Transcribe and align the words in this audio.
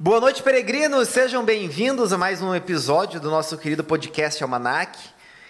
Boa 0.00 0.20
noite, 0.20 0.44
peregrinos! 0.44 1.08
Sejam 1.08 1.44
bem-vindos 1.44 2.12
a 2.12 2.16
mais 2.16 2.40
um 2.40 2.54
episódio 2.54 3.18
do 3.18 3.28
nosso 3.32 3.58
querido 3.58 3.82
podcast 3.82 4.40
Almanac. 4.40 4.96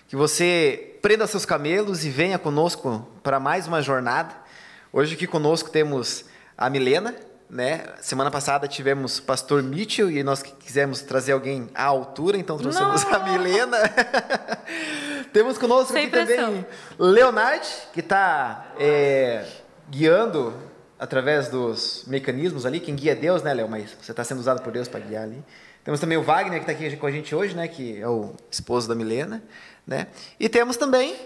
Que 0.08 0.16
você 0.16 0.96
prenda 1.02 1.26
seus 1.26 1.44
camelos 1.44 2.02
e 2.02 2.08
venha 2.08 2.38
conosco 2.38 3.06
para 3.22 3.38
mais 3.38 3.66
uma 3.66 3.82
jornada. 3.82 4.34
Hoje 4.90 5.16
aqui 5.16 5.26
conosco 5.26 5.68
temos 5.68 6.24
a 6.56 6.70
Milena, 6.70 7.14
né? 7.50 7.88
Semana 8.00 8.30
passada 8.30 8.66
tivemos 8.66 9.18
o 9.18 9.24
pastor 9.24 9.62
Mitchell 9.62 10.10
e 10.10 10.22
nós 10.22 10.42
quisemos 10.42 11.02
trazer 11.02 11.32
alguém 11.32 11.68
à 11.74 11.84
altura, 11.84 12.38
então 12.38 12.56
trouxemos 12.56 13.04
Não. 13.04 13.14
a 13.14 13.18
Milena. 13.18 13.76
temos 15.30 15.58
conosco 15.58 15.92
Sem 15.92 16.04
aqui 16.06 16.10
pressão. 16.10 16.46
também 16.46 16.66
Leonard, 16.98 17.68
que 17.92 18.00
está 18.00 18.68
é, 18.80 19.44
guiando 19.90 20.54
através 20.98 21.48
dos 21.48 22.04
mecanismos 22.06 22.66
ali. 22.66 22.80
Quem 22.80 22.94
guia 22.94 23.12
é 23.12 23.14
Deus, 23.14 23.42
né, 23.42 23.54
Léo? 23.54 23.68
Mas 23.68 23.96
você 24.00 24.10
está 24.10 24.24
sendo 24.24 24.40
usado 24.40 24.62
por 24.62 24.72
Deus 24.72 24.88
para 24.88 25.00
guiar 25.00 25.24
ali. 25.24 25.42
Temos 25.84 26.00
também 26.00 26.18
o 26.18 26.22
Wagner, 26.22 26.62
que 26.62 26.70
está 26.70 26.72
aqui 26.72 26.96
com 26.96 27.06
a 27.06 27.10
gente 27.10 27.34
hoje, 27.34 27.54
né? 27.54 27.68
Que 27.68 28.00
é 28.00 28.08
o 28.08 28.34
esposo 28.50 28.88
da 28.88 28.94
Milena, 28.94 29.42
né? 29.86 30.08
E 30.38 30.48
temos 30.48 30.76
também 30.76 31.16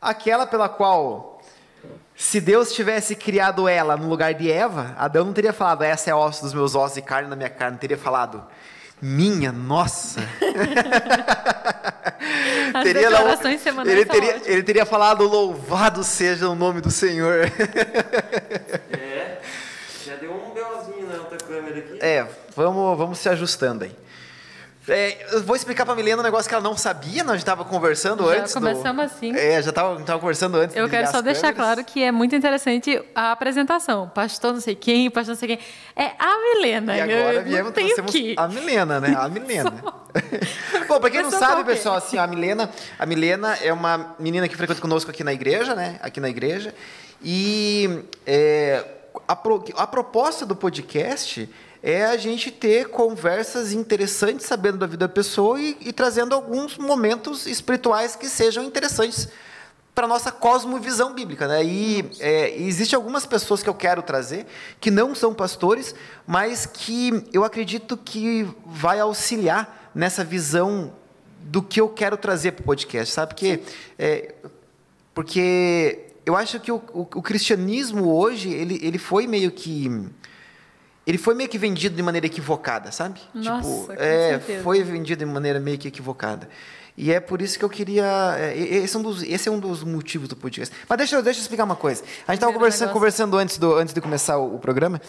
aquela 0.00 0.46
pela 0.46 0.68
qual, 0.68 1.40
se 2.14 2.40
Deus 2.40 2.72
tivesse 2.72 3.14
criado 3.16 3.66
ela 3.66 3.96
no 3.96 4.08
lugar 4.08 4.34
de 4.34 4.50
Eva, 4.50 4.94
Adão 4.98 5.24
não 5.24 5.32
teria 5.32 5.52
falado, 5.52 5.82
essa 5.82 6.10
é 6.10 6.14
osso 6.14 6.42
dos 6.42 6.52
meus 6.52 6.74
ossos 6.74 6.98
e 6.98 7.02
carne 7.02 7.30
da 7.30 7.36
minha 7.36 7.48
carne. 7.48 7.78
Teria 7.78 7.96
falado, 7.96 8.44
minha 9.00 9.52
nossa. 9.52 10.20
Teria 12.82 13.08
declarações 13.08 13.60
semanais 13.60 13.96
ele 13.96 14.04
teria, 14.04 14.42
ele 14.46 14.62
teria 14.62 14.86
falado, 14.86 15.24
louvado 15.24 16.02
seja 16.02 16.48
o 16.48 16.54
nome 16.54 16.80
do 16.80 16.90
Senhor. 16.90 17.44
é, 18.92 19.40
já 20.04 20.16
deu 20.16 20.32
um 20.32 20.52
belzinho 20.52 21.06
na 21.06 21.18
outra 21.18 21.38
câmera 21.38 21.78
aqui. 21.78 21.93
É, 22.04 22.26
vamos, 22.54 22.98
vamos 22.98 23.18
se 23.18 23.30
ajustando 23.30 23.84
aí. 23.84 23.96
É, 24.86 25.26
eu 25.32 25.42
vou 25.42 25.56
explicar 25.56 25.86
para 25.86 25.94
a 25.94 25.96
Milena 25.96 26.20
um 26.20 26.22
negócio 26.22 26.46
que 26.46 26.54
ela 26.54 26.62
não 26.62 26.76
sabia, 26.76 27.24
nós 27.24 27.38
estava 27.38 27.64
conversando 27.64 28.24
já 28.24 28.38
antes. 28.40 28.52
Já 28.52 28.60
começamos 28.60 29.10
do... 29.10 29.16
assim. 29.16 29.34
É, 29.34 29.62
já 29.62 29.70
estava 29.70 30.18
conversando 30.18 30.58
antes. 30.58 30.76
Eu 30.76 30.86
quero 30.86 31.10
só 31.10 31.22
deixar 31.22 31.54
claro 31.54 31.82
que 31.82 32.02
é 32.02 32.12
muito 32.12 32.36
interessante 32.36 33.02
a 33.14 33.32
apresentação. 33.32 34.10
Pastor 34.10 34.52
não 34.52 34.60
sei 34.60 34.74
quem, 34.74 35.10
pastor 35.10 35.32
não 35.32 35.40
sei 35.40 35.56
quem. 35.56 35.58
É 35.96 36.10
a 36.18 36.36
Milena. 36.38 36.94
E 36.94 37.00
agora 37.00 37.40
viemos, 37.40 37.72
trouxemos 37.72 38.12
que... 38.12 38.34
a 38.36 38.48
Milena, 38.48 39.00
né? 39.00 39.16
A 39.18 39.26
Milena. 39.26 39.72
Bom, 40.86 41.00
para 41.00 41.08
quem 41.08 41.22
não 41.22 41.30
sabe, 41.30 41.64
pessoal, 41.64 41.96
assim, 41.96 42.18
a 42.18 42.26
Milena, 42.26 42.68
a 42.98 43.06
Milena 43.06 43.56
é 43.62 43.72
uma 43.72 44.14
menina 44.18 44.46
que 44.46 44.56
frequenta 44.58 44.82
conosco 44.82 45.10
aqui 45.10 45.24
na 45.24 45.32
igreja, 45.32 45.74
né? 45.74 45.98
Aqui 46.02 46.20
na 46.20 46.28
igreja. 46.28 46.74
E 47.22 48.04
é, 48.26 48.84
a, 49.26 49.34
pro, 49.34 49.64
a 49.76 49.86
proposta 49.86 50.44
do 50.44 50.54
podcast 50.54 51.48
é 51.86 52.06
a 52.06 52.16
gente 52.16 52.50
ter 52.50 52.88
conversas 52.88 53.70
interessantes, 53.70 54.46
sabendo 54.46 54.78
da 54.78 54.86
vida 54.86 55.06
da 55.06 55.12
pessoa 55.12 55.60
e, 55.60 55.76
e 55.82 55.92
trazendo 55.92 56.34
alguns 56.34 56.78
momentos 56.78 57.46
espirituais 57.46 58.16
que 58.16 58.26
sejam 58.26 58.64
interessantes 58.64 59.28
para 59.94 60.08
nossa 60.08 60.32
cosmovisão 60.32 61.12
bíblica, 61.12 61.46
né? 61.46 61.62
E 61.62 62.10
é, 62.20 62.56
existe 62.56 62.96
algumas 62.96 63.26
pessoas 63.26 63.62
que 63.62 63.68
eu 63.68 63.74
quero 63.74 64.02
trazer 64.02 64.46
que 64.80 64.90
não 64.90 65.14
são 65.14 65.34
pastores, 65.34 65.94
mas 66.26 66.64
que 66.64 67.22
eu 67.34 67.44
acredito 67.44 67.98
que 67.98 68.48
vai 68.64 68.98
auxiliar 68.98 69.90
nessa 69.94 70.24
visão 70.24 70.90
do 71.38 71.62
que 71.62 71.82
eu 71.82 71.90
quero 71.90 72.16
trazer 72.16 72.52
para 72.52 72.62
o 72.62 72.64
podcast, 72.64 73.12
sabe? 73.12 73.34
Porque, 73.34 73.60
é, 73.98 74.34
porque 75.12 76.06
eu 76.24 76.34
acho 76.34 76.58
que 76.60 76.72
o, 76.72 76.76
o, 76.94 77.02
o 77.02 77.22
cristianismo 77.22 78.10
hoje 78.10 78.50
ele, 78.50 78.80
ele 78.82 78.96
foi 78.96 79.26
meio 79.26 79.50
que 79.50 80.10
ele 81.06 81.18
foi 81.18 81.34
meio 81.34 81.48
que 81.48 81.58
vendido 81.58 81.94
de 81.94 82.02
maneira 82.02 82.26
equivocada, 82.26 82.90
sabe? 82.90 83.20
Nossa, 83.34 83.68
tipo, 83.68 83.92
é, 83.92 84.30
certeza. 84.30 84.62
foi 84.62 84.82
vendido 84.82 85.24
de 85.24 85.30
maneira 85.30 85.60
meio 85.60 85.76
que 85.76 85.88
equivocada. 85.88 86.48
E 86.96 87.12
é 87.12 87.20
por 87.20 87.42
isso 87.42 87.58
que 87.58 87.64
eu 87.64 87.68
queria. 87.68 88.36
É, 88.38 88.56
esse 88.56 88.96
é 88.96 88.98
um 88.98 89.02
dos, 89.02 89.22
esse 89.22 89.48
é 89.48 89.52
um 89.52 89.58
dos 89.58 89.82
motivos 89.82 90.28
do 90.28 90.36
podcast. 90.36 90.74
Mas 90.88 90.98
deixa, 90.98 91.20
deixa 91.20 91.40
eu 91.40 91.42
explicar 91.42 91.64
uma 91.64 91.76
coisa. 91.76 92.02
A 92.26 92.32
gente 92.32 92.38
estava 92.38 92.52
conversando, 92.52 92.92
conversando 92.92 93.36
antes, 93.36 93.58
do, 93.58 93.74
antes 93.74 93.92
de 93.92 94.00
começar 94.00 94.38
o, 94.38 94.54
o 94.54 94.58
programa 94.58 95.00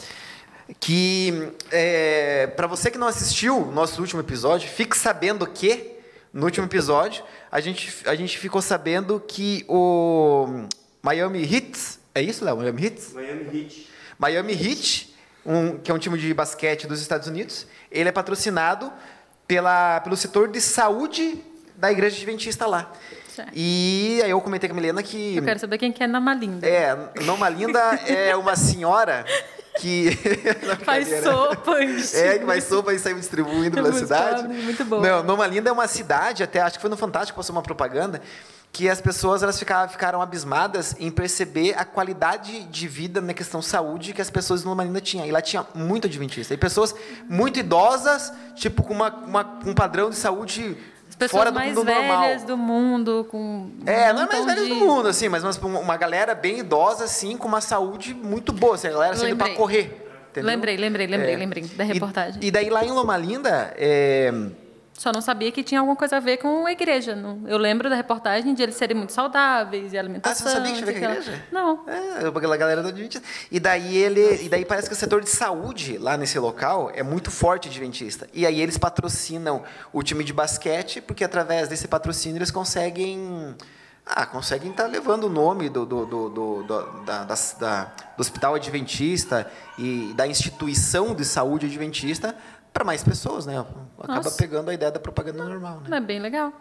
que 0.80 1.52
é, 1.72 2.48
para 2.48 2.66
você 2.66 2.90
que 2.90 2.98
não 2.98 3.08
assistiu 3.08 3.68
o 3.68 3.72
nosso 3.72 4.02
último 4.02 4.20
episódio, 4.20 4.68
fique 4.68 4.98
sabendo 4.98 5.46
que 5.46 5.92
no 6.34 6.46
último 6.46 6.66
episódio 6.66 7.24
a 7.52 7.60
gente, 7.60 7.94
a 8.06 8.16
gente 8.16 8.38
ficou 8.38 8.62
sabendo 8.62 9.20
que 9.20 9.64
o 9.68 10.66
Miami 11.04 11.44
Heat, 11.44 12.00
é 12.16 12.22
isso, 12.22 12.44
Léo? 12.44 12.58
Miami 12.58 12.84
Heat? 12.84 13.14
Miami 13.14 13.60
Heat. 13.60 13.90
Miami 14.18 14.54
Heat 14.54 15.15
um, 15.46 15.78
que 15.78 15.92
é 15.92 15.94
um 15.94 16.00
time 16.00 16.18
de 16.18 16.34
basquete 16.34 16.88
dos 16.88 17.02
Estados 17.02 17.28
Unidos, 17.28 17.68
ele 17.92 18.10
é 18.10 18.12
patrocinado 18.12 18.92
pela, 19.48 20.00
pelo 20.02 20.18
setor 20.18 20.48
de 20.48 20.60
saúde 20.60 21.44
da 21.76 21.92
igreja 21.92 22.16
adventista 22.16 22.66
lá. 22.66 22.92
Certo. 23.28 23.52
E 23.54 24.22
aí 24.24 24.32
eu 24.32 24.40
comentei 24.42 24.70
com 24.70 24.74
a 24.74 24.78
Milena 24.78 25.04
que... 25.04 25.36
Eu 25.36 25.44
quero 25.44 25.60
saber 25.60 25.78
quem 25.78 25.92
que 25.92 26.02
é 26.02 26.08
Nama 26.08 26.34
Linda. 26.34 26.66
É, 26.66 26.96
Nama 27.26 27.50
Linda 27.50 27.80
é 28.08 28.36
uma 28.36 28.56
senhora 28.56 29.26
que... 29.78 30.12
faz 30.84 31.08
sopa. 31.22 31.82
É, 31.82 32.40
que 32.40 32.46
faz 32.46 32.64
sopa 32.64 32.94
e 32.94 33.00
sai 33.00 33.14
distribuindo 33.14 33.78
é 33.78 33.82
pela 33.82 33.94
cidade. 33.94 34.44
Pobre, 34.44 34.58
muito 34.58 34.86
bom. 34.86 35.02
Não, 35.02 35.24
Noma 35.24 35.46
Linda 35.48 35.70
é 35.70 35.74
uma 35.74 35.88
cidade, 35.88 36.44
até 36.44 36.62
acho 36.62 36.78
que 36.78 36.82
foi 36.82 36.90
no 36.90 36.98
Fantástico, 36.98 37.38
passou 37.38 37.56
uma 37.56 37.62
propaganda, 37.62 38.22
que 38.76 38.90
as 38.90 39.00
pessoas 39.00 39.42
elas 39.42 39.58
ficaram, 39.58 39.88
ficaram 39.88 40.22
abismadas 40.22 40.98
em 41.00 41.10
perceber 41.10 41.74
a 41.78 41.86
qualidade 41.86 42.66
de 42.66 42.88
vida 42.90 43.22
na 43.22 43.34
questão 43.34 43.62
saúde 43.62 44.12
que 44.12 44.22
as 44.22 44.30
pessoas 44.30 44.66
no 44.66 44.76
Lima 44.76 45.00
tinham. 45.00 45.26
E 45.26 45.32
lá 45.32 45.42
tinha 45.42 45.66
muito 45.74 46.08
adventista. 46.08 46.54
E 46.54 46.58
pessoas 46.58 46.94
muito 47.30 47.58
idosas, 47.58 48.34
tipo, 48.54 48.84
com 48.84 48.94
uma, 48.94 49.10
uma 49.10 49.60
um 49.66 49.74
padrão 49.74 50.10
de 50.10 50.18
saúde 50.18 50.76
as 51.08 51.16
pessoas 51.16 51.32
fora 51.32 51.52
do 51.52 51.56
mais 51.56 51.74
mundo 51.74 51.86
velhas 51.86 52.42
normal. 52.42 52.46
do 52.46 52.58
mundo, 52.58 53.28
com. 53.32 53.72
É, 53.86 54.12
não 54.12 54.24
é 54.24 54.26
mais 54.26 54.46
velhas 54.46 54.64
de... 54.66 54.70
do 54.70 54.76
mundo, 54.76 55.08
assim, 55.08 55.30
mas 55.30 55.42
uma, 55.42 55.80
uma 55.80 55.96
galera 55.96 56.36
bem 56.36 56.60
idosa, 56.60 57.06
assim, 57.06 57.38
com 57.38 57.48
uma 57.48 57.62
saúde 57.62 58.14
muito 58.14 58.52
boa. 58.52 58.76
Assim, 58.76 58.88
a 58.88 58.92
galera 58.92 59.16
saindo 59.16 59.38
para 59.38 59.54
correr. 59.54 60.06
Entendeu? 60.32 60.50
Lembrei, 60.50 60.76
lembrei, 60.76 61.08
lembrei, 61.08 61.34
é. 61.34 61.38
lembrei 61.38 61.64
da 61.64 61.86
reportagem. 61.86 62.44
E, 62.44 62.48
e, 62.48 62.52
daí 62.52 62.70
lá 62.70 62.84
em 62.84 62.92
Loma 62.92 63.16
Linda. 63.16 63.74
É, 63.78 64.34
só 64.98 65.12
não 65.12 65.20
sabia 65.20 65.52
que 65.52 65.62
tinha 65.62 65.82
alguma 65.82 65.96
coisa 65.96 66.18
a 66.18 66.20
ver 66.22 66.38
com 66.38 66.66
a 66.66 66.72
igreja. 66.72 67.18
Eu 67.46 67.58
lembro 67.58 67.90
da 67.90 67.96
reportagem 67.96 68.54
de 68.54 68.64
eles 68.64 68.76
serem 68.76 68.96
muito 68.96 69.12
saudáveis 69.12 69.92
e 69.92 69.98
alimentação. 69.98 70.48
Ah, 70.48 70.50
você 70.50 70.56
sabia 70.56 70.72
que 70.72 70.78
tinha 70.78 70.90
a 70.90 70.94
ver 70.94 71.00
com 71.00 71.06
a 71.06 71.12
igreja? 71.12 71.46
Não. 71.52 71.84
É, 71.88 72.28
aquela 72.28 72.56
galera 72.56 72.82
do 72.82 72.88
Adventista. 72.88 73.28
E 73.52 73.60
daí 73.60 73.98
ele, 73.98 74.46
e 74.46 74.50
daí 74.50 74.64
parece 74.64 74.88
que 74.88 74.94
o 74.94 74.98
setor 74.98 75.22
de 75.22 75.30
saúde 75.30 75.98
lá 75.98 76.16
nesse 76.16 76.40
local 76.40 76.90
é 76.96 77.04
muito 77.04 77.30
forte 77.30 77.68
Adventista. 77.68 78.28
E 78.34 78.46
aí 78.46 78.62
eles 78.62 78.78
patrocinam 78.78 79.64
o 79.92 80.02
time 80.02 80.24
de 80.24 80.32
basquete, 80.32 81.02
porque 81.02 81.26
através 81.26 81.68
desse 81.68 81.90
patrocínio 81.90 82.38
eles 82.38 82.50
conseguem 82.50 83.54
ah, 84.06 84.26
conseguem 84.26 84.70
estar 84.70 84.84
tá 84.84 84.90
levando 84.90 85.24
o 85.24 85.30
nome 85.30 85.68
do, 85.68 85.84
do, 85.84 86.06
do, 86.06 86.30
do, 86.30 86.64
da, 87.04 87.24
da, 87.24 87.36
da, 87.60 87.84
do 88.16 88.22
Hospital 88.22 88.54
Adventista 88.54 89.52
e 89.80 90.14
da 90.16 90.28
instituição 90.28 91.16
de 91.16 91.26
saúde 91.26 91.66
adventista 91.66 92.36
para 92.76 92.84
mais 92.84 93.02
pessoas, 93.02 93.46
né? 93.46 93.58
Acaba 93.98 94.16
Nossa. 94.16 94.32
pegando 94.32 94.70
a 94.70 94.74
ideia 94.74 94.92
da 94.92 95.00
propaganda 95.00 95.46
normal, 95.46 95.80
né? 95.88 95.96
É 95.96 96.02
bem 96.02 96.20
legal. 96.20 96.52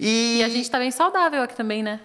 E, 0.00 0.38
e 0.38 0.42
a 0.42 0.48
gente 0.48 0.62
está 0.62 0.78
bem 0.78 0.90
saudável 0.90 1.42
aqui 1.42 1.54
também, 1.54 1.82
né? 1.82 2.00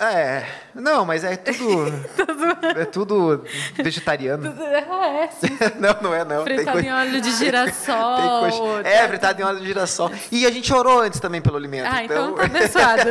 É, 0.00 0.44
não, 0.76 1.04
mas 1.04 1.24
é 1.24 1.34
tudo. 1.34 1.92
é 2.78 2.84
tudo 2.84 3.44
vegetariano. 3.74 4.54
Ah, 4.88 5.08
é, 5.08 5.26
sim. 5.26 5.58
não, 5.80 5.96
não 6.00 6.14
é, 6.14 6.24
não. 6.24 6.44
Fritado 6.44 6.78
em 6.78 6.92
óleo 6.92 7.20
de 7.20 7.32
girassol. 7.34 8.78
É, 8.84 9.08
fritado 9.08 9.42
em 9.42 9.44
óleo 9.44 9.58
de 9.58 9.66
girassol. 9.66 10.08
E 10.30 10.46
a 10.46 10.52
gente 10.52 10.72
orou 10.72 11.00
antes 11.00 11.18
também 11.18 11.42
pelo 11.42 11.56
alimento. 11.56 11.88
Ah, 11.90 12.04
então, 12.04 12.30
então 12.30 12.36
tá 12.36 12.44
abençoado. 12.44 13.10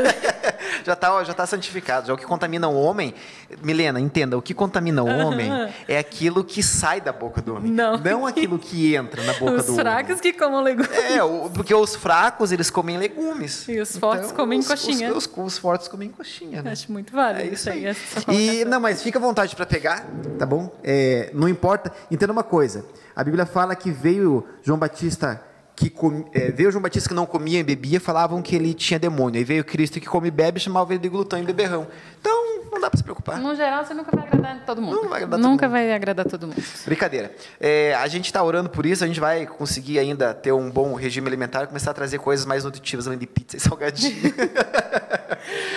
já 0.85 0.93
está 0.93 1.23
já 1.25 1.33
tá 1.33 1.45
santificado. 1.45 2.07
Já 2.07 2.13
o 2.13 2.17
que 2.17 2.25
contamina 2.25 2.69
o 2.69 2.81
homem. 2.81 3.13
Milena, 3.61 3.99
entenda, 3.99 4.37
o 4.37 4.41
que 4.41 4.53
contamina 4.53 5.03
o 5.03 5.07
homem 5.07 5.49
é 5.89 5.97
aquilo 5.97 6.41
que 6.41 6.63
sai 6.63 7.01
da 7.01 7.11
boca 7.11 7.41
do 7.41 7.55
homem. 7.55 7.69
Não. 7.69 7.97
Não 7.97 8.25
aquilo 8.25 8.57
que 8.57 8.95
entra 8.95 9.21
na 9.23 9.33
boca 9.33 9.55
os 9.55 9.65
do 9.65 9.73
homem. 9.73 9.85
Os 9.85 9.91
fracos 9.91 10.21
que 10.21 10.31
comam 10.31 10.61
legumes. 10.61 10.91
É, 10.91 11.19
porque 11.53 11.73
os 11.73 11.95
fracos, 11.97 12.53
eles 12.53 12.69
comem 12.69 12.97
legumes. 12.97 13.67
E 13.67 13.79
os 13.81 13.97
fortes 13.97 14.27
então, 14.27 14.37
comem 14.37 14.59
os, 14.59 14.67
coxinha. 14.67 15.11
Os, 15.11 15.25
os, 15.25 15.37
os 15.37 15.57
fortes 15.57 15.89
comem 15.89 16.09
coxinha, 16.09 16.61
né? 16.61 16.76
Acho 16.77 16.91
muito 16.91 17.11
válido. 17.11 17.49
É 17.49 17.53
isso 17.53 17.69
aí. 17.69 17.85
E, 18.29 18.65
não, 18.65 18.79
mas 18.79 19.01
fica 19.01 19.17
à 19.17 19.21
vontade 19.21 19.55
para 19.55 19.65
pegar, 19.65 20.05
tá 20.37 20.45
bom? 20.45 20.71
É, 20.83 21.31
não 21.33 21.49
importa. 21.49 21.91
Entenda 22.09 22.31
uma 22.31 22.43
coisa. 22.43 22.85
A 23.15 23.23
Bíblia 23.23 23.45
fala 23.45 23.75
que 23.75 23.91
veio 23.91 24.45
João 24.61 24.77
Batista 24.77 25.43
que 25.75 25.91
com, 25.91 26.25
é, 26.33 26.51
veio 26.51 26.71
João 26.71 26.81
Batista 26.81 27.07
que 27.07 27.13
não 27.13 27.27
comia 27.27 27.59
e 27.59 27.63
bebia, 27.63 27.99
falavam 27.99 28.41
que 28.41 28.55
ele 28.55 28.73
tinha 28.73 28.99
demônio. 28.99 29.37
Aí 29.37 29.43
veio 29.43 29.63
Cristo 29.63 29.99
que 29.99 30.07
come 30.07 30.29
e 30.29 30.31
bebe, 30.31 30.59
chamava 30.59 30.91
ele 30.91 30.99
de 30.99 31.07
glutão 31.07 31.37
e 31.37 31.43
beberrão. 31.43 31.87
Então, 32.19 32.56
não 32.71 32.79
dá 32.79 32.89
para 32.89 32.97
se 32.97 33.03
preocupar. 33.03 33.39
No 33.39 33.55
geral, 33.55 33.85
você 33.85 33.93
nunca 33.93 34.15
vai 34.15 34.25
agradar 34.27 34.65
todo 34.65 34.81
mundo. 34.81 34.95
Não 34.95 35.09
vai 35.09 35.23
agradar 35.23 35.39
nunca 35.39 35.65
todo 35.65 35.71
vai 35.71 35.83
mundo. 35.83 35.95
agradar 35.95 36.25
todo 36.25 36.47
mundo. 36.47 36.63
Brincadeira. 36.85 37.31
É, 37.59 37.95
a 37.95 38.07
gente 38.07 38.25
está 38.25 38.43
orando 38.43 38.69
por 38.69 38.85
isso, 38.85 39.03
a 39.03 39.07
gente 39.07 39.19
vai 39.19 39.45
conseguir 39.45 39.99
ainda 39.99 40.33
ter 40.33 40.51
um 40.51 40.69
bom 40.69 40.93
regime 40.95 41.27
alimentar 41.27 41.63
e 41.63 41.67
começar 41.67 41.91
a 41.91 41.93
trazer 41.93 42.19
coisas 42.19 42.45
mais 42.45 42.63
nutritivas 42.63 43.07
além 43.07 43.19
de 43.19 43.27
pizza 43.27 43.57
e 43.57 43.59
salgadinho. 43.61 44.33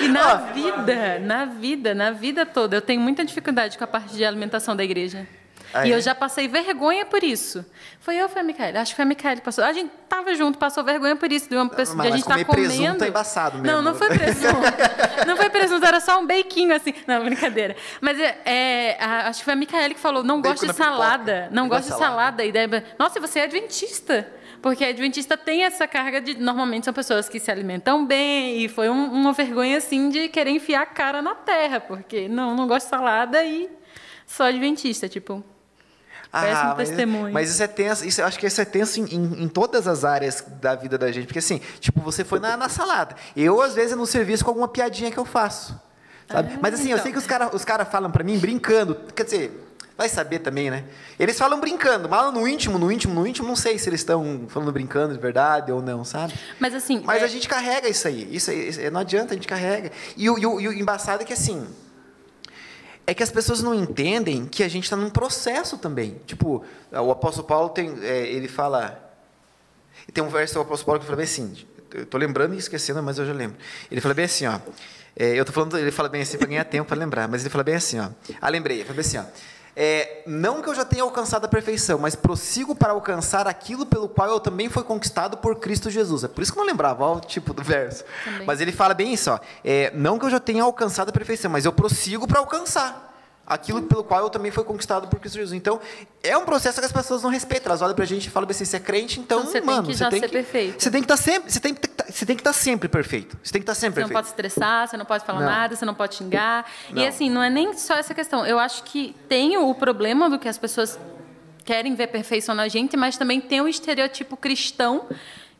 e 0.01 0.09
na 0.09 0.35
vida, 0.37 1.19
na 1.19 1.45
vida, 1.47 1.95
na 1.95 2.11
vida 2.11 2.47
toda, 2.47 2.77
eu 2.77 2.83
tenho 2.83 3.01
muita 3.01 3.25
dificuldade 3.25 3.77
com 3.79 3.85
a 3.85 3.87
parte 3.87 4.15
de 4.15 4.25
alimentação 4.25 4.75
da 4.77 4.85
igreja. 4.85 5.27
Ah, 5.73 5.87
e 5.87 5.93
é? 5.93 5.95
eu 5.95 6.01
já 6.01 6.15
passei 6.15 6.49
vergonha 6.49 7.07
por 7.07 7.23
isso. 7.23 7.65
Foi 8.01 8.17
eu 8.17 8.25
ou 8.25 8.29
foi 8.29 8.41
a 8.41 8.45
Micaele? 8.45 8.79
Acho 8.79 8.93
que 8.93 8.97
foi 8.97 9.05
a 9.05 9.07
Micaele 9.07 9.41
que 9.41 9.45
passou. 9.45 9.63
A 9.63 9.73
gente 9.73 9.91
tava 10.09 10.35
junto, 10.35 10.59
passou 10.59 10.83
vergonha 10.83 11.15
por 11.17 11.31
isso. 11.31 11.49
De 11.49 11.55
uma 11.57 11.69
pessoa 11.69 11.97
mas 11.97 12.07
de 12.09 12.13
a 12.13 12.17
gente 12.17 12.25
tá 12.27 12.33
comer 12.33 12.45
comendo. 12.45 12.69
presunto 12.69 13.05
é 13.05 13.09
embaçado 13.09 13.59
mesmo. 13.59 13.67
Não, 13.77 13.83
não 13.83 13.95
foi 13.95 14.09
presunto. 14.09 14.57
não 15.27 15.37
foi 15.37 15.51
presunto, 15.51 15.85
era 15.87 16.01
só 16.01 16.19
um 16.21 16.27
bequinho 16.27 16.75
assim. 16.75 16.93
Não, 17.07 17.23
brincadeira. 17.25 17.77
Mas 18.01 18.19
é, 18.19 18.39
é, 18.45 18.97
a- 19.01 19.29
acho 19.29 19.41
que 19.41 19.45
foi 19.45 19.53
a 19.53 19.57
Micaele 19.57 19.95
que 19.95 20.01
falou: 20.01 20.23
não 20.25 20.41
gosto 20.41 20.63
de 20.63 20.67
na 20.69 20.75
pipoca. 20.75 20.91
salada. 20.91 21.49
Não 21.53 21.69
gosto 21.69 21.83
de 21.85 21.89
salada. 21.91 22.07
salada. 22.07 22.45
E 22.45 22.53
daí, 22.53 22.67
nossa, 22.99 23.21
você 23.21 23.39
é 23.41 23.43
adventista. 23.45 24.27
Porque 24.63 24.85
adventista 24.85 25.37
tem 25.39 25.63
essa 25.65 25.87
carga 25.87 26.21
de. 26.21 26.35
Normalmente 26.39 26.85
são 26.85 26.93
pessoas 26.93 27.29
que 27.29 27.39
se 27.41 27.51
alimentam 27.51 28.05
bem. 28.05 28.63
E 28.63 28.69
foi 28.69 28.89
um- 28.91 29.13
uma 29.13 29.33
vergonha, 29.33 29.77
assim, 29.79 30.09
de 30.11 30.29
querer 30.29 30.51
enfiar 30.51 30.83
a 30.83 30.87
cara 30.87 31.23
na 31.23 31.35
terra. 31.35 31.81
Porque 31.81 32.29
não, 32.29 32.55
não 32.57 32.67
gosto 32.67 32.87
de 32.87 32.91
salada 32.91 33.43
e 33.45 33.71
sou 34.27 34.45
adventista. 34.45 35.09
Tipo, 35.09 35.43
Péssimo 36.33 36.71
Ah, 36.71 36.75
mas, 36.77 36.89
testemunho. 36.89 37.33
Mas 37.35 37.51
isso 37.51 37.63
é 37.63 37.67
tenso, 37.67 38.05
isso, 38.07 38.21
eu 38.21 38.27
acho 38.27 38.39
que 38.39 38.47
isso 38.47 38.61
é 38.61 38.65
tenso 38.65 39.01
em, 39.01 39.05
em- 39.15 39.43
em 39.45 39.49
todas 39.49 39.89
as 39.89 40.05
áreas 40.05 40.45
da 40.61 40.75
vida 40.77 40.97
da 40.97 41.11
gente. 41.11 41.27
Porque 41.27 41.41
assim, 41.41 41.61
tipo, 41.81 42.01
você 42.01 42.25
foi 42.25 42.39
na, 42.39 42.57
na 42.57 42.69
salada. 42.69 43.17
Eu, 43.37 43.61
às 43.61 43.75
vezes, 43.75 43.97
no 43.97 44.07
serviço 44.07 44.45
com 44.45 44.51
alguma 44.51 44.69
piadinha 44.69 45.11
que 45.11 45.19
eu 45.19 45.25
faço. 45.25 45.75
Sabe? 46.31 46.53
Ah, 46.55 46.59
mas 46.63 46.75
assim, 46.75 46.85
eu 46.91 46.91
então. 46.93 47.03
sei 47.03 47.13
que 47.13 47.19
os 47.19 47.27
caras 47.27 47.51
os 47.53 47.65
cara 47.65 47.85
falam 47.85 48.11
pra 48.11 48.23
mim 48.23 48.39
brincando. 48.39 48.95
Quer 49.17 49.25
dizer, 49.25 49.67
vai 49.99 50.09
saber 50.09 50.39
também, 50.39 50.71
né? 50.71 50.85
Eles 51.19 51.37
falam 51.37 51.59
brincando, 51.59 52.09
mas 52.09 52.33
no 52.33 52.47
íntimo, 52.47 52.79
no 52.79 52.93
íntimo, 52.93 53.13
no 53.13 53.27
íntimo, 53.27 53.49
não 53.49 53.57
sei 53.57 53.77
se 53.81 53.89
eles 53.89 54.01
estão 54.01 54.47
falando 54.49 54.71
brincando 54.71 55.13
de 55.13 55.21
verdade 55.21 55.73
ou 55.73 55.83
não, 55.83 56.05
sabe? 56.05 56.33
mas 56.61 56.73
assim. 56.75 57.03
Mas 57.05 57.23
é- 57.23 57.25
a 57.25 57.29
gente 57.29 57.49
carrega 57.49 57.89
isso 57.89 58.07
aí. 58.07 58.29
Isso, 58.35 58.51
aí- 58.53 58.69
isso 58.69 58.91
não 58.93 59.01
adianta, 59.01 59.33
a 59.33 59.37
gente 59.37 59.49
carrega. 59.49 59.91
E 60.17 60.31
o, 60.31 60.39
e 60.39 60.47
o- 60.47 60.61
e 60.61 60.69
o 60.69 60.73
embaçado 60.73 61.23
é 61.25 61.27
que 61.27 61.33
assim. 61.33 61.67
É 63.07 63.15
que 63.15 63.23
as 63.23 63.31
pessoas 63.31 63.63
não 63.63 63.75
entendem 63.75 64.47
que 64.47 64.63
a 64.63 64.69
gente 64.69 64.85
está 64.85 64.97
num 64.97 65.11
processo 65.11 65.77
também. 65.79 66.21
Tipo, 66.27 66.65
o 66.93 67.11
apóstolo 67.11 67.47
Paulo 67.47 67.69
tem. 67.71 67.93
é, 68.03 68.27
ele 68.27 68.49
fala. 68.49 68.99
Tem 70.13 70.23
um 70.23 70.29
verso 70.29 70.55
do 70.55 70.61
apóstolo 70.61 70.87
Paulo 70.87 71.01
que 71.01 71.07
fala 71.07 71.17
bem 71.17 71.25
assim. 71.25 71.55
Eu 71.93 72.07
tô 72.07 72.19
lembrando 72.19 72.55
e 72.55 72.59
esquecendo, 72.59 73.03
mas 73.03 73.19
eu 73.19 73.27
já 73.27 73.33
lembro. 73.33 73.57
Ele 73.91 74.01
fala 74.01 74.15
bem 74.15 74.25
assim, 74.25 74.47
ó. 74.47 74.61
é, 75.17 75.35
eu 75.39 75.45
tô 75.45 75.53
falando, 75.53 75.77
ele 75.77 75.91
fala 75.91 76.09
bem 76.09 76.23
assim 76.23 76.39
para 76.39 76.47
ganhar 76.47 76.65
tempo 76.65 76.87
para 76.87 76.97
lembrar, 76.97 77.29
mas 77.29 77.43
ele 77.43 77.51
fala 77.51 77.65
bem 77.65 77.75
assim, 77.75 77.99
ó. 77.99 78.11
Ah, 78.41 78.49
lembrei, 78.49 78.79
ele 78.79 78.85
fala 78.85 78.95
bem 78.95 79.01
assim, 79.05 79.19
ó. 79.19 79.25
É, 79.83 80.21
não 80.27 80.61
que 80.61 80.69
eu 80.69 80.75
já 80.75 80.85
tenha 80.85 81.03
alcançado 81.03 81.47
a 81.47 81.49
perfeição, 81.49 81.99
mas 81.99 82.15
prossigo 82.15 82.75
para 82.75 82.93
alcançar 82.93 83.49
aquilo 83.49 83.87
pelo 83.87 84.11
qual 84.11 84.29
eu 84.29 84.39
também 84.39 84.69
fui 84.69 84.83
conquistado 84.83 85.39
por 85.39 85.57
Cristo 85.57 85.89
Jesus. 85.89 86.23
É 86.23 86.29
por 86.29 86.43
isso 86.43 86.53
que 86.53 86.59
eu 86.59 86.63
não 86.63 86.71
lembrava 86.71 87.03
ó, 87.03 87.17
o 87.17 87.21
tipo 87.21 87.55
do 87.55 87.63
verso. 87.63 88.05
Também. 88.23 88.47
Mas 88.47 88.61
ele 88.61 88.73
fala 88.73 88.93
bem 88.93 89.15
isso, 89.15 89.31
ó. 89.31 89.41
É, 89.65 89.91
não 89.95 90.19
que 90.19 90.27
eu 90.27 90.31
já 90.31 90.39
tenha 90.39 90.63
alcançado 90.63 91.09
a 91.09 91.13
perfeição, 91.13 91.51
mas 91.51 91.65
eu 91.65 91.73
prossigo 91.73 92.29
para 92.29 92.41
alcançar 92.41 93.10
aquilo 93.51 93.83
pelo 93.83 94.05
qual 94.05 94.21
eu 94.21 94.31
também 94.31 94.51
fui 94.53 94.63
conquistado 94.65 95.09
por 95.09 95.19
Cristo 95.19 95.35
Jesus. 95.37 95.53
Então, 95.53 95.81
é 96.23 96.37
um 96.39 96.45
processo 96.45 96.79
que 96.79 96.87
as 96.87 96.93
pessoas 96.93 97.23
não 97.23 97.31
respeitam. 97.31 97.71
Elas 97.71 97.83
olham 97.83 97.95
pra 97.95 98.05
gente 98.05 98.27
e 98.27 98.31
falam 98.31 98.49
assim, 98.49 98.65
você 98.65 98.77
é 98.77 98.81
crente, 98.81 99.19
então, 99.21 99.41
Então 99.41 99.51
você 99.51 99.61
tem 99.61 99.67
mano, 99.67 99.89
que 99.89 99.97
você 99.97 100.09
tem 100.09 100.21
ser 100.21 100.27
que 100.29 100.33
perfeito. 100.33 100.83
Você 100.83 100.91
tem 100.91 101.03
que 101.03 101.05
estar 101.13 101.17
sempre, 101.17 101.51
você 101.53 101.61
tem 101.61 101.75
que 101.75 101.89
tá- 101.89 102.05
você 102.09 102.25
tem 102.27 102.37
que 102.37 102.41
estar 102.41 102.53
sempre 102.53 102.89
perfeito. 102.89 103.37
Você 103.43 103.53
tem 103.53 103.61
que 103.61 103.65
estar 103.65 103.75
sempre 103.75 103.95
Você 103.97 104.01
não 104.03 104.09
perfeito. 104.09 104.17
pode 104.17 104.27
se 104.29 104.33
estressar, 104.49 104.89
você 104.89 104.97
não 104.97 105.05
pode 105.05 105.25
falar 105.25 105.41
Não. 105.41 105.47
nada, 105.47 105.75
você 105.77 105.85
não 105.85 105.95
pode 105.95 106.15
xingar. 106.15 106.65
Não. 106.91 107.03
E 107.03 107.07
assim, 107.07 107.29
não 107.29 107.43
é 107.43 107.51
nem 107.51 107.73
só 107.77 107.95
essa 107.95 108.15
questão. 108.15 108.47
Eu 108.47 108.59
acho 108.59 108.85
que 108.85 109.15
tem 109.29 109.57
o 109.59 109.75
problema 109.75 110.31
do 110.31 110.39
que 110.39 110.49
as 110.49 110.57
pessoas 110.57 110.99
querem 111.65 111.95
ver 111.95 112.07
perfeição 112.09 112.55
na 112.55 112.69
gente, 112.69 112.97
mas 112.97 113.17
também 113.17 113.41
tem 113.41 113.61
o 113.61 113.69
estereotipo 113.69 114.37
cristão 114.37 115.07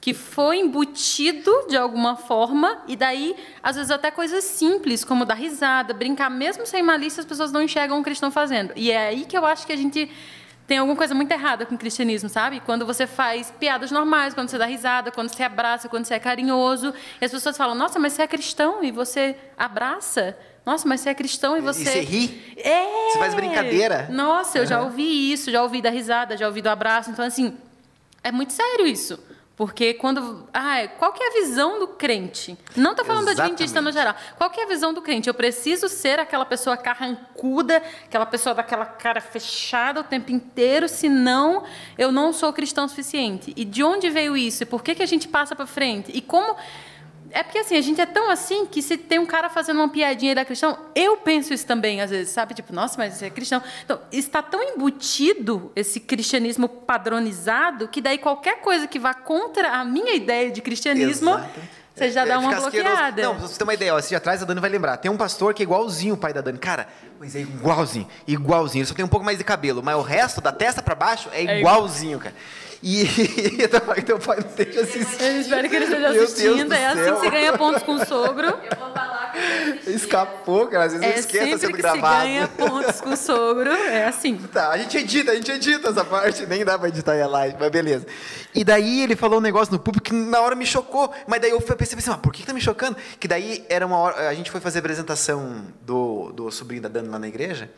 que 0.01 0.15
foi 0.15 0.59
embutido 0.59 1.67
de 1.69 1.77
alguma 1.77 2.17
forma, 2.17 2.83
e 2.89 2.97
daí, 2.97 3.37
às 3.63 3.77
vezes, 3.77 3.91
até 3.91 4.11
coisas 4.11 4.43
simples, 4.45 5.05
como 5.05 5.27
dar 5.27 5.35
risada, 5.35 5.93
brincar, 5.93 6.31
mesmo 6.31 6.67
sem 6.67 6.83
malícia, 6.83 7.21
as 7.21 7.27
pessoas 7.27 7.53
não 7.53 7.63
enxergam 7.63 7.99
um 7.99 8.03
cristão 8.03 8.31
fazendo. 8.31 8.73
E 8.75 8.91
é 8.91 9.09
aí 9.09 9.25
que 9.27 9.37
eu 9.37 9.45
acho 9.45 9.67
que 9.67 9.73
a 9.73 9.77
gente 9.77 10.11
tem 10.67 10.79
alguma 10.79 10.97
coisa 10.97 11.13
muito 11.15 11.31
errada 11.33 11.67
com 11.67 11.75
o 11.75 11.79
cristianismo, 11.79 12.29
sabe? 12.29 12.61
Quando 12.61 12.87
você 12.87 13.07
faz 13.07 13.53
piadas 13.59 13.91
normais, 13.91 14.33
quando 14.33 14.49
você 14.49 14.57
dá 14.57 14.65
risada, 14.65 15.11
quando 15.11 15.29
você 15.29 15.43
abraça, 15.43 15.89
quando 15.89 16.05
você 16.05 16.15
é 16.15 16.19
carinhoso, 16.19 16.95
e 17.21 17.25
as 17.25 17.31
pessoas 17.31 17.57
falam: 17.57 17.75
"Nossa, 17.75 17.99
mas 17.99 18.13
você 18.13 18.23
é 18.23 18.27
cristão 18.29 18.83
e 18.83 18.93
você 18.93 19.37
abraça? 19.59 20.39
Nossa, 20.65 20.87
mas 20.87 21.01
você 21.01 21.11
é 21.11 21.15
cristão 21.15 21.59
e 21.59 21.61
você 21.61 21.85
você 21.85 22.01
ri? 22.01 22.55
É. 22.57 23.11
Você 23.11 23.19
faz 23.19 23.35
brincadeira? 23.35 24.07
Nossa, 24.11 24.59
eu 24.59 24.67
já 24.67 24.81
ouvi 24.81 25.33
isso, 25.33 25.51
já 25.51 25.61
ouvi 25.63 25.83
da 25.83 25.91
risada, 25.91 26.37
já 26.37 26.47
ouvi 26.47 26.63
do 26.63 26.69
abraço, 26.69 27.11
então 27.11 27.25
assim, 27.25 27.57
é 28.23 28.31
muito 28.31 28.53
sério 28.53 28.87
isso. 28.87 29.19
Porque 29.61 29.93
quando. 29.93 30.49
Ah, 30.55 30.89
qual 30.99 31.13
que 31.13 31.23
é 31.23 31.29
a 31.29 31.33
visão 31.33 31.79
do 31.79 31.89
crente? 31.89 32.57
Não 32.75 32.93
estou 32.93 33.05
falando 33.05 33.27
do 33.27 33.33
adventista 33.33 33.79
no 33.83 33.91
Exatamente. 33.91 34.17
geral. 34.17 34.35
Qual 34.39 34.49
que 34.49 34.59
é 34.59 34.65
a 34.65 34.67
visão 34.67 34.95
do 34.95 35.03
crente? 35.03 35.29
Eu 35.29 35.35
preciso 35.35 35.87
ser 35.87 36.19
aquela 36.19 36.47
pessoa 36.47 36.79
carrancuda, 36.79 37.83
aquela 38.07 38.25
pessoa 38.25 38.55
daquela 38.55 38.87
cara 38.87 39.21
fechada 39.21 40.01
o 40.01 40.03
tempo 40.03 40.33
inteiro, 40.33 40.89
senão 40.89 41.65
eu 41.99 42.11
não 42.11 42.33
sou 42.33 42.51
cristão 42.55 42.89
suficiente. 42.89 43.53
E 43.55 43.67
de 43.67 43.85
onde 43.85 44.09
veio 44.09 44.35
isso? 44.35 44.63
E 44.63 44.67
por 44.67 44.83
que, 44.83 44.95
que 44.95 45.03
a 45.03 45.07
gente 45.07 45.29
passa 45.29 45.55
para 45.55 45.67
frente? 45.67 46.11
E 46.15 46.23
como. 46.23 46.57
É 47.33 47.43
porque 47.43 47.59
assim, 47.59 47.77
a 47.77 47.81
gente 47.81 48.01
é 48.01 48.07
tão 48.07 48.29
assim 48.31 48.67
que 48.67 48.83
se 48.83 48.97
tem 48.97 49.19
um 49.19 49.27
cara 49.27 49.49
fazendo 49.49 49.77
uma 49.77 49.89
piadinha 49.89 50.33
é 50.33 50.45
cristão, 50.45 50.77
eu 50.95 51.17
penso 51.19 51.53
isso 51.55 51.67
também 51.67 52.01
às 52.01 52.11
vezes, 52.11 52.33
sabe? 52.33 52.55
Tipo, 52.55 52.73
nossa, 52.73 52.97
mas 52.99 53.15
você 53.15 53.27
é 53.27 53.31
cristão. 53.31 53.63
Então, 53.85 54.01
está 54.11 54.43
tão 54.43 54.63
embutido 54.63 55.71
esse 55.77 56.01
cristianismo 56.01 56.69
padronizado 56.69 57.89
que 57.89 58.01
daí 58.01 58.19
qualquer 58.19 58.61
coisa 58.61 58.87
que 58.87 58.99
vá 58.99 59.15
contra 59.15 59.71
a 59.73 59.85
minha 59.85 60.15
ideia 60.15 60.51
de 60.51 60.61
cristianismo, 60.61 61.31
Exato. 61.31 61.61
você 61.95 62.11
já 62.11 62.23
É, 62.23 62.27
dá 62.27 62.39
uma 62.39 62.51
fica 62.53 62.67
asqueroso. 62.67 62.95
bloqueada. 62.95 63.23
Não, 63.23 63.37
pra 63.37 63.47
você 63.47 63.59
ter 63.59 63.65
uma 63.65 63.75
ideia, 63.75 63.95
ó, 63.95 64.01
se 64.01 64.15
atrás 64.15 64.43
a 64.43 64.45
Dani 64.47 64.61
vai 64.61 64.71
lembrar. 64.71 64.97
Tem 64.97 65.11
um 65.11 65.17
pastor 65.17 65.55
que 65.55 65.63
é 65.63 65.65
igualzinho 65.65 66.15
o 66.15 66.19
pai 66.19 66.33
da 66.33 66.41
Dani. 66.41 66.59
Cara, 66.59 66.89
mas 67.19 67.35
é 67.37 67.41
igualzinho, 67.41 68.09
igualzinho. 68.27 68.81
Ele 68.83 68.89
só 68.89 68.95
tem 68.95 69.05
um 69.05 69.09
pouco 69.09 69.25
mais 69.25 69.39
de 69.39 69.45
cabelo, 69.45 69.83
mas 69.83 69.97
o 69.97 70.03
resto, 70.03 70.41
da 70.41 70.53
testa 70.53 70.83
pra 70.83 70.95
baixo, 70.95 71.29
é 71.33 71.45
É 71.45 71.59
igualzinho, 71.61 72.19
cara. 72.19 72.35
E 72.83 73.05
teu 74.07 74.19
pai 74.19 74.39
não 74.41 74.49
esteja 74.49 74.81
assistindo. 74.81 75.21
Eu 75.23 75.41
espero 75.43 75.69
que 75.69 75.77
ele 75.77 75.85
esteja 75.85 76.09
assistindo. 76.09 76.65
do 76.69 76.75
É 76.75 76.87
assim 76.87 77.15
que 77.15 77.21
se 77.21 77.31
ganha 77.31 77.59
pontos 77.59 77.83
com 77.83 77.93
o 77.97 78.07
sogro. 78.07 78.47
Eu 78.47 78.79
vou 78.79 78.91
falar 78.95 79.33
ele. 79.35 79.95
Escapou, 79.95 80.67
cara. 80.67 80.85
Às 80.85 80.93
vezes 80.95 81.07
eu 81.07 81.13
É 81.13 81.19
esqueço 81.19 81.45
sempre 81.45 81.59
sendo 81.61 81.71
que 81.73 81.77
se 81.77 81.83
gravado. 81.83 82.25
ganha 82.25 82.49
pontos 82.49 83.01
com 83.03 83.11
o 83.11 83.17
sogro. 83.19 83.71
É 83.71 84.07
assim. 84.07 84.37
Tá, 84.53 84.71
a 84.71 84.79
gente 84.79 84.97
edita, 84.97 85.33
a 85.33 85.35
gente 85.35 85.51
edita 85.53 85.91
essa 85.91 86.05
parte, 86.05 86.47
nem 86.47 86.65
dá 86.65 86.79
pra 86.79 86.89
editar 86.89 87.13
aí 87.13 87.21
a 87.23 87.27
live, 87.27 87.57
mas 87.61 87.71
beleza. 87.71 88.07
E 88.55 88.65
daí 88.65 89.03
ele 89.03 89.15
falou 89.15 89.39
um 89.39 89.43
negócio 89.43 89.73
no 89.75 89.79
público 89.79 90.07
que 90.07 90.15
na 90.15 90.41
hora 90.41 90.55
me 90.57 90.65
chocou, 90.65 91.13
mas 91.27 91.39
daí 91.41 91.51
eu 91.51 91.61
fui- 91.61 91.77
pensei 91.77 91.99
assim, 91.99 92.11
ah, 92.11 92.17
por 92.19 92.33
que, 92.33 92.41
que 92.41 92.47
tá 92.47 92.55
me 92.55 92.61
chocando? 92.63 92.97
Que 93.19 93.29
daí 93.29 93.63
era 93.69 93.87
uma 93.87 93.99
hora, 93.99 94.27
a 94.29 94.35
gente 94.35 94.51
foi 94.51 94.61
fazer 94.61 94.79
a 94.79 94.81
apresentação 94.81 95.67
do, 95.83 96.33
do 96.33 96.51
sobrinho 96.51 96.83
da 96.83 96.89
Dani 96.89 97.09
lá 97.09 97.19
na 97.19 97.29
igreja, 97.29 97.71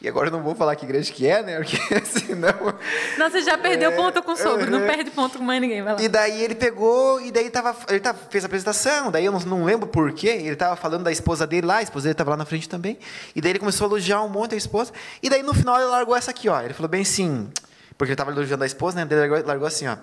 e 0.00 0.08
agora 0.08 0.28
eu 0.28 0.32
não 0.32 0.42
vou 0.42 0.54
falar 0.54 0.76
que 0.76 0.84
igreja 0.84 1.12
que 1.12 1.26
é, 1.26 1.42
né, 1.42 1.56
porque 1.56 1.76
senão... 2.06 2.74
Não, 3.18 3.30
você 3.30 3.42
já 3.42 3.56
perdeu 3.56 3.92
ponto 3.92 4.22
com 4.22 4.32
o 4.32 4.36
sogro. 4.36 4.70
Não 4.70 4.80
Uhum. 4.80 4.86
perde 4.86 5.10
ponto 5.10 5.38
com 5.38 5.44
mais 5.44 5.60
ninguém. 5.60 5.82
Vai 5.82 5.94
lá. 5.94 6.02
E 6.02 6.08
daí 6.08 6.42
ele 6.42 6.54
pegou, 6.54 7.20
e 7.20 7.30
daí 7.32 7.48
tava, 7.50 7.74
ele 7.88 8.00
tava, 8.00 8.18
fez 8.30 8.44
a 8.44 8.46
apresentação, 8.46 9.10
daí 9.10 9.24
eu 9.24 9.32
não, 9.32 9.40
não 9.40 9.64
lembro 9.64 9.86
por 9.88 10.12
quê, 10.12 10.28
ele 10.28 10.56
tava 10.56 10.76
falando 10.76 11.04
da 11.04 11.12
esposa 11.12 11.46
dele 11.46 11.66
lá, 11.66 11.78
a 11.78 11.82
esposa 11.82 12.04
dele 12.04 12.14
tava 12.14 12.30
lá 12.30 12.36
na 12.36 12.44
frente 12.44 12.68
também, 12.68 12.98
e 13.34 13.40
daí 13.40 13.52
ele 13.52 13.58
começou 13.58 13.86
a 13.86 13.88
elogiar 13.88 14.22
um 14.22 14.28
monte 14.28 14.54
a 14.54 14.58
esposa, 14.58 14.92
e 15.22 15.30
daí 15.30 15.42
no 15.42 15.54
final 15.54 15.76
ele 15.76 15.86
largou 15.90 16.14
essa 16.14 16.30
aqui, 16.30 16.48
ó, 16.48 16.60
ele 16.60 16.74
falou 16.74 16.88
bem 16.88 17.02
assim, 17.02 17.48
porque 17.96 18.10
ele 18.10 18.16
tava 18.16 18.30
elogiando 18.30 18.62
a 18.64 18.66
esposa, 18.66 18.96
né, 18.96 19.04
daí 19.04 19.18
ele 19.18 19.28
largou, 19.28 19.48
largou 19.48 19.66
assim, 19.66 19.86
ó, 19.88 19.96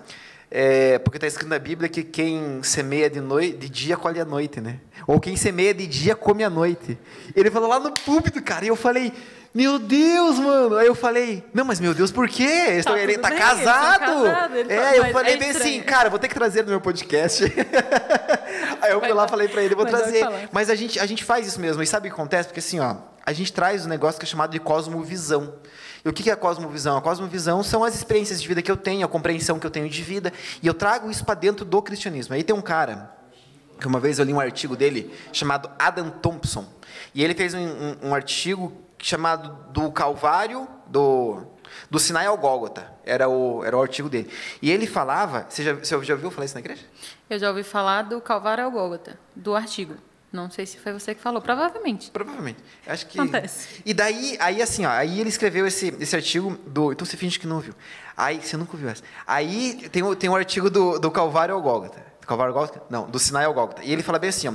é, 0.50 0.98
porque 1.00 1.16
está 1.16 1.26
escrito 1.26 1.48
na 1.48 1.58
Bíblia 1.58 1.88
que 1.88 2.02
quem 2.04 2.62
semeia 2.62 3.08
de, 3.10 3.20
noite, 3.20 3.56
de 3.56 3.68
dia 3.68 3.96
colhe 3.96 4.20
à 4.20 4.24
noite, 4.24 4.60
né? 4.60 4.78
Ou 5.04 5.18
quem 5.18 5.36
semeia 5.36 5.74
de 5.74 5.84
dia 5.84 6.14
come 6.14 6.44
à 6.44 6.50
noite. 6.50 6.96
Ele 7.34 7.50
falou 7.50 7.68
lá 7.68 7.80
no 7.80 7.90
púlpito, 7.90 8.40
cara, 8.40 8.64
e 8.64 8.68
eu 8.68 8.76
falei, 8.76 9.12
meu 9.54 9.78
Deus, 9.78 10.38
mano. 10.38 10.76
Aí 10.76 10.86
eu 10.86 10.94
falei, 10.94 11.44
não, 11.54 11.64
mas 11.64 11.78
meu 11.78 11.94
Deus, 11.94 12.10
por 12.10 12.28
quê? 12.28 12.42
Eles 12.42 12.84
Tá 12.84 12.90
tão- 12.90 12.98
ele 13.00 13.16
tá 13.18 13.28
bem, 13.30 13.38
são 13.38 13.46
casado. 13.48 14.00
casados, 14.24 14.56
ele 14.56 14.72
é, 14.72 14.76
fala, 14.82 14.96
eu 14.96 15.12
falei 15.12 15.34
é 15.34 15.36
bem 15.36 15.50
assim, 15.50 15.80
cara, 15.82 16.10
vou 16.10 16.18
ter 16.18 16.28
que 16.28 16.34
trazer 16.34 16.62
no 16.64 16.70
meu 16.70 16.80
podcast. 16.80 17.44
Aí 18.82 18.90
eu 18.92 19.00
fui 19.00 19.12
lá, 19.12 19.28
falei 19.28 19.48
pra 19.48 19.62
ele, 19.62 19.74
vou 19.74 19.84
Mas 19.84 19.92
trazer. 19.94 20.26
Mas 20.52 20.68
a 20.70 20.74
gente, 20.74 20.98
a 20.98 21.06
gente 21.06 21.22
faz 21.24 21.46
isso 21.46 21.60
mesmo. 21.60 21.82
E 21.82 21.86
sabe 21.86 22.08
o 22.08 22.10
que 22.10 22.14
acontece? 22.14 22.48
Porque 22.48 22.60
assim, 22.60 22.80
ó, 22.80 22.96
a 23.24 23.32
gente 23.32 23.52
traz 23.52 23.86
um 23.86 23.88
negócio 23.88 24.18
que 24.18 24.26
é 24.26 24.28
chamado 24.28 24.50
de 24.50 24.58
cosmovisão. 24.60 25.54
E 26.04 26.08
o 26.08 26.12
que 26.12 26.22
que 26.22 26.30
é 26.30 26.32
a 26.34 26.36
cosmovisão? 26.36 26.96
A 26.96 27.00
cosmovisão 27.00 27.62
são 27.62 27.82
as 27.82 27.94
experiências 27.94 28.42
de 28.42 28.46
vida 28.46 28.60
que 28.60 28.70
eu 28.70 28.76
tenho, 28.76 29.06
a 29.06 29.08
compreensão 29.08 29.58
que 29.58 29.66
eu 29.66 29.70
tenho 29.70 29.88
de 29.88 30.02
vida. 30.02 30.32
E 30.62 30.66
eu 30.66 30.74
trago 30.74 31.10
isso 31.10 31.24
para 31.24 31.34
dentro 31.34 31.64
do 31.64 31.80
cristianismo. 31.80 32.34
Aí 32.34 32.42
tem 32.42 32.54
um 32.54 32.60
cara, 32.60 33.10
que 33.80 33.86
uma 33.86 33.98
vez 33.98 34.18
eu 34.18 34.24
li 34.24 34.32
um 34.34 34.40
artigo 34.40 34.76
dele, 34.76 35.10
chamado 35.32 35.70
Adam 35.78 36.10
Thompson. 36.10 36.66
E 37.14 37.24
ele 37.24 37.34
fez 37.34 37.54
um, 37.54 37.58
um- 37.60 37.96
um 38.08 38.14
artigo 38.14 38.70
chamado 39.04 39.70
Do 39.70 39.92
Calvário, 39.92 40.66
do, 40.86 41.42
do 41.90 41.98
Sinai 41.98 42.24
ao 42.24 42.38
Gólgota. 42.38 42.90
Era 43.04 43.28
o, 43.28 43.62
era 43.62 43.76
o 43.76 43.82
artigo 43.82 44.08
dele. 44.08 44.30
E 44.62 44.70
ele 44.70 44.86
falava... 44.86 45.46
Você 45.46 45.62
já, 45.62 45.74
você 45.74 46.02
já 46.02 46.14
ouviu 46.14 46.30
falar 46.30 46.46
isso 46.46 46.54
na 46.54 46.60
igreja? 46.60 46.82
Eu 47.28 47.38
já 47.38 47.50
ouvi 47.50 47.62
falar 47.62 48.02
do 48.02 48.18
Calvário 48.22 48.64
ao 48.64 48.70
Gólgota, 48.70 49.18
do 49.36 49.54
artigo. 49.54 49.94
Não 50.32 50.50
sei 50.50 50.64
se 50.64 50.78
foi 50.78 50.92
você 50.94 51.14
que 51.14 51.20
falou, 51.20 51.42
provavelmente. 51.42 52.10
Provavelmente. 52.10 52.58
Acho 52.86 53.06
que. 53.06 53.20
Acontece. 53.20 53.82
E 53.84 53.92
daí, 53.92 54.36
aí 54.40 54.62
assim, 54.62 54.84
ó, 54.84 54.90
aí 54.90 55.20
ele 55.20 55.28
escreveu 55.28 55.66
esse, 55.66 55.94
esse 56.00 56.16
artigo 56.16 56.58
do. 56.66 56.90
Então 56.90 57.06
você 57.06 57.16
finge 57.16 57.38
que 57.38 57.46
não 57.46 57.56
ouviu. 57.56 57.74
Aí, 58.16 58.40
você 58.40 58.56
nunca 58.56 58.72
ouviu 58.72 58.88
essa. 58.88 59.02
Aí 59.26 59.88
tem 59.90 60.02
o, 60.02 60.16
tem 60.16 60.30
o 60.30 60.34
artigo 60.34 60.70
do, 60.70 60.98
do 60.98 61.10
Calvário 61.10 61.54
ao 61.54 61.62
Gólgota. 61.62 62.04
Calvário 62.26 62.52
ao 62.52 62.58
Gólgota? 62.58 62.82
Não, 62.90 63.08
do 63.08 63.18
Sinai 63.18 63.44
ao 63.44 63.54
Gólgota. 63.54 63.84
E 63.84 63.92
ele 63.92 64.02
fala 64.02 64.18
bem 64.18 64.30
assim, 64.30 64.48
ó, 64.48 64.54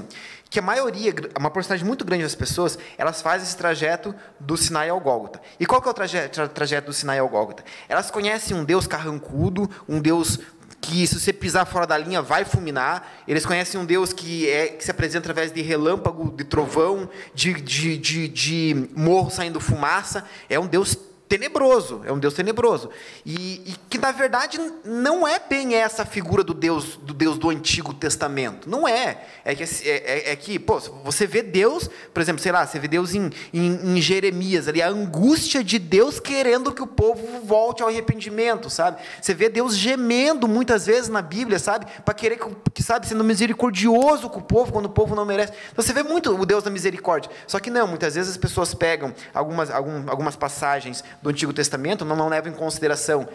que 0.50 0.60
a 0.60 0.62
maioria, 0.62 1.14
uma 1.38 1.52
porcentagem 1.52 1.86
muito 1.86 2.04
grande 2.04 2.24
das 2.24 2.34
pessoas, 2.34 2.78
elas 2.98 3.22
fazem 3.22 3.48
esse 3.48 3.56
trajeto 3.56 4.16
do 4.40 4.58
Sinai 4.58 4.90
ao 4.90 5.00
Gólgota. 5.00 5.40
E 5.60 5.66
qual 5.66 5.82
que 5.82 5.88
é 5.88 5.92
o 5.92 5.94
trajeto, 5.94 6.34
tra, 6.34 6.48
trajeto 6.48 6.88
do 6.88 6.94
Sinai 6.94 7.20
ao 7.20 7.30
Gólgota? 7.30 7.64
Elas 7.88 8.10
conhecem 8.10 8.58
um 8.58 8.64
Deus 8.64 8.88
carrancudo, 8.88 9.70
um 9.88 10.00
Deus 10.02 10.40
que 10.82 11.06
se 11.06 11.20
você 11.20 11.34
pisar 11.34 11.66
fora 11.66 11.86
da 11.86 11.98
linha 11.98 12.22
vai 12.22 12.46
fulminar. 12.46 13.08
Eles 13.28 13.46
conhecem 13.46 13.80
um 13.80 13.86
Deus 13.86 14.14
que, 14.14 14.50
é, 14.50 14.70
que 14.70 14.84
se 14.84 14.90
apresenta 14.90 15.30
através 15.30 15.52
de 15.52 15.62
relâmpago, 15.62 16.32
de 16.36 16.44
trovão, 16.44 17.10
de, 17.34 17.54
de, 17.54 17.98
de, 17.98 18.28
de 18.28 18.90
morro 18.96 19.30
saindo 19.30 19.60
fumaça. 19.60 20.24
É 20.50 20.60
um 20.60 20.66
Deus 20.66 20.98
tenebroso, 21.30 22.02
é 22.06 22.12
um 22.12 22.18
Deus 22.18 22.34
tenebroso. 22.34 22.90
E, 23.24 23.62
e, 23.64 23.76
que, 23.88 24.00
na 24.00 24.12
verdade, 24.12 24.60
não 24.84 25.28
é 25.28 25.40
bem 25.40 25.76
essa 25.76 26.04
figura 26.04 26.44
do 26.44 26.56
Deus 26.56 26.98
do 26.98 27.14
Deus 27.14 27.38
do 27.38 27.52
Antigo 27.52 27.94
Testamento. 27.94 28.68
Não 28.68 28.88
é. 28.88 29.26
É 29.46 29.54
que, 29.54 29.64
é, 29.64 29.68
é, 29.88 30.32
é 30.32 30.36
que 30.36 30.58
pô, 30.58 30.80
você 30.80 31.28
vê 31.28 31.44
Deus, 31.44 31.88
por 32.12 32.22
exemplo, 32.22 32.42
sei 32.42 32.52
lá, 32.52 32.66
você 32.66 32.80
vê 32.80 32.88
Deus 32.88 33.14
em, 33.14 33.30
em, 33.54 33.98
em, 33.98 34.02
Jeremias, 34.02 34.68
ali, 34.68 34.82
a 34.82 34.90
angústia 34.90 35.64
de 35.64 35.78
Deus 35.78 36.20
querendo 36.20 36.74
que 36.74 36.82
o 36.82 36.88
povo 36.88 37.42
volte 37.46 37.84
ao 37.84 37.90
arrependimento, 37.90 38.68
sabe? 38.70 39.00
Você 39.22 39.36
vê 39.36 39.50
Deus 39.50 39.78
gemendo 39.78 40.48
muitas 40.48 40.88
vezes 40.88 41.10
na 41.10 41.22
Bíblia, 41.22 41.60
sabe? 41.60 41.86
Para 42.04 42.14
querer, 42.16 42.40
que, 42.74 42.82
sabe, 42.82 43.06
sendo 43.06 43.24
misericordioso 43.24 44.30
com 44.30 44.40
o 44.40 44.44
povo 44.44 44.72
quando 44.72 44.86
o 44.86 44.90
povo 44.90 45.16
não 45.16 45.26
merece. 45.26 45.54
Então, 45.72 45.86
você 45.86 45.94
vê 45.94 46.02
muito 46.02 46.36
o 46.36 46.46
Deus 46.46 46.64
da 46.64 46.72
misericórdia. 46.72 47.30
Só 47.46 47.60
que 47.60 47.70
não, 47.70 47.86
muitas 47.86 48.16
vezes 48.16 48.32
as 48.32 48.38
pessoas 48.38 48.74
pegam 48.74 49.14
algumas, 49.32 49.70
algum, 49.70 50.10
algumas 50.10 50.36
passagens 50.36 51.04
do 51.22 51.30
Antigo 51.30 51.54
Testamento 51.54 52.06
não, 52.06 52.16
não 52.16 52.30
levam 52.30 52.52
em 52.52 52.56
consideração 52.56 53.28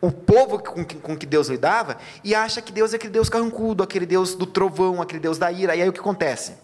o 0.00 0.10
povo 0.10 0.58
com 0.58 0.84
que, 0.84 0.96
com 0.96 1.16
que 1.16 1.24
Deus 1.24 1.48
lidava 1.48 1.96
e 2.24 2.34
acha 2.34 2.60
que 2.60 2.72
Deus 2.72 2.92
é 2.92 2.96
aquele 2.96 3.12
Deus 3.12 3.28
carrancudo, 3.28 3.84
aquele 3.84 4.04
Deus 4.04 4.34
do 4.34 4.46
trovão, 4.46 5.00
aquele 5.00 5.20
Deus 5.20 5.38
da 5.38 5.50
ira. 5.52 5.76
E 5.76 5.82
aí 5.82 5.88
o 5.88 5.92
que 5.92 6.00
acontece? 6.00 6.54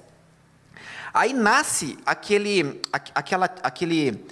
Aí 1.14 1.32
nasce 1.32 1.96
aquele, 2.04 2.80
aquela, 3.14 3.46
aquele, 3.62 4.24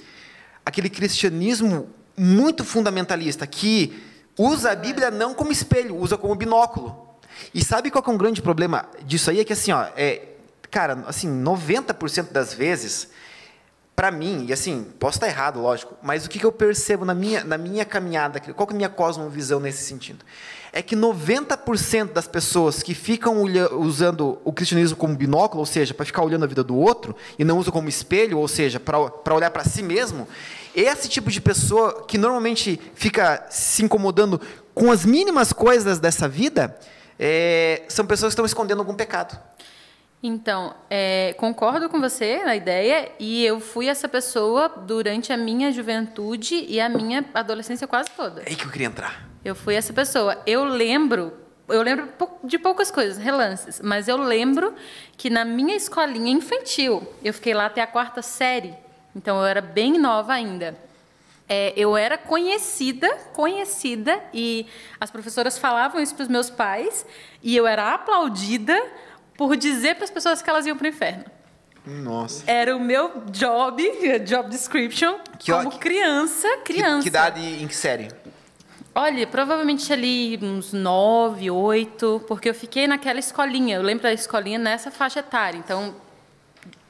aquele 0.65 0.91
cristianismo 0.91 1.89
muito 2.17 2.65
fundamentalista 2.65 3.47
que 3.47 4.03
usa 4.37 4.73
a 4.73 4.77
Bíblia 4.77 5.11
não 5.11 5.35
como 5.35 5.53
espelho, 5.53 5.97
usa 5.97 6.19
como 6.19 6.35
binóculo. 6.35 7.07
E 7.55 7.65
sabe 7.65 7.91
qual 7.91 8.05
é 8.07 8.11
um 8.11 8.19
grande 8.19 8.43
problema 8.43 8.89
disso 9.05 9.31
aí? 9.31 9.41
É 9.41 9.45
que 9.45 9.53
assim, 9.53 9.71
ó, 9.71 9.87
é, 9.97 10.23
cara, 10.71 11.05
assim, 11.07 11.29
90% 11.29 12.33
das 12.33 12.53
vezes 12.53 13.09
para 13.97 14.11
mim, 14.11 14.45
e 14.47 14.53
assim, 14.53 14.87
posso 15.01 15.17
estar 15.17 15.27
errado, 15.27 15.59
lógico, 15.59 15.97
mas 16.03 16.27
o 16.27 16.29
que, 16.29 16.39
que 16.39 16.45
eu 16.45 16.53
percebo 16.53 17.07
na 17.07 17.15
minha, 17.15 17.43
na 17.43 17.57
minha 17.57 17.83
caminhada, 17.83 18.39
qual 18.39 18.69
é 18.69 18.73
a 18.73 18.77
minha 18.77 18.89
cosmovisão 18.91 19.59
nesse 19.59 19.85
sentido? 19.85 20.23
É 20.71 20.83
que 20.83 20.95
90% 20.95 22.13
das 22.13 22.29
pessoas 22.29 22.83
que 22.83 22.93
ficam 22.93 23.43
usando 23.81 24.39
o 24.45 24.53
cristianismo 24.53 24.99
como 24.99 25.17
binóculo, 25.17 25.61
ou 25.61 25.67
seja, 25.67 25.95
para 25.95 26.05
ficar 26.05 26.23
olhando 26.23 26.45
a 26.45 26.47
vida 26.47 26.63
do 26.63 26.77
outro, 26.77 27.17
e 27.39 27.45
não 27.45 27.57
usam 27.57 27.73
como 27.73 27.89
espelho, 27.89 28.39
ou 28.39 28.47
seja, 28.47 28.79
para 28.79 29.35
olhar 29.35 29.51
para 29.51 29.65
si 29.65 29.83
mesmo, 29.83 30.29
esse 30.75 31.09
tipo 31.09 31.31
de 31.31 31.41
pessoa 31.41 32.05
que 32.07 32.19
normalmente 32.19 32.79
fica 32.95 33.47
se 33.49 33.83
incomodando 33.83 34.39
com 34.75 34.93
as 34.93 35.07
mínimas 35.07 35.55
coisas 35.55 35.99
dessa 35.99 36.29
vida, 36.29 36.79
é, 37.19 37.85
são 37.89 38.05
pessoas 38.05 38.33
que 38.33 38.35
estão 38.35 38.45
escondendo 38.45 38.81
algum 38.81 38.95
pecado. 38.95 39.41
Então, 40.23 40.75
é, 40.89 41.35
concordo 41.39 41.89
com 41.89 42.01
você 42.01 42.43
na 42.45 42.57
ideia 42.57 43.13
e 43.19 43.45
eu 43.45 43.61
fui 43.61 43.87
essa 43.87 44.09
pessoa 44.09 44.69
durante 44.69 45.33
a 45.33 45.37
minha 45.37 45.71
juventude 45.71 46.65
e 46.69 46.81
a 46.81 46.89
minha 46.89 47.25
adolescência 47.35 47.87
quase 47.87 48.11
toda. 48.11 48.41
É 48.43 48.49
aí 48.49 48.57
que 48.57 48.65
eu 48.65 48.71
queria 48.71 48.87
entrar. 48.87 49.29
Eu 49.45 49.55
fui 49.55 49.75
essa 49.75 49.93
pessoa. 49.93 50.43
Eu 50.47 50.65
lembro, 50.65 51.33
eu 51.69 51.83
lembro 51.83 52.09
de 52.43 52.59
poucas 52.59 52.91
coisas, 52.91 53.19
relances, 53.19 53.81
mas 53.81 54.09
eu 54.09 54.17
lembro 54.17 54.75
que 55.17 55.29
na 55.29 55.45
minha 55.45 55.77
escolinha 55.77 56.33
infantil, 56.33 57.07
eu 57.23 57.33
fiquei 57.35 57.53
lá 57.55 57.67
até 57.67 57.83
a 57.83 57.87
quarta 57.87 58.23
série, 58.23 58.75
então 59.15 59.39
eu 59.39 59.45
era 59.45 59.61
bem 59.61 59.99
nova 59.99 60.33
ainda. 60.33 60.77
É, 61.49 61.73
eu 61.77 61.97
era 61.97 62.19
conhecida, 62.19 63.09
conhecida, 63.33 64.21
e 64.35 64.67
as 65.01 65.13
professoras 65.13 65.57
falavam 65.57 66.03
isso 66.03 66.15
para 66.15 66.25
os 66.25 66.29
meus 66.29 66.51
pais, 66.51 67.07
e 67.41 67.55
eu 67.55 67.67
era 67.69 67.95
aplaudida 67.95 68.77
por 69.37 69.57
dizer 69.57 69.95
para 69.97 70.05
as 70.05 70.11
pessoas 70.11 70.43
que 70.43 70.49
elas 70.49 70.67
iam 70.67 70.77
para 70.77 70.87
o 70.87 70.89
inferno. 70.89 71.25
Nossa. 71.87 72.43
Era 72.51 72.77
o 72.77 72.81
meu 72.81 73.23
job, 73.31 73.83
job 74.27 74.51
description, 74.51 75.19
que, 75.39 75.53
como 75.53 75.71
que, 75.71 75.79
criança, 75.79 76.49
criança. 76.65 76.97
Que, 76.99 77.03
que 77.03 77.09
idade 77.09 77.63
em 77.63 77.69
que 77.69 77.77
série? 77.77 78.09
Olha, 78.93 79.27
provavelmente 79.27 79.93
ali 79.93 80.39
uns 80.43 80.73
nove, 80.73 81.51
oito, 81.51 82.25
porque 82.27 82.49
eu 82.49 82.55
fiquei 82.55 82.87
naquela 82.87 83.21
escolinha. 83.21 83.77
Eu 83.77 83.83
lembro 83.83 84.05
da 84.05 84.13
escolinha 84.13 84.59
nessa 84.59 84.91
faixa 84.91 85.21
etária. 85.21 85.59
Então, 85.59 85.95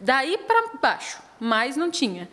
daí 0.01 0.39
para 0.39 0.79
baixo, 0.81 1.21
mais 1.41 1.77
não 1.77 1.91
tinha. 1.91 2.29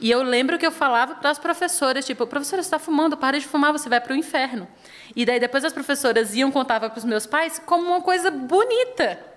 E 0.00 0.10
eu 0.10 0.22
lembro 0.22 0.58
que 0.58 0.66
eu 0.66 0.72
falava 0.72 1.14
para 1.16 1.30
as 1.30 1.38
professoras, 1.38 2.06
tipo, 2.06 2.26
professora, 2.26 2.62
você 2.62 2.68
está 2.68 2.78
fumando, 2.78 3.16
para 3.16 3.38
de 3.38 3.46
fumar, 3.46 3.70
você 3.70 3.88
vai 3.88 4.00
para 4.00 4.14
o 4.14 4.16
inferno. 4.16 4.66
E 5.14 5.26
daí 5.26 5.38
depois 5.38 5.62
as 5.62 5.72
professoras 5.72 6.34
iam 6.34 6.50
contava 6.50 6.88
para 6.88 6.98
os 6.98 7.04
meus 7.04 7.26
pais 7.26 7.60
como 7.64 7.88
uma 7.88 8.00
coisa 8.00 8.30
bonita. 8.30 9.27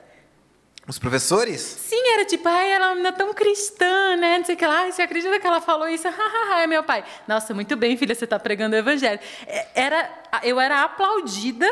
Os 0.87 0.97
professores? 0.97 1.61
Sim, 1.61 2.01
era 2.13 2.25
tipo, 2.25 2.47
ai, 2.47 2.71
ela 2.71 3.07
é 3.07 3.11
tão 3.11 3.33
cristã, 3.33 4.15
né? 4.15 4.39
Não 4.39 4.45
sei 4.45 4.55
o 4.55 4.57
que 4.57 4.65
lá, 4.65 4.91
você 4.91 5.03
acredita 5.03 5.39
que 5.39 5.45
ela 5.45 5.61
falou 5.61 5.87
isso? 5.87 6.07
Hahaha, 6.09 6.63
é 6.63 6.67
meu 6.67 6.83
pai. 6.83 7.03
Nossa, 7.27 7.53
muito 7.53 7.75
bem, 7.75 7.95
filha, 7.95 8.15
você 8.15 8.23
está 8.23 8.39
pregando 8.39 8.75
o 8.75 8.79
evangelho. 8.79 9.19
É, 9.45 9.67
era, 9.75 10.09
eu 10.43 10.59
era 10.59 10.81
aplaudida 10.81 11.69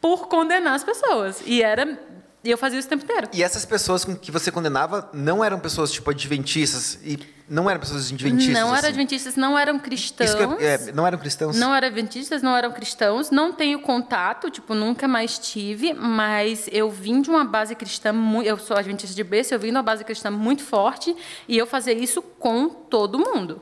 por 0.00 0.26
condenar 0.28 0.74
as 0.74 0.82
pessoas. 0.82 1.40
E 1.46 1.62
era 1.62 1.98
e 2.46 2.50
eu 2.50 2.56
fazia 2.56 2.78
isso 2.78 2.86
o 2.86 2.90
tempo 2.90 3.04
inteiro. 3.04 3.28
E 3.32 3.42
essas 3.42 3.64
pessoas 3.64 4.04
com 4.04 4.14
que 4.14 4.30
você 4.30 4.52
condenava 4.52 5.10
não 5.12 5.44
eram 5.44 5.58
pessoas 5.58 5.90
tipo 5.90 6.10
adventistas 6.10 6.98
e 7.02 7.18
não 7.48 7.68
eram 7.68 7.80
pessoas 7.80 8.10
adventistas? 8.10 8.54
Não 8.54 8.68
eram 8.68 8.74
assim. 8.74 8.86
adventistas, 8.86 9.36
não 9.36 9.58
eram 9.58 9.78
cristãos. 9.78 10.60
É, 10.60 10.92
não 10.92 11.06
eram 11.06 11.18
cristãos? 11.18 11.56
Não 11.56 11.74
eram 11.74 11.88
adventistas, 11.88 12.42
não 12.42 12.56
eram 12.56 12.72
cristãos. 12.72 13.30
Não 13.30 13.52
tenho 13.52 13.80
contato, 13.80 14.50
tipo, 14.50 14.74
nunca 14.74 15.08
mais 15.08 15.38
tive, 15.38 15.92
mas 15.92 16.68
eu 16.72 16.90
vim 16.90 17.20
de 17.20 17.30
uma 17.30 17.44
base 17.44 17.74
cristã, 17.74 18.12
muito, 18.12 18.46
eu 18.46 18.58
sou 18.58 18.76
adventista 18.76 19.14
de 19.14 19.24
berço, 19.24 19.52
eu 19.52 19.58
vim 19.58 19.68
de 19.68 19.76
uma 19.76 19.82
base 19.82 20.04
cristã 20.04 20.30
muito 20.30 20.62
forte 20.62 21.16
e 21.48 21.58
eu 21.58 21.66
fazia 21.66 21.92
isso 21.92 22.22
com 22.22 22.68
todo 22.68 23.18
mundo. 23.18 23.60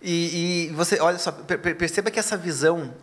E, 0.00 0.68
e 0.68 0.72
você, 0.74 1.00
olha 1.00 1.18
só, 1.18 1.32
perceba 1.32 2.10
que 2.10 2.18
essa 2.18 2.36
visão 2.36 2.94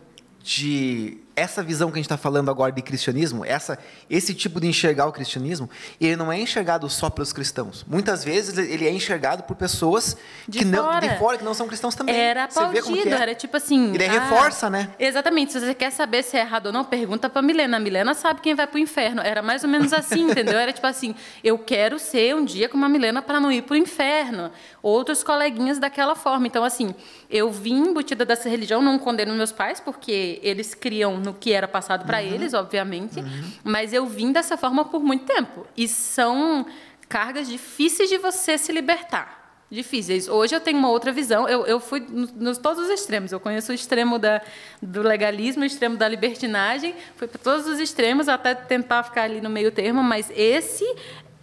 de 0.42 1.18
essa 1.36 1.62
visão 1.62 1.90
que 1.90 1.96
a 1.96 1.98
gente 1.98 2.06
está 2.06 2.16
falando 2.16 2.50
agora 2.50 2.72
de 2.72 2.80
cristianismo, 2.80 3.44
essa, 3.44 3.78
esse 4.08 4.32
tipo 4.32 4.58
de 4.58 4.66
enxergar 4.66 5.06
o 5.06 5.12
cristianismo, 5.12 5.68
ele 6.00 6.16
não 6.16 6.32
é 6.32 6.40
enxergado 6.40 6.88
só 6.88 7.10
pelos 7.10 7.30
cristãos. 7.30 7.84
Muitas 7.86 8.24
vezes 8.24 8.56
ele 8.56 8.86
é 8.86 8.90
enxergado 8.90 9.42
por 9.42 9.54
pessoas 9.54 10.16
de 10.48 10.60
que 10.60 10.64
fora. 10.64 10.82
não 10.82 11.00
de 11.00 11.18
fora 11.18 11.36
que 11.36 11.44
não 11.44 11.52
são 11.52 11.68
cristãos 11.68 11.94
também. 11.94 12.16
Era 12.16 12.44
aplaudido, 12.44 13.10
é. 13.10 13.20
era 13.20 13.34
tipo 13.34 13.54
assim. 13.54 13.94
Ele 13.94 14.06
ah, 14.06 14.12
reforça, 14.12 14.70
né? 14.70 14.88
Exatamente. 14.98 15.52
Se 15.52 15.60
você 15.60 15.74
quer 15.74 15.92
saber 15.92 16.22
se 16.22 16.38
é 16.38 16.40
errado 16.40 16.66
ou 16.66 16.72
não, 16.72 16.84
pergunta 16.84 17.28
para 17.28 17.42
Milena. 17.42 17.76
A 17.76 17.80
Milena 17.80 18.14
sabe 18.14 18.40
quem 18.40 18.54
vai 18.54 18.66
para 18.66 18.76
o 18.76 18.80
inferno. 18.80 19.20
Era 19.20 19.42
mais 19.42 19.62
ou 19.62 19.68
menos 19.68 19.92
assim, 19.92 20.22
entendeu? 20.32 20.58
Era 20.58 20.72
tipo 20.72 20.86
assim: 20.86 21.14
eu 21.44 21.58
quero 21.58 21.98
ser 21.98 22.34
um 22.34 22.46
dia 22.46 22.66
como 22.66 22.82
a 22.86 22.88
Milena 22.88 23.20
para 23.20 23.38
não 23.38 23.52
ir 23.52 23.62
para 23.62 23.74
o 23.74 23.76
inferno. 23.76 24.50
Outros 24.82 25.22
coleguinhas 25.22 25.78
daquela 25.78 26.14
forma. 26.14 26.46
Então 26.46 26.64
assim, 26.64 26.94
eu 27.28 27.50
vim 27.50 27.88
embutida 27.88 28.24
dessa 28.24 28.48
religião, 28.48 28.80
não 28.80 28.98
condeno 28.98 29.34
meus 29.34 29.52
pais 29.52 29.80
porque 29.80 30.40
eles 30.42 30.74
criam 30.74 31.25
no 31.26 31.34
que 31.34 31.52
era 31.52 31.66
passado 31.66 32.06
para 32.06 32.18
uhum. 32.18 32.24
eles, 32.24 32.54
obviamente, 32.54 33.18
uhum. 33.18 33.52
mas 33.64 33.92
eu 33.92 34.06
vim 34.06 34.30
dessa 34.32 34.56
forma 34.56 34.84
por 34.84 35.02
muito 35.02 35.24
tempo. 35.24 35.66
E 35.76 35.88
são 35.88 36.64
cargas 37.08 37.48
difíceis 37.48 38.08
de 38.08 38.16
você 38.16 38.56
se 38.56 38.72
libertar. 38.72 39.44
Difíceis. 39.68 40.28
Hoje 40.28 40.54
eu 40.54 40.60
tenho 40.60 40.78
uma 40.78 40.88
outra 40.88 41.10
visão. 41.10 41.48
Eu, 41.48 41.66
eu 41.66 41.80
fui 41.80 41.98
nos, 41.98 42.32
nos 42.32 42.58
todos 42.58 42.84
os 42.84 42.88
extremos. 42.88 43.32
Eu 43.32 43.40
conheço 43.40 43.72
o 43.72 43.74
extremo 43.74 44.16
da, 44.16 44.40
do 44.80 45.02
legalismo, 45.02 45.64
o 45.64 45.66
extremo 45.66 45.96
da 45.96 46.06
libertinagem. 46.06 46.94
Fui 47.16 47.26
para 47.26 47.40
todos 47.40 47.66
os 47.66 47.80
extremos 47.80 48.28
até 48.28 48.54
tentar 48.54 49.02
ficar 49.02 49.22
ali 49.22 49.40
no 49.40 49.50
meio 49.50 49.72
termo, 49.72 50.04
mas 50.04 50.30
esse 50.30 50.84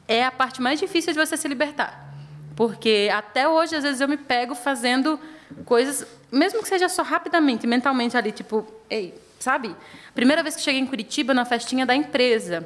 é 0.07 0.23
a 0.23 0.31
parte 0.31 0.61
mais 0.61 0.79
difícil 0.79 1.11
de 1.11 1.19
você 1.19 1.35
se 1.35 1.49
libertar. 1.49 2.13
Porque 2.55 3.09
até 3.13 3.45
hoje, 3.45 3.75
às 3.75 3.83
vezes, 3.83 3.99
eu 3.99 4.07
me 4.07 4.17
pego 4.17 4.55
fazendo 4.55 5.19
coisas, 5.65 6.07
mesmo 6.31 6.61
que 6.61 6.67
seja 6.69 6.87
só 6.87 7.03
rapidamente, 7.03 7.67
mentalmente 7.67 8.15
ali, 8.15 8.31
tipo, 8.31 8.65
ei, 8.89 9.13
sabe? 9.43 9.75
Primeira 10.15 10.41
vez 10.41 10.55
que 10.55 10.61
cheguei 10.61 10.79
em 10.79 10.85
Curitiba, 10.87 11.33
na 11.33 11.43
festinha 11.43 11.85
da 11.85 11.93
empresa, 11.93 12.65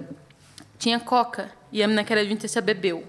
tinha 0.77 0.99
coca, 0.99 1.51
e 1.71 1.81
a 1.81 1.87
menina 1.87 2.03
que 2.03 2.13
era 2.13 2.21
adventista 2.21 2.61
bebeu. 2.61 3.03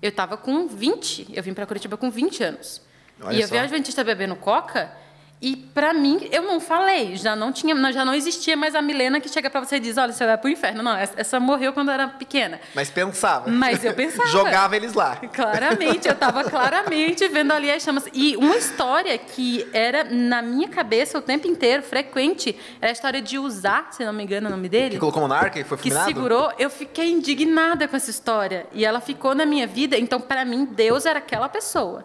Eu 0.00 0.10
estava 0.10 0.36
com 0.36 0.68
20, 0.68 1.28
eu 1.34 1.42
vim 1.42 1.52
para 1.52 1.66
Curitiba 1.66 1.96
com 1.96 2.10
20 2.10 2.44
anos. 2.44 2.80
Olha 3.20 3.36
e 3.36 3.40
eu 3.40 3.48
vi 3.48 3.58
a 3.58 3.62
adventista 3.62 4.04
bebendo 4.04 4.36
coca, 4.36 4.92
E 5.40 5.54
para 5.54 5.94
mim, 5.94 6.28
eu 6.32 6.42
não 6.42 6.58
falei, 6.58 7.16
já 7.16 7.36
não 7.36 7.52
tinha, 7.52 7.92
já 7.92 8.04
não 8.04 8.12
existia 8.12 8.56
mais 8.56 8.74
a 8.74 8.82
Milena 8.82 9.20
que 9.20 9.28
chega 9.28 9.48
para 9.48 9.60
você 9.60 9.76
e 9.76 9.80
diz: 9.80 9.96
"Olha, 9.96 10.12
você 10.12 10.26
vai 10.26 10.36
pro 10.36 10.50
inferno". 10.50 10.82
Não, 10.82 10.96
essa 10.96 11.38
morreu 11.38 11.72
quando 11.72 11.88
eu 11.88 11.94
era 11.94 12.08
pequena. 12.08 12.60
Mas 12.74 12.90
pensava. 12.90 13.48
Mas 13.48 13.84
eu 13.84 13.94
pensava. 13.94 14.28
Jogava 14.30 14.74
eles 14.74 14.94
lá. 14.94 15.16
Claramente, 15.32 16.08
eu 16.08 16.14
estava 16.14 16.42
claramente 16.50 17.28
vendo 17.28 17.52
ali 17.52 17.70
as 17.70 17.82
chamas. 17.84 18.06
E 18.12 18.36
uma 18.36 18.56
história 18.56 19.16
que 19.16 19.68
era 19.72 20.02
na 20.02 20.42
minha 20.42 20.68
cabeça 20.68 21.18
o 21.18 21.22
tempo 21.22 21.46
inteiro, 21.46 21.84
frequente, 21.84 22.58
era 22.80 22.90
a 22.90 22.92
história 22.92 23.22
de 23.22 23.38
usar, 23.38 23.92
se 23.92 24.04
não 24.04 24.12
me 24.12 24.24
engano 24.24 24.48
o 24.48 24.50
nome 24.50 24.68
dele. 24.68 24.94
Que 24.94 24.98
colocou 24.98 25.22
monarca 25.22 25.60
e 25.60 25.62
foi 25.62 25.76
que 25.78 25.84
fulminado? 25.84 26.06
segurou, 26.06 26.52
eu 26.58 26.68
fiquei 26.68 27.12
indignada 27.12 27.86
com 27.86 27.94
essa 27.94 28.10
história. 28.10 28.66
E 28.72 28.84
ela 28.84 29.00
ficou 29.00 29.36
na 29.36 29.46
minha 29.46 29.68
vida, 29.68 29.96
então 29.96 30.20
para 30.20 30.44
mim 30.44 30.64
Deus 30.64 31.06
era 31.06 31.20
aquela 31.20 31.48
pessoa. 31.48 32.04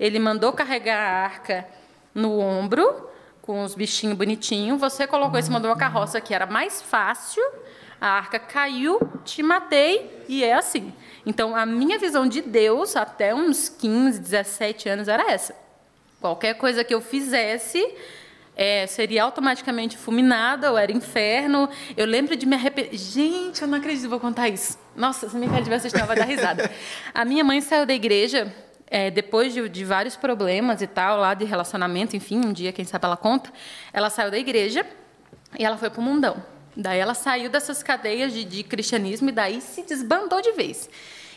Ele 0.00 0.18
mandou 0.18 0.52
carregar 0.52 0.98
a 0.98 1.24
arca 1.24 1.64
no 2.14 2.38
ombro, 2.38 3.08
com 3.40 3.62
os 3.62 3.74
bichinhos 3.74 4.16
bonitinhos. 4.16 4.80
Você 4.80 5.06
colocou 5.06 5.38
em 5.38 5.42
cima 5.42 5.60
de 5.60 5.66
uma 5.66 5.76
carroça 5.76 6.20
que 6.20 6.34
era 6.34 6.46
mais 6.46 6.80
fácil, 6.80 7.42
a 8.00 8.08
arca 8.08 8.38
caiu, 8.38 9.00
te 9.24 9.42
matei, 9.42 10.24
e 10.28 10.42
é 10.42 10.54
assim. 10.54 10.92
Então, 11.24 11.54
a 11.54 11.64
minha 11.64 11.98
visão 11.98 12.26
de 12.26 12.40
Deus, 12.40 12.96
até 12.96 13.34
uns 13.34 13.68
15, 13.68 14.18
17 14.18 14.88
anos, 14.88 15.08
era 15.08 15.30
essa. 15.30 15.54
Qualquer 16.20 16.54
coisa 16.54 16.82
que 16.82 16.94
eu 16.94 17.00
fizesse, 17.00 17.80
é, 18.56 18.86
seria 18.86 19.24
automaticamente 19.24 19.96
fulminada, 19.96 20.70
ou 20.70 20.78
era 20.78 20.92
inferno. 20.92 21.68
Eu 21.96 22.06
lembro 22.06 22.36
de 22.36 22.44
me 22.44 22.54
arrepender. 22.54 22.96
Gente, 22.96 23.62
eu 23.62 23.68
não 23.68 23.78
acredito 23.78 24.02
que 24.02 24.08
vou 24.08 24.20
contar 24.20 24.48
isso. 24.48 24.78
Nossa, 24.94 25.28
se 25.28 25.36
minha 25.36 25.50
cara 25.50 25.62
tivesse 25.62 25.86
assistir, 25.86 26.06
vai 26.06 26.16
dar 26.16 26.24
risada. 26.24 26.70
A 27.14 27.24
minha 27.24 27.44
mãe 27.44 27.60
saiu 27.60 27.86
da 27.86 27.94
igreja 27.94 28.52
é, 28.92 29.10
depois 29.10 29.54
de, 29.54 29.66
de, 29.70 29.84
vários 29.86 30.16
problemas 30.16 30.82
e 30.82 30.86
tal, 30.86 31.18
lá 31.18 31.32
de 31.32 31.46
relacionamento, 31.46 32.14
enfim, 32.14 32.44
um 32.44 32.52
dia, 32.52 32.70
quem 32.72 32.84
sabe 32.84 33.06
ela 33.06 33.16
conta, 33.16 33.50
ela 33.90 34.10
saiu 34.10 34.30
da 34.30 34.36
igreja 34.36 34.84
e 35.58 35.64
ela 35.64 35.78
foi 35.78 35.88
para 35.88 35.98
o 35.98 36.02
mundão. 36.02 36.44
Daí 36.76 36.98
ela 36.98 37.14
saiu 37.14 37.48
dessas 37.48 37.82
cadeias 37.82 38.34
de, 38.34 38.44
de 38.44 38.62
cristianismo 38.62 39.30
e 39.30 39.32
daí 39.32 39.62
se 39.62 39.82
desbandou 39.82 40.42
de 40.42 40.52
vez. 40.52 40.90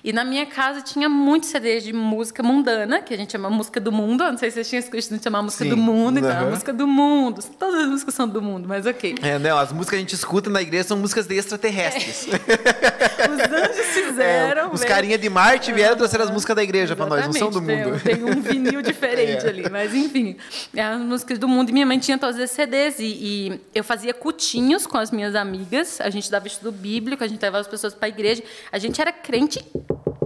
E 0.05 0.13
na 0.13 0.23
minha 0.23 0.45
casa 0.45 0.81
tinha 0.81 1.09
muitos 1.09 1.49
CDs 1.49 1.83
de 1.83 1.91
música 1.91 2.43
mundana, 2.43 3.01
que 3.01 3.11
a 3.11 3.17
gente 3.17 3.31
chama 3.31 3.49
música 3.49 3.79
do 3.79 3.91
mundo. 3.91 4.23
Eu 4.23 4.31
não 4.33 4.37
sei 4.37 4.51
se 4.51 4.53
vocês 4.63 4.69
tinham 4.69 4.79
escutado 4.79 5.23
chamar 5.23 5.41
música 5.41 5.63
Sim. 5.63 5.71
do 5.71 5.77
mundo, 5.77 6.19
então, 6.19 6.29
Uhum. 6.29 6.47
a 6.47 6.49
música 6.51 6.71
do 6.71 6.85
mundo. 6.85 7.43
Todas 7.57 7.81
as 7.81 7.87
músicas 7.87 8.13
são 8.13 8.27
do 8.27 8.39
mundo, 8.39 8.67
mas 8.67 8.85
ok. 8.85 9.15
É, 9.23 9.39
não, 9.39 9.57
as 9.57 9.71
músicas 9.71 9.89
que 9.89 9.95
a 9.95 9.99
gente 9.99 10.13
escuta 10.13 10.47
na 10.47 10.61
igreja 10.61 10.83
são 10.89 10.97
músicas 10.97 11.25
de 11.25 11.33
extraterrestres. 11.35 12.27
Os 13.25 13.51
anjos 13.51 13.85
fizeram. 13.87 14.61
É, 14.61 14.65
os 14.67 14.71
mesmo. 14.81 14.87
carinha 14.87 15.17
de 15.17 15.27
Marte 15.27 15.71
vieram 15.73 15.95
e 15.95 15.97
trouxeram 15.97 16.25
as 16.25 16.29
músicas 16.29 16.55
da 16.55 16.63
igreja 16.63 16.95
para 16.95 17.07
nós, 17.07 17.25
não 17.25 17.33
são 17.33 17.49
do 17.49 17.59
mundo. 17.61 17.99
Tem, 18.03 18.15
tem 18.17 18.23
um 18.25 18.39
vinil 18.41 18.83
diferente 18.83 19.43
É. 19.47 19.49
ali, 19.49 19.67
mas 19.71 19.93
enfim, 19.95 20.37
é 20.75 20.83
as 20.83 20.99
músicas 21.01 21.39
do 21.39 21.47
mundo. 21.47 21.69
E 21.69 21.73
minha 21.73 21.85
mãe 21.85 21.97
tinha 21.97 22.17
todos 22.17 22.37
esses 22.37 22.55
CDs 22.55 22.99
e, 22.99 23.05
e 23.05 23.61
eu 23.73 23.83
fazia 23.83 24.13
cutinhos 24.13 24.85
com 24.85 24.99
as 24.99 25.09
minhas 25.09 25.33
amigas. 25.33 25.99
A 25.99 26.11
gente 26.11 26.29
dava 26.29 26.45
estudo 26.45 26.71
bíblico, 26.71 27.23
a 27.23 27.27
gente 27.27 27.41
levava 27.41 27.61
as 27.61 27.67
pessoas 27.67 27.95
para 27.95 28.05
a 28.05 28.09
igreja. 28.09 28.43
A 28.71 28.77
gente 28.77 29.01
era 29.01 29.11
crente 29.11 29.63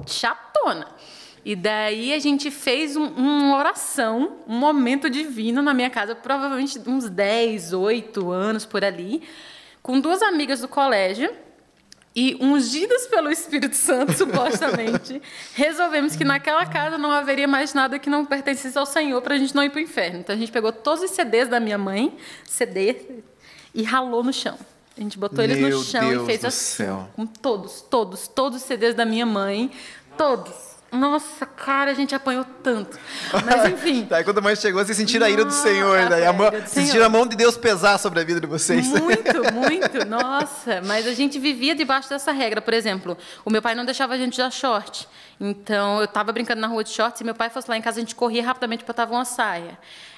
chatona. 0.09 0.87
E 1.45 1.55
daí 1.55 2.13
a 2.13 2.19
gente 2.19 2.51
fez 2.51 2.95
um- 2.97 3.07
uma 3.07 3.57
oração, 3.57 4.37
um 4.47 4.55
momento 4.57 5.09
divino 5.09 5.61
na 5.61 5.73
minha 5.73 5.89
casa, 5.89 6.13
provavelmente 6.13 6.79
uns 6.85 7.09
10, 7.09 7.71
8 7.73 8.29
anos 8.31 8.65
por 8.65 8.83
ali, 8.83 9.23
com 9.81 9.99
duas 9.99 10.21
amigas 10.21 10.59
do 10.61 10.67
colégio. 10.67 11.31
E 12.15 12.35
ungidas 12.41 13.05
pelo 13.07 13.31
Espírito 13.31 13.75
Santo, 13.75 14.11
supostamente, 14.17 15.21
resolvemos 15.53 16.15
que 16.15 16.23
naquela 16.25 16.65
casa 16.65 16.97
não 16.97 17.11
haveria 17.11 17.47
mais 17.47 17.73
nada 17.73 17.99
que 17.99 18.09
não 18.09 18.25
pertencesse 18.25 18.77
ao 18.77 18.85
Senhor 18.85 19.21
para 19.21 19.35
a 19.35 19.37
gente 19.37 19.55
não 19.55 19.63
ir 19.63 19.69
para 19.69 19.77
o 19.77 19.81
inferno. 19.81 20.19
Então 20.19 20.35
a 20.35 20.37
gente 20.37 20.51
pegou 20.51 20.71
todos 20.73 21.03
os 21.03 21.11
CDs 21.11 21.47
da 21.47 21.59
minha 21.59 21.77
mãe, 21.77 22.17
CD, 22.43 22.95
e 23.75 23.83
ralou 23.83 24.23
no 24.23 24.33
chão. 24.33 24.57
A 24.97 25.01
gente 25.01 25.17
botou 25.17 25.41
eles 25.43 25.59
Meu 25.59 25.77
no 25.77 25.83
chão 25.83 26.09
Deus 26.09 26.23
e 26.23 26.25
fez 26.25 26.43
assim, 26.43 26.83
céu. 26.83 27.09
com 27.15 27.25
todos, 27.25 27.79
todos, 27.83 28.27
todos 28.27 28.57
os 28.57 28.63
CDs 28.67 28.95
da 28.95 29.05
minha 29.05 29.25
mãe, 29.25 29.71
todos. 30.19 30.69
Nossa, 30.91 31.45
cara, 31.45 31.91
a 31.91 31.93
gente 31.93 32.13
apanhou 32.13 32.43
tanto. 32.61 32.99
Mas 33.45 33.69
enfim, 33.71 34.05
Daí 34.09 34.23
quando 34.23 34.39
a 34.39 34.41
mãe 34.41 34.55
chegou, 34.55 34.83
vocês 34.83 34.97
sentiram 34.97 35.25
a 35.25 35.29
ira 35.29 35.45
do 35.45 35.53
Senhor. 35.53 36.09
Daí 36.09 36.25
a 36.25 36.33
mão, 36.33 36.47
a 36.47 36.49
do 36.49 36.67
sentiram 36.67 37.05
a 37.05 37.09
mão 37.09 37.25
de 37.25 37.37
Deus 37.37 37.55
pesar 37.55 37.97
sobre 37.97 38.19
a 38.19 38.23
vida 38.23 38.41
de 38.41 38.47
vocês. 38.47 38.87
Muito, 38.87 39.53
muito, 39.53 40.05
nossa. 40.05 40.81
Mas 40.83 41.07
a 41.07 41.13
gente 41.13 41.39
vivia 41.39 41.73
debaixo 41.73 42.09
dessa 42.09 42.33
regra. 42.33 42.59
Por 42.59 42.73
exemplo, 42.73 43.17
o 43.45 43.49
meu 43.49 43.61
pai 43.61 43.75
não 43.75 43.85
deixava 43.85 44.15
a 44.15 44.17
gente 44.17 44.33
usar 44.33 44.49
short. 44.49 45.07
Então, 45.39 45.99
eu 45.99 46.05
estava 46.05 46.33
brincando 46.33 46.59
na 46.59 46.67
rua 46.67 46.83
de 46.83 46.89
shorts 46.89 47.21
e 47.21 47.23
meu 47.23 47.35
pai 47.35 47.49
fosse 47.49 47.69
lá 47.69 47.77
em 47.77 47.81
casa, 47.81 47.99
a 47.99 48.01
gente 48.01 48.15
corria 48.15 48.43
rapidamente 48.43 48.83
para 48.83 48.93
botar 48.93 49.15
uma 49.15 49.23
saia. 49.23 49.77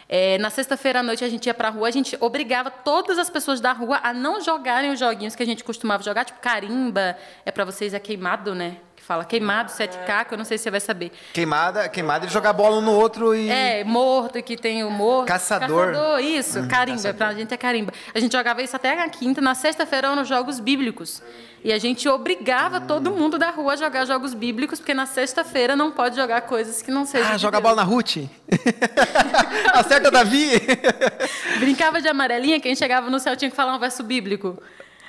É, 0.09 0.37
na 0.39 0.49
sexta-feira 0.49 0.99
à 0.99 1.03
noite 1.03 1.23
a 1.23 1.29
gente 1.29 1.45
ia 1.45 1.53
para 1.53 1.67
a 1.67 1.71
rua, 1.71 1.87
a 1.87 1.91
gente 1.91 2.17
obrigava 2.19 2.69
todas 2.69 3.17
as 3.17 3.29
pessoas 3.29 3.61
da 3.61 3.71
rua 3.71 3.99
a 4.03 4.13
não 4.13 4.41
jogarem 4.41 4.91
os 4.91 4.99
joguinhos 4.99 5.35
que 5.35 5.43
a 5.43 5.45
gente 5.45 5.63
costumava 5.63 6.03
jogar, 6.03 6.25
tipo 6.25 6.39
carimba, 6.41 7.15
é 7.45 7.51
para 7.51 7.63
vocês 7.63 7.93
é 7.93 7.99
queimado, 7.99 8.53
né? 8.53 8.77
Fala 9.11 9.25
queimado, 9.25 9.69
7K, 9.69 10.23
que 10.23 10.33
eu 10.33 10.37
não 10.37 10.45
sei 10.45 10.57
se 10.57 10.63
você 10.63 10.71
vai 10.71 10.79
saber. 10.79 11.11
Queimada, 11.33 11.89
queimada, 11.89 12.23
ele 12.23 12.31
jogar 12.31 12.53
bola 12.53 12.77
um 12.77 12.81
no 12.81 12.93
outro 12.93 13.35
e. 13.35 13.49
É, 13.49 13.83
morto, 13.83 14.41
que 14.41 14.55
tem 14.55 14.85
o 14.85 14.89
morto. 14.89 15.27
Caçador. 15.27 15.87
Caçador, 15.87 16.19
isso, 16.21 16.65
carimba. 16.69 17.13
Pra 17.13 17.33
gente 17.33 17.53
é 17.53 17.57
carimba. 17.57 17.91
A 18.15 18.19
gente 18.21 18.31
jogava 18.31 18.61
isso 18.61 18.73
até 18.73 18.97
a 18.97 19.09
quinta, 19.09 19.41
na 19.41 19.53
sexta-feira 19.53 20.07
eram 20.07 20.21
os 20.21 20.29
jogos 20.29 20.61
bíblicos. 20.61 21.21
E 21.61 21.73
a 21.73 21.77
gente 21.77 22.07
obrigava 22.07 22.79
todo 22.79 23.11
mundo 23.11 23.37
da 23.37 23.49
rua 23.49 23.73
a 23.73 23.75
jogar 23.75 24.05
jogos 24.05 24.33
bíblicos, 24.33 24.79
porque 24.79 24.93
na 24.93 25.05
sexta-feira 25.05 25.75
não 25.75 25.91
pode 25.91 26.15
jogar 26.15 26.43
coisas 26.43 26.81
que 26.81 26.89
não 26.89 27.05
sejam. 27.05 27.33
Ah, 27.33 27.35
de 27.35 27.41
joga 27.41 27.59
bola 27.59 27.75
na 27.75 27.83
Ruth. 27.83 28.15
Acerta 29.75 30.09
Davi. 30.09 30.51
Brincava 31.59 32.01
de 32.01 32.07
amarelinha, 32.07 32.61
quem 32.61 32.77
chegava 32.77 33.09
no 33.09 33.19
céu 33.19 33.35
tinha 33.35 33.51
que 33.51 33.57
falar 33.57 33.75
um 33.75 33.79
verso 33.79 34.03
bíblico. 34.03 34.57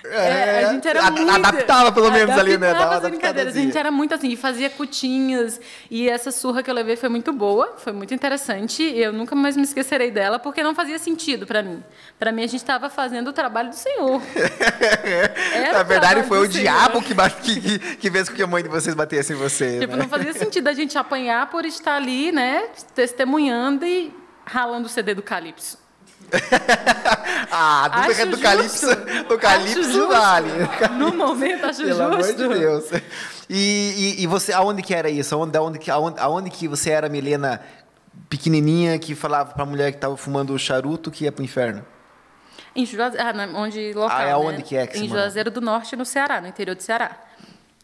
É, 0.05 0.65
a 0.65 0.73
gente 0.73 0.89
era 0.89 1.07
A- 1.07 1.11
muito... 1.11 1.31
adaptava 1.31 1.93
pelo 1.93 2.11
menos 2.11 2.37
ali, 2.37 2.59
né? 2.59 2.73
Dava 2.73 2.85
Adaptava 2.85 3.07
as 3.07 3.11
brincadeiras. 3.11 3.57
A 3.57 3.59
gente 3.59 3.79
era 3.79 3.91
muito 3.91 4.15
assim, 4.15 4.35
fazia 4.37 4.69
cutinhas. 4.69 5.61
E 5.91 6.09
essa 6.09 6.31
surra 6.31 6.63
que 6.63 6.71
eu 6.71 6.75
levei 6.75 6.97
foi 6.97 7.09
muito 7.09 7.33
boa, 7.33 7.75
foi 7.79 7.93
muito 7.93 8.13
interessante. 8.13 8.83
E 8.83 9.01
eu 9.03 9.13
nunca 9.13 9.35
mais 9.35 9.57
me 9.57 9.63
esquecerei 9.63 10.11
dela, 10.11 10.39
porque 10.39 10.63
não 10.63 10.75
fazia 10.75 10.99
sentido 10.99 11.47
para 11.47 11.63
mim. 11.63 11.83
Para 12.19 12.33
mim, 12.33 12.43
a 12.43 12.47
gente 12.47 12.57
estava 12.57 12.91
fazendo 12.91 13.29
o 13.29 13.33
trabalho 13.33 13.71
do 13.71 13.77
Senhor. 13.77 14.21
Na 15.73 15.83
verdade, 15.83 16.23
foi 16.25 16.39
o 16.39 16.51
Senhor. 16.51 16.63
diabo 16.63 17.03
que, 17.03 17.15
que, 17.15 17.61
que, 17.61 17.97
que 17.97 18.11
fez 18.11 18.29
com 18.29 18.35
que 18.35 18.43
a 18.43 18.47
mãe 18.47 18.63
de 18.63 18.69
vocês 18.69 18.95
batesse 18.95 19.33
em 19.33 19.37
você. 19.37 19.81
Tipo, 19.81 19.97
né? 19.97 20.03
não 20.03 20.09
fazia 20.09 20.33
sentido 20.33 20.69
a 20.69 20.73
gente 20.73 20.97
apanhar 20.99 21.49
por 21.51 21.65
estar 21.65 21.97
ali, 21.97 22.33
né, 22.33 22.69
testemunhando 22.95 23.85
e 23.85 24.13
ralando 24.45 24.87
o 24.87 24.89
CD 24.91 25.15
do 25.15 25.23
Calypso. 25.23 25.82
Ah, 27.55 27.87
do, 27.89 28.11
Acho 28.11 28.27
do 28.29 28.39
Calypso, 28.39 28.87
do 29.29 29.39
Calypso 29.39 30.09
vale. 30.09 30.49
No 30.97 31.13
momento, 31.15 31.67
acho 31.67 31.85
Pelo 31.85 32.03
amor 32.03 32.23
justo. 32.23 32.49
de 32.49 32.59
Deus. 32.59 32.91
E, 33.49 34.17
e, 34.19 34.23
e 34.23 34.27
você, 34.27 34.55
aonde 34.55 34.81
que 34.83 34.95
era 34.95 35.11
isso? 35.11 35.35
Aonde, 35.35 35.59
aonde, 35.59 35.91
aonde, 35.91 36.19
aonde 36.19 36.51
que 36.51 36.67
você 36.67 36.91
era, 36.91 37.11
Milena, 37.11 37.61
pequenininha, 38.31 38.99
que 38.99 39.15
falava 39.15 39.53
pra 39.53 39.67
mulher 39.67 39.93
que 39.93 39.99
tava 39.99 40.17
fumando 40.17 40.59
charuto 40.59 41.11
que 41.11 41.25
ia 41.25 41.33
pro 41.33 41.45
inferno? 41.45 41.85
Em 42.75 42.87
Juazeiro, 42.87 43.23
ah, 43.39 43.49
onde 43.55 43.93
local, 43.93 44.17
Ah, 44.17 44.23
é 44.23 44.27
né? 44.27 44.33
aonde 44.33 44.63
que 44.63 44.75
é 44.75 44.87
que 44.87 44.99
Em? 44.99 45.09
Juazeiro 45.09 45.51
do 45.51 45.61
Norte, 45.61 45.95
no 45.95 46.07
Ceará, 46.07 46.41
no 46.41 46.49
interior 46.49 46.75
do 46.75 46.83
Ceará. 46.83 47.11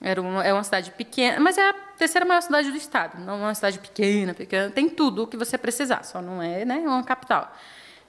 Era 0.01 0.21
uma, 0.23 0.43
é 0.45 0.53
uma 0.53 0.65
cidade 0.65 0.93
pequena, 0.93 1.39
mas 1.41 1.59
é 1.59 1.69
a 1.71 1.75
terceira 1.99 2.25
maior 2.25 2.41
cidade 2.41 2.71
do 2.71 2.77
estado. 2.77 3.21
Não 3.21 3.35
é 3.35 3.37
uma 3.37 3.55
cidade 3.55 3.79
pequena, 3.81 4.33
pequena. 4.33 4.71
Tem 4.71 4.89
tudo 4.89 5.25
o 5.25 5.27
que 5.27 5.37
você 5.37 5.59
precisar, 5.59 6.05
só 6.05 6.23
não 6.23 6.41
é, 6.41 6.65
né, 6.65 6.77
uma 6.77 7.03
capital. 7.03 7.53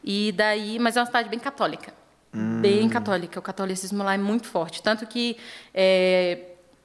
E 0.03 0.31
daí, 0.31 0.79
mas 0.79 0.95
é 0.97 0.99
uma 1.01 1.05
cidade 1.05 1.29
bem 1.29 1.39
católica, 1.39 1.93
bem 2.61 2.87
católica. 2.89 3.39
O 3.39 3.41
catolicismo 3.43 4.03
lá 4.03 4.13
é 4.13 4.17
muito 4.17 4.47
forte, 4.47 4.81
tanto 4.81 5.05
que 5.05 5.35
é, 5.73 6.39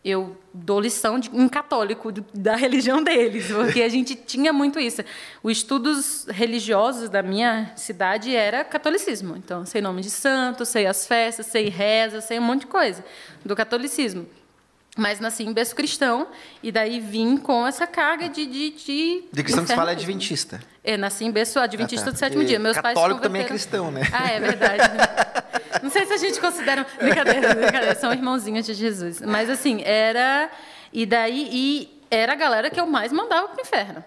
eu 0.04 0.36
dou 0.52 0.80
lição 0.80 1.18
de, 1.18 1.30
em 1.34 1.48
católico 1.48 2.10
do- 2.12 2.24
da 2.34 2.56
religião 2.56 3.02
deles, 3.02 3.46
porque 3.50 3.82
a 3.82 3.88
gente 3.88 4.14
tinha 4.14 4.52
muito 4.52 4.78
isso. 4.78 5.02
Os 5.42 5.52
estudos 5.58 6.26
religiosos 6.28 7.08
da 7.08 7.22
minha 7.22 7.72
cidade 7.76 8.34
era 8.34 8.64
catolicismo. 8.64 9.36
Então, 9.36 9.64
sei 9.64 9.80
nome 9.80 10.02
de 10.02 10.10
santo, 10.10 10.64
sei 10.66 10.86
as 10.86 11.06
festas, 11.06 11.46
sei 11.46 11.68
reza, 11.68 12.20
sei 12.20 12.38
um 12.38 12.42
monte 12.42 12.60
de 12.62 12.66
coisa 12.66 13.04
do 13.44 13.54
catolicismo. 13.56 14.26
Mas 14.96 15.18
nasci 15.18 15.42
em 15.42 15.52
berço 15.52 15.74
cristão 15.74 16.28
e 16.62 16.70
daí 16.70 17.00
vim 17.00 17.36
com 17.36 17.66
essa 17.66 17.84
carga 17.84 18.28
de... 18.28 18.46
De, 18.46 18.70
de, 18.70 19.24
De 19.32 19.42
cristão 19.42 19.64
que 19.64 19.70
se 19.70 19.74
fala 19.76 19.90
é 19.90 19.94
adventista. 19.94 20.60
É, 20.84 20.96
nasci 20.96 21.24
em 21.24 21.32
berço 21.32 21.58
adventista 21.58 22.04
Ah, 22.04 22.12
tá. 22.12 22.12
do 22.12 22.18
sétimo 22.18 22.42
E 22.42 22.46
dia. 22.46 22.60
Meus 22.60 22.78
pais 22.78 22.94
católico 22.94 23.18
se 23.18 23.22
também 23.24 23.42
é 23.42 23.44
converteram- 23.48 23.90
cristão, 23.90 23.90
né? 23.90 24.02
Ah, 24.12 24.30
é 24.30 24.38
verdade. 24.38 24.82
Não 25.82 25.90
sei 25.90 26.06
se 26.06 26.12
a 26.12 26.16
gente 26.16 26.40
considera. 26.40 26.86
Brincadeira, 27.00 27.54
brincadeira. 27.56 27.94
São 27.96 28.12
irmãozinhos 28.12 28.64
de 28.66 28.74
Jesus. 28.74 29.20
Mas 29.20 29.50
assim, 29.50 29.82
era. 29.84 30.48
E 30.92 31.04
daí. 31.04 31.48
E 31.50 32.02
era 32.08 32.32
a 32.34 32.36
galera 32.36 32.70
que 32.70 32.80
eu 32.80 32.86
mais 32.86 33.10
mandava 33.12 33.48
pro 33.48 33.60
inferno. 33.60 34.04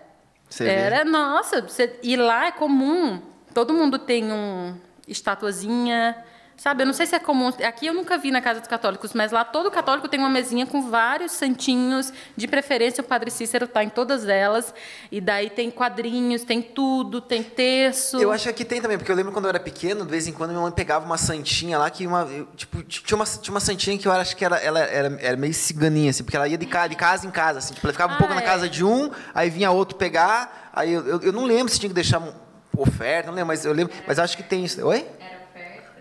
Você 0.50 0.64
vê. 0.64 0.70
era, 0.72 1.04
nossa, 1.04 1.62
você, 1.62 2.00
e 2.02 2.16
lá 2.16 2.48
é 2.48 2.52
comum. 2.52 3.22
Todo 3.54 3.74
mundo 3.74 4.00
tem 4.00 4.32
um 4.32 4.74
estatuazinha 5.06 6.16
Sabe, 6.58 6.82
eu 6.82 6.88
não 6.88 6.94
sei 6.94 7.06
se 7.06 7.14
é 7.16 7.20
comum. 7.20 7.50
Aqui 7.64 7.86
eu 7.86 7.94
nunca 7.94 8.18
vi 8.18 8.32
na 8.32 8.42
casa 8.42 8.60
dos 8.60 8.68
católicos, 8.68 9.14
mas 9.14 9.32
lá 9.32 9.46
todo 9.46 9.70
católico 9.70 10.08
tem 10.08 10.20
uma 10.20 10.30
mesinha 10.30 10.66
com 10.66 10.90
vários 10.90 11.32
santinhos. 11.34 12.12
De 12.36 12.48
preferência, 12.48 13.00
o 13.02 13.04
Padre 13.06 13.30
Cícero 13.30 13.66
está 13.66 13.84
em 13.84 13.90
todas 13.90 14.28
elas. 14.28 14.74
E 15.12 15.22
daí 15.22 15.52
tem 15.52 15.70
quadrinhos, 15.70 16.44
tem 16.44 16.64
tudo, 16.64 17.22
tem 17.22 17.44
terço. 17.44 18.18
Eu 18.18 18.32
acho 18.32 18.46
que 18.46 18.50
aqui 18.50 18.66
tem 18.66 18.82
também, 18.82 18.98
porque 18.98 19.12
eu 19.12 19.16
lembro 19.16 19.32
quando 19.32 19.46
eu 19.46 19.50
era 19.50 19.60
pequeno, 19.60 20.04
de 20.04 20.10
vez 20.10 20.28
em 20.28 20.34
quando 20.34 20.50
minha 20.50 20.62
mãe 20.64 20.72
pegava 20.72 21.06
uma 21.06 21.18
santinha 21.18 21.78
lá, 21.78 21.92
que 21.92 22.08
uma. 22.08 22.28
tipo, 22.56 22.82
tinha 22.84 23.16
uma, 23.16 23.26
tinha 23.26 23.54
uma 23.54 23.60
santinha 23.60 23.96
que 23.96 24.08
eu 24.08 24.12
acho 24.12 24.36
que 24.36 24.44
era, 24.44 24.58
ela 24.58 24.80
era, 24.80 25.16
era 25.22 25.38
meio 25.38 25.54
ciganinha, 25.54 26.10
assim, 26.10 26.24
porque 26.24 26.36
ela 26.38 26.48
ia 26.48 26.58
de 26.58 26.66
casa, 26.66 26.90
de 26.90 26.96
casa 26.96 27.28
em 27.28 27.32
casa, 27.32 27.60
assim. 27.60 27.76
Tipo, 27.76 27.86
ela 27.86 27.94
ficava 27.94 28.14
um 28.14 28.16
Ah, 28.16 28.20
pouco 28.20 28.34
na 28.34 28.42
é. 28.42 28.44
casa 28.44 28.68
de 28.68 28.84
um, 28.84 29.12
aí 29.34 29.52
vinha 29.52 29.70
outro 29.70 29.96
pegar. 29.96 30.72
Aí 30.74 30.92
eu, 30.92 31.06
eu, 31.08 31.22
eu 31.22 31.32
não 31.32 31.46
lembro 31.46 31.72
se 31.72 31.80
tinha 31.80 31.90
que 31.90 31.94
deixar 31.96 32.18
um- 32.20 32.34
oferta, 32.76 33.28
não 33.30 33.36
lembro, 33.36 33.48
mas 33.48 33.64
eu 33.66 33.74
lembro. 33.74 33.94
Mas 34.08 34.20
acho 34.20 34.36
que 34.38 34.44
tem 34.44 34.64
isso. 34.66 34.84
Oi? 34.86 35.06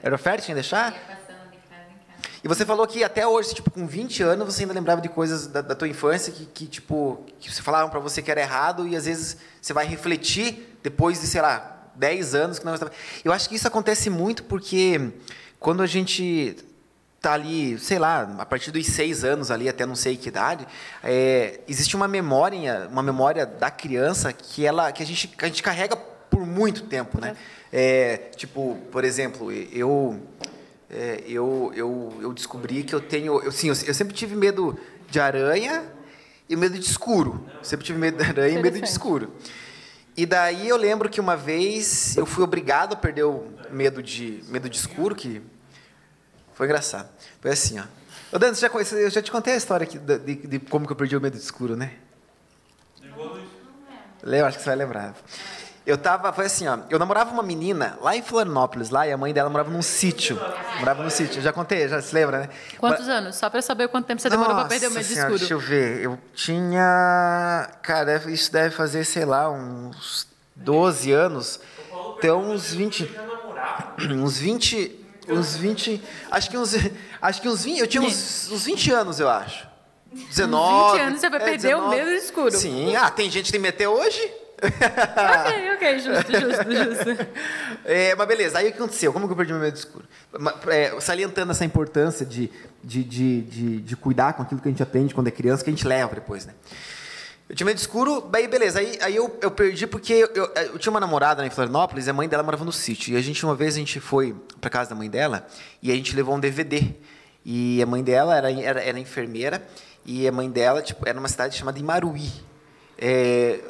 Era 0.06 0.14
oferta. 0.14 0.54
Deixar? 0.54 0.92
Em 0.92 1.06
casa. 1.08 1.26
E 2.44 2.46
você 2.46 2.64
falou 2.64 2.86
que 2.86 3.02
até 3.02 3.26
hoje, 3.26 3.56
tipo, 3.56 3.72
com 3.72 3.88
20 3.88 4.22
anos, 4.22 4.54
você 4.54 4.62
ainda 4.62 4.72
lembrava 4.72 5.00
de 5.00 5.08
coisas 5.08 5.48
da, 5.48 5.60
da 5.60 5.74
tua 5.74 5.88
infância 5.88 6.32
que, 6.32 6.46
que, 6.46 6.66
tipo, 6.68 7.24
que 7.40 7.52
se 7.52 7.60
falavam 7.60 7.90
pra 7.90 7.98
você 7.98 8.22
que 8.22 8.30
era 8.30 8.40
errado 8.40 8.86
e 8.86 8.94
às 8.94 9.06
vezes 9.06 9.36
você 9.60 9.72
vai 9.72 9.84
refletir 9.84 10.78
depois 10.80 11.20
de, 11.20 11.26
sei 11.26 11.40
lá, 11.40 11.88
10 11.96 12.36
anos 12.36 12.60
que 12.60 12.64
não 12.64 12.74
estava. 12.74 12.92
Eu 13.24 13.32
acho 13.32 13.48
que 13.48 13.56
isso 13.56 13.66
acontece 13.66 14.08
muito 14.08 14.44
porque 14.44 15.10
quando 15.58 15.82
a 15.82 15.86
gente 15.88 16.56
tá 17.20 17.32
ali, 17.32 17.76
sei 17.80 17.98
lá, 17.98 18.36
a 18.38 18.46
partir 18.46 18.70
dos 18.70 18.86
seis 18.86 19.24
anos 19.24 19.50
ali 19.50 19.68
até 19.68 19.84
não 19.84 19.96
sei 19.96 20.16
que 20.16 20.28
idade, 20.28 20.68
é, 21.02 21.58
existe 21.66 21.96
uma 21.96 22.06
memória, 22.06 22.86
uma 22.92 23.02
memória 23.02 23.44
da 23.44 23.72
criança 23.72 24.32
que 24.32 24.64
ela, 24.64 24.92
que 24.92 25.02
a 25.02 25.06
gente, 25.06 25.26
que 25.26 25.44
a 25.44 25.48
gente 25.48 25.64
carrega 25.64 25.96
por 25.96 26.46
muito 26.46 26.84
tempo, 26.84 27.20
né? 27.20 27.30
É, 27.30 27.55
tipo, 28.36 28.78
por 28.90 29.04
exemplo, 29.04 29.52
eu 29.52 30.20
é, 30.90 31.22
eu, 31.26 31.72
eu, 31.74 32.16
eu 32.20 32.32
descobri 32.32 32.82
que 32.84 32.94
eu 32.94 33.00
tenho. 33.00 33.40
Eu, 33.42 33.50
sim, 33.50 33.68
eu, 33.68 33.74
eu 33.86 33.94
sempre 33.94 34.14
tive 34.14 34.36
medo 34.36 34.78
de 35.10 35.18
aranha 35.18 35.84
e 36.48 36.54
medo 36.54 36.78
de 36.78 36.84
escuro. 36.84 37.44
Sempre 37.62 37.84
tive 37.84 37.98
medo 37.98 38.16
de 38.16 38.24
aranha 38.24 38.58
e 38.58 38.62
medo 38.62 38.80
de 38.80 38.88
escuro. 38.88 39.32
E 40.16 40.24
daí 40.24 40.68
eu 40.68 40.76
lembro 40.76 41.10
que 41.10 41.20
uma 41.20 41.36
vez 41.36 42.16
eu 42.16 42.24
fui 42.24 42.42
obrigado 42.42 42.94
a 42.94 42.96
perder 42.96 43.24
o 43.24 43.46
medo 43.70 44.02
de, 44.02 44.42
medo 44.48 44.70
de 44.70 44.78
escuro, 44.78 45.14
que 45.14 45.42
foi 46.54 46.66
engraçado. 46.66 47.10
Foi 47.40 47.50
assim, 47.50 47.78
ó. 47.78 47.84
Ô, 48.32 48.38
Dan, 48.38 48.54
já, 48.54 48.68
eu 48.68 49.10
já 49.10 49.20
te 49.20 49.30
contei 49.30 49.54
a 49.54 49.56
história 49.56 49.84
aqui 49.84 49.98
de, 49.98 50.18
de, 50.18 50.34
de 50.34 50.58
como 50.58 50.86
que 50.86 50.92
eu 50.92 50.96
perdi 50.96 51.16
o 51.16 51.20
medo 51.20 51.36
de 51.36 51.42
escuro, 51.42 51.76
né? 51.76 51.92
Lembra? 54.22 54.48
Acho 54.48 54.58
que 54.58 54.64
você 54.64 54.70
vai 54.70 54.76
lembrar. 54.76 55.14
Eu 55.86 55.96
tava, 55.96 56.32
foi 56.32 56.46
assim, 56.46 56.66
ó. 56.66 56.78
Eu 56.90 56.98
namorava 56.98 57.30
uma 57.30 57.44
menina 57.44 57.96
lá 58.02 58.16
em 58.16 58.20
Florianópolis, 58.20 58.90
lá, 58.90 59.06
e 59.06 59.12
a 59.12 59.16
mãe 59.16 59.32
dela 59.32 59.48
morava 59.48 59.70
num 59.70 59.82
sítio. 59.82 60.36
Morava 60.80 61.00
num 61.00 61.10
sítio. 61.10 61.38
Eu 61.38 61.42
já 61.42 61.52
contei, 61.52 61.86
já 61.86 62.02
se 62.02 62.12
lembra, 62.12 62.40
né? 62.40 62.48
Quantos 62.76 63.08
anos? 63.08 63.36
Só 63.36 63.48
para 63.48 63.60
eu 63.60 63.62
saber 63.62 63.86
quanto 63.86 64.06
tempo 64.06 64.20
você 64.20 64.28
demorou 64.28 64.52
Nossa 64.52 64.68
perder 64.68 64.88
o 64.88 64.90
medo 64.90 65.04
Senhora, 65.04 65.20
escuro. 65.20 65.38
Deixa 65.38 65.54
eu 65.54 65.60
ver. 65.60 66.02
Eu 66.02 66.18
tinha. 66.34 67.70
Cara, 67.82 68.20
isso 68.28 68.50
deve 68.50 68.74
fazer, 68.74 69.04
sei 69.04 69.24
lá, 69.24 69.48
uns 69.48 70.26
12 70.56 71.12
anos. 71.12 71.60
Então, 72.18 72.50
uns 72.50 72.74
20. 72.74 73.08
Uns 74.10 74.38
20. 74.38 75.06
Uns 75.28 75.56
20. 75.56 76.02
Acho 76.30 76.50
que 76.50 76.58
uns. 76.58 76.74
Acho 77.22 77.40
que 77.40 77.48
uns 77.48 77.64
20. 77.64 77.78
Eu 77.78 77.86
tinha 77.86 78.02
uns, 78.02 78.50
uns 78.50 78.64
20 78.64 78.90
anos, 78.92 79.20
eu 79.20 79.28
acho. 79.28 79.66
19. 80.12 80.92
20 80.92 81.00
anos 81.00 81.20
você 81.20 81.30
vai 81.30 81.40
é, 81.40 81.44
perder 81.44 81.76
o 81.76 81.88
19. 81.88 81.96
medo 81.96 82.10
escuro. 82.10 82.50
Sim. 82.50 82.94
Ah, 82.96 83.10
tem 83.10 83.30
gente 83.30 83.52
que 83.52 83.58
tem 83.58 83.68
até 83.68 83.88
hoje? 83.88 84.20
Ok, 84.62 85.72
ok, 85.74 85.98
justo, 85.98 86.32
justo, 86.32 86.72
justo. 86.72 87.26
É, 87.84 88.16
mas 88.16 88.26
beleza, 88.26 88.58
aí 88.58 88.68
o 88.68 88.72
que 88.72 88.78
aconteceu? 88.78 89.12
Como 89.12 89.26
que 89.26 89.32
eu 89.32 89.36
perdi 89.36 89.52
meu 89.52 89.62
medo 89.62 89.76
escuro? 89.76 90.04
É, 90.68 90.98
salientando 91.00 91.52
essa 91.52 91.64
importância 91.64 92.26
de, 92.26 92.50
de, 92.82 93.04
de, 93.04 93.42
de, 93.42 93.80
de 93.80 93.96
cuidar 93.96 94.32
com 94.32 94.42
aquilo 94.42 94.60
que 94.60 94.66
a 94.66 94.70
gente 94.70 94.82
aprende 94.82 95.14
quando 95.14 95.28
é 95.28 95.30
criança, 95.30 95.62
que 95.62 95.70
a 95.70 95.72
gente 95.72 95.86
leva 95.86 96.14
depois, 96.14 96.46
né? 96.46 96.54
Eu 97.48 97.54
tinha 97.54 97.64
medo 97.64 97.76
escuro, 97.76 98.22
daí 98.22 98.48
beleza, 98.48 98.80
aí, 98.80 98.98
aí 99.00 99.14
eu, 99.14 99.38
eu 99.40 99.52
perdi 99.52 99.86
porque 99.86 100.12
eu, 100.14 100.28
eu, 100.34 100.52
eu 100.72 100.78
tinha 100.80 100.90
uma 100.90 100.98
namorada 100.98 101.42
lá 101.42 101.46
em 101.46 101.50
Florianópolis 101.50 102.08
e 102.08 102.10
a 102.10 102.12
mãe 102.12 102.28
dela 102.28 102.42
morava 102.42 102.64
no 102.64 102.72
sítio. 102.72 103.14
E 103.14 103.16
a 103.16 103.20
gente, 103.20 103.44
uma 103.44 103.54
vez, 103.54 103.76
a 103.76 103.78
gente 103.78 104.00
foi 104.00 104.34
pra 104.60 104.68
casa 104.68 104.90
da 104.90 104.96
mãe 104.96 105.08
dela 105.08 105.46
e 105.80 105.92
a 105.92 105.94
gente 105.94 106.16
levou 106.16 106.34
um 106.34 106.40
DVD. 106.40 106.92
E 107.44 107.80
a 107.80 107.86
mãe 107.86 108.02
dela 108.02 108.36
era, 108.36 108.50
era, 108.50 108.82
era 108.82 108.98
enfermeira 108.98 109.64
e 110.04 110.26
a 110.26 110.32
mãe 110.32 110.50
dela, 110.50 110.82
tipo, 110.82 111.06
era 111.08 111.14
numa 111.14 111.28
cidade 111.28 111.56
chamada 111.56 111.78
Imaruí. 111.78 112.32
É, 112.98 113.60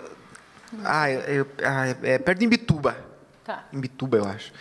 ah, 0.84 1.10
eu- 1.10 1.46
ah, 1.62 1.86
é, 2.02 2.18
perto 2.18 2.38
de 2.38 2.44
Imbituba. 2.44 2.96
Tá. 3.44 3.64
Em 3.72 3.78
Bituba, 3.78 4.16
eu 4.16 4.24
acho. 4.24 4.52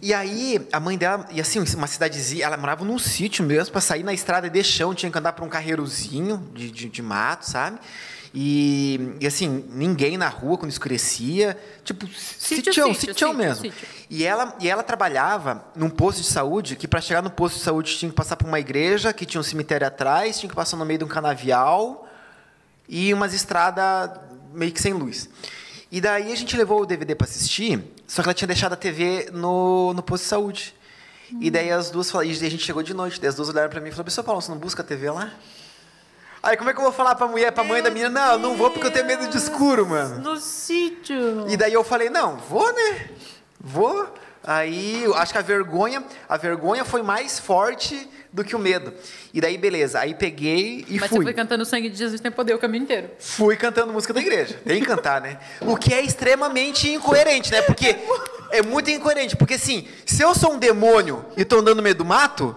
E 0.00 0.14
aí, 0.14 0.66
a 0.72 0.80
mãe 0.80 0.96
dela, 0.96 1.26
e 1.30 1.38
assim, 1.40 1.58
uma 1.76 1.86
cidadezinha, 1.86 2.46
ela 2.46 2.56
morava 2.56 2.82
num 2.82 2.98
sítio 2.98 3.44
mesmo, 3.44 3.72
para 3.72 3.80
sair 3.82 4.02
na 4.02 4.14
estrada 4.14 4.48
de 4.48 4.64
chão, 4.64 4.94
tinha 4.94 5.12
que 5.12 5.18
andar 5.18 5.34
por 5.34 5.44
um 5.44 5.50
carreirozinho 5.50 6.38
de, 6.54 6.70
de, 6.70 6.88
de 6.88 7.02
mato, 7.02 7.42
sabe? 7.42 7.78
E, 8.34 9.16
e 9.20 9.26
assim, 9.26 9.66
ninguém 9.68 10.16
na 10.16 10.28
rua 10.28 10.56
quando 10.56 10.70
escurecia. 10.70 11.58
Tipo, 11.84 12.06
Sítio, 12.06 12.72
sitião, 12.72 12.94
sítio, 12.94 13.12
sitião 13.12 13.30
sítio, 13.32 13.44
mesmo. 13.46 13.62
sítio. 13.62 13.88
E 14.08 14.24
ela, 14.24 14.56
e 14.58 14.66
ela 14.70 14.82
trabalhava 14.82 15.62
num 15.76 15.90
posto 15.90 16.22
de 16.22 16.26
saúde, 16.28 16.74
que 16.74 16.88
para 16.88 17.02
chegar 17.02 17.20
no 17.20 17.30
posto 17.30 17.56
de 17.58 17.62
saúde 17.64 17.94
tinha 17.98 18.08
que 18.10 18.16
passar 18.16 18.36
por 18.36 18.48
uma 18.48 18.58
igreja, 18.58 19.12
que 19.12 19.26
tinha 19.26 19.38
um 19.38 19.44
cemitério 19.44 19.86
atrás, 19.86 20.38
tinha 20.40 20.48
que 20.48 20.56
passar 20.56 20.78
no 20.78 20.86
meio 20.86 21.00
de 21.00 21.04
um 21.04 21.08
canavial 21.08 22.08
e 22.88 23.12
umas 23.12 23.34
estradas 23.34 24.18
meio 24.52 24.72
que 24.72 24.80
sem 24.80 24.92
luz. 24.92 25.28
E 25.90 26.00
daí 26.00 26.32
a 26.32 26.36
gente 26.36 26.56
levou 26.56 26.80
o 26.80 26.86
DVD 26.86 27.14
para 27.14 27.26
assistir, 27.26 27.82
só 28.06 28.22
que 28.22 28.28
ela 28.28 28.34
tinha 28.34 28.46
deixado 28.46 28.72
a 28.72 28.76
TV 28.76 29.28
no, 29.32 29.92
no 29.92 30.02
posto 30.02 30.22
de 30.24 30.28
saúde. 30.28 30.74
E 31.40 31.50
daí 31.50 31.70
as 31.70 31.90
duas 31.90 32.10
falaram, 32.10 32.30
e 32.30 32.32
a 32.32 32.50
gente 32.50 32.64
chegou 32.64 32.82
de 32.82 32.94
noite, 32.94 33.20
daí 33.20 33.28
as 33.28 33.34
duas 33.34 33.48
olharam 33.48 33.70
para 33.70 33.80
mim 33.80 33.88
e 33.88 33.90
falaram, 33.90 34.04
pessoal 34.04 34.24
Paulo, 34.24 34.40
você 34.40 34.50
não 34.50 34.58
busca 34.58 34.82
a 34.82 34.84
TV 34.84 35.10
lá? 35.10 35.32
Aí 36.42 36.56
como 36.56 36.70
é 36.70 36.72
que 36.72 36.78
eu 36.78 36.84
vou 36.84 36.92
falar 36.92 37.14
pra 37.14 37.28
mulher, 37.28 37.52
pra 37.52 37.62
mãe 37.62 37.82
da 37.82 37.90
menina, 37.90 38.10
não, 38.10 38.32
eu 38.32 38.38
não 38.38 38.56
vou 38.56 38.70
porque 38.70 38.86
eu 38.86 38.90
tenho 38.90 39.06
medo 39.06 39.28
de 39.28 39.36
escuro, 39.36 39.86
mano. 39.86 40.18
No 40.18 40.36
sítio. 40.38 41.48
E 41.48 41.56
daí 41.56 41.72
eu 41.72 41.84
falei, 41.84 42.10
não, 42.10 42.36
vou, 42.36 42.66
né? 42.72 43.10
Vou. 43.60 44.12
Aí, 44.44 45.04
acho 45.16 45.32
que 45.32 45.38
a 45.38 45.42
vergonha, 45.42 46.02
a 46.28 46.36
vergonha 46.36 46.84
foi 46.84 47.02
mais 47.02 47.38
forte 47.38 48.08
do 48.32 48.42
que 48.42 48.56
o 48.56 48.58
medo. 48.58 48.92
E 49.32 49.40
daí, 49.40 49.56
beleza. 49.56 50.00
Aí 50.00 50.14
peguei 50.14 50.84
e 50.88 50.98
Mas 50.98 51.08
fui. 51.10 51.18
você 51.18 51.24
foi 51.24 51.34
cantando 51.34 51.64
sangue 51.64 51.88
de 51.88 51.96
Jesus 51.96 52.20
tem 52.20 52.30
poder 52.30 52.54
o 52.54 52.58
caminho 52.58 52.82
inteiro. 52.82 53.10
Fui 53.18 53.56
cantando 53.56 53.92
música 53.92 54.12
da 54.12 54.20
igreja. 54.20 54.58
Tem 54.64 54.80
que 54.80 54.86
cantar, 54.86 55.20
né? 55.20 55.38
O 55.60 55.76
que 55.76 55.94
é 55.94 56.02
extremamente 56.02 56.90
incoerente, 56.90 57.52
né? 57.52 57.62
Porque 57.62 57.96
é 58.50 58.62
muito 58.62 58.90
incoerente. 58.90 59.36
Porque 59.36 59.54
assim, 59.54 59.86
se 60.04 60.22
eu 60.22 60.34
sou 60.34 60.54
um 60.54 60.58
demônio 60.58 61.24
e 61.36 61.44
tô 61.44 61.58
andando 61.58 61.76
no 61.76 61.82
meio 61.82 61.94
do 61.94 62.04
mato, 62.04 62.56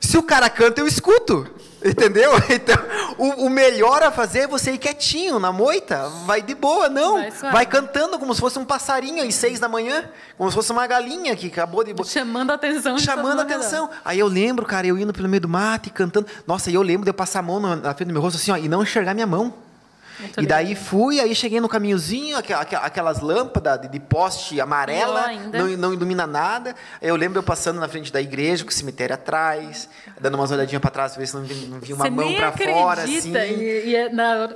se 0.00 0.18
o 0.18 0.22
cara 0.22 0.50
canta, 0.50 0.80
eu 0.80 0.86
escuto. 0.86 1.48
Entendeu? 1.84 2.32
Então, 2.48 2.76
o, 3.18 3.46
o 3.46 3.50
melhor 3.50 4.02
a 4.02 4.10
fazer 4.10 4.40
é 4.40 4.46
você 4.46 4.72
ir 4.72 4.78
quietinho, 4.78 5.38
na 5.38 5.52
moita. 5.52 6.08
Vai 6.24 6.40
de 6.40 6.54
boa, 6.54 6.88
não. 6.88 7.14
Vai. 7.14 7.30
Vai 7.30 7.66
cantando 7.66 8.18
como 8.18 8.34
se 8.34 8.40
fosse 8.40 8.58
um 8.58 8.64
passarinho 8.64 9.26
às 9.26 9.34
seis 9.34 9.58
da 9.58 9.68
manhã. 9.68 10.08
Como 10.38 10.48
se 10.50 10.54
fosse 10.54 10.70
uma 10.70 10.86
galinha 10.86 11.34
que 11.34 11.48
acabou 11.48 11.82
de. 11.82 11.94
Chamando 12.04 12.50
a 12.50 12.54
atenção. 12.54 12.98
Chamando 12.98 13.40
a 13.40 13.42
atenção. 13.42 13.90
Aí 14.04 14.18
eu 14.18 14.28
lembro, 14.28 14.64
cara, 14.64 14.86
eu 14.86 14.98
indo 14.98 15.12
pelo 15.12 15.28
meio 15.28 15.40
do 15.40 15.48
mato 15.48 15.88
e 15.88 15.90
cantando. 15.90 16.26
Nossa, 16.46 16.70
e 16.70 16.74
eu 16.74 16.82
lembro 16.82 17.04
de 17.04 17.10
eu 17.10 17.14
passar 17.14 17.40
a 17.40 17.42
mão 17.42 17.58
na, 17.58 17.76
na 17.76 17.94
frente 17.94 18.08
do 18.08 18.12
meu 18.12 18.22
rosto 18.22 18.36
assim, 18.36 18.52
ó, 18.52 18.56
e 18.56 18.68
não 18.68 18.82
enxergar 18.82 19.14
minha 19.14 19.26
mão. 19.26 19.52
Tô 20.34 20.40
E 20.40 20.46
daí 20.46 20.68
ligada. 20.68 20.86
fui, 20.86 21.20
aí 21.20 21.34
cheguei 21.34 21.60
no 21.60 21.68
caminhozinho, 21.68 22.36
aquelas 22.36 23.20
lâmpadas 23.20 23.90
de, 23.90 23.98
poste 24.00 24.60
amarela, 24.60 25.26
não, 25.52 25.66
não 25.76 25.92
ilumina 25.92 26.26
nada. 26.26 26.74
Eu 27.00 27.16
lembro 27.16 27.38
eu 27.38 27.42
passando 27.42 27.80
na 27.80 27.88
frente 27.88 28.12
da 28.12 28.20
igreja, 28.20 28.64
com 28.64 28.70
o 28.70 28.72
cemitério 28.72 29.14
atrás, 29.14 29.88
dando 30.20 30.34
umas 30.34 30.50
olhadinhas 30.50 30.80
para 30.82 30.90
trás, 30.90 31.16
ver 31.16 31.26
se 31.26 31.34
não 31.34 31.42
vi, 31.42 31.54
não 31.66 31.80
vi 31.80 31.92
uma 31.92 32.04
Você 32.04 32.10
mão 32.10 32.34
para 32.34 32.52
fora, 32.52 33.02
assim. 33.02 33.32
E, 33.36 33.88
e 33.90 33.96
é 33.96 34.08
na. 34.08 34.50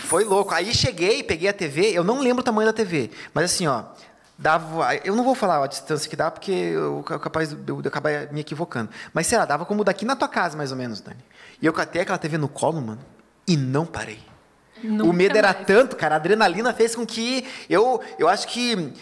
Foi 0.00 0.24
louco. 0.24 0.54
Aí 0.54 0.72
cheguei, 0.74 1.22
peguei 1.22 1.48
a 1.48 1.52
TV, 1.52 1.90
eu 1.92 2.02
não 2.02 2.20
lembro 2.20 2.40
o 2.40 2.44
tamanho 2.44 2.66
da 2.66 2.72
TV, 2.72 3.10
mas 3.34 3.44
assim, 3.44 3.66
ó, 3.66 3.82
dava. 4.38 4.94
Eu 5.04 5.14
não 5.14 5.22
vou 5.22 5.34
falar 5.34 5.62
a 5.62 5.66
distância 5.66 6.08
que 6.08 6.16
dá, 6.16 6.30
porque 6.30 6.50
eu 6.50 7.02
ca- 7.04 7.18
capaz 7.18 7.50
de 7.52 7.70
eu 7.70 7.78
acabar 7.84 8.32
me 8.32 8.40
equivocando. 8.40 8.88
Mas 9.12 9.26
sei 9.26 9.36
lá, 9.36 9.44
dava 9.44 9.66
como 9.66 9.84
daqui 9.84 10.04
na 10.06 10.16
tua 10.16 10.28
casa, 10.28 10.56
mais 10.56 10.70
ou 10.70 10.76
menos, 10.78 11.00
Dani. 11.00 11.18
E 11.60 11.66
eu 11.66 11.72
catei 11.72 12.00
aquela 12.02 12.16
TV 12.18 12.38
no 12.38 12.48
colo, 12.48 12.80
mano, 12.80 13.00
e 13.46 13.56
não 13.56 13.84
parei. 13.84 14.18
O 14.86 14.90
Nunca 14.90 15.12
medo 15.12 15.36
era 15.38 15.52
mais. 15.52 15.66
tanto, 15.66 15.96
cara, 15.96 16.14
a 16.14 16.18
adrenalina 16.18 16.72
fez 16.72 16.94
com 16.94 17.04
que 17.06 17.46
eu, 17.68 18.00
eu 18.18 18.28
acho 18.28 18.46
que 18.48 18.92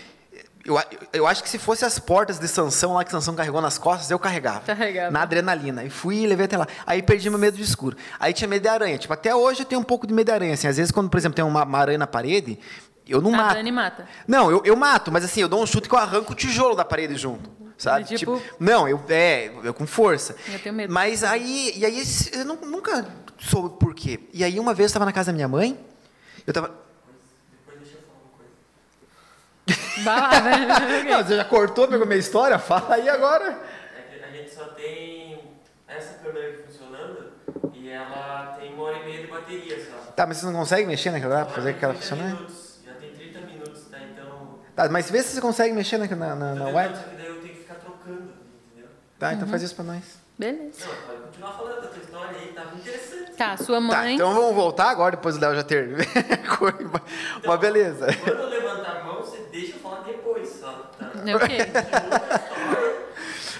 eu, 0.64 0.79
eu 1.12 1.27
acho 1.27 1.43
que 1.43 1.49
se 1.49 1.59
fosse 1.59 1.85
as 1.87 1.99
portas 1.99 2.38
de 2.38 2.47
Sansão 2.47 2.93
lá 2.95 3.03
que 3.05 3.11
Sansão 3.11 3.35
carregou 3.35 3.61
nas 3.62 3.79
costas, 3.79 4.11
eu 4.11 4.19
carregava. 4.19 4.61
Carregava. 4.61 5.11
Na 5.11 5.23
adrenalina. 5.23 5.83
E 5.85 5.90
fui 5.90 6.16
e 6.19 6.27
levei 6.27 6.45
até 6.45 6.57
lá. 6.59 6.66
Aí 6.87 7.03
perdi 7.03 7.31
meu 7.31 7.38
medo 7.38 7.57
de 7.57 7.62
escuro. 7.62 7.97
Aí 8.19 8.33
tinha 8.35 8.47
medo 8.47 8.62
de 8.62 8.69
aranha. 8.69 8.99
Tipo, 8.99 9.14
até 9.14 9.35
hoje 9.35 9.62
eu 9.62 9.66
tenho 9.66 9.81
um 9.81 9.85
pouco 9.85 10.07
de 10.07 10.12
medo 10.12 10.27
de 10.27 10.33
aranha. 10.33 10.53
Assim, 10.55 10.69
às 10.69 10.77
vezes, 10.77 10.93
quando, 10.93 11.09
por 11.09 11.16
exemplo, 11.16 11.35
tem 11.37 11.45
uma, 11.45 11.64
uma 11.64 11.79
aranha 11.79 11.97
na 11.99 12.07
parede, 12.07 12.59
eu 13.09 13.23
não 13.23 13.33
A 13.35 13.37
mato. 13.38 13.55
Dani 13.55 13.73
mata. 13.73 14.07
Não, 14.29 14.51
eu, 14.51 14.62
eu 14.64 14.77
mato, 14.77 15.11
mas 15.11 15.25
assim, 15.25 15.40
eu 15.40 15.49
dou 15.49 15.62
um 15.62 15.66
chute 15.66 15.88
que 15.88 15.95
eu 15.95 15.99
arranco 15.99 16.33
o 16.33 16.37
tijolo 16.37 16.77
da 16.77 16.85
parede 16.85 17.16
junto. 17.16 17.51
Sabe? 17.79 18.05
E, 18.12 18.19
tipo- 18.19 18.40
não, 18.59 18.87
eu, 18.87 19.03
é, 19.09 19.51
eu 19.64 19.73
com 19.73 19.87
força. 19.87 20.37
Eu 20.53 20.59
tenho 20.59 20.75
medo. 20.75 20.93
Mas 20.93 21.25
aí, 21.25 21.73
e 21.75 21.87
aí 21.87 22.03
eu 22.35 22.45
nu- 22.45 22.59
nunca 22.66 23.07
soube 23.40 23.79
por 23.79 23.94
quê. 23.94 24.20
E 24.33 24.44
aí 24.44 24.61
uma 24.61 24.72
vez 24.74 24.85
eu 24.85 24.87
estava 24.87 25.05
na 25.05 25.12
casa 25.12 25.33
da 25.33 25.35
minha 25.35 25.48
mãe, 25.48 25.79
eu 26.46 26.53
tava. 26.53 26.79
Vai 30.03 30.20
lá, 30.20 30.40
né? 30.40 31.05
Não, 31.11 31.22
você 31.22 31.37
já 31.37 31.44
cortou, 31.44 31.87
pegou 31.87 32.07
minha 32.07 32.18
história? 32.18 32.59
Fala 32.59 32.94
aí 32.94 33.09
agora. 33.09 33.61
É 33.96 34.18
que, 34.18 34.24
a 34.24 34.31
gente 34.31 34.55
só 34.55 34.64
tem 34.68 35.40
essa 35.87 36.14
câmera 36.14 36.48
aqui 36.48 36.62
funcionando 36.62 37.33
e 37.74 37.88
ela 37.88 38.57
tem 38.59 38.72
uma 38.72 38.85
hora 38.85 38.98
e 38.98 39.05
meia 39.05 39.20
de 39.20 39.26
bateria 39.26 39.79
só. 39.85 40.12
Tá, 40.12 40.26
mas 40.26 40.38
você 40.38 40.46
não 40.46 40.55
consegue 40.55 40.87
mexer 40.87 41.11
naquela 41.11 41.40
lá 41.40 41.44
pra 41.44 41.55
fazer 41.55 41.70
aquela 41.70 41.92
30 41.94 42.09
funcionar? 42.09 42.35
minutos, 42.35 42.79
Já 42.85 42.94
tem 42.94 43.11
30 43.11 43.40
minutos, 43.40 43.83
tá? 43.90 43.98
Então. 44.00 44.59
Tá, 44.74 44.88
mas 44.88 45.11
vê 45.11 45.22
se 45.22 45.35
você 45.35 45.40
consegue 45.40 45.74
mexer 45.74 45.98
na, 45.98 46.07
na, 46.07 46.35
na, 46.35 46.55
na 46.55 46.64
tô 46.64 46.76
web. 46.76 46.96
Só 46.96 47.03
que 47.03 47.16
daí 47.16 47.26
eu 47.26 47.40
tenho 47.40 47.55
que 47.55 47.61
ficar 47.61 47.74
trocando, 47.74 48.33
entendeu? 48.72 48.90
Tá, 49.18 49.35
então 49.35 49.48
faz 49.48 49.62
isso 49.62 49.74
pra 49.74 49.85
nós. 49.85 50.18
Beleza. 50.38 50.87
Não, 50.87 51.30
pode 51.40 51.53
continuar 51.53 51.53
falando 51.53 51.81
da 51.83 51.88
tua 51.88 52.03
história 52.03 52.38
aí, 52.38 52.48
tava 52.53 52.76
interessante. 52.76 53.33
Tá, 53.37 53.57
sua 53.57 53.76
Tá, 53.76 53.81
mãe. 53.81 54.14
então 54.14 54.35
vamos 54.35 54.55
voltar 54.55 54.90
agora, 54.90 55.12
depois 55.16 55.37
o 55.37 55.40
Léo 55.40 55.55
já 55.55 55.62
ter. 55.62 55.88
Coisa. 56.59 57.03
Mas 57.46 57.61
beleza. 57.61 58.07
Quando 58.22 58.38
eu 58.40 58.48
levantar 58.48 58.96
a 58.98 59.05
mão, 59.05 59.16
você 59.22 59.38
deixa 59.50 59.72
eu 59.76 59.81
falar 59.81 60.00
depois 60.00 60.48
só, 60.61 60.70
tá? 60.98 61.11
É 61.26 61.37
o 61.37 61.40
quê? 61.40 61.59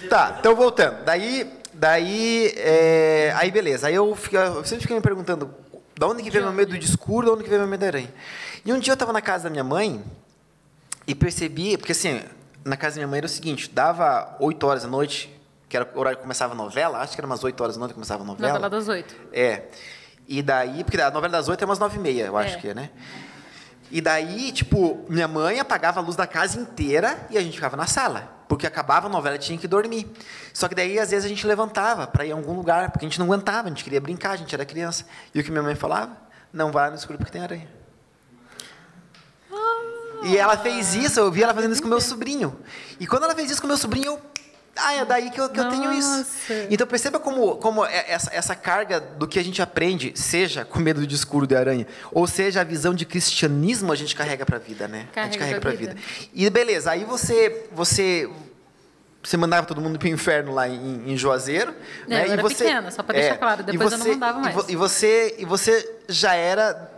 Tá, 0.09 0.37
então 0.39 0.55
voltando. 0.55 1.05
Daí, 1.05 1.51
daí, 1.73 2.53
é, 2.57 3.33
aí 3.37 3.51
beleza. 3.51 3.87
Aí 3.89 3.95
eu, 3.95 4.15
fico, 4.15 4.37
eu 4.37 4.65
sempre 4.65 4.83
fiquei 4.83 4.97
me 4.97 5.03
perguntando, 5.03 5.55
da 5.99 6.07
onde 6.07 6.23
que 6.23 6.31
veio 6.31 6.45
meu 6.45 6.53
medo 6.53 6.71
do 6.77 6.85
escuro, 6.85 7.27
da 7.27 7.33
onde 7.33 7.45
que 7.45 7.49
veio 7.51 7.61
meu 7.61 7.71
medo 7.71 7.81
da 7.81 7.87
aranha. 7.87 8.13
E 8.65 8.73
um 8.73 8.79
dia 8.79 8.93
eu 8.93 8.95
estava 8.95 9.13
na 9.13 9.21
casa 9.23 9.45
da 9.45 9.51
minha 9.51 9.65
mãe 9.65 10.03
e 11.07 11.15
percebi, 11.15 11.77
porque 11.77 11.93
assim, 11.93 12.23
na 12.65 12.77
casa 12.77 12.97
da 12.97 13.01
minha 13.01 13.09
mãe 13.09 13.19
era 13.19 13.27
o 13.27 13.29
seguinte, 13.31 13.71
dava 13.71 14.37
8 14.41 14.67
horas 14.67 14.83
da 14.83 14.89
noite, 14.89 15.31
que 15.71 15.77
era 15.77 15.89
o 15.95 15.99
horário 16.01 16.17
que 16.19 16.23
começava 16.23 16.53
a 16.53 16.57
novela, 16.57 16.99
acho 16.99 17.15
que 17.15 17.21
era 17.21 17.27
umas 17.27 17.45
8 17.45 17.59
horas 17.63 17.77
da 17.77 17.79
noite 17.81 17.93
que 17.93 17.95
começava 17.95 18.25
a 18.25 18.27
novela. 18.27 18.49
Novela 18.55 18.69
das 18.69 18.89
oito. 18.89 19.15
É. 19.33 19.63
E 20.27 20.43
daí, 20.43 20.83
porque 20.83 21.01
a 21.01 21.11
novela 21.13 21.31
das 21.33 21.49
oito 21.49 21.63
é 21.63 21.65
umas 21.65 21.79
nove 21.79 21.97
e 21.97 22.01
meia, 22.01 22.27
eu 22.27 22.37
acho 22.37 22.57
É. 22.57 22.61
que 22.61 22.69
é, 22.69 22.75
né? 22.75 22.91
E 23.89 24.01
daí, 24.01 24.51
tipo, 24.53 25.05
minha 25.09 25.29
mãe 25.29 25.61
apagava 25.61 26.01
a 26.01 26.03
luz 26.03 26.17
da 26.17 26.27
casa 26.27 26.59
inteira 26.61 27.27
e 27.31 27.39
a 27.39 27.41
gente 27.41 27.55
ficava 27.55 27.77
na 27.77 27.87
sala. 27.87 28.39
Porque 28.49 28.67
acabava 28.67 29.07
a 29.07 29.11
novela 29.11 29.39
tinha 29.39 29.57
que 29.57 29.69
dormir. 29.69 30.11
Só 30.53 30.67
que 30.69 30.75
daí, 30.75 30.99
às 30.99 31.11
vezes, 31.11 31.25
a 31.25 31.29
gente 31.29 31.47
levantava 31.47 32.07
para 32.07 32.25
ir 32.27 32.33
a 32.33 32.35
algum 32.35 32.53
lugar, 32.55 32.91
porque 32.91 33.05
a 33.05 33.09
gente 33.09 33.19
não 33.19 33.27
aguentava, 33.27 33.67
a 33.67 33.69
gente 33.69 33.85
queria 33.85 34.01
brincar, 34.01 34.33
a 34.33 34.37
gente 34.37 34.53
era 34.53 34.65
criança. 34.65 35.05
E 35.33 35.39
o 35.41 35.45
que 35.45 35.51
minha 35.53 35.63
mãe 35.63 35.77
falava? 35.77 36.17
Não 36.53 36.73
vá 36.73 36.91
no 36.91 36.97
escuro 36.97 37.17
porque 37.17 37.31
tem 37.33 37.43
aranha. 37.43 37.69
E 40.23 40.37
ela 40.37 40.57
fez 40.57 40.95
isso, 40.95 41.19
eu 41.19 41.31
vi 41.31 41.43
ela 41.43 41.55
fazendo 41.55 41.73
isso 41.73 41.83
com 41.83 41.89
meu 41.89 42.01
sobrinho. 42.01 42.59
E 42.99 43.07
quando 43.07 43.25
ela 43.25 43.35
fez 43.35 43.51
isso 43.51 43.61
com 43.61 43.67
meu 43.67 43.77
sobrinho, 43.79 44.07
eu. 44.07 44.30
Ah, 44.83 44.95
é 44.95 45.05
daí 45.05 45.31
que 45.31 45.41
eu, 45.41 45.49
que 45.49 45.61
eu 45.61 45.69
tenho 45.69 45.93
isso. 45.93 46.27
Então 46.71 46.87
perceba 46.87 47.19
como, 47.19 47.57
como 47.57 47.85
é- 47.85 48.07
essa, 48.11 48.31
essa 48.35 48.55
carga 48.55 49.01
do 49.01 49.27
que 49.29 49.39
a 49.39 49.45
gente 49.45 49.61
aprende, 49.61 50.13
seja 50.15 50.65
com 50.65 50.79
medo 50.79 51.07
de 51.07 51.15
escuro 51.15 51.47
de 51.47 51.55
aranha, 51.57 51.87
ou 52.13 52.27
seja 52.27 52.61
a 52.61 52.65
visão 52.65 52.95
de 52.95 53.05
cristianismo, 53.05 53.93
a 53.93 53.97
gente 53.97 54.15
carrega 54.17 54.45
para 54.47 54.57
a 54.57 54.61
vida, 54.61 54.89
né? 54.89 55.07
a 55.15 55.25
gente 55.25 55.39
Carrega 55.39 55.39
carrega 55.39 55.61
para 55.61 55.71
a 55.71 55.75
vida. 55.75 55.95
vida. 55.95 56.31
E 56.35 56.49
beleza, 56.51 56.91
aí 56.91 57.05
você 57.05 57.67
você 57.73 58.29
você 59.23 59.37
mandava 59.37 59.67
todo 59.67 59.83
mundo 59.83 59.99
pro 59.99 60.09
inferno 60.09 60.53
lá 60.55 60.67
em, 60.67 61.13
em 61.13 61.17
Juazeiro, 61.17 61.75
É, 62.07 62.09
né? 62.09 62.23
eu 62.25 62.29
e 62.29 62.33
era 62.33 62.43
você, 62.43 62.65
pequena, 62.65 62.91
só 62.91 63.03
pra 63.03 63.15
deixar 63.15 63.37
claro, 63.37 63.61
e 63.61 63.65
depois 63.65 63.93
eu 63.93 63.99
não 63.99 64.05
você- 64.07 64.13
mandava 64.13 64.39
e 64.39 64.43
mais. 64.43 64.55
vo- 64.55 64.65
E 64.67 64.77
você 64.77 65.35
e 65.39 65.45
você 65.45 65.97
já 66.09 66.35
era 66.35 66.91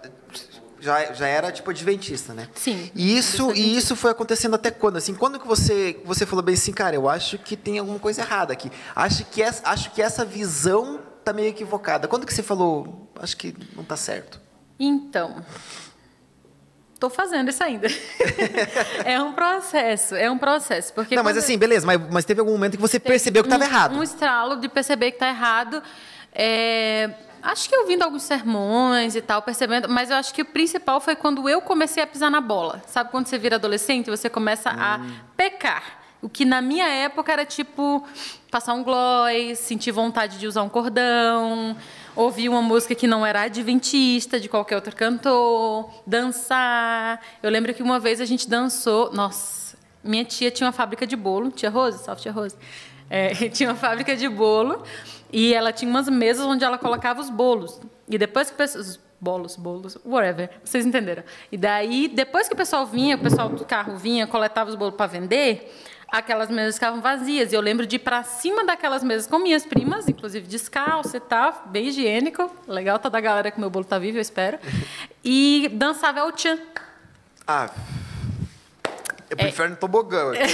já, 0.83 1.13
já 1.13 1.29
era 1.29 1.53
tipo 1.53 1.71
adventista, 1.71 2.35
né? 2.35 2.49
Sim, 2.55 2.91
E 2.93 3.17
isso, 3.17 3.53
e 3.53 3.77
isso 3.77 3.95
foi 3.95 4.11
acontecendo 4.11 4.55
até 4.55 4.69
quando? 4.69 4.97
Assim, 4.97 5.15
quando 5.15 5.39
que 5.39 5.47
você, 5.47 6.01
você 6.05 6.27
falou 6.27 6.43
bem 6.43 6.55
assim, 6.55 6.73
cara, 6.73 6.97
eu 6.97 7.09
acho 7.09 7.39
que 7.39 7.57
tem 7.57 7.79
alguma 7.79 8.01
coisa 8.01 8.23
errada 8.23 8.53
aqui. 8.53 8.71
Acho 8.95 9.25
que 9.27 9.41
essa, 9.41 9.63
acho 9.69 9.93
que 9.93 10.03
essa 10.03 10.25
visão 10.25 11.01
tá 11.25 11.33
meio 11.33 11.49
equivocada. 11.49 12.09
Quando 12.09 12.27
que 12.27 12.35
você 12.35 12.43
falou, 12.43 13.09
acho 13.21 13.37
que 13.37 13.55
não 13.77 13.85
tá 13.85 13.97
certo? 13.97 14.41
Então, 14.77 15.45
tô 16.99 17.09
fazendo 17.09 17.49
isso 17.49 17.63
ainda. 17.63 17.87
é 19.07 19.23
um 19.23 19.33
processo, 19.35 20.17
é 20.17 20.29
um 20.29 20.37
processo. 20.37 20.93
Porque 20.95 21.15
não, 21.15 21.23
mas 21.23 21.37
assim, 21.37 21.57
beleza, 21.57 21.87
mas, 21.87 22.01
mas 22.11 22.25
teve 22.25 22.41
algum 22.41 22.53
momento 22.53 22.73
que 22.73 22.83
você 22.83 22.99
percebeu 22.99 23.45
que 23.45 23.47
estava 23.47 23.63
um, 23.63 23.67
errado. 23.69 23.97
Um 23.99 24.03
estralo 24.03 24.57
de 24.57 24.69
perceber 24.69 25.13
que 25.13 25.17
está 25.17 25.29
errado. 25.29 25.81
É, 26.35 27.11
acho 27.43 27.69
que 27.69 27.77
ouvindo 27.77 28.03
alguns 28.03 28.23
sermões 28.23 29.15
e 29.17 29.21
tal, 29.21 29.43
percebendo, 29.43 29.89
mas 29.89 30.11
eu 30.11 30.17
acho 30.17 30.33
que 30.33 30.43
o 30.43 30.45
principal 30.45 31.01
foi 31.01 31.17
quando 31.17 31.49
eu 31.49 31.61
comecei 31.61 32.03
a 32.03 32.07
pisar 32.07 32.31
na 32.31 32.41
bola. 32.41 32.83
Sabe 32.87 33.11
quando 33.11 33.27
você 33.27 33.37
vira 33.39 33.57
adolescente, 33.57 34.09
você 34.11 34.31
começa 34.31 34.71
a 34.71 34.99
Hum. 34.99 35.13
pecar. 35.37 36.01
O 36.23 36.29
que 36.29 36.45
na 36.45 36.63
minha 36.63 36.87
época 36.89 37.33
era 37.33 37.45
tipo 37.45 38.07
passar 38.49 38.75
um 38.75 38.85
gloss, 38.85 39.59
sentir 39.59 39.91
vontade 39.91 40.39
de 40.39 40.47
usar 40.47 40.63
um 40.63 40.69
cordão, 40.69 41.77
ouvir 42.15 42.49
uma 42.49 42.63
música 42.63 42.95
que 42.95 43.09
não 43.09 43.27
era 43.27 43.43
adventista 43.43 44.39
de 44.39 44.49
qualquer 44.49 44.77
outro 44.77 44.95
cantor, 44.95 45.91
dançar. 46.07 47.21
Eu 47.43 47.51
lembro 47.51 47.75
que 47.75 47.83
uma 47.83 47.99
vez 47.99 48.21
a 48.21 48.25
gente 48.25 48.49
dançou, 48.49 49.13
nossa, 49.13 49.77
minha 50.05 50.25
tia 50.25 50.51
tinha 50.51 50.67
uma 50.67 50.73
fábrica 50.73 51.05
de 51.07 51.17
bolo, 51.17 51.51
tia 51.51 51.71
Rose, 51.71 51.99
salve 52.05 52.23
tia 52.23 52.31
Rose. 52.31 52.55
É, 53.11 53.35
tinha 53.51 53.69
uma 53.71 53.77
fábrica 53.77 54.15
de 54.17 54.29
bolo 54.29 54.83
e 55.33 55.55
ela 55.55 55.73
tinha 55.73 55.91
umas 55.91 56.09
mesas 56.09 56.45
onde 56.45 56.65
ela 56.65 56.77
colocava 56.77 57.21
os 57.21 57.31
bolos. 57.31 57.81
E 58.09 58.19
depois 58.19 58.51
que 58.51 58.63
os 58.63 59.01
bolos, 59.19 59.57
bolos, 59.57 59.97
whatever, 60.05 60.51
vocês 60.65 60.85
entenderam. 60.85 61.23
E 61.51 61.57
daí, 61.57 62.09
depois 62.09 62.49
que 62.49 62.55
o 62.55 62.57
pessoal 62.57 62.85
vinha, 62.85 63.17
o 63.17 63.21
pessoal 63.21 63.49
do 63.49 63.65
carro 63.65 63.97
vinha, 63.97 64.27
coletava 64.27 64.69
os 64.69 64.77
bolos 64.77 64.97
para 64.97 65.07
vender, 65.07 65.73
aquelas 66.09 66.51
mesas 66.51 66.75
ficavam 66.75 67.01
vazias. 67.01 67.53
E 67.53 67.55
eu 67.55 67.61
lembro 67.61 67.87
de 67.87 67.97
ir 67.97 68.01
para 68.01 68.23
cima 68.25 68.65
daquelas 68.65 69.03
mesas 69.03 69.27
com 69.27 69.39
minhas 69.39 69.65
primas, 69.65 70.09
inclusive 70.09 70.47
descalço 70.47 71.17
e 71.17 71.21
tal, 71.21 71.63
bem 71.67 71.87
higiênico. 71.87 72.51
Legal 72.69 72.99
toda 72.99 73.17
a 73.17 73.21
galera 73.21 73.51
que 73.51 73.59
meu 73.59 73.71
bolo 73.71 73.85
tá 73.85 73.99
vivo, 73.99 74.19
eu 74.19 74.23
espero. 74.23 74.59
E 75.25 75.71
dançava 75.73 76.21
El 76.21 76.37
Chan. 76.37 76.59
Ah, 77.47 77.71
eu 79.31 79.37
pro 79.37 79.49
inferno 79.49 79.77
tobogã. 79.77 80.33
aqui, 80.33 80.41
né? 80.41 80.47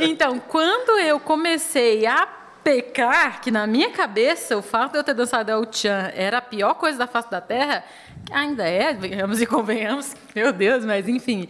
Então, 0.08 0.40
quando 0.40 0.98
eu 0.98 1.20
comecei 1.20 2.04
a 2.04 2.26
pecar, 2.64 3.42
que 3.42 3.50
na 3.50 3.66
minha 3.66 3.90
cabeça 3.90 4.56
o 4.56 4.62
fato 4.62 4.92
de 4.92 4.98
eu 4.98 5.04
ter 5.04 5.14
dançado 5.14 5.52
El 5.52 5.66
Chan 5.70 6.10
era 6.14 6.38
a 6.38 6.42
pior 6.42 6.74
coisa 6.74 6.98
da 6.98 7.06
face 7.06 7.30
da 7.30 7.40
Terra, 7.40 7.84
que 8.24 8.32
ainda 8.32 8.66
é, 8.66 8.94
venhamos 8.94 9.40
e 9.42 9.46
convenhamos, 9.46 10.16
meu 10.34 10.52
Deus, 10.52 10.84
mas 10.84 11.06
enfim. 11.06 11.48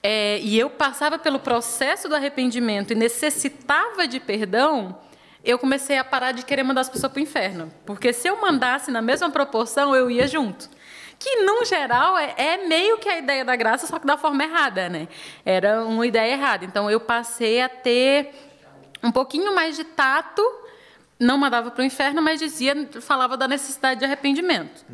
É, 0.00 0.38
e 0.38 0.58
eu 0.58 0.70
passava 0.70 1.18
pelo 1.18 1.40
processo 1.40 2.08
do 2.08 2.14
arrependimento 2.14 2.92
e 2.92 2.94
necessitava 2.94 4.06
de 4.06 4.20
perdão, 4.20 4.96
eu 5.44 5.58
comecei 5.58 5.98
a 5.98 6.04
parar 6.04 6.32
de 6.32 6.44
querer 6.44 6.62
mandar 6.62 6.82
as 6.82 6.88
pessoas 6.88 7.12
para 7.12 7.20
o 7.20 7.22
inferno. 7.22 7.72
Porque 7.84 8.12
se 8.12 8.28
eu 8.28 8.40
mandasse 8.40 8.90
na 8.90 9.02
mesma 9.02 9.30
proporção, 9.30 9.94
eu 9.94 10.10
ia 10.10 10.26
junto. 10.28 10.70
Que, 11.18 11.42
no 11.42 11.64
geral, 11.64 12.16
é, 12.18 12.34
é 12.36 12.66
meio 12.66 12.98
que 12.98 13.08
a 13.08 13.18
ideia 13.18 13.44
da 13.44 13.56
graça, 13.56 13.86
só 13.86 13.98
que 13.98 14.06
da 14.06 14.16
forma 14.16 14.42
errada, 14.44 14.88
né? 14.88 15.08
Era 15.44 15.84
uma 15.84 16.06
ideia 16.06 16.32
errada. 16.32 16.64
Então, 16.64 16.90
eu 16.90 17.00
passei 17.00 17.60
a 17.60 17.68
ter 17.68 18.32
um 19.04 19.12
pouquinho 19.12 19.54
mais 19.54 19.76
de 19.76 19.84
tato, 19.84 20.42
não 21.18 21.38
mandava 21.38 21.70
para 21.70 21.82
o 21.82 21.84
inferno, 21.84 22.20
mas 22.20 22.40
dizia, 22.40 22.88
falava 23.00 23.36
da 23.36 23.46
necessidade 23.46 24.00
de 24.00 24.04
arrependimento. 24.04 24.84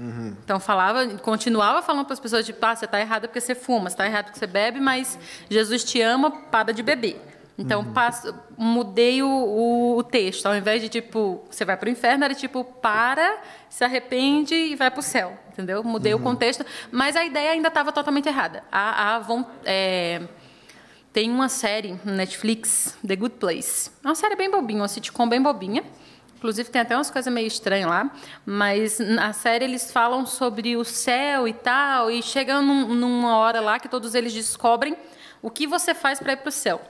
Então 0.45 0.61
falava, 0.61 1.07
continuava 1.19 1.81
falando 1.81 2.05
para 2.05 2.15
as 2.15 2.21
pessoas 2.21 2.45
tipo, 2.45 2.65
ah, 2.65 2.75
você 2.75 2.85
está 2.85 3.01
errada 3.01 3.29
porque 3.29 3.41
você 3.41 3.55
fuma, 3.55 3.89
você 3.89 3.95
está 3.95 4.07
errado 4.07 4.27
porque 4.27 4.39
você 4.39 4.47
bebe, 4.47 4.81
mas 4.81 5.19
Jesus 5.49 5.85
te 5.85 6.01
ama, 6.01 6.31
para 6.31 6.73
de 6.73 6.83
beber. 6.83 7.21
Então 7.57 7.85
passo, 7.85 8.35
mudei 8.57 9.23
o, 9.23 9.29
o, 9.29 9.99
o 9.99 10.03
texto, 10.03 10.47
ao 10.47 10.57
invés 10.57 10.81
de 10.81 10.89
tipo, 10.89 11.45
você 11.51 11.63
vai 11.65 11.77
para 11.77 11.89
o 11.89 11.93
inferno, 11.93 12.25
era 12.25 12.35
tipo, 12.35 12.65
para, 12.65 13.39
se 13.69 13.85
arrepende 13.85 14.55
e 14.55 14.75
vai 14.75 14.91
para 14.91 15.01
o 15.01 15.03
céu, 15.03 15.39
entendeu? 15.53 15.85
Mudei 15.85 16.15
o 16.15 16.19
contexto, 16.19 16.65
mas 16.91 17.17
a 17.17 17.25
ideia 17.25 17.51
ainda 17.51 17.69
estava 17.69 17.93
totalmente 17.93 18.27
errada. 18.27 18.65
A, 18.73 19.19
a, 19.19 19.45
é, 19.67 20.23
tem 21.13 21.31
uma 21.31 21.49
série 21.49 21.99
no 22.05 22.13
Netflix, 22.13 22.97
The 23.07 23.17
Good 23.17 23.37
Place. 23.37 23.91
É 24.05 24.09
uma 24.09 24.15
série 24.15 24.37
bem 24.37 24.51
bobinha, 24.51 24.81
uma 24.81 24.89
sitcom 24.89 25.29
bem 25.29 25.43
bobinha. 25.43 25.85
Inclusive 26.37 26.71
tem 26.71 26.81
até 26.81 26.97
umas 26.97 27.11
coisas 27.11 27.31
meio 27.33 27.47
estranhas 27.47 27.89
lá, 27.91 28.11
mas 28.47 28.99
na 28.99 29.33
série 29.35 29.65
eles 29.67 29.93
falam 29.93 30.25
sobre 30.25 30.75
o 30.75 30.85
céu 30.85 31.47
e 31.47 31.53
tal, 31.53 32.11
e 32.11 32.23
chega 32.23 32.63
num- 32.63 32.95
numa 32.95 33.37
hora 33.37 33.61
lá 33.61 33.79
que 33.79 33.89
todos 33.89 34.15
eles 34.15 34.33
descobrem 34.33 34.97
o 35.43 35.51
que 35.51 35.67
você 35.67 35.93
faz 35.95 36.19
para 36.19 36.33
ir 36.33 36.37
para 36.39 36.49
o 36.49 36.53
céu. 36.53 36.81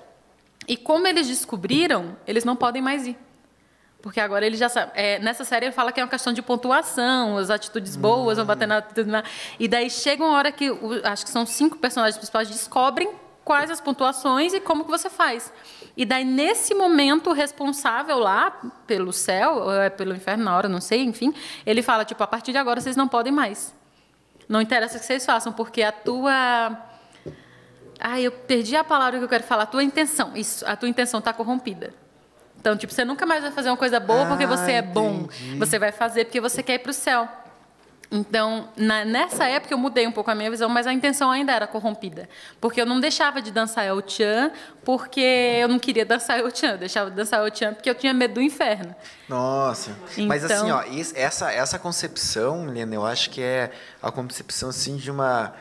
E 0.69 0.77
como 0.77 1.05
eles 1.09 1.27
descobriram, 1.27 2.17
eles 2.29 2.45
não 2.45 2.55
podem 2.55 2.81
mais 2.81 3.09
ir. 3.09 3.19
Porque 4.01 4.21
agora 4.21 4.47
ele 4.47 4.57
já 4.57 4.69
sabe. 4.69 4.93
É, 4.95 5.19
nessa 5.19 5.45
série 5.45 5.67
ele 5.67 5.73
fala 5.73 5.91
que 5.91 5.99
é 6.01 6.05
uma 6.05 6.09
questão 6.09 6.33
de 6.33 6.41
pontuação, 6.41 7.37
as 7.37 7.51
atitudes 7.51 7.97
boas 7.97 8.37
vão 8.37 8.47
bater 8.47 8.69
na 8.69 8.85
e 9.59 9.67
daí 9.67 9.91
chega 9.91 10.23
uma 10.25 10.37
hora 10.37 10.53
que 10.53 10.71
acho 11.03 11.25
que 11.25 11.31
são 11.31 11.45
cinco 11.45 11.77
personagens 11.77 12.17
principais 12.17 12.49
descobrem 12.49 13.11
quais 13.51 13.69
as 13.69 13.81
pontuações 13.81 14.53
e 14.55 14.61
como 14.61 14.85
que 14.85 14.91
você 14.93 15.11
faz. 15.11 15.53
E 15.97 16.05
daí 16.05 16.25
nesse 16.25 16.73
momento 16.73 17.31
o 17.31 17.33
responsável 17.33 18.17
lá 18.21 18.53
pelo 18.87 19.13
céu 19.13 19.55
ou 19.57 19.73
é 19.73 19.91
pelo 19.91 20.15
inferno 20.15 20.45
na 20.45 20.57
hora, 20.57 20.69
não 20.69 20.81
sei, 20.81 21.03
enfim, 21.03 21.35
ele 21.67 21.83
fala 21.83 22.05
tipo 22.05 22.23
a 22.23 22.29
partir 22.29 22.53
de 22.53 22.59
agora 22.59 22.81
vocês 22.81 22.95
não 22.95 23.09
podem 23.09 23.33
mais. 23.33 23.75
Não 24.49 24.61
interessa 24.61 24.97
o 24.99 25.01
que 25.01 25.05
vocês 25.07 25.27
façam 25.27 25.53
porque 25.53 25.83
a 25.83 25.91
tua 25.91 26.79
Ai, 27.99 28.23
eu 28.23 28.31
perdi 28.31 28.77
a 28.77 28.85
palavra 28.85 29.19
que 29.19 29.25
eu 29.25 29.29
quero 29.29 29.43
falar. 29.43 29.65
A 29.65 29.67
tua 29.67 29.83
intenção. 29.83 30.31
Isso, 30.37 30.65
a 30.67 30.77
tua 30.77 30.89
intenção 30.89 31.19
está 31.19 31.33
corrompida. 31.33 31.93
Então, 32.59 32.77
tipo, 32.77 32.93
você 32.95 33.05
nunca 33.05 33.27
mais 33.27 33.43
vai 33.43 33.51
fazer 33.51 33.69
uma 33.69 33.77
coisa 33.77 33.99
boa 33.99 34.27
porque 34.27 34.45
Ah, 34.45 34.47
você 34.47 34.73
é 34.73 34.83
bom. 34.83 35.23
entendi. 35.25 35.59
Você 35.59 35.77
vai 35.79 35.91
fazer 35.93 36.25
porque 36.27 36.41
você 36.41 36.63
quer 36.63 36.75
ir 36.75 36.79
para 36.79 36.91
o 36.91 36.95
céu. 36.95 37.29
Então, 38.13 38.69
na- 38.77 39.05
nessa 39.05 39.45
época 39.47 39.73
eu 39.73 39.79
mudei 39.79 40.05
um 40.05 40.11
pouco 40.11 40.31
a 40.31 40.35
minha 40.35 40.51
visão, 40.51 40.69
mas 40.69 40.85
a 40.87 40.93
intenção 40.93 41.31
ainda 41.31 41.53
era 41.53 41.67
corrompida. 41.67 42.29
Porque 42.61 42.81
eu 42.81 42.87
não 42.87 42.99
deixava 42.99 43.41
de 43.41 43.53
dançar 43.53 43.85
El 43.85 44.03
Chan 44.05 44.51
porque 44.85 45.21
eu 45.21 45.69
não 45.69 45.79
queria 45.79 46.05
dançar 46.05 46.39
El 46.41 46.51
Chan. 46.55 46.73
Eu 46.73 46.79
deixava 46.79 47.09
de 47.11 47.17
dançar 47.17 47.39
El 47.47 47.55
Chan 47.55 47.73
porque 47.75 47.89
eu 47.89 47.95
tinha 47.95 48.13
medo 48.13 48.35
do 48.35 48.43
inferno. 48.43 48.95
Nossa. 49.29 49.93
Mas 50.27 50.43
Então- 50.43 50.57
assim, 50.57 50.71
ó, 50.73 50.83
is- 50.93 51.15
essa, 51.15 51.53
essa 51.53 51.79
concepção, 51.79 52.67
Helena, 52.69 52.97
eu 52.97 53.07
acho 53.07 53.31
que 53.31 53.41
é 53.41 53.71
a 54.03 54.11
concepção 54.11 54.71
assim 54.71 54.97
de 54.97 55.09
uma, 55.09 55.55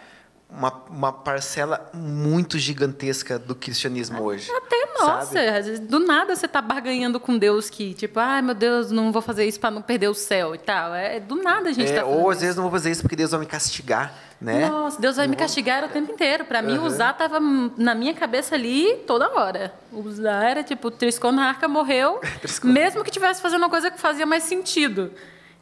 uma, 0.51 0.73
uma 0.89 1.13
parcela 1.13 1.89
muito 1.93 2.57
gigantesca 2.57 3.37
do 3.37 3.53
cristianismo 3.53 4.23
hoje. 4.23 4.49
Até, 4.51 4.87
nossa, 4.99 5.61
sabe? 5.63 5.77
do 5.79 5.99
nada 5.99 6.35
você 6.35 6.47
tá 6.47 6.59
barganhando 6.61 7.19
com 7.19 7.37
Deus 7.37 7.69
que, 7.69 7.93
tipo, 7.93 8.19
ai 8.19 8.41
meu 8.41 8.55
Deus, 8.55 8.89
não 8.89 9.11
vou 9.11 9.21
fazer 9.21 9.45
isso 9.45 9.59
para 9.59 9.69
não 9.69 9.81
perder 9.81 10.07
o 10.07 10.13
céu 10.15 10.55
e 10.55 10.57
tal. 10.57 10.93
É 10.95 11.19
do 11.19 11.35
nada 11.35 11.69
a 11.69 11.71
gente 11.71 11.91
É, 11.91 11.99
tá 11.99 12.05
ou 12.05 12.29
às 12.29 12.37
isso. 12.37 12.41
vezes 12.41 12.55
não 12.55 12.63
vou 12.63 12.71
fazer 12.71 12.89
isso 12.89 13.01
porque 13.03 13.15
Deus 13.15 13.29
vai 13.29 13.39
me 13.41 13.45
castigar, 13.45 14.11
né? 14.41 14.67
Nossa, 14.67 14.99
Deus 14.99 15.17
vai 15.17 15.27
me 15.27 15.35
castigar 15.35 15.83
o 15.83 15.89
tempo 15.89 16.11
inteiro. 16.11 16.43
Pra 16.45 16.63
mim, 16.63 16.77
Aham. 16.77 16.87
usar 16.87 17.13
tava 17.13 17.39
na 17.77 17.93
minha 17.93 18.15
cabeça 18.15 18.55
ali 18.55 18.95
toda 19.05 19.29
hora. 19.29 19.71
Usar 19.91 20.49
era 20.49 20.63
tipo, 20.63 20.89
Triscon 20.89 21.31
na 21.31 21.47
arca 21.47 21.67
morreu, 21.67 22.19
mesmo 22.63 23.03
que 23.03 23.11
tivesse 23.11 23.39
fazendo 23.39 23.61
uma 23.61 23.69
coisa 23.69 23.91
que 23.91 23.99
fazia 23.99 24.25
mais 24.25 24.43
sentido. 24.43 25.11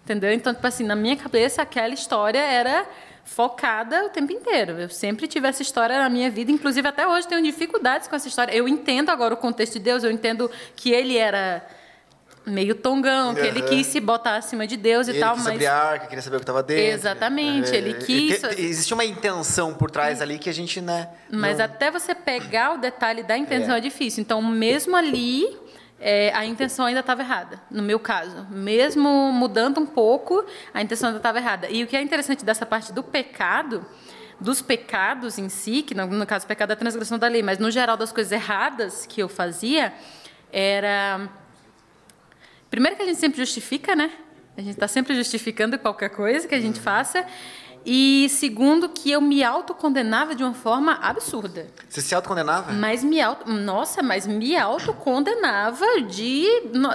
Entendeu? 0.05 0.31
Então, 0.31 0.53
tipo 0.53 0.65
assim, 0.65 0.85
na 0.85 0.95
minha 0.95 1.17
cabeça, 1.17 1.61
aquela 1.61 1.93
história 1.93 2.39
era 2.39 2.87
focada 3.27 4.05
o 4.05 4.09
tempo 4.09 4.31
inteiro. 4.31 4.79
Eu 4.79 4.89
sempre 4.89 5.27
tive 5.27 5.47
essa 5.47 5.61
história 5.61 5.97
na 5.99 6.09
minha 6.09 6.31
vida, 6.31 6.51
inclusive 6.51 6.87
até 6.87 7.05
hoje 7.05 7.27
tenho 7.27 7.43
dificuldades 7.43 8.07
com 8.07 8.15
essa 8.15 8.27
história. 8.27 8.55
Eu 8.55 8.67
entendo 8.67 9.09
agora 9.09 9.33
o 9.33 9.37
contexto 9.37 9.73
de 9.73 9.79
Deus, 9.79 10.03
eu 10.03 10.09
entendo 10.09 10.49
que 10.75 10.91
ele 10.91 11.17
era 11.17 11.63
meio 12.45 12.75
tongão, 12.75 13.35
que 13.35 13.41
ele 13.41 13.61
quis 13.61 13.85
se 13.87 13.99
botar 13.99 14.37
acima 14.37 14.65
de 14.65 14.77
Deus 14.77 15.09
e 15.09 15.11
Ele 15.11 15.19
tal, 15.19 15.35
quis 15.35 15.43
mas 15.43 15.53
abrir 15.53 15.65
a 15.67 15.75
arca, 15.75 16.07
queria 16.07 16.21
saber 16.21 16.37
o 16.37 16.39
que 16.39 16.43
estava 16.43 16.63
dentro. 16.63 16.81
Exatamente, 16.85 17.75
ele 17.75 17.93
quis- 17.95 18.41
Existe 18.57 18.93
uma 18.93 19.03
intenção 19.03 19.73
por 19.73 19.91
trás 19.91 20.21
ali 20.21 20.39
que 20.39 20.49
a 20.49 20.53
gente, 20.53 20.79
né? 20.79 21.09
Mas 21.29 21.57
não- 21.57 21.65
até 21.65 21.91
você 21.91 22.15
pegar 22.15 22.75
o 22.75 22.77
detalhe 22.77 23.21
da 23.21 23.37
intenção 23.37 23.75
É. 23.75 23.79
é, 23.79 23.81
difícil. 23.81 24.21
Então, 24.21 24.41
mesmo 24.41 24.95
ali, 24.95 25.45
é, 25.99 26.31
a 26.33 26.45
intenção 26.45 26.85
ainda 26.85 26.99
estava 26.99 27.21
errada, 27.21 27.59
no 27.71 27.81
meu 27.81 27.99
caso. 27.99 28.45
Mesmo 28.49 29.31
mudando 29.31 29.79
um 29.79 29.85
pouco, 29.85 30.45
a 30.73 30.81
intenção 30.81 31.09
ainda 31.09 31.19
estava 31.19 31.39
errada. 31.39 31.69
E 31.69 31.83
o 31.83 31.87
que 31.87 31.95
é 31.95 32.01
interessante 32.01 32.45
dessa 32.45 32.65
parte 32.65 32.93
do 32.93 33.03
pecado, 33.03 33.85
dos 34.39 34.61
pecados 34.61 35.39
em 35.39 35.49
si, 35.49 35.81
que 35.81 35.95
no, 35.95 36.05
no 36.05 36.25
caso 36.25 36.45
o 36.45 36.47
pecado 36.47 36.69
é 36.69 36.73
a 36.73 36.75
transgressão 36.75 37.17
da 37.17 37.27
lei, 37.27 37.41
mas 37.41 37.57
no 37.57 37.71
geral 37.71 37.97
das 37.97 38.11
coisas 38.11 38.31
erradas 38.31 39.05
que 39.05 39.21
eu 39.21 39.27
fazia, 39.27 39.93
era. 40.51 41.27
Primeiro 42.69 42.95
que 42.95 43.03
a 43.03 43.05
gente 43.05 43.19
sempre 43.19 43.39
justifica, 43.39 43.95
né? 43.95 44.11
A 44.55 44.61
gente 44.61 44.71
está 44.71 44.87
sempre 44.87 45.15
justificando 45.15 45.77
qualquer 45.79 46.09
coisa 46.09 46.47
que 46.47 46.55
a 46.55 46.59
gente 46.59 46.79
faça. 46.79 47.25
E 47.89 48.27
segundo, 48.27 48.89
que 48.89 49.09
eu 49.09 49.21
me 49.21 49.41
autocondenava 49.41 50.35
de 50.35 50.43
uma 50.43 50.53
forma 50.53 50.99
absurda. 51.01 51.67
Você 51.87 52.01
se 52.01 52.13
autocondenava? 52.13 52.73
Mas 52.73 53.01
me 53.01 53.21
auto, 53.21 53.49
nossa, 53.49 54.03
mas 54.03 54.27
me 54.27 54.57
autocondenava 54.57 56.01
de 56.01 56.45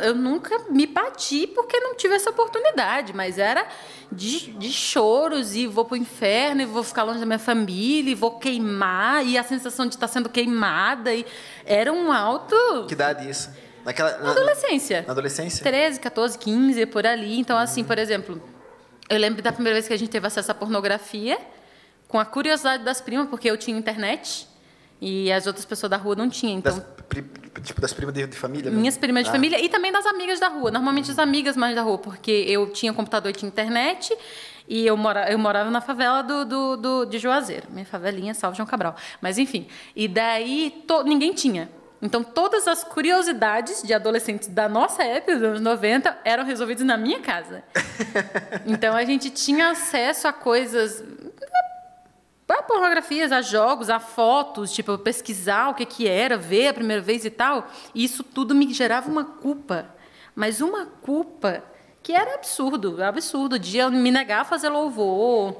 eu 0.03 0.15
nunca 0.15 0.67
me 0.69 0.87
bati 0.87 1.47
porque 1.47 1.81
não 1.81 1.95
tive 1.95 2.15
essa 2.15 2.29
oportunidade, 2.29 3.15
mas 3.15 3.39
era 3.39 3.67
de, 4.13 4.53
de 4.53 4.71
choros 4.71 5.57
e 5.57 5.67
vou 5.67 5.87
pro 5.87 5.97
inferno 5.97 6.61
e 6.61 6.67
vou 6.67 6.83
ficar 6.83 7.05
longe 7.05 7.21
da 7.21 7.25
minha 7.25 7.39
família 7.39 8.13
e 8.13 8.15
vou 8.15 8.33
queimar 8.33 9.27
e 9.27 9.39
a 9.39 9.43
sensação 9.43 9.87
de 9.87 9.95
estar 9.95 10.09
sendo 10.09 10.29
queimada 10.29 11.15
e 11.15 11.25
era 11.65 11.91
um 11.91 12.13
alto 12.13 12.55
Que 12.87 12.93
idade 12.93 13.31
isso? 13.31 13.49
Naquela, 13.83 14.19
na, 14.19 14.31
adolescência. 14.33 15.05
na 15.07 15.13
adolescência? 15.13 15.63
13, 15.65 16.01
14, 16.01 16.39
15, 16.39 16.87
por 16.87 17.07
ali. 17.07 17.41
Então, 17.41 17.57
assim, 17.57 17.83
por 17.83 17.99
exemplo, 17.99 18.41
eu 19.15 19.21
lembro 19.21 19.43
da 19.43 19.53
primeira 19.53 19.75
vez 19.77 19.87
que 19.87 19.93
a 19.95 19.97
gente 19.97 20.11
teve 20.11 20.27
acesso 20.27 20.51
à 20.51 20.55
pornografia, 20.55 21.39
com 22.09 22.19
a 22.19 22.25
curiosidade 22.25 22.85
das 22.85 23.01
primas, 23.01 23.29
porque 23.29 23.51
eu 23.51 23.57
tinha 23.57 23.77
internet 23.77 24.47
e 25.01 25.33
as 25.33 25.47
outras 25.47 25.65
pessoas 25.65 25.91
da 25.91 25.97
rua 25.97 26.15
não 26.15 26.29
tinham. 26.29 26.59
Então, 26.59 26.75
Das, 26.77 26.85
pri- 27.09 27.25
tipo, 27.63 27.81
das 27.81 27.93
primas 27.93 28.15
de, 28.15 28.27
de 28.27 28.37
família? 28.37 28.65
mesmo? 28.71 28.81
minhas 28.81 28.97
primas 28.97 29.25
de 29.25 29.31
Ah. 29.31 29.33
família 29.33 29.61
e 29.65 29.69
também 29.69 29.91
das 29.93 30.07
amigas 30.07 30.39
da 30.41 30.49
rua. 30.49 30.71
Normalmente 30.71 31.11
as 31.11 31.19
amigas 31.19 31.57
mais 31.57 31.75
da 31.75 31.83
rua, 31.83 31.99
porque 31.99 32.31
eu 32.31 32.71
tinha 32.71 32.93
computador 32.93 33.31
e 33.31 33.35
tinha 33.35 33.49
internet 33.49 34.17
e 34.69 34.87
eu, 34.87 34.97
mora, 34.97 35.31
eu 35.31 35.39
morava 35.39 35.71
na 35.71 35.81
favela 35.81 36.23
do, 36.23 36.45
do, 36.45 36.77
do- 36.77 37.05
de 37.07 37.19
Juazeiro. 37.19 37.67
Minha 37.71 37.85
favelinha, 37.87 38.33
salve 38.35 38.57
João 38.57 38.67
Cabral. 38.67 38.95
Mas 39.21 39.39
enfim. 39.39 39.67
E 39.97 40.07
daí 40.07 40.85
to- 40.87 41.03
ninguém 41.03 41.33
tinha. 41.33 41.69
Então 42.03 42.25
todas 42.25 42.67
as 42.67 42.83
curiosidades 42.83 43.81
de 43.83 43.95
adolescentes 43.95 44.49
da 44.49 44.69
nossa 44.69 45.05
época, 45.05 45.37
dos 45.37 45.45
anos 45.45 45.61
90, 45.61 46.19
eram 46.25 46.45
resolvidas 46.45 46.85
na 46.85 46.97
minha 46.97 47.21
casa. 47.21 47.63
Então 48.67 48.95
a 48.95 49.05
gente 49.05 49.31
tinha 49.31 49.71
acesso 49.71 50.29
a 50.29 50.33
coisas 50.33 51.03
a 52.49 52.63
pornografias, 52.63 53.33
a 53.33 53.41
jogos, 53.41 53.89
a 53.89 53.99
fotos, 53.99 54.73
tipo, 54.73 54.97
pesquisar 54.99 55.71
o 55.71 55.75
que 55.75 55.87
que 55.87 56.07
era, 56.07 56.37
ver 56.37 56.69
a 56.69 56.75
primeira 56.75 57.03
vez 57.03 57.25
e 57.25 57.31
tal. 57.31 57.67
E 57.95 58.05
isso 58.05 58.23
tudo 58.23 58.55
me 58.55 58.73
gerava 58.73 59.11
uma 59.11 59.25
culpa. 59.25 59.87
Mas 60.35 60.61
uma 60.61 60.87
culpa 60.87 61.65
que 62.03 62.13
era 62.13 62.35
absurdo, 62.35 63.03
absurdo, 63.03 63.59
de 63.59 63.79
eu 63.79 63.91
me 63.91 64.11
negar 64.11 64.41
a 64.41 64.45
fazer 64.45 64.69
louvor 64.69 65.57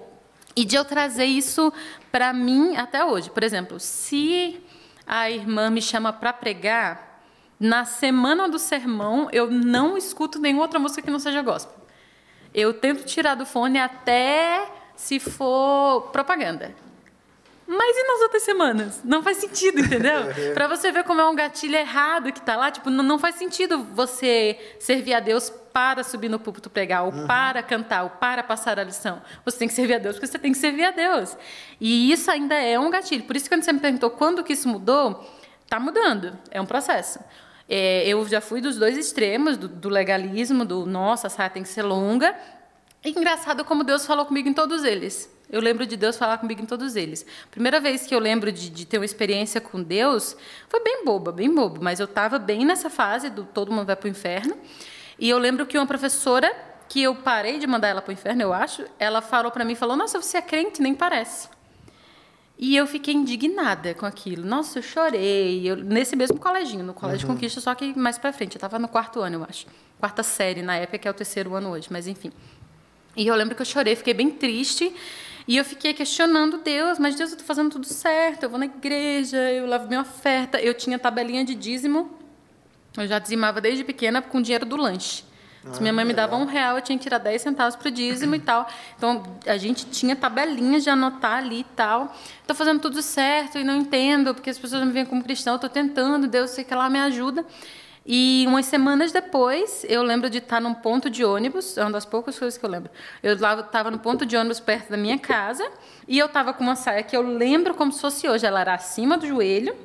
e 0.55 0.65
de 0.65 0.77
eu 0.77 0.85
trazer 0.85 1.25
isso 1.25 1.73
para 2.11 2.33
mim 2.33 2.77
até 2.77 3.05
hoje. 3.05 3.31
Por 3.31 3.43
exemplo, 3.43 3.81
se 3.81 4.61
a 5.07 5.31
irmã 5.31 5.71
me 5.71 5.83
chama 5.83 6.13
para 6.13 6.33
pregar, 6.33 7.21
na 7.59 7.85
semana 7.85 8.49
do 8.49 8.59
sermão 8.59 9.29
eu 9.33 9.51
não 9.51 9.97
escuto 9.97 10.39
nenhuma 10.39 10.63
outra 10.63 10.79
música 10.79 11.03
que 11.03 11.11
não 11.11 11.19
seja 11.19 11.43
gospel. 11.43 11.81
Eu 12.53 12.75
tento 12.75 13.05
tirar 13.05 13.35
do 13.35 13.47
fone 13.47 13.79
até 13.79 14.69
se 14.97 15.19
for 15.19 16.11
propaganda. 16.13 16.75
Mas 17.73 17.97
e 17.97 18.07
nas 18.07 18.21
outras 18.21 18.43
semanas? 18.43 19.01
Não 19.03 19.23
faz 19.23 19.39
sentido, 19.39 19.81
entendeu? 19.81 20.23
Para 20.53 20.69
você 20.69 20.93
ver 20.93 21.05
como 21.05 21.21
é 21.21 21.29
um 21.29 21.35
gatilho 21.35 21.75
errado 21.75 22.31
que 22.31 22.41
tá 22.41 22.55
lá, 22.55 22.71
tipo, 22.71 22.91
não, 22.91 23.03
não 23.03 23.19
faz 23.19 23.37
sentido 23.37 23.83
você 23.95 24.59
servir 24.79 25.15
a 25.15 25.21
Deus 25.21 25.51
para 25.73 26.05
subir 26.05 26.29
no 26.29 26.39
púlpito 26.39 26.69
pregar, 26.69 27.05
ou 27.05 27.13
para 27.27 27.63
cantar, 27.63 28.03
ou 28.03 28.11
para 28.11 28.43
passar 28.43 28.79
a 28.79 28.85
lição. 28.85 29.23
Você 29.45 29.59
tem 29.59 29.69
que 29.69 29.73
servir 29.73 29.95
a 29.95 29.99
Deus 29.99 30.17
porque 30.17 30.27
você 30.27 30.39
tem 30.39 30.53
que 30.53 30.59
servir 30.59 30.85
a 30.85 30.91
Deus. 30.91 31.35
E 31.81 32.13
isso 32.13 32.31
ainda 32.31 32.55
é 32.55 32.79
um 32.79 32.91
gatilho. 32.91 33.25
Por 33.25 33.35
isso 33.35 33.47
que 33.47 33.55
quando 33.55 33.63
você 33.63 33.73
me 33.73 33.81
perguntou 33.81 34.11
quando 34.11 34.45
que 34.45 34.53
isso 34.53 34.69
mudou, 34.69 35.27
tá 35.67 35.81
mudando. 35.81 36.39
É 36.51 36.61
um 36.61 36.67
processo. 36.67 37.19
É, 37.67 38.07
eu 38.07 38.29
já 38.29 38.43
fui 38.43 38.61
dos 38.61 38.77
dois 38.77 38.99
extremos, 38.99 39.57
do, 39.57 39.67
do 39.67 39.89
legalismo, 39.89 40.63
do 40.63 40.85
nossa, 40.85 41.29
a 41.29 41.31
saia 41.31 41.49
tem 41.49 41.63
que 41.63 41.71
ser 41.71 41.83
longa, 41.83 42.37
e 43.05 43.11
engraçado 43.11 43.65
como 43.65 43.83
Deus 43.83 44.05
falou 44.05 44.27
comigo 44.27 44.49
em 44.49 44.53
todos 44.53 44.85
eles. 44.85 45.31
Eu 45.53 45.61
lembro 45.61 45.85
de 45.85 45.99
Deus 45.99 46.17
falar 46.17 46.39
comigo 46.39 46.63
em 46.63 46.65
todos 46.65 46.97
eles. 46.97 47.27
Primeira 47.51 47.79
vez 47.79 48.07
que 48.07 48.15
eu 48.15 48.19
lembro 48.19 48.51
de, 48.51 48.71
de 48.71 48.87
ter 48.87 48.97
uma 48.97 49.05
experiência 49.05 49.61
com 49.61 49.83
Deus 49.83 50.35
foi 50.67 50.83
bem 50.83 51.05
boba, 51.05 51.31
bem 51.31 51.55
bobo, 51.55 51.79
mas 51.83 52.01
eu 52.01 52.07
estava 52.07 52.39
bem 52.39 52.65
nessa 52.65 52.89
fase 52.89 53.29
do 53.29 53.45
todo 53.45 53.71
mundo 53.71 53.85
vai 53.85 53.95
para 53.95 54.07
o 54.07 54.11
inferno. 54.11 54.57
E 55.19 55.29
eu 55.29 55.37
lembro 55.37 55.67
que 55.67 55.77
uma 55.77 55.87
professora, 55.87 56.51
que 56.89 57.03
eu 57.03 57.15
parei 57.15 57.59
de 57.59 57.67
mandar 57.67 57.89
ela 57.89 58.01
para 58.01 58.11
o 58.11 58.15
inferno, 58.15 58.41
eu 58.41 58.53
acho, 58.53 58.87
ela 58.99 59.21
falou 59.21 59.53
para 59.53 59.63
mim, 59.63 59.75
falou, 59.75 59.95
nossa, 59.95 60.21
você 60.21 60.39
é 60.39 60.43
crente, 60.43 60.81
nem 60.81 60.95
parece. 60.95 61.49
E 62.59 62.75
eu 62.75 62.87
fiquei 62.87 63.13
indignada 63.13 63.93
com 63.93 64.07
aquilo. 64.07 64.47
Nossa, 64.47 64.79
eu 64.79 64.83
chorei. 64.83 65.69
Eu, 65.69 65.77
nesse 65.77 66.17
mesmo 66.17 66.39
coleginho, 66.39 66.85
no 66.85 66.95
Colégio 66.95 67.27
Conquista, 67.27 67.61
só 67.61 67.75
que 67.75 67.93
mais 67.99 68.19
para 68.19 68.33
frente. 68.33 68.55
Eu 68.55 68.59
estava 68.59 68.79
no 68.79 68.89
quarto 68.89 69.21
ano, 69.21 69.37
eu 69.37 69.45
acho. 69.45 69.67
Quarta 69.99 70.23
série, 70.23 70.63
na 70.63 70.77
época, 70.77 70.97
que 70.97 71.09
é 71.09 71.11
o 71.11 71.15
terceiro 71.15 71.55
ano 71.55 71.71
hoje, 71.71 71.89
mas 71.91 72.07
enfim. 72.07 72.33
E 73.17 73.27
eu 73.27 73.35
lembro 73.35 73.55
que 73.55 73.63
eu 73.63 73.67
chorei, 73.67 73.95
fiquei 73.95 74.15
bem 74.15 74.31
triste. 74.31 74.95
E 75.47 75.57
eu 75.57 75.65
fiquei 75.65 75.93
questionando 75.93 76.59
Deus, 76.59 76.99
mas 76.99 77.15
Deus, 77.15 77.31
eu 77.31 77.35
estou 77.35 77.47
fazendo 77.47 77.71
tudo 77.71 77.87
certo, 77.87 78.45
eu 78.45 78.51
vou 78.51 78.59
na 78.59 78.67
igreja, 78.67 79.39
eu 79.51 79.67
levo 79.67 79.89
minha 79.89 80.03
oferta. 80.03 80.61
Eu 80.61 80.75
tinha 80.75 80.99
tabelinha 80.99 81.45
de 81.45 81.55
dízimo, 81.55 82.11
eu 82.97 83.07
já 83.07 83.19
dizimava 83.19 83.61
desde 83.61 83.83
pequena 83.85 84.23
com 84.23 84.39
o 84.39 84.43
dinheiro 84.43 84.65
do 84.67 84.77
lanche. 84.77 85.25
Se 85.71 85.81
minha 85.81 85.93
mãe 85.93 86.05
me 86.05 86.13
dava 86.13 86.37
um 86.37 86.45
real, 86.45 86.77
eu 86.77 86.83
tinha 86.83 86.99
que 86.99 87.05
tirar 87.05 87.19
10 87.19 87.41
centavos 87.41 87.77
para 87.77 87.87
o 87.87 87.91
dízimo 87.91 88.35
e 88.35 88.41
tal. 88.41 88.69
Então, 88.97 89.23
a 89.47 89.57
gente 89.57 89.87
tinha 89.87 90.17
tabelinhas 90.17 90.83
de 90.83 90.91
anotar 90.91 91.39
ali 91.39 91.61
e 91.61 91.65
tal. 91.65 92.13
Estou 92.41 92.57
fazendo 92.57 92.81
tudo 92.81 93.01
certo 93.01 93.59
e 93.59 93.65
não 93.65 93.77
entendo, 93.77 94.35
porque 94.35 94.51
as 94.51 94.59
pessoas 94.59 94.85
me 94.85 94.91
veem 94.91 95.07
como 95.07 95.23
cristão. 95.23 95.55
Estou 95.55 95.71
tentando, 95.71 96.27
Deus, 96.27 96.51
sei 96.51 96.65
que 96.65 96.75
lá 96.75 96.91
me 96.91 96.99
ajuda. 96.99 97.47
E 98.05 98.45
umas 98.49 98.67
semanas 98.67 99.13
depois, 99.13 99.87
eu 99.89 100.03
lembro 100.03 100.29
de 100.29 100.39
estar 100.39 100.61
num 100.61 100.75
ponto 100.75 101.09
de 101.09 101.25
ônibus, 101.25 101.79
é 101.79 101.83
uma 101.83 101.93
das 101.93 102.05
poucas 102.05 102.37
coisas 102.37 102.59
que 102.59 102.65
eu 102.65 102.71
lembro. 102.71 102.91
Eu 103.23 103.35
estava 103.35 103.91
no 103.91 103.99
ponto 103.99 104.27
de 104.27 104.37
ônibus 104.37 104.59
perto 104.59 104.91
da 104.91 104.97
minha 104.97 105.19
casa 105.19 105.65
e 106.09 106.19
eu 106.19 106.27
estava 106.27 106.53
com 106.53 106.65
uma 106.65 106.75
saia 106.75 107.03
que 107.03 107.17
eu 107.17 107.23
lembro 107.23 107.75
como 107.75 107.93
se 107.93 108.01
fosse 108.01 108.29
hoje. 108.29 108.45
Ela 108.45 108.61
era 108.61 108.75
acima 108.75 109.17
do 109.17 109.27
joelho. 109.27 109.77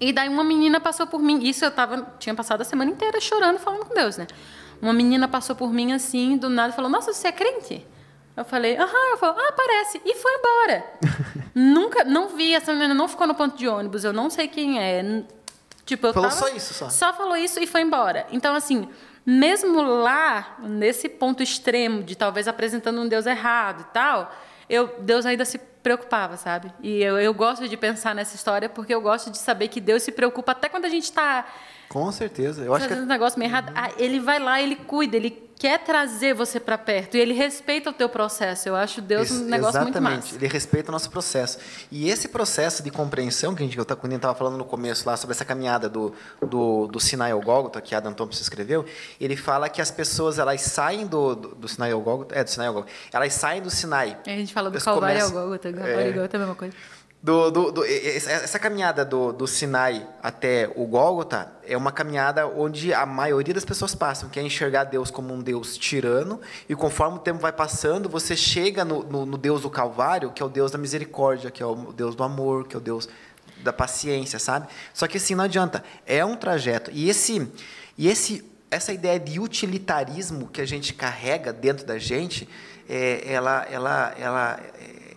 E 0.00 0.12
daí 0.12 0.28
uma 0.28 0.42
menina 0.42 0.80
passou 0.80 1.06
por 1.06 1.20
mim. 1.20 1.42
Isso 1.42 1.64
eu 1.64 1.70
tava, 1.70 2.14
tinha 2.18 2.34
passado 2.34 2.62
a 2.62 2.64
semana 2.64 2.90
inteira 2.90 3.20
chorando, 3.20 3.58
falando 3.58 3.84
com 3.84 3.94
Deus, 3.94 4.16
né? 4.16 4.26
Uma 4.80 4.92
menina 4.92 5.28
passou 5.28 5.54
por 5.54 5.72
mim 5.72 5.92
assim, 5.92 6.36
do 6.36 6.48
nada, 6.48 6.72
falou: 6.72 6.90
Nossa, 6.90 7.12
você 7.12 7.28
é 7.28 7.32
crente? 7.32 7.86
Eu 8.36 8.44
falei: 8.44 8.76
Aham. 8.76 9.10
Eu 9.10 9.16
falei: 9.18 9.44
Ah, 9.46 9.52
parece. 9.52 10.00
E 10.04 10.14
foi 10.14 10.32
embora. 10.32 10.84
Nunca, 11.54 12.04
não 12.04 12.28
vi, 12.28 12.54
essa 12.54 12.72
menina 12.72 12.94
não 12.94 13.06
ficou 13.06 13.26
no 13.26 13.34
ponto 13.34 13.56
de 13.56 13.68
ônibus, 13.68 14.02
eu 14.02 14.12
não 14.12 14.28
sei 14.28 14.48
quem 14.48 14.80
é. 14.80 15.24
Tipo, 15.84 16.06
eu 16.08 16.14
Falou 16.14 16.28
tava- 16.30 16.40
só 16.40 16.48
isso, 16.54 16.72
só? 16.74 16.88
Só 16.88 17.12
falou 17.12 17.36
isso 17.36 17.60
e 17.60 17.66
foi 17.66 17.82
embora. 17.82 18.26
Então, 18.30 18.54
assim, 18.54 18.88
mesmo 19.24 19.82
lá, 19.82 20.56
nesse 20.60 21.08
ponto 21.08 21.42
extremo 21.42 22.02
de 22.02 22.16
talvez 22.16 22.48
apresentando 22.48 23.00
um 23.00 23.08
Deus 23.08 23.26
errado 23.26 23.82
e 23.82 23.92
tal, 23.92 24.34
eu, 24.68 24.94
Deus 25.00 25.26
ainda 25.26 25.44
se 25.44 25.58
preocupava, 25.58 26.36
sabe? 26.38 26.72
E 26.82 27.02
eu, 27.02 27.18
eu 27.18 27.34
gosto 27.34 27.68
de 27.68 27.76
pensar 27.76 28.14
nessa 28.14 28.34
história 28.34 28.68
porque 28.68 28.94
eu 28.94 29.00
gosto 29.02 29.30
de 29.30 29.36
saber 29.36 29.68
que 29.68 29.80
Deus 29.80 30.02
se 30.02 30.10
preocupa 30.12 30.52
até 30.52 30.68
quando 30.68 30.86
a 30.86 30.88
gente 30.88 31.04
está 31.04 31.44
Com 31.88 32.10
certeza. 32.12 32.62
Eu 32.62 32.74
acho 32.74 32.84
que 32.84 32.88
fazendo 32.90 33.04
um 33.04 33.08
negócio 33.08 33.38
meio 33.38 33.48
errado. 33.50 33.72
Ah, 33.74 33.90
ele 33.98 34.18
vai 34.20 34.38
lá, 34.38 34.60
ele 34.60 34.76
cuida, 34.76 35.16
ele 35.16 35.42
quer 35.56 35.78
trazer 35.78 36.34
você 36.34 36.58
para 36.58 36.76
perto 36.76 37.16
e 37.16 37.20
ele 37.20 37.32
respeita 37.32 37.88
o 37.88 37.92
teu 37.92 38.08
processo. 38.08 38.68
Eu 38.68 38.74
acho 38.74 39.00
Deus 39.00 39.30
um 39.30 39.34
Ex- 39.42 39.46
negócio 39.46 39.80
muito 39.80 39.96
Exatamente, 39.96 40.24
massa. 40.24 40.34
ele 40.36 40.46
respeita 40.48 40.90
o 40.90 40.92
nosso 40.92 41.08
processo. 41.10 41.58
E 41.92 42.10
esse 42.10 42.26
processo 42.28 42.82
de 42.82 42.90
compreensão 42.90 43.54
que 43.54 43.62
a 43.62 43.66
gente 43.66 43.78
eu 43.78 43.82
estava 43.84 44.34
falando 44.34 44.58
no 44.58 44.64
começo 44.64 45.08
lá 45.08 45.16
sobre 45.16 45.32
essa 45.34 45.44
caminhada 45.44 45.88
do, 45.88 46.12
do, 46.44 46.88
do 46.88 46.98
Sinai 47.00 47.30
ao 47.30 47.40
Gólgota, 47.40 47.80
que 47.80 47.94
Adam 47.94 48.12
Thompson 48.12 48.42
escreveu, 48.42 48.84
ele 49.20 49.36
fala 49.36 49.68
que 49.68 49.80
as 49.80 49.90
pessoas 49.92 50.38
elas 50.40 50.60
saem 50.60 51.06
do, 51.06 51.34
do, 51.36 51.48
do 51.54 51.68
Sinai 51.68 51.92
ao 51.92 52.00
Gólgota, 52.00 52.34
é 52.34 52.42
do 52.42 52.50
Sinai 52.50 52.66
ao 52.66 52.74
Gólgota, 52.74 52.92
elas 53.12 53.32
saem 53.32 53.62
do 53.62 53.70
Sinai. 53.70 54.18
A 54.26 54.30
gente 54.30 54.52
fala 54.52 54.70
do 54.70 54.80
Calvário 54.80 55.16
ao 55.22 55.30
começam- 55.30 55.40
Gólgota, 55.40 55.72
Calvário 55.72 55.98
É. 56.00 56.06
ao 56.08 56.12
Gólgota 56.12 56.36
é 56.36 56.38
a 56.38 56.40
mesma 56.40 56.54
coisa. 56.56 56.74
Do, 57.24 57.50
do, 57.50 57.72
do- 57.72 57.84
essa 57.86 58.58
caminhada 58.58 59.02
do, 59.02 59.32
do 59.32 59.46
Sinai 59.46 60.06
até 60.22 60.70
o 60.76 60.84
Gólgota 60.84 61.50
é 61.66 61.74
uma 61.74 61.90
caminhada 61.90 62.46
onde 62.46 62.92
a 62.92 63.06
maioria 63.06 63.54
das 63.54 63.64
pessoas 63.64 63.94
passam, 63.94 64.28
que 64.28 64.38
é 64.38 64.42
enxergar 64.42 64.84
Deus 64.84 65.10
como 65.10 65.32
um 65.32 65.40
Deus 65.40 65.78
tirano, 65.78 66.38
e 66.68 66.74
conforme 66.74 67.16
o 67.16 67.20
tempo 67.20 67.38
vai 67.40 67.50
passando, 67.50 68.10
você 68.10 68.36
chega 68.36 68.84
no, 68.84 69.02
no, 69.04 69.24
no 69.24 69.38
Deus 69.38 69.62
do 69.62 69.70
Calvário, 69.70 70.32
que 70.32 70.42
é 70.42 70.44
o 70.44 70.50
Deus 70.50 70.70
da 70.70 70.76
misericórdia, 70.76 71.50
que 71.50 71.62
é 71.62 71.66
o 71.66 71.94
Deus 71.94 72.14
do 72.14 72.22
amor, 72.22 72.68
que 72.68 72.76
é 72.76 72.78
o 72.78 72.82
Deus 72.82 73.08
da 73.62 73.72
paciência, 73.72 74.38
sabe? 74.38 74.68
Só 74.92 75.06
que 75.08 75.16
assim 75.16 75.34
não 75.34 75.44
adianta, 75.44 75.82
é 76.04 76.22
um 76.22 76.36
trajeto. 76.36 76.90
E 76.92 77.08
esse 77.08 77.50
e 77.96 78.06
esse 78.06 78.44
essa 78.70 78.92
ideia 78.92 79.18
de 79.18 79.40
utilitarismo 79.40 80.48
que 80.48 80.60
a 80.60 80.66
gente 80.66 80.92
carrega 80.92 81.54
dentro 81.54 81.86
da 81.86 81.96
gente, 81.96 82.46
é, 82.86 83.22
ela 83.32 83.66
ela 83.70 84.14
ela 84.18 84.60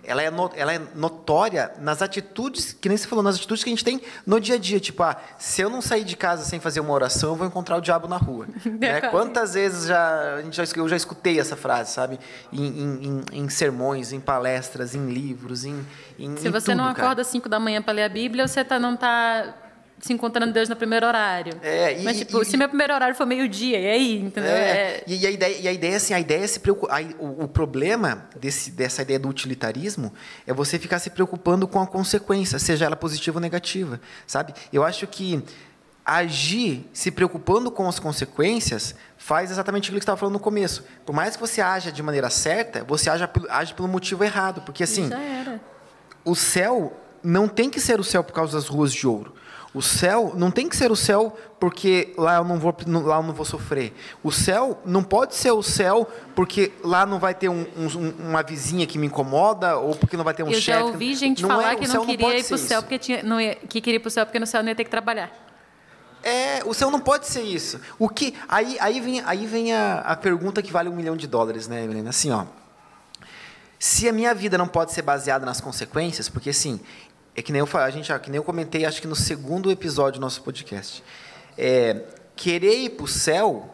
ela 0.07 0.23
é, 0.23 0.31
no- 0.31 0.49
ela 0.55 0.73
é 0.73 0.81
notória 0.95 1.71
nas 1.79 2.01
atitudes, 2.01 2.73
que 2.73 2.87
nem 2.89 2.97
você 2.97 3.07
falou, 3.07 3.23
nas 3.23 3.35
atitudes 3.35 3.63
que 3.63 3.69
a 3.69 3.73
gente 3.73 3.83
tem 3.83 4.01
no 4.25 4.39
dia 4.39 4.55
a 4.55 4.57
dia. 4.57 4.79
Tipo, 4.79 5.03
ah, 5.03 5.17
se 5.37 5.61
eu 5.61 5.69
não 5.69 5.81
sair 5.81 6.03
de 6.03 6.15
casa 6.15 6.43
sem 6.45 6.59
fazer 6.59 6.79
uma 6.79 6.93
oração, 6.93 7.29
eu 7.31 7.35
vou 7.35 7.45
encontrar 7.45 7.77
o 7.77 7.81
diabo 7.81 8.07
na 8.07 8.17
rua. 8.17 8.47
né? 8.65 9.01
Quantas 9.01 9.53
vezes 9.53 9.87
já, 9.87 10.35
a 10.35 10.41
gente 10.41 10.55
já, 10.57 10.63
eu 10.75 10.87
já 10.89 10.95
escutei 10.95 11.39
essa 11.39 11.55
frase, 11.55 11.91
sabe? 11.91 12.19
Em, 12.51 12.65
em- 12.65 13.05
em- 13.05 13.43
em 13.43 13.49
sermões, 13.49 14.11
em 14.13 14.19
palestras, 14.19 14.95
em 14.95 15.07
livros, 15.11 15.65
em, 15.65 15.85
em 16.17 16.37
Se 16.37 16.49
você 16.49 16.71
tudo, 16.71 16.77
não 16.77 16.85
acorda 16.85 17.21
às 17.21 17.27
5 17.27 17.47
da 17.49 17.59
manhã 17.59 17.81
para 17.81 17.93
ler 17.93 18.03
a 18.03 18.09
Bíblia, 18.09 18.47
você 18.47 18.63
tá, 18.63 18.79
não 18.79 18.93
está 18.93 19.53
se 19.99 20.13
encontrando 20.13 20.53
Deus 20.53 20.69
no 20.69 20.75
primeiro 20.75 21.05
horário. 21.07 21.53
É, 21.63 21.99
e- 21.99 22.03
Mas, 22.03 22.17
tipo, 22.19 22.41
e- 22.41 22.45
se 22.45 22.55
meu 22.55 22.67
primeiro 22.69 22.93
horário 22.93 23.15
for 23.15 23.25
meio-dia, 23.25 23.79
e 23.79 23.87
aí, 23.87 24.19
entendeu? 24.21 24.51
É, 24.51 24.57
É- 24.99 25.03
E, 25.07 25.17
e 25.23 25.27
a 25.27 25.31
ideia, 25.31 25.57
e 25.59 25.67
a 25.67 25.71
ideia 25.73 25.97
assim, 25.97 26.13
a 26.13 26.19
ideia 26.19 26.43
é 26.43 26.47
se 26.47 26.59
preocupar. 26.59 27.01
O, 27.19 27.45
o 27.45 27.47
problema 27.47 28.27
desse, 28.39 28.69
dessa 28.71 29.01
ideia 29.01 29.17
do 29.19 29.27
utilitarismo 29.27 30.13
é 30.45 30.53
você 30.53 30.77
ficar 30.77 30.99
se 30.99 31.09
preocupando 31.09 31.67
com 31.67 31.81
a 31.81 31.87
consequência, 31.87 32.59
seja 32.59 32.85
ela 32.85 32.95
positiva 32.95 33.37
ou 33.37 33.41
negativa, 33.41 33.99
sabe? 34.27 34.53
Eu 34.71 34.83
acho 34.83 35.07
que 35.07 35.43
agir 36.05 36.87
se 36.93 37.11
preocupando 37.11 37.69
com 37.69 37.87
as 37.87 37.99
consequências 37.99 38.95
faz 39.17 39.51
exatamente 39.51 39.85
aquilo 39.85 39.99
que 39.99 40.03
estava 40.03 40.17
falando 40.17 40.33
no 40.35 40.39
começo. 40.39 40.83
Por 41.05 41.13
mais 41.13 41.35
que 41.35 41.41
você 41.41 41.59
haja 41.59 41.91
de 41.91 42.01
maneira 42.01 42.29
certa, 42.29 42.83
você 42.83 43.09
age, 43.09 43.27
pelo- 43.27 43.51
age 43.51 43.73
pelo 43.73 43.87
motivo 43.89 44.23
errado, 44.23 44.61
porque 44.61 44.83
assim 44.83 45.09
o 46.23 46.35
céu 46.35 46.93
não 47.23 47.47
tem 47.47 47.69
que 47.69 47.79
ser 47.81 47.99
o 47.99 48.03
céu 48.03 48.23
por 48.23 48.31
causa 48.31 48.53
das 48.57 48.67
ruas 48.67 48.93
de 48.93 49.05
ouro. 49.05 49.33
O 49.77 49.81
céu 49.81 50.33
não 50.35 50.49
tem 50.49 50.67
que 50.67 50.75
ser 50.75 50.91
o 50.91 50.95
céu 50.95 51.37
porque 51.59 52.11
lá 52.17 52.37
eu 52.37 52.43
não 52.43 52.57
vou, 52.57 52.75
lá 53.05 53.17
eu 53.17 53.23
não 53.23 53.31
vou 53.33 53.45
sofrer. 53.45 53.93
O 54.23 54.31
céu 54.31 54.81
não 54.83 55.03
pode 55.03 55.35
ser 55.35 55.51
o 55.51 55.61
céu 55.61 56.07
porque 56.35 56.71
lá 56.83 57.05
não 57.05 57.19
vai 57.19 57.35
ter 57.35 57.47
um- 57.47 57.67
um- 57.77 58.13
uma 58.29 58.41
vizinha 58.41 58.87
que 58.87 58.97
me 58.97 59.05
incomoda 59.05 59.77
ou 59.77 59.95
porque 59.95 60.17
não 60.17 60.23
vai 60.23 60.33
ter 60.33 60.41
um 60.41 60.47
Eu 60.47 60.53
chefe. 60.59 60.79
já 60.79 60.83
ouvi 60.83 61.13
gente 61.13 61.43
Não 61.43 61.49
falar 61.49 61.73
é, 61.73 61.75
o 61.75 61.77
que 61.79 61.87
não 61.87 62.05
queria 62.07 62.25
pode 62.25 62.39
ir 62.39 62.43
pro 62.45 62.57
ser 62.57 62.67
céu 62.67 62.81
porque 62.81 62.97
tinha, 62.97 63.21
não 63.21 63.39
ia, 63.39 63.53
que 63.53 63.79
queria 63.79 63.97
ir 63.97 63.99
pro 64.01 64.09
céu 64.09 64.25
porque 64.25 64.39
no 64.39 64.47
céu 64.47 64.63
não 64.63 64.69
ia 64.69 64.75
ter 64.75 64.83
que 64.83 64.89
trabalhar. 64.89 65.31
É, 66.23 66.63
o 66.65 66.73
céu 66.73 66.89
não 66.89 66.99
pode 66.99 67.27
ser 67.27 67.43
isso. 67.43 67.79
O 67.99 68.09
que 68.09 68.33
aí, 68.49 68.77
aí 68.79 68.99
vem, 68.99 69.21
aí 69.25 69.45
vem 69.45 69.73
a, 69.73 69.99
a 69.99 70.15
pergunta 70.15 70.61
que 70.63 70.71
vale 70.71 70.89
um 70.89 70.95
milhão 70.95 71.15
de 71.15 71.27
dólares, 71.27 71.67
né, 71.67 71.83
Helena? 71.83 72.09
Assim, 72.09 72.31
ó. 72.31 72.45
Se 73.79 74.09
a 74.09 74.11
minha 74.11 74.33
vida 74.33 74.57
não 74.57 74.67
pode 74.67 74.91
ser 74.91 75.03
baseada 75.03 75.45
nas 75.45 75.61
consequências, 75.61 76.27
porque 76.27 76.49
assim, 76.49 76.79
é 77.37 77.41
que 77.43 77.51
nem 77.51 77.59
eu, 77.59 77.67
fa- 77.67 77.83
a 77.83 77.89
gente, 77.91 78.11
que 78.19 78.31
nem 78.31 78.37
eu 78.37 78.43
comentei, 78.43 78.83
acho 78.83 78.99
que 78.99 79.07
no 79.07 79.15
segundo 79.15 79.69
episódio 79.69 80.19
do 80.19 80.23
nosso 80.23 80.41
podcast. 80.41 81.03
É, 81.55 82.01
querer 82.35 82.79
ir 82.79 82.89
para 82.89 83.03
o 83.05 83.07
céu 83.07 83.73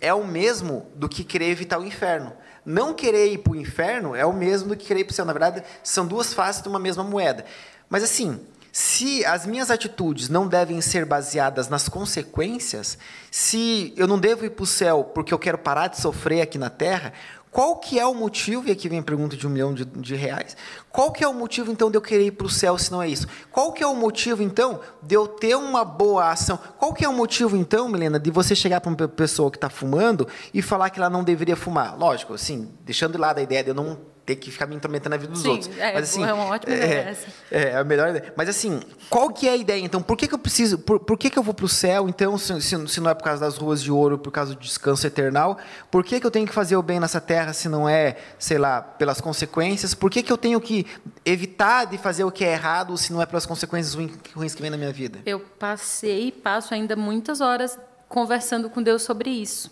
é 0.00 0.12
o 0.12 0.26
mesmo 0.26 0.84
do 0.96 1.08
que 1.08 1.22
querer 1.22 1.48
evitar 1.48 1.78
o 1.78 1.84
inferno. 1.84 2.32
Não 2.66 2.92
querer 2.92 3.32
ir 3.32 3.38
para 3.38 3.52
o 3.52 3.56
inferno 3.56 4.16
é 4.16 4.26
o 4.26 4.32
mesmo 4.32 4.70
do 4.70 4.76
que 4.76 4.84
querer 4.84 5.00
ir 5.00 5.04
para 5.04 5.12
o 5.12 5.14
céu. 5.14 5.24
Na 5.24 5.32
verdade, 5.32 5.62
são 5.82 6.04
duas 6.04 6.34
faces 6.34 6.60
de 6.60 6.68
uma 6.68 6.80
mesma 6.80 7.04
moeda. 7.04 7.44
Mas 7.88 8.02
assim, 8.02 8.40
se 8.72 9.24
as 9.24 9.46
minhas 9.46 9.70
atitudes 9.70 10.28
não 10.28 10.46
devem 10.48 10.80
ser 10.80 11.04
baseadas 11.04 11.68
nas 11.68 11.88
consequências, 11.88 12.98
se 13.30 13.94
eu 13.96 14.08
não 14.08 14.18
devo 14.18 14.44
ir 14.44 14.50
para 14.50 14.64
o 14.64 14.66
céu 14.66 15.04
porque 15.04 15.32
eu 15.32 15.38
quero 15.38 15.56
parar 15.58 15.86
de 15.86 16.00
sofrer 16.00 16.42
aqui 16.42 16.58
na 16.58 16.68
Terra, 16.68 17.12
qual 17.50 17.76
que 17.76 17.98
é 17.98 18.06
o 18.06 18.14
motivo, 18.14 18.68
e 18.68 18.70
aqui 18.70 18.88
vem 18.88 18.98
a 18.98 19.02
pergunta 19.02 19.36
de 19.36 19.46
um 19.46 19.50
milhão 19.50 19.72
de, 19.74 19.84
de 19.84 20.14
reais, 20.14 20.56
qual 20.90 21.10
que 21.10 21.22
é 21.24 21.28
o 21.28 21.34
motivo, 21.34 21.70
então, 21.70 21.90
de 21.90 21.96
eu 21.96 22.02
querer 22.02 22.26
ir 22.26 22.30
para 22.32 22.46
o 22.46 22.50
céu 22.50 22.76
se 22.78 22.90
não 22.90 23.02
é 23.02 23.08
isso? 23.08 23.26
Qual 23.50 23.72
que 23.72 23.82
é 23.82 23.86
o 23.86 23.94
motivo, 23.94 24.42
então, 24.42 24.80
de 25.02 25.14
eu 25.14 25.26
ter 25.26 25.56
uma 25.56 25.84
boa 25.84 26.30
ação? 26.30 26.58
Qual 26.78 26.92
que 26.92 27.04
é 27.04 27.08
o 27.08 27.12
motivo, 27.12 27.56
então, 27.56 27.88
Milena, 27.88 28.18
de 28.18 28.30
você 28.30 28.54
chegar 28.54 28.80
para 28.80 28.90
uma 28.90 28.96
pe- 28.96 29.08
pessoa 29.08 29.50
que 29.50 29.56
está 29.56 29.70
fumando 29.70 30.26
e 30.52 30.60
falar 30.60 30.90
que 30.90 30.98
ela 30.98 31.10
não 31.10 31.24
deveria 31.24 31.56
fumar? 31.56 31.96
Lógico, 31.98 32.34
assim, 32.34 32.70
deixando 32.84 33.12
de 33.12 33.18
lado 33.18 33.38
a 33.38 33.42
ideia 33.42 33.62
de 33.64 33.70
eu 33.70 33.74
não 33.74 33.98
ter 34.28 34.36
que 34.36 34.50
ficar 34.50 34.66
me 34.66 34.76
intrometendo 34.76 35.08
na 35.08 35.16
vida 35.16 35.32
dos 35.32 35.40
Sim, 35.40 35.48
outros. 35.48 35.78
é, 35.78 35.94
Mas, 35.94 36.10
assim, 36.10 36.22
é 36.22 36.32
uma 36.34 36.44
ótima 36.44 36.74
é, 36.74 36.76
ideia 36.76 37.00
essa. 37.00 37.26
é, 37.50 37.62
é 37.70 37.76
a 37.78 37.82
melhor 37.84 38.10
ideia. 38.10 38.34
Mas 38.36 38.46
assim, 38.46 38.78
qual 39.08 39.30
que 39.30 39.48
é 39.48 39.52
a 39.52 39.56
ideia, 39.56 39.82
então? 39.82 40.02
Por 40.02 40.18
que, 40.18 40.28
que 40.28 40.34
eu 40.34 40.38
preciso. 40.38 40.78
Por, 40.78 41.00
por 41.00 41.16
que, 41.16 41.30
que 41.30 41.38
eu 41.38 41.42
vou 41.42 41.54
para 41.54 41.64
o 41.64 41.68
céu, 41.68 42.10
então, 42.10 42.36
se, 42.36 42.60
se, 42.60 42.88
se 42.88 43.00
não 43.00 43.10
é 43.10 43.14
por 43.14 43.24
causa 43.24 43.40
das 43.40 43.56
ruas 43.56 43.82
de 43.82 43.90
ouro, 43.90 44.18
por 44.18 44.30
causa 44.30 44.52
do 44.54 44.60
descanso 44.60 45.06
eternal? 45.06 45.56
Por 45.90 46.04
que, 46.04 46.20
que 46.20 46.26
eu 46.26 46.30
tenho 46.30 46.46
que 46.46 46.52
fazer 46.52 46.76
o 46.76 46.82
bem 46.82 47.00
nessa 47.00 47.22
terra 47.22 47.54
se 47.54 47.70
não 47.70 47.88
é, 47.88 48.18
sei 48.38 48.58
lá, 48.58 48.82
pelas 48.82 49.18
consequências? 49.18 49.94
Por 49.94 50.10
que, 50.10 50.22
que 50.22 50.30
eu 50.30 50.36
tenho 50.36 50.60
que 50.60 50.84
evitar 51.24 51.86
de 51.86 51.96
fazer 51.96 52.24
o 52.24 52.30
que 52.30 52.44
é 52.44 52.52
errado 52.52 52.98
se 52.98 53.10
não 53.14 53.22
é 53.22 53.24
pelas 53.26 53.46
consequências 53.46 53.94
ruins 54.34 54.54
que 54.54 54.60
vem 54.60 54.70
na 54.70 54.76
minha 54.76 54.92
vida? 54.92 55.20
Eu 55.24 55.40
passei 55.40 56.28
e 56.28 56.32
passo 56.32 56.74
ainda 56.74 56.94
muitas 56.94 57.40
horas 57.40 57.78
conversando 58.10 58.68
com 58.68 58.82
Deus 58.82 59.00
sobre 59.00 59.30
isso. 59.30 59.70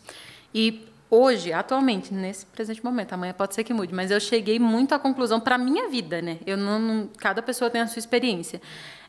E 0.54 0.88
hoje, 1.10 1.52
atualmente, 1.52 2.12
nesse 2.12 2.44
presente 2.46 2.84
momento, 2.84 3.12
amanhã 3.12 3.32
pode 3.32 3.54
ser 3.54 3.64
que 3.64 3.72
mude, 3.72 3.94
mas 3.94 4.10
eu 4.10 4.20
cheguei 4.20 4.58
muito 4.58 4.94
à 4.94 4.98
conclusão 4.98 5.38
para 5.40 5.56
minha 5.58 5.88
vida, 5.88 6.20
né? 6.22 6.38
Eu 6.46 6.56
não, 6.56 6.78
não- 6.78 7.08
cada 7.18 7.40
pessoa 7.42 7.70
tem 7.70 7.80
a 7.80 7.86
sua 7.86 7.98
experiência, 8.00 8.60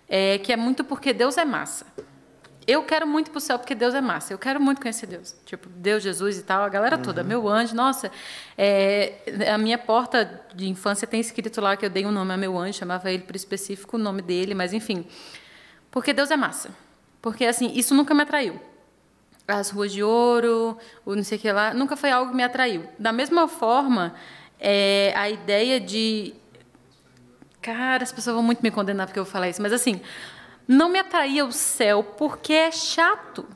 é, 0.07 0.37
que 0.37 0.51
é 0.53 0.57
muito 0.57 0.83
porque 0.83 1.13
Deus 1.13 1.37
é 1.37 1.45
massa. 1.45 1.85
Eu 2.65 2.83
quero 2.83 3.07
muito 3.07 3.31
para 3.31 3.37
o 3.37 3.41
céu 3.41 3.57
porque 3.57 3.73
Deus 3.73 3.93
é 3.93 4.01
massa. 4.01 4.33
Eu 4.33 4.37
quero 4.37 4.59
muito 4.59 4.81
conhecer 4.81 5.05
Deus. 5.07 5.33
Tipo, 5.45 5.69
Deus, 5.69 6.03
Jesus 6.03 6.37
e 6.37 6.43
tal, 6.43 6.63
a 6.63 6.67
galera 6.69 6.97
toda. 6.97 7.23
Meu 7.23 7.47
anjo, 7.47 7.73
nossa. 7.73 8.11
é, 8.57 9.13
a 9.53 9.57
minha 9.57 9.77
porta 9.77 10.41
de 10.53 10.67
infância 10.67 11.07
tem 11.07 11.21
escrito 11.21 11.61
lá 11.61 11.77
que 11.77 11.85
eu 11.85 11.89
dei 11.89 12.05
um 12.05 12.11
nome 12.11 12.33
a 12.33 12.35
meu 12.37 12.57
anjo, 12.59 12.77
chamava 12.77 13.09
ele 13.09 13.23
por 13.23 13.37
específico 13.37 13.95
o 13.95 13.99
nome 13.99 14.21
dele, 14.21 14.53
mas 14.53 14.73
enfim. 14.73 15.05
Porque 15.89 16.11
Deus 16.11 16.29
é 16.29 16.35
massa. 16.35 16.69
Porque, 17.21 17.45
assim, 17.45 17.71
isso 17.73 17.95
nunca 17.95 18.13
me 18.13 18.23
atraiu. 18.23 18.59
As 19.47 19.69
ruas 19.69 19.91
de 19.91 20.03
ouro, 20.03 20.77
o 21.05 21.15
não 21.15 21.23
sei 21.23 21.37
o 21.37 21.41
que 21.41 21.51
lá, 21.51 21.73
nunca 21.73 21.95
foi 21.95 22.11
algo 22.11 22.31
que 22.31 22.35
me 22.35 22.43
atraiu. 22.43 22.83
Da 22.99 23.13
mesma 23.13 23.47
forma, 23.47 24.13
é, 24.59 25.13
a 25.15 25.29
ideia 25.29 25.79
de. 25.79 26.33
Cara, 27.61 28.03
as 28.03 28.11
pessoas 28.11 28.35
vão 28.35 28.43
muito 28.43 28.61
me 28.61 28.71
condenar 28.71 29.07
porque 29.07 29.19
eu 29.19 29.23
vou 29.23 29.31
falar 29.31 29.49
isso, 29.49 29.61
mas 29.61 29.73
assim, 29.73 30.01
não 30.67 30.89
me 30.89 30.99
atraía 30.99 31.45
o 31.45 31.51
céu 31.51 32.03
porque 32.03 32.53
é 32.53 32.71
chato. 32.71 33.47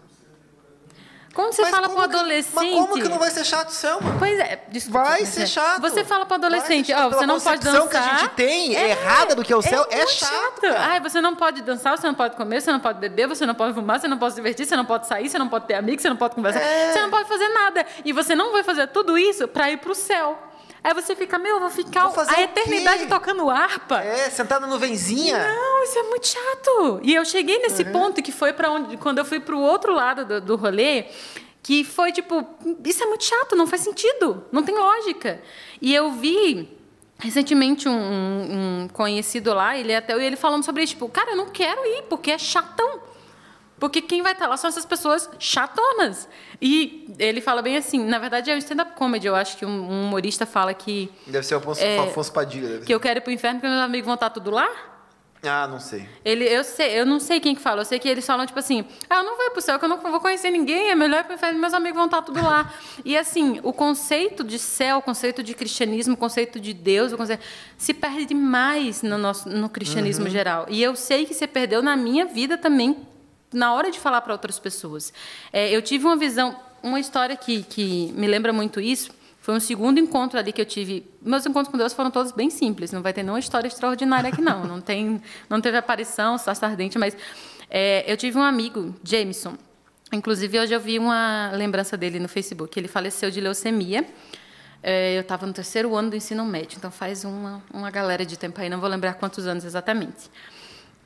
Quando 1.34 1.54
você 1.54 1.62
Mas 1.62 1.72
fala 1.72 1.88
como 1.88 1.96
para 1.98 2.08
o 2.08 2.10
que- 2.10 2.16
adolescente. 2.18 2.54
Mas 2.56 2.72
como 2.74 2.94
que 3.02 3.08
não 3.08 3.18
vai 3.18 3.32
ser 3.32 3.46
chato, 3.46 3.70
Selma? 3.70 4.16
Pois 4.20 4.38
é, 4.38 4.64
desculpa. 4.70 5.04
Vai 5.04 5.26
ser 5.26 5.44
é. 5.44 5.46
chato. 5.46 5.80
Você 5.82 6.04
fala 6.04 6.26
para 6.26 6.36
adolescente, 6.36 6.88
chato. 6.88 7.00
ó, 7.00 7.04
você 7.10 7.20
Pela 7.20 7.28
não 7.28 7.40
pode 7.40 7.62
dançar. 7.64 7.88
que 7.90 7.98
a 7.98 8.18
gente 8.18 8.30
tem 8.32 8.74
errada 8.74 9.34
do 9.36 9.44
que 9.44 9.54
é 9.54 9.56
o 9.56 9.62
céu, 9.62 9.86
é 9.90 9.98
muito 9.98 10.12
chato, 10.12 10.62
cara. 10.62 10.80
Ai, 10.80 11.00
você 11.00 11.22
não 11.22 11.34
pode 11.36 11.62
dançar, 11.62 11.98
você 11.98 12.06
não 12.06 12.14
pode 12.16 12.36
comer, 12.36 12.62
você 12.62 12.72
não 12.72 12.80
pode 12.82 13.00
beber, 13.00 13.28
você 13.28 13.46
não 13.46 13.56
pode 13.56 13.74
fumar, 13.74 14.00
você 14.00 14.08
não 14.10 14.18
pode 14.18 14.34
se 14.34 14.42
divertir, 14.42 14.66
você 14.66 14.76
não 14.76 14.86
pode 14.86 15.08
sair, 15.08 15.30
você 15.30 15.40
não 15.40 15.48
pode 15.48 15.66
ter 15.68 15.76
amigos, 15.76 16.02
você 16.02 16.10
não 16.10 16.18
pode 16.18 16.36
conversar, 16.36 16.60
É. 16.60 16.92
você 16.92 17.02
não 17.02 17.10
pode 17.10 17.28
fazer 17.30 17.48
nada. 17.50 17.86
E 18.04 18.12
você 18.12 18.36
não 18.36 18.52
vai 18.52 18.64
fazer 18.64 18.88
tudo 18.88 19.18
isso 19.18 19.48
para 19.48 19.72
ir 19.72 19.78
para 19.78 19.92
o 19.92 19.96
céu. 19.96 20.38
Aí 20.84 20.94
você 20.96 21.16
fica, 21.16 21.38
meu, 21.38 21.56
eu 21.56 21.60
vou 21.60 21.70
ficar 21.70 22.08
Vou 22.08 22.24
a 22.28 22.42
eternidade 22.42 23.06
tocando 23.08 23.48
harpa. 23.50 24.00
É, 24.02 24.30
sentada 24.32 24.66
na 24.66 24.74
nuvenzinha. 24.74 25.38
Não, 25.38 25.84
isso 25.84 26.00
é 26.00 26.04
muito 26.04 26.28
chato. 26.28 27.00
E 27.04 27.14
eu 27.14 27.24
cheguei 27.24 27.60
nesse 27.60 27.84
Uhum. 27.84 27.92
ponto 27.92 28.22
que 28.22 28.32
foi 28.32 28.52
para 28.52 28.72
onde, 28.72 28.98
quando 28.98 29.20
eu 29.20 29.26
fui 29.26 29.40
para 29.40 29.56
o 29.56 29.60
outro 29.62 29.94
lado 29.94 30.26
do, 30.26 30.42
do 30.42 30.56
rolê, 30.56 31.06
que 31.62 31.84
foi 31.84 32.12
tipo, 32.12 32.44
isso 32.84 33.04
é 33.04 33.06
muito 33.06 33.24
chato, 33.24 33.56
não 33.56 33.68
faz 33.68 33.84
sentido, 33.84 34.44
não 34.52 34.64
tem 34.64 34.76
lógica. 34.76 35.40
E 35.80 35.94
eu 35.94 36.12
vi 36.14 36.68
recentemente 37.20 37.88
um, 37.88 37.92
um- 37.94 38.82
um 38.84 38.88
conhecido 38.88 39.54
lá, 39.54 39.78
ele 39.78 39.96
até 39.96 40.14
ele 40.14 40.36
falando 40.36 40.64
sobre 40.66 40.82
isso, 40.84 40.94
tipo, 40.94 41.08
cara, 41.10 41.32
eu 41.32 41.38
não 41.38 41.50
quero 41.52 41.86
ir 41.86 42.04
porque 42.10 42.32
é 42.32 42.38
chatão. 42.40 43.00
Porque 43.82 44.00
quem 44.00 44.22
vai 44.22 44.34
estar 44.34 44.48
lá 44.48 44.56
são 44.58 44.68
essas 44.68 44.86
pessoas 44.86 45.28
chatonas. 45.40 46.30
E 46.62 47.12
ele 47.18 47.42
fala 47.42 47.64
bem 47.64 47.76
assim, 47.76 48.06
na 48.06 48.20
verdade 48.20 48.52
é 48.52 48.54
o 48.54 48.58
stand-up 48.60 48.94
comedy, 48.94 49.26
eu 49.26 49.36
acho 49.36 49.58
que 49.58 49.66
um 49.66 49.72
um 49.72 50.04
humorista 50.04 50.46
fala 50.46 50.72
que, 50.72 51.10
Deve 51.26 51.44
ser 51.44 51.56
o 51.56 51.58
Afonso, 51.58 51.82
É, 51.82 51.98
Afonso 51.98 52.32
Padilha. 52.32 52.82
que 52.82 52.94
eu 52.94 53.00
quero 53.00 53.18
ir 53.18 53.22
pro 53.22 53.32
inferno 53.32 53.60
porque 53.60 53.74
meus 53.74 53.82
amigos 53.84 54.06
vão 54.06 54.14
estar 54.14 54.30
tudo 54.30 54.52
lá. 54.52 54.70
Ah, 55.44 55.68
não 55.68 55.80
sei. 55.80 56.08
Ele, 56.24 56.46
eu, 56.46 56.64
sei, 56.64 57.00
eu 57.00 57.04
não 57.08 57.20
sei 57.20 57.40
quem 57.40 57.56
que 57.56 57.62
fala, 57.62 57.82
eu 57.82 57.86
sei 57.86 57.98
que 57.98 58.08
eles 58.08 58.24
falam, 58.24 58.46
tipo 58.46 58.60
assim, 58.60 58.86
ah, 59.10 59.16
eu 59.18 59.24
não 59.24 59.36
vou 59.36 59.48
ir 59.48 59.50
pro 59.50 59.62
céu, 59.62 59.80
que 59.80 59.86
eu 59.86 59.90
não 59.90 59.98
vou 59.98 60.20
conhecer 60.20 60.52
ninguém, 60.52 60.92
é 60.92 60.96
melhor 60.96 61.24
pro 61.24 61.34
inferno, 61.34 61.60
meus 61.60 61.74
amigos 61.74 61.96
vão 61.98 62.06
estar 62.06 62.22
tudo 62.22 62.40
lá. 62.44 62.72
E 63.04 63.18
assim, 63.18 63.60
o 63.64 63.74
conceito 63.74 64.44
de 64.44 64.60
céu, 64.60 65.00
o 65.00 65.02
conceito 65.02 65.42
de 65.42 65.56
cristianismo, 65.56 66.14
o 66.14 66.18
conceito 66.18 66.60
de 66.60 66.72
Deus, 66.72 67.12
o 67.12 67.18
conceito, 67.18 67.44
se 67.76 67.96
perde 67.96 68.28
demais 68.28 69.02
no, 69.02 69.18
nosso, 69.18 69.50
no 69.50 69.68
cristianismo 69.68 70.30
geral. 70.30 70.68
E 70.70 70.84
eu 70.84 70.96
sei 70.96 71.26
que 71.26 71.34
se 71.34 71.48
perdeu 71.48 71.82
na 71.82 71.98
minha 71.98 72.26
vida 72.26 72.60
também, 72.60 72.96
na 73.54 73.74
hora 73.74 73.92
de 73.92 74.00
falar 74.00 74.22
para 74.22 74.34
outras 74.34 74.60
pessoas. 74.60 75.14
É, 75.52 75.70
eu 75.76 75.82
tive 75.82 76.06
uma 76.06 76.16
visão, 76.16 76.56
uma 76.82 77.00
história 77.00 77.36
que, 77.36 77.64
que 77.64 78.12
me 78.16 78.28
lembra 78.28 78.54
muito 78.54 78.80
isso, 78.80 79.12
foi 79.42 79.56
um 79.56 79.60
segundo 79.60 80.00
encontro 80.00 80.38
ali 80.38 80.54
que 80.54 80.62
eu 80.62 80.66
tive. 80.66 81.04
Meus 81.20 81.46
encontros 81.46 81.72
com 81.72 81.78
Deus 81.78 81.94
foram 81.94 82.12
todos 82.12 82.32
bem 82.32 82.52
simples. 82.52 82.92
Não 82.92 83.02
vai 83.02 83.12
ter 83.12 83.24
nenhuma 83.24 83.40
história 83.40 83.68
extraordinária 83.68 84.30
aqui, 84.30 84.40
não. 84.40 84.66
Não, 84.66 84.80
tem, 84.80 85.20
não 85.50 85.60
teve 85.60 85.78
aparição, 85.78 86.38
sarça 86.38 86.68
ardente, 86.68 87.00
mas 87.00 87.18
é, 87.68 88.04
eu 88.06 88.16
tive 88.16 88.38
um 88.38 88.44
amigo, 88.44 88.96
Jameson. 89.04 89.58
Inclusive, 90.14 90.60
hoje 90.60 90.74
eu 90.74 90.80
vi 90.80 91.00
uma 91.00 91.50
lembrança 91.56 91.98
dele 91.98 92.20
no 92.20 92.30
Facebook. 92.30 92.80
Ele 92.80 92.88
faleceu 92.88 93.32
de 93.32 93.42
leucemia. 93.42 94.06
É, 94.84 95.18
eu 95.18 95.22
estava 95.22 95.48
no 95.48 95.54
terceiro 95.54 95.96
ano 95.96 96.12
do 96.12 96.16
ensino 96.16 96.46
médio, 96.46 96.78
então 96.78 96.90
faz 96.90 97.24
uma, 97.24 97.64
uma 97.72 97.92
galera 97.92 98.26
de 98.26 98.38
tempo 98.38 98.60
aí, 98.60 98.68
não 98.68 98.80
vou 98.80 98.90
lembrar 98.90 99.14
quantos 99.14 99.46
anos 99.46 99.64
exatamente. 99.64 100.30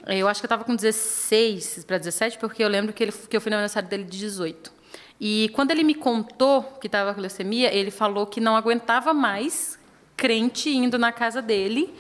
Eu 0.08 0.28
acho 0.28 0.40
que 0.40 0.46
eu 0.46 0.48
estava 0.48 0.64
com 0.64 0.76
16 0.76 1.84
para 1.86 1.98
17, 1.98 2.38
porque 2.38 2.64
eu 2.64 2.68
lembro 2.68 2.94
que, 2.94 3.04
ele, 3.04 3.12
que 3.12 3.36
eu 3.36 3.42
fui 3.42 3.50
no 3.50 3.56
aniversário 3.56 3.90
dele 3.90 4.04
de 4.04 4.18
18. 4.20 4.72
E 5.20 5.50
quando 5.54 5.72
ele 5.72 5.84
me 5.84 5.96
contou 5.96 6.64
que 6.80 6.88
estava 6.88 7.14
com 7.14 7.22
leucemia, 7.22 7.74
ele 7.74 7.90
falou 7.90 8.28
que 8.28 8.40
não 8.40 8.56
aguentava 8.56 9.14
mais 9.14 9.80
crente 10.16 10.70
indo 10.70 10.98
na 10.98 11.12
casa 11.12 11.42
dele 11.42 11.94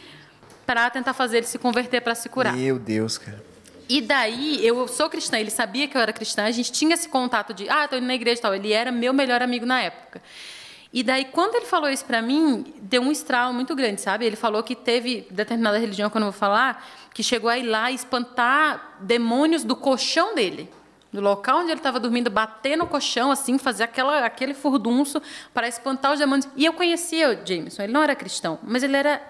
para 0.65 0.89
tentar 0.89 1.13
fazer 1.13 1.37
ele 1.37 1.45
se 1.45 1.57
converter 1.57 2.01
para 2.01 2.15
se 2.15 2.27
curar. 2.29 2.55
Meu 2.55 2.77
Deus, 2.77 3.17
cara. 3.17 3.43
E 3.87 4.01
daí, 4.01 4.65
eu 4.65 4.87
sou 4.87 5.09
cristã, 5.09 5.39
ele 5.39 5.51
sabia 5.51 5.87
que 5.87 5.95
eu 5.95 6.01
era 6.01 6.11
cristã, 6.11 6.43
a 6.43 6.51
gente 6.51 6.71
tinha 6.71 6.95
esse 6.95 7.07
contato 7.07 7.53
de, 7.53 7.69
ah, 7.69 7.83
estou 7.85 7.99
indo 7.99 8.07
na 8.07 8.15
igreja 8.15 8.39
e 8.39 8.41
tal. 8.41 8.55
Ele 8.55 8.73
era 8.73 8.91
meu 8.91 9.13
melhor 9.13 9.41
amigo 9.41 9.65
na 9.65 9.79
época. 9.81 10.21
E 10.91 11.03
daí, 11.03 11.25
quando 11.25 11.55
ele 11.55 11.65
falou 11.65 11.89
isso 11.89 12.05
para 12.05 12.21
mim, 12.21 12.73
deu 12.81 13.01
um 13.01 13.11
estralo 13.11 13.53
muito 13.53 13.75
grande, 13.75 14.01
sabe? 14.01 14.25
Ele 14.25 14.35
falou 14.35 14.63
que 14.63 14.75
teve 14.75 15.27
determinada 15.29 15.77
religião, 15.77 16.09
que 16.09 16.17
eu 16.17 16.21
não 16.21 16.31
vou 16.31 16.39
falar, 16.39 16.83
que 17.15 17.23
chegou 17.23 17.49
a 17.49 17.57
ir 17.57 17.63
lá 17.63 17.89
espantar 17.89 18.97
demônios 18.99 19.63
do 19.63 19.73
colchão 19.73 20.35
dele. 20.35 20.69
Do 21.13 21.21
local 21.21 21.59
onde 21.59 21.71
ele 21.71 21.79
estava 21.79 21.97
dormindo, 21.97 22.29
bater 22.29 22.77
no 22.77 22.85
colchão, 22.85 23.31
assim, 23.31 23.57
fazer 23.57 23.83
aquela, 23.83 24.25
aquele 24.25 24.53
furdunço 24.53 25.21
para 25.53 25.65
espantar 25.65 26.11
os 26.11 26.19
demônios. 26.19 26.45
E 26.57 26.65
eu 26.65 26.73
conhecia 26.73 27.29
o 27.29 27.47
Jameson, 27.47 27.83
ele 27.83 27.93
não 27.93 28.03
era 28.03 28.13
cristão, 28.17 28.59
mas 28.61 28.83
ele 28.83 28.97
era 28.97 29.21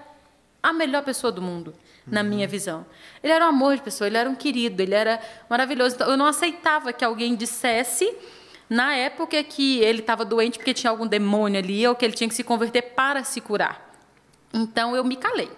a 0.64 0.74
melhor 0.74 1.04
pessoa 1.04 1.32
do 1.32 1.44
mundo, 1.44 1.76
na 2.08 2.24
minha 2.24 2.48
visão. 2.48 2.84
Ele 3.22 3.32
era 3.32 3.46
um 3.46 3.50
amor 3.50 3.76
de 3.76 3.84
pessoa, 3.84 4.08
ele 4.08 4.18
era 4.18 4.28
um 4.28 4.34
querido, 4.34 4.82
ele 4.82 4.96
era 4.96 5.22
maravilhoso. 5.48 5.94
Então, 5.94 6.10
eu 6.10 6.18
não 6.18 6.26
aceitava 6.26 6.92
que 6.92 7.06
alguém 7.06 7.36
dissesse, 7.36 8.12
na 8.68 8.96
época 8.96 9.44
que 9.44 9.78
ele 9.82 10.00
estava 10.00 10.26
doente 10.26 10.58
porque 10.58 10.74
tinha 10.74 10.90
algum 10.90 11.06
demônio 11.06 11.60
ali, 11.60 11.88
ou 11.88 11.94
que 11.94 12.04
ele 12.04 12.16
tinha 12.16 12.28
que 12.28 12.34
se 12.34 12.44
converter 12.44 12.82
para 12.82 13.24
se 13.24 13.40
curar. 13.40 13.94
Então, 14.52 14.96
eu 14.96 15.04
me 15.04 15.16
calei. 15.16 15.52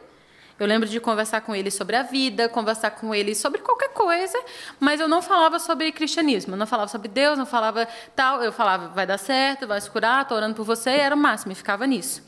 Eu 0.59 0.65
lembro 0.65 0.89
de 0.89 0.99
conversar 0.99 1.41
com 1.41 1.55
ele 1.55 1.69
sobre 1.69 1.95
a 1.95 2.03
vida, 2.03 2.49
conversar 2.49 2.91
com 2.91 3.13
ele 3.13 3.35
sobre 3.35 3.61
qualquer 3.61 3.89
coisa, 3.89 4.39
mas 4.79 4.99
eu 4.99 5.07
não 5.07 5.21
falava 5.21 5.59
sobre 5.59 5.91
cristianismo, 5.91 6.55
não 6.55 6.65
falava 6.65 6.89
sobre 6.89 7.07
Deus, 7.07 7.37
não 7.37 7.45
falava 7.45 7.87
tal. 8.15 8.43
Eu 8.43 8.51
falava, 8.51 8.87
vai 8.87 9.05
dar 9.05 9.19
certo, 9.19 9.67
vai 9.67 9.79
se 9.79 9.89
curar, 9.89 10.23
estou 10.23 10.35
orando 10.35 10.55
por 10.55 10.65
você, 10.65 10.89
e 10.89 10.99
era 10.99 11.15
o 11.15 11.17
máximo, 11.17 11.51
e 11.51 11.55
ficava 11.55 11.85
nisso. 11.85 12.23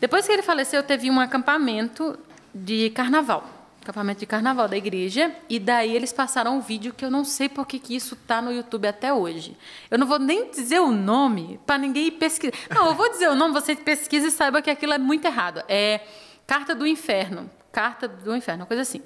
Depois 0.00 0.26
que 0.26 0.32
ele 0.32 0.42
faleceu, 0.42 0.82
teve 0.82 1.10
um 1.10 1.20
acampamento 1.20 2.18
de 2.54 2.90
carnaval. 2.90 3.44
Acampamento 3.82 4.20
de 4.20 4.26
carnaval 4.26 4.66
da 4.66 4.76
igreja. 4.76 5.30
E 5.48 5.58
daí 5.58 5.94
eles 5.94 6.12
passaram 6.12 6.56
um 6.56 6.60
vídeo 6.60 6.94
que 6.94 7.04
eu 7.04 7.10
não 7.10 7.24
sei 7.24 7.48
por 7.48 7.66
que 7.66 7.78
que 7.78 7.94
isso 7.94 8.14
está 8.14 8.40
no 8.40 8.52
YouTube 8.52 8.86
até 8.86 9.12
hoje. 9.12 9.56
Eu 9.90 9.98
não 9.98 10.06
vou 10.06 10.18
nem 10.18 10.50
dizer 10.50 10.80
o 10.80 10.90
nome 10.90 11.60
para 11.66 11.78
ninguém 11.78 12.10
pesquisar. 12.10 12.52
Não, 12.70 12.86
eu 12.86 12.94
vou 12.94 13.10
dizer 13.10 13.28
o 13.28 13.34
nome, 13.34 13.52
você 13.52 13.76
pesquisa 13.76 14.28
e 14.28 14.30
saiba 14.30 14.62
que 14.62 14.70
aquilo 14.70 14.92
é 14.92 14.98
muito 14.98 15.24
errado. 15.24 15.62
É 15.68 16.00
Carta 16.46 16.74
do 16.74 16.86
Inferno. 16.86 17.50
Carta 17.70 18.06
do 18.06 18.36
Inferno, 18.36 18.62
uma 18.62 18.66
coisa 18.66 18.82
assim. 18.82 19.02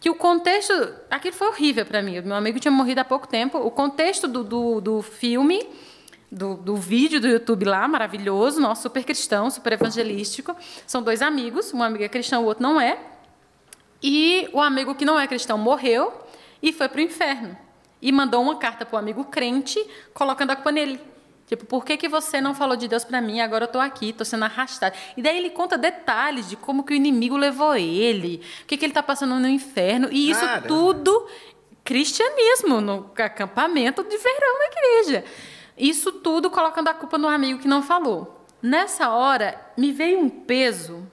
Que 0.00 0.10
o 0.10 0.14
contexto. 0.14 0.72
Aquilo 1.10 1.34
foi 1.34 1.48
horrível 1.48 1.86
para 1.86 2.02
mim. 2.02 2.20
Meu 2.20 2.36
amigo 2.36 2.58
tinha 2.58 2.72
morrido 2.72 3.00
há 3.00 3.04
pouco 3.04 3.26
tempo. 3.26 3.58
O 3.58 3.70
contexto 3.70 4.26
do, 4.28 4.42
do, 4.42 4.80
do 4.80 5.02
filme 5.02 5.66
do, 6.32 6.56
do, 6.56 6.76
vídeo 6.76 7.20
do 7.20 7.28
YouTube 7.28 7.66
lá, 7.66 7.86
maravilhoso, 7.86 8.58
nosso 8.58 8.82
super 8.82 9.04
cristão, 9.04 9.50
super 9.50 9.74
evangelístico. 9.74 10.56
São 10.86 11.02
dois 11.02 11.20
amigos, 11.20 11.74
um 11.74 11.82
amigo 11.82 12.02
é 12.02 12.08
cristão, 12.08 12.42
o 12.42 12.46
outro 12.46 12.62
não 12.62 12.80
é. 12.80 12.98
E 14.02 14.48
o 14.52 14.60
amigo 14.60 14.94
que 14.94 15.04
não 15.04 15.20
é 15.20 15.26
cristão 15.26 15.58
morreu 15.58 16.12
e 16.62 16.72
foi 16.72 16.88
para 16.88 16.98
o 16.98 17.02
inferno. 17.02 17.56
E 18.00 18.10
mandou 18.10 18.42
uma 18.42 18.56
carta 18.56 18.86
para 18.86 18.96
o 18.96 18.98
amigo 18.98 19.24
crente, 19.24 19.78
colocando 20.14 20.52
a 20.52 20.56
culpa 20.56 20.72
nele. 20.72 20.98
Tipo, 21.46 21.66
por 21.66 21.84
que, 21.84 21.96
que 21.96 22.08
você 22.08 22.40
não 22.40 22.54
falou 22.54 22.76
de 22.76 22.88
Deus 22.88 23.04
para 23.04 23.20
mim? 23.20 23.40
Agora 23.40 23.64
eu 23.64 23.66
estou 23.66 23.80
aqui, 23.80 24.10
estou 24.10 24.24
sendo 24.24 24.44
arrastado. 24.44 24.96
E 25.16 25.22
daí 25.22 25.36
ele 25.36 25.50
conta 25.50 25.76
detalhes 25.76 26.48
de 26.48 26.56
como 26.56 26.82
que 26.82 26.94
o 26.94 26.96
inimigo 26.96 27.36
levou 27.36 27.74
ele, 27.74 28.40
o 28.62 28.66
que, 28.66 28.76
que 28.76 28.84
ele 28.84 28.92
está 28.92 29.02
passando 29.02 29.38
no 29.38 29.48
inferno. 29.48 30.08
E 30.10 30.30
isso 30.30 30.40
Cara. 30.40 30.62
tudo 30.62 31.26
cristianismo, 31.84 32.80
no 32.80 33.10
acampamento 33.18 34.02
de 34.02 34.16
verão 34.16 34.58
da 34.58 34.66
igreja. 34.66 35.24
Isso 35.76 36.12
tudo 36.12 36.50
colocando 36.50 36.88
a 36.88 36.94
culpa 36.94 37.18
no 37.18 37.28
amigo 37.28 37.58
que 37.58 37.68
não 37.68 37.82
falou. 37.82 38.46
Nessa 38.62 39.10
hora, 39.10 39.60
me 39.76 39.90
veio 39.90 40.20
um 40.20 40.28
peso. 40.28 41.06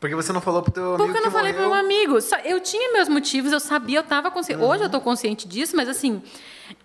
Porque 0.00 0.14
você 0.14 0.32
não 0.32 0.40
falou 0.40 0.62
pro 0.62 0.72
teu 0.72 0.94
amigo 0.94 1.04
Porque 1.04 1.18
eu 1.18 1.24
não 1.24 1.30
falei 1.30 1.52
morreu? 1.52 1.70
meu 1.70 1.78
amigo. 1.78 2.18
Eu 2.44 2.60
tinha 2.60 2.92
meus 2.92 3.08
motivos, 3.08 3.52
eu 3.52 3.60
sabia, 3.60 3.98
eu 3.98 4.02
estava 4.02 4.30
consciente. 4.30 4.62
Hoje 4.62 4.82
eu 4.82 4.86
estou 4.86 5.00
consciente 5.00 5.46
disso, 5.46 5.76
mas 5.76 5.88
assim, 5.88 6.22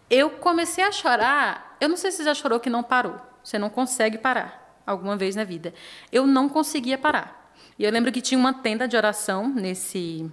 eu 0.09 0.29
comecei 0.29 0.83
a 0.83 0.91
chorar. 0.91 1.68
Eu 1.79 1.89
não 1.89 1.97
sei 1.97 2.11
se 2.11 2.17
você 2.17 2.23
já 2.23 2.33
chorou 2.33 2.59
que 2.59 2.69
não 2.69 2.83
parou. 2.83 3.15
Você 3.43 3.57
não 3.57 3.69
consegue 3.69 4.17
parar 4.17 4.81
alguma 4.85 5.15
vez 5.15 5.35
na 5.35 5.43
vida. 5.43 5.73
Eu 6.11 6.25
não 6.25 6.49
conseguia 6.49 6.97
parar. 6.97 7.53
E 7.77 7.83
eu 7.83 7.91
lembro 7.91 8.11
que 8.11 8.21
tinha 8.21 8.37
uma 8.37 8.53
tenda 8.53 8.87
de 8.87 8.97
oração 8.97 9.47
nesse 9.47 10.29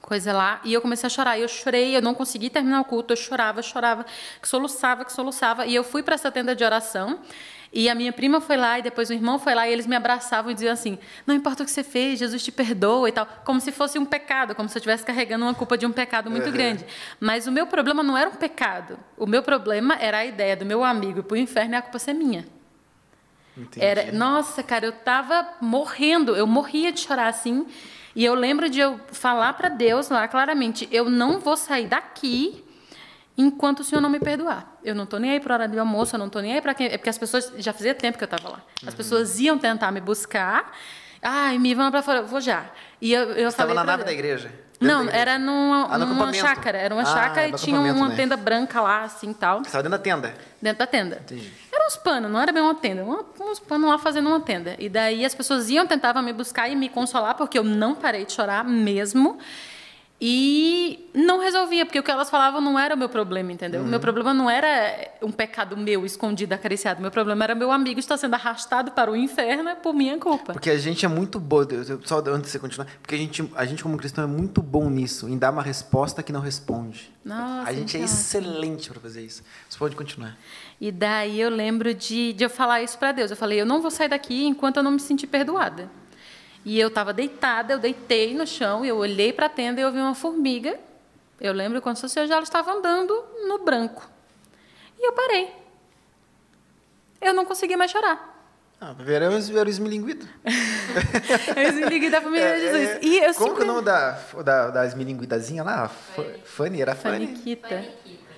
coisa 0.00 0.32
lá, 0.32 0.60
e 0.62 0.72
eu 0.72 0.80
comecei 0.80 1.06
a 1.06 1.10
chorar. 1.10 1.36
E 1.38 1.42
eu 1.42 1.48
chorei, 1.48 1.96
eu 1.96 2.02
não 2.02 2.14
consegui 2.14 2.48
terminar 2.48 2.80
o 2.80 2.84
culto, 2.84 3.12
eu 3.12 3.16
chorava, 3.16 3.60
chorava, 3.60 4.06
que 4.40 4.48
soluçava, 4.48 5.04
que 5.04 5.12
soluçava. 5.12 5.66
E 5.66 5.74
eu 5.74 5.82
fui 5.82 6.02
para 6.02 6.14
essa 6.14 6.30
tenda 6.30 6.54
de 6.54 6.62
oração, 6.62 7.18
e 7.78 7.88
a 7.90 7.94
minha 7.94 8.12
prima 8.12 8.40
foi 8.40 8.56
lá, 8.56 8.78
e 8.78 8.82
depois 8.82 9.10
o 9.10 9.12
irmão 9.12 9.38
foi 9.38 9.54
lá, 9.54 9.68
e 9.68 9.72
eles 9.72 9.86
me 9.86 9.94
abraçavam 9.94 10.50
e 10.50 10.54
diziam 10.54 10.72
assim: 10.72 10.98
Não 11.26 11.34
importa 11.34 11.62
o 11.62 11.66
que 11.66 11.70
você 11.70 11.84
fez, 11.84 12.18
Jesus 12.18 12.42
te 12.42 12.50
perdoa 12.50 13.08
e 13.08 13.12
tal. 13.12 13.26
Como 13.44 13.60
se 13.60 13.70
fosse 13.70 13.98
um 13.98 14.04
pecado, 14.04 14.54
como 14.54 14.68
se 14.68 14.76
eu 14.76 14.80
estivesse 14.80 15.04
carregando 15.04 15.44
uma 15.44 15.54
culpa 15.54 15.76
de 15.76 15.84
um 15.86 15.92
pecado 15.92 16.30
muito 16.30 16.46
Uhum. 16.46 16.52
grande. 16.52 16.86
Mas 17.20 17.46
o 17.46 17.52
meu 17.52 17.66
problema 17.66 18.02
não 18.02 18.16
era 18.16 18.30
um 18.30 18.34
pecado. 18.34 18.98
O 19.16 19.26
meu 19.26 19.42
problema 19.42 19.94
era 20.00 20.18
a 20.18 20.24
ideia 20.26 20.56
do 20.56 20.64
meu 20.64 20.82
amigo 20.82 21.22
para 21.22 21.34
o 21.34 21.38
inferno 21.38 21.74
e 21.74 21.76
a 21.76 21.82
culpa 21.82 21.98
ser 21.98 22.14
minha. 22.14 22.46
Entendi. 23.56 23.84
Era, 23.84 24.12
nossa, 24.12 24.62
cara, 24.62 24.84
eu 24.86 24.92
tava 24.92 25.46
morrendo, 25.60 26.36
eu 26.36 26.46
morria 26.46 26.92
de 26.92 27.00
chorar 27.00 27.28
assim. 27.28 27.66
E 28.14 28.24
eu 28.24 28.34
lembro 28.34 28.68
de 28.68 28.80
eu 28.80 28.98
falar 29.12 29.52
para 29.54 29.68
Deus 29.68 30.08
lá 30.08 30.26
claramente, 30.28 30.88
eu 30.90 31.08
não 31.10 31.38
vou 31.38 31.56
sair 31.56 31.86
daqui 31.86 32.64
enquanto 33.36 33.80
o 33.80 33.84
Senhor 33.84 34.00
não 34.00 34.08
me 34.10 34.18
perdoar. 34.20 34.76
Eu 34.82 34.94
não 34.94 35.04
tô 35.06 35.18
nem 35.18 35.30
aí 35.32 35.40
para 35.40 35.54
hora 35.54 35.68
do 35.68 35.78
almoço, 35.78 36.14
eu 36.14 36.18
não 36.18 36.28
tô 36.28 36.40
nem 36.40 36.54
aí 36.54 36.60
para 36.62 36.74
quem, 36.74 36.86
é 36.86 36.96
porque 36.96 37.10
as 37.10 37.18
pessoas 37.18 37.52
já 37.58 37.72
fazia 37.72 37.94
tempo 37.94 38.16
que 38.18 38.24
eu 38.24 38.26
estava 38.30 38.48
lá. 38.48 38.60
As 38.82 38.88
Uhum. 38.92 38.96
pessoas 38.96 39.38
iam 39.40 39.58
tentar 39.58 39.90
me 39.90 40.00
buscar. 40.00 40.72
Ai, 41.22 41.58
me 41.58 41.74
vão 41.74 41.90
para 41.90 42.02
fora, 42.02 42.22
vou 42.22 42.40
já. 42.40 42.66
E 43.00 43.12
eu, 43.12 43.22
eu 43.30 43.34
Você 43.34 43.42
estava 43.48 43.74
na 43.74 43.82
nave 43.84 44.04
da 44.04 44.12
igreja? 44.12 44.50
Não, 44.78 44.98
da 44.98 45.04
igreja? 45.04 45.18
era 45.18 45.38
numa, 45.38 45.86
Ah, 45.90 45.98
numa 45.98 46.32
chácara, 46.34 46.76
era 46.78 46.94
uma 46.94 47.02
Ah, 47.02 47.06
chácara 47.06 47.48
e 47.48 47.52
tinha 47.54 47.80
uma 47.80 48.08
né? 48.10 48.14
tenda 48.16 48.36
branca 48.36 48.80
lá 48.80 49.02
assim, 49.04 49.32
tal. 49.32 49.58
Você 49.60 49.66
estava 49.68 49.82
dentro 49.82 49.98
da 49.98 50.02
tenda? 50.04 50.34
Dentro 50.60 50.78
da 50.78 50.86
tenda. 50.86 51.16
Entendi. 51.24 51.50
Eram 51.72 51.86
uns 51.86 51.96
panos, 51.96 52.30
não 52.30 52.38
era 52.40 52.52
bem 52.52 52.62
uma 52.62 52.74
tenda, 52.74 53.02
uns 53.04 53.58
panos 53.58 53.88
lá 53.88 53.96
fazendo 53.98 54.28
uma 54.28 54.40
tenda. 54.40 54.76
E 54.78 54.88
daí 54.88 55.24
as 55.24 55.34
pessoas 55.34 55.70
iam, 55.70 55.86
tentavam 55.86 56.22
me 56.22 56.32
buscar 56.32 56.68
e 56.68 56.76
me 56.76 56.88
consolar, 56.90 57.34
porque 57.34 57.58
eu 57.58 57.64
não 57.64 57.94
parei 57.94 58.24
de 58.26 58.32
chorar 58.32 58.62
mesmo. 58.64 59.38
E 60.18 61.10
não 61.14 61.38
resolvia, 61.40 61.84
porque 61.84 61.98
o 61.98 62.02
que 62.02 62.10
elas 62.10 62.30
falavam 62.30 62.58
não 62.60 62.78
era 62.78 62.94
o 62.94 62.98
meu 62.98 63.08
problema, 63.08 63.52
entendeu? 63.52 63.80
O 63.80 63.84
Uhum. 63.84 63.90
meu 63.90 64.00
problema 64.00 64.32
não 64.32 64.48
era 64.48 65.10
um 65.22 65.30
pecado 65.30 65.76
meu 65.76 66.06
escondido, 66.06 66.54
acariciado. 66.54 67.02
Meu 67.02 67.10
problema 67.10 67.44
era 67.44 67.54
meu 67.54 67.70
amigo 67.70 68.00
estar 68.00 68.16
sendo 68.16 68.32
arrastado 68.32 68.92
para 68.92 69.10
o 69.10 69.16
inferno 69.16 69.76
por 69.76 69.92
minha 69.92 70.16
culpa. 70.18 70.54
Porque 70.54 70.70
a 70.70 70.78
gente 70.78 71.04
é 71.04 71.08
muito 71.08 71.38
bom, 71.38 71.60
só 72.04 72.18
antes 72.28 72.44
de 72.44 72.48
você 72.50 72.58
continuar, 72.58 72.86
porque 73.02 73.14
a 73.14 73.18
gente, 73.18 73.50
a 73.54 73.66
gente 73.66 73.82
como 73.82 73.98
cristão 73.98 74.24
é 74.24 74.26
muito 74.26 74.62
bom 74.62 74.88
nisso, 74.88 75.28
em 75.28 75.36
dar 75.36 75.50
uma 75.52 75.62
resposta 75.62 76.22
que 76.22 76.32
não 76.32 76.40
responde. 76.40 77.12
Nossa, 77.22 77.68
a 77.68 77.72
gente 77.74 77.96
é 77.96 78.00
então. 78.00 78.04
excelente 78.10 78.88
para 78.88 79.00
fazer 79.00 79.20
isso. 79.22 79.42
Você 79.68 79.78
pode 79.78 79.94
continuar. 79.96 80.34
E 80.80 80.90
daí 80.90 81.38
eu 81.40 81.50
lembro 81.50 81.92
de, 81.92 82.32
de 82.32 82.42
eu 82.44 82.48
falar 82.50 82.82
isso 82.82 82.96
para 82.98 83.12
Deus. 83.12 83.30
Eu 83.30 83.36
falei, 83.36 83.60
eu 83.60 83.66
não 83.66 83.82
vou 83.82 83.90
sair 83.90 84.08
daqui 84.08 84.46
enquanto 84.46 84.78
eu 84.78 84.82
não 84.82 84.92
me 84.92 85.00
sentir 85.00 85.26
perdoada. 85.26 85.90
E 86.68 86.80
eu 86.80 86.88
estava 86.88 87.12
deitada, 87.12 87.72
eu 87.74 87.78
deitei 87.78 88.34
no 88.34 88.44
chão, 88.44 88.84
eu 88.84 88.96
olhei 88.96 89.32
para 89.32 89.46
a 89.46 89.48
tenda 89.48 89.80
e 89.80 89.84
eu 89.84 89.92
vi 89.92 89.98
uma 90.00 90.16
formiga 90.16 90.76
Eu 91.40 91.52
lembro 91.52 91.80
quando 91.80 91.96
se 91.96 92.18
ela 92.18 92.42
estava 92.42 92.72
andando 92.72 93.24
no 93.46 93.58
branco. 93.64 94.02
E 94.98 95.06
eu 95.06 95.12
parei. 95.12 95.48
Eu 97.20 97.32
não 97.32 97.44
consegui 97.44 97.76
mais 97.76 97.90
chorar. 97.92 98.34
Ah, 98.80 98.94
era 99.06 99.30
o, 99.30 99.58
era 99.58 99.66
o 99.68 99.70
esmilinguido. 99.70 100.28
esmilinguido 101.56 102.10
da 102.10 102.20
família 102.20 102.54
de 102.56 102.60
Jesus. 102.60 102.88
É, 102.90 102.98
E 103.02 103.18
eu 103.18 103.34
como 103.34 103.54
que 103.54 103.62
é 103.62 103.64
o 103.64 103.66
sempre- 103.66 103.66
nome 103.66 103.82
da, 103.82 104.10
da, 104.42 104.70
da 104.70 104.86
esmilinguidazinha 104.86 105.62
lá? 105.62 105.84
F- 105.88 106.40
Fanny, 106.44 106.82
era 106.82 106.94
Fanny. 106.94 107.26
Faniquita. 107.28 107.84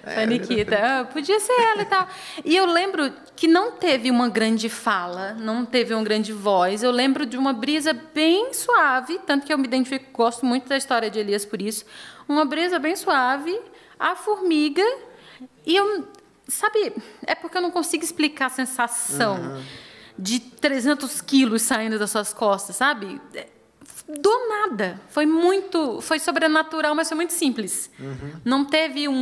É, 0.08 0.14
Faniquita. 0.14 0.78
Ah, 0.82 1.04
podia 1.04 1.38
ser 1.38 1.52
ela 1.52 1.82
e 1.82 1.84
tal. 1.84 2.08
E 2.44 2.56
eu 2.56 2.66
lembro 2.66 3.12
que 3.36 3.46
não 3.46 3.72
teve 3.72 4.10
uma 4.10 4.28
grande 4.28 4.68
fala, 4.68 5.34
não 5.34 5.64
teve 5.64 5.94
uma 5.94 6.02
grande 6.02 6.32
voz. 6.32 6.82
Eu 6.82 6.90
lembro 6.90 7.26
de 7.26 7.36
uma 7.36 7.52
brisa 7.52 7.92
bem 7.92 8.52
suave, 8.52 9.18
tanto 9.26 9.46
que 9.46 9.52
eu 9.52 9.58
me 9.58 9.64
identifico, 9.64 10.06
gosto 10.12 10.44
muito 10.44 10.68
da 10.68 10.76
história 10.76 11.10
de 11.10 11.18
Elias 11.18 11.44
por 11.44 11.60
isso. 11.60 11.84
Uma 12.28 12.44
brisa 12.44 12.78
bem 12.78 12.96
suave, 12.96 13.58
a 13.98 14.16
formiga, 14.16 14.84
e 15.66 15.76
eu. 15.76 16.08
Sabe, 16.46 16.94
é 17.26 17.34
porque 17.34 17.58
eu 17.58 17.60
não 17.60 17.70
consigo 17.70 18.02
explicar 18.02 18.46
a 18.46 18.48
sensação 18.48 19.62
de 20.18 20.40
300 20.40 21.20
quilos 21.20 21.60
saindo 21.60 21.98
das 21.98 22.10
suas 22.10 22.32
costas, 22.32 22.74
sabe? 22.76 23.20
Do 24.08 24.48
nada. 24.48 24.98
Foi 25.08 25.26
muito, 25.26 26.00
foi 26.00 26.18
sobrenatural, 26.18 26.94
mas 26.94 27.08
foi 27.08 27.16
muito 27.16 27.32
simples. 27.32 27.90
Não 28.44 28.64
teve 28.64 29.06
um, 29.06 29.12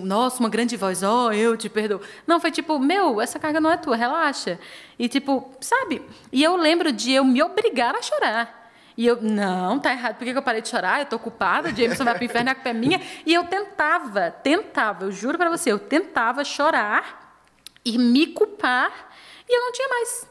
um, 0.00 0.04
nossa, 0.04 0.38
uma 0.40 0.48
grande 0.50 0.76
voz, 0.76 1.02
ó, 1.02 1.32
eu 1.32 1.56
te 1.56 1.68
perdoo. 1.68 2.00
Não, 2.26 2.38
foi 2.38 2.50
tipo, 2.50 2.78
meu, 2.78 3.20
essa 3.20 3.38
carga 3.38 3.60
não 3.60 3.70
é 3.70 3.76
tua, 3.76 3.96
relaxa. 3.96 4.58
E 4.98 5.08
tipo, 5.08 5.50
sabe? 5.60 6.02
E 6.30 6.42
eu 6.42 6.56
lembro 6.56 6.92
de 6.92 7.12
eu 7.12 7.24
me 7.24 7.42
obrigar 7.42 7.94
a 7.96 8.02
chorar. 8.02 8.62
E 8.96 9.06
eu, 9.06 9.20
não, 9.20 9.78
tá 9.80 9.90
errado, 9.92 10.16
por 10.16 10.24
que 10.24 10.30
eu 10.30 10.42
parei 10.42 10.60
de 10.60 10.68
chorar? 10.68 11.00
Eu 11.00 11.06
tô 11.06 11.18
culpada, 11.18 11.74
Jameson 11.74 12.04
vai 12.04 12.14
pro 12.14 12.24
inferno, 12.24 12.50
a 12.50 12.54
culpa 12.54 12.68
é 12.68 12.72
minha. 12.74 13.00
E 13.26 13.34
eu 13.34 13.44
tentava, 13.44 14.30
tentava, 14.30 15.04
eu 15.06 15.10
juro 15.10 15.36
pra 15.36 15.50
você, 15.50 15.72
eu 15.72 15.78
tentava 15.80 16.44
chorar 16.44 17.42
e 17.84 17.98
me 17.98 18.28
culpar, 18.28 19.10
e 19.48 19.56
eu 19.58 19.62
não 19.62 19.72
tinha 19.72 19.88
mais. 19.88 20.28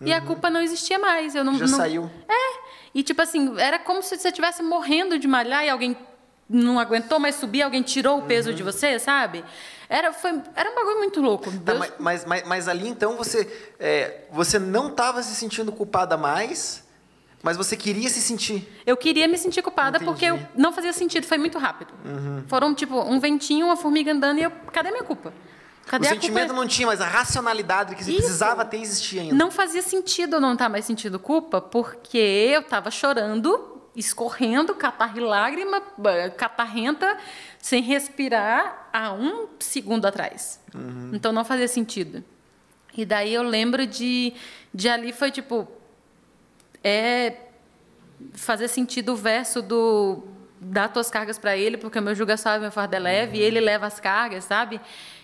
E 0.00 0.12
a 0.12 0.20
culpa 0.20 0.50
não 0.50 0.60
existia 0.60 0.98
mais. 0.98 1.34
Eu 1.34 1.42
não, 1.42 1.54
Já 1.58 1.66
não- 1.66 1.76
saiu. 1.78 2.10
é. 2.28 2.65
E 2.96 3.02
tipo 3.02 3.20
assim, 3.20 3.52
era 3.58 3.78
como 3.78 4.02
se 4.02 4.16
você 4.16 4.28
estivesse 4.28 4.62
morrendo 4.62 5.18
de 5.18 5.28
malhar 5.28 5.62
e 5.62 5.68
alguém 5.68 5.94
não 6.48 6.80
aguentou 6.80 7.18
mais 7.18 7.34
subir, 7.34 7.60
alguém 7.60 7.82
tirou 7.82 8.20
o 8.20 8.22
peso 8.22 8.54
de 8.54 8.62
você, 8.62 8.98
sabe? 8.98 9.44
Era, 9.86 10.14
foi, 10.14 10.40
era 10.54 10.70
um 10.70 10.74
bagulho 10.74 10.96
muito 11.00 11.20
louco. 11.20 11.50
Tá, 11.60 11.74
Deus- 11.74 11.92
mas, 11.98 12.24
mas, 12.24 12.46
mas, 12.46 12.68
ali 12.68 12.88
então 12.88 13.14
você, 13.14 13.46
é, 13.78 14.22
você 14.32 14.58
não 14.58 14.88
estava 14.88 15.22
se 15.22 15.34
sentindo 15.34 15.70
culpada 15.72 16.16
mais, 16.16 16.84
mas 17.42 17.58
você 17.58 17.76
queria 17.76 18.08
se 18.08 18.22
sentir. 18.22 18.66
Eu 18.86 18.96
queria 18.96 19.28
me 19.28 19.36
sentir 19.36 19.60
culpada 19.60 19.98
Entendi. 19.98 20.10
porque 20.10 20.24
eu, 20.24 20.40
não 20.54 20.72
fazia 20.72 20.94
sentido, 20.94 21.26
foi 21.26 21.36
muito 21.36 21.58
rápido. 21.58 21.92
Foram 22.48 22.74
tipo 22.74 22.98
um 22.98 23.20
ventinho, 23.20 23.66
uma 23.66 23.76
formiga 23.76 24.10
andando 24.10 24.38
e 24.38 24.42
eu, 24.44 24.50
cadê 24.72 24.90
minha 24.90 25.04
culpa? 25.04 25.34
Cadê 25.86 26.06
o 26.06 26.10
sentimento 26.10 26.48
culpa? 26.48 26.60
não 26.60 26.66
tinha, 26.66 26.86
mas 26.86 27.00
a 27.00 27.06
racionalidade 27.06 27.94
que 27.94 28.04
precisava 28.04 28.64
ter 28.64 28.78
existia 28.78 29.22
ainda. 29.22 29.34
Não 29.34 29.50
fazia 29.50 29.82
sentido 29.82 30.40
não 30.40 30.52
estar 30.54 30.68
mais 30.68 30.84
sentindo 30.84 31.18
culpa, 31.18 31.60
porque 31.60 32.18
eu 32.18 32.60
estava 32.60 32.90
chorando, 32.90 33.80
escorrendo, 33.94 34.74
catarro 34.74 35.16
e 35.16 35.20
lágrima, 35.20 35.80
catarrenta, 36.36 37.16
sem 37.60 37.82
respirar 37.82 38.88
há 38.92 39.12
um 39.12 39.46
segundo 39.60 40.06
atrás. 40.06 40.60
Então 41.12 41.32
não 41.32 41.44
fazia 41.44 41.68
sentido. 41.68 42.22
E 42.96 43.04
daí 43.04 43.32
eu 43.32 43.42
lembro 43.42 43.86
de, 43.86 44.32
de 44.74 44.88
ali 44.88 45.12
foi 45.12 45.30
tipo. 45.30 45.68
É 46.82 47.34
fazer 48.32 48.68
sentido 48.68 49.12
o 49.12 49.16
verso 49.16 49.60
do 49.60 50.22
dá 50.60 50.88
tuas 50.88 51.10
cargas 51.10 51.38
para 51.38 51.56
ele, 51.56 51.76
porque 51.76 51.98
o 51.98 52.02
meu 52.02 52.14
jugo 52.14 52.32
é 52.32 52.36
suave, 52.36 52.60
meu 52.60 52.72
fardo 52.72 52.96
é 52.96 52.98
leve, 52.98 53.38
e 53.38 53.40
ele 53.40 53.60
leva 53.60 53.86
as 53.86 54.00
cargas, 54.00 54.44
sabe? 54.44 54.80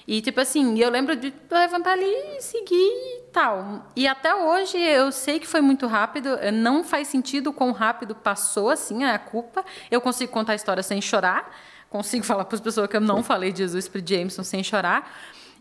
E 0.07 0.20
tipo 0.20 0.40
assim, 0.40 0.78
eu 0.78 0.90
lembro 0.90 1.14
de 1.14 1.32
levantar 1.50 1.92
ali 1.92 2.36
e 2.36 2.40
seguir 2.40 2.74
e 2.74 3.22
tal. 3.32 3.86
E 3.94 4.07
até 4.07 4.34
hoje 4.34 4.76
eu 4.78 5.12
sei 5.12 5.38
que 5.38 5.46
foi 5.46 5.61
muito 5.61 5.86
rápido, 5.86 6.30
eh, 6.40 6.50
não 6.50 6.82
faz 6.82 7.09
sentido 7.09 7.50
o 7.50 7.53
quão 7.53 7.72
rápido 7.72 8.14
passou 8.14 8.70
assim 8.70 9.05
a 9.05 9.18
culpa. 9.18 9.64
Eu 9.90 10.00
consigo 10.00 10.32
contar 10.32 10.53
a 10.53 10.57
história 10.57 10.82
sem 10.82 11.00
chorar, 11.00 11.55
consigo 11.88 12.24
falar 12.26 12.44
para 12.44 12.57
as 12.57 12.61
pessoas 12.61 12.88
que 12.88 12.96
eu 12.96 13.00
não 13.00 13.22
falei 13.22 13.53
de 13.53 13.59
Jesus 13.59 13.88
para 13.88 14.00
Jameson 14.05 14.42
sem 14.42 14.62
chorar. 14.62 15.11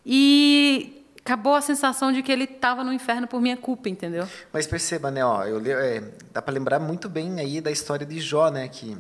E 0.06 1.06
acabou 1.24 1.54
a 1.54 1.62
sensação 1.62 2.12
de 2.12 2.24
que 2.24 2.32
ele 2.32 2.46
estava 2.46 2.84
no 2.84 2.92
inferno 2.92 3.28
por 3.28 3.40
minha 3.40 3.56
culpa, 3.56 3.88
entendeu? 3.88 4.28
Mas 4.52 4.66
perceba, 4.66 5.12
né, 5.12 5.24
ó, 5.24 5.46
eu, 5.46 5.62
é, 5.80 6.04
dá 6.34 6.42
para 6.42 6.54
lembrar 6.54 6.80
muito 6.80 7.08
bem 7.08 7.40
aí 7.40 7.62
da 7.62 7.70
história 7.70 8.06
de 8.06 8.20
Jó, 8.20 8.50
né, 8.50 8.68
que 8.68 8.98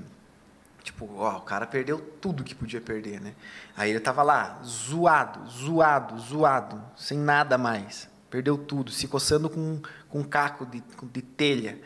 tipo, 0.83 1.09
ó, 1.17 1.37
o 1.37 1.41
cara 1.41 1.65
perdeu 1.65 1.99
tudo 1.99 2.43
que 2.43 2.55
podia 2.55 2.81
perder, 2.81 3.21
né? 3.21 3.33
Aí 3.75 3.89
ele 3.89 3.99
tava 3.99 4.23
lá, 4.23 4.59
zoado, 4.63 5.47
zoado, 5.49 6.19
zoado, 6.19 6.81
sem 6.95 7.17
nada 7.17 7.57
mais. 7.57 8.09
Perdeu 8.29 8.57
tudo, 8.57 8.91
se 8.91 9.07
coçando 9.07 9.49
com, 9.49 9.81
com 10.09 10.19
um 10.19 10.23
caco 10.23 10.65
de, 10.65 10.83
de 11.11 11.21
telha. 11.21 11.79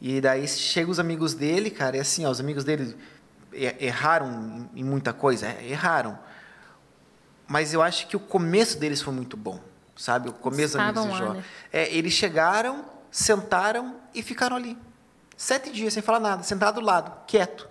E 0.00 0.20
daí 0.20 0.46
chegam 0.46 0.90
os 0.90 1.00
amigos 1.00 1.34
dele, 1.34 1.70
cara, 1.70 1.96
e 1.96 2.00
assim, 2.00 2.24
ó, 2.24 2.30
os 2.30 2.40
amigos 2.40 2.64
dele 2.64 2.96
erraram 3.52 4.68
em, 4.74 4.84
muita 4.84 5.12
coisa, 5.12 5.46
é, 5.46 5.66
erraram. 5.68 6.18
Mas 7.46 7.72
eu 7.72 7.82
acho 7.82 8.06
que 8.06 8.16
o 8.16 8.20
começo 8.20 8.78
deles 8.78 9.00
foi 9.00 9.12
muito 9.12 9.36
bom, 9.36 9.60
sabe? 9.96 10.28
O 10.28 10.32
começo 10.32 10.76
dos 10.76 10.76
amigos 10.76 11.02
de 11.02 11.08
Estavam 11.08 11.26
Jó. 11.28 11.38
né? 11.38 11.44
É, 11.72 11.92
eles 11.92 12.12
chegaram, 12.12 12.84
sentaram 13.10 13.96
e 14.14 14.22
ficaram 14.22 14.56
ali. 14.56 14.76
Sete 15.36 15.70
dias 15.70 15.94
sem 15.94 16.02
falar 16.02 16.20
nada, 16.20 16.42
sentado 16.42 16.80
do 16.80 16.86
lado, 16.86 17.24
quieto. 17.26 17.67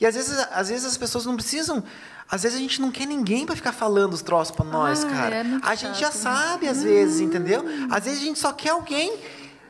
E 0.00 0.06
às 0.06 0.14
vezes, 0.14 0.38
às 0.52 0.68
vezes 0.68 0.84
as 0.86 0.96
pessoas 0.96 1.26
não 1.26 1.34
precisam. 1.34 1.82
Às 2.30 2.42
vezes 2.42 2.56
a 2.58 2.60
gente 2.60 2.80
não 2.80 2.90
quer 2.90 3.06
ninguém 3.06 3.44
para 3.46 3.56
ficar 3.56 3.72
falando 3.72 4.12
os 4.14 4.22
troços 4.22 4.54
para 4.54 4.64
nós, 4.64 5.02
Ah, 5.04 5.08
cara. 5.08 5.36
é 5.36 5.44
a 5.62 5.74
gente 5.74 5.98
já 5.98 6.10
chato, 6.12 6.14
né? 6.14 6.20
sabe, 6.22 6.68
às 6.68 6.82
vezes, 6.82 7.20
entendeu? 7.20 7.64
Às 7.90 8.04
vezes 8.04 8.20
a 8.20 8.24
gente 8.24 8.38
só 8.38 8.52
quer 8.52 8.70
alguém. 8.70 9.18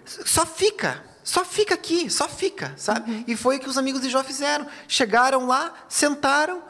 Só 0.04 0.44
fica. 0.44 1.02
Só 1.22 1.44
fica 1.44 1.74
aqui, 1.74 2.08
só 2.10 2.26
fica, 2.28 2.72
sabe? 2.76 3.10
Uhum. 3.10 3.24
E 3.26 3.36
foi 3.36 3.56
o 3.56 3.60
que 3.60 3.68
os 3.68 3.76
amigos 3.78 4.00
de 4.00 4.08
Jó 4.08 4.24
fizeram. 4.24 4.66
Chegaram 4.88 5.46
lá, 5.46 5.72
sentaram 5.88 6.62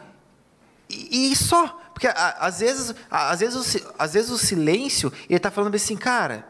e, 0.89 1.31
e 1.33 1.37
só. 1.37 1.67
Porque 1.95 2.07
a- 2.09 2.37
às 2.41 2.61
vezes, 2.61 2.95
a- 3.11 3.31
às, 3.31 3.41
vezes 3.41 3.75
o, 3.77 3.93
às 3.99 4.13
vezes 4.15 4.31
o 4.31 4.39
silêncio, 4.39 5.13
ele 5.29 5.39
tá 5.39 5.51
falando 5.51 5.75
assim, 5.75 5.97
cara, 5.97 6.47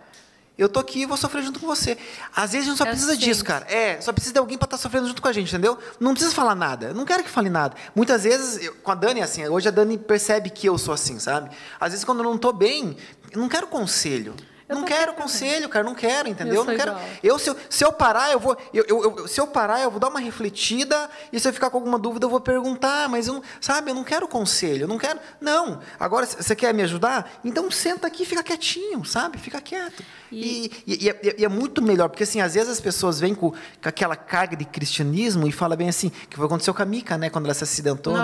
eu 0.58 0.68
tô 0.68 0.80
aqui 0.80 1.02
e 1.02 1.06
vou 1.06 1.16
sofrer 1.16 1.42
junto 1.44 1.60
com 1.60 1.66
você. 1.66 1.96
Às 2.34 2.52
vezes 2.52 2.66
a 2.66 2.70
gente 2.70 2.78
só 2.78 2.84
É 2.84 2.88
o 2.88 2.90
precisa 2.90 3.12
disso, 3.16 3.40
silêncio. 3.40 3.44
cara. 3.44 3.66
É, 3.72 4.00
só 4.00 4.12
precisa 4.12 4.32
de 4.34 4.38
alguém 4.40 4.58
para 4.58 4.66
estar 4.66 4.76
sofrendo 4.78 5.06
junto 5.06 5.22
com 5.22 5.28
a 5.28 5.32
gente, 5.32 5.48
entendeu? 5.48 5.78
Não 6.00 6.12
precisa 6.12 6.34
falar 6.34 6.54
nada. 6.54 6.88
Eu 6.88 6.94
não 6.94 7.04
quero 7.04 7.22
que 7.22 7.30
fale 7.30 7.48
nada. 7.48 7.76
Muitas 7.94 8.24
vezes, 8.24 8.62
eu- 8.64 8.74
com 8.74 8.90
a 8.90 8.94
Dani 8.94 9.20
é 9.20 9.22
assim, 9.22 9.46
hoje 9.48 9.68
a 9.68 9.70
Dani 9.70 9.96
percebe 9.96 10.50
que 10.50 10.66
eu 10.68 10.76
sou 10.76 10.92
assim, 10.92 11.18
sabe? 11.18 11.50
Às 11.80 11.92
vezes 11.92 12.04
quando 12.04 12.18
eu 12.18 12.24
não 12.24 12.36
tô 12.36 12.52
bem, 12.52 12.96
eu 13.30 13.40
não 13.40 13.48
quero 13.48 13.66
conselho. 13.68 14.34
Eu 14.68 14.76
não 14.76 14.84
quero 14.84 15.14
conselho, 15.14 15.68
cara, 15.68 15.84
não 15.84 15.94
quero, 15.94 16.28
entendeu? 16.28 16.56
Eu 16.56 16.64
não 16.64 16.76
quero. 16.76 16.90
igual. 16.92 17.04
Eu, 17.22 17.38
se, 17.38 17.48
eu, 17.50 17.56
se 17.70 17.84
eu 17.84 17.92
parar, 17.92 18.30
eu 18.32 18.38
vou. 18.38 18.56
Eu, 18.74 18.84
eu- 18.86 19.26
se 19.28 19.40
eu 19.40 19.46
parar, 19.46 19.80
eu 19.80 19.90
vou 19.90 19.98
dar 19.98 20.08
uma 20.08 20.20
refletida, 20.20 21.08
e 21.32 21.40
se 21.40 21.48
eu 21.48 21.52
ficar 21.52 21.70
com 21.70 21.78
alguma 21.78 21.98
dúvida, 21.98 22.26
eu 22.26 22.30
vou 22.30 22.40
perguntar, 22.40 23.08
mas 23.08 23.26
eu 23.28 23.34
não, 23.34 23.42
sabe, 23.60 23.90
eu 23.90 23.94
não 23.94 24.04
quero 24.04 24.28
conselho, 24.28 24.82
eu 24.84 24.88
não 24.88 24.98
quero. 24.98 25.18
Não. 25.40 25.80
Agora, 25.98 26.26
você 26.26 26.54
quer 26.54 26.74
me 26.74 26.82
ajudar? 26.82 27.30
Então 27.44 27.70
senta 27.70 28.06
aqui 28.06 28.24
e 28.24 28.26
fica 28.26 28.42
quietinho, 28.42 29.04
sabe? 29.04 29.38
Fica 29.38 29.60
quieto. 29.60 30.02
E, 30.30 30.70
e- 30.86 31.04
e 31.06 31.08
é, 31.08 31.34
e 31.38 31.44
é 31.44 31.48
muito 31.48 31.80
melhor, 31.80 32.08
porque 32.10 32.22
assim, 32.24 32.40
às 32.42 32.52
vezes 32.54 32.68
as 32.68 32.80
pessoas 32.80 33.18
vêm 33.18 33.34
com, 33.34 33.50
com 33.52 33.56
aquela 33.88 34.16
carga 34.16 34.54
de 34.54 34.66
cristianismo 34.66 35.46
e 35.48 35.52
fala 35.52 35.74
bem 35.76 35.88
assim, 35.88 36.10
que 36.28 36.36
foi 36.36 36.44
aconteceu 36.44 36.74
com 36.74 36.82
a 36.82 36.84
Mica, 36.84 37.16
né? 37.16 37.30
Quando 37.30 37.46
ela 37.46 37.54
se 37.54 37.64
acidentou, 37.64 38.12
né? 38.12 38.20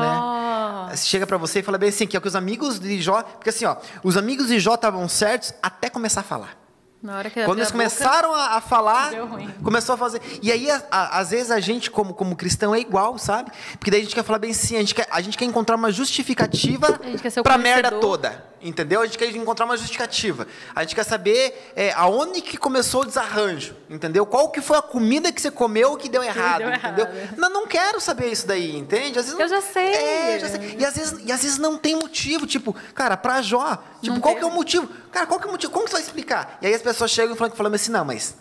Chega 0.96 1.26
pra 1.26 1.36
você 1.36 1.60
e 1.60 1.62
fala 1.62 1.78
bem 1.78 1.88
assim, 1.88 2.06
que 2.06 2.16
é 2.16 2.20
que 2.20 2.28
os 2.28 2.36
amigos 2.36 2.78
de 2.78 3.00
Jó. 3.00 3.22
Porque 3.22 3.50
assim, 3.50 3.64
ó, 3.64 3.76
os 4.02 4.16
amigos 4.16 4.48
de 4.48 4.58
Jó 4.58 4.74
estavam 4.74 5.08
certos 5.08 5.54
até 5.62 5.88
começar 5.88 6.20
a 6.20 6.24
falar. 6.24 6.63
Na 7.04 7.18
hora 7.18 7.28
que 7.28 7.44
Quando 7.44 7.58
eles 7.58 7.68
a 7.68 7.72
boca, 7.72 7.84
começaram 7.84 8.34
a, 8.34 8.56
a 8.56 8.60
falar, 8.62 9.10
começou 9.62 9.94
a 9.94 9.98
fazer. 9.98 10.22
E 10.40 10.50
aí, 10.50 10.70
a- 10.70 10.82
a- 10.90 11.18
às 11.18 11.30
vezes, 11.32 11.50
a 11.50 11.60
gente, 11.60 11.90
como, 11.90 12.14
como 12.14 12.34
cristão, 12.34 12.74
é 12.74 12.80
igual, 12.80 13.18
sabe? 13.18 13.50
Porque 13.78 13.90
daí 13.90 14.00
a 14.00 14.04
gente 14.04 14.14
quer 14.14 14.24
falar 14.24 14.38
bem 14.38 14.52
assim, 14.52 14.76
a 14.76 14.80
gente 14.80 14.94
quer, 14.94 15.06
a 15.10 15.20
gente 15.20 15.36
quer 15.36 15.44
encontrar 15.44 15.76
uma 15.76 15.92
justificativa 15.92 16.98
A 17.02 17.06
gente 17.10 17.20
quer 17.22 17.28
ser 17.30 17.40
o 17.40 17.42
pra 17.42 17.58
merda 17.58 17.90
toda. 17.90 18.54
Entendeu? 18.62 19.02
A 19.02 19.04
gente 19.04 19.18
quer 19.18 19.28
encontrar 19.36 19.66
uma 19.66 19.76
justificativa. 19.76 20.46
A 20.74 20.80
gente 20.80 20.94
quer 20.94 21.04
saber 21.04 21.70
é, 21.76 21.92
aonde 21.92 22.40
que 22.40 22.56
começou 22.56 23.02
o 23.02 23.04
desarranjo. 23.04 23.76
Entendeu? 23.90 24.24
Qual 24.24 24.48
que 24.48 24.62
foi 24.62 24.78
a 24.78 24.80
comida 24.80 25.30
que 25.30 25.38
você 25.38 25.50
comeu 25.50 25.98
que 25.98 26.08
deu 26.08 26.22
errado. 26.22 26.60
deu 26.60 26.70
entendeu? 26.72 27.04
errado. 27.06 27.34
Não, 27.36 27.50
não 27.50 27.66
quero 27.66 28.00
saber 28.00 28.32
isso 28.32 28.46
daí, 28.46 28.74
entende? 28.74 29.18
Às 29.18 29.26
vezes 29.26 29.38
Eu 29.38 29.48
já 29.48 29.60
sei. 29.60 29.92
É, 29.94 30.38
já 30.40 30.48
sei. 30.48 30.76
E 30.78 30.84
às, 30.86 30.96
vezes, 30.96 31.20
e 31.26 31.30
às 31.30 31.42
vezes 31.42 31.58
não 31.58 31.76
tem 31.76 31.94
motivo. 31.94 32.46
Tipo, 32.46 32.74
cara, 32.94 33.18
pra 33.18 33.42
Jó, 33.42 33.76
tipo, 34.00 34.14
Não 34.14 34.20
qual 34.22 34.32
tem. 34.32 34.42
que 34.42 34.48
é 34.48 34.50
o 34.50 34.54
motivo? 34.54 34.88
Cara, 35.12 35.26
qual 35.26 35.38
que 35.38 35.44
é 35.44 35.48
o 35.50 35.52
motivo? 35.52 35.70
Como 35.70 35.84
que 35.84 35.90
você 35.90 35.96
vai 35.98 36.02
explicar? 36.06 36.56
E 36.62 36.66
aí 36.66 36.72
as 36.74 36.80
pessoas 36.80 36.93
chegam 37.08 37.34
e 37.34 37.38
falam, 37.38 37.54
falando 37.54 37.74
assim, 37.74 37.90
não, 37.90 38.04
mas 38.04 38.36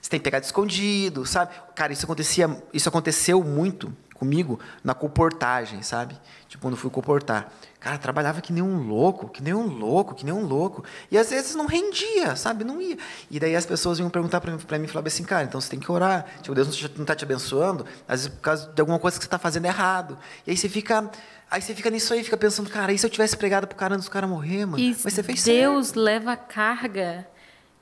você 0.00 0.10
tem 0.10 0.20
pegado 0.20 0.44
escondido, 0.44 1.26
sabe? 1.26 1.52
Cara, 1.74 1.92
isso 1.92 2.04
acontecia, 2.04 2.62
isso 2.72 2.88
aconteceu 2.88 3.42
muito 3.44 3.94
comigo 4.14 4.60
na 4.84 4.92
comportagem, 4.92 5.82
sabe? 5.82 6.14
Tipo, 6.46 6.62
quando 6.62 6.76
fui 6.76 6.90
comportar. 6.90 7.50
Cara, 7.80 7.96
trabalhava 7.96 8.42
que 8.42 8.52
nem 8.52 8.62
um 8.62 8.86
louco, 8.86 9.30
que 9.30 9.42
nem 9.42 9.54
um 9.54 9.66
louco, 9.66 10.14
que 10.14 10.26
nem 10.26 10.34
um 10.34 10.44
louco. 10.44 10.84
E 11.10 11.16
às 11.16 11.30
vezes 11.30 11.54
não 11.54 11.64
rendia, 11.64 12.36
sabe? 12.36 12.62
Não 12.62 12.82
ia. 12.82 12.98
E 13.30 13.40
daí 13.40 13.56
as 13.56 13.64
pessoas 13.64 13.96
vinham 13.96 14.10
perguntar 14.10 14.40
pra 14.42 14.52
mim, 14.52 14.58
pra 14.58 14.78
mim 14.78 14.86
falavam 14.86 15.06
assim, 15.06 15.24
cara, 15.24 15.44
então 15.44 15.58
você 15.58 15.70
tem 15.70 15.80
que 15.80 15.90
orar. 15.90 16.26
Tipo, 16.42 16.54
Deus 16.54 16.90
não 16.98 17.04
tá 17.06 17.14
te 17.14 17.24
abençoando, 17.24 17.86
às 18.06 18.20
vezes 18.20 18.28
por 18.28 18.42
causa 18.42 18.70
de 18.70 18.80
alguma 18.80 18.98
coisa 18.98 19.16
que 19.16 19.24
você 19.24 19.26
está 19.26 19.38
fazendo 19.38 19.64
errado. 19.64 20.18
E 20.46 20.50
aí 20.50 20.56
você 20.56 20.68
fica, 20.68 21.10
Aí 21.50 21.60
você 21.60 21.74
fica 21.74 21.90
nisso 21.90 22.14
aí, 22.14 22.22
fica 22.22 22.36
pensando, 22.36 22.70
cara, 22.70 22.92
e 22.92 22.98
se 22.98 23.04
eu 23.04 23.10
tivesse 23.10 23.36
pregado 23.36 23.66
pro 23.66 23.76
cara 23.76 23.94
antes 23.94 24.06
do 24.06 24.10
cara 24.10 24.24
morrer, 24.24 24.66
mano? 24.66 24.78
E 24.78 24.90
Mas 24.90 25.14
você 25.14 25.20
fez 25.22 25.40
certo. 25.40 25.56
Deus 25.56 25.94
leva 25.94 26.36
carga 26.36 27.26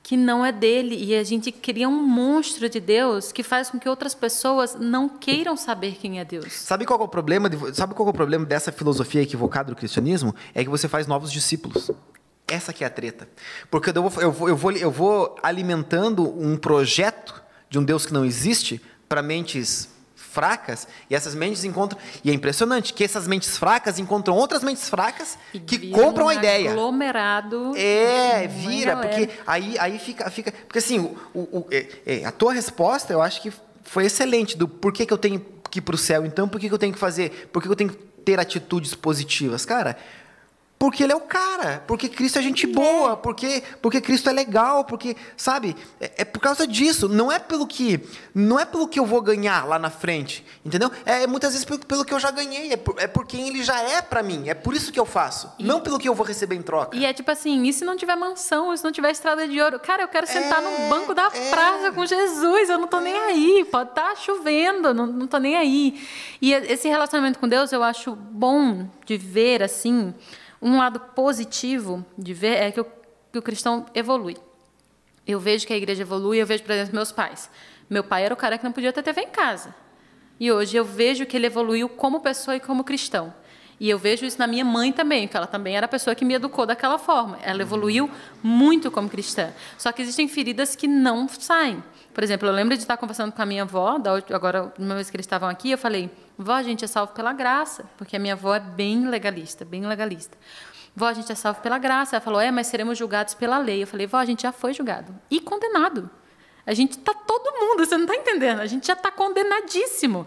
que 0.01 0.17
não 0.17 0.43
é 0.45 0.51
dele 0.51 0.95
e 0.95 1.15
a 1.15 1.23
gente 1.23 1.51
cria 1.51 1.87
um 1.87 2.01
monstro 2.03 2.67
de 2.69 2.79
Deus 2.79 3.31
que 3.31 3.43
faz 3.43 3.69
com 3.69 3.77
que 3.79 3.87
outras 3.87 4.15
pessoas 4.15 4.75
não 4.79 5.07
queiram 5.07 5.55
saber 5.55 5.97
quem 5.99 6.19
é 6.19 6.25
Deus. 6.25 6.51
Sabe 6.53 6.85
qual 6.85 6.99
é 6.99 7.03
o 7.03 7.07
problema? 7.07 7.49
de- 7.49 7.75
sabe 7.75 7.93
qual 7.93 8.07
é 8.07 8.11
o 8.11 8.13
problema 8.13 8.45
dessa 8.45 8.71
filosofia 8.71 9.21
equivocada 9.21 9.69
do 9.71 9.75
cristianismo? 9.75 10.33
É 10.55 10.63
que 10.63 10.69
você 10.69 10.87
faz 10.87 11.05
novos 11.05 11.31
discípulos. 11.31 11.91
Essa 12.47 12.73
que 12.73 12.83
é 12.83 12.87
a 12.87 12.89
treta. 12.89 13.29
Porque 13.69 13.91
eu 13.95 14.09
vou, 14.09 14.21
eu 14.23 14.31
vou, 14.31 14.49
eu 14.49 14.55
vou, 14.55 14.71
eu 14.71 14.91
vou 14.91 15.35
alimentando 15.43 16.23
um 16.41 16.57
projeto 16.57 17.43
de 17.69 17.77
um 17.77 17.83
Deus 17.83 18.05
que 18.07 18.13
não 18.13 18.25
existe 18.25 18.81
para 19.07 19.21
mentes 19.21 19.87
fracas 20.39 20.87
e 21.09 21.15
essas 21.15 21.35
mentes 21.35 21.65
encontram 21.65 21.99
e 22.23 22.31
é 22.31 22.33
impressionante 22.33 22.93
que 22.93 23.03
essas 23.03 23.27
mentes 23.27 23.57
fracas 23.57 23.99
encontram 23.99 24.35
outras 24.37 24.63
mentes 24.63 24.87
fracas 24.89 25.37
E 25.53 25.59
que 25.59 25.91
compram 25.91 26.27
um 26.27 26.29
a 26.29 26.35
ideia. 26.35 26.71
aglomerado. 26.71 27.73
É, 27.75 28.47
vira, 28.47 28.95
porque 28.95 29.29
aí, 29.45 29.77
aí 29.77 29.99
fica, 29.99 30.29
fica. 30.29 30.51
Porque 30.51 30.79
assim, 30.79 30.99
o, 30.99 31.17
o- 31.33 31.57
o- 31.59 31.67
é- 31.71 31.87
é, 32.05 32.25
a 32.25 32.31
tua 32.31 32.53
resposta 32.53 33.11
eu 33.11 33.21
acho 33.21 33.41
que 33.41 33.51
foi 33.83 34.05
excelente 34.05 34.57
do 34.57 34.65
por 34.67 34.93
que, 34.93 35.05
que 35.05 35.11
eu 35.13 35.17
tenho 35.17 35.43
que 35.69 35.79
ir 35.79 35.81
para 35.81 35.95
o 35.95 35.97
céu, 35.97 36.25
então 36.25 36.47
por 36.47 36.59
que, 36.59 36.67
que 36.69 36.73
eu 36.73 36.79
tenho 36.79 36.93
que 36.93 36.99
fazer, 36.99 37.49
por 37.51 37.61
que, 37.61 37.67
que 37.67 37.71
eu 37.71 37.75
tenho 37.75 37.89
que 37.89 37.97
ter 38.23 38.39
atitudes 38.39 38.95
positivas? 38.95 39.65
Cara, 39.65 39.97
porque 40.79 41.03
ele 41.03 41.11
é 41.11 41.15
o 41.15 41.19
cara, 41.19 41.83
porque 41.85 42.07
Cristo 42.07 42.39
é 42.39 42.41
gente 42.41 42.65
boa, 42.65 43.17
porque, 43.17 43.61
porque 43.81 43.99
Cristo 43.99 44.29
é 44.29 44.33
legal, 44.33 44.85
porque, 44.85 45.17
sabe, 45.35 45.75
é, 45.99 46.11
é 46.19 46.25
por 46.25 46.39
causa 46.39 46.65
disso, 46.65 47.09
não 47.09 47.29
é 47.29 47.37
pelo 47.37 47.67
que 47.67 47.99
não 48.33 48.57
é 48.57 48.63
pelo 48.63 48.87
que 48.87 48.97
eu 48.97 49.05
vou 49.05 49.21
ganhar 49.21 49.67
lá 49.67 49.77
na 49.77 49.89
frente, 49.89 50.45
entendeu? 50.63 50.89
É 51.05 51.27
muitas 51.27 51.51
vezes 51.51 51.65
pelo, 51.65 51.79
pelo 51.79 52.05
que 52.05 52.13
eu 52.13 52.19
já 52.19 52.31
ganhei, 52.31 52.71
é 52.71 52.77
por, 52.77 52.95
é 52.97 53.07
por 53.07 53.27
quem 53.27 53.49
ele 53.49 53.61
já 53.61 53.77
é 53.81 54.01
para 54.01 54.23
mim, 54.23 54.47
é 54.47 54.53
por 54.53 54.73
isso 54.73 54.89
que 54.89 54.99
eu 54.99 55.05
faço, 55.05 55.51
não 55.59 55.81
pelo 55.81 55.99
que 55.99 56.07
eu 56.07 56.15
vou 56.15 56.25
receber 56.25 56.55
em 56.55 56.61
troca. 56.61 56.95
E 56.95 57.03
é 57.03 57.11
tipo 57.11 57.29
assim, 57.29 57.67
e 57.67 57.73
se 57.73 57.83
não 57.83 57.97
tiver 57.97 58.15
mansão, 58.15 58.73
e 58.73 58.77
se 58.77 58.83
não 58.83 58.91
tiver 58.93 59.11
estrada 59.11 59.45
de 59.49 59.61
ouro? 59.61 59.81
Cara, 59.81 60.03
eu 60.03 60.07
quero 60.07 60.25
sentar 60.27 60.63
É, 60.63 60.83
no 60.83 60.89
banco 60.89 61.13
da 61.13 61.29
é. 61.33 61.49
praça 61.49 61.91
com 61.91 62.05
Jesus, 62.05 62.69
eu 62.69 62.77
não 62.77 62.87
tô 62.87 63.01
nem 63.01 63.17
aí, 63.19 63.67
pode 63.69 63.89
estar 63.89 64.15
chovendo, 64.15 64.93
não, 64.93 65.05
não 65.05 65.27
tô 65.27 65.39
nem 65.39 65.57
aí. 65.57 66.01
E 66.41 66.53
esse 66.53 66.87
relacionamento 66.87 67.37
com 67.37 67.49
Deus 67.49 67.73
eu 67.73 67.83
acho 67.83 68.15
bom 68.15 68.87
de 69.05 69.17
ver, 69.17 69.61
assim, 69.61 70.13
um 70.61 70.77
lado 70.77 70.99
positivo 70.99 72.05
de 72.17 72.33
ver 72.33 72.57
é 72.57 72.71
que 72.71 72.81
o, 72.81 72.85
que 73.31 73.39
o 73.39 73.41
cristão 73.41 73.85
evolui. 73.93 74.37
Eu 75.25 75.39
vejo 75.39 75.65
que 75.65 75.73
a 75.73 75.77
igreja 75.77 76.01
evolui, 76.01 76.37
eu 76.37 76.45
vejo, 76.45 76.63
por 76.63 76.71
exemplo, 76.71 76.95
meus 76.95 77.11
pais. 77.11 77.49
Meu 77.89 78.03
pai 78.03 78.25
era 78.25 78.33
o 78.33 78.37
cara 78.37 78.57
que 78.57 78.63
não 78.63 78.71
podia 78.71 78.91
ter 78.91 79.03
TV 79.03 79.21
em 79.21 79.29
casa. 79.29 79.73
E 80.39 80.51
hoje 80.51 80.77
eu 80.77 80.85
vejo 80.85 81.25
que 81.25 81.35
ele 81.35 81.47
evoluiu 81.47 81.89
como 81.89 82.21
pessoa 82.21 82.55
e 82.55 82.59
como 82.59 82.83
cristão. 82.83 83.33
E 83.79 83.89
eu 83.89 83.97
vejo 83.97 84.25
isso 84.25 84.37
na 84.37 84.45
minha 84.45 84.65
mãe 84.65 84.91
também, 84.91 85.27
que 85.27 85.37
ela 85.37 85.47
também 85.47 85.77
era 85.77 85.85
a 85.85 85.89
pessoa 85.89 86.13
que 86.13 86.25
me 86.25 86.33
educou 86.33 86.65
daquela 86.65 86.97
forma. 86.97 87.39
Ela 87.41 87.61
evoluiu 87.61 88.09
muito 88.43 88.91
como 88.91 89.09
cristã. 89.09 89.53
Só 89.77 89.91
que 89.91 90.01
existem 90.01 90.27
feridas 90.27 90.75
que 90.75 90.87
não 90.87 91.29
saem. 91.29 91.81
Por 92.13 92.23
exemplo, 92.23 92.47
eu 92.47 92.53
lembro 92.53 92.75
de 92.75 92.83
estar 92.83 92.97
conversando 92.97 93.31
com 93.31 93.41
a 93.41 93.45
minha 93.45 93.63
avó, 93.63 93.97
agora, 94.33 94.73
uma 94.77 94.95
vez 94.95 95.09
que 95.09 95.15
eles 95.15 95.25
estavam 95.25 95.47
aqui, 95.47 95.71
eu 95.71 95.77
falei: 95.77 96.09
vó, 96.39 96.53
a 96.53 96.63
gente 96.63 96.85
é 96.85 96.87
salvo 96.87 97.13
pela 97.13 97.33
graça, 97.33 97.83
porque 97.97 98.15
a 98.15 98.19
minha 98.19 98.33
avó 98.33 98.55
é 98.55 98.59
bem 98.59 99.07
legalista, 99.07 99.65
bem 99.65 99.85
legalista. 99.85 100.37
Vó, 100.95 101.07
a 101.07 101.13
gente 101.13 101.31
é 101.31 101.35
salvo 101.35 101.61
pela 101.61 101.77
graça. 101.77 102.15
Ela 102.15 102.21
falou: 102.21 102.39
é, 102.41 102.49
mas 102.49 102.67
seremos 102.67 102.97
julgados 102.97 103.33
pela 103.33 103.57
lei. 103.57 103.83
Eu 103.83 103.87
falei: 103.87 104.07
vó, 104.07 104.17
a 104.17 104.25
gente 104.25 104.43
já 104.43 104.51
foi 104.51 104.73
julgado 104.73 105.13
e 105.29 105.39
condenado. 105.39 106.09
A 106.65 106.73
gente 106.73 106.97
está 106.97 107.13
todo 107.13 107.51
mundo, 107.59 107.85
você 107.85 107.97
não 107.97 108.05
está 108.05 108.15
entendendo? 108.15 108.59
A 108.59 108.65
gente 108.65 108.87
já 108.87 108.93
está 108.93 109.11
condenadíssimo. 109.11 110.25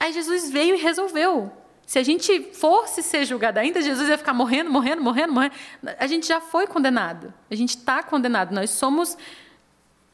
Aí 0.00 0.12
Jesus 0.12 0.50
veio 0.50 0.74
e 0.74 0.78
resolveu. 0.78 1.52
Se 1.86 1.98
a 1.98 2.02
gente 2.02 2.50
fosse 2.54 3.02
ser 3.02 3.24
julgado 3.24 3.60
ainda, 3.60 3.82
Jesus 3.82 4.08
ia 4.08 4.16
ficar 4.16 4.32
morrendo, 4.32 4.70
morrendo, 4.70 5.02
morrendo, 5.02 5.32
morrendo. 5.32 5.54
A 5.98 6.06
gente 6.06 6.26
já 6.26 6.40
foi 6.40 6.66
condenado. 6.66 7.32
A 7.50 7.54
gente 7.54 7.76
está 7.76 8.02
condenado. 8.02 8.54
Nós 8.54 8.70
somos 8.70 9.18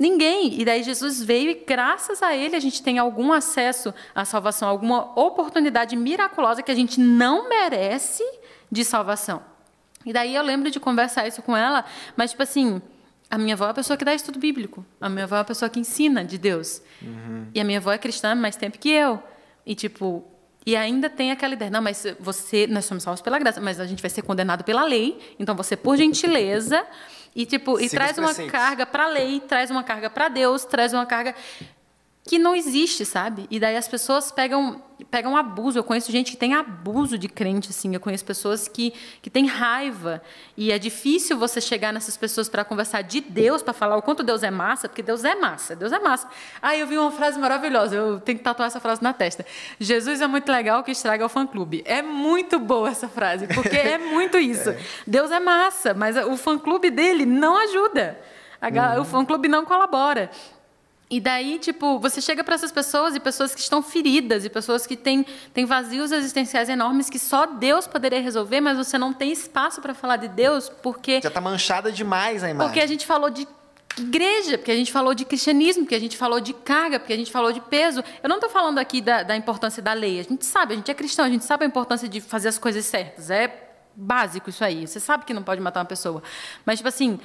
ninguém. 0.01 0.59
E 0.59 0.65
daí 0.65 0.83
Jesus 0.83 1.23
veio 1.23 1.51
e, 1.51 1.55
graças 1.55 2.23
a 2.23 2.35
ele, 2.35 2.57
a 2.57 2.61
gente 2.61 2.83
tem 2.83 2.99
algum 2.99 3.33
acesso 3.33 3.93
à 4.15 4.25
salvação, 4.25 4.67
alguma 4.67 5.13
oportunidade 5.21 5.95
miraculosa 5.95 6.63
que 6.63 6.71
a 6.73 6.75
gente 6.75 6.99
não 6.99 7.49
merece 7.49 8.25
de 8.73 8.83
salvação. 8.83 9.43
E 10.07 10.13
daí 10.13 10.35
eu 10.35 10.43
lembro 10.43 10.71
de 10.71 10.81
conversar 10.81 11.29
isso 11.29 11.43
com 11.43 11.55
ela, 11.55 11.85
mas, 12.17 12.31
tipo 12.31 12.43
assim, 12.43 12.81
a 13.31 13.37
minha 13.37 13.55
avó 13.55 13.67
é 13.67 13.71
a 13.71 13.75
pessoa 13.75 13.99
que 13.99 14.05
dá 14.05 14.15
estudo 14.15 14.39
bíblico. 14.39 14.85
A 14.99 15.11
minha 15.11 15.25
avó 15.25 15.37
é 15.37 15.41
a 15.41 15.45
pessoa 15.45 15.69
que 15.69 15.79
ensina 15.79 16.25
de 16.25 16.39
Deus. 16.39 16.81
E 17.55 17.61
a 17.61 17.65
minha 17.65 17.79
avó 17.79 17.93
é 17.93 17.99
cristã 17.99 18.35
mais 18.35 18.57
tempo 18.57 18.79
que 18.79 18.89
eu. 18.89 19.23
E, 19.67 19.75
tipo, 19.75 20.25
e 20.65 20.75
ainda 20.75 21.11
tem 21.11 21.31
aquela 21.31 21.53
ideia, 21.53 21.71
não, 21.71 21.83
mas 21.83 22.07
você, 22.19 22.67
nós 22.67 22.87
somos 22.87 23.03
salvos 23.03 23.21
pela 23.21 23.39
graça, 23.39 23.61
mas 23.61 23.79
a 23.79 23.87
gente 23.87 24.01
vai 24.01 24.11
ser 24.11 24.23
condenado 24.23 24.65
pela 24.65 24.85
lei, 24.85 25.19
então 25.39 25.55
você, 25.55 25.77
por 25.77 25.97
gentileza, 25.97 26.87
e, 27.35 27.47
tipo, 27.47 27.79
e 27.81 27.89
traz 27.89 28.19
uma 28.19 28.35
carga 28.35 28.85
para 28.85 29.05
a 29.05 29.09
lei, 29.09 29.41
traz 29.41 29.71
uma 29.71 29.83
carga 29.83 30.11
para 30.11 30.29
Deus, 30.29 30.65
traz 30.65 30.93
uma 30.93 31.07
carga 31.07 31.35
que 32.23 32.39
não 32.39 32.55
existe, 32.55 33.05
sabe? 33.05 33.47
E 33.51 33.59
daí 33.59 33.77
as 33.77 33.89
pessoas 33.89 34.31
pegam 34.31 34.83
pegam 35.11 35.35
abuso. 35.37 35.79
Eu 35.79 35.83
conheço 35.83 36.13
gente 36.13 36.31
que 36.33 36.37
tem 36.37 36.53
abuso 36.55 37.17
de 37.19 37.27
crente, 37.29 37.71
assim. 37.71 37.93
Eu 37.95 37.99
conheço 37.99 38.25
pessoas 38.25 38.69
que, 38.69 38.93
que 39.23 39.31
têm 39.31 39.47
raiva. 39.47 40.23
E 40.57 40.71
é 40.71 40.79
difícil 40.79 41.37
você 41.39 41.59
chegar 41.61 41.91
nessas 41.93 42.17
pessoas 42.19 42.49
para 42.51 42.63
conversar 42.65 43.01
de 43.03 43.21
Deus, 43.23 43.63
para 43.63 43.73
falar 43.73 43.97
o 43.97 44.03
quanto 44.03 44.23
Deus 44.23 44.43
é 44.43 44.51
massa, 44.51 44.89
porque 44.89 45.03
Deus 45.03 45.25
é 45.25 45.35
massa, 45.35 45.75
Deus 45.75 45.91
é 45.91 45.99
massa. 45.99 46.29
Ah, 46.61 46.77
eu 46.77 46.87
vi 46.87 46.99
uma 46.99 47.11
frase 47.11 47.39
maravilhosa, 47.41 47.97
eu 47.97 48.21
tenho 48.21 48.37
que 48.39 48.45
tatuar 48.45 48.67
essa 48.69 48.79
frase 48.79 49.03
na 49.03 49.13
testa. 49.15 49.45
Jesus 49.81 50.21
é 50.21 50.27
muito 50.27 50.53
legal 50.53 50.85
que 50.85 50.91
estraga 50.93 51.25
o 51.25 51.29
fã-clube. 51.31 51.83
É 51.87 52.03
muito 52.03 52.59
boa 52.61 52.91
essa 52.91 53.09
frase, 53.09 53.47
porque 53.49 53.77
é 53.77 53.97
muito 53.97 54.37
isso. 54.39 54.73
Deus 55.07 55.31
é 55.31 55.41
massa, 55.41 55.95
mas 55.95 56.15
o 56.19 56.37
fã-clube 56.37 56.91
dele 56.91 57.25
não 57.25 57.57
ajuda. 57.57 58.21
Ga- 58.71 59.01
O 59.01 59.05
fã-clube 59.07 59.49
não 59.49 59.65
colabora. 59.65 60.31
E 61.11 61.21
daí, 61.21 61.59
tipo, 61.59 61.99
você 61.99 62.21
chega 62.21 62.45
para 62.45 62.55
essas 62.55 62.71
pessoas 62.71 63.17
e 63.17 63.21
pessoas 63.21 63.53
que 63.53 63.61
estão 63.61 63.83
feridas 63.83 64.45
e 64.45 64.49
pessoas 64.49 64.87
que 64.87 64.97
têm, 64.97 65.27
têm 65.53 65.65
vazios 65.65 66.13
existenciais 66.13 66.69
enormes 66.69 67.11
que 67.11 67.19
só 67.19 67.47
Deus 67.47 67.87
poderia 67.89 68.21
resolver, 68.21 68.61
mas 68.61 68.79
você 68.79 68.97
não 68.97 69.13
tem 69.13 69.33
espaço 69.33 69.81
para 69.81 69.93
falar 69.93 70.19
de 70.19 70.29
Deus 70.29 70.69
porque 70.69 71.21
Já 71.21 71.29
tá 71.31 71.41
manchada 71.41 71.91
demais 71.91 72.45
a 72.45 72.51
imagem. 72.51 72.69
porque 72.69 72.81
a 72.81 72.87
gente 72.87 73.05
falou 73.05 73.29
de 73.29 73.49
igreja, 73.99 74.57
porque 74.57 74.71
a 74.71 74.77
gente 74.77 74.93
falou 74.93 75.13
de 75.13 75.25
cristianismo, 75.25 75.83
porque 75.83 75.97
a 75.97 76.01
gente 76.01 76.17
falou 76.17 76.41
de 76.41 76.53
carga, 76.53 77.01
porque 77.01 77.13
a 77.13 77.17
gente 77.17 77.33
falou 77.33 77.51
de 77.53 77.61
peso. 77.61 78.05
Eu 78.23 78.29
não 78.29 78.37
estou 78.37 78.49
falando 78.49 78.79
aqui 78.79 79.01
da, 79.01 79.25
da 79.25 79.37
importância 79.37 79.83
da 79.83 79.93
lei. 79.93 80.21
A 80.21 80.23
gente 80.23 80.47
sabe, 80.47 80.75
a 80.75 80.77
gente 80.77 80.91
é 80.93 80.95
cristão, 80.95 81.25
a 81.25 81.29
gente 81.29 81.45
sabe 81.45 81.65
a 81.65 81.67
importância 81.67 82.09
de 82.09 82.21
fazer 82.21 82.49
as 82.49 82.57
coisas 82.57 82.85
certas. 82.85 83.31
É 83.31 83.69
básico 83.97 84.49
isso 84.49 84.65
aí. 84.65 84.87
Você 84.87 85.01
sabe 85.01 85.25
que 85.25 85.35
não 85.35 85.43
pode 85.43 85.61
matar 85.61 85.81
uma 85.81 85.87
pessoa. 85.87 86.23
Mas, 86.65 86.79
tipo 86.79 86.89
assim, 86.89 87.19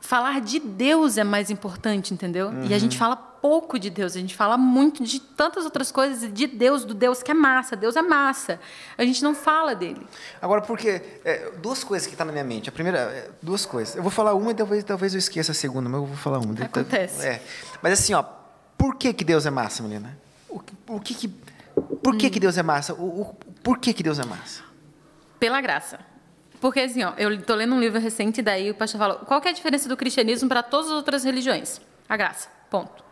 falar 0.00 0.40
de 0.40 0.58
Deus 0.58 1.18
é 1.18 1.24
mais 1.24 1.50
importante, 1.50 2.12
entendeu? 2.12 2.52
E 2.68 2.74
a 2.74 2.78
gente 2.78 2.98
fala 2.98 3.16
pouco 3.40 3.78
de 3.78 3.90
Deus, 3.90 4.16
a 4.16 4.20
gente 4.20 4.34
fala 4.34 4.56
muito 4.56 5.02
de 5.04 5.20
tantas 5.20 5.64
outras 5.64 5.90
coisas 5.92 6.32
de 6.32 6.46
Deus, 6.46 6.84
do 6.84 6.94
Deus 6.94 7.22
que 7.22 7.30
é 7.30 7.34
massa. 7.34 7.76
Deus 7.76 7.96
é 7.96 8.02
massa. 8.02 8.60
A 8.96 9.04
gente 9.04 9.22
não 9.22 9.34
fala 9.34 9.74
dele. 9.74 10.06
Agora, 10.42 10.60
porque 10.62 11.02
é, 11.24 11.50
duas 11.62 11.82
coisas 11.84 12.06
que 12.06 12.14
estão 12.14 12.26
na 12.26 12.32
minha 12.32 12.44
mente. 12.44 12.68
A 12.68 12.72
primeira, 12.72 12.98
é, 12.98 13.30
duas 13.42 13.64
coisas. 13.66 13.94
Eu 13.96 14.02
vou 14.02 14.10
falar 14.10 14.34
uma 14.34 14.50
e 14.50 14.54
talvez, 14.54 14.82
talvez 14.84 15.14
eu 15.14 15.18
esqueça 15.18 15.52
a 15.52 15.54
segunda, 15.54 15.88
mas 15.88 16.00
eu 16.00 16.06
vou 16.06 16.16
falar 16.16 16.38
uma. 16.38 16.52
Acontece. 16.64 17.26
É. 17.26 17.42
Mas 17.82 17.92
assim, 17.94 18.14
ó, 18.14 18.24
por 18.76 18.96
que, 18.96 19.12
que 19.12 19.24
Deus 19.24 19.46
é 19.46 19.50
massa, 19.50 19.82
menina? 19.82 20.18
O, 20.48 20.60
o 20.88 21.00
que 21.00 21.14
que, 21.14 21.28
por 22.02 22.16
que, 22.16 22.30
que 22.30 22.40
Deus 22.40 22.56
é 22.58 22.62
massa? 22.62 22.94
O, 22.94 23.20
o- 23.22 23.36
por 23.62 23.78
que, 23.78 23.92
que 23.92 24.02
Deus 24.02 24.18
é 24.18 24.24
massa? 24.24 24.62
Pela 25.38 25.60
graça. 25.60 26.00
Porque 26.60 26.80
assim, 26.80 27.04
ó, 27.04 27.12
eu 27.16 27.32
estou 27.32 27.54
lendo 27.54 27.74
um 27.74 27.78
livro 27.80 28.00
recente, 28.00 28.42
daí 28.42 28.70
o 28.70 28.74
pastor 28.74 28.98
falou: 28.98 29.18
qual 29.18 29.40
é 29.44 29.48
a 29.50 29.52
diferença 29.52 29.88
do 29.88 29.96
cristianismo 29.96 30.48
para 30.48 30.62
todas 30.62 30.86
as 30.86 30.92
outras 30.92 31.22
religiões? 31.22 31.80
A 32.08 32.16
graça. 32.16 32.48
Ponto. 32.70 33.04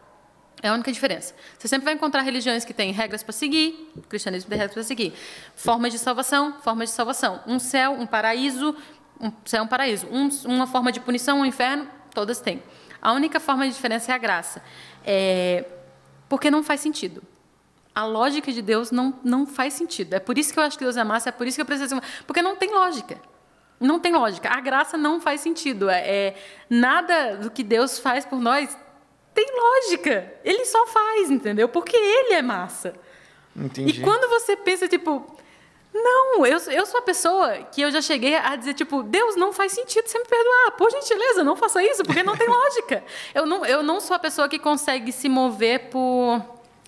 É 0.67 0.69
a 0.69 0.73
única 0.73 0.91
diferença. 0.91 1.33
Você 1.57 1.69
sempre 1.69 1.85
vai 1.85 1.95
encontrar 1.95 2.23
religiões 2.23 2.65
que 2.65 2.75
têm 2.75 2.91
regras 2.91 3.23
para 3.23 3.33
seguir, 3.33 3.89
o 3.97 4.03
cristianismo 4.03 4.49
tem 4.51 4.59
regras 4.59 4.75
para 4.75 4.83
seguir. 4.83 5.15
Formas 5.55 5.93
de 5.93 5.99
salvação, 6.01 6.55
formas 6.61 6.89
de 6.89 6.95
salvação. 6.97 7.41
Um 7.47 7.61
céu, 7.61 7.93
um 7.93 8.05
paraíso, 8.05 8.75
um 9.21 9.31
céu, 9.45 9.63
um 9.63 9.69
paraíso. 9.69 10.09
Um- 10.11 10.29
uma 10.45 10.67
forma 10.67 10.91
de 10.91 10.99
punição, 10.99 11.39
um 11.43 11.45
inferno, 11.45 11.87
todas 12.13 12.41
têm. 12.41 12.61
A 13.01 13.13
única 13.13 13.39
forma 13.39 13.65
de 13.69 13.75
diferença 13.75 14.11
é 14.11 14.15
a 14.17 14.19
graça. 14.19 14.61
É, 15.05 15.67
porque 16.29 16.51
não 16.51 16.65
faz 16.65 16.81
sentido. 16.81 17.23
A 17.95 18.05
lógica 18.05 18.51
de 18.51 18.61
Deus 18.61 18.91
não, 18.91 19.15
não 19.23 19.47
faz 19.47 19.73
sentido. 19.73 20.15
É 20.15 20.19
por 20.19 20.37
isso 20.37 20.53
que 20.53 20.59
eu 20.59 20.65
acho 20.65 20.77
que 20.77 20.83
Deus 20.83 20.97
é 20.97 21.05
massa, 21.05 21.29
é 21.29 21.33
por 21.33 21.47
isso 21.47 21.57
que 21.57 21.63
eu 21.63 21.67
preciso. 21.67 21.95
Porque 22.27 22.43
não 22.43 22.57
tem 22.57 22.75
lógica. 22.75 23.21
Não 23.79 24.01
tem 24.01 24.13
lógica. 24.13 24.49
A 24.49 24.61
graça 24.61 24.97
não 24.97 25.21
faz 25.21 25.43
sentido. 25.43 25.89
É, 25.89 26.01
é- 26.01 26.35
nada 26.69 27.37
do 27.37 27.53
que 27.53 27.63
Deus 27.63 28.01
faz 28.01 28.25
por 28.25 28.41
nós 28.41 28.77
tem 29.37 29.47
lógica. 29.55 30.33
Ele 30.43 30.65
só 30.65 30.87
faz, 30.87 31.31
entendeu? 31.31 31.69
Porque 31.69 31.95
ele 31.95 32.33
é 32.33 32.41
massa. 32.41 32.95
Entendi. 33.55 34.01
E 34.01 34.03
quando 34.03 34.31
você 34.31 34.57
pensa, 34.57 34.89
tipo, 34.89 35.37
não, 35.93 36.47
eu, 36.47 36.59
eu 36.59 36.87
sou 36.87 37.01
a 37.01 37.03
pessoa 37.03 37.59
que 37.71 37.83
eu 37.83 37.91
já 37.91 38.01
cheguei 38.01 38.35
a 38.35 38.57
dizer, 38.57 38.73
tipo, 38.73 39.03
Deus, 39.03 39.37
não 39.37 39.53
faz 39.53 39.73
sentido 39.73 40.09
você 40.09 40.19
me 40.19 40.25
perdoar. 40.25 40.73
Por 40.73 40.91
gentileza, 40.91 41.45
não 41.45 41.55
faça 41.55 41.83
isso, 41.83 42.03
porque 42.03 42.23
não 42.23 42.35
tem 42.35 42.49
lógica. 42.49 43.05
Eu 43.35 43.45
não, 43.45 43.67
eu 43.67 43.83
não 43.83 44.01
sou 44.01 44.17
a 44.17 44.19
pessoa 44.19 44.49
que 44.49 44.59
consegue 44.59 45.13
se 45.13 45.29
mover 45.29 45.91
por, 45.91 46.43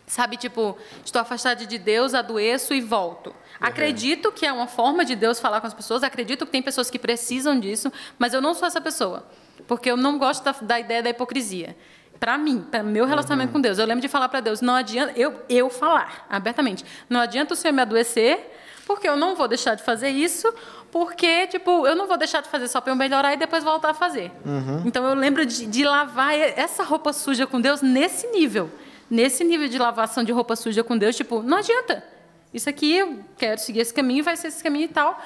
sabe, 0.07 0.39
tipo, 0.39 0.75
estou 1.05 1.21
afastada 1.21 1.67
de 1.67 1.79
Deus, 1.79 2.15
adoeço 2.15 2.73
e 2.73 2.81
volto. 2.81 3.35
Acredito 3.61 4.33
que 4.33 4.47
é 4.47 4.53
uma 4.53 4.67
forma 4.67 5.05
de 5.05 5.15
Deus 5.15 5.39
falar 5.39 5.61
com 5.61 5.67
as 5.67 5.75
pessoas, 5.75 6.03
acredito 6.03 6.47
que 6.47 6.53
tem 6.53 6.63
pessoas 6.63 6.91
que 6.91 6.99
precisam 6.99 7.61
disso, 7.61 7.93
mas 8.19 8.33
eu 8.33 8.41
não 8.41 8.55
sou 8.55 8.67
essa 8.67 8.81
pessoa. 8.81 9.27
Porque 9.67 9.91
eu 9.91 9.97
não 9.97 10.19
gosto 10.19 10.43
da, 10.45 10.53
da 10.53 10.81
ideia 10.81 11.03
da 11.03 11.11
hipocrisia. 11.11 11.77
Para 12.19 12.37
mim, 12.37 12.65
para 12.69 12.83
meu 12.83 13.07
relacionamento 13.07 13.53
com 13.53 13.61
Deus, 13.61 13.79
eu 13.79 13.87
lembro 13.87 14.03
de 14.03 14.09
falar 14.09 14.29
para 14.29 14.41
Deus, 14.41 14.61
não 14.61 14.75
adianta 14.75 15.13
eu 15.17 15.41
eu 15.49 15.71
falar 15.71 16.27
abertamente, 16.29 16.85
não 17.09 17.21
adianta 17.21 17.55
o 17.55 17.57
Senhor 17.57 17.73
me 17.73 17.83
adoecer, 17.83 18.53
porque 18.87 19.09
eu 19.09 19.17
não 19.17 19.37
vou 19.37 19.47
deixar 19.47 19.75
de 19.75 19.85
fazer 19.85 20.09
isso, 20.09 20.53
porque 20.91 21.47
tipo 21.47 21.87
eu 21.87 21.95
não 21.95 22.09
vou 22.09 22.17
deixar 22.17 22.41
de 22.41 22.49
fazer 22.49 22.67
só 22.67 22.81
para 22.81 22.93
eu 22.93 22.97
melhorar 22.97 23.35
e 23.35 23.37
depois 23.37 23.63
voltar 23.63 23.91
a 23.91 23.95
fazer. 23.95 24.33
Então 24.85 25.05
eu 25.07 25.15
lembro 25.15 25.47
de, 25.47 25.67
de 25.67 25.85
lavar 25.85 26.35
essa 26.35 26.83
roupa 26.83 27.13
suja 27.13 27.47
com 27.47 27.61
Deus 27.61 27.83
nesse 27.83 28.27
nível, 28.29 28.71
nesse 29.09 29.45
nível 29.45 29.69
de 29.69 29.79
lavação 29.79 30.25
de 30.25 30.33
roupa 30.33 30.57
suja 30.57 30.83
com 30.83 30.99
Deus, 30.99 31.15
tipo 31.15 31.43
não 31.43 31.59
adianta. 31.59 32.03
Isso 32.53 32.69
aqui 32.69 32.97
eu 32.97 33.21
quero 33.37 33.61
seguir 33.61 33.81
esse 33.81 33.95
caminho, 33.95 34.25
vai 34.25 34.37
ser 34.37 34.49
esse 34.49 34.63
caminho 34.63 34.87
e 34.87 34.89
tal. 34.89 35.23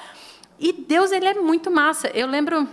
E 0.59 0.73
Deus 0.73 1.11
ele 1.11 1.25
é 1.25 1.33
muito 1.33 1.71
massa. 1.71 2.09
Eu 2.09 2.27
lembro 2.27 2.67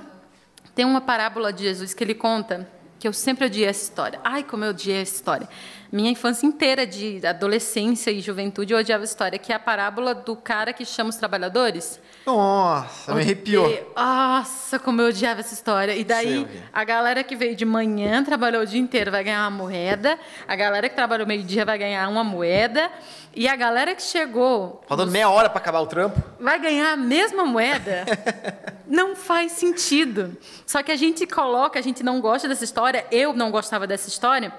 tem 0.75 0.85
uma 0.85 1.01
parábola 1.01 1.53
de 1.53 1.63
Jesus 1.63 1.95
que 1.95 2.05
ele 2.05 2.15
conta 2.15 2.69
que 3.01 3.09
eu 3.09 3.13
sempre 3.15 3.47
odiei 3.47 3.67
essa 3.67 3.83
história. 3.83 4.21
Ai, 4.23 4.45
como 4.45 4.63
eu 4.63 4.71
odiei 4.71 5.01
essa 5.01 5.15
história. 5.15 5.49
Minha 5.93 6.11
infância 6.13 6.47
inteira 6.47 6.87
de 6.87 7.21
adolescência 7.27 8.13
e 8.13 8.21
juventude 8.21 8.73
eu 8.73 8.79
odiava 8.79 9.03
essa 9.03 9.13
história, 9.13 9.39
que 9.41 9.53
é 9.53 9.57
a 9.57 9.59
parábola 9.59 10.15
do 10.15 10.37
cara 10.37 10.73
que 10.73 10.85
chama 10.85 11.11
os 11.11 11.17
trabalhadores. 11.17 11.99
Nossa, 12.25 13.13
me 13.13 13.23
arrepiou. 13.23 13.65
Odiei. 13.67 13.87
Nossa, 13.97 14.79
como 14.79 15.03
eu 15.03 15.09
odiava 15.09 15.41
essa 15.41 15.53
história. 15.53 15.97
E 15.97 16.05
daí, 16.05 16.47
Sei, 16.49 16.63
a 16.73 16.85
galera 16.85 17.25
que 17.25 17.35
veio 17.35 17.57
de 17.57 17.65
manhã, 17.65 18.23
trabalhou 18.23 18.63
o 18.63 18.67
dia 18.67 18.81
inteiro, 18.81 19.11
vai 19.11 19.25
ganhar 19.25 19.41
uma 19.49 19.51
moeda. 19.51 20.17
A 20.47 20.55
galera 20.55 20.89
que 20.89 20.95
trabalhou 20.95 21.27
meio-dia 21.27 21.65
vai 21.65 21.77
ganhar 21.77 22.09
uma 22.09 22.23
moeda. 22.23 22.89
E 23.35 23.49
a 23.49 23.57
galera 23.57 23.95
que 23.95 24.03
chegou 24.03 24.83
Faltando 24.87 25.11
meia 25.11 25.29
hora 25.29 25.49
para 25.51 25.59
acabar 25.61 25.81
o 25.81 25.87
trampo. 25.87 26.21
vai 26.39 26.59
ganhar 26.61 26.93
a 26.93 26.97
mesma 26.97 27.45
moeda, 27.45 28.05
não 28.87 29.15
faz 29.17 29.53
sentido. 29.53 30.37
Só 30.67 30.83
que 30.83 30.91
a 30.91 30.97
gente 30.97 31.27
coloca, 31.27 31.79
a 31.79 31.83
gente 31.83 32.03
não 32.03 32.21
gosta 32.21 32.49
dessa 32.49 32.65
história, 32.65 33.07
eu 33.11 33.33
não 33.33 33.51
gostava 33.53 33.87
dessa 33.87 34.09
história, 34.09 34.53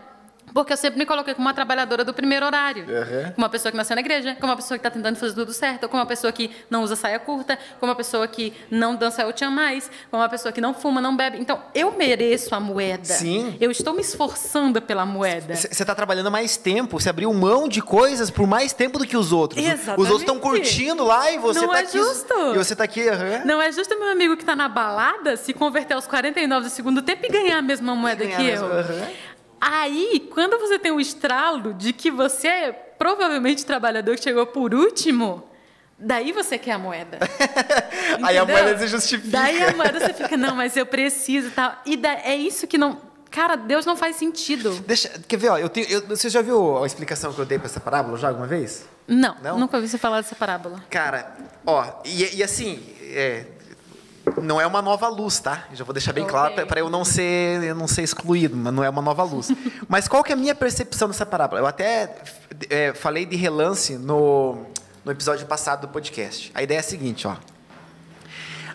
porque 0.53 0.73
eu 0.73 0.77
sempre 0.77 0.99
me 0.99 1.05
coloquei 1.05 1.33
como 1.33 1.47
uma 1.47 1.53
trabalhadora 1.53 2.03
do 2.03 2.13
primeiro 2.13 2.45
horário. 2.45 2.83
Uhum. 2.83 3.23
Como 3.31 3.37
uma 3.37 3.49
pessoa 3.49 3.71
que 3.71 3.77
nasceu 3.77 3.95
na 3.95 4.01
igreja, 4.01 4.35
como 4.39 4.51
uma 4.51 4.55
pessoa 4.55 4.77
que 4.77 4.85
está 4.85 4.89
tentando 4.89 5.15
fazer 5.17 5.33
tudo 5.33 5.53
certo, 5.53 5.87
como 5.89 6.01
uma 6.01 6.05
pessoa 6.07 6.31
que 6.31 6.51
não 6.69 6.83
usa 6.83 6.95
saia 6.95 7.19
curta, 7.19 7.57
como 7.79 7.89
uma 7.91 7.95
pessoa 7.95 8.27
que 8.27 8.53
não 8.69 8.95
dança 8.95 9.25
o 9.27 9.33
tchan 9.33 9.49
mais, 9.49 9.89
como 10.09 10.21
uma 10.23 10.29
pessoa 10.29 10.51
que 10.51 10.61
não 10.61 10.73
fuma, 10.73 10.99
não 11.01 11.15
bebe. 11.15 11.37
Então, 11.39 11.61
eu 11.73 11.91
mereço 11.93 12.53
a 12.55 12.59
moeda. 12.59 13.05
Sim. 13.05 13.55
Eu 13.59 13.71
estou 13.71 13.93
me 13.93 14.01
esforçando 14.01 14.81
pela 14.81 15.05
moeda. 15.05 15.55
Você 15.55 15.85
tá 15.85 15.95
trabalhando 15.95 16.29
mais 16.31 16.57
tempo, 16.57 16.99
você 16.99 17.09
abriu 17.09 17.33
mão 17.33 17.67
de 17.67 17.81
coisas 17.81 18.29
por 18.29 18.47
mais 18.47 18.73
tempo 18.73 18.99
do 18.99 19.05
que 19.05 19.17
os 19.17 19.31
outros. 19.31 19.63
Exatamente. 19.63 19.99
Os 20.01 20.05
outros 20.07 20.21
estão 20.21 20.39
curtindo 20.39 21.03
lá 21.03 21.31
e 21.31 21.37
você 21.37 21.61
Não 21.61 21.69
tá 21.69 21.79
é 21.79 21.81
aqui. 21.83 21.97
justo. 21.97 22.33
E 22.53 22.57
você 22.57 22.75
tá 22.75 22.83
aqui, 22.83 23.07
aham. 23.07 23.41
Não 23.45 23.61
é 23.61 23.71
justo 23.71 23.97
meu 23.97 24.09
amigo 24.09 24.35
que 24.35 24.43
está 24.43 24.55
na 24.55 24.67
balada 24.69 25.35
se 25.37 25.53
converter 25.53 25.93
aos 25.93 26.07
49 26.07 26.67
do 26.67 26.69
segundo 26.71 27.01
tempo 27.01 27.25
e 27.25 27.29
ganhar 27.29 27.57
a 27.57 27.61
mesma 27.61 27.95
moeda 27.95 28.23
ganhar 28.25 28.37
que 28.37 28.41
a 28.43 28.45
mesma- 28.45 28.67
eu. 28.67 29.07
Aí, 29.61 30.27
quando 30.33 30.57
você 30.57 30.79
tem 30.79 30.91
o 30.91 30.99
estralo 30.99 31.73
de 31.75 31.93
que 31.93 32.09
você 32.09 32.47
é 32.47 32.71
provavelmente 32.71 33.63
trabalhador 33.65 34.15
que 34.15 34.23
chegou 34.23 34.45
por 34.47 34.73
último, 34.73 35.43
daí 35.99 36.31
você 36.31 36.57
quer 36.57 36.71
a 36.71 36.79
moeda. 36.79 37.19
Aí 38.23 38.37
a 38.39 38.45
moeda 38.45 38.75
se 38.79 38.87
justifica. 38.87 39.29
Daí 39.37 39.61
a 39.63 39.73
moeda 39.75 39.99
você 39.99 40.13
fica, 40.13 40.35
não, 40.35 40.55
mas 40.55 40.75
eu 40.75 40.85
preciso 40.85 41.47
e 41.49 41.51
tal. 41.51 41.75
E 41.85 41.95
da- 41.95 42.13
é 42.23 42.35
isso 42.35 42.65
que 42.65 42.77
não. 42.77 42.97
Cara, 43.29 43.55
Deus 43.55 43.85
não 43.85 43.95
faz 43.95 44.15
sentido. 44.17 44.71
Deixa, 44.85 45.07
quer 45.27 45.37
ver, 45.37 45.49
ó, 45.49 45.57
eu 45.57 45.69
tenho, 45.69 45.87
eu- 45.89 46.05
você 46.07 46.27
já 46.27 46.41
viu 46.41 46.83
a 46.83 46.85
explicação 46.87 47.31
que 47.31 47.39
eu 47.39 47.45
dei 47.45 47.57
pra 47.59 47.67
essa 47.67 47.79
parábola 47.79 48.17
já 48.17 48.27
alguma 48.29 48.47
vez? 48.47 48.83
Não, 49.07 49.35
Não? 49.43 49.57
nunca 49.59 49.77
ouvi 49.77 49.87
você 49.87 49.97
falar 49.97 50.21
dessa 50.21 50.35
parábola. 50.35 50.83
Cara, 50.89 51.31
ó, 51.65 51.85
e, 52.03 52.37
e 52.37 52.43
assim, 52.43 52.83
é, 53.13 53.45
não 54.41 54.59
é 54.61 54.65
uma 54.67 54.81
nova 54.81 55.07
luz, 55.07 55.39
tá? 55.39 55.65
Já 55.73 55.83
vou 55.83 55.93
deixar 55.93 56.13
bem 56.13 56.23
Ok. 56.23 56.31
claro 56.31 56.67
para 56.67 56.79
eu 56.79 56.89
não 56.89 57.03
ser, 57.03 57.63
eu 57.63 57.75
não 57.75 57.87
ser 57.87 58.03
excluído, 58.03 58.55
mas 58.55 58.73
não 58.73 58.83
é 58.83 58.89
uma 58.89 59.01
nova 59.01 59.23
luz. 59.23 59.51
mas 59.87 60.07
qual 60.07 60.23
que 60.23 60.31
é 60.31 60.35
a 60.35 60.37
minha 60.37 60.55
percepção 60.55 61.07
dessa 61.07 61.25
parábola? 61.25 61.59
Eu 61.61 61.67
até 61.67 62.15
é, 62.69 62.93
falei 62.93 63.25
de 63.25 63.35
relance 63.35 63.97
no, 63.97 64.65
no 65.03 65.11
episódio 65.11 65.45
passado 65.47 65.81
do 65.81 65.87
podcast. 65.87 66.51
A 66.53 66.61
ideia 66.61 66.77
é 66.77 66.81
a 66.81 66.83
seguinte, 66.83 67.27
ó. 67.27 67.35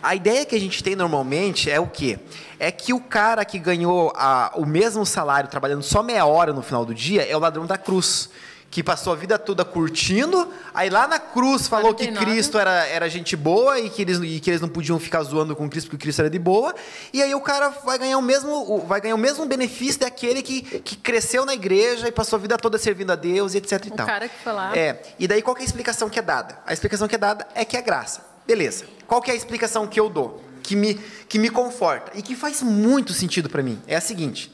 A 0.01 0.13
ideia 0.15 0.45
que 0.45 0.55
a 0.55 0.59
gente 0.59 0.83
tem 0.83 0.95
normalmente 0.95 1.71
é 1.71 1.79
o 1.79 1.87
quê? 1.87 2.19
É 2.59 2.71
que 2.71 2.93
o 2.93 2.99
cara 2.99 3.43
que 3.43 3.57
ganhou 3.57 4.13
a- 4.15 4.51
o 4.55 4.65
mesmo 4.65 5.05
salário 5.05 5.49
trabalhando 5.49 5.81
só 5.81 6.03
meia 6.03 6.25
hora 6.25 6.53
no 6.53 6.61
final 6.61 6.85
do 6.85 6.93
dia 6.93 7.23
é 7.27 7.35
o 7.35 7.39
ladrão 7.39 7.65
da 7.65 7.77
cruz. 7.77 8.29
Que 8.69 8.83
passou 8.83 9.13
a 9.13 9.15
vida 9.15 9.39
toda 9.39 9.63
curtindo, 9.63 10.53
aí 10.73 10.89
lá 10.89 11.07
na 11.07 11.17
cruz 11.17 11.67
falou 11.69 11.95
que 11.95 12.03
49. 12.03 12.25
Cristo 12.25 12.59
era, 12.59 12.85
era 12.87 13.09
gente 13.09 13.33
boa 13.35 13.79
e 13.79 13.89
que, 13.89 14.01
eles, 14.01 14.19
e 14.21 14.39
que 14.41 14.49
eles 14.49 14.59
não 14.61 14.67
podiam 14.67 14.99
ficar 14.99 15.23
zoando 15.23 15.55
com 15.55 15.69
Cristo 15.69 15.89
porque 15.89 16.03
Cristo 16.03 16.19
era 16.19 16.29
de 16.29 16.37
boa. 16.37 16.75
E 17.13 17.23
aí 17.23 17.33
o 17.33 17.39
cara 17.39 17.69
vai 17.69 17.97
ganhar 17.97 18.17
o 18.17 18.21
mesmo, 18.21 18.79
vai 18.85 18.99
ganhar 18.99 19.15
o 19.15 19.17
mesmo 19.17 19.45
benefício 19.45 20.01
daquele 20.01 20.41
que, 20.43 20.61
que 20.81 20.97
cresceu 20.97 21.45
na 21.45 21.53
igreja 21.53 22.09
e 22.09 22.11
passou 22.11 22.35
a 22.37 22.39
vida 22.41 22.57
toda 22.57 22.77
servindo 22.77 23.09
a 23.11 23.15
Deus 23.15 23.53
e 23.53 23.57
etc 23.57 23.85
e 23.85 23.87
O 23.87 23.91
tal. 23.95 24.05
cara 24.05 24.27
que 24.27 24.35
foi 24.43 24.51
lá. 24.53 24.77
É, 24.77 25.01
e 25.17 25.27
daí 25.29 25.41
qual 25.41 25.55
que 25.55 25.61
é 25.61 25.65
a 25.65 25.67
explicação 25.67 26.09
que 26.09 26.19
é 26.19 26.21
dada? 26.21 26.59
A 26.65 26.73
explicação 26.73 27.07
que 27.07 27.15
é 27.15 27.17
dada 27.17 27.47
é 27.55 27.63
que 27.63 27.77
é 27.77 27.81
graça. 27.81 28.21
Beleza. 28.45 28.85
Qual 29.07 29.21
que 29.21 29.31
é 29.31 29.33
a 29.33 29.37
explicação 29.37 29.87
que 29.87 29.97
eu 29.99 30.09
dou? 30.09 30.43
Que 30.61 30.75
me, 30.75 30.95
que 31.29 31.39
me 31.39 31.49
conforta 31.49 32.11
e 32.15 32.21
que 32.21 32.35
faz 32.35 32.61
muito 32.61 33.13
sentido 33.13 33.49
para 33.49 33.63
mim. 33.63 33.81
É 33.87 33.95
a 33.95 34.01
seguinte. 34.01 34.53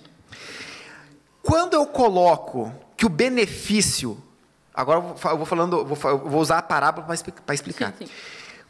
Quando 1.41 1.73
eu 1.73 1.85
coloco 1.87 2.71
que 3.03 3.05
o 3.05 3.09
benefício... 3.09 4.17
Agora 4.73 4.99
eu 4.99 5.37
vou, 5.37 5.45
falando, 5.45 5.77
eu 5.77 5.85
vou, 5.85 6.39
usar 6.39 6.59
a 6.59 6.61
parábola 6.61 7.05
para 7.45 7.53
explicar. 7.53 7.93
Sim, 7.99 8.05
sim. 8.05 8.11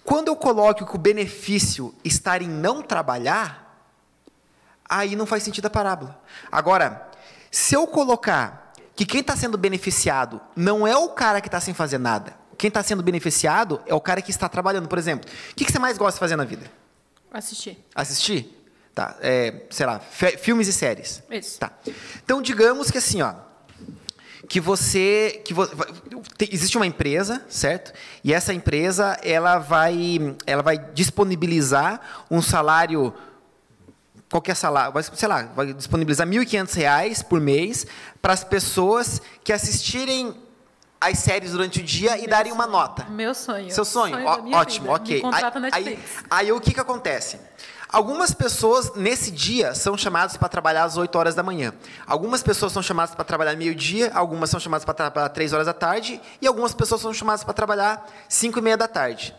Quando 0.04 0.28
eu 0.28 0.36
coloco 0.36 0.88
que 0.88 0.96
o 0.96 0.98
benefício 0.98 1.94
está 2.04 2.40
em 2.40 2.48
não 2.48 2.82
trabalhar, 2.82 3.80
aí 4.90 5.16
não 5.16 5.28
faz 5.28 5.44
sentido 5.44 5.68
a 5.68 5.70
parábola. 5.70 6.20
Agora, 6.52 7.10
se 7.52 7.76
eu 7.76 7.86
colocar 7.86 8.74
que 8.96 9.06
quem 9.06 9.22
está 9.22 9.38
sendo 9.38 9.56
beneficiado 9.56 10.42
não 10.56 10.88
é 10.88 10.98
o 10.98 11.10
cara 11.10 11.40
que 11.40 11.48
está 11.48 11.60
sem 11.60 11.76
fazer 11.76 12.00
nada, 12.00 12.34
quem 12.58 12.70
está 12.70 12.82
sendo 12.82 13.04
beneficiado 13.04 13.80
é 13.86 13.94
o 13.94 14.02
cara 14.02 14.20
que 14.20 14.32
está 14.32 14.50
trabalhando. 14.50 14.88
Por 14.88 14.98
exemplo, 14.98 15.30
o 15.52 15.56
que, 15.56 15.64
que 15.64 15.72
você 15.72 15.78
mais 15.78 15.96
gosta 15.96 16.14
de 16.14 16.20
fazer 16.20 16.36
na 16.36 16.44
vida? 16.44 16.66
Assistir. 17.32 17.86
Assistir? 17.94 18.66
Tá, 18.96 19.16
é, 19.22 19.62
sei 19.70 19.86
lá, 19.86 20.00
filmes 20.00 20.68
e 20.68 20.74
séries. 20.74 21.22
Isso. 21.30 21.60
Tá. 21.60 21.72
Então, 22.24 22.42
digamos 22.42 22.90
que 22.90 22.98
assim, 22.98 23.22
ó, 23.22 23.53
que 24.48 24.60
você, 24.60 25.42
que 25.46 25.54
vo- 25.54 25.70
existe 26.52 26.78
uma 26.78 26.86
empresa, 26.86 27.42
certo? 27.50 27.94
E 28.24 28.34
essa 28.34 28.54
empresa, 28.54 29.18
ela 29.24 29.58
vai, 29.58 30.36
ela 30.46 30.62
vai 30.62 30.78
disponibilizar 30.94 32.00
um 32.30 32.42
salário 32.42 33.14
qualquer 34.30 34.56
salário, 34.56 34.92
sei 35.14 35.28
lá, 35.28 35.44
vai 35.56 35.74
disponibilizar 35.74 36.26
1.500 36.28 36.74
reais 36.76 37.22
por 37.22 37.40
mês 37.40 37.86
para 38.22 38.34
as 38.34 38.44
pessoas 38.44 39.22
que 39.44 39.54
assistirem 39.54 40.36
as 41.00 41.20
séries 41.20 41.52
durante 41.52 41.82
o 41.82 41.84
dia 41.84 42.18
e 42.18 42.26
darem 42.28 42.52
uma 42.52 42.66
nota. 42.66 43.06
Meu 43.10 43.36
sonho. 43.36 43.70
Seu 43.70 43.86
sonho? 43.86 44.16
da 44.16 44.24
Ó, 44.26 44.58
ótimo, 44.60 44.88
vida. 44.88 44.96
ok. 44.96 45.24
Aí, 45.72 45.88
aí, 45.88 46.00
aí 46.32 46.52
o 46.52 46.60
que, 46.60 46.74
que 46.74 46.80
acontece? 46.80 47.40
Algumas 47.94 48.34
pessoas, 48.34 48.96
nesse 48.96 49.30
dia, 49.30 49.76
são 49.76 49.96
chamadas 49.96 50.36
para 50.36 50.50
trabalhar 50.50 50.84
às 50.84 50.98
8 50.98 51.16
horas 51.16 51.36
da 51.36 51.44
manhã. 51.44 51.72
Algumas 52.08 52.42
pessoas 52.42 52.74
são 52.74 52.82
chamadas 52.82 53.14
para 53.14 53.24
trabalhar 53.24 53.56
meio-dia, 53.56 54.12
algumas 54.16 54.50
são 54.50 54.60
chamadas 54.60 54.84
para 54.84 54.96
trabalhar 54.96 55.30
3 55.30 55.54
horas 55.54 55.68
da 55.68 55.74
tarde, 55.74 56.20
e 56.42 56.48
algumas 56.48 56.74
pessoas 56.74 57.02
são 57.02 57.14
chamadas 57.14 57.44
para 57.44 57.54
trabalhar 57.54 58.04
5 58.28 58.58
e 58.58 58.62
meia 58.64 58.76
da 58.76 58.88
tarde. 58.88 59.36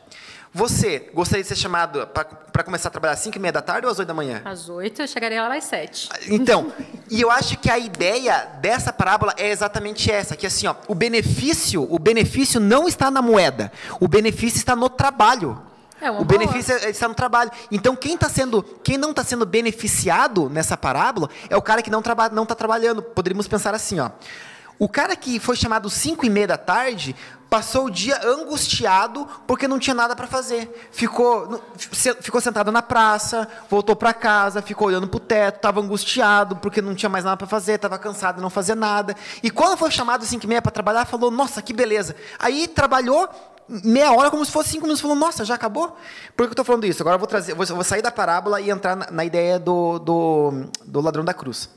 Você 0.52 1.10
gostaria 1.12 1.42
de 1.42 1.48
ser 1.48 1.56
chamado 1.56 2.06
para 2.06 2.62
começar 2.62 2.86
a 2.86 2.92
trabalhar 2.92 3.14
às 3.14 3.18
5 3.18 3.36
e 3.36 3.40
meia 3.40 3.50
da 3.50 3.60
tarde 3.60 3.86
ou 3.86 3.90
às 3.90 3.98
8 3.98 4.06
da 4.06 4.14
manhã? 4.14 4.40
Às 4.44 4.68
oito, 4.68 5.02
eu 5.02 5.08
chegaria 5.08 5.42
lá 5.42 5.56
às 5.56 5.64
sete. 5.64 6.08
Então, 6.28 6.72
e 7.10 7.20
eu 7.20 7.32
acho 7.32 7.58
que 7.58 7.68
a 7.68 7.76
ideia 7.76 8.50
dessa 8.60 8.92
parábola 8.92 9.34
é 9.36 9.50
exatamente 9.50 10.12
essa, 10.12 10.36
que 10.36 10.46
assim, 10.46 10.68
ó, 10.68 10.76
o 10.86 10.94
benefício, 10.94 11.92
o 11.92 11.98
benefício 11.98 12.60
não 12.60 12.86
está 12.86 13.10
na 13.10 13.20
moeda, 13.20 13.72
o 13.98 14.06
benefício 14.06 14.58
está 14.58 14.76
no 14.76 14.88
trabalho. 14.88 15.60
É 16.04 16.10
o 16.10 16.24
benefício 16.24 16.74
é- 16.74 16.90
está 16.90 17.08
no 17.08 17.14
trabalho. 17.14 17.50
Então, 17.70 17.96
quem 17.96 18.14
está 18.14 18.28
sendo, 18.28 18.62
quem 18.62 18.98
não 18.98 19.10
está 19.10 19.24
sendo 19.24 19.46
beneficiado 19.46 20.50
nessa 20.50 20.76
parábola 20.76 21.30
é 21.48 21.56
o 21.56 21.62
cara 21.62 21.82
que 21.82 21.90
não 21.90 22.02
trabalha, 22.02 22.34
não 22.34 22.42
está 22.42 22.54
trabalhando. 22.54 23.02
Poderíamos 23.02 23.48
pensar 23.48 23.74
assim, 23.74 24.00
ó. 24.00 24.10
O 24.78 24.88
cara 24.88 25.14
que 25.14 25.38
foi 25.38 25.56
chamado 25.56 25.88
5 25.88 26.26
e 26.26 26.30
meia 26.30 26.48
da 26.48 26.58
tarde 26.58 27.14
passou 27.48 27.86
o 27.86 27.90
dia 27.90 28.20
angustiado 28.26 29.26
porque 29.46 29.68
não 29.68 29.78
tinha 29.78 29.94
nada 29.94 30.16
para 30.16 30.26
fazer. 30.26 30.88
Ficou, 30.90 31.62
ficou 32.20 32.40
sentado 32.40 32.72
na 32.72 32.82
praça, 32.82 33.46
voltou 33.70 33.94
para 33.94 34.12
casa, 34.12 34.60
ficou 34.60 34.88
olhando 34.88 35.06
para 35.06 35.16
o 35.16 35.20
teto, 35.20 35.56
estava 35.56 35.80
angustiado 35.80 36.56
porque 36.56 36.82
não 36.82 36.94
tinha 36.96 37.08
mais 37.08 37.24
nada 37.24 37.36
para 37.36 37.46
fazer, 37.46 37.74
estava 37.74 37.96
cansado 37.96 38.36
de 38.36 38.42
não 38.42 38.50
fazer 38.50 38.74
nada. 38.74 39.14
E 39.42 39.50
quando 39.50 39.78
foi 39.78 39.92
chamado 39.92 40.24
5 40.24 40.44
e 40.44 40.48
meia 40.48 40.60
para 40.60 40.72
trabalhar, 40.72 41.04
falou: 41.04 41.30
Nossa, 41.30 41.62
que 41.62 41.72
beleza. 41.72 42.16
Aí 42.38 42.66
trabalhou 42.66 43.28
meia 43.68 44.12
hora 44.12 44.30
como 44.30 44.44
se 44.44 44.50
fosse 44.50 44.70
cinco 44.70 44.82
minutos. 44.82 45.00
Falou: 45.00 45.16
Nossa, 45.16 45.44
já 45.44 45.54
acabou? 45.54 45.96
Por 46.36 46.44
que 46.44 46.50
eu 46.50 46.52
estou 46.52 46.64
falando 46.64 46.86
isso? 46.86 47.02
Agora 47.02 47.16
eu 47.16 47.18
vou 47.18 47.28
trazer, 47.28 47.54
vou, 47.54 47.66
vou 47.66 47.84
sair 47.84 48.02
da 48.02 48.10
parábola 48.10 48.60
e 48.60 48.70
entrar 48.70 48.96
na, 48.96 49.10
na 49.10 49.24
ideia 49.24 49.58
do, 49.58 49.98
do, 49.98 50.64
do 50.84 51.00
ladrão 51.00 51.24
da 51.24 51.34
cruz. 51.34 51.68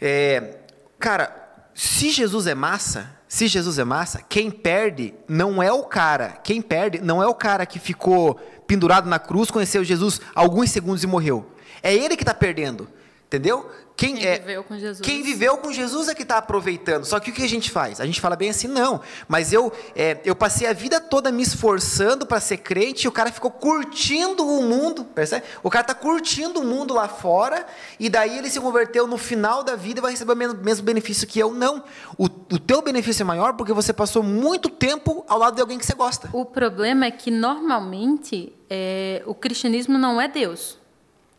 É, 0.00 0.56
cara, 0.98 1.32
se 1.74 2.10
Jesus 2.10 2.46
é 2.46 2.54
massa, 2.54 3.10
se 3.28 3.46
Jesus 3.46 3.78
é 3.78 3.84
massa, 3.84 4.20
quem 4.28 4.50
perde 4.50 5.14
não 5.28 5.62
é 5.62 5.72
o 5.72 5.84
cara. 5.84 6.38
Quem 6.42 6.60
perde 6.60 7.00
não 7.00 7.22
é 7.22 7.26
o 7.26 7.34
cara 7.34 7.64
que 7.64 7.78
ficou 7.78 8.34
pendurado 8.66 9.08
na 9.08 9.18
cruz, 9.18 9.50
conheceu 9.50 9.82
Jesus 9.82 10.20
alguns 10.34 10.70
segundos 10.70 11.02
e 11.02 11.06
morreu. 11.06 11.46
É 11.82 11.94
ele 11.94 12.16
que 12.16 12.22
está 12.22 12.34
perdendo. 12.34 12.88
Entendeu? 13.26 13.70
Quem, 13.96 14.16
Quem 14.16 14.26
é, 14.26 14.38
viveu 14.38 14.64
com 14.64 14.78
Jesus. 14.78 15.00
Quem 15.00 15.22
viveu 15.22 15.56
com 15.58 15.72
Jesus 15.72 16.08
é 16.08 16.14
que 16.14 16.22
está 16.22 16.38
aproveitando. 16.38 17.04
Só 17.04 17.20
que 17.20 17.30
o 17.30 17.32
que 17.32 17.42
a 17.42 17.48
gente 17.48 17.70
faz? 17.70 18.00
A 18.00 18.06
gente 18.06 18.20
fala 18.20 18.34
bem 18.34 18.50
assim, 18.50 18.66
não. 18.66 19.00
Mas 19.28 19.52
eu, 19.52 19.72
é, 19.94 20.18
eu 20.24 20.34
passei 20.34 20.66
a 20.66 20.72
vida 20.72 21.00
toda 21.00 21.30
me 21.30 21.42
esforçando 21.42 22.26
para 22.26 22.40
ser 22.40 22.58
crente 22.58 23.04
e 23.04 23.08
o 23.08 23.12
cara 23.12 23.30
ficou 23.30 23.50
curtindo 23.50 24.46
o 24.46 24.62
mundo, 24.62 25.04
percebe? 25.04 25.44
O 25.62 25.70
cara 25.70 25.82
está 25.82 25.94
curtindo 25.94 26.60
o 26.60 26.64
mundo 26.64 26.94
lá 26.94 27.06
fora 27.08 27.66
e 27.98 28.08
daí 28.08 28.38
ele 28.38 28.50
se 28.50 28.60
converteu 28.60 29.06
no 29.06 29.18
final 29.18 29.62
da 29.62 29.76
vida 29.76 30.00
e 30.00 30.02
vai 30.02 30.10
receber 30.12 30.32
o 30.32 30.36
mesmo, 30.36 30.58
mesmo 30.62 30.84
benefício 30.84 31.26
que 31.26 31.38
eu. 31.38 31.52
Não. 31.52 31.84
O, 32.16 32.24
o 32.24 32.58
teu 32.58 32.82
benefício 32.82 33.22
é 33.22 33.24
maior 33.24 33.54
porque 33.54 33.72
você 33.72 33.92
passou 33.92 34.22
muito 34.22 34.68
tempo 34.68 35.24
ao 35.28 35.38
lado 35.38 35.54
de 35.54 35.60
alguém 35.60 35.78
que 35.78 35.86
você 35.86 35.94
gosta. 35.94 36.28
O 36.32 36.44
problema 36.44 37.06
é 37.06 37.10
que, 37.10 37.30
normalmente, 37.30 38.52
é, 38.68 39.22
o 39.26 39.34
cristianismo 39.34 39.98
não 39.98 40.20
é 40.20 40.28
Deus. 40.28 40.78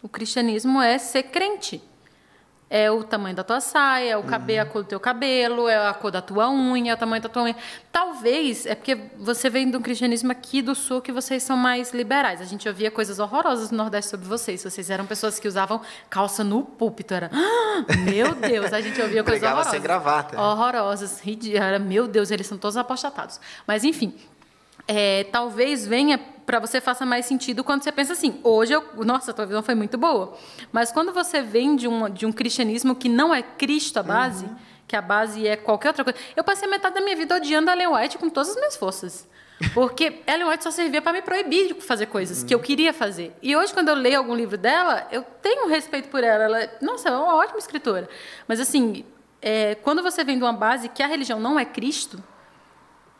O 0.01 0.09
cristianismo 0.09 0.81
é 0.81 0.97
ser 0.97 1.23
crente. 1.23 1.81
É 2.75 2.89
o 2.89 3.03
tamanho 3.03 3.35
da 3.35 3.43
tua 3.43 3.61
saia, 3.61 4.13
é 4.13 4.17
o 4.17 4.23
cabelo, 4.23 4.63
a 4.63 4.65
cor 4.65 4.81
do 4.81 4.87
teu 4.87 4.99
cabelo, 4.99 5.69
é 5.69 5.87
a 5.87 5.93
cor 5.93 6.09
da 6.09 6.23
tua 6.23 6.49
unha, 6.49 6.91
é 6.91 6.95
o 6.95 6.97
tamanho 6.97 7.21
da 7.21 7.29
tua 7.29 7.43
unha. 7.43 7.55
Talvez, 7.91 8.65
é 8.65 8.73
porque 8.73 8.97
você 9.15 9.47
vem 9.47 9.69
de 9.69 9.77
um 9.77 9.81
cristianismo 9.81 10.31
aqui 10.31 10.59
do 10.59 10.73
sul 10.73 10.99
que 10.99 11.11
vocês 11.11 11.43
são 11.43 11.55
mais 11.55 11.93
liberais. 11.93 12.41
A 12.41 12.45
gente 12.45 12.67
ouvia 12.67 12.89
coisas 12.89 13.19
horrorosas 13.19 13.69
no 13.69 13.77
Nordeste 13.77 14.09
sobre 14.09 14.27
vocês. 14.27 14.63
Vocês 14.63 14.89
eram 14.89 15.05
pessoas 15.05 15.37
que 15.39 15.47
usavam 15.47 15.81
calça 16.09 16.43
no 16.43 16.63
púlpito. 16.63 17.13
Era, 17.13 17.29
"Ah, 17.31 17.85
meu 18.11 18.33
Deus, 18.33 18.73
a 18.73 18.81
gente 18.81 18.99
ouvia 18.99 19.23
coisas 19.23 19.43
horrorosas. 19.43 19.71
sem 19.71 19.79
gravata. 19.79 20.41
Horrorosas. 20.41 21.21
Era, 21.53 21.77
meu 21.77 22.07
Deus, 22.07 22.31
eles 22.31 22.47
são 22.47 22.57
todos 22.57 22.75
apostatados. 22.75 23.39
Mas, 23.67 23.83
enfim, 23.83 24.15
é, 24.87 25.25
talvez 25.25 25.85
venha 25.85 26.19
para 26.45 26.59
você 26.59 26.81
faça 26.81 27.05
mais 27.05 27.25
sentido 27.25 27.63
quando 27.63 27.83
você 27.83 27.91
pensa 27.91 28.13
assim, 28.13 28.39
hoje 28.43 28.73
eu, 28.73 28.83
nossa, 29.03 29.31
a 29.31 29.33
tua 29.33 29.45
visão 29.45 29.63
foi 29.63 29.75
muito 29.75 29.97
boa. 29.97 30.35
Mas 30.71 30.91
quando 30.91 31.13
você 31.13 31.41
vem 31.41 31.75
de 31.75 31.87
um, 31.87 32.09
de 32.09 32.25
um 32.25 32.31
cristianismo 32.31 32.95
que 32.95 33.09
não 33.09 33.33
é 33.33 33.41
Cristo 33.41 33.97
a 33.97 34.03
base, 34.03 34.45
que 34.87 34.95
a 34.95 35.01
base 35.01 35.47
é 35.47 35.55
qualquer 35.55 35.89
outra 35.89 36.03
coisa. 36.03 36.19
Eu 36.35 36.43
passei 36.43 36.67
metade 36.69 36.95
da 36.95 37.01
minha 37.01 37.15
vida 37.15 37.35
odiando 37.35 37.69
a 37.69 37.73
Ellen 37.73 37.87
White 37.87 38.17
com 38.17 38.29
todas 38.29 38.49
as 38.49 38.55
minhas 38.55 38.75
forças. 38.75 39.27
Porque 39.73 40.21
Ellen 40.27 40.49
White 40.49 40.63
só 40.63 40.71
servia 40.71 41.01
para 41.01 41.13
me 41.13 41.21
proibir 41.21 41.73
de 41.73 41.81
fazer 41.81 42.07
coisas 42.07 42.43
que 42.43 42.53
eu 42.53 42.59
queria 42.59 42.93
fazer. 42.93 43.35
E 43.41 43.55
hoje, 43.55 43.73
quando 43.73 43.89
eu 43.89 43.95
leio 43.95 44.17
algum 44.17 44.35
livro 44.35 44.57
dela, 44.57 45.07
eu 45.11 45.23
tenho 45.41 45.67
respeito 45.67 46.09
por 46.09 46.23
ela. 46.23 46.43
ela 46.43 46.69
nossa, 46.81 47.07
ela 47.07 47.17
é 47.17 47.21
uma 47.21 47.35
ótima 47.35 47.57
escritora. 47.57 48.09
Mas, 48.47 48.59
assim, 48.59 49.05
é, 49.41 49.75
quando 49.75 50.03
você 50.03 50.23
vem 50.23 50.37
de 50.37 50.43
uma 50.43 50.53
base 50.53 50.89
que 50.89 51.01
a 51.01 51.07
religião 51.07 51.39
não 51.39 51.59
é 51.59 51.65
Cristo, 51.65 52.23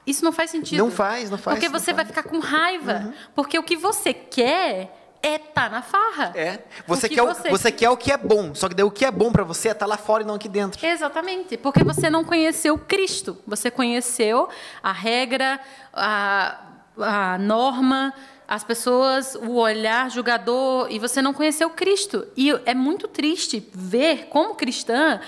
isso 0.06 0.24
não 0.24 0.32
faz 0.32 0.49
sentido. 0.51 0.78
Não 0.80 0.91
faz, 0.91 1.30
não 1.30 1.38
faz, 1.38 1.58
Porque 1.58 1.70
você 1.70 1.93
vai 1.93 2.06
faz. 2.06 2.16
Uhum. 2.18 2.24
ficar 2.24 2.30
com 2.30 2.39
raiva. 2.39 3.14
Porque 3.36 3.58
o 3.58 3.64
que 3.64 3.76
você 3.78 4.14
quer 4.14 4.99
é 5.22 5.36
estar 5.36 5.70
na 5.72 5.82
farra. 5.82 6.34
É. 6.36 6.60
Você 6.86 7.08
quer, 7.08 7.22
o, 7.24 7.28
você- 7.28 7.49
você 7.49 7.72
quer 7.72 7.89
o 7.89 7.95
que 7.95 8.12
é 8.12 8.18
bom. 8.18 8.54
Só 8.54 8.68
que 8.68 8.76
daí 8.76 8.84
o 8.84 8.91
que 8.91 9.06
é 9.06 9.12
bom 9.12 9.32
para 9.32 9.43
você 9.45 9.70
é 9.70 9.72
estar 9.72 9.86
lá 9.86 9.95
fora 9.95 10.22
e 10.24 10.26
não 10.26 10.36
aqui 10.36 10.49
dentro. 10.49 10.86
Exatamente, 10.86 11.56
porque 11.58 11.82
você 11.84 12.10
não 12.10 12.26
conheceu 12.26 12.78
Cristo. 12.78 13.38
Você 13.47 13.72
conheceu 13.72 14.49
a 14.84 14.91
regra, 14.91 15.62
a, 15.93 16.60
a 16.97 17.38
norma, 17.38 18.14
as 18.45 18.66
pessoas, 18.66 19.36
o 19.36 19.54
olhar 19.56 20.12
julgador, 20.12 20.88
e 20.91 20.99
você 20.99 21.22
não 21.22 21.34
conheceu 21.34 21.70
Cristo. 21.70 22.28
E 22.36 22.51
é 22.66 22.74
muito 22.76 23.08
triste 23.08 23.66
ver, 23.74 24.26
como 24.28 24.56
cristã, 24.56 25.22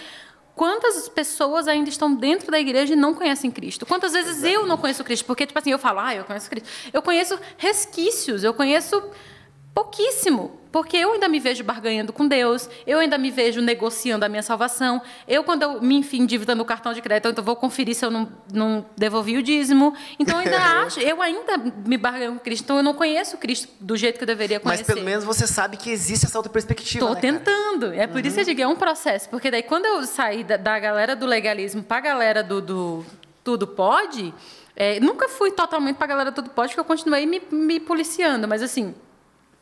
quantas 0.55 1.09
pessoas 1.09 1.67
ainda 1.67 1.89
estão 1.89 2.15
dentro 2.15 2.49
da 2.49 2.59
igreja 2.59 2.93
e 2.93 2.95
não 2.95 3.13
conhecem 3.13 3.51
Cristo. 3.51 3.85
Quantas 3.85 4.13
vezes 4.13 4.43
eu 4.43 4.65
não 4.65 4.77
conheço 4.77 5.03
Cristo? 5.03 5.25
Porque, 5.25 5.45
tipo 5.45 5.59
assim, 5.59 5.71
eu 5.71 5.79
falo, 5.79 5.99
ah, 5.99 6.15
eu 6.15 6.23
conheço 6.23 6.49
Cristo. 6.49 6.69
Eu 6.93 7.01
conheço 7.01 7.37
resquícios, 7.57 8.43
eu 8.43 8.53
conheço 8.53 9.03
pouquíssimo. 9.75 10.59
Porque 10.71 10.97
eu 10.97 11.13
ainda 11.13 11.29
me 11.29 11.39
vejo 11.39 11.63
barganhando 11.63 12.11
com 12.11 12.27
Deus, 12.27 12.69
eu 12.85 12.99
ainda 12.99 13.17
me 13.17 13.31
vejo 13.31 13.61
negociando 13.61 14.25
a 14.25 14.29
minha 14.29 14.43
salvação. 14.43 15.01
Eu, 15.25 15.41
quando 15.41 15.63
eu 15.63 15.81
me 15.81 15.95
enfim 15.95 16.23
endividando 16.23 16.61
o 16.61 16.65
cartão 16.65 16.91
de 16.91 17.01
crédito, 17.01 17.29
então 17.29 17.41
vou 17.41 17.55
conferir 17.55 17.95
se 17.95 18.03
eu 18.03 18.11
não, 18.11 18.29
não 18.51 18.85
devolvi 18.97 19.37
o 19.37 19.43
dízimo. 19.43 19.95
Então, 20.19 20.35
eu 20.35 20.45
ainda 20.45 20.57
acho, 20.83 20.99
eu 20.99 21.21
ainda 21.21 21.57
me 21.57 21.97
barganho 21.97 22.33
com 22.33 22.39
Cristo. 22.39 22.65
Então, 22.65 22.77
eu 22.77 22.83
não 22.83 22.93
conheço 22.93 23.37
Cristo 23.37 23.69
do 23.79 23.95
jeito 23.95 24.17
que 24.17 24.23
eu 24.23 24.27
deveria 24.27 24.59
Mas 24.61 24.81
conhecer. 24.81 24.93
pelo 24.93 25.05
menos 25.05 25.23
você 25.23 25.47
sabe 25.47 25.77
que 25.77 25.89
existe 25.89 26.25
essa 26.25 26.37
outra 26.37 26.51
perspectiva. 26.51 27.05
Estou 27.05 27.15
né, 27.15 27.21
tentando. 27.21 27.93
É 27.93 28.05
por 28.05 28.25
isso 28.25 28.35
que 28.35 28.41
eu 28.41 28.45
digo, 28.45 28.61
é 28.61 28.67
um 28.67 28.75
processo. 28.75 29.29
Porque 29.29 29.49
daí, 29.49 29.63
quando 29.63 29.85
eu 29.85 30.03
saí 30.03 30.43
da, 30.43 30.57
da 30.57 30.77
galera 30.77 31.15
do 31.15 31.25
legalismo 31.25 31.83
para 31.83 31.97
a 31.97 32.01
galera 32.01 32.43
do, 32.43 32.59
do 32.59 33.05
tudo 33.45 33.65
pode, 33.65 34.33
é, 34.75 34.99
nunca 34.99 35.29
fui 35.29 35.51
totalmente 35.51 35.95
para 35.95 36.03
a 36.03 36.09
galera 36.09 36.31
do 36.31 36.35
tudo 36.35 36.49
pode, 36.49 36.69
porque 36.69 36.81
eu 36.81 36.85
continuei 36.85 37.25
me, 37.25 37.41
me 37.49 37.79
policiando. 37.79 38.45
Mas 38.45 38.61
assim, 38.61 38.93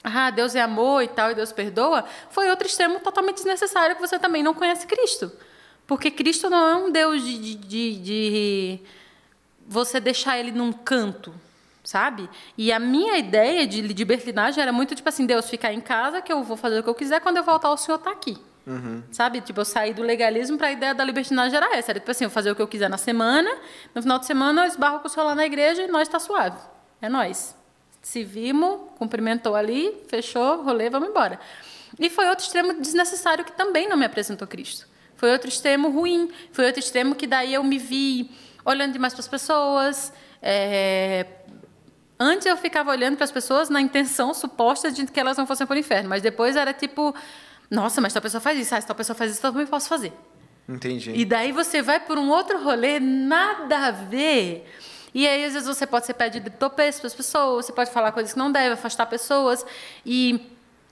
ah, 0.04 0.30
Deus 0.30 0.54
é 0.56 0.62
amor 0.62 1.02
e 1.04 1.08
tal, 1.08 1.32
e 1.32 1.36
Deus 1.36 1.52
perdoa, 1.52 2.04
foi 2.30 2.50
outro 2.50 2.68
extremo 2.68 3.00
totalmente 3.00 3.36
desnecessário 3.36 3.96
que 3.96 4.02
você 4.02 4.20
também 4.20 4.44
não 4.44 4.54
conhece 4.54 4.86
Cristo. 4.86 5.32
Porque 5.88 6.10
Cristo 6.12 6.50
não 6.50 6.68
é 6.68 6.76
um 6.76 6.92
Deus 6.92 7.24
de, 7.24 7.38
de, 7.38 7.56
de- 7.56 7.96
de 8.00 8.80
você 9.66 10.00
deixar 10.00 10.38
ele 10.38 10.52
num 10.52 10.72
canto, 10.72 11.34
sabe? 11.84 12.30
E 12.58 12.72
a 12.72 12.80
minha 12.80 13.18
ideia 13.18 13.66
de 13.68 13.82
libertinagem 13.82 14.62
era 14.62 14.72
muito 14.74 14.96
tipo 14.96 15.08
assim, 15.10 15.26
Deus 15.26 15.50
ficar 15.50 15.74
em 15.74 15.82
casa, 15.82 16.22
que 16.22 16.32
eu 16.32 16.44
vou 16.44 16.56
fazer 16.58 16.80
o 16.80 16.84
que 16.84 16.90
eu 16.90 16.96
quiser, 16.96 17.20
quando 17.22 17.38
eu 17.38 17.44
voltar 17.44 17.70
o 17.72 17.78
Senhor 17.78 17.98
está 17.98 18.12
aqui. 18.12 18.38
Sabe? 19.12 19.42
Tipo, 19.42 19.60
eu 19.60 19.66
saí 19.66 19.94
do 19.94 20.02
legalismo 20.02 20.58
para 20.58 20.68
a 20.68 20.72
ideia 20.72 20.96
da 20.96 21.04
libertinagem 21.04 21.58
era 21.58 21.76
essa. 21.76 21.92
Era 21.92 22.00
tipo 22.00 22.10
assim, 22.10 22.24
eu 22.24 22.30
fazer 22.30 22.50
o 22.52 22.56
que 22.56 22.62
eu 22.62 22.68
quiser 22.68 22.90
na 22.90 22.98
semana, 22.98 23.50
no 23.94 24.02
final 24.02 24.18
de 24.20 24.26
semana 24.26 24.64
eu 24.64 24.68
esbarro 24.68 25.00
com 25.02 25.08
o 25.08 25.10
Senhor 25.10 25.26
lá 25.26 25.36
na 25.36 25.46
igreja 25.46 25.84
e 25.84 25.88
nós 25.88 26.08
está 26.08 26.18
suave. 26.18 26.58
É 27.02 27.10
nós. 27.10 27.54
Se 28.04 28.24
vimos, 28.24 28.82
cumprimentou 28.98 29.56
ali, 29.56 30.04
fechou, 30.08 30.62
rolê, 30.62 30.90
vamos 30.90 31.10
embora. 31.10 31.40
E 31.98 32.10
foi 32.10 32.28
outro 32.28 32.46
extremo 32.46 32.74
desnecessário 32.74 33.44
que 33.44 33.52
também 33.54 33.90
não 33.90 33.98
me 33.98 34.06
apresentou 34.06 34.48
Cristo. 34.48 34.88
Foi 35.16 35.32
outro 35.32 35.48
extremo 35.48 35.90
ruim. 35.90 36.30
Foi 36.52 36.66
outro 36.66 36.80
extremo 36.80 37.16
que 37.16 37.26
daí 37.26 37.54
eu 37.54 37.64
me 37.64 37.78
vi 37.80 38.30
olhando 38.66 38.94
demais 38.94 39.14
para 39.14 39.22
as 39.22 39.28
pessoas. 39.28 40.14
é, 40.42 41.26
Antes 42.20 42.46
eu 42.46 42.56
ficava 42.56 42.92
olhando 42.92 43.16
para 43.16 43.24
as 43.24 43.32
pessoas 43.32 43.70
na 43.70 43.82
intenção 43.82 44.34
suposta 44.34 44.92
de 44.92 45.06
que 45.06 45.20
elas 45.20 45.38
não 45.38 45.48
fossem 45.48 45.66
para 45.66 45.76
o 45.76 45.80
inferno, 45.80 46.10
mas 46.10 46.22
depois 46.22 46.56
era 46.56 46.74
tipo, 46.74 47.14
nossa, 47.70 48.00
mas 48.00 48.14
tal 48.14 48.22
pessoa 48.22 48.40
faz 48.40 48.60
isso, 48.60 48.74
ah, 48.76 48.80
se 48.80 48.88
tal 48.88 48.96
pessoa 48.96 49.16
faz 49.16 49.32
isso, 49.32 49.46
eu 49.46 49.52
também 49.52 49.68
posso 49.68 49.90
fazer. 49.90 50.14
Entendi. 50.70 51.12
E 51.14 51.26
daí 51.26 51.52
você 51.52 51.82
vai 51.82 52.00
por 52.00 52.18
um 52.18 52.30
outro 52.30 52.64
rolê, 52.64 53.00
nada 53.00 53.88
a 53.88 53.92
ver. 53.92 54.66
E 55.14 55.28
aí, 55.28 55.46
às 55.46 55.54
vezes, 55.54 55.68
você 55.68 55.86
pode 55.86 56.06
ser 56.06 56.14
pedido 56.16 56.50
de 56.50 56.56
topeço 56.58 57.00
para 57.00 57.08
as 57.08 57.14
pessoas, 57.14 57.66
você 57.66 57.72
pode 57.74 57.92
falar 57.92 58.12
coisas 58.12 58.34
que 58.34 58.40
não 58.40 58.52
deve, 58.52 58.74
afastar 58.74 59.06
pessoas. 59.06 59.66
E 60.06 60.50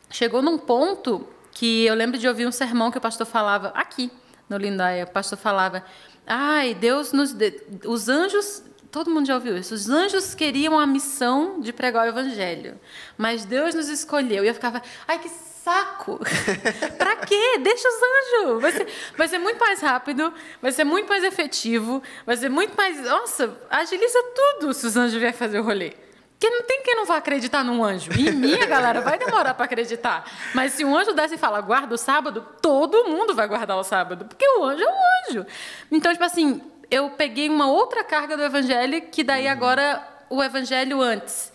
chegou 0.09 0.41
num 0.41 0.57
ponto 0.57 1.27
que 1.51 1.85
eu 1.85 1.95
lembro 1.95 2.17
de 2.17 2.27
ouvir 2.27 2.47
um 2.47 2.51
sermão 2.51 2.91
que 2.91 2.97
o 2.97 3.01
pastor 3.01 3.25
falava 3.25 3.69
aqui, 3.69 4.11
no 4.49 4.57
Lindai. 4.57 5.01
O 5.03 5.07
pastor 5.07 5.37
falava: 5.37 5.83
Ai, 6.27 6.73
Deus 6.75 7.11
nos. 7.11 7.33
de- 7.33 7.61
Os 7.85 8.07
anjos. 8.09 8.63
Todo 8.91 9.09
mundo 9.09 9.25
já 9.25 9.35
ouviu 9.35 9.55
isso. 9.57 9.73
Os 9.73 9.89
anjos 9.89 10.35
queriam 10.35 10.77
a 10.77 10.85
missão 10.85 11.61
de 11.61 11.71
pregar 11.71 12.05
o 12.05 12.09
evangelho, 12.09 12.77
mas 13.17 13.45
Deus 13.45 13.73
nos 13.73 13.87
escolheu. 13.87 14.43
E 14.43 14.47
eu 14.49 14.53
ficava: 14.53 14.81
Ai, 15.07 15.17
que 15.17 15.29
saco! 15.63 16.19
pra 16.97 17.15
quê? 17.17 17.59
Deixa 17.59 17.87
os 17.87 17.95
anjos! 17.95 18.61
Vai 18.61 18.71
ser, 18.71 18.87
vai 19.17 19.27
ser 19.27 19.37
muito 19.37 19.59
mais 19.59 19.81
rápido, 19.81 20.33
vai 20.61 20.71
ser 20.71 20.83
muito 20.83 21.07
mais 21.07 21.23
efetivo, 21.23 22.01
vai 22.25 22.35
ser 22.37 22.49
muito 22.49 22.75
mais. 22.75 22.99
Nossa, 23.01 23.57
agiliza 23.69 24.19
tudo 24.35 24.73
se 24.73 24.85
os 24.85 24.97
anjos 24.97 25.13
vierem 25.13 25.33
fazer 25.33 25.59
o 25.59 25.63
rolê. 25.63 25.93
Porque 26.31 26.49
não 26.49 26.63
tem 26.63 26.81
quem 26.81 26.95
não 26.95 27.05
vai 27.05 27.19
acreditar 27.19 27.63
num 27.63 27.83
anjo. 27.83 28.09
E 28.17 28.29
em 28.29 28.31
mim, 28.31 28.55
a 28.55 28.65
galera 28.65 28.99
vai 29.01 29.15
demorar 29.15 29.53
para 29.53 29.65
acreditar. 29.65 30.25
Mas 30.55 30.73
se 30.73 30.83
um 30.83 30.97
anjo 30.97 31.13
desce 31.13 31.35
e 31.35 31.37
fala, 31.37 31.61
guarda 31.61 31.93
o 31.93 31.97
sábado, 31.99 32.43
todo 32.59 33.05
mundo 33.05 33.35
vai 33.35 33.47
guardar 33.47 33.77
o 33.77 33.83
sábado. 33.83 34.25
Porque 34.25 34.43
o 34.57 34.63
anjo 34.63 34.83
é 34.83 34.87
um 34.87 35.29
anjo. 35.29 35.45
Então, 35.91 36.11
tipo 36.11 36.23
assim, 36.23 36.59
eu 36.89 37.11
peguei 37.11 37.47
uma 37.47 37.67
outra 37.67 38.03
carga 38.03 38.35
do 38.35 38.41
evangelho, 38.41 39.03
que 39.03 39.23
daí 39.23 39.47
agora 39.47 40.03
o 40.31 40.41
evangelho 40.41 40.99
antes 40.99 41.53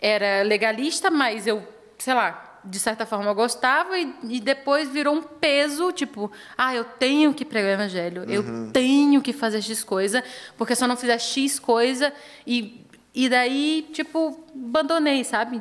era 0.00 0.42
legalista, 0.42 1.10
mas 1.10 1.46
eu, 1.46 1.62
sei 1.98 2.14
lá, 2.14 2.47
de 2.68 2.78
certa 2.78 3.06
forma 3.06 3.32
gostava 3.32 3.98
e, 3.98 4.14
e 4.24 4.40
depois 4.40 4.88
virou 4.88 5.14
um 5.14 5.22
peso, 5.22 5.90
tipo, 5.92 6.30
ah, 6.56 6.74
eu 6.74 6.84
tenho 6.84 7.32
que 7.32 7.44
pregar 7.44 7.70
o 7.70 7.74
evangelho, 7.74 8.24
eu 8.28 8.70
tenho 8.72 9.20
que 9.22 9.32
fazer 9.32 9.62
X 9.62 9.82
coisa, 9.82 10.22
porque 10.56 10.74
se 10.74 10.84
eu 10.84 10.88
não 10.88 10.96
fizer 10.96 11.18
X 11.18 11.58
coisa 11.58 12.12
e 12.46 12.84
e 13.14 13.28
daí, 13.28 13.88
tipo, 13.92 14.44
abandonei, 14.54 15.24
sabe? 15.24 15.60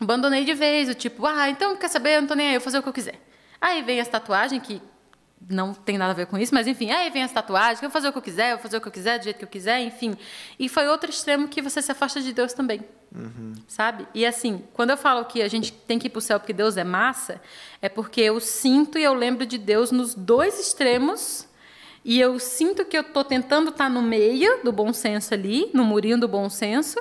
Abandonei 0.00 0.44
de 0.44 0.54
vez, 0.54 0.88
o 0.88 0.94
tipo, 0.94 1.26
ah, 1.26 1.50
então 1.50 1.76
quer 1.76 1.88
saber, 1.88 2.16
eu 2.16 2.20
não 2.22 2.28
tô 2.28 2.34
nem 2.34 2.48
aí, 2.48 2.54
eu 2.54 2.60
vou 2.60 2.64
fazer 2.64 2.78
o 2.78 2.82
que 2.82 2.88
eu 2.88 2.92
quiser. 2.92 3.20
Aí 3.60 3.82
vem 3.82 4.00
as 4.00 4.08
tatuagens 4.08 4.62
que 4.62 4.80
não 5.48 5.74
tem 5.74 5.96
nada 5.98 6.12
a 6.12 6.14
ver 6.14 6.26
com 6.26 6.38
isso, 6.38 6.54
mas 6.54 6.66
enfim, 6.66 6.90
aí 6.90 7.10
vem 7.10 7.22
as 7.22 7.32
tatuagens, 7.32 7.82
eu 7.82 7.88
vou 7.88 7.92
fazer 7.92 8.08
o 8.08 8.12
que 8.12 8.18
eu 8.18 8.22
quiser, 8.22 8.50
eu 8.50 8.56
vou 8.56 8.62
fazer 8.62 8.76
o 8.78 8.80
que 8.80 8.88
eu 8.88 8.92
quiser, 8.92 9.18
do 9.18 9.24
jeito 9.24 9.38
que 9.38 9.44
eu 9.44 9.48
quiser, 9.48 9.80
enfim. 9.80 10.16
E 10.58 10.68
foi 10.68 10.88
outro 10.88 11.10
extremo 11.10 11.46
que 11.46 11.62
você 11.62 11.80
se 11.80 11.92
afasta 11.92 12.20
de 12.20 12.32
Deus 12.32 12.52
também. 12.52 12.84
Sabe? 13.68 14.06
E 14.12 14.26
assim, 14.26 14.64
quando 14.72 14.90
eu 14.90 14.96
falo 14.96 15.24
que 15.24 15.40
a 15.40 15.48
gente 15.48 15.72
tem 15.72 15.98
que 15.98 16.08
ir 16.08 16.10
para 16.10 16.18
o 16.18 16.22
céu 16.22 16.38
porque 16.40 16.52
Deus 16.52 16.76
é 16.76 16.84
massa, 16.84 17.40
é 17.80 17.88
porque 17.88 18.20
eu 18.20 18.40
sinto 18.40 18.98
e 18.98 19.04
eu 19.04 19.14
lembro 19.14 19.46
de 19.46 19.56
Deus 19.56 19.90
nos 19.90 20.14
dois 20.14 20.58
extremos 20.58 21.48
E 22.08 22.20
eu 22.20 22.38
sinto 22.38 22.84
que 22.84 22.96
eu 22.96 23.00
estou 23.00 23.24
tentando 23.24 23.70
estar 23.70 23.90
no 23.90 24.00
meio 24.00 24.62
do 24.62 24.70
bom 24.70 24.92
senso 24.92 25.34
ali, 25.34 25.68
no 25.74 25.84
murinho 25.84 26.16
do 26.16 26.28
bom 26.28 26.48
senso, 26.48 27.00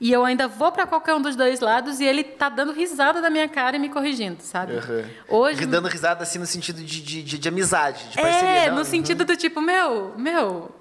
e 0.00 0.12
eu 0.12 0.24
ainda 0.24 0.48
vou 0.48 0.72
para 0.72 0.86
qualquer 0.86 1.14
um 1.14 1.22
dos 1.22 1.36
dois 1.36 1.60
lados 1.60 2.00
e 2.00 2.04
ele 2.04 2.24
tá 2.24 2.48
dando 2.48 2.72
risada 2.72 3.20
da 3.20 3.30
minha 3.30 3.48
cara 3.48 3.76
e 3.76 3.78
me 3.78 3.88
corrigindo, 3.88 4.42
sabe? 4.42 4.74
Uhum. 4.74 5.04
Hoje 5.28 5.66
Dando 5.66 5.88
risada 5.88 6.22
assim 6.22 6.38
no 6.38 6.46
sentido 6.46 6.82
de, 6.82 7.00
de, 7.00 7.22
de, 7.22 7.38
de 7.38 7.48
amizade, 7.48 8.08
de 8.10 8.18
é, 8.18 8.22
parceria. 8.22 8.70
não? 8.70 8.78
no 8.78 8.84
sentido 8.84 9.24
do 9.24 9.36
tipo, 9.36 9.60
meu, 9.60 10.14
meu, 10.16 10.74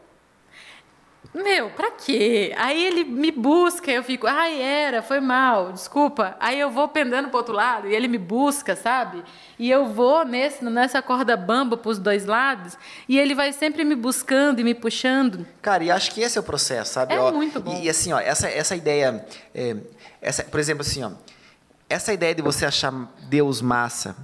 meu, 1.34 1.72
pra 1.72 1.90
quê? 1.90 2.54
Aí 2.58 2.86
ele 2.86 3.04
me 3.04 3.32
busca, 3.32 3.90
eu 3.92 4.04
fico, 4.04 4.28
ai, 4.28 4.62
era, 4.62 5.02
foi 5.02 5.20
mal, 5.20 5.72
desculpa. 5.72 6.38
Aí 6.40 6.60
eu 6.60 6.70
vou 6.70 6.88
pendendo 6.88 7.30
pro 7.30 7.38
outro 7.38 7.56
lado 7.56 7.88
e 7.88 7.96
ele 7.96 8.08
me 8.08 8.20
busca, 8.20 8.76
sabe? 8.76 9.24
E 9.58 9.70
eu 9.70 9.88
vou 9.88 10.24
nesse, 10.24 10.64
nessa 10.64 11.02
corda 11.02 11.36
bamba 11.36 11.76
pros 11.76 11.98
dois 11.98 12.26
lados 12.26 12.78
e 13.10 13.18
ele 13.18 13.34
vai 13.34 13.52
sempre 13.52 13.84
me 13.84 13.96
buscando 13.96 14.60
e 14.60 14.64
me 14.64 14.76
puxando. 14.76 15.48
Cara, 15.60 15.84
e 15.84 15.90
acho 15.90 16.12
que 16.12 16.22
esse 16.22 16.38
é 16.38 16.42
o 16.42 16.44
processo, 16.44 16.94
sabe? 16.94 17.16
É 17.16 17.20
Ó, 17.20 17.32
muito 17.32 17.60
bom. 17.60 17.74
E, 17.74 17.86
e 17.86 17.90
assim, 17.90 18.14
ó, 18.14 18.20
essa, 18.20 18.48
essa 18.48 18.76
ideia, 18.76 19.26
é, 19.56 19.76
essa, 20.22 20.44
por 20.44 20.60
exemplo, 20.60 20.82
assim, 20.82 21.04
ó, 21.04 21.12
essa 21.90 22.14
ideia 22.14 22.36
de 22.36 22.44
você 22.44 22.66
achar 22.66 22.92
Deus 23.28 23.60
massa 23.60 24.16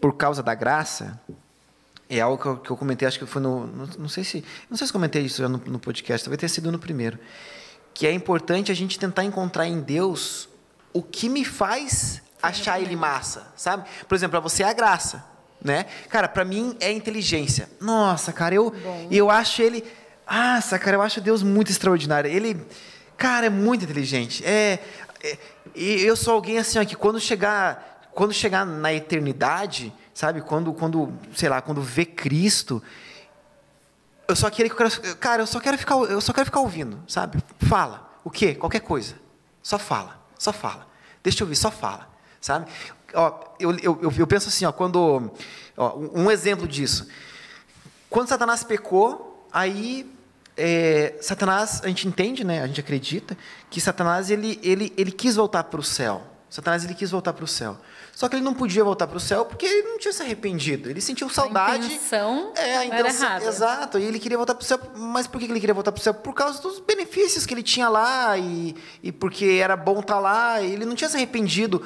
por 0.00 0.16
causa 0.16 0.42
da 0.42 0.54
graça 0.54 1.20
é 2.18 2.20
algo 2.20 2.36
que 2.42 2.46
eu, 2.48 2.56
que 2.58 2.70
eu 2.70 2.76
comentei, 2.76 3.06
acho 3.06 3.18
que 3.18 3.26
foi 3.26 3.40
no, 3.40 3.66
no- 3.66 3.88
não 3.98 4.08
sei 4.08 4.24
se, 4.24 4.44
não 4.68 4.76
sei 4.76 4.86
se 4.86 4.92
comentei 4.92 5.22
isso 5.22 5.40
já 5.40 5.48
no, 5.48 5.58
no 5.58 5.78
podcast, 5.78 6.24
talvez 6.24 6.38
tenha 6.40 6.48
sido 6.48 6.70
no 6.72 6.78
primeiro, 6.78 7.18
que 7.94 8.06
é 8.06 8.12
importante 8.12 8.70
a 8.72 8.74
gente 8.74 8.98
tentar 8.98 9.24
encontrar 9.24 9.66
em 9.66 9.80
Deus 9.80 10.48
o 10.92 11.02
que 11.02 11.28
me 11.28 11.44
faz 11.44 12.20
achar 12.42 12.80
ele 12.80 12.96
massa, 12.96 13.52
sabe? 13.56 13.88
Por 14.08 14.14
exemplo, 14.14 14.32
para 14.32 14.40
você 14.40 14.62
é 14.62 14.66
a 14.68 14.72
graça, 14.72 15.24
né? 15.62 15.84
Cara, 16.08 16.26
para 16.28 16.44
mim 16.44 16.76
é 16.80 16.90
inteligência. 16.90 17.68
Nossa, 17.80 18.32
cara, 18.32 18.54
eu 18.54 18.74
eu 19.10 19.30
acho 19.30 19.60
ele, 19.62 19.84
nossa, 20.30 20.78
cara, 20.78 20.96
eu 20.96 21.02
acho 21.02 21.20
Deus 21.20 21.42
muito 21.42 21.70
extraordinário. 21.70 22.30
Ele, 22.30 22.60
cara, 23.16 23.46
é 23.46 23.50
muito 23.50 23.84
inteligente. 23.84 24.44
É, 24.44 24.78
é- 25.22 25.38
e 25.74 26.02
eu 26.02 26.16
sou 26.16 26.32
alguém 26.34 26.58
assim, 26.58 26.78
ó, 26.78 26.84
que 26.84 26.96
quando 26.96 27.20
chegar, 27.20 27.99
quando 28.20 28.34
chegar 28.34 28.66
na 28.66 28.92
eternidade, 28.92 29.90
sabe? 30.12 30.42
Quando, 30.42 30.74
quando, 30.74 31.10
sei 31.34 31.48
lá, 31.48 31.62
quando 31.62 31.80
ver 31.80 32.04
Cristo, 32.04 32.82
eu 34.28 34.36
só 34.36 34.50
queria 34.50 34.68
que 34.68 34.74
eu 34.74 34.90
quero, 34.90 35.16
cara, 35.16 35.40
eu 35.40 35.46
só 35.46 35.58
quero 35.58 35.78
ficar, 35.78 35.94
eu 35.94 36.20
só 36.20 36.30
quero 36.30 36.44
ficar 36.44 36.60
ouvindo, 36.60 37.02
sabe? 37.08 37.42
Fala, 37.60 38.10
o 38.22 38.30
quê? 38.30 38.54
Qualquer 38.54 38.80
coisa, 38.80 39.14
só 39.62 39.78
fala, 39.78 40.20
só 40.38 40.52
fala. 40.52 40.86
Deixa 41.22 41.42
eu 41.42 41.46
ouvir, 41.46 41.56
só 41.56 41.70
fala, 41.70 42.10
sabe? 42.42 42.70
Ó, 43.14 43.40
eu, 43.58 43.74
eu, 43.78 44.12
eu, 44.18 44.26
penso 44.26 44.50
assim, 44.50 44.66
ó, 44.66 44.72
quando, 44.72 45.32
ó, 45.74 45.96
um 45.96 46.30
exemplo 46.30 46.68
disso. 46.68 47.08
Quando 48.10 48.28
Satanás 48.28 48.62
pecou, 48.62 49.48
aí 49.50 50.14
é, 50.58 51.14
Satanás, 51.22 51.80
a 51.82 51.88
gente 51.88 52.06
entende, 52.06 52.44
né? 52.44 52.60
A 52.62 52.66
gente 52.66 52.80
acredita 52.80 53.34
que 53.70 53.80
Satanás 53.80 54.30
ele, 54.30 54.60
ele, 54.62 54.92
ele 54.94 55.10
quis 55.10 55.36
voltar 55.36 55.64
para 55.64 55.80
o 55.80 55.82
céu. 55.82 56.29
Satanás 56.50 56.84
ele 56.84 56.94
quis 56.94 57.12
voltar 57.12 57.32
para 57.32 57.44
o 57.44 57.48
céu. 57.48 57.78
Só 58.12 58.28
que 58.28 58.34
ele 58.34 58.42
não 58.42 58.52
podia 58.52 58.82
voltar 58.82 59.06
para 59.06 59.16
o 59.16 59.20
céu 59.20 59.44
porque 59.44 59.64
ele 59.64 59.88
não 59.88 59.98
tinha 59.98 60.12
se 60.12 60.20
arrependido. 60.20 60.90
Ele 60.90 61.00
sentiu 61.00 61.28
saudade. 61.30 61.86
intenção 61.86 62.52
é, 62.56 62.76
a 62.76 62.86
era 62.86 63.00
intenção, 63.00 63.28
errada. 63.28 63.44
Exato. 63.44 63.98
E 63.98 64.04
ele 64.04 64.18
queria 64.18 64.36
voltar 64.36 64.54
para 64.54 64.62
o 64.62 64.66
céu. 64.66 64.80
Mas 64.96 65.28
por 65.28 65.38
que 65.38 65.46
ele 65.46 65.60
queria 65.60 65.72
voltar 65.72 65.92
para 65.92 66.00
o 66.00 66.02
céu? 66.02 66.12
Por 66.12 66.34
causa 66.34 66.60
dos 66.60 66.80
benefícios 66.80 67.46
que 67.46 67.54
ele 67.54 67.62
tinha 67.62 67.88
lá 67.88 68.36
e, 68.36 68.74
e 69.00 69.12
porque 69.12 69.60
era 69.62 69.76
bom 69.76 70.00
estar 70.00 70.18
lá. 70.18 70.60
E 70.60 70.72
ele 70.72 70.84
não 70.84 70.96
tinha 70.96 71.08
se 71.08 71.16
arrependido 71.16 71.84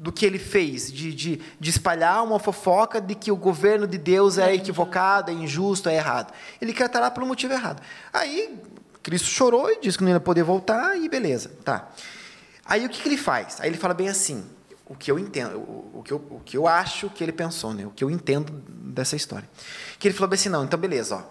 do 0.00 0.12
que 0.12 0.24
ele 0.24 0.38
fez, 0.38 0.90
de, 0.90 1.12
de, 1.12 1.40
de 1.58 1.70
espalhar 1.70 2.22
uma 2.24 2.38
fofoca 2.38 3.00
de 3.00 3.14
que 3.14 3.32
o 3.32 3.36
governo 3.36 3.86
de 3.86 3.98
Deus 3.98 4.38
é 4.38 4.54
equivocado, 4.54 5.30
é 5.30 5.34
injusto, 5.34 5.88
é 5.88 5.96
errado. 5.96 6.32
Ele 6.60 6.72
quer 6.72 6.86
estar 6.86 7.00
lá 7.00 7.10
pelo 7.10 7.26
motivo 7.26 7.52
errado. 7.52 7.82
Aí, 8.12 8.56
Cristo 9.02 9.28
chorou 9.28 9.68
e 9.70 9.80
disse 9.80 9.98
que 9.98 10.04
não 10.04 10.12
ia 10.12 10.20
poder 10.20 10.44
voltar, 10.44 10.96
e 10.96 11.08
beleza, 11.08 11.50
tá. 11.64 11.88
Aí, 12.68 12.84
o 12.84 12.88
que, 12.88 13.02
que 13.02 13.08
ele 13.08 13.16
faz? 13.16 13.60
Aí 13.60 13.70
ele 13.70 13.78
fala 13.78 13.94
bem 13.94 14.08
assim, 14.08 14.44
o 14.86 14.94
que 14.94 15.10
eu 15.10 15.18
entendo, 15.18 15.58
o, 15.58 15.98
o 15.98 16.02
que, 16.02 16.12
eu, 16.12 16.16
o 16.30 16.40
que 16.44 16.56
eu 16.56 16.66
acho 16.68 17.10
que 17.10 17.24
ele 17.24 17.32
pensou, 17.32 17.74
né? 17.74 17.86
o 17.86 17.90
que 17.90 18.04
eu 18.04 18.10
entendo 18.10 18.52
dessa 18.68 19.16
história. 19.16 19.48
Que 19.98 20.08
ele 20.08 20.14
falou 20.14 20.28
bem 20.28 20.38
assim, 20.38 20.48
não, 20.48 20.64
então 20.64 20.78
beleza, 20.78 21.16
ó, 21.16 21.22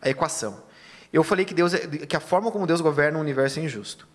a 0.00 0.08
equação. 0.08 0.62
Eu 1.12 1.24
falei 1.24 1.44
que 1.44 1.54
Deus, 1.54 1.74
é- 1.74 1.86
que 1.86 2.16
a 2.16 2.20
forma 2.20 2.50
como 2.50 2.66
Deus 2.66 2.80
governa 2.80 3.18
o 3.18 3.20
universo 3.20 3.58
é 3.58 3.62
injusto. 3.62 4.06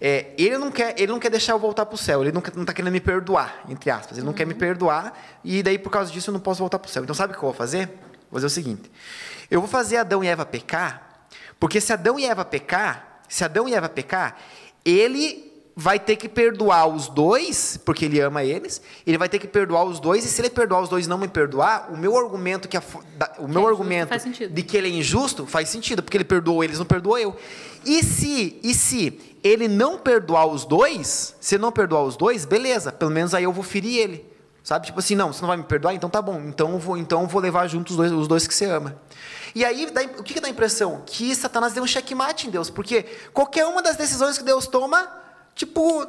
É, 0.00 0.34
ele 0.36 0.58
não 0.58 0.72
quer, 0.72 0.98
ele 0.98 1.12
não 1.12 1.20
quer 1.20 1.30
deixar 1.30 1.52
eu 1.52 1.60
voltar 1.60 1.86
para 1.86 1.94
o 1.94 1.98
céu. 1.98 2.22
Ele 2.22 2.32
não 2.32 2.40
está 2.40 2.72
querendo 2.72 2.92
me 2.92 3.00
perdoar, 3.00 3.62
entre 3.68 3.88
aspas. 3.88 4.18
Ele 4.18 4.26
não 4.26 4.32
quer 4.32 4.44
me 4.44 4.54
perdoar 4.54 5.16
e 5.44 5.62
daí 5.62 5.78
por 5.78 5.90
causa 5.90 6.10
disso 6.10 6.30
eu 6.30 6.32
não 6.32 6.40
posso 6.40 6.58
voltar 6.58 6.80
para 6.80 6.88
o 6.88 6.90
céu. 6.90 7.04
Então 7.04 7.14
sabe 7.14 7.32
o 7.32 7.36
que 7.36 7.44
eu 7.44 7.48
vou 7.48 7.54
fazer? 7.54 7.86
Vou 8.28 8.32
fazer 8.32 8.46
o 8.46 8.50
seguinte: 8.50 8.90
eu 9.48 9.60
vou 9.60 9.68
fazer 9.68 9.98
Adão 9.98 10.24
e 10.24 10.26
Eva 10.26 10.44
pecar, 10.44 11.28
porque 11.60 11.80
se 11.80 11.92
Adão 11.92 12.18
e 12.18 12.24
Eva 12.24 12.44
pecar, 12.44 13.20
se 13.28 13.44
Adão 13.44 13.68
e 13.68 13.74
Eva 13.74 13.88
pecar, 13.88 14.36
ele 14.84 15.52
vai 15.74 15.98
ter 15.98 16.16
que 16.16 16.28
perdoar 16.28 16.86
os 16.86 17.08
dois, 17.08 17.78
porque 17.84 18.04
ele 18.04 18.20
ama 18.20 18.44
eles. 18.44 18.82
Ele 19.06 19.16
vai 19.16 19.28
ter 19.28 19.38
que 19.38 19.46
perdoar 19.46 19.84
os 19.84 19.98
dois 19.98 20.24
e 20.24 20.28
se 20.28 20.40
ele 20.40 20.50
perdoar 20.50 20.82
os 20.82 20.88
dois 20.88 21.06
e 21.06 21.08
não 21.08 21.18
me 21.18 21.28
perdoar, 21.28 21.90
o 21.92 21.96
meu 21.96 22.16
argumento 22.16 22.68
que 22.68 22.76
a 22.76 22.82
o 23.38 23.48
meu 23.48 23.62
injusto 23.62 23.68
argumento 23.68 24.10
de 24.50 24.62
que 24.62 24.76
ele 24.76 24.88
é 24.88 24.90
injusto 24.90 25.46
faz 25.46 25.68
sentido, 25.68 26.02
porque 26.02 26.16
ele 26.16 26.24
perdoou 26.24 26.62
eles, 26.62 26.78
não 26.78 26.86
perdoou 26.86 27.18
eu. 27.18 27.36
E 27.84 28.02
se, 28.02 28.60
e 28.62 28.74
se 28.74 29.18
ele 29.42 29.66
não 29.66 29.98
perdoar 29.98 30.46
os 30.46 30.64
dois, 30.64 31.34
se 31.40 31.58
não 31.58 31.72
perdoar 31.72 32.02
os 32.02 32.16
dois, 32.16 32.44
beleza, 32.44 32.92
pelo 32.92 33.10
menos 33.10 33.34
aí 33.34 33.44
eu 33.44 33.52
vou 33.52 33.64
ferir 33.64 33.98
ele. 33.98 34.32
Sabe? 34.62 34.86
Tipo 34.86 35.00
assim, 35.00 35.16
não, 35.16 35.32
você 35.32 35.40
não 35.40 35.48
vai 35.48 35.56
me 35.56 35.64
perdoar, 35.64 35.92
então 35.92 36.08
tá 36.08 36.22
bom. 36.22 36.40
Então 36.46 36.72
eu 36.72 36.78
vou, 36.78 36.96
então 36.96 37.22
eu 37.22 37.26
vou 37.26 37.40
levar 37.40 37.66
junto 37.66 37.90
os 37.90 37.96
dois, 37.96 38.12
os 38.12 38.28
dois 38.28 38.46
que 38.46 38.54
você 38.54 38.66
ama. 38.66 38.96
E 39.54 39.64
aí, 39.64 39.86
o 40.18 40.22
que 40.22 40.40
dá 40.40 40.46
a 40.48 40.50
impressão? 40.50 41.02
Que 41.04 41.34
Satanás 41.34 41.72
deu 41.72 41.82
um 41.82 41.86
checkmate 41.86 42.46
em 42.46 42.50
Deus, 42.50 42.70
porque 42.70 43.04
qualquer 43.32 43.66
uma 43.66 43.82
das 43.82 43.96
decisões 43.96 44.38
que 44.38 44.44
Deus 44.44 44.66
toma, 44.66 45.10
tipo, 45.54 46.06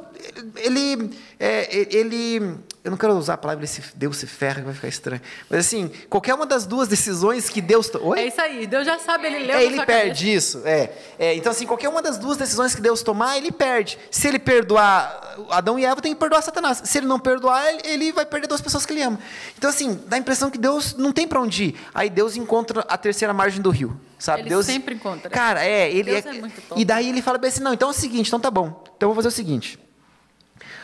ele, 0.56 1.18
é, 1.40 1.96
ele, 1.96 2.58
eu 2.84 2.92
não 2.92 2.98
quero 2.98 3.14
usar 3.14 3.36
a 3.36 3.38
palavra 3.38 3.66
se, 3.66 3.82
Deus 3.96 4.18
se 4.18 4.28
ferra, 4.28 4.56
que 4.56 4.66
vai 4.66 4.74
ficar 4.74 4.90
estranho. 4.90 5.22
Mas 5.50 5.62
assim, 5.66 5.90
qualquer 6.10 6.34
uma 6.34 6.46
das 6.46 6.66
duas 6.66 6.88
decisões 6.88 7.50
que 7.50 7.62
Deus... 7.62 7.90
Oi? 7.96 8.20
É 8.20 8.28
isso 8.28 8.42
aí, 8.42 8.68
Deus 8.68 8.86
já 8.86 9.00
sabe, 9.00 9.28
ele 9.28 9.40
leu 9.46 9.58
É, 9.58 9.64
ele 9.64 9.86
perde 9.86 10.34
isso. 10.34 10.62
É. 10.66 10.92
É, 11.18 11.34
Então, 11.36 11.52
assim, 11.54 11.66
qualquer 11.66 11.88
uma 11.88 12.02
das 12.02 12.18
duas 12.18 12.36
decisões 12.36 12.76
que 12.76 12.82
Deus 12.82 13.02
tomar, 13.02 13.38
ele 13.38 13.52
perde. 13.54 13.98
Se 14.12 14.28
ele 14.28 14.38
perdoar 14.38 15.38
Adão 15.50 15.80
e 15.80 15.86
Eva, 15.86 16.02
tem 16.02 16.14
que 16.14 16.20
perdoar 16.20 16.42
Satanás. 16.42 16.82
Se 16.84 16.98
ele 16.98 17.08
não 17.08 17.18
perdoar, 17.20 17.66
ele- 17.70 17.82
ele 17.86 18.12
vai 18.12 18.26
perder 18.26 18.48
duas 18.48 18.60
pessoas 18.62 18.86
que 18.86 18.92
ele 18.92 19.02
ama. 19.02 19.18
Então, 19.58 19.70
assim, 19.70 20.00
dá 20.08 20.18
a 20.18 20.20
impressão 20.20 20.50
que 20.52 20.58
Deus 20.58 20.94
não 20.96 21.12
tem 21.14 21.26
para 21.28 21.40
onde 21.42 21.64
ir. 21.64 21.76
Aí 21.94 22.10
Deus 22.10 22.36
encontra 22.36 22.82
a 22.90 22.98
terceira 22.98 23.34
margem 23.34 23.62
do 23.62 23.70
rio. 23.70 23.98
Sabe? 24.20 24.42
Ele 24.42 24.50
Deus 24.50 24.66
sempre 24.66 24.96
encontra. 24.96 25.30
Cara, 25.30 25.66
é, 25.66 25.90
ele 25.90 26.12
Deus 26.12 26.26
é, 26.26 26.30
é 26.30 26.34
muito 26.34 26.62
top. 26.62 26.80
E 26.82 26.86
daí 26.86 27.10
ele 27.10 27.22
fala 27.22 27.38
bem 27.38 27.50
assim: 27.50 27.62
não, 27.62 27.74
então 27.74 27.88
é 27.90 27.92
o 27.92 27.94
seguinte, 27.94 28.28
então 28.28 28.40
tá 28.40 28.50
bom. 28.52 28.84
Então 28.96 29.10
eu 29.10 29.14
vou 29.14 29.16
fazer 29.16 29.28
o 29.30 29.32
seguinte. 29.32 29.80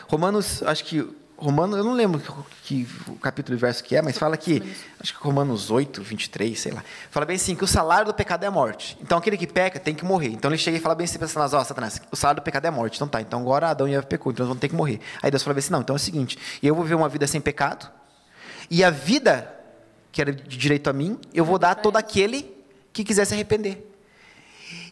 Romanos, 0.08 0.62
acho 0.62 0.84
que. 0.84 1.06
Romanos, 1.40 1.78
eu 1.78 1.84
não 1.84 1.94
lembro 1.94 2.20
que, 2.64 2.86
o 3.08 3.16
capítulo 3.16 3.56
e 3.56 3.58
verso 3.58 3.82
que 3.82 3.96
é, 3.96 4.02
mas 4.02 4.18
fala 4.18 4.36
que. 4.36 4.62
Acho 5.00 5.16
que 5.16 5.24
Romanos 5.24 5.70
8, 5.70 6.02
23, 6.02 6.60
sei 6.60 6.72
lá. 6.72 6.84
Fala 7.10 7.24
bem 7.24 7.36
assim: 7.36 7.56
que 7.56 7.64
o 7.64 7.66
salário 7.66 8.06
do 8.06 8.14
pecado 8.14 8.44
é 8.44 8.46
a 8.46 8.50
morte. 8.50 8.98
Então 9.00 9.16
aquele 9.16 9.38
que 9.38 9.46
peca 9.46 9.80
tem 9.80 9.94
que 9.94 10.04
morrer. 10.04 10.28
Então 10.28 10.50
ele 10.50 10.58
chega 10.58 10.76
e 10.76 10.80
fala 10.80 10.94
bem 10.94 11.06
assim 11.06 11.18
para 11.18 11.26
Satanás: 11.26 11.54
Ó, 11.54 11.64
Satanás, 11.64 12.02
o 12.12 12.16
salário 12.16 12.42
do 12.42 12.44
pecado 12.44 12.66
é 12.66 12.68
a 12.68 12.72
morte. 12.72 12.96
Então 12.96 13.08
tá, 13.08 13.20
então 13.20 13.40
agora 13.40 13.70
Adão 13.70 13.88
e 13.88 13.94
Eva 13.94 14.06
pecou, 14.06 14.30
então 14.30 14.44
eles 14.44 14.48
vão 14.48 14.58
ter 14.58 14.68
que 14.68 14.74
morrer. 14.74 15.00
Aí 15.22 15.30
Deus 15.30 15.42
fala 15.42 15.54
bem 15.54 15.60
assim: 15.60 15.72
não, 15.72 15.80
então 15.80 15.94
é 15.94 15.98
o 15.98 16.00
seguinte: 16.00 16.38
eu 16.62 16.74
vou 16.74 16.84
viver 16.84 16.96
uma 16.96 17.08
vida 17.08 17.26
sem 17.26 17.40
pecado, 17.40 17.90
e 18.70 18.84
a 18.84 18.90
vida 18.90 19.56
que 20.12 20.20
era 20.20 20.32
de 20.32 20.56
direito 20.56 20.90
a 20.90 20.92
mim, 20.92 21.18
eu 21.32 21.44
vou 21.44 21.58
dar 21.58 21.70
a 21.70 21.74
todo 21.74 21.96
aquele 21.96 22.54
que 22.92 23.04
quiser 23.04 23.24
se 23.24 23.34
arrepender. 23.34 23.89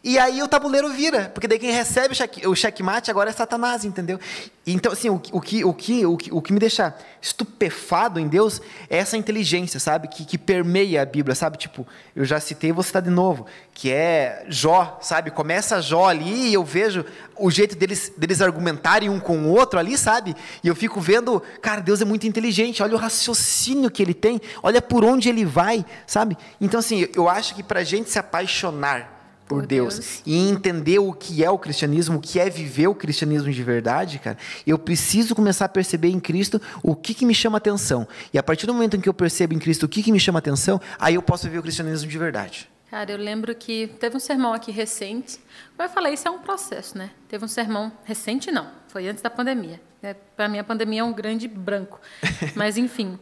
E 0.03 0.17
aí 0.17 0.41
o 0.41 0.47
tabuleiro 0.47 0.89
vira, 0.89 1.29
porque 1.33 1.47
daí 1.47 1.59
quem 1.59 1.71
recebe 1.71 2.13
o 2.13 2.15
cheque- 2.15 2.55
checkmate 2.55 3.11
agora 3.11 3.29
é 3.29 3.33
Satanás, 3.33 3.83
entendeu? 3.83 4.17
Então, 4.65 4.91
assim, 4.91 5.09
o, 5.09 5.15
o, 5.31 5.41
que, 5.41 5.65
o, 5.65 5.73
que, 5.73 6.05
o, 6.05 6.15
que, 6.15 6.31
o 6.33 6.41
que 6.41 6.53
me 6.53 6.59
deixa 6.59 6.95
estupefado 7.21 8.19
em 8.19 8.27
Deus 8.27 8.61
é 8.89 8.97
essa 8.97 9.17
inteligência, 9.17 9.79
sabe? 9.79 10.07
Que, 10.07 10.23
que 10.23 10.37
permeia 10.37 11.01
a 11.01 11.05
Bíblia, 11.05 11.35
sabe? 11.35 11.57
Tipo, 11.57 11.85
eu 12.15 12.23
já 12.23 12.39
citei, 12.39 12.71
vou 12.71 12.83
citar 12.83 13.01
de 13.01 13.09
novo, 13.09 13.45
que 13.73 13.91
é 13.91 14.45
Jó, 14.47 14.99
sabe? 15.01 15.31
Começa 15.31 15.81
Jó 15.81 16.07
ali 16.07 16.49
e 16.49 16.53
eu 16.53 16.63
vejo 16.63 17.03
o 17.35 17.51
jeito 17.51 17.75
deles, 17.75 18.11
deles 18.15 18.41
argumentarem 18.41 19.09
um 19.09 19.19
com 19.19 19.37
o 19.39 19.49
outro 19.49 19.79
ali, 19.79 19.97
sabe? 19.97 20.35
E 20.63 20.67
eu 20.67 20.75
fico 20.75 21.01
vendo, 21.01 21.41
cara, 21.61 21.81
Deus 21.81 22.01
é 22.01 22.05
muito 22.05 22.25
inteligente, 22.25 22.81
olha 22.81 22.95
o 22.95 22.99
raciocínio 22.99 23.91
que 23.91 24.01
ele 24.01 24.13
tem, 24.13 24.39
olha 24.63 24.81
por 24.81 25.03
onde 25.03 25.27
ele 25.27 25.43
vai, 25.43 25.85
sabe? 26.07 26.37
Então, 26.61 26.79
assim, 26.79 27.07
eu 27.13 27.27
acho 27.27 27.53
que 27.53 27.63
pra 27.63 27.83
gente 27.83 28.09
se 28.09 28.19
apaixonar 28.19 29.18
por 29.49 29.61
Por 29.63 29.65
Deus, 29.67 29.95
Deus. 29.95 30.21
e 30.27 30.37
entender 30.37 30.99
o 30.99 31.11
que 31.11 31.43
é 31.43 31.49
o 31.49 31.57
cristianismo, 31.57 32.19
o 32.19 32.21
que 32.21 32.39
é 32.39 32.49
viver 32.49 32.87
o 32.87 32.93
cristianismo 32.93 33.51
de 33.51 33.63
verdade, 33.63 34.19
cara, 34.19 34.37
eu 34.65 34.77
preciso 34.77 35.33
começar 35.35 35.65
a 35.65 35.69
perceber 35.69 36.09
em 36.09 36.19
Cristo 36.19 36.61
o 36.83 36.95
que, 36.95 37.15
que 37.15 37.25
me 37.25 37.33
chama 37.33 37.57
atenção. 37.57 38.07
E 38.31 38.37
a 38.37 38.43
partir 38.43 38.67
do 38.67 38.73
momento 38.75 38.95
em 38.95 39.01
que 39.01 39.09
eu 39.09 39.13
percebo 39.13 39.55
em 39.55 39.59
Cristo 39.59 39.87
o 39.87 39.89
que, 39.89 40.03
que 40.03 40.11
me 40.11 40.19
chama 40.19 40.37
atenção, 40.37 40.79
aí 40.99 41.15
eu 41.15 41.21
posso 41.23 41.45
viver 41.47 41.57
o 41.57 41.61
cristianismo 41.63 42.07
de 42.07 42.17
verdade. 42.17 42.69
Cara, 42.91 43.11
eu 43.11 43.17
lembro 43.17 43.53
que 43.55 43.87
teve 43.99 44.15
um 44.15 44.19
sermão 44.19 44.53
aqui 44.53 44.71
recente. 44.71 45.39
Como 45.75 45.87
eu 45.89 45.93
falei, 45.93 46.13
isso 46.13 46.27
é 46.27 46.31
um 46.31 46.39
processo, 46.39 46.97
né? 46.97 47.09
Teve 47.27 47.43
um 47.43 47.47
sermão 47.47 47.91
recente, 48.03 48.51
não. 48.51 48.67
Foi 48.87 49.07
antes 49.07 49.21
da 49.21 49.29
pandemia. 49.29 49.81
É, 50.01 50.13
Para 50.13 50.47
mim, 50.47 50.57
a 50.59 50.63
pandemia 50.63 51.01
é 51.01 51.03
um 51.03 51.13
grande 51.13 51.47
branco. 51.47 51.99
Mas, 52.55 52.77
enfim. 52.77 53.19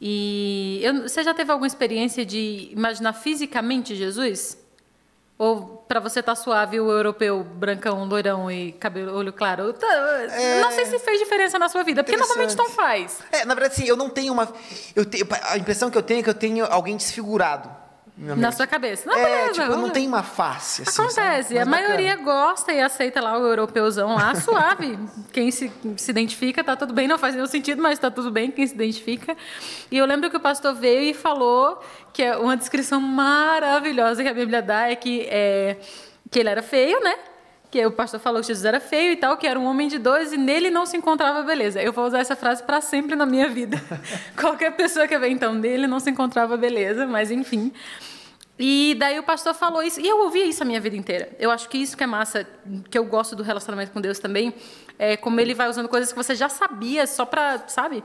E 0.00 0.80
eu- 0.82 1.02
você 1.08 1.22
já 1.22 1.32
teve 1.32 1.50
alguma 1.52 1.66
experiência 1.66 2.24
de 2.26 2.68
imaginar 2.72 3.12
fisicamente 3.12 3.94
Jesus? 3.94 4.58
Ou 5.44 5.84
para 5.86 6.00
você 6.00 6.22
tá 6.22 6.34
suave 6.34 6.80
o 6.80 6.90
europeu 6.90 7.44
brancão, 7.44 8.04
loirão 8.06 8.50
e 8.50 8.72
cabelo 8.72 9.14
olho 9.14 9.30
claro? 9.30 9.74
Tá- 9.74 9.86
Não 10.62 10.70
sei 10.70 10.86
se 10.86 10.98
fez 10.98 11.18
diferença 11.20 11.58
na 11.58 11.68
sua 11.68 11.82
vida, 11.82 12.02
porque 12.02 12.16
normalmente 12.16 12.56
não 12.56 12.70
faz. 12.70 13.18
É, 13.30 13.44
na 13.44 13.54
verdade, 13.54 13.74
sim, 13.74 13.84
eu 13.84 13.94
não 13.96 14.08
tenho 14.08 14.32
uma. 14.32 14.48
Eu 14.96 15.04
tenho, 15.04 15.26
a 15.50 15.58
impressão 15.58 15.90
que 15.90 15.98
eu 15.98 16.02
tenho 16.02 16.20
é 16.20 16.22
que 16.22 16.30
eu 16.30 16.34
tenho 16.34 16.64
alguém 16.64 16.96
desfigurado. 16.96 17.68
Na, 18.16 18.36
Na 18.36 18.52
sua 18.52 18.66
cabeça. 18.66 19.08
Não, 19.10 19.18
é, 19.18 19.24
beleza. 19.24 19.62
tipo, 19.64 19.76
não 19.76 19.90
tenho 19.90 20.06
uma 20.06 20.22
face. 20.22 20.82
Assim, 20.82 21.02
Acontece. 21.02 21.58
A 21.58 21.64
maioria 21.64 22.16
bacana. 22.16 22.24
gosta 22.24 22.72
e 22.72 22.80
aceita 22.80 23.20
lá 23.20 23.36
o 23.36 23.44
europeuzão 23.44 24.14
lá, 24.14 24.34
suave. 24.40 24.96
Quem 25.32 25.50
se, 25.50 25.72
se 25.96 26.10
identifica, 26.12 26.62
tá 26.62 26.76
tudo 26.76 26.94
bem. 26.94 27.08
Não 27.08 27.18
faz 27.18 27.34
nenhum 27.34 27.46
sentido, 27.46 27.82
mas 27.82 27.98
tá 27.98 28.10
tudo 28.12 28.30
bem 28.30 28.52
quem 28.52 28.64
se 28.66 28.74
identifica. 28.74 29.36
E 29.90 29.98
eu 29.98 30.06
lembro 30.06 30.30
que 30.30 30.36
o 30.36 30.40
pastor 30.40 30.74
veio 30.74 31.02
e 31.10 31.14
falou 31.14 31.80
que 32.12 32.22
é 32.22 32.36
uma 32.36 32.56
descrição 32.56 33.00
maravilhosa 33.00 34.22
que 34.22 34.28
a 34.28 34.34
Bíblia 34.34 34.62
dá 34.62 34.88
é 34.90 34.94
que, 34.94 35.22
é, 35.28 35.76
que 36.30 36.38
ele 36.38 36.48
era 36.48 36.62
feio, 36.62 37.00
né? 37.00 37.16
Que 37.74 37.84
o 37.84 37.90
pastor 37.90 38.20
falou 38.20 38.40
que 38.40 38.46
Jesus 38.46 38.64
era 38.64 38.78
feio 38.78 39.14
e 39.14 39.16
tal, 39.16 39.36
que 39.36 39.48
era 39.48 39.58
um 39.58 39.64
homem 39.64 39.88
de 39.88 39.98
dois 39.98 40.32
e 40.32 40.36
nele 40.36 40.70
não 40.70 40.86
se 40.86 40.96
encontrava 40.96 41.42
beleza. 41.42 41.82
Eu 41.82 41.92
vou 41.92 42.06
usar 42.06 42.20
essa 42.20 42.36
frase 42.36 42.62
para 42.62 42.80
sempre 42.80 43.16
na 43.16 43.26
minha 43.26 43.48
vida. 43.48 43.82
Qualquer 44.40 44.76
pessoa 44.76 45.08
que 45.08 45.18
vê, 45.18 45.28
então, 45.30 45.52
nele 45.52 45.88
não 45.88 45.98
se 45.98 46.08
encontrava 46.08 46.56
beleza, 46.56 47.04
mas 47.04 47.32
enfim. 47.32 47.72
E 48.56 48.94
daí 48.96 49.18
o 49.18 49.24
pastor 49.24 49.54
falou 49.54 49.82
isso, 49.82 50.00
e 50.00 50.06
eu 50.06 50.20
ouvi 50.20 50.48
isso 50.48 50.62
a 50.62 50.64
minha 50.64 50.80
vida 50.80 50.94
inteira. 50.94 51.32
Eu 51.36 51.50
acho 51.50 51.68
que 51.68 51.76
isso 51.76 51.96
que 51.96 52.04
é 52.04 52.06
massa, 52.06 52.46
que 52.88 52.96
eu 52.96 53.04
gosto 53.04 53.34
do 53.34 53.42
relacionamento 53.42 53.90
com 53.90 54.00
Deus 54.00 54.20
também, 54.20 54.54
é 54.96 55.16
como 55.16 55.40
ele 55.40 55.52
vai 55.52 55.68
usando 55.68 55.88
coisas 55.88 56.12
que 56.12 56.16
você 56.16 56.36
já 56.36 56.48
sabia 56.48 57.08
só 57.08 57.26
pra, 57.26 57.66
sabe? 57.66 58.04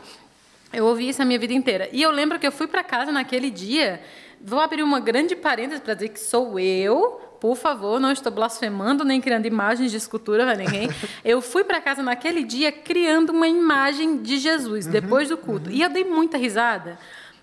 Eu 0.74 0.88
ouvi 0.88 1.10
isso 1.10 1.22
a 1.22 1.26
minha 1.26 1.38
vida 1.38 1.54
inteira. 1.54 1.88
E 1.92 2.02
eu 2.02 2.10
lembro 2.10 2.40
que 2.40 2.48
eu 2.48 2.52
fui 2.52 2.66
para 2.66 2.84
casa 2.84 3.12
naquele 3.12 3.52
dia, 3.52 4.02
vou 4.42 4.60
abrir 4.60 4.82
uma 4.82 5.00
grande 5.00 5.36
parêntese 5.36 5.80
para 5.80 5.94
dizer 5.94 6.10
que 6.10 6.20
sou 6.20 6.60
eu, 6.60 7.29
por 7.40 7.56
favor, 7.56 8.00
não 8.00 8.12
estou 8.12 8.32
blasfemando 8.32 9.06
nem 9.06 9.22
criando 9.22 9.46
imagens 9.46 9.92
de 9.92 9.98
escultura 9.98 10.44
para 10.44 10.56
ninguém. 10.56 10.90
Eu 11.24 11.42
fui 11.42 11.64
para 11.64 11.80
casa 11.80 12.04
naquele 12.04 12.44
dia 12.44 12.72
criando 12.72 13.32
uma 13.32 13.48
imagem 13.48 14.22
de 14.22 14.38
Jesus 14.38 14.86
depois 14.86 15.30
do 15.30 15.38
culto. 15.38 15.70
E 15.72 15.82
eu 15.82 15.90
dei 15.90 16.04
muita 16.04 16.38
risada 16.38 16.98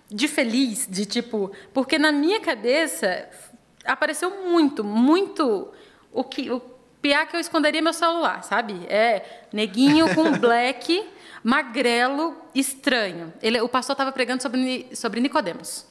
de 0.09 0.27
feliz, 0.27 0.87
de 0.89 1.05
tipo, 1.05 1.51
porque 1.73 1.97
na 1.99 2.11
minha 2.11 2.39
cabeça 2.39 3.27
apareceu 3.85 4.45
muito, 4.45 4.83
muito 4.83 5.69
o 6.11 6.23
que 6.23 6.49
o 6.49 6.61
piá 7.01 7.25
que 7.25 7.35
eu 7.35 7.39
esconderia 7.39 7.81
meu 7.81 7.93
celular, 7.93 8.43
sabe? 8.43 8.85
É 8.87 9.45
neguinho 9.51 10.13
com 10.15 10.31
black, 10.39 11.05
magrelo, 11.43 12.35
estranho. 12.53 13.33
Ele, 13.41 13.59
o 13.61 13.69
pastor 13.69 13.93
estava 13.93 14.11
pregando 14.11 14.41
sobre 14.41 14.87
sobre 14.93 15.19
Nicodemos. 15.19 15.85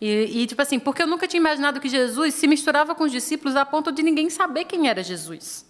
E, 0.00 0.42
e, 0.42 0.46
tipo 0.46 0.62
assim, 0.62 0.78
porque 0.78 1.02
eu 1.02 1.06
nunca 1.06 1.26
tinha 1.26 1.40
imaginado 1.40 1.80
que 1.80 1.88
Jesus 1.88 2.34
se 2.34 2.46
misturava 2.46 2.94
com 2.94 3.04
os 3.04 3.12
discípulos 3.12 3.56
a 3.56 3.64
ponto 3.66 3.90
de 3.90 4.02
ninguém 4.02 4.30
saber 4.30 4.64
quem 4.64 4.88
era 4.88 5.02
Jesus. 5.02 5.66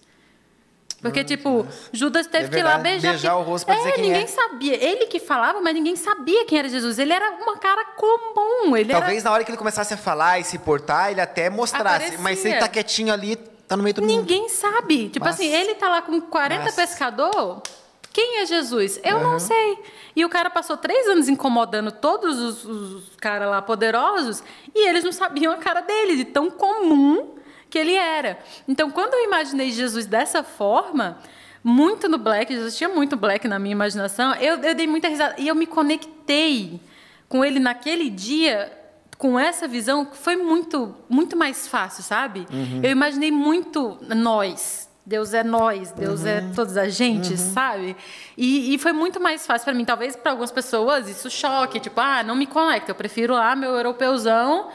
Porque, 1.01 1.23
tipo, 1.23 1.65
Judas 1.93 2.27
teve 2.27 2.45
É 2.45 2.49
que 2.49 2.57
ir 2.57 2.63
lá 2.63 2.71
verdade, 2.75 2.89
beijar. 2.89 3.11
beijar 3.11 3.31
que- 3.31 3.37
o 3.37 3.41
rosto 3.43 3.65
pra 3.65 3.75
é, 3.75 3.77
dizer 3.77 3.91
quem 3.93 4.03
ninguém 4.03 4.23
é. 4.23 4.27
sabia. 4.27 4.83
Ele 4.83 5.05
que 5.05 5.17
falava, 5.19 5.61
mas 5.61 5.73
ninguém 5.73 5.95
sabia 5.95 6.45
quem 6.45 6.59
era 6.59 6.67
Jesus. 6.67 6.99
Ele 6.99 7.13
era 7.13 7.31
uma 7.41 7.57
cara 7.57 7.85
comum. 7.95 8.75
Ele 8.75 8.91
Talvez 8.91 9.19
era... 9.21 9.29
na 9.29 9.31
hora 9.33 9.43
que 9.45 9.49
ele 9.49 9.57
começasse 9.57 9.93
a 9.93 9.97
falar 9.97 10.39
e 10.39 10.43
se 10.43 10.59
portar, 10.59 11.09
ele 11.11 11.21
até 11.21 11.49
mostrasse. 11.49 11.87
Aparecia. 11.95 12.19
Mas 12.19 12.39
se 12.39 12.49
ele 12.49 12.59
tá 12.59 12.67
quietinho 12.67 13.13
ali, 13.13 13.37
tá 13.37 13.77
no 13.77 13.83
meio 13.83 13.93
do 13.95 14.01
mundo. 14.01 14.11
Ninguém 14.11 14.49
sabe. 14.49 15.07
Tipo 15.07 15.23
Mas- 15.25 15.35
assim, 15.35 15.47
ele 15.47 15.73
tá 15.75 15.87
lá 15.89 16.01
com 16.01 16.19
40 16.19 16.63
Mas- 16.65 16.75
pescador. 16.75 17.61
Quem 18.19 18.39
é 18.39 18.45
Jesus? 18.45 18.99
Eu 19.01 19.21
não 19.21 19.39
sei. 19.39 19.79
E 20.13 20.25
o 20.25 20.29
cara 20.29 20.49
passou 20.49 20.75
três 20.75 21.07
anos 21.07 21.29
incomodando 21.29 21.89
todos 21.89 22.37
os, 22.37 22.65
os 22.65 23.15
caras 23.15 23.49
lá 23.49 23.61
poderosos 23.61 24.43
e 24.75 24.89
eles 24.89 25.05
não 25.05 25.11
sabiam 25.13 25.53
a 25.53 25.55
cara 25.55 25.79
dele, 25.79 26.17
de 26.17 26.25
tão 26.25 26.51
comum 26.51 27.35
que 27.69 27.77
ele 27.77 27.93
era. 27.93 28.37
Então, 28.67 28.91
quando 28.91 29.13
eu 29.13 29.23
imaginei 29.23 29.71
Jesus 29.71 30.05
dessa 30.05 30.43
forma, 30.43 31.17
muito 31.63 32.09
no 32.09 32.17
black, 32.17 32.53
Jesus 32.53 32.75
tinha 32.75 32.89
muito 32.89 33.15
black 33.15 33.47
na 33.47 33.57
minha 33.57 33.71
imaginação, 33.71 34.35
eu, 34.35 34.57
eu 34.57 34.75
dei 34.75 34.85
muita 34.85 35.07
risada. 35.07 35.35
E 35.37 35.47
eu 35.47 35.55
me 35.55 35.65
conectei 35.65 36.81
com 37.29 37.45
ele 37.45 37.57
naquele 37.57 38.09
dia 38.09 38.69
com 39.17 39.39
essa 39.39 39.65
visão 39.65 40.03
que 40.03 40.17
foi 40.17 40.35
muito 40.35 40.93
muito 41.07 41.37
mais 41.37 41.69
fácil, 41.69 42.03
sabe? 42.03 42.45
Eu 42.83 42.91
imaginei 42.91 43.31
muito 43.31 43.97
nós. 44.13 44.88
Deus 45.09 45.33
é 45.33 45.43
nós, 45.43 45.91
Deus 45.91 46.23
é 46.23 46.39
todas 46.55 46.77
as 46.77 46.93
gentes, 46.93 47.39
sabe? 47.39 47.97
E, 48.37 48.75
e 48.75 48.77
foi 48.77 48.93
muito 48.93 49.19
mais 49.19 49.43
fácil 49.47 49.65
para 49.65 49.73
mim. 49.73 49.83
Talvez 49.83 50.15
para 50.15 50.31
algumas 50.33 50.51
pessoas 50.51 51.09
isso 51.09 51.31
choque, 51.31 51.79
tipo, 51.79 51.99
ah, 51.99 52.21
não 52.21 52.35
me 52.35 52.45
conecta, 52.45 52.91
eu 52.91 52.95
prefiro 52.95 53.33
lá 53.33 53.55
meu 53.55 53.71
europeuzão, 53.71 54.69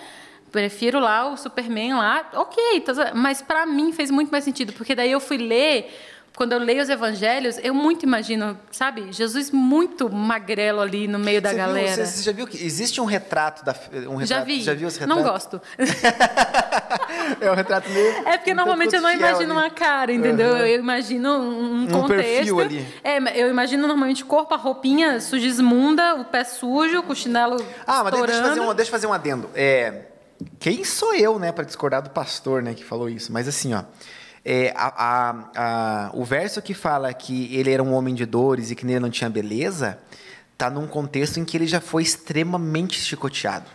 prefiro 0.51 0.99
lá 0.99 1.29
o 1.31 1.37
Superman 1.37 1.95
lá, 1.95 2.29
ok, 2.35 2.81
tá- 2.81 3.13
mas 3.15 3.41
para 3.43 3.65
mim 3.65 3.93
fez 3.93 4.11
muito 4.11 4.31
mais 4.33 4.43
sentido, 4.43 4.73
porque 4.73 4.93
daí 4.95 5.13
eu 5.13 5.21
fui 5.21 5.37
ler 5.37 5.93
quando 6.37 6.53
eu 6.53 6.59
leio 6.59 6.83
os 6.83 6.89
evangelhos, 6.89 7.59
eu 7.63 7.73
muito 7.73 8.05
imagino, 8.05 8.59
sabe, 8.71 9.13
Jesus 9.13 9.51
muito 9.53 10.11
magrelo 10.11 10.81
ali 10.81 11.07
no 11.07 11.19
meio 11.19 11.41
da 11.41 11.51
Você 11.51 11.55
viu- 11.55 11.65
galera. 11.67 12.07
você, 12.07 12.23
já 12.23 12.33
viu 12.33 12.47
que 12.47 12.65
existe 12.65 13.01
um 13.01 13.05
retrato 13.05 13.65
da 13.65 13.73
um 14.09 14.17
retrato, 14.17 14.27
Já 14.27 14.41
vi. 14.41 14.63
Já 14.63 14.75
viu 14.75 14.89
esse 14.89 14.99
retrato? 14.99 15.17
Não 15.19 15.25
gosto. 15.25 15.61
É 17.41 17.51
um 17.51 17.55
retrato 17.55 17.89
meio. 17.91 18.29
É 18.29 18.37
porque 18.37 18.55
normalmente 18.55 18.95
eu 18.95 19.01
não 19.01 19.11
imagino 19.11 19.53
ali. 19.53 19.63
uma 19.63 19.71
cara, 19.71 20.13
entendeu? 20.13 20.55
Aham. 20.55 20.67
Eu 20.67 20.79
imagino 20.81 21.29
um, 21.31 21.83
um 21.83 21.87
contexto. 21.89 22.61
ali. 22.61 22.87
É, 23.03 23.19
eu 23.43 23.49
imagino 23.49 23.87
normalmente 23.87 24.25
corpo, 24.25 24.55
a 24.55 24.57
roupinha 24.57 25.21
sujesmunda, 25.21 26.17
o 26.17 26.25
pé 26.25 26.45
sujo, 26.45 27.03
com 27.03 27.13
o 27.13 27.17
chinelo 27.17 27.57
Ah, 27.87 28.05
mas 28.05 28.13
deixa 28.15 28.33
eu 28.41 28.45
fazer 28.49 28.61
um, 28.61 28.75
deixa 28.75 28.89
eu 28.89 28.93
fazer 28.93 29.07
um 29.07 29.13
adendo. 29.13 29.49
É, 29.55 30.03
quem 30.59 30.85
sou 30.85 31.15
eu, 31.15 31.39
né, 31.39 31.51
para 31.51 31.65
discordar 31.65 32.03
do 32.03 32.11
pastor, 32.11 32.63
né, 32.63 32.75
que 32.75 32.85
falou 32.85 33.09
isso? 33.09 33.33
Mas 33.33 33.49
assim, 33.49 33.75
ó, 33.75 33.83
é, 34.45 34.73
a- 34.77 34.93
a- 34.97 35.51
a- 35.57 36.11
o 36.13 36.25
verso 36.25 36.61
que 36.61 36.75
fala 36.75 37.13
que 37.15 37.55
ele 37.57 37.71
era 37.71 37.83
um 37.83 37.93
homem 37.95 38.15
de 38.15 38.27
dores 38.27 38.71
e 38.71 38.75
que 38.75 38.85
nele 38.85 39.01
não 39.01 39.11
tinha 39.11 39.31
beleza, 39.31 39.99
tá 40.59 40.69
num 40.71 40.87
contexto 40.87 41.39
em 41.39 41.45
que 41.45 41.57
ele 41.57 41.67
já 41.67 41.81
foi 41.81 42.03
extremamente 42.03 43.01
chicoteado. 43.01 43.67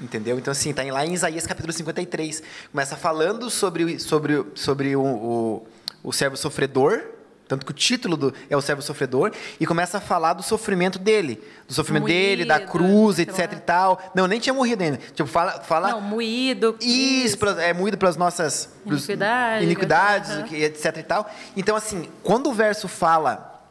Entendeu? 0.00 0.36
Então, 0.38 0.50
assim, 0.50 0.72
tá 0.72 0.84
em- 0.84 0.90
lá 0.90 1.06
em 1.06 1.14
Isaías 1.14 1.46
capítulo 1.46 1.72
53. 1.72 2.42
Começa 2.72 2.96
falando 2.96 3.48
sobre, 3.48 3.98
sobre, 4.00 4.44
sobre 4.56 4.96
o, 4.96 5.02
o, 5.02 5.66
o 6.02 6.12
servo 6.12 6.36
sofredor, 6.36 7.00
tanto 7.46 7.64
que 7.66 7.72
o 7.72 7.74
título 7.74 8.16
do, 8.16 8.34
é 8.48 8.56
o 8.56 8.60
servo 8.60 8.80
sofredor, 8.82 9.32
e 9.60 9.66
começa 9.66 9.98
a 9.98 10.00
falar 10.00 10.32
do 10.32 10.42
sofrimento 10.42 10.98
dele. 10.98 11.42
Do 11.68 11.74
sofrimento 11.74 12.06
dele, 12.06 12.44
da 12.44 12.56
Moído, 12.56 12.70
cruz, 12.72 13.18
etc 13.18 13.38
lá. 13.38 13.44
e 13.58 13.60
tal. 13.60 14.12
Não, 14.14 14.26
nem 14.26 14.40
tinha 14.40 14.52
morrido 14.54 14.82
ainda. 14.82 14.98
Tipo, 15.14 15.26
fala. 15.28 15.60
fala 15.60 15.88
Não, 15.90 16.00
moído. 16.00 16.76
isso, 16.80 17.38
pra- 17.38 17.62
é 17.62 17.72
moído 17.72 17.96
pelas 17.98 18.16
nossas 18.16 18.68
pros- 18.84 19.04
Iniquidades, 19.08 19.64
iniquidades, 19.64 20.30
etc 20.52 20.96
e 20.98 21.02
tal. 21.02 21.30
Então, 21.56 21.76
assim, 21.76 22.08
quando 22.22 22.48
o 22.50 22.52
verso 22.54 22.88
fala 22.88 23.62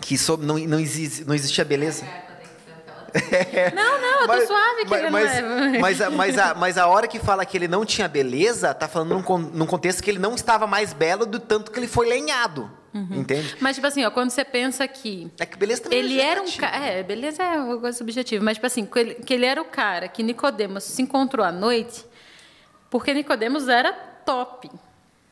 que 0.00 0.16
sobre, 0.16 0.46
não, 0.46 0.58
não, 0.58 0.78
existe, 0.78 1.24
não 1.24 1.34
existia 1.34 1.64
beleza. 1.64 2.04
Não, 3.74 4.00
não, 4.00 4.20
eu 4.22 4.26
tô 4.26 4.46
suave 4.46 4.84
que 4.84 4.88
mas, 4.88 5.10
mas, 5.10 5.42
não 5.42 5.58
é. 5.74 5.78
mas, 5.78 6.00
a, 6.00 6.10
mas, 6.10 6.38
a, 6.38 6.54
mas 6.54 6.78
a 6.78 6.86
hora 6.86 7.08
que 7.08 7.18
fala 7.18 7.44
que 7.44 7.56
ele 7.56 7.68
não 7.68 7.84
tinha 7.84 8.08
beleza, 8.08 8.74
tá 8.74 8.88
falando 8.88 9.22
num, 9.22 9.38
num 9.38 9.66
contexto 9.66 10.02
que 10.02 10.10
ele 10.10 10.18
não 10.18 10.34
estava 10.34 10.66
mais 10.66 10.92
belo 10.92 11.24
do 11.24 11.38
tanto 11.38 11.70
que 11.70 11.78
ele 11.78 11.88
foi 11.88 12.08
lenhado. 12.08 12.70
Uhum. 12.94 13.20
Entende? 13.20 13.56
Mas, 13.60 13.76
tipo 13.76 13.86
assim, 13.86 14.04
ó, 14.04 14.10
quando 14.10 14.30
você 14.30 14.44
pensa 14.44 14.86
que 14.88 15.30
É 15.38 15.46
que 15.46 15.56
beleza 15.56 15.82
também 15.82 15.98
ele 15.98 16.20
é 16.20 16.24
era 16.24 16.42
um 16.42 16.50
cara. 16.50 16.76
É, 16.76 17.02
beleza 17.02 17.42
é 17.42 17.60
uma 17.60 17.78
coisa 17.78 17.96
subjetiva. 17.96 18.44
Mas, 18.44 18.56
tipo 18.56 18.66
assim, 18.66 18.84
que 18.86 18.98
ele, 18.98 19.14
que 19.14 19.34
ele 19.34 19.46
era 19.46 19.60
o 19.60 19.64
cara 19.64 20.08
que 20.08 20.22
Nicodemos 20.22 20.84
se 20.84 21.02
encontrou 21.02 21.44
à 21.44 21.52
noite, 21.52 22.04
porque 22.90 23.12
Nicodemos 23.12 23.68
era 23.68 23.92
top. 23.92 24.70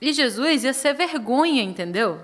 E 0.00 0.12
Jesus 0.12 0.64
ia 0.64 0.72
ser 0.72 0.94
vergonha, 0.94 1.62
entendeu? 1.62 2.20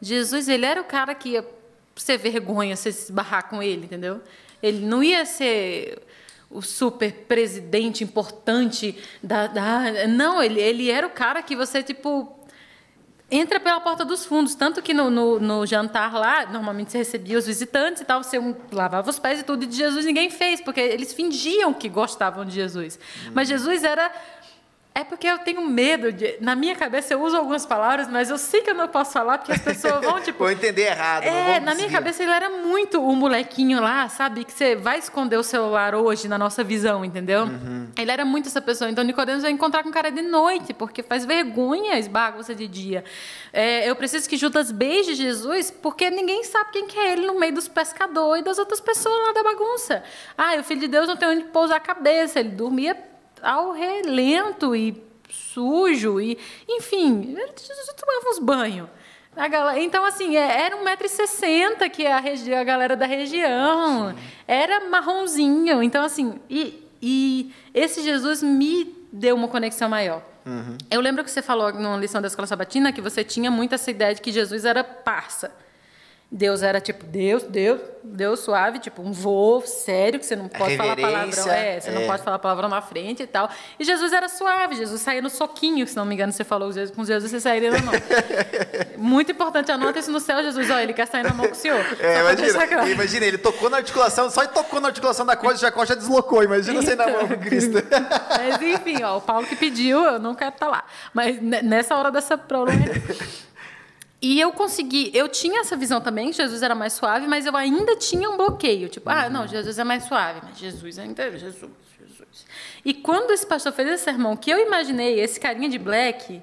Jesus, 0.00 0.48
ele 0.48 0.64
era 0.64 0.80
o 0.80 0.84
cara 0.84 1.14
que 1.14 1.30
ia 1.30 1.46
ser 1.94 2.16
vergonha 2.16 2.74
se 2.74 2.88
esbarrar 2.88 3.48
com 3.48 3.62
ele, 3.62 3.84
entendeu? 3.84 4.20
Ele 4.62 4.84
não 4.86 5.02
ia 5.02 5.24
ser 5.24 6.02
o 6.50 6.60
super 6.62 7.12
presidente 7.26 8.04
importante 8.04 8.96
da. 9.22 9.46
da- 9.46 10.06
não, 10.06 10.42
ele, 10.42 10.60
ele 10.60 10.90
era 10.90 11.06
o 11.06 11.10
cara 11.10 11.42
que 11.42 11.56
você, 11.56 11.82
tipo, 11.82 12.38
entra 13.30 13.58
pela 13.58 13.80
porta 13.80 14.04
dos 14.04 14.26
fundos. 14.26 14.54
Tanto 14.54 14.82
que 14.82 14.92
no, 14.92 15.08
no, 15.10 15.40
no 15.40 15.66
jantar 15.66 16.12
lá, 16.12 16.46
normalmente 16.46 16.92
você 16.92 16.98
recebia 16.98 17.38
os 17.38 17.46
visitantes 17.46 18.02
e 18.02 18.04
tal, 18.04 18.22
você 18.22 18.38
lavava 18.70 19.08
os 19.08 19.18
pés 19.18 19.40
e 19.40 19.42
tudo, 19.42 19.64
e 19.64 19.66
de 19.66 19.76
Jesus 19.76 20.04
ninguém 20.04 20.28
fez, 20.28 20.60
porque 20.60 20.80
eles 20.80 21.14
fingiam 21.14 21.72
que 21.72 21.88
gostavam 21.88 22.44
de 22.44 22.52
Jesus. 22.52 22.98
Mas 23.32 23.48
Jesus 23.48 23.82
era 23.82 24.12
É 24.94 25.02
porque 25.04 25.26
eu 25.26 25.38
tenho 25.38 25.66
medo 25.66 26.12
de. 26.12 26.36
Na 26.38 26.54
minha 26.54 26.76
cabeça 26.76 27.14
eu 27.14 27.22
uso 27.22 27.34
algumas 27.34 27.64
palavras, 27.64 28.08
mas 28.08 28.28
eu 28.28 28.36
sei 28.36 28.60
que 28.60 28.70
eu 28.70 28.74
não 28.74 28.86
posso 28.88 29.12
falar 29.12 29.38
porque 29.38 29.52
as 29.52 29.60
pessoas 29.62 30.04
vão, 30.04 30.20
tipo. 30.22 30.40
Vou 30.40 30.50
entender 30.50 30.82
errado. 30.82 31.24
É, 31.24 31.58
na 31.60 31.74
minha 31.74 31.90
cabeça 31.90 32.22
ele 32.22 32.30
era 32.30 32.50
muito 32.50 33.02
o 33.02 33.16
molequinho 33.16 33.80
lá, 33.80 34.06
sabe? 34.10 34.44
Que 34.44 34.52
você 34.52 34.76
vai 34.76 34.98
esconder 34.98 35.38
o 35.38 35.42
celular 35.42 35.94
hoje 35.94 36.28
na 36.28 36.36
nossa 36.36 36.62
visão, 36.62 37.02
entendeu? 37.02 37.44
Uhum. 37.44 37.88
Ele 37.96 38.10
era 38.10 38.22
muito 38.24 38.48
essa 38.48 38.60
pessoa. 38.60 38.90
Então, 38.90 39.02
Nicodemos 39.02 39.42
vai 39.42 39.50
encontrar 39.50 39.82
com 39.82 39.88
o 39.88 39.92
cara 39.92 40.10
de 40.10 40.20
noite, 40.20 40.74
porque 40.74 41.02
faz 41.02 41.24
vergonha 41.24 41.98
esbarra 41.98 42.32
você 42.32 42.54
de 42.54 42.68
dia. 42.68 43.02
É, 43.50 43.88
eu 43.88 43.96
preciso 43.96 44.28
que 44.28 44.36
Judas 44.36 44.70
beije 44.70 45.14
Jesus, 45.14 45.70
porque 45.70 46.10
ninguém 46.10 46.44
sabe 46.44 46.70
quem 46.70 46.86
que 46.86 46.98
é 46.98 47.12
ele 47.12 47.26
no 47.26 47.40
meio 47.40 47.54
dos 47.54 47.66
pescadores 47.66 48.42
e 48.42 48.44
das 48.44 48.58
outras 48.58 48.80
pessoas 48.80 49.16
lá 49.26 49.32
da 49.32 49.42
bagunça. 49.42 50.02
Ah, 50.36 50.54
o 50.58 50.62
filho 50.62 50.80
de 50.80 50.88
Deus 50.88 51.08
não 51.08 51.16
tem 51.16 51.28
onde 51.28 51.44
pousar 51.44 51.76
a 51.76 51.80
cabeça. 51.80 52.40
Ele 52.40 52.50
dormia 52.50 53.11
ao 53.42 53.72
relento 53.72 54.74
e 54.76 54.96
sujo 55.28 56.20
e 56.20 56.38
enfim 56.68 57.34
ele 57.38 57.52
tomava 57.96 58.28
uns 58.30 58.38
banhos 58.38 58.88
a 59.34 59.48
galera, 59.48 59.80
então 59.80 60.04
assim 60.04 60.36
é, 60.36 60.62
era 60.66 60.76
1,60m 60.76 61.88
que 61.90 62.04
é 62.04 62.12
a, 62.12 62.20
regi- 62.20 62.52
a 62.52 62.62
galera 62.62 62.94
da 62.94 63.06
região. 63.06 64.14
Era 64.46 64.90
marronzinho. 64.90 65.82
Então 65.82 66.04
assim 66.04 66.38
e, 66.50 66.86
e 67.00 67.50
esse 67.72 68.02
Jesus 68.02 68.42
me 68.42 68.94
deu 69.10 69.34
uma 69.34 69.48
conexão 69.48 69.88
maior. 69.88 70.22
Eu 70.90 71.00
lembro 71.00 71.24
que 71.24 71.30
você 71.30 71.40
falou 71.40 71.72
numa 71.72 71.96
lição 71.96 72.20
da 72.20 72.26
escola 72.26 72.46
sabatina 72.46 72.92
que 72.92 73.00
você 73.00 73.24
tinha 73.24 73.50
muito 73.50 73.74
essa 73.74 73.90
ideia 73.90 74.14
de 74.14 74.20
que 74.20 74.30
Jesus 74.32 74.64
era 74.66 74.84
parça 74.84 75.50
Deus 76.34 76.62
era 76.62 76.80
tipo 76.80 77.04
Deus, 77.04 77.42
Deus, 77.42 77.78
Deus 78.02 78.40
suave, 78.40 78.78
tipo 78.78 79.02
um 79.02 79.12
vô 79.12 79.62
sério, 79.66 80.18
que 80.18 80.24
você 80.24 80.34
não 80.34 80.48
pode 80.48 80.78
falar 80.78 80.96
palavrão. 80.96 81.52
É, 81.52 81.78
você 81.78 81.90
não 81.90 82.00
é. 82.00 82.06
pode 82.06 82.22
falar 82.22 82.38
palavrão 82.38 82.68
na 82.70 82.80
frente 82.80 83.22
e 83.22 83.26
tal. 83.26 83.50
E 83.78 83.84
Jesus 83.84 84.14
era 84.14 84.30
suave, 84.30 84.74
Jesus 84.74 85.02
saía 85.02 85.20
no 85.20 85.28
soquinho, 85.28 85.86
se 85.86 85.94
não 85.94 86.06
me 86.06 86.14
engano, 86.14 86.32
você 86.32 86.42
falou 86.42 86.70
com 86.96 87.04
Jesus 87.04 87.30
você 87.30 87.38
sairia 87.38 87.70
na 87.70 87.82
mão. 87.82 87.92
Muito 88.96 89.30
importante, 89.30 89.70
anota 89.70 89.98
isso 89.98 90.10
no 90.10 90.20
céu, 90.20 90.42
Jesus. 90.42 90.70
Ó, 90.70 90.78
ele 90.78 90.94
quer 90.94 91.06
sair 91.06 91.22
na 91.22 91.34
mão 91.34 91.46
com 91.46 91.52
o 91.52 91.54
senhor. 91.54 91.84
É, 92.00 92.20
imagina, 92.20 92.66
claro. 92.66 92.88
imagina, 92.88 93.26
ele 93.26 93.36
tocou 93.36 93.68
na 93.68 93.76
articulação, 93.76 94.30
só 94.30 94.46
tocou 94.46 94.80
na 94.80 94.88
articulação 94.88 95.26
da 95.26 95.36
costa, 95.36 95.58
já 95.58 95.68
a 95.68 95.72
costa 95.72 95.94
deslocou. 95.94 96.42
Imagina 96.42 96.80
você 96.80 96.94
na 96.94 97.08
mão 97.08 97.28
com 97.28 97.36
Cristo. 97.36 97.76
Mas 98.38 98.62
enfim, 98.62 99.02
ó, 99.02 99.18
o 99.18 99.20
Paulo 99.20 99.46
que 99.46 99.54
pediu, 99.54 100.02
eu 100.02 100.18
não 100.18 100.34
quero 100.34 100.52
estar 100.52 100.68
lá. 100.68 100.82
Mas 101.12 101.42
ne- 101.42 101.60
nessa 101.60 101.94
hora 101.94 102.10
dessa 102.10 102.38
prova. 102.38 102.72
E 104.22 104.40
eu 104.40 104.52
consegui, 104.52 105.10
eu 105.12 105.28
tinha 105.28 105.60
essa 105.62 105.76
visão 105.76 106.00
também, 106.00 106.30
que 106.30 106.36
Jesus 106.36 106.62
era 106.62 106.76
mais 106.76 106.92
suave, 106.92 107.26
mas 107.26 107.44
eu 107.44 107.56
ainda 107.56 107.96
tinha 107.96 108.30
um 108.30 108.36
bloqueio. 108.36 108.88
Tipo, 108.88 109.10
ah, 109.10 109.28
não, 109.28 109.48
Jesus 109.48 109.76
é 109.80 109.82
mais 109.84 110.04
suave, 110.04 110.40
mas 110.44 110.56
Jesus 110.56 110.96
ainda 110.96 111.24
é 111.24 111.32
Jesus, 111.32 111.72
Jesus. 111.98 112.46
E 112.84 112.94
quando 112.94 113.32
esse 113.32 113.44
pastor 113.44 113.72
fez 113.72 113.88
esse 113.88 114.04
sermão, 114.04 114.36
que 114.36 114.48
eu 114.48 114.60
imaginei, 114.60 115.18
esse 115.18 115.40
carinha 115.40 115.68
de 115.68 115.76
black, 115.76 116.40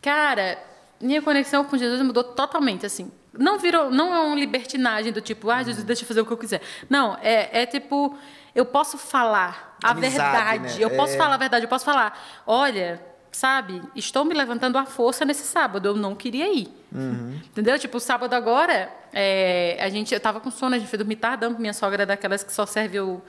cara, 0.00 0.58
minha 1.00 1.20
conexão 1.20 1.64
com 1.64 1.76
Jesus 1.76 2.00
mudou 2.02 2.22
totalmente, 2.22 2.86
assim. 2.86 3.10
Não 3.32 3.58
virou, 3.58 3.90
não 3.90 4.14
é 4.14 4.20
uma 4.20 4.36
libertinagem 4.36 5.12
do 5.12 5.20
tipo, 5.20 5.50
ah, 5.50 5.62
Jesus, 5.62 5.84
deixa 5.84 6.02
eu 6.04 6.06
fazer 6.08 6.20
o 6.20 6.26
que 6.26 6.32
eu 6.32 6.38
quiser. 6.38 6.62
Não, 6.88 7.18
é, 7.20 7.62
é 7.62 7.66
tipo, 7.66 8.16
eu 8.54 8.64
posso 8.64 8.96
falar 8.96 9.76
a 9.82 9.90
Amizade, 9.90 10.12
verdade, 10.58 10.78
né? 10.78 10.84
eu 10.84 10.90
posso 10.90 11.14
É. 11.14 11.16
falar 11.16 11.34
a 11.34 11.38
verdade, 11.38 11.64
eu 11.64 11.68
posso 11.68 11.84
falar, 11.84 12.16
olha, 12.46 13.00
sabe, 13.38 13.80
estou 13.94 14.24
me 14.24 14.34
levantando 14.34 14.76
à 14.78 14.84
força 14.84 15.24
nesse 15.24 15.44
sábado, 15.44 15.86
eu 15.86 15.94
não 15.94 16.12
queria 16.12 16.52
ir. 16.52 16.66
Uhum. 16.92 17.38
Entendeu? 17.50 17.78
Tipo, 17.78 17.98
o 17.98 18.00
sábado 18.00 18.34
agora, 18.34 18.90
é, 19.12 19.78
a 19.80 19.88
gente, 19.88 20.12
eu 20.12 20.18
tava 20.18 20.40
com 20.40 20.50
sono, 20.50 20.74
a 20.74 20.78
gente 20.78 20.88
foi 20.88 20.98
dormir 20.98 21.16
tardão, 21.16 21.54
minha 21.56 21.72
sogra 21.72 22.02
é 22.02 22.06
daquelas 22.06 22.42
que 22.42 22.52
só 22.52 22.66
serve 22.66 22.98
o... 22.98 23.22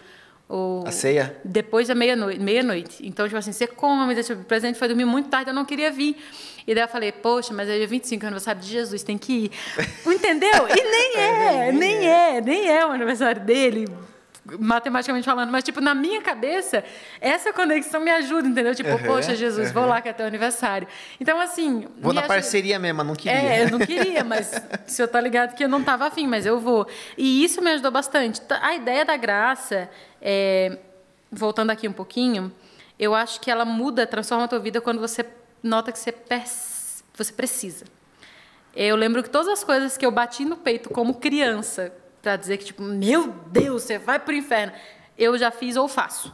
o 0.49 0.83
A 0.83 0.91
ceia? 0.91 1.37
Depois 1.45 1.89
da 1.89 1.93
meia-noite. 1.93 2.39
Meia-noite. 2.39 3.07
Então, 3.07 3.27
tipo 3.27 3.37
assim, 3.37 3.51
você 3.51 3.67
come, 3.67 4.15
deixa, 4.15 4.33
o 4.33 4.43
presente 4.45 4.79
foi 4.79 4.87
dormir 4.87 5.05
muito 5.05 5.29
tarde, 5.29 5.51
eu 5.51 5.53
não 5.53 5.63
queria 5.63 5.91
vir. 5.91 6.17
E 6.65 6.73
daí 6.73 6.85
eu 6.85 6.87
falei, 6.87 7.11
poxa, 7.11 7.53
mas 7.53 7.69
é 7.69 7.77
dia 7.77 7.87
25, 7.87 8.25
é 8.25 8.27
aniversário 8.27 8.61
de 8.61 8.67
Jesus, 8.67 9.03
tem 9.03 9.15
que 9.15 9.31
ir. 9.31 9.51
Entendeu? 10.07 10.67
E 10.69 10.83
nem 10.89 11.17
é, 11.21 11.71
nem 11.71 12.07
é, 12.07 12.41
nem 12.41 12.67
é 12.67 12.83
o 12.83 12.89
aniversário 12.89 13.41
dele, 13.41 13.87
matematicamente 14.59 15.25
falando. 15.25 15.49
Mas, 15.51 15.63
tipo, 15.63 15.81
na 15.81 15.93
minha 15.93 16.21
cabeça, 16.21 16.83
essa 17.19 17.51
conexão 17.53 17.99
me 18.01 18.09
ajuda, 18.11 18.47
entendeu? 18.47 18.73
Tipo, 18.73 18.89
Uhum, 18.91 19.03
poxa, 19.03 19.35
Jesus, 19.35 19.71
vou 19.71 19.83
uhum. 19.83 19.89
lá 19.89 20.01
que 20.01 20.09
é 20.09 20.13
teu 20.13 20.25
aniversário. 20.25 20.87
Então, 21.19 21.39
assim. 21.39 21.87
Vou 21.99 22.13
na 22.13 22.21
ajuda- 22.21 22.33
parceria 22.33 22.79
mesmo, 22.79 23.03
não 23.03 23.15
queria. 23.15 23.37
é, 23.37 23.63
eu 23.65 23.69
não 23.71 23.79
queria, 23.79 24.23
mas 24.23 24.51
o 24.87 24.89
senhor 24.89 25.07
tá 25.07 25.19
ligado 25.21 25.55
que 25.55 25.63
eu 25.63 25.69
não 25.69 25.79
estava 25.81 26.07
afim, 26.07 26.25
mas 26.27 26.45
eu 26.45 26.59
vou. 26.59 26.87
E 27.17 27.43
isso 27.43 27.61
me 27.61 27.69
ajudou 27.71 27.91
bastante. 27.91 28.41
A 28.61 28.73
ideia 28.75 29.03
da 29.05 29.17
graça, 29.17 29.89
é, 30.21 30.77
voltando 31.31 31.69
aqui 31.71 31.87
um 31.87 31.93
pouquinho, 31.93 32.51
eu 32.97 33.13
acho 33.15 33.39
que 33.41 33.49
ela 33.51 33.65
muda, 33.65 34.05
transforma 34.07 34.45
a 34.45 34.47
tua 34.47 34.59
vida 34.59 34.81
quando 34.81 34.99
você 34.99 35.25
nota 35.61 35.91
que 35.91 35.99
você, 35.99 36.13
você 37.15 37.33
precisa. 37.33 37.85
Eu 38.75 38.95
lembro 38.95 39.23
que 39.23 39.29
todas 39.29 39.47
as 39.47 39.63
coisas 39.63 39.97
que 39.97 40.05
eu 40.05 40.11
bati 40.11 40.45
no 40.45 40.55
peito 40.57 40.89
como 40.89 41.15
criança, 41.15 41.91
para 42.21 42.35
dizer 42.35 42.57
que, 42.57 42.65
tipo, 42.65 42.83
meu 42.83 43.27
Deus, 43.47 43.83
você 43.83 43.97
vai 43.97 44.19
pro 44.19 44.33
inferno, 44.33 44.73
eu 45.17 45.37
já 45.37 45.51
fiz 45.51 45.75
ou 45.75 45.87
faço. 45.87 46.33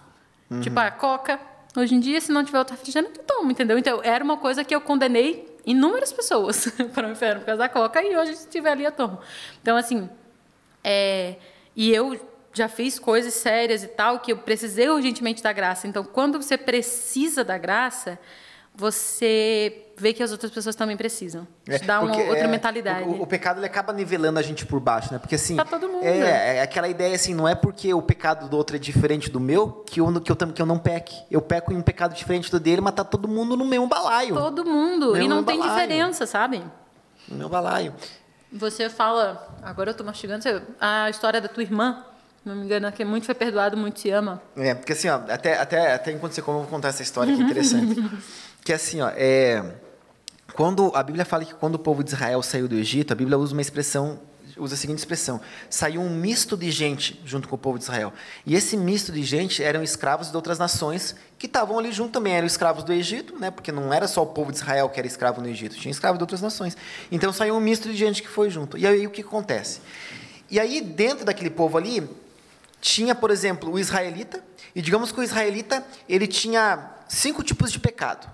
Tipo, 0.62 0.80
a 0.80 0.91
coca, 0.91 1.40
hoje 1.76 1.95
em 1.95 1.99
dia, 1.99 2.22
se 2.22 2.32
não 2.32 2.44
tiver 2.44 2.60
outra 2.60 2.76
refrigerante, 2.76 3.20
eu 3.20 3.26
tomo, 3.26 3.52
entendeu? 3.52 3.78
Então, 3.78 3.99
era 4.03 4.24
uma 4.24 4.38
coisa 4.38 4.64
que 4.64 4.76
eu 4.76 4.80
condenei 4.80 5.57
inúmeras 5.66 6.14
pessoas 6.14 6.68
para 6.94 7.07
o 7.07 7.12
inferno 7.12 7.41
por 7.41 7.48
causa 7.48 7.60
da 7.60 7.70
coca, 7.70 8.02
e 8.03 8.16
hoje, 8.16 8.36
se 8.36 8.48
tiver 8.48 8.72
ali, 8.72 8.84
eu 8.84 8.91
tomo. 8.91 9.20
Então, 9.62 9.76
assim, 9.76 10.10
é, 10.84 11.36
e 11.76 11.91
eu 11.91 12.20
já 12.53 12.70
fiz 12.70 12.98
coisas 12.99 13.34
sérias 13.34 13.84
e 13.84 13.88
tal, 13.88 14.20
que 14.20 14.32
eu 14.32 14.38
precisei 14.38 14.88
urgentemente 14.88 15.44
da 15.44 15.52
graça. 15.52 15.88
Então, 15.88 16.03
quando 16.03 16.41
você 16.41 16.57
precisa 16.57 17.44
da 17.44 17.57
graça, 17.57 18.20
você 18.77 19.85
vê 19.97 20.14
que 20.14 20.22
as 20.22 20.31
outras 20.31 20.52
pessoas 20.52 20.76
também 20.76 20.97
precisam. 20.97 21.47
É, 21.68 21.80
Te 21.80 21.85
dá 21.85 22.02
uma 22.02 22.15
outra 22.15 22.39
é, 22.39 22.47
mentalidade. 22.47 23.07
O, 23.07 23.22
o 23.23 23.27
pecado 23.27 23.60
ele 23.60 23.65
acaba 23.65 23.93
nivelando 23.93 24.38
a 24.38 24.41
gente 24.41 24.65
por 24.65 24.80
baixo, 24.80 25.11
né? 25.14 25.19
Porque 25.19 25.35
assim. 25.35 25.56
Pra 25.56 25.65
todo 25.65 25.88
mundo. 25.88 26.03
É, 26.03 26.57
é 26.57 26.61
aquela 26.61 26.88
ideia 26.88 27.15
assim, 27.15 27.34
não 27.34 27.47
é 27.47 27.56
porque 27.56 27.93
o 27.93 28.02
pecado 28.02 28.49
do 28.49 28.57
outro 28.57 28.76
é 28.76 28.80
diferente 28.80 29.30
do 29.30 29.39
meu 29.39 29.84
que 29.88 30.02
eu, 30.02 30.22
que 30.22 30.31
eu, 30.31 30.35
que 30.35 30.61
eu 30.61 30.65
não 30.65 30.77
peque. 30.77 31.15
Eu 31.31 31.41
peco 31.41 31.72
em 31.72 31.77
um 31.77 31.81
pecado 31.81 32.14
diferente 32.14 32.52
do 32.52 32.60
dele, 32.60 32.81
mas 32.81 32.93
tá 32.93 33.03
todo 33.03 33.27
mundo 33.27 33.56
no 33.56 33.65
mesmo 33.65 33.88
balaio. 33.88 34.35
Todo 34.35 34.65
mundo. 34.65 35.14
Meu 35.14 35.23
e 35.23 35.27
não 35.27 35.43
tem 35.43 35.57
balaio. 35.57 35.73
diferença, 35.80 36.26
sabe? 36.26 36.61
No 37.27 37.38
meu 37.38 37.49
balaio. 37.49 37.93
Você 38.52 38.89
fala, 38.89 39.57
agora 39.64 39.91
eu 39.91 39.93
tô 39.93 40.03
mastigando, 40.03 40.43
você- 40.43 40.61
a 40.80 41.10
história 41.10 41.41
da 41.41 41.47
tua 41.47 41.64
irmã, 41.64 42.06
não 42.45 42.56
me 42.56 42.64
engano, 42.64 42.89
que 42.91 43.03
muito 43.03 43.26
foi 43.26 43.35
perdoado, 43.35 43.76
muito 43.76 43.99
se 43.99 44.10
ama. 44.11 44.41
É, 44.56 44.73
porque 44.76 44.93
assim, 44.93 45.10
ó, 45.10 45.15
até, 45.15 45.60
até, 45.60 45.93
até 45.93 46.11
enquanto 46.11 46.34
você 46.34 46.41
come, 46.41 46.60
eu 46.60 46.61
vou 46.61 46.69
contar 46.69 46.89
essa 46.89 47.02
história 47.02 47.35
que 47.35 47.41
é 47.41 47.43
interessante. 47.45 47.95
Que 48.66 48.74
assim, 48.74 49.00
ó, 49.00 49.12
é, 49.16 49.64
quando 50.54 50.92
a 50.96 51.04
Bíblia 51.04 51.24
fala 51.24 51.46
que 51.46 51.54
quando 51.54 51.76
o 51.76 51.80
povo 51.80 52.04
de 52.04 52.10
Israel 52.10 52.42
saiu 52.42 52.68
do 52.68 52.74
Egito, 52.74 53.14
a 53.14 53.16
Bíblia 53.16 53.38
usa 53.38 53.54
uma 53.54 53.62
expressão, 53.62 54.20
usa 54.58 54.74
a 54.74 54.78
seguinte 54.78 54.98
expressão: 54.98 55.40
saiu 55.70 56.02
um 56.02 56.10
misto 56.10 56.58
de 56.58 56.72
gente 56.72 57.22
junto 57.24 57.48
com 57.48 57.54
o 57.56 57.60
povo 57.60 57.78
de 57.78 57.84
Israel. 57.84 58.12
E 58.44 58.56
esse 58.56 58.76
misto 58.76 59.12
de 59.12 59.22
gente 59.22 59.62
eram 59.62 59.84
escravos 59.84 60.32
de 60.32 60.36
outras 60.36 60.58
nações 60.58 61.16
que 61.38 61.46
estavam 61.46 61.78
ali 61.78 61.92
junto 61.92 62.14
também, 62.14 62.34
eram 62.34 62.48
escravos 62.48 62.84
do 62.84 62.92
Egito, 62.92 63.38
né? 63.38 63.52
Porque 63.52 63.72
não 63.72 63.94
era 63.94 64.08
só 64.08 64.24
o 64.24 64.26
povo 64.26 64.52
de 64.52 64.58
Israel 64.58 64.90
que 64.90 65.00
era 65.00 65.06
escravo 65.06 65.42
no 65.42 65.48
Egito, 65.48 65.76
tinha 65.76 65.92
escravo 65.92 66.18
de 66.18 66.24
outras 66.24 66.42
nações. 66.42 66.76
Então 67.12 67.32
saiu 67.32 67.56
um 67.56 67.60
misto 67.60 67.88
de 67.88 67.96
gente 67.96 68.24
que 68.24 68.28
foi 68.28 68.50
junto. 68.50 68.80
E 68.80 68.88
aí 68.88 69.06
o 69.06 69.12
que 69.12 69.22
acontece? 69.22 69.80
E 70.50 70.60
aí 70.60 70.82
dentro 70.82 71.24
daquele 71.24 71.52
povo 71.52 71.78
ali 71.78 72.10
tinha, 72.82 73.14
por 73.14 73.30
exemplo, 73.30 73.72
o 73.72 73.78
israelita, 73.78 74.44
e 74.74 74.82
digamos 74.82 75.12
que 75.12 75.20
o 75.20 75.24
israelita 75.24 75.86
ele 76.10 76.26
tinha 76.26 76.96
cinco 77.08 77.44
tipos 77.44 77.72
de 77.72 77.80
pecado. 77.80 78.34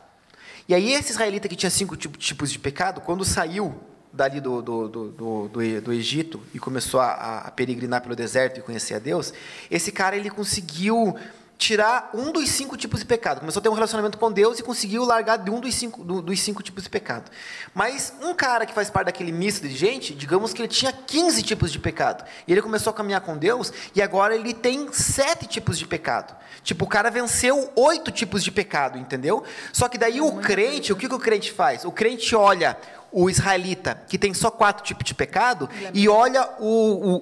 E 0.72 0.74
aí 0.74 0.94
esse 0.94 1.12
israelita 1.12 1.50
que 1.50 1.56
tinha 1.58 1.70
cinco 1.70 1.98
tipo- 1.98 2.18
tipos 2.18 2.50
de 2.50 2.58
pecado, 2.58 3.02
quando 3.02 3.26
saiu 3.26 3.76
dali 4.14 4.40
do, 4.40 4.62
do, 4.62 4.88
do, 4.88 5.10
do, 5.10 5.50
do 5.82 5.92
Egito 5.92 6.40
e 6.54 6.60
começou 6.60 7.02
a, 7.02 7.40
a 7.40 7.52
peregrinar 7.52 8.02
pelo 8.02 8.16
deserto 8.16 8.58
e 8.58 8.64
conhecer 8.64 8.94
a 8.94 9.00
Deus, 9.00 9.34
esse 9.70 9.92
cara 9.92 10.16
ele 10.16 10.30
conseguiu 10.30 11.14
tirar 11.62 12.10
um 12.16 12.32
dos 12.32 12.50
cinco 12.50 12.76
tipos 12.76 13.02
de 13.02 13.06
pecado. 13.06 13.40
Começou 13.40 13.60
a 13.60 13.64
ter 13.64 13.70
um 13.70 13.74
relacionamento 13.74 14.18
com 14.18 14.32
Deus 14.32 14.58
e 14.58 14.64
conseguiu 14.64 15.06
largar 15.06 15.38
de 15.38 15.52
um 15.52 15.60
dos 15.60 15.76
cinco, 15.76 16.04
do- 16.04 16.20
dos 16.20 16.40
cinco 16.42 16.64
tipos 16.64 16.84
de 16.86 16.90
pecado. 16.90 17.30
Mas 17.72 18.12
um 18.20 18.34
cara 18.34 18.66
que 18.66 18.74
faz 18.74 18.90
parte 18.90 19.06
daquele 19.06 19.32
misto 19.32 19.68
de 19.70 19.76
gente, 19.78 20.16
digamos 20.16 20.54
que 20.54 20.62
ele 20.64 20.68
tinha 20.68 20.92
15 20.92 21.44
tipos 21.44 21.72
de 21.72 21.78
pecado. 21.78 22.26
E 22.48 22.52
ele 22.52 22.64
começou 22.64 22.90
a 22.90 22.94
caminhar 22.96 23.22
com 23.22 23.38
Deus 23.38 23.72
e 23.94 24.02
agora 24.02 24.34
ele 24.34 24.56
tem 24.56 24.92
sete 24.92 25.46
tipos 25.46 25.78
de 25.78 25.86
pecado. 25.86 26.36
Tipo, 26.64 26.86
o 26.86 26.88
cara 26.88 27.12
venceu 27.12 27.72
oito 27.76 28.10
tipos 28.12 28.44
de 28.44 28.52
pecado, 28.52 28.98
entendeu? 28.98 29.44
Só 29.72 29.88
que 29.88 30.00
daí 30.00 30.20
o 30.20 30.38
crente, 30.38 30.92
o 30.92 30.96
que, 30.96 31.08
que 31.08 31.14
o 31.14 31.20
crente 31.20 31.52
faz? 31.52 31.86
O 31.86 31.92
crente 31.92 32.36
olha 32.36 32.76
o 33.14 33.30
israelita, 33.30 34.02
que 34.08 34.18
tem 34.18 34.34
só 34.34 34.50
quatro 34.50 34.84
tipos 34.86 35.04
de 35.04 35.14
pecado, 35.14 35.70
e 35.94 36.08
olha 36.08 36.48
o, 36.60 36.66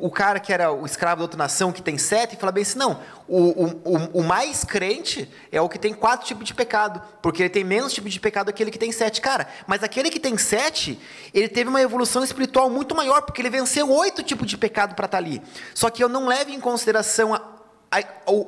o, 0.03 0.05
o 0.07 0.11
cara 0.11 0.39
que 0.39 0.53
era 0.53 0.71
o 0.71 0.85
escravo 0.85 1.17
da 1.19 1.23
outra 1.23 1.37
nação, 1.37 1.71
que 1.71 1.81
tem 1.81 1.97
sete, 1.97 2.35
e 2.35 2.37
fala 2.37 2.51
bem 2.51 2.61
assim, 2.61 2.77
não, 2.77 2.99
o, 3.27 3.65
o, 3.65 4.19
o- 4.19 4.23
mais 4.23 4.63
crente 4.63 5.27
é 5.51 5.59
o 5.59 5.67
que 5.67 5.79
tem 5.79 5.93
quatro 5.93 6.27
tipos 6.27 6.45
de 6.45 6.53
pecado, 6.53 7.01
porque 7.21 7.41
ele 7.41 7.49
tem 7.49 7.63
menos 7.63 7.91
tipo 7.93 8.07
de 8.07 8.19
pecado 8.19 8.45
que 8.47 8.51
aquele 8.51 8.71
que 8.71 8.77
tem 8.79 8.91
sete. 8.91 9.19
Cara, 9.21 9.47
mas 9.67 9.81
aquele 9.83 10.09
que 10.09 10.19
tem 10.19 10.37
sete, 10.37 10.99
ele 11.33 11.47
teve 11.47 11.69
uma 11.69 11.81
evolução 11.81 12.23
espiritual 12.23 12.69
muito 12.69 12.93
maior, 12.95 13.21
porque 13.23 13.41
ele 13.41 13.49
venceu 13.49 13.89
oito 13.91 14.21
tipos 14.21 14.47
de 14.47 14.57
pecado 14.57 14.93
para 14.95 15.05
estar 15.05 15.17
ali. 15.17 15.41
Só 15.73 15.89
que 15.89 16.03
eu 16.03 16.09
não 16.09 16.27
levo 16.27 16.51
em 16.51 16.59
consideração 16.59 17.33
a- 17.33 17.41
a, 17.91 17.97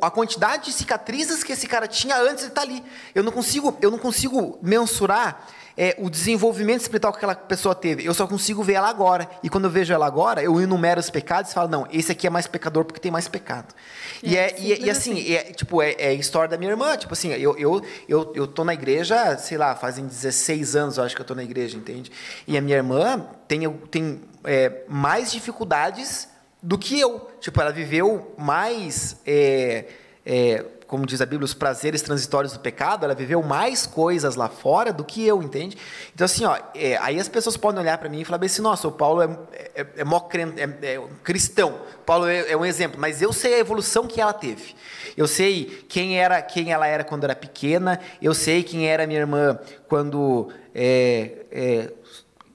a 0.07 0.11
quantidade 0.11 0.65
de 0.65 0.73
cicatrizes 0.73 1.43
que 1.43 1.51
esse 1.53 1.65
cara 1.65 1.87
tinha 1.87 2.15
antes 2.17 2.43
de 2.43 2.49
estar 2.49 2.61
ali. 2.61 2.83
Eu 3.15 3.23
não 3.23 3.31
consigo, 3.31 3.75
eu 3.81 3.89
não 3.89 3.97
consigo 3.97 4.59
mensurar 4.61 5.47
é, 5.81 5.95
o 5.97 6.11
desenvolvimento 6.11 6.81
espiritual 6.81 7.11
que 7.11 7.17
aquela 7.17 7.33
pessoa 7.33 7.73
teve. 7.73 8.05
Eu 8.05 8.13
só 8.13 8.27
consigo 8.27 8.61
ver 8.61 8.73
ela 8.73 8.87
agora. 8.87 9.27
E 9.41 9.49
quando 9.49 9.63
eu 9.63 9.69
vejo 9.71 9.91
ela 9.91 10.05
agora, 10.05 10.43
eu 10.43 10.61
enumero 10.61 10.99
os 10.99 11.09
pecados 11.09 11.49
e 11.49 11.55
falo, 11.55 11.67
não, 11.67 11.87
esse 11.91 12.11
aqui 12.11 12.27
é 12.27 12.29
mais 12.29 12.45
pecador 12.45 12.85
porque 12.85 12.99
tem 12.99 13.11
mais 13.11 13.27
pecado. 13.27 13.73
e, 14.21 14.37
É, 14.37 14.51
é, 14.51 14.59
e, 14.59 14.67
simples 14.67 14.85
e 14.85 14.89
assim, 14.91 15.33
é, 15.33 15.43
tipo, 15.45 15.81
é, 15.81 15.95
é 15.97 16.07
a 16.09 16.13
história 16.13 16.47
da 16.47 16.55
minha 16.55 16.69
irmã. 16.69 16.95
Tipo 16.97 17.13
assim, 17.13 17.29
eu, 17.29 17.57
eu, 17.57 17.81
eu, 18.07 18.31
eu 18.35 18.45
tô 18.45 18.63
na 18.63 18.75
igreja, 18.75 19.35
sei 19.39 19.57
lá, 19.57 19.75
fazem 19.75 20.05
16 20.05 20.75
anos, 20.75 20.97
eu 20.97 21.03
acho 21.03 21.15
que 21.15 21.21
eu 21.23 21.25
tô 21.25 21.33
na 21.33 21.43
igreja, 21.43 21.75
entende? 21.75 22.11
E 22.47 22.55
a 22.55 22.61
minha 22.61 22.77
irmã 22.77 23.25
tem, 23.47 23.67
tem 23.89 24.21
é, 24.43 24.83
mais 24.87 25.31
dificuldades 25.31 26.27
do 26.61 26.77
que 26.77 26.99
eu. 26.99 27.27
Tipo, 27.39 27.59
ela 27.59 27.71
viveu 27.71 28.35
mais, 28.37 29.17
é, 29.25 29.85
é, 30.23 30.63
como 30.91 31.05
diz 31.05 31.21
a 31.21 31.25
Bíblia, 31.25 31.45
os 31.45 31.53
prazeres 31.53 32.01
transitórios 32.01 32.51
do 32.51 32.59
pecado, 32.59 33.05
ela 33.05 33.15
viveu 33.15 33.41
mais 33.41 33.87
coisas 33.87 34.35
lá 34.35 34.49
fora 34.49 34.91
do 34.91 35.05
que 35.05 35.25
eu, 35.25 35.41
entende? 35.41 35.77
Então, 36.13 36.25
assim, 36.25 36.43
ó, 36.43 36.57
é, 36.75 36.97
aí 36.97 37.17
as 37.17 37.29
pessoas 37.29 37.55
podem 37.55 37.79
olhar 37.79 37.97
para 37.97 38.09
mim 38.09 38.19
e 38.19 38.25
falar 38.25 38.39
bem 38.39 38.47
assim, 38.47 38.61
nossa, 38.61 38.89
o 38.89 38.91
Paulo 38.91 39.21
é, 39.21 39.29
é, 39.73 39.87
é, 39.95 40.03
mó 40.03 40.19
cren- 40.19 40.53
é- 40.57 40.95
é 40.95 40.99
um 40.99 41.07
cristão, 41.23 41.79
Paulo 42.05 42.27
é, 42.27 42.51
é 42.51 42.57
um 42.57 42.65
exemplo, 42.65 42.99
mas 42.99 43.21
eu 43.21 43.31
sei 43.31 43.53
a 43.53 43.59
evolução 43.59 44.05
que 44.05 44.19
ela 44.19 44.33
teve. 44.33 44.75
Eu 45.15 45.29
sei 45.29 45.85
quem 45.87 46.19
era, 46.19 46.41
quem 46.41 46.73
ela 46.73 46.85
era 46.85 47.05
quando 47.05 47.23
era 47.23 47.37
pequena, 47.37 47.97
eu 48.21 48.33
sei 48.33 48.61
quem 48.61 48.89
era 48.89 49.07
minha 49.07 49.21
irmã 49.21 49.57
quando 49.87 50.49
é, 50.75 51.45
é, 51.49 51.93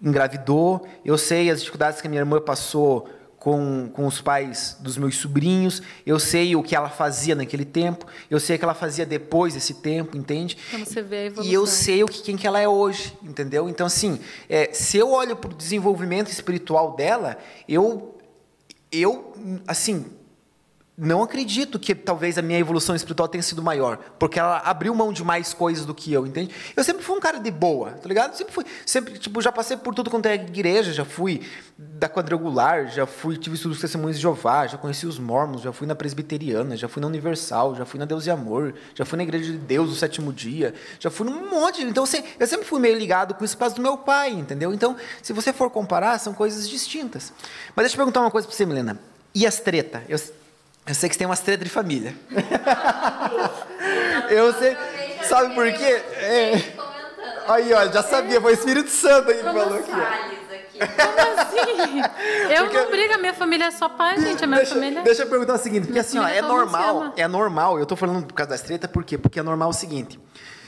engravidou, 0.02 0.86
eu 1.02 1.16
sei 1.16 1.50
as 1.50 1.60
dificuldades 1.60 2.02
que 2.02 2.06
a 2.06 2.10
minha 2.10 2.20
irmã 2.20 2.38
passou 2.38 3.08
com, 3.46 3.88
com 3.92 4.08
os 4.08 4.20
pais 4.20 4.76
dos 4.80 4.98
meus 4.98 5.18
sobrinhos, 5.18 5.80
eu 6.04 6.18
sei 6.18 6.56
o 6.56 6.64
que 6.64 6.74
ela 6.74 6.88
fazia 6.88 7.32
naquele 7.32 7.64
tempo, 7.64 8.04
eu 8.28 8.40
sei 8.40 8.56
o 8.56 8.58
que 8.58 8.64
ela 8.64 8.74
fazia 8.74 9.06
depois 9.06 9.54
desse 9.54 9.74
tempo, 9.74 10.16
entende? 10.16 10.58
Então 10.66 10.84
você 10.84 11.00
vê 11.00 11.16
a 11.16 11.24
evolução. 11.26 11.52
E 11.52 11.54
eu 11.54 11.64
sei 11.64 12.02
o 12.02 12.08
que, 12.08 12.22
quem 12.22 12.36
que 12.36 12.44
ela 12.44 12.58
é 12.58 12.66
hoje, 12.66 13.16
entendeu? 13.22 13.68
Então, 13.68 13.86
assim, 13.86 14.18
é, 14.48 14.72
se 14.72 14.96
eu 14.96 15.12
olho 15.12 15.36
para 15.36 15.52
o 15.52 15.54
desenvolvimento 15.54 16.28
espiritual 16.28 16.96
dela, 16.96 17.38
eu, 17.68 18.18
eu, 18.90 19.32
assim, 19.68 20.06
não 20.98 21.22
acredito 21.22 21.78
que 21.78 21.94
talvez 21.94 22.38
a 22.38 22.42
minha 22.42 22.58
evolução 22.58 22.96
espiritual 22.96 23.28
tenha 23.28 23.42
sido 23.42 23.62
maior, 23.62 23.98
porque 24.18 24.38
ela 24.38 24.58
abriu 24.58 24.94
mão 24.94 25.12
de 25.12 25.22
mais 25.22 25.52
coisas 25.52 25.84
do 25.84 25.94
que 25.94 26.10
eu, 26.10 26.26
entende? 26.26 26.50
Eu 26.74 26.82
sempre 26.82 27.02
fui 27.02 27.14
um 27.14 27.20
cara 27.20 27.38
de 27.38 27.50
boa, 27.50 27.90
tá 27.90 28.08
ligado? 28.08 28.34
Sempre 28.34 28.54
fui, 28.54 28.64
sempre, 28.86 29.18
tipo, 29.18 29.42
já 29.42 29.52
passei 29.52 29.76
por 29.76 29.94
tudo 29.94 30.08
quanto 30.08 30.26
é 30.26 30.34
igreja, 30.34 30.94
já 30.94 31.04
fui 31.04 31.42
da 31.76 32.08
quadrangular, 32.08 32.88
já 32.88 33.04
fui, 33.04 33.36
tive 33.36 33.56
estudos 33.56 33.78
testemunhos 33.78 34.16
de 34.16 34.22
Jeová, 34.22 34.66
já 34.66 34.78
conheci 34.78 35.06
os 35.06 35.18
mormons, 35.18 35.60
já 35.60 35.70
fui 35.70 35.86
na 35.86 35.94
presbiteriana, 35.94 36.76
já 36.78 36.88
fui 36.88 37.02
na 37.02 37.06
universal, 37.08 37.74
já 37.74 37.84
fui 37.84 38.00
na 38.00 38.06
Deus 38.06 38.24
e 38.24 38.30
Amor, 38.30 38.72
já 38.94 39.04
fui 39.04 39.18
na 39.18 39.22
igreja 39.22 39.52
de 39.52 39.58
Deus 39.58 39.90
do 39.90 39.94
sétimo 39.94 40.32
dia, 40.32 40.72
já 40.98 41.10
fui 41.10 41.28
num 41.28 41.50
monte, 41.50 41.82
então 41.82 42.04
eu 42.04 42.06
sempre, 42.06 42.30
eu 42.40 42.46
sempre 42.46 42.64
fui 42.64 42.80
meio 42.80 42.98
ligado 42.98 43.34
com 43.34 43.44
isso 43.44 43.56
por 43.56 43.70
do 43.70 43.82
meu 43.82 43.98
pai, 43.98 44.30
entendeu? 44.30 44.72
Então, 44.72 44.96
se 45.20 45.34
você 45.34 45.52
for 45.52 45.68
comparar, 45.68 46.18
são 46.18 46.32
coisas 46.32 46.66
distintas. 46.66 47.32
Mas 47.74 47.84
deixa 47.84 47.94
eu 47.94 47.98
perguntar 47.98 48.20
uma 48.20 48.30
coisa 48.30 48.46
pra 48.48 48.56
você, 48.56 48.64
Milena. 48.64 48.98
E 49.34 49.46
as 49.46 49.60
treta? 49.60 50.02
Eu, 50.08 50.18
eu 50.86 50.94
sei 50.94 51.08
que 51.08 51.14
você 51.14 51.18
tem 51.18 51.26
umas 51.26 51.40
treta 51.40 51.64
de 51.64 51.70
família. 51.70 52.14
eu 54.30 54.52
sei. 54.54 54.76
Sabe 55.28 55.54
por 55.54 55.70
quê? 55.72 55.84
É. 55.84 56.62
Aí, 57.48 57.72
ó, 57.72 57.86
já 57.90 58.02
sabia, 58.02 58.40
foi 58.40 58.52
o 58.52 58.54
Espírito 58.54 58.90
Santo 58.90 59.30
aí 59.30 59.38
que 59.38 59.42
falou 59.44 59.78
aqui. 59.78 59.90
ó. 59.92 60.36
Como 60.76 61.40
assim? 61.40 62.00
Eu 62.54 62.64
Porque- 62.64 62.78
não 62.78 62.90
brigo, 62.90 63.14
a 63.14 63.18
minha 63.18 63.32
família 63.34 63.64
é 63.66 63.70
só 63.70 63.88
pai, 63.88 64.20
gente. 64.20 64.44
A 64.44 64.46
minha 64.46 64.58
Deixa, 64.60 64.74
família. 64.74 65.02
deixa 65.02 65.22
eu 65.22 65.26
perguntar 65.28 65.54
o 65.54 65.58
seguinte, 65.58 65.86
porque 65.86 65.98
assim, 65.98 66.18
ó, 66.18 66.28
é 66.28 66.42
normal, 66.42 67.14
é 67.16 67.26
normal, 67.26 67.78
eu 67.78 67.86
tô 67.86 67.96
falando 67.96 68.26
por 68.26 68.34
causa 68.34 68.50
das 68.50 68.60
treta, 68.62 68.86
por 68.86 69.02
quê? 69.02 69.16
Porque 69.16 69.40
é 69.40 69.42
normal 69.42 69.70
o 69.70 69.72
seguinte, 69.72 70.20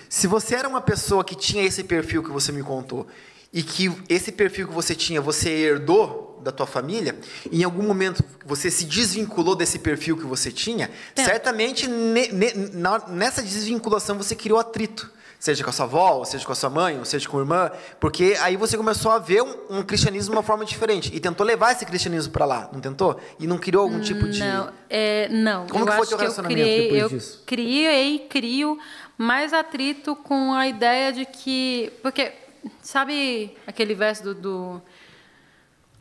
se 0.09 0.27
você 0.27 0.55
era 0.55 0.67
uma 0.67 0.81
pessoa 0.81 1.23
que 1.23 1.35
tinha 1.35 1.63
esse 1.63 1.85
perfil 1.85 2.23
que 2.23 2.31
você 2.31 2.51
me 2.53 2.63
contou, 2.63 3.07
e 3.53 3.63
que 3.63 3.91
esse 4.09 4.31
perfil 4.33 4.69
que 4.69 4.75
você 4.75 4.95
tinha, 4.95 5.21
você 5.21 5.49
herdou 5.51 6.39
da 6.43 6.53
tua 6.53 6.67
família, 6.67 7.19
em 7.51 7.65
algum 7.65 7.83
momento 7.83 8.23
você 8.47 8.71
se 8.71 8.85
desvinculou 8.85 9.57
desse 9.57 9.79
perfil 9.79 10.17
que 10.17 10.25
você 10.25 10.53
tinha, 10.53 10.91
É. 11.17 11.25
certamente 11.25 11.87
ne- 11.89 12.29
ne- 12.29 12.53
na- 12.75 13.09
nessa 13.09 13.43
desvinculação 13.43 14.17
você 14.17 14.35
criou 14.35 14.59
atrito. 14.59 15.11
Seja 15.41 15.63
com 15.63 15.71
a 15.71 15.73
sua 15.73 15.85
avó, 15.85 16.25
seja 16.25 16.45
com 16.45 16.51
a 16.51 16.55
sua 16.55 16.69
mãe, 16.69 16.99
ou 16.99 17.05
seja 17.05 17.29
com 17.29 17.37
a 17.37 17.41
irmã, 17.41 17.71
porque 18.01 18.37
aí 18.41 18.57
você 18.57 18.77
começou 18.77 19.13
a 19.13 19.21
ver 19.21 19.41
um, 19.41 19.79
um 19.79 19.83
cristianismo 19.85 20.33
de 20.33 20.37
uma 20.37 20.43
forma 20.43 20.65
diferente 20.65 21.15
e 21.15 21.21
tentou 21.21 21.47
levar 21.47 21.71
esse 21.73 21.87
cristianismo 21.87 22.33
para 22.33 22.45
lá, 22.45 22.69
não 22.73 22.81
tentou? 22.81 23.21
E 23.39 23.47
não 23.47 23.57
criou 23.57 23.85
algum 23.85 24.01
tipo 24.01 24.29
de. 24.29 24.41
Não, 24.41 24.73
é, 24.91 25.29
não. 25.29 25.69
Como 25.69 25.85
eu 25.85 25.87
que 25.87 25.93
foi 25.93 26.01
acho 26.03 26.09
teu 26.09 26.09
que 26.09 26.15
eu 26.15 26.19
relacionamento 26.19 26.61
criei, 26.61 26.83
depois 26.83 27.03
eu 27.03 27.09
disso? 27.09 27.43
criei, 27.47 28.19
crio 28.29 28.79
mais 29.17 29.53
atrito 29.53 30.17
com 30.17 30.53
a 30.55 30.67
ideia 30.67 31.13
de 31.13 31.25
que, 31.25 31.93
porque 32.03 32.33
sabe 32.81 33.57
aquele 33.67 33.95
verso 33.95 34.23
do, 34.23 34.35
do 34.35 34.83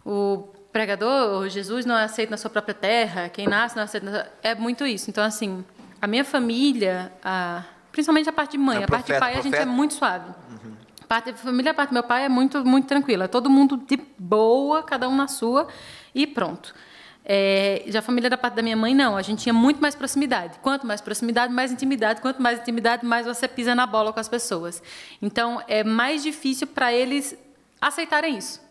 o 0.06 0.48
pregador, 0.72 1.50
Jesus 1.50 1.86
não 1.86 1.98
é 1.98 2.04
aceito 2.04 2.30
na 2.30 2.38
sua 2.38 2.50
própria 2.50 2.74
terra, 2.74 3.30
quem 3.30 3.48
nasce 3.48 3.76
não 3.76 3.82
é 3.82 3.86
aceito 3.86 4.04
na 4.06 4.12
sua... 4.12 4.28
é 4.44 4.56
muito 4.56 4.86
isso. 4.86 5.10
Então 5.10 5.24
assim, 5.24 5.64
a 6.02 6.08
minha 6.08 6.24
família, 6.24 7.12
a, 7.24 7.64
principalmente 7.92 8.30
a 8.30 8.34
parte 8.34 8.52
de 8.52 8.58
mãe, 8.58 8.82
É 8.82 8.84
a 8.84 8.88
parte 8.88 9.06
de 9.06 9.14
profeta, 9.14 9.20
pai 9.20 9.34
a 9.34 9.42
gente 9.42 9.48
é 9.48 9.58
profeta? 9.58 9.72
muito 9.72 9.94
suave. 9.94 10.32
A 11.04 11.08
parte 11.08 11.32
da 11.32 11.38
família, 11.38 11.72
a 11.72 11.74
parte 11.74 11.90
do 11.90 11.94
meu 11.94 12.04
pai 12.04 12.26
é 12.26 12.30
muito, 12.30 12.64
muito 12.66 12.86
tranquila. 12.88 13.28
Todo 13.28 13.50
mundo 13.50 13.78
de 13.78 13.98
boa, 14.20 14.84
cada 14.84 15.08
um 15.08 15.16
na 15.16 15.28
sua, 15.28 15.68
e 16.14 16.28
pronto. 16.28 16.76
É, 17.30 17.84
já 17.88 18.00
a 18.00 18.02
família 18.02 18.30
da 18.30 18.38
parte 18.38 18.54
da 18.54 18.62
minha 18.62 18.78
mãe, 18.78 18.96
não. 18.96 19.18
A 19.18 19.22
gente 19.22 19.44
tinha 19.44 19.52
muito 19.52 19.82
mais 19.82 19.94
proximidade. 19.94 20.60
Quanto 20.62 20.88
mais 20.88 21.02
proximidade, 21.02 21.52
mais 21.52 21.74
intimidade. 21.74 22.22
Quanto 22.22 22.42
mais 22.42 22.58
intimidade, 22.60 23.06
mais 23.06 23.26
você 23.26 23.50
pisa 23.50 23.76
na 23.76 23.86
bola 23.86 24.14
com 24.14 24.20
as 24.22 24.30
pessoas. 24.30 24.82
Então, 25.22 25.62
é 25.68 25.84
mais 25.84 26.24
difícil 26.24 26.68
para 26.68 26.94
eles 26.94 27.36
aceitarem 27.82 28.38
isso. 28.38 28.62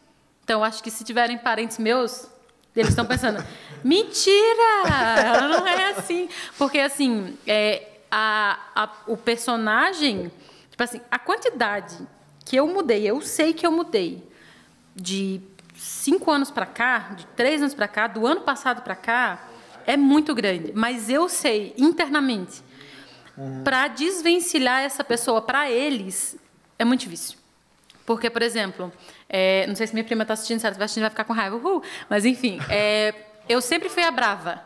Então, 0.42 0.64
acho 0.64 0.82
que 0.82 0.90
se 0.90 1.04
tiverem 1.04 1.36
parentes 1.36 1.76
meus, 1.76 2.28
eles 2.74 2.88
estão 2.90 3.04
pensando: 3.04 3.44
mentira! 3.84 5.48
Não 5.50 5.66
é 5.66 5.90
assim. 5.90 6.26
Porque, 6.56 6.78
assim, 6.78 7.36
é, 7.46 7.82
a, 8.10 8.58
a- 8.74 8.90
o 9.06 9.18
personagem, 9.18 10.30
tipo 10.70 10.82
assim, 10.82 11.00
a 11.10 11.18
quantidade 11.18 11.94
que 12.44 12.56
eu 12.56 12.66
mudei, 12.66 13.04
eu 13.04 13.20
sei 13.20 13.52
que 13.52 13.66
eu 13.66 13.72
mudei 13.72 14.26
de 14.94 15.42
cinco 15.76 16.30
anos 16.30 16.50
para 16.50 16.66
cá, 16.66 17.10
de 17.16 17.26
três 17.28 17.60
anos 17.60 17.74
para 17.74 17.88
cá, 17.88 18.06
do 18.06 18.26
ano 18.26 18.42
passado 18.42 18.82
para 18.82 18.94
cá, 18.94 19.48
é 19.86 19.96
muito 19.96 20.34
grande. 20.34 20.72
Mas 20.74 21.08
eu 21.08 21.28
sei 21.28 21.74
internamente, 21.76 22.62
para 23.62 23.88
desvencilhar 23.88 24.82
essa 24.82 25.04
pessoa 25.04 25.42
para 25.42 25.70
eles, 25.70 26.36
é 26.78 26.84
muito 26.84 27.00
difícil. 27.00 27.38
Porque, 28.04 28.30
por 28.30 28.42
exemplo, 28.42 28.92
é, 29.28 29.66
não 29.66 29.74
sei 29.74 29.86
se 29.86 29.92
minha 29.92 30.04
prima 30.04 30.22
está 30.22 30.34
assistindo, 30.34 30.60
se 30.60 30.66
ela 30.66 30.70
estiver 30.72 30.84
assistindo, 30.84 31.02
vai 31.02 31.10
ficar 31.10 31.24
com 31.24 31.32
raiva. 31.32 31.56
Uhul. 31.56 31.82
Mas, 32.08 32.24
enfim, 32.24 32.60
é, 32.70 33.12
eu 33.48 33.60
sempre 33.60 33.88
fui 33.88 34.02
a 34.02 34.10
brava. 34.10 34.62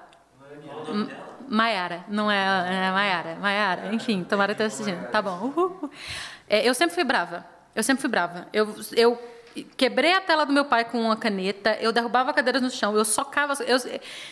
Maiara, 1.49 2.05
não 2.09 2.31
é, 2.31 2.37
é 2.37 2.91
Maiara, 2.93 3.35
Maiara, 3.37 3.95
enfim, 3.95 4.23
tomara 4.23 4.55
ter 4.55 4.65
assistindo. 4.65 5.09
Tá 5.11 5.21
bom. 5.23 5.53
Uhul. 5.57 5.91
É, 6.49 6.69
eu 6.69 6.75
sempre 6.75 6.95
fui 6.95 7.03
brava. 7.03 7.45
Eu 7.75 7.83
sempre 7.83 8.03
fui 8.03 8.11
brava. 8.11 8.47
Eu, 8.53 8.75
eu 8.95 9.19
quebrei 9.77 10.13
a 10.13 10.21
tela 10.21 10.45
do 10.45 10.53
meu 10.53 10.65
pai 10.65 10.85
com 10.85 11.01
uma 11.01 11.17
caneta, 11.17 11.77
eu 11.81 11.93
derrubava 11.93 12.33
cadeiras 12.33 12.63
no 12.63 12.71
chão, 12.71 12.97
eu 12.97 13.05
socava. 13.05 13.55
Eu, 13.65 13.79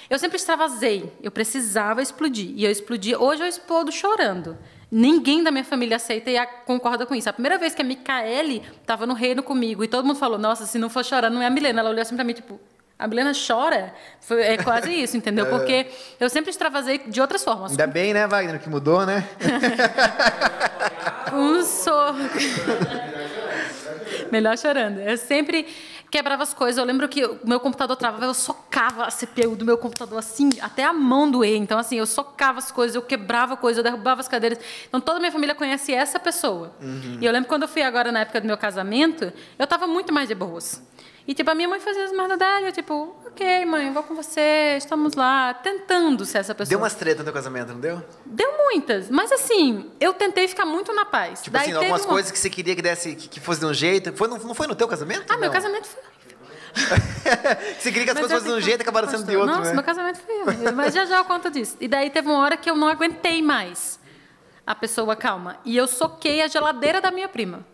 eu 0.09 0.19
sempre 0.19 0.37
extravasei. 0.37 1.13
Eu 1.23 1.31
precisava 1.31 2.03
explodir. 2.03 2.53
E 2.55 2.65
eu 2.65 2.71
explodi. 2.71 3.15
Hoje 3.15 3.43
eu 3.43 3.49
explodo 3.49 3.91
chorando. 3.91 4.57
Ninguém 4.91 5.43
da 5.43 5.51
minha 5.51 5.65
família 5.65 5.97
aceita 5.97 6.31
e 6.31 6.47
concorda 6.65 7.05
com 7.05 7.15
isso. 7.15 7.29
A 7.29 7.33
primeira 7.33 7.59
vez 7.59 7.75
que 7.75 7.83
a 7.83 7.85
Micaele 7.85 8.63
estava 8.81 9.07
no 9.07 9.13
reino 9.13 9.43
comigo 9.43 9.85
e 9.85 9.89
todo 9.89 10.05
mundo 10.05 10.19
falou: 10.19 10.39
Nossa, 10.39 10.65
se 10.67 10.79
não 10.79 10.89
for 10.89 11.05
chorando, 11.05 11.35
não 11.35 11.43
é 11.43 11.47
a 11.47 11.51
Milena. 11.51 11.81
Ela 11.81 11.91
olhou 11.91 12.03
assim 12.03 12.15
para 12.15 12.25
mim, 12.25 12.33
tipo. 12.33 12.59
A 12.99 13.07
Milena 13.07 13.31
chora? 13.33 13.95
Foi, 14.21 14.43
é 14.43 14.57
quase 14.57 14.91
isso, 14.91 15.17
entendeu? 15.17 15.47
Porque 15.51 15.87
eu 16.19 16.29
sempre 16.29 16.51
extravasei 16.51 16.99
de 17.07 17.21
outras 17.21 17.45
formas. 17.45 17.71
Ainda 17.71 17.87
bem, 17.87 18.13
né, 18.13 18.27
Wagner, 18.27 18.61
que 18.61 18.69
mudou, 18.69 19.07
né? 19.07 19.25
Um 21.33 21.63
soco. 21.63 22.19
Melhor 24.33 24.57
chorando. 24.59 24.99
Eu 24.99 25.17
sempre 25.17 25.67
quebrava 26.11 26.43
as 26.43 26.55
coisas. 26.55 26.79
Eu 26.79 26.85
lembro 26.85 27.09
que 27.09 27.25
o 27.25 27.39
meu 27.45 27.61
computador 27.61 27.97
travava, 27.97 28.25
eu 28.25 28.35
socava 28.35 29.05
a 29.05 29.11
CPU 29.11 29.57
do 29.57 29.65
meu 29.65 29.79
computador 29.79 30.19
assim, 30.19 30.51
até 30.61 30.85
a 30.85 30.93
mão 30.93 31.31
doer. 31.31 31.57
Então, 31.57 31.79
assim, 31.79 31.97
eu 31.97 32.07
socava 32.07 32.59
as 32.59 32.71
coisas, 32.71 32.95
eu 32.95 33.03
quebrava 33.03 33.57
coisas, 33.57 33.79
eu 33.79 33.85
derrubava 33.85 34.21
as 34.21 34.29
cadeiras. 34.29 34.59
Então, 34.87 35.01
toda 35.01 35.19
a 35.19 35.21
minha 35.21 35.33
família 35.33 35.55
conhece 35.55 35.93
essa 35.93 36.19
pessoa. 36.19 36.73
E 37.21 37.25
eu 37.25 37.33
lembro 37.33 37.49
quando 37.49 37.63
eu 37.63 37.69
fui 37.69 37.83
agora 37.83 38.11
na 38.13 38.21
época 38.21 38.41
do 38.41 38.47
meu 38.47 38.57
casamento, 38.57 39.33
eu 39.59 39.65
estava 39.65 39.87
muito 39.87 40.13
mais 40.13 40.29
de 40.29 40.35
boas. 40.35 40.83
E, 41.27 41.35
tipo, 41.35 41.51
a 41.51 41.55
minha 41.55 41.69
mãe 41.69 41.79
fazia 41.79 42.07
as 42.07 42.13
merdas 42.13 42.39
dela, 42.39 42.67
eu, 42.67 42.73
tipo, 42.73 43.15
ok, 43.39 43.65
mãe, 43.67 43.93
vou 43.93 44.03
com 44.03 44.15
você, 44.17 44.75
estamos 44.79 45.15
lá, 45.15 45.55
tentando 45.55 46.25
ser 46.27 46.39
essa 46.39 46.55
pessoa. 46.55 46.71
Deu 46.71 46.79
umas 46.81 46.95
treta 46.95 47.23
no 47.23 47.33
casamento, 47.33 47.69
não 47.73 47.79
deu? 47.81 48.03
Deu 48.27 48.53
muitas, 48.59 49.09
mas 49.09 49.31
assim, 49.31 49.91
eu 50.01 50.13
tentei 50.13 50.49
ficar 50.49 50.65
muito 50.67 50.93
na 50.93 51.05
paz. 51.05 51.41
Tipo 51.43 51.55
Daí 51.57 51.69
assim, 51.69 51.73
algumas 51.77 52.03
uma- 52.03 52.09
coisas 52.11 52.33
que 52.33 52.39
você 52.39 52.51
queria 52.51 52.75
que 52.75 52.83
desse, 52.83 53.15
que, 53.15 53.29
que 53.29 53.41
fosse 53.41 53.61
de 53.61 53.67
um 53.67 53.73
jeito. 53.73 54.13
Foi, 54.15 54.27
no- 54.27 54.39
não 54.39 54.55
foi 54.55 54.67
no 54.67 54.75
teu 54.75 54.89
casamento? 54.89 55.25
Ah, 55.29 55.37
meu 55.37 55.47
Não. 55.47 55.53
casamento 55.53 55.87
foi 55.87 56.03
Você 57.79 57.91
queria 57.93 58.05
que 58.05 58.11
as 58.11 58.15
Mas 58.15 58.21
coisas 58.27 58.39
fossem 58.39 58.53
de 58.53 58.59
um 58.59 58.61
jeito 58.61 58.81
e 58.81 58.83
acabaram 58.83 59.09
sendo 59.09 59.25
de 59.25 59.37
outro, 59.37 59.55
Nossa, 59.55 59.69
né? 59.71 59.75
meu 59.75 59.83
casamento 59.85 60.19
foi 60.19 60.43
horrível, 60.43 60.73
mas 60.73 60.93
já 60.95 61.05
já 61.07 61.19
eu 61.19 61.25
conto 61.25 61.51
disso. 61.51 61.77
E 61.81 61.89
daí 61.89 62.11
teve 62.11 62.29
uma 62.29 62.39
hora 62.39 62.57
que 62.57 62.69
eu 62.71 62.77
não 62.77 62.89
aguentei 62.89 63.41
mais 63.43 63.99
a 64.67 64.75
pessoa 64.75 65.15
calma. 65.17 65.57
E 65.65 65.77
eu 65.77 65.87
soquei 65.87 66.43
a 66.43 66.47
geladeira 66.49 67.01
da 67.01 67.11
minha 67.11 67.29
prima. 67.29 67.65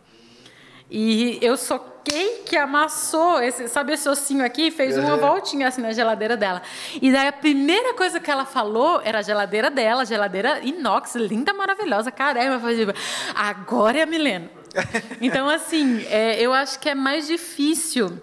E 0.91 1.39
eu 1.41 1.57
soquei 1.57 2.43
que 2.47 2.57
amassou, 2.57 3.41
esse, 3.41 3.69
sabe 3.69 3.95
esse 3.95 4.09
ossinho 4.09 4.45
aqui? 4.45 4.71
Fez 4.71 4.99
uma 4.99 5.17
voltinha 5.17 5.69
assim 5.69 5.81
na 5.81 5.93
geladeira 5.93 6.37
dela. 6.37 6.63
E 7.01 7.11
daí 7.11 7.27
a 7.27 7.33
primeira 7.33 7.95
coisa 7.95 8.21
que 8.21 8.31
ela 8.31 8.45
falou 8.45 9.01
era 9.03 9.21
a 9.21 9.23
geladeira 9.23 9.71
dela, 9.71 10.05
geladeira 10.05 10.61
inox, 10.61 11.15
linda, 11.15 11.53
maravilhosa. 11.55 12.11
Caramba, 12.11 12.75
tipo, 12.75 12.93
agora 13.35 13.99
é 13.99 14.03
a 14.03 14.07
Milena. 14.07 14.51
Então, 15.21 15.49
assim, 15.49 16.05
é, 16.09 16.41
eu 16.41 16.53
acho 16.53 16.79
que 16.81 16.89
é 16.89 16.95
mais 16.95 17.27
difícil 17.27 18.21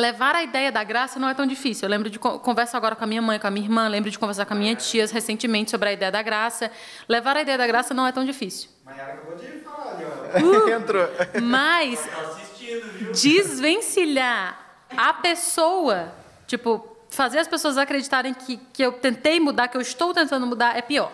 Levar 0.00 0.34
a 0.34 0.42
ideia 0.42 0.72
da 0.72 0.82
graça 0.82 1.18
não 1.20 1.28
é 1.28 1.34
tão 1.34 1.46
difícil. 1.46 1.86
Eu 1.86 1.90
lembro 1.90 2.08
de 2.08 2.18
co- 2.18 2.38
converso 2.38 2.76
agora 2.76 2.96
com 2.96 3.04
a 3.04 3.06
minha 3.06 3.20
mãe, 3.20 3.38
com 3.38 3.46
a 3.46 3.50
minha 3.50 3.66
irmã, 3.66 3.86
lembro 3.88 4.10
de 4.10 4.18
conversar 4.18 4.46
com 4.46 4.54
a 4.54 4.56
minha 4.56 4.74
tia 4.74 5.06
recentemente 5.06 5.70
sobre 5.70 5.90
a 5.90 5.92
ideia 5.92 6.10
da 6.10 6.22
graça. 6.22 6.70
Levar 7.08 7.36
a 7.36 7.42
ideia 7.42 7.58
da 7.58 7.66
graça 7.66 7.92
não 7.92 8.06
é 8.06 8.12
tão 8.12 8.24
difícil. 8.24 8.70
Maiara 8.84 9.12
acabou 9.12 9.36
de 9.36 9.46
falar 9.60 9.92
ali, 9.92 10.04
ó. 10.64 10.68
Entrou. 10.74 11.06
Mas 11.42 12.00
Tá 12.00 13.12
desvencilhar 13.12 14.58
a 14.96 15.12
pessoa, 15.12 16.12
tipo, 16.46 16.86
fazer 17.10 17.38
as 17.38 17.48
pessoas 17.48 17.76
acreditarem 17.76 18.32
que, 18.32 18.56
que 18.72 18.82
eu 18.82 18.92
tentei 18.92 19.38
mudar, 19.40 19.68
que 19.68 19.76
eu 19.76 19.80
estou 19.80 20.14
tentando 20.14 20.46
mudar, 20.46 20.76
é 20.76 20.82
pior. 20.82 21.12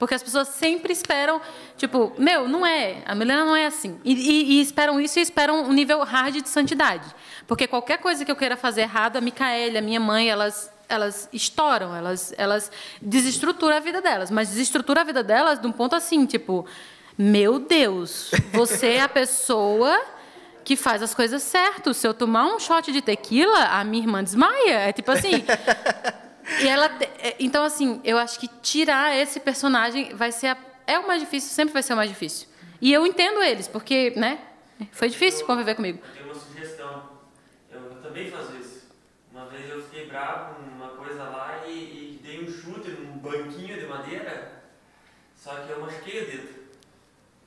Porque 0.00 0.14
as 0.14 0.22
pessoas 0.22 0.48
sempre 0.48 0.92
esperam, 0.92 1.40
tipo, 1.76 2.12
meu, 2.18 2.48
não 2.48 2.64
é, 2.66 3.02
a 3.06 3.14
Milena 3.14 3.44
não 3.44 3.54
é 3.54 3.66
assim. 3.66 4.00
E, 4.02 4.14
e- 4.14 4.52
e 4.54 4.60
esperam 4.62 4.98
isso 5.00 5.18
e 5.18 5.22
esperam 5.22 5.62
um 5.62 5.72
nível 5.72 6.02
hard 6.02 6.34
de 6.42 6.48
santidade. 6.48 7.06
Porque 7.46 7.66
qualquer 7.68 7.98
coisa 7.98 8.24
que 8.24 8.32
eu 8.32 8.34
queira 8.36 8.56
fazer 8.56 8.80
errado, 8.80 9.16
a 9.18 9.20
Micaela, 9.20 9.78
a 9.78 9.82
minha 9.82 10.00
mãe, 10.00 10.30
elas, 10.30 10.72
elas 10.88 11.28
estouram, 11.34 11.94
elas, 11.94 12.32
elas 12.38 12.72
desestruturam 13.00 13.76
a 13.76 13.80
vida 13.80 14.00
delas. 14.00 14.30
Mas 14.30 14.48
desestrutura 14.48 15.02
a 15.02 15.04
vida 15.04 15.22
delas 15.22 15.60
de 15.60 15.66
um 15.66 15.72
ponto 15.72 15.94
assim, 15.94 16.24
tipo, 16.24 16.64
meu 17.18 17.58
Deus, 17.58 18.30
você 18.54 18.92
é 18.94 19.02
a 19.02 19.08
pessoa 19.08 20.00
que 20.64 20.76
faz 20.76 21.02
as 21.02 21.14
coisas 21.14 21.42
certas. 21.42 21.98
Se 21.98 22.06
eu 22.08 22.14
tomar 22.14 22.46
um 22.46 22.58
shot 22.58 22.90
de 22.90 23.02
tequila, 23.02 23.64
a 23.66 23.84
minha 23.84 24.02
irmã 24.02 24.24
desmaia. 24.24 24.78
É 24.88 24.92
tipo 24.94 25.10
assim. 25.10 25.44
E 26.60 26.66
ela, 26.68 26.86
é, 27.18 27.36
então 27.38 27.62
assim, 27.64 28.00
eu 28.04 28.18
acho 28.18 28.38
que 28.38 28.48
tirar 28.62 29.16
esse 29.16 29.38
personagem 29.40 30.14
vai 30.14 30.32
ser 30.32 30.48
a- 30.48 30.56
é 30.86 30.98
o 30.98 31.06
mais 31.06 31.20
difícil, 31.20 31.50
sempre 31.50 31.72
vai 31.72 31.82
ser 31.82 31.92
o 31.92 31.96
mais 31.96 32.08
difícil. 32.10 32.48
E 32.80 32.92
eu 32.92 33.06
entendo 33.06 33.42
eles, 33.42 33.68
porque, 33.68 34.12
né? 34.16 34.38
Foi 34.92 35.08
difícil 35.08 35.44
conviver 35.46 35.74
comigo. 35.74 35.98
Eu 36.02 36.12
tenho 36.12 36.24
uma 36.26 36.34
sugestão. 36.34 37.02
Eu, 37.70 37.78
eu 37.90 37.96
também 38.02 38.26
faço 38.30 38.56
isso. 38.58 38.88
Uma 39.30 39.46
vez 39.46 39.68
eu 39.70 39.82
fiquei 39.82 40.06
bravo 40.06 40.54
com 40.54 40.62
uma 40.62 40.88
coisa 40.88 41.22
lá 41.24 41.62
e, 41.66 41.70
e 41.70 42.20
dei 42.22 42.42
um 42.42 42.48
chute 42.50 42.90
num 42.90 43.18
banquinho 43.18 43.76
de 43.78 43.86
madeira, 43.86 44.62
só 45.36 45.54
que 45.56 45.70
eu 45.70 45.80
machuquei 45.80 46.22
o 46.22 46.24
dedo. 46.26 46.59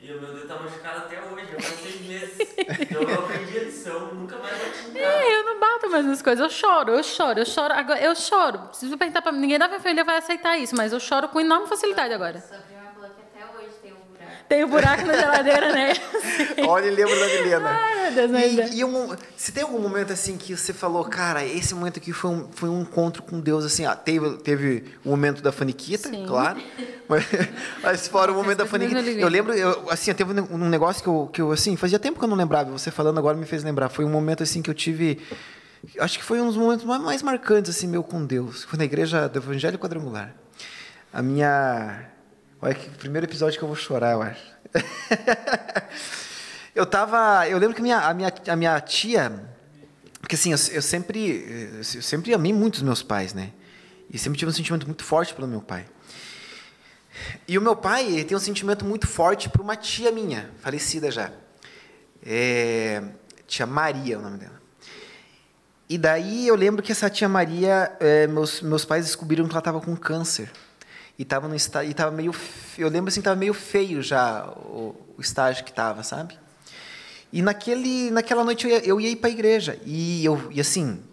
E 0.06 0.12
o 0.12 0.20
meu 0.20 0.34
dedo 0.34 0.46
tá 0.46 0.56
machucado 0.56 0.98
até 1.06 1.22
hoje, 1.22 1.46
já 1.50 1.60
faz 1.62 1.80
seis 1.80 2.02
meses. 2.02 2.38
Então 2.82 3.02
eu 3.04 3.24
aprendi 3.24 3.58
a 3.58 3.64
lição, 3.64 4.14
nunca 4.14 4.36
mais 4.38 4.58
bati 4.58 4.90
em 4.90 4.94
cara. 4.96 5.06
É, 5.06 5.36
eu 5.40 5.46
não 5.46 5.60
bato 5.62 5.90
mais 5.90 6.06
nas 6.06 6.22
coisas, 6.22 6.44
eu 6.44 6.50
choro, 6.50 6.92
eu 6.92 7.02
choro, 7.04 7.40
eu 7.40 7.46
choro, 7.46 7.74
agora, 7.74 8.02
eu 8.02 8.14
choro. 8.14 8.60
Se 8.74 8.90
você 8.90 8.98
perguntar 8.98 9.22
pra 9.22 9.32
mim, 9.32 9.40
ninguém 9.40 9.58
da 9.58 9.70
minha 9.70 9.80
família 9.80 10.04
vai 10.04 10.18
aceitar 10.18 10.58
isso, 10.58 10.76
mas 10.76 10.92
eu 10.92 11.00
choro 11.00 11.30
com 11.30 11.40
enorme 11.40 11.68
facilidade 11.68 12.14
agora. 12.14 12.42
Sua 12.42 12.58
prima 12.58 12.82
falou 12.94 13.12
que 13.12 13.22
até 13.22 13.58
hoje 13.58 13.76
tem 13.82 13.94
um 13.94 13.96
buraco. 14.12 14.43
Tem 14.54 14.64
o 14.64 14.68
buraco 14.68 15.04
na 15.08 15.16
geladeira, 15.16 15.74
né? 15.74 15.94
Olha, 16.68 16.86
ele 16.86 16.98
lembra 16.98 17.20
da 17.20 17.26
Milena. 17.26 17.70
Ai, 17.70 18.04
meu 18.04 18.12
Deus, 18.14 18.32
mas... 18.32 18.72
E, 18.72 18.78
e 18.78 18.86
um, 18.86 19.16
se 19.36 19.52
tem 19.52 19.64
algum 19.64 19.80
momento 19.80 20.14
assim 20.14 20.38
que 20.38 20.56
você 20.56 20.72
falou, 20.72 21.04
cara, 21.06 21.44
esse 21.44 21.74
momento 21.74 21.98
aqui 21.98 22.14
foi 22.14 22.30
um, 22.30 22.48
foi 22.52 22.70
um 22.70 22.82
encontro 22.82 23.24
com 23.24 23.40
Deus, 23.40 23.66
assim, 23.66 23.84
ah, 23.84 23.96
teve, 23.96 24.38
teve 24.38 24.84
o 25.04 25.10
momento 25.10 25.42
da 25.42 25.52
Faniquita, 25.52 26.08
Sim. 26.08 26.28
claro, 26.28 26.62
mas, 27.10 27.26
mas 27.82 28.08
fora 28.08 28.32
o 28.32 28.36
momento 28.36 28.60
da 28.60 28.68
Faniquita. 28.68 29.00
Eu 29.00 29.28
lembro, 29.28 29.56
eu, 29.56 29.90
assim, 29.90 30.14
teve 30.14 30.40
um 30.40 30.54
um 30.54 30.70
negócio 30.70 31.02
que 31.02 31.10
eu, 31.10 31.30
que 31.34 31.42
eu, 31.42 31.52
assim, 31.52 31.76
fazia 31.76 31.98
tempo 31.98 32.20
que 32.20 32.24
eu 32.24 32.30
não 32.30 32.38
lembrava, 32.38 32.70
você 32.70 32.92
falando 32.92 33.18
agora 33.18 33.36
me 33.36 33.48
fez 33.48 33.64
lembrar. 33.64 33.90
Foi 33.90 34.06
um 34.06 34.10
momento, 34.10 34.44
assim, 34.44 34.62
que 34.62 34.70
eu 34.70 34.76
tive, 34.76 35.20
acho 35.98 36.20
que 36.20 36.24
foi 36.24 36.40
um 36.40 36.46
dos 36.46 36.58
momentos 36.58 36.86
mais, 36.86 37.02
mais 37.02 37.24
marcantes, 37.24 37.76
assim, 37.76 37.88
meu 37.88 38.04
com 38.04 38.24
Deus. 38.24 38.66
Foi 38.66 38.78
na 38.78 38.86
igreja 38.86 39.28
do 39.28 39.40
Evangelho 39.40 39.80
Quadrangular. 39.80 40.32
A 41.12 41.24
minha. 41.24 42.12
Olha 42.64 42.73
que 42.73 42.90
primeiro 42.91 43.27
episódio 43.27 43.60
que 43.60 43.65
eu 43.65 43.68
vou 43.68 43.76
chorar, 43.76 44.14
eu 44.14 44.22
acho. 44.22 44.41
eu 46.73 46.85
tava. 46.85 47.45
Eu 47.49 47.57
lembro 47.57 47.76
que 47.76 47.81
minha, 47.81 47.99
a 47.99 48.14
minha, 48.14 48.34
a 48.48 48.56
minha 48.56 48.80
tia. 48.80 49.38
Porque 50.22 50.35
assim, 50.35 50.53
eu, 50.53 50.57
eu 50.72 50.81
sempre. 50.81 51.81
Eu 51.94 52.02
sempre 52.02 52.34
amei 52.34 52.53
muito 52.53 52.76
os 52.76 52.81
meus 52.81 53.03
pais, 53.03 53.34
né? 53.34 53.52
E 54.10 54.18
sempre 54.18 54.40
tive 54.40 54.49
um 54.49 54.53
sentimento 54.53 54.85
muito 54.85 55.03
forte 55.03 55.34
pelo 55.34 55.45
meu 55.45 55.61
pai. 55.61 55.85
E 57.45 57.57
o 57.57 57.61
meu 57.61 57.76
pai 57.76 58.06
ele 58.06 58.23
tem 58.23 58.38
um 58.38 58.40
sentimento 58.40 58.85
muito 58.85 59.07
forte 59.07 59.49
por 59.49 59.60
uma 59.60 59.76
tia 59.76 60.10
minha, 60.10 60.49
falecida 60.61 61.11
já. 61.11 61.34
É, 62.26 63.03
tia 63.45 63.65
Maria 63.65 64.15
é 64.15 64.18
o 64.18 64.22
nome 64.22 64.38
dela. 64.38 64.61
E 65.90 65.98
daí 65.98 66.48
eu 66.48 66.56
lembro 66.56 66.81
que 66.81 66.94
essa 66.94 67.10
tia 67.10 67.27
Maria, 67.27 67.94
é, 67.99 68.26
meus, 68.26 68.61
meus 68.61 68.85
pais 68.85 69.03
descobriram 69.03 69.45
que 69.48 69.52
ela 69.52 69.60
estava 69.60 69.81
com 69.81 69.98
câncer. 69.98 70.49
E 71.18 71.23
estava 71.23 71.48
no 71.48 71.56
estágio, 71.56 71.91
e 71.91 71.94
tava 71.94 72.11
meio, 72.11 72.34
eu 72.77 72.90
lembro 72.90 73.10
assim, 73.10 73.19
estava 73.19 73.35
meio 73.35 73.53
feio 73.53 74.02
já 74.02 74.48
o, 74.48 74.95
o 75.18 75.22
estágio 75.22 75.64
que 75.64 75.69
estava, 75.69 76.03
sabe? 76.03 76.38
E 77.31 77.41
naquele, 77.41 78.11
naquela 78.11 78.44
noite 78.44 78.68
eu 78.68 78.72
ia, 78.72 78.85
eu 78.85 79.02
ia 79.02 79.10
ir 79.10 79.15
para 79.18 79.30
a 79.30 79.34
igreja. 79.34 79.80
E, 79.85 80.23
eu, 80.26 80.52
e 80.52 80.60
assim, 80.60 81.03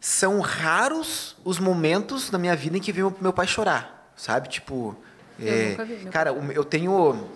são 0.00 0.40
raros 0.40 1.36
os 1.44 1.58
momentos 1.58 2.30
na 2.30 2.38
minha 2.38 2.54
vida 2.54 2.76
em 2.76 2.80
que 2.80 2.92
vi 2.92 3.00
meu, 3.00 3.16
meu 3.20 3.32
pai 3.32 3.46
chorar, 3.46 4.12
sabe? 4.16 4.48
Tipo, 4.48 4.96
é, 5.40 5.76
vi 5.84 6.10
cara, 6.10 6.30
eu 6.30 6.64
tenho 6.64 7.28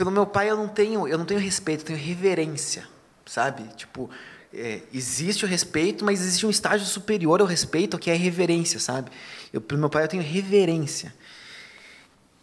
pelo 0.00 0.10
meu 0.10 0.24
pai 0.24 0.48
eu 0.48 0.56
não 0.56 0.66
tenho, 0.66 1.06
eu 1.06 1.18
não 1.18 1.26
tenho 1.26 1.38
respeito, 1.38 1.82
eu 1.82 1.86
tenho 1.88 1.98
reverência, 1.98 2.88
sabe? 3.26 3.64
Tipo, 3.76 4.08
é, 4.50 4.80
existe 4.94 5.44
o 5.44 5.48
respeito, 5.48 6.06
mas 6.06 6.22
existe 6.22 6.46
um 6.46 6.50
estágio 6.50 6.86
superior 6.86 7.42
ao 7.42 7.46
respeito, 7.46 7.98
que 7.98 8.10
é 8.10 8.14
a 8.14 8.16
reverência, 8.16 8.80
sabe? 8.80 9.10
Eu, 9.52 9.60
pelo 9.60 9.80
meu 9.80 9.90
pai 9.90 10.04
eu 10.04 10.08
tenho 10.08 10.22
reverência. 10.22 11.14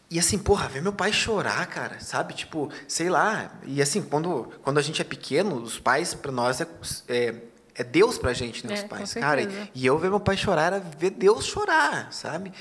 E 0.10 0.18
assim, 0.18 0.38
porra, 0.38 0.70
ver 0.70 0.82
meu 0.82 0.94
pai 0.94 1.12
chorar, 1.12 1.66
cara, 1.68 2.00
sabe? 2.00 2.34
Tipo, 2.34 2.72
sei 2.88 3.10
lá. 3.10 3.52
E 3.66 3.82
assim, 3.82 4.02
quando, 4.02 4.52
quando 4.62 4.78
a 4.78 4.82
gente 4.82 5.02
é 5.02 5.04
pequeno, 5.04 5.56
os 5.56 5.80
pais, 5.80 6.14
para 6.14 6.32
nós, 6.32 6.62
é, 6.62 6.68
é, 7.10 7.36
é 7.76 7.84
Deus 7.84 8.18
pra 8.18 8.32
gente, 8.32 8.66
né? 8.66 8.74
É, 8.74 8.78
os 8.78 8.82
com 8.84 8.88
pais. 8.88 9.14
Cara, 9.14 9.42
e 9.76 9.86
eu 9.86 9.98
ver 9.98 10.10
meu 10.10 10.20
pai 10.20 10.38
chorar 10.38 10.68
era 10.68 10.80
ver 10.80 11.10
Deus 11.10 11.46
chorar, 11.46 12.12
sabe? 12.14 12.54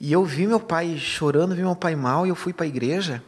E 0.00 0.12
eu 0.12 0.24
vi 0.24 0.48
meu 0.48 0.58
pai 0.58 0.98
chorando, 0.98 1.54
vi 1.54 1.62
meu 1.62 1.76
pai 1.76 1.94
mal, 1.94 2.26
e 2.26 2.30
eu 2.30 2.34
fui 2.34 2.52
pra 2.52 2.66
igreja, 2.66 3.22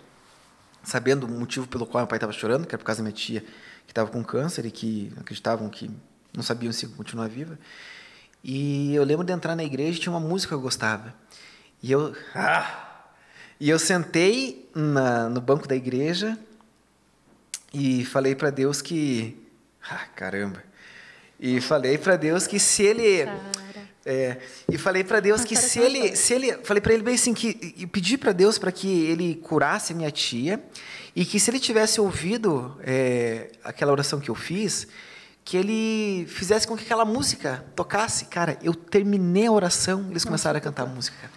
sabendo 0.83 1.25
o 1.25 1.29
motivo 1.31 1.69
pelo 1.69 1.87
qual 1.87 2.03
meu 2.03 2.09
pai 2.09 2.17
estava 2.17 2.33
chorando, 2.33 2.67
que 2.67 2.75
era 2.75 2.79
por 2.79 2.85
causa 2.85 3.01
da 3.01 3.05
minha 3.05 3.15
tia, 3.15 3.41
que 3.87 3.93
estava 3.93 4.11
com 4.11 4.25
câncer 4.25 4.67
e 4.67 4.71
que 4.73 5.13
acreditavam 5.17 5.69
que 5.69 5.89
não 6.35 6.43
sabiam 6.43 6.73
se 6.73 6.89
continuar 6.89 7.29
viva. 7.29 7.57
E 8.47 8.95
eu 8.95 9.03
lembro 9.05 9.25
de 9.25 9.33
entrar 9.33 9.57
na 9.57 9.65
igreja 9.65 9.97
e 9.97 10.01
tinha 10.03 10.13
uma 10.13 10.21
música 10.21 10.51
que 10.51 10.55
eu 10.55 10.61
gostava. 10.61 11.15
E 11.83 11.91
eu. 11.91 12.15
Ah! 12.35 12.83
E 13.59 13.71
eu 13.71 13.79
sentei 13.79 14.69
na, 14.75 15.31
no 15.31 15.41
banco 15.41 15.67
da 15.67 15.75
igreja 15.75 16.39
e 17.73 18.05
falei 18.05 18.35
para 18.35 18.51
Deus 18.51 18.83
que. 18.83 19.35
Ah, 19.83 20.07
caramba! 20.15 20.63
E 21.41 21.59
falei 21.59 21.97
para 21.97 22.17
Deus 22.17 22.47
que 22.47 22.59
se 22.59 22.83
ele. 22.83 23.27
É, 24.07 24.37
e 24.71 24.77
falei 24.77 25.03
para 25.03 25.19
Deus 25.21 25.45
que 25.45 25.57
se 25.57 25.79
ele, 25.79 26.15
se 26.15 26.35
ele, 26.35 26.53
falei 26.63 26.83
para 26.83 26.93
ele 26.93 27.03
bem 27.03 27.15
assim 27.15 27.33
que 27.33 27.75
e 27.75 27.87
pedi 27.87 28.19
para 28.19 28.33
Deus 28.33 28.59
para 28.59 28.71
que 28.71 29.07
ele 29.07 29.37
curasse 29.37 29.95
minha 29.95 30.11
tia 30.11 30.63
e 31.17 31.25
que 31.25 31.41
se 31.41 31.51
ele 31.51 31.59
tivesse 31.59 32.03
ouvido 32.03 32.79
é, 32.83 33.51
aquela 33.65 33.93
oração 33.93 34.21
que 34.21 34.29
eu 34.29 34.35
fiz, 34.35 34.87
que 35.45 35.57
ele 35.57 36.27
fizesse 36.27 36.67
com 36.67 36.77
que 36.77 36.85
aquela 36.85 37.05
música 37.05 37.65
tocasse. 37.77 38.25
Cara, 38.27 38.59
eu 38.63 38.75
terminei 38.75 39.47
a 39.47 39.53
oração, 39.53 40.07
eles 40.11 40.25
começaram 40.25 40.57
a 40.57 40.61
cantar 40.61 40.85
a 40.85 40.87
música. 40.87 41.31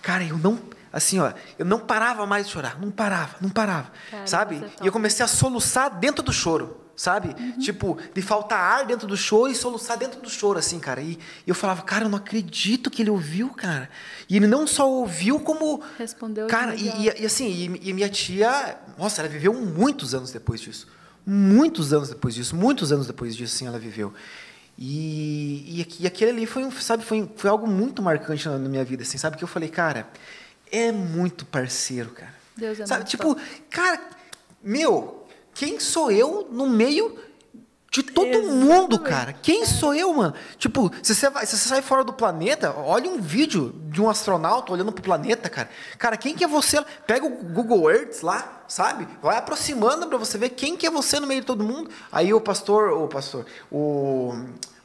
Cara. 0.00 0.24
Eu 0.24 0.38
não, 0.38 0.58
assim, 0.92 1.18
ó, 1.18 1.32
eu 1.58 1.64
não 1.64 1.80
parava 1.80 2.24
mais 2.26 2.46
de 2.46 2.52
chorar, 2.52 2.80
não 2.80 2.90
parava, 2.90 3.36
não 3.40 3.50
parava, 3.50 3.90
Cara, 4.10 4.26
sabe? 4.26 4.56
é 4.56 4.84
E 4.84 4.86
eu 4.86 4.92
comecei 4.92 5.24
a 5.24 5.28
soluçar 5.28 5.98
dentro 5.98 6.22
do 6.22 6.32
choro, 6.32 6.80
sabe? 6.94 7.34
Tipo, 7.58 7.98
de 8.14 8.22
faltar 8.22 8.58
ar 8.60 8.86
dentro 8.86 9.08
do 9.08 9.16
choro 9.16 9.50
e 9.50 9.54
soluçar 9.54 9.98
dentro 9.98 10.20
do 10.20 10.30
choro, 10.30 10.58
assim, 10.58 10.78
cara. 10.78 11.02
E, 11.02 11.18
eu 11.44 11.54
falava, 11.54 11.82
cara, 11.82 12.04
eu 12.04 12.08
não 12.08 12.18
acredito 12.18 12.88
que 12.88 13.02
ele 13.02 13.10
ouviu, 13.10 13.50
cara. 13.50 13.90
E 14.28 14.36
ele 14.36 14.46
não 14.46 14.66
só 14.66 14.88
ouviu, 14.88 15.40
como. 15.40 15.82
Respondeu 15.98 16.46
de 16.46 16.50
Cara, 16.52 16.74
e, 16.76 16.88
e, 16.88 17.22
e 17.22 17.26
assim, 17.26 17.48
e, 17.48 17.90
e 17.90 17.92
minha 17.92 18.08
tia, 18.08 18.78
nossa, 18.96 19.20
ela 19.20 19.28
viveu 19.28 19.52
muitos 19.52 20.14
anos 20.14 20.30
depois 20.30 20.60
disso. 20.60 20.86
Muitos 21.32 21.92
anos 21.92 22.08
depois 22.08 22.34
disso, 22.34 22.56
muitos 22.56 22.90
anos 22.90 23.06
depois 23.06 23.36
disso, 23.36 23.54
sim, 23.54 23.64
ela 23.64 23.78
viveu. 23.78 24.12
E, 24.76 25.80
e, 25.80 25.86
e 26.00 26.06
aquele 26.08 26.32
ali 26.32 26.44
foi, 26.44 26.64
um, 26.64 26.72
sabe, 26.72 27.04
foi, 27.04 27.30
foi 27.36 27.48
algo 27.48 27.68
muito 27.68 28.02
marcante 28.02 28.48
na, 28.48 28.58
na 28.58 28.68
minha 28.68 28.84
vida, 28.84 29.04
assim, 29.04 29.16
sabe? 29.16 29.36
Que 29.36 29.44
eu 29.44 29.48
falei, 29.48 29.68
cara, 29.68 30.08
é 30.72 30.90
muito 30.90 31.46
parceiro, 31.46 32.10
cara. 32.10 32.34
Deus 32.56 32.80
é 32.80 32.86
sabe? 32.86 33.04
Tipo, 33.04 33.36
cara, 33.70 34.00
meu, 34.60 35.24
quem 35.54 35.78
sou 35.78 36.10
eu 36.10 36.48
no 36.50 36.68
meio 36.68 37.16
De 37.90 38.04
todo 38.04 38.42
mundo, 38.42 39.00
cara. 39.00 39.32
Quem 39.32 39.66
sou 39.66 39.92
eu, 39.92 40.14
mano? 40.14 40.32
Tipo, 40.56 40.92
se 41.02 41.12
você, 41.12 41.28
vai, 41.28 41.44
se 41.44 41.58
você 41.58 41.68
sai 41.68 41.82
fora 41.82 42.04
do 42.04 42.12
planeta, 42.12 42.72
olha 42.72 43.10
um 43.10 43.20
vídeo 43.20 43.74
de 43.86 44.00
um 44.00 44.08
astronauta 44.08 44.72
olhando 44.72 44.92
pro 44.92 45.02
planeta, 45.02 45.48
cara. 45.48 45.68
Cara, 45.98 46.16
quem 46.16 46.36
que 46.36 46.44
é 46.44 46.46
você? 46.46 46.80
Pega 47.04 47.26
o 47.26 47.30
Google 47.30 47.90
Earth 47.90 48.22
lá, 48.22 48.62
sabe? 48.68 49.08
Vai 49.20 49.36
aproximando 49.36 50.06
pra 50.06 50.18
você 50.18 50.38
ver 50.38 50.50
quem 50.50 50.76
que 50.76 50.86
é 50.86 50.90
você 50.90 51.18
no 51.18 51.26
meio 51.26 51.40
de 51.40 51.46
todo 51.48 51.64
mundo. 51.64 51.90
Aí 52.12 52.32
o 52.32 52.40
pastor, 52.40 52.92
o 52.92 53.08
pastor, 53.08 53.44
o 53.72 54.36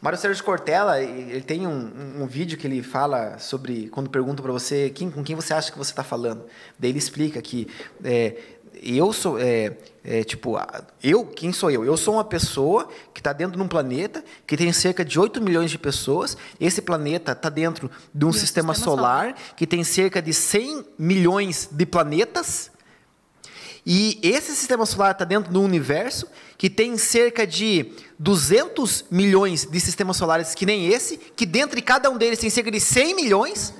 Mário 0.02 0.20
Sérgio 0.20 0.44
Cortella, 0.44 1.02
ele 1.02 1.42
tem 1.42 1.66
um, 1.66 2.22
um, 2.22 2.28
vídeo 2.28 2.58
que 2.58 2.68
ele 2.68 2.84
fala 2.84 3.40
sobre, 3.40 3.88
quando 3.90 4.08
perguntam 4.08 4.44
pra 4.44 4.52
você 4.52 4.90
quem, 4.90 5.10
com 5.10 5.24
quem 5.24 5.36
você 5.36 5.54
acha 5.54 5.72
que 5.72 5.78
você 5.78 5.94
tá 5.94 6.04
falando. 6.04 6.46
Daí 6.78 6.92
ele 6.92 7.00
explica 7.00 7.42
que 7.42 7.68
é, 8.04 8.36
eu 8.82 9.12
sou, 9.14 9.40
é, 9.40 9.78
é, 10.04 10.24
tipo, 10.24 10.56
eu, 11.04 11.26
quem 11.26 11.52
sou 11.52 11.72
eu? 11.72 11.84
Eu 11.86 11.98
sou 11.98 12.16
uma 12.16 12.24
pessoa 12.24 12.90
que 13.14 13.20
está 13.20 13.34
dentro 13.34 13.58
de 13.58 13.64
um 13.64 13.68
planeta 13.68 14.24
que 14.46 14.56
tem 14.56 14.72
cerca 14.72 15.04
de 15.04 15.20
8 15.20 15.42
milhões 15.42 15.72
de 15.72 15.78
pessoas. 15.78 16.38
Esse 16.60 16.82
planeta 16.82 17.32
está 17.32 17.50
dentro 17.50 17.90
de 18.14 18.26
um 18.26 18.32
sistema, 18.32 18.74
sistema 18.74 18.96
solar, 18.96 19.36
que 19.56 19.66
tem 19.66 19.84
cerca 19.84 20.22
de 20.22 20.34
100 20.34 20.86
milhões 20.98 21.70
de 21.72 21.86
planetas. 21.86 22.72
E 23.86 24.20
esse 24.24 24.56
sistema 24.56 24.86
solar 24.86 25.12
está 25.12 25.24
dentro 25.24 25.54
do 25.54 25.62
universo 25.62 26.28
que 26.58 26.70
tem 26.70 26.98
cerca 26.98 27.46
de 27.46 27.92
200 28.18 29.06
milhões 29.12 29.66
de 29.66 29.80
sistemas 29.80 30.18
solares 30.18 30.56
que 30.56 30.66
nem 30.66 30.88
esse, 30.88 31.18
que 31.18 31.46
dentro 31.46 31.76
de 31.76 31.82
cada 31.84 32.10
um 32.10 32.18
deles 32.18 32.40
tem 32.40 32.50
cerca 32.50 32.72
de 32.72 32.80
100 32.80 33.16
milhões. 33.16 33.74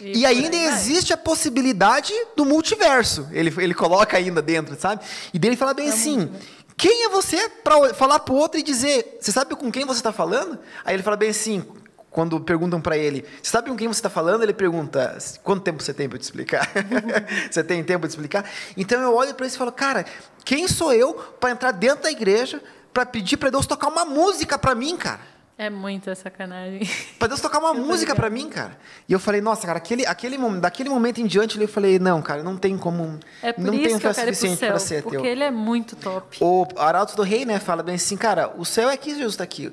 E 0.00 0.20
E, 0.20 0.26
ainda 0.26 0.56
existe 0.56 1.12
a 1.12 1.16
possibilidade 1.16 2.12
do 2.36 2.44
multiverso. 2.44 3.28
Ele, 3.32 3.52
ele 3.58 3.74
coloca 3.74 4.16
ainda 4.16 4.40
dentro, 4.40 4.78
sabe? 4.78 5.02
E 5.32 5.38
dele 5.38 5.56
fala 5.56 5.74
bem 5.74 5.88
assim: 5.88 6.30
quem 6.76 7.04
é 7.04 7.08
você 7.10 7.48
para 7.62 7.92
falar 7.92 8.20
pro 8.20 8.34
outro 8.34 8.58
e 8.58 8.62
dizer, 8.62 9.18
você 9.20 9.30
sabe 9.30 9.54
com 9.54 9.70
quem 9.70 9.84
você 9.84 10.00
está 10.00 10.12
falando? 10.12 10.58
Aí 10.84 10.94
ele 10.94 11.02
fala 11.02 11.16
bem 11.16 11.28
assim, 11.28 11.62
quando 12.10 12.40
perguntam 12.40 12.80
para 12.80 12.96
ele, 12.96 13.24
você 13.42 13.50
sabe 13.50 13.68
com 13.68 13.76
quem 13.76 13.86
você 13.86 13.98
está 13.98 14.10
falando? 14.10 14.42
Ele 14.42 14.52
pergunta, 14.54 15.16
quanto 15.44 15.62
tempo 15.62 15.82
você 15.82 15.92
tem 15.92 16.08
para 16.08 16.18
te 16.18 16.22
explicar? 16.22 16.68
você 17.50 17.62
tem 17.62 17.84
tempo 17.84 18.06
te 18.06 18.10
explicar? 18.10 18.50
Então 18.76 19.00
eu 19.00 19.14
olho 19.14 19.34
para 19.34 19.46
ele 19.46 19.54
e 19.54 19.58
falo, 19.58 19.70
cara, 19.70 20.06
quem 20.44 20.66
sou 20.66 20.92
eu 20.92 21.14
para 21.38 21.50
entrar 21.50 21.70
dentro 21.70 22.04
da 22.04 22.10
igreja 22.10 22.62
para 22.92 23.06
pedir 23.06 23.36
para 23.36 23.50
Deus 23.50 23.66
tocar 23.66 23.88
uma 23.88 24.04
música 24.04 24.58
para 24.58 24.74
mim, 24.74 24.96
cara? 24.96 25.20
É 25.60 25.68
muita 25.68 26.14
sacanagem. 26.14 26.88
Pra 27.20 27.28
Deus 27.28 27.38
tocar 27.38 27.58
uma 27.58 27.74
Eu 27.76 27.84
música 27.84 28.16
pra 28.16 28.30
mim, 28.30 28.48
cara. 28.48 28.78
E 29.06 29.12
eu 29.12 29.20
falei, 29.20 29.42
nossa, 29.42 29.66
cara, 29.66 29.76
aquele, 29.76 30.06
aquele, 30.06 30.38
daquele 30.58 30.88
momento 30.88 31.20
em 31.20 31.26
diante 31.26 31.60
eu 31.60 31.68
falei, 31.68 31.98
não, 31.98 32.22
cara, 32.22 32.42
não 32.42 32.56
tem 32.56 32.78
como. 32.78 33.20
É 33.42 33.52
por 33.52 33.62
não 33.62 33.74
isso 33.74 33.82
tenho 33.84 34.00
que 34.00 34.06
eu 34.06 34.14
quero 34.14 34.34
suficiente 34.34 34.58
pra 34.58 34.78
ser 34.78 35.02
porque 35.02 35.18
teu. 35.18 35.26
ele 35.26 35.44
é 35.44 35.50
muito 35.50 35.96
top. 35.96 36.38
O 36.40 36.66
Arauto 36.76 37.14
do 37.14 37.20
Rei, 37.20 37.44
né, 37.44 37.58
fala 37.58 37.82
bem 37.82 37.96
assim, 37.96 38.16
cara, 38.16 38.54
o 38.56 38.64
céu 38.64 38.88
é 38.88 38.94
aqui, 38.94 39.10
Jesus 39.10 39.34
está 39.34 39.44
aqui. 39.44 39.70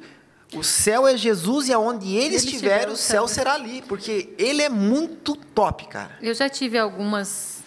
O 0.54 0.62
céu 0.62 1.08
é 1.08 1.16
Jesus 1.16 1.70
e 1.70 1.74
aonde 1.74 2.14
ele, 2.14 2.26
Ele 2.26 2.36
estiver, 2.36 2.80
estiver, 2.80 2.90
o 2.90 2.98
céu 2.98 3.24
o 3.24 3.28
céu. 3.30 3.36
será 3.36 3.54
ali. 3.54 3.82
Porque 3.88 4.34
ele 4.38 4.62
é 4.62 4.68
muito 4.68 5.38
top, 5.38 5.88
cara. 5.88 6.18
Eu 6.22 6.34
já 6.34 6.50
tive 6.50 6.78
algumas 6.78 7.64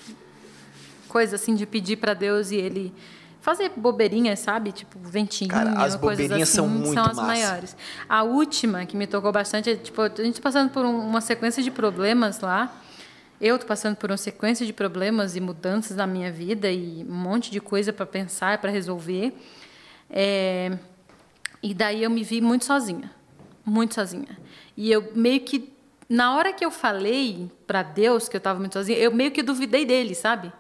coisas 1.09 1.41
assim 1.41 1.55
de 1.55 1.65
pedir 1.65 1.97
pra 1.97 2.13
Deus 2.13 2.51
e 2.51 2.57
ele 2.57 2.93
fazer 3.41 3.73
bobeirinhas, 3.77 4.39
sabe? 4.41 4.71
Tipo, 4.73 4.99
ventinho, 4.99 5.51
Cara, 5.51 5.71
as 5.71 5.97
coisas 5.97 6.01
bobeirinhas 6.01 6.49
assim, 6.49 6.57
são 6.57 6.69
muito 6.69 6.95
são 6.95 7.05
as 7.05 7.17
massa. 7.17 7.23
maiores. 7.27 7.77
A 8.09 8.23
última 8.23 8.85
que 8.87 8.97
me 8.97 9.07
tocou 9.07 9.33
bastante 9.33 9.71
é, 9.71 9.77
tipo, 9.77 10.01
a 10.03 10.09
gente 10.09 10.41
passando 10.41 10.71
por 10.71 10.85
um- 10.85 10.99
uma 11.01 11.21
sequência 11.21 11.63
de 11.63 11.71
problemas 11.71 12.41
lá. 12.41 12.75
Eu 13.41 13.59
tô 13.59 13.65
passando 13.65 13.97
por 13.97 14.11
uma 14.11 14.19
sequência 14.19 14.67
de 14.67 14.73
problemas 14.73 15.35
e 15.35 15.41
mudanças 15.41 15.97
na 15.97 16.07
minha 16.07 16.31
vida 16.31 16.71
e 16.71 17.07
um 17.09 17.15
monte 17.15 17.51
de 17.51 17.59
coisa 17.61 17.91
para 17.93 18.05
pensar, 18.05 18.59
para 18.59 18.71
resolver. 18.71 19.33
É, 20.11 20.77
e 21.63 21.73
daí 21.75 22.03
eu 22.03 22.11
me 22.11 22.23
vi 22.23 22.41
muito 22.41 22.65
sozinha, 22.67 23.11
muito 23.65 23.95
sozinha. 23.95 24.39
E 24.77 24.91
eu 24.91 25.11
meio 25.15 25.41
que 25.41 25.73
na 26.09 26.35
hora 26.37 26.53
que 26.53 26.65
eu 26.65 26.71
falei 26.71 27.51
para 27.67 27.83
Deus 27.83 28.29
que 28.29 28.37
eu 28.37 28.39
estava 28.39 28.59
muito 28.59 28.73
sozinha, 28.75 28.99
eu 28.99 29.13
meio 29.13 29.31
que 29.31 29.43
duvidei 29.43 29.87
dele, 29.87 30.15
sabe? 30.15 30.53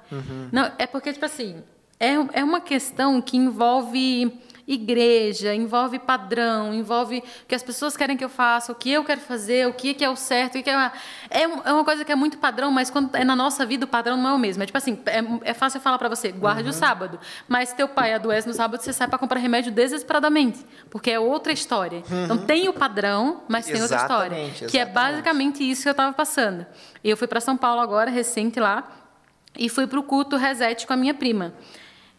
Não, 0.52 0.70
é 0.78 0.86
porque 0.86 1.12
tipo 1.12 1.24
assim, 1.27 1.62
é, 2.01 2.14
é 2.40 2.43
uma 2.44 2.60
questão 2.60 3.20
que 3.20 3.36
envolve 3.36 4.32
igreja, 4.66 5.52
envolve 5.52 5.98
padrão, 5.98 6.72
envolve 6.72 7.18
o 7.18 7.47
que 7.48 7.56
as 7.56 7.62
pessoas 7.62 7.97
querem 7.97 8.16
que 8.16 8.24
eu 8.24 8.28
faça, 8.28 8.70
o 8.70 8.74
que 8.77 8.89
eu 8.93 9.02
quero 9.02 9.20
fazer, 9.20 9.66
o 9.66 9.72
que 9.72 9.93
que 9.94 10.05
é 10.05 10.09
o 10.09 10.14
certo, 10.14 10.56
o 10.59 10.62
que 10.62 10.70
é, 10.70 10.93
é, 11.28 11.48
um- 11.48 11.60
é 11.64 11.72
uma 11.72 11.85
coisa 11.85 12.05
que 12.05 12.12
é 12.12 12.14
muito 12.14 12.39
padrão, 12.39 12.70
mas 12.70 12.89
quando 12.89 13.12
é 13.16 13.24
na 13.24 13.35
nossa 13.35 13.66
vida 13.66 13.85
o 13.85 13.89
padrão 13.89 14.16
não 14.16 14.31
é 14.31 14.32
o 14.32 14.39
mesmo. 14.39 14.62
É 14.62 14.66
tipo 14.66 14.78
assim, 14.78 14.97
é, 15.06 15.51
é 15.51 15.55
fácil 15.55 15.81
falar 15.81 15.98
para 15.98 16.09
você, 16.09 16.31
guarde 16.31 16.68
o 16.68 16.72
sábado, 16.72 17.18
mas 17.48 17.70
se 17.70 17.74
teu 17.77 17.89
pai 17.89 18.14
adoece 18.14 18.47
no 18.47 18.55
sábado, 18.55 18.81
você 18.81 18.93
sai 18.93 19.09
para 19.09 19.18
comprar 19.18 19.40
remédio 19.40 19.72
desesperadamente, 19.72 20.64
porque 20.89 21.10
é 21.10 21.18
outra 21.18 21.52
história. 21.52 22.05
Então 22.24 22.39
tem 22.39 22.68
o 22.68 22.72
padrão, 22.72 23.43
mas 23.48 23.66
tem 23.66 23.82
outra 23.82 23.97
história, 23.97 24.36
Exatamente, 24.36 24.66
que 24.66 24.78
é 24.78 24.82
exatamente. 24.82 24.93
basicamente 25.16 25.68
isso 25.68 25.82
que 25.82 25.89
eu 25.89 25.93
estava 25.93 26.12
passando. 26.12 26.64
Eu 27.02 27.16
fui 27.16 27.27
para 27.27 27.40
São 27.40 27.56
Paulo 27.56 27.81
agora, 27.81 28.09
recente 28.09 28.60
lá, 28.60 28.89
e 29.59 29.68
fui 29.68 29.89
para 29.89 29.98
o 29.98 30.02
culto 30.05 30.36
Reset 30.36 30.86
com 30.86 30.93
a 30.93 30.97
minha 30.97 31.12
prima. 31.12 31.52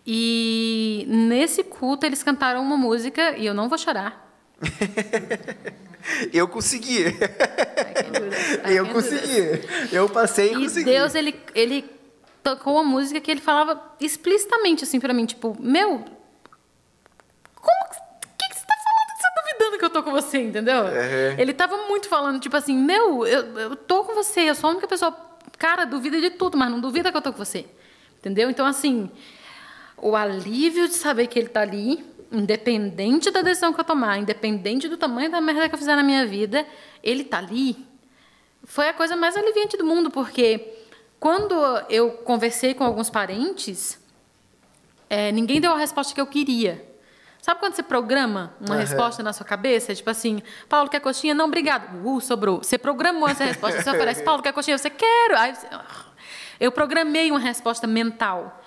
E 0.05 1.05
nesse 1.07 1.63
culto 1.63 2.05
eles 2.05 2.23
cantaram 2.23 2.61
uma 2.61 2.77
música, 2.77 3.37
e 3.37 3.45
eu 3.45 3.53
não 3.53 3.69
vou 3.69 3.77
chorar. 3.77 4.29
Eu 6.33 6.47
consegui. 6.47 7.05
Eu 8.65 8.87
consegui. 8.87 9.67
Eu 9.91 10.09
passei 10.09 10.49
e 10.49 10.53
E 10.53 10.63
consegui. 10.63 10.85
Deus, 10.85 11.13
ele, 11.13 11.39
ele 11.53 11.85
tocou 12.43 12.73
uma 12.73 12.83
música 12.83 13.19
que 13.21 13.29
ele 13.29 13.41
falava 13.41 13.79
explicitamente 13.99 14.83
assim 14.83 14.99
pra 14.99 15.13
mim, 15.13 15.25
tipo, 15.25 15.55
meu, 15.59 16.03
como 17.55 17.89
que, 17.89 18.27
que, 18.37 18.49
que 18.49 18.59
você 18.59 18.65
tá 18.65 18.73
falando? 18.73 19.15
Você 19.15 19.21
tá 19.21 19.41
duvidando 19.41 19.77
que 19.77 19.85
eu 19.85 19.89
tô 19.89 20.03
com 20.03 20.11
você, 20.11 20.39
entendeu? 20.39 20.81
Uhum. 20.85 21.35
Ele 21.37 21.53
tava 21.53 21.77
muito 21.87 22.09
falando, 22.09 22.39
tipo 22.39 22.57
assim, 22.57 22.75
meu, 22.75 23.25
eu, 23.27 23.59
eu 23.59 23.75
tô 23.75 24.03
com 24.03 24.15
você, 24.15 24.41
eu 24.41 24.55
sou 24.55 24.69
a 24.69 24.71
única 24.71 24.87
pessoa, 24.87 25.15
cara, 25.57 25.85
duvida 25.85 26.19
de 26.19 26.31
tudo, 26.31 26.57
mas 26.57 26.71
não 26.71 26.79
duvida 26.79 27.11
que 27.11 27.17
eu 27.17 27.21
tô 27.21 27.31
com 27.31 27.43
você. 27.45 27.65
Entendeu? 28.19 28.49
Então, 28.49 28.65
assim, 28.65 29.09
o 30.01 30.15
alívio 30.15 30.87
de 30.87 30.95
saber 30.95 31.27
que 31.27 31.37
ele 31.37 31.49
tá 31.49 31.61
ali, 31.61 32.03
independente 32.31 33.29
da 33.29 33.41
decisão 33.41 33.71
que 33.71 33.79
eu 33.79 33.83
tomar, 33.83 34.17
independente 34.17 34.89
do 34.89 34.97
tamanho 34.97 35.29
da 35.29 35.39
merda 35.39 35.69
que 35.69 35.75
eu 35.75 35.79
fizer 35.79 35.95
na 35.95 36.03
minha 36.03 36.25
vida, 36.25 36.65
ele 37.03 37.23
tá 37.23 37.37
ali, 37.37 37.77
foi 38.63 38.89
a 38.89 38.93
coisa 38.93 39.15
mais 39.15 39.37
aliviante 39.37 39.77
do 39.77 39.85
mundo, 39.85 40.09
porque 40.09 40.73
quando 41.19 41.53
eu 41.89 42.11
conversei 42.11 42.73
com 42.73 42.83
alguns 42.83 43.09
parentes, 43.09 43.99
é, 45.09 45.31
ninguém 45.31 45.61
deu 45.61 45.71
a 45.71 45.77
resposta 45.77 46.13
que 46.13 46.21
eu 46.21 46.27
queria. 46.27 46.89
Sabe 47.41 47.59
quando 47.59 47.73
você 47.73 47.81
programa 47.81 48.53
uma 48.59 48.75
Aham. 48.75 48.81
resposta 48.81 49.23
na 49.23 49.33
sua 49.33 49.45
cabeça? 49.45 49.95
Tipo 49.95 50.11
assim, 50.11 50.43
Paulo, 50.69 50.89
quer 50.89 50.99
coxinha? 50.99 51.33
Não, 51.33 51.45
obrigado. 51.45 52.07
Uh, 52.07 52.21
sobrou. 52.21 52.59
Você 52.59 52.77
programou 52.77 53.27
essa 53.27 53.43
resposta. 53.43 53.81
Você 53.81 53.89
oferece, 53.91 54.23
Paulo, 54.23 54.43
quer 54.43 54.53
coxinha? 54.53 54.77
Você 54.77 54.91
quer? 54.91 55.31
Aí 55.35 55.53
ah. 55.71 56.05
Eu 56.59 56.71
programei 56.71 57.31
uma 57.31 57.39
resposta 57.39 57.87
mental. 57.87 58.60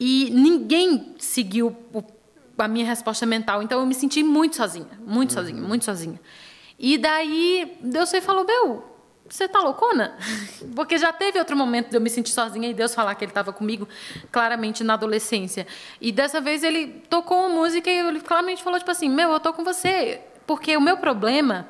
E 0.00 0.30
ninguém 0.32 1.14
seguiu 1.18 1.76
o- 1.92 2.02
a 2.56 2.66
minha 2.66 2.86
resposta 2.86 3.26
mental. 3.26 3.62
Então 3.62 3.78
eu 3.80 3.86
me 3.86 3.94
senti 3.94 4.22
muito 4.22 4.56
sozinha. 4.56 4.88
Muito 5.06 5.32
sozinha, 5.34 5.60
muito 5.60 5.84
sozinha. 5.84 6.18
E 6.78 6.96
daí 6.96 7.76
Deus 7.82 8.10
foi 8.10 8.20
falou: 8.22 8.44
Meu, 8.46 8.82
você 9.28 9.46
tá 9.46 9.60
loucona? 9.60 10.16
Porque 10.74 10.96
já 10.96 11.12
teve 11.12 11.38
outro 11.38 11.54
momento 11.56 11.90
de 11.90 11.96
eu 11.96 12.00
me 12.00 12.08
sentir 12.08 12.30
sozinha 12.32 12.68
e 12.70 12.74
Deus 12.74 12.94
falar 12.94 13.14
que 13.14 13.22
ele 13.24 13.30
estava 13.30 13.52
comigo, 13.52 13.86
claramente 14.32 14.82
na 14.82 14.94
adolescência. 14.94 15.66
E 16.00 16.10
dessa 16.10 16.40
vez 16.40 16.62
ele 16.64 17.02
tocou 17.10 17.38
uma 17.38 17.48
música 17.50 17.90
e 17.90 17.98
ele 17.98 18.20
claramente 18.20 18.62
falou: 18.62 18.78
Tipo 18.78 18.90
assim, 18.90 19.08
meu, 19.10 19.30
eu 19.30 19.40
tô 19.40 19.52
com 19.52 19.62
você. 19.62 20.20
Porque 20.46 20.74
o 20.76 20.80
meu 20.80 20.96
problema 20.96 21.68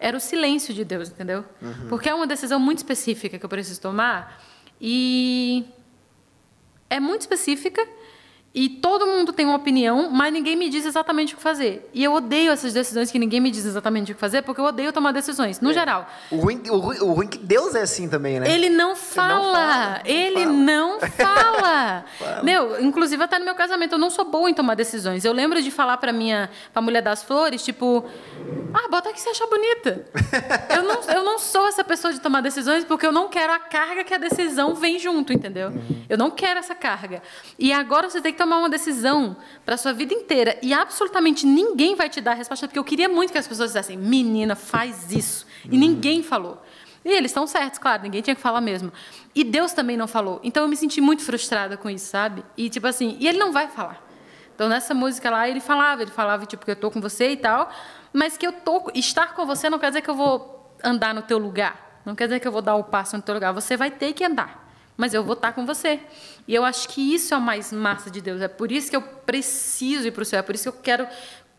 era 0.00 0.16
o 0.16 0.20
silêncio 0.20 0.74
de 0.74 0.84
Deus, 0.84 1.08
entendeu? 1.08 1.44
Porque 1.88 2.08
é 2.08 2.14
uma 2.14 2.26
decisão 2.26 2.58
muito 2.60 2.78
específica 2.78 3.38
que 3.38 3.44
eu 3.44 3.48
preciso 3.48 3.80
tomar. 3.80 4.42
E 4.80 5.64
é 6.90 6.98
muito 7.00 7.22
específica 7.22 7.86
e 8.60 8.68
todo 8.68 9.06
mundo 9.06 9.32
tem 9.32 9.46
uma 9.46 9.54
opinião, 9.54 10.10
mas 10.10 10.32
ninguém 10.32 10.56
me 10.56 10.68
diz 10.68 10.84
exatamente 10.84 11.32
o 11.32 11.36
que 11.36 11.42
fazer. 11.44 11.88
E 11.94 12.02
eu 12.02 12.12
odeio 12.12 12.50
essas 12.50 12.72
decisões 12.72 13.08
que 13.08 13.16
ninguém 13.16 13.38
me 13.38 13.52
diz 13.52 13.64
exatamente 13.64 14.10
o 14.10 14.16
que 14.16 14.20
fazer, 14.20 14.42
porque 14.42 14.60
eu 14.60 14.64
odeio 14.64 14.92
tomar 14.92 15.12
decisões, 15.12 15.60
no 15.60 15.72
geral. 15.72 16.08
O 16.28 16.38
ruim, 16.38 16.60
o, 16.68 16.76
ruim, 16.76 16.98
o 16.98 17.12
ruim 17.12 17.26
é 17.26 17.28
que 17.28 17.38
Deus 17.38 17.76
é 17.76 17.82
assim 17.82 18.08
também, 18.08 18.40
né? 18.40 18.52
Ele 18.52 18.68
não 18.68 18.96
fala. 18.96 19.52
fala, 19.52 20.02
Ele 20.04 20.42
fala. 20.42 20.52
não 20.52 20.98
fala. 21.08 22.04
Fala. 22.18 22.42
Meu, 22.42 22.82
inclusive 22.82 23.22
até 23.22 23.38
no 23.38 23.44
meu 23.44 23.54
casamento 23.54 23.92
eu 23.92 23.98
não 23.98 24.10
sou 24.10 24.24
boa 24.24 24.50
em 24.50 24.54
tomar 24.54 24.74
decisões. 24.74 25.24
Eu 25.24 25.32
lembro 25.32 25.62
de 25.62 25.70
falar 25.70 25.96
pra 25.98 26.12
minha, 26.12 26.50
pra 26.72 26.82
mulher 26.82 27.00
das 27.00 27.22
flores, 27.22 27.64
tipo, 27.64 28.04
ah, 28.74 28.88
bota 28.90 29.12
que 29.12 29.20
você 29.20 29.28
achar 29.30 29.46
bonita. 29.46 30.04
eu 30.74 30.82
não, 30.82 31.14
eu 31.14 31.22
não 31.22 31.38
sou 31.38 31.68
essa 31.68 31.84
pessoa 31.84 32.12
de 32.12 32.18
tomar 32.18 32.40
decisões 32.40 32.84
porque 32.84 33.06
eu 33.06 33.12
não 33.12 33.28
quero 33.28 33.52
a 33.52 33.60
carga 33.60 34.02
que 34.02 34.14
a 34.14 34.18
decisão 34.18 34.74
vem 34.74 34.98
junto, 34.98 35.32
entendeu? 35.32 35.72
Eu 36.08 36.18
não 36.18 36.28
quero 36.28 36.58
essa 36.58 36.74
carga. 36.74 37.22
E 37.56 37.72
agora 37.72 38.10
você 38.10 38.20
tem 38.20 38.32
que 38.32 38.38
tomar 38.38 38.47
uma 38.56 38.68
decisão 38.68 39.36
pra 39.64 39.76
sua 39.76 39.92
vida 39.92 40.14
inteira 40.14 40.58
e 40.62 40.72
absolutamente 40.72 41.46
ninguém 41.46 41.94
vai 41.94 42.08
te 42.08 42.20
dar 42.20 42.32
a 42.32 42.34
resposta 42.34 42.66
porque 42.66 42.78
eu 42.78 42.84
queria 42.84 43.08
muito 43.08 43.32
que 43.32 43.38
as 43.38 43.46
pessoas 43.46 43.70
dissessem, 43.70 43.96
menina, 43.96 44.56
faz 44.56 45.12
isso. 45.12 45.46
E 45.70 45.76
ninguém 45.76 46.22
falou. 46.22 46.62
E 47.04 47.10
eles 47.10 47.30
estão 47.30 47.46
certos, 47.46 47.78
claro, 47.78 48.02
ninguém 48.02 48.22
tinha 48.22 48.34
que 48.34 48.40
falar 48.40 48.60
mesmo. 48.60 48.92
E 49.34 49.44
Deus 49.44 49.72
também 49.72 49.96
não 49.96 50.08
falou. 50.08 50.40
Então 50.42 50.62
eu 50.62 50.68
me 50.68 50.76
senti 50.76 51.00
muito 51.00 51.22
frustrada 51.22 51.76
com 51.76 51.90
isso, 51.90 52.06
sabe? 52.06 52.44
E 52.56 52.68
tipo 52.70 52.86
assim, 52.86 53.16
e 53.20 53.28
ele 53.28 53.38
não 53.38 53.52
vai 53.52 53.68
falar. 53.68 54.08
Então, 54.58 54.68
nessa 54.68 54.92
música 54.92 55.30
lá, 55.30 55.48
ele 55.48 55.60
falava, 55.60 56.02
ele 56.02 56.10
falava, 56.10 56.44
tipo, 56.44 56.64
que 56.64 56.72
eu 56.72 56.74
tô 56.74 56.90
com 56.90 57.00
você 57.00 57.30
e 57.30 57.36
tal, 57.36 57.70
mas 58.12 58.36
que 58.36 58.44
eu 58.44 58.50
tô, 58.50 58.90
estar 58.92 59.32
com 59.32 59.46
você 59.46 59.70
não 59.70 59.78
quer 59.78 59.90
dizer 59.90 60.02
que 60.02 60.10
eu 60.10 60.16
vou 60.16 60.74
andar 60.82 61.14
no 61.14 61.22
teu 61.22 61.38
lugar, 61.38 62.00
não 62.04 62.12
quer 62.12 62.24
dizer 62.24 62.40
que 62.40 62.48
eu 62.48 62.50
vou 62.50 62.60
dar 62.60 62.74
o 62.74 62.82
passo 62.82 63.16
no 63.16 63.22
teu 63.22 63.34
lugar, 63.34 63.52
você 63.52 63.76
vai 63.76 63.88
ter 63.88 64.12
que 64.14 64.24
andar, 64.24 64.67
mas 64.98 65.14
eu 65.14 65.22
vou 65.22 65.34
estar 65.34 65.52
com 65.52 65.64
você. 65.64 66.00
E 66.46 66.54
eu 66.54 66.64
acho 66.64 66.88
que 66.88 67.14
isso 67.14 67.32
é 67.32 67.36
o 67.36 67.40
mais 67.40 67.72
massa 67.72 68.10
de 68.10 68.20
Deus, 68.20 68.42
é 68.42 68.48
por 68.48 68.72
isso 68.72 68.90
que 68.90 68.96
eu 68.96 69.00
preciso 69.00 70.08
ir 70.08 70.10
para 70.10 70.22
o 70.22 70.24
céu, 70.24 70.40
é 70.40 70.42
por 70.42 70.56
isso 70.56 70.64
que 70.64 70.76
eu 70.76 70.82
quero 70.82 71.08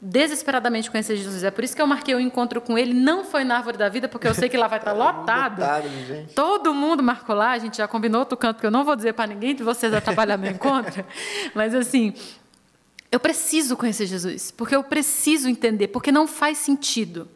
desesperadamente 0.02 0.90
conhecer 0.90 1.16
Jesus. 1.16 1.44
É 1.44 1.52
por 1.52 1.64
isso 1.64 1.76
que 1.76 1.82
eu 1.82 1.88
marquei 1.88 2.16
o 2.16 2.20
encontro 2.20 2.62
com 2.62 2.78
ele. 2.78 2.94
Não 2.94 3.26
foi 3.26 3.44
na 3.44 3.58
Árvore 3.58 3.78
da 3.78 3.90
Vida, 3.90 4.08
porque 4.08 4.28
eu 4.28 4.34
sei 4.34 4.48
que 4.48 4.58
lá 4.58 4.68
vai 4.68 4.80
estar 4.80 4.92
lotado. 4.94 5.60
Lotado, 5.60 5.90
gente. 6.08 6.34
Todo 6.34 6.74
mundo 6.74 7.04
marcou 7.04 7.36
lá. 7.36 7.52
A 7.52 7.58
gente 7.58 7.78
já 7.78 7.88
combinou 7.88 8.20
outro 8.20 8.38
canto, 8.38 8.60
que 8.60 8.66
eu 8.66 8.72
não 8.72 8.86
vou 8.86 8.96
dizer 8.96 9.14
para 9.14 9.28
ninguém 9.28 9.54
de 9.54 9.64
vocês 9.64 9.94
atrapalhar 9.94 10.38
meu 10.38 10.52
encontro. 10.52 11.06
Mas, 11.54 11.76
assim, 11.76 12.14
eu 13.12 13.20
preciso 13.20 13.76
conhecer 13.76 14.06
Jesus. 14.06 14.52
Porque 14.52 14.76
eu 14.76 14.84
preciso 14.84 15.50
entender. 15.50 15.90
Porque 15.90 16.12
não 16.12 16.28
faz 16.28 16.60
sentido. 16.60 17.28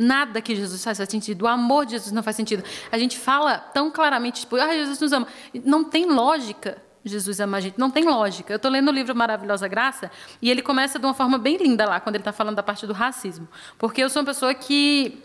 Nada 0.00 0.40
que 0.40 0.56
Jesus 0.56 0.82
faz 0.82 0.96
faz 0.96 1.10
sentido. 1.10 1.42
O 1.42 1.46
amor 1.46 1.84
de 1.84 1.92
Jesus 1.92 2.10
não 2.10 2.22
faz 2.22 2.34
sentido. 2.34 2.64
A 2.90 2.98
gente 2.98 3.18
fala 3.18 3.58
tão 3.58 3.90
claramente, 3.90 4.40
tipo, 4.40 4.56
ah, 4.56 4.72
Jesus 4.72 4.98
nos 4.98 5.12
ama. 5.12 5.26
Não 5.64 5.84
tem 5.84 6.06
lógica. 6.06 6.78
Jesus 7.04 7.38
ama 7.38 7.58
a 7.58 7.60
gente. 7.60 7.78
Não 7.78 7.90
tem 7.90 8.04
lógica. 8.04 8.52
Eu 8.52 8.56
estou 8.56 8.70
lendo 8.70 8.88
o 8.88 8.92
livro 8.92 9.14
Maravilhosa 9.14 9.68
Graça 9.68 10.10
e 10.40 10.50
ele 10.50 10.62
começa 10.62 10.98
de 10.98 11.04
uma 11.04 11.12
forma 11.12 11.36
bem 11.36 11.58
linda 11.58 11.84
lá, 11.86 12.00
quando 12.00 12.14
ele 12.14 12.22
está 12.22 12.32
falando 12.32 12.56
da 12.56 12.62
parte 12.62 12.86
do 12.86 12.94
racismo. 12.94 13.46
Porque 13.78 14.02
eu 14.02 14.08
sou 14.08 14.22
uma 14.22 14.26
pessoa 14.26 14.54
que 14.54 15.22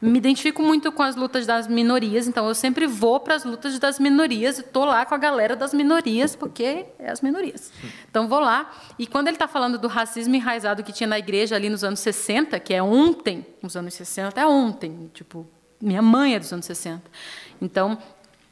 me 0.00 0.16
identifico 0.16 0.62
muito 0.62 0.92
com 0.92 1.02
as 1.02 1.16
lutas 1.16 1.44
das 1.44 1.66
minorias, 1.66 2.28
então 2.28 2.46
eu 2.46 2.54
sempre 2.54 2.86
vou 2.86 3.18
para 3.18 3.34
as 3.34 3.44
lutas 3.44 3.78
das 3.78 3.98
minorias 3.98 4.58
e 4.58 4.60
estou 4.60 4.84
lá 4.84 5.04
com 5.04 5.14
a 5.14 5.18
galera 5.18 5.56
das 5.56 5.74
minorias, 5.74 6.36
porque 6.36 6.86
é 6.98 7.10
as 7.10 7.20
minorias. 7.20 7.72
Então 8.08 8.28
vou 8.28 8.38
lá. 8.38 8.70
E 8.98 9.06
quando 9.06 9.26
ele 9.26 9.34
está 9.36 9.48
falando 9.48 9.76
do 9.76 9.88
racismo 9.88 10.34
enraizado 10.34 10.84
que 10.84 10.92
tinha 10.92 11.08
na 11.08 11.18
igreja 11.18 11.56
ali 11.56 11.68
nos 11.68 11.82
anos 11.82 11.98
60, 12.00 12.60
que 12.60 12.72
é 12.72 12.82
ontem, 12.82 13.44
nos 13.60 13.76
anos 13.76 13.94
60 13.94 14.28
até 14.28 14.46
ontem, 14.46 15.10
tipo, 15.12 15.46
minha 15.80 16.02
mãe 16.02 16.34
é 16.34 16.38
dos 16.38 16.52
anos 16.52 16.66
60. 16.66 17.02
Então, 17.60 17.98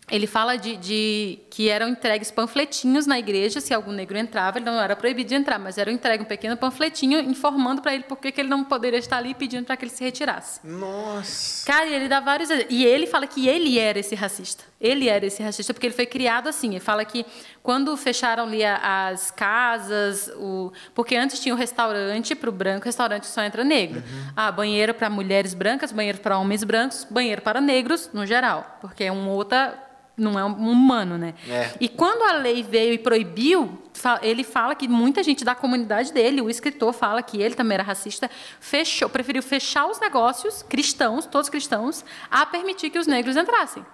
ele 0.09 0.29
fala 0.29 0.57
de, 0.57 0.77
de, 0.77 1.39
que 1.51 1.69
eram 1.69 1.89
entregues 1.89 2.31
panfletinhos 2.31 3.07
na 3.07 3.19
igreja, 3.19 3.61
se 3.61 3.75
algum 3.75 3.91
negro 3.91 4.17
entrava, 4.17 4.59
ele 4.59 4.65
não 4.65 4.81
era 4.81 4.95
proibido 4.95 5.31
de 5.31 5.35
entrar, 5.35 5.59
mas 5.59 5.79
era 5.79 5.91
entregue 5.91 6.23
um 6.23 6.27
pequeno 6.27 6.57
panfletinho 6.57 7.19
informando 7.19 7.83
para 7.83 7.93
ele 7.93 8.05
por 8.05 8.17
que 8.19 8.33
ele 8.37 8.49
não 8.49 8.63
poderia 8.63 9.01
estar 9.01 9.17
ali 9.17 9.35
pedindo 9.35 9.65
para 9.65 9.77
que 9.77 9.85
ele 9.85 9.91
se 9.91 10.05
retirasse. 10.05 10.61
Nossa. 10.65 11.67
Cara, 11.67 11.89
ele 11.89 12.09
dá 12.09 12.21
vários. 12.21 12.49
E 12.71 12.85
ele 12.85 13.07
fala 13.07 13.27
que 13.27 13.49
ele 13.49 13.81
era 13.81 13.99
esse 13.99 14.15
racista. 14.15 14.65
Ele 14.81 15.09
era 15.09 15.27
esse 15.27 15.43
racista 15.43 15.75
porque 15.75 15.87
ele 15.87 15.95
foi 15.95 16.07
criado 16.07 16.49
assim. 16.49 16.71
Ele 16.71 16.81
fala 16.81 17.05
que 17.05 17.27
quando 17.61 17.97
fecharam 17.97 18.45
ali 18.45 18.65
as 18.65 19.33
casas, 19.33 20.31
o... 20.37 20.73
porque 20.95 21.17
antes 21.17 21.41
tinha 21.41 21.53
o 21.53 21.59
restaurante 21.59 22.35
para 22.37 22.49
o 22.49 22.53
branco, 22.53 22.85
restaurante 22.85 23.27
só 23.27 23.43
entra 23.43 23.65
negro. 23.65 23.99
Uhum. 23.99 24.33
Ah, 24.37 24.53
banheiro 24.53 24.95
para 24.95 25.11
mulheres 25.11 25.53
brancas, 25.53 25.91
banheiro 25.91 26.19
para 26.19 26.39
homens 26.39 26.63
brancos, 26.63 27.05
banheiro 27.11 27.43
para 27.43 27.61
negros 27.61 28.09
no 28.13 28.25
geral, 28.25 28.79
porque 28.81 29.03
é 29.03 29.11
uma 29.11 29.33
outra 29.33 29.87
não 30.17 30.39
é 30.39 30.45
um 30.45 30.71
humano, 30.71 31.19
né? 31.19 31.35
É. 31.49 31.73
E 31.79 31.89
quando 31.89 32.23
a 32.23 32.33
lei 32.39 32.63
veio 32.63 32.95
e 32.95 32.99
proibiu, 32.99 33.79
ele 34.23 34.43
fala 34.43 34.75
que 34.75 34.89
muita 34.89 35.23
gente 35.23 35.45
da 35.45 35.55
comunidade 35.55 36.13
dele, 36.13 36.41
o 36.41 36.49
escritor 36.49 36.93
fala 36.93 37.23
que 37.23 37.41
ele 37.41 37.55
também 37.55 37.75
era 37.75 37.83
racista, 37.83 38.31
fechou, 38.59 39.09
preferiu 39.09 39.43
fechar 39.43 39.87
os 39.87 40.01
negócios 40.01 40.63
cristãos, 40.63 41.27
todos 41.27 41.51
cristãos, 41.51 42.05
a 42.31 42.47
permitir 42.47 42.89
que 42.91 42.99
os 42.99 43.07
negros 43.07 43.37
entrassem. 43.37 43.85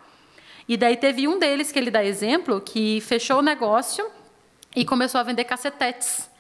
E 0.69 0.77
daí 0.77 0.97
teve 0.97 1.27
um 1.27 1.39
deles 1.39 1.73
que 1.73 1.79
ele 1.79 1.91
dá 1.91 2.05
exemplo 2.05 2.61
que 2.61 3.01
fechou 3.01 3.39
o 3.39 3.43
negócio 3.43 4.09
e 4.77 4.85
começou 4.85 5.21
a 5.21 5.25
vender 5.25 5.45
cacetetes, 5.45 6.31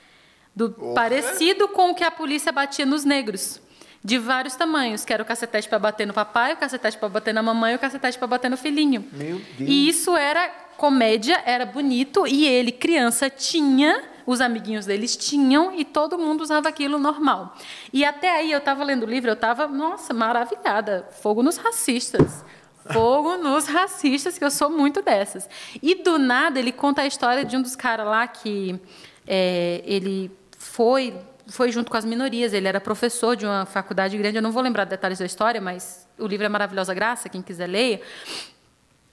do, 0.55 0.71
parecido 0.95 1.67
com 1.69 1.91
o 1.91 1.95
que 1.95 2.05
a 2.05 2.11
polícia 2.11 2.53
batia 2.53 2.87
nos 2.87 3.05
negros 3.05 3.61
de 4.05 4.19
vários 4.19 4.57
tamanhos, 4.57 5.05
que 5.05 5.13
era 5.13 5.23
o 5.23 5.27
cacetete 5.27 5.69
para 5.69 5.79
bater 5.79 6.07
no 6.07 6.13
papai, 6.13 6.55
o 6.55 6.57
cacetete 6.57 6.99
para 6.99 7.09
bater 7.09 7.33
na 7.33 7.43
mamãe 7.43 7.75
o 7.75 7.79
cacetete 7.79 8.19
para 8.19 8.27
bater 8.27 8.51
no 8.51 8.57
filhinho. 8.57 9.05
Meu 9.13 9.39
Deus. 9.39 9.71
E 9.71 9.89
isso 9.89 10.17
era 10.17 10.49
comédia, 10.77 11.41
era 11.47 11.65
bonito, 11.65 12.27
e 12.27 12.47
ele, 12.47 12.73
criança, 12.73 13.31
tinha, 13.31 14.03
os 14.27 14.41
amiguinhos 14.41 14.87
deles 14.87 15.17
tinham, 15.17 15.73
e 15.73 15.85
todo 15.85 16.19
mundo 16.19 16.41
usava 16.41 16.69
aquilo 16.69 16.99
normal. 16.99 17.57
E 17.93 18.05
até 18.05 18.37
aí, 18.37 18.51
eu 18.51 18.59
estava 18.59 18.83
lendo 18.83 19.05
o 19.05 19.09
livro, 19.09 19.31
eu 19.31 19.35
estava, 19.35 19.69
nossa, 19.69 20.13
maravilhada. 20.13 21.07
Fogo 21.21 21.41
nos 21.43 21.57
racistas. 21.57 22.45
Fogo 22.93 23.37
nos 23.37 23.67
racistas, 23.67 24.37
que 24.37 24.45
eu 24.45 24.51
sou 24.51 24.69
muito 24.69 25.01
dessas. 25.03 25.49
E 25.81 25.95
do 25.95 26.19
nada, 26.19 26.59
ele 26.59 26.73
conta 26.73 27.03
a 27.03 27.07
história 27.07 27.45
de 27.45 27.57
um 27.57 27.63
dos 27.63 27.77
caras 27.77 28.07
lá 28.07 28.27
que 28.27 28.81
é, 29.25 29.83
ele 29.87 30.33
foi 30.59 31.15
foi 31.47 31.71
junto 31.73 31.91
com 31.91 31.97
as 31.97 32.05
minorias. 32.05 32.53
Ele 32.53 32.69
era 32.69 32.81
professor 32.81 33.37
de 33.37 33.45
uma 33.45 33.67
faculdade 33.67 34.17
grande. 34.17 34.37
Eu 34.37 34.43
não 34.43 34.53
vou 34.53 34.63
lembrar 34.63 34.85
detalhes 34.85 35.19
da 35.19 35.27
história, 35.27 35.61
mas 35.61 36.09
o 36.19 36.27
livro 36.27 36.47
é 36.47 36.49
Maravilhosa 36.49 36.95
Graça, 36.95 37.29
quem 37.29 37.43
quiser 37.43 37.67
leia. 37.67 38.01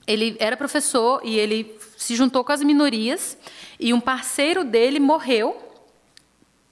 Ele 0.06 0.36
era 0.40 0.56
professor 0.56 1.20
e 1.24 1.38
ele 1.38 1.78
se 1.96 2.16
juntou 2.16 2.42
com 2.42 2.52
as 2.52 2.62
minorias 2.62 3.36
e 3.78 3.92
um 3.92 4.00
parceiro 4.00 4.64
dele 4.64 4.98
morreu. 4.98 5.68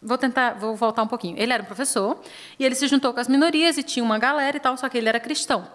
Vou 0.01 0.16
tentar, 0.16 0.55
vou 0.55 0.74
voltar 0.76 1.02
um 1.02 1.09
pouquinho. 1.09 1.36
Ele 1.39 1.52
era 1.52 1.62
um 1.62 1.66
professor 1.66 2.20
e 2.59 2.64
ele 2.64 2.74
se 2.74 2.86
juntou 2.86 3.12
com 3.12 3.20
as 3.20 3.28
minorias 3.28 3.76
e 3.78 3.82
tinha 3.82 4.05
uma 4.05 4.18
galera 4.18 4.56
e 4.56 4.60
tal, 4.60 4.76
só 4.76 4.89
que 4.89 4.97
ele 4.97 5.09
era 5.09 5.20
cristão. 5.20 5.68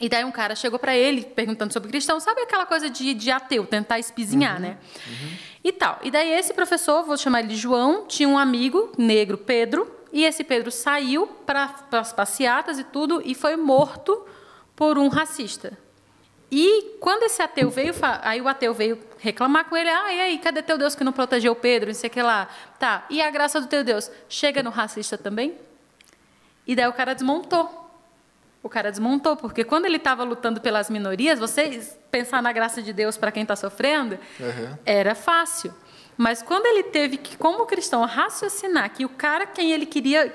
E 0.00 0.08
daí 0.08 0.24
um 0.24 0.32
cara 0.32 0.54
chegou 0.54 0.78
para 0.78 0.96
ele 0.96 1.22
perguntando 1.22 1.72
sobre 1.72 1.90
cristão, 1.90 2.18
sabe 2.18 2.40
aquela 2.40 2.64
coisa 2.64 2.88
de, 2.88 3.12
de 3.12 3.30
ateu, 3.30 3.66
tentar 3.66 3.98
espizinhar, 3.98 4.54
uhum, 4.54 4.60
né? 4.62 4.78
Uhum. 5.06 5.36
E 5.62 5.72
tal. 5.72 5.98
E 6.02 6.10
daí 6.10 6.32
esse 6.32 6.54
professor, 6.54 7.04
vou 7.04 7.16
chamar 7.16 7.40
ele 7.40 7.48
de 7.48 7.56
João, 7.56 8.06
tinha 8.06 8.28
um 8.28 8.38
amigo 8.38 8.92
negro, 8.96 9.36
Pedro, 9.36 9.90
e 10.12 10.24
esse 10.24 10.42
Pedro 10.42 10.70
saiu 10.70 11.26
para 11.46 11.74
as 11.92 12.12
passeatas 12.12 12.78
e 12.78 12.84
tudo 12.84 13.22
e 13.24 13.34
foi 13.34 13.56
morto 13.56 14.26
por 14.74 14.98
um 14.98 15.08
racista. 15.08 15.76
E 16.50 16.96
quando 16.98 17.22
esse 17.22 17.40
ateu 17.40 17.70
veio, 17.70 17.94
aí 18.22 18.40
o 18.40 18.48
ateu 18.48 18.74
veio 18.74 18.98
reclamar 19.18 19.66
com 19.66 19.76
ele, 19.76 19.88
ah, 19.88 20.12
e 20.12 20.20
aí, 20.20 20.38
cadê 20.38 20.62
teu 20.62 20.76
Deus 20.76 20.96
que 20.96 21.04
não 21.04 21.12
protegeu 21.12 21.54
Pedro, 21.54 21.88
não 21.88 21.94
sei 21.94 22.08
o 22.08 22.12
que 22.12 22.20
lá. 22.20 22.48
Tá, 22.78 23.06
e 23.08 23.22
a 23.22 23.30
graça 23.30 23.60
do 23.60 23.68
teu 23.68 23.84
Deus 23.84 24.10
chega 24.28 24.62
no 24.62 24.70
racista 24.70 25.16
também? 25.16 25.56
E 26.66 26.74
daí 26.74 26.88
o 26.88 26.92
cara 26.92 27.14
desmontou. 27.14 27.79
O 28.62 28.68
cara 28.68 28.90
desmontou, 28.90 29.36
porque 29.36 29.64
quando 29.64 29.86
ele 29.86 29.96
estava 29.96 30.22
lutando 30.22 30.60
pelas 30.60 30.90
minorias, 30.90 31.38
vocês 31.38 31.98
pensar 32.10 32.42
na 32.42 32.52
graça 32.52 32.82
de 32.82 32.92
Deus 32.92 33.16
para 33.16 33.32
quem 33.32 33.42
está 33.42 33.56
sofrendo, 33.56 34.18
uhum. 34.38 34.76
era 34.84 35.14
fácil. 35.14 35.72
Mas 36.16 36.42
quando 36.42 36.66
ele 36.66 36.82
teve 36.82 37.16
que, 37.16 37.38
como 37.38 37.64
cristão, 37.64 38.04
raciocinar 38.04 38.90
que 38.92 39.06
o 39.06 39.08
cara 39.08 39.46
quem 39.46 39.72
ele 39.72 39.86
queria 39.86 40.34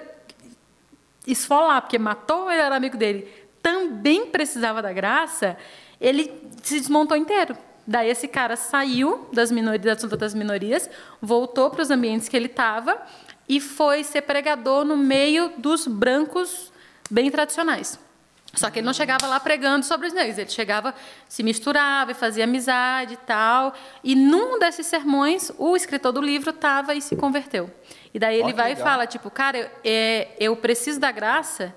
esfolar, 1.27 1.81
porque 1.81 1.99
matou 1.99 2.43
o 2.43 2.47
melhor 2.47 2.71
amigo 2.71 2.97
dele, 2.97 3.31
também 3.61 4.25
precisava 4.27 4.81
da 4.81 4.91
graça, 4.91 5.55
ele 6.01 6.31
se 6.63 6.79
desmontou 6.79 7.15
inteiro. 7.15 7.55
Daí 7.85 8.09
esse 8.09 8.27
cara 8.27 8.55
saiu 8.55 9.29
das 9.31 9.51
minorias, 9.51 10.03
das 10.03 10.33
minorias, 10.33 10.89
voltou 11.21 11.69
para 11.69 11.83
os 11.83 11.91
ambientes 11.91 12.27
que 12.27 12.35
ele 12.35 12.47
estava 12.47 12.99
e 13.47 13.61
foi 13.61 14.03
ser 14.03 14.23
pregador 14.23 14.83
no 14.83 14.97
meio 14.97 15.51
dos 15.57 15.85
brancos 15.85 16.71
bem 17.11 17.29
tradicionais. 17.29 17.99
Só 18.55 18.69
que 18.69 18.79
ele 18.79 18.85
não 18.85 18.93
chegava 18.93 19.27
lá 19.27 19.39
pregando 19.39 19.85
sobre 19.85 20.07
os 20.07 20.13
negros, 20.13 20.37
ele 20.37 20.49
chegava, 20.49 20.93
se 21.27 21.43
misturava, 21.43 22.13
fazia 22.13 22.43
amizade 22.45 23.15
e 23.15 23.17
tal. 23.17 23.73
E 24.03 24.15
num 24.15 24.57
desses 24.59 24.87
sermões, 24.87 25.51
o 25.57 25.75
escritor 25.75 26.11
do 26.11 26.21
livro 26.21 26.51
estava 26.51 26.95
e 26.95 27.01
se 27.01 27.15
converteu. 27.15 27.69
E 28.13 28.19
daí 28.19 28.35
ele 28.35 28.53
vai 28.53 28.69
legal. 28.69 28.71
e 28.71 28.89
fala, 28.89 29.07
tipo, 29.07 29.29
cara, 29.29 29.57
eu, 29.57 29.69
é, 29.83 30.29
eu 30.39 30.55
preciso 30.55 30.99
da 30.99 31.11
graça 31.11 31.75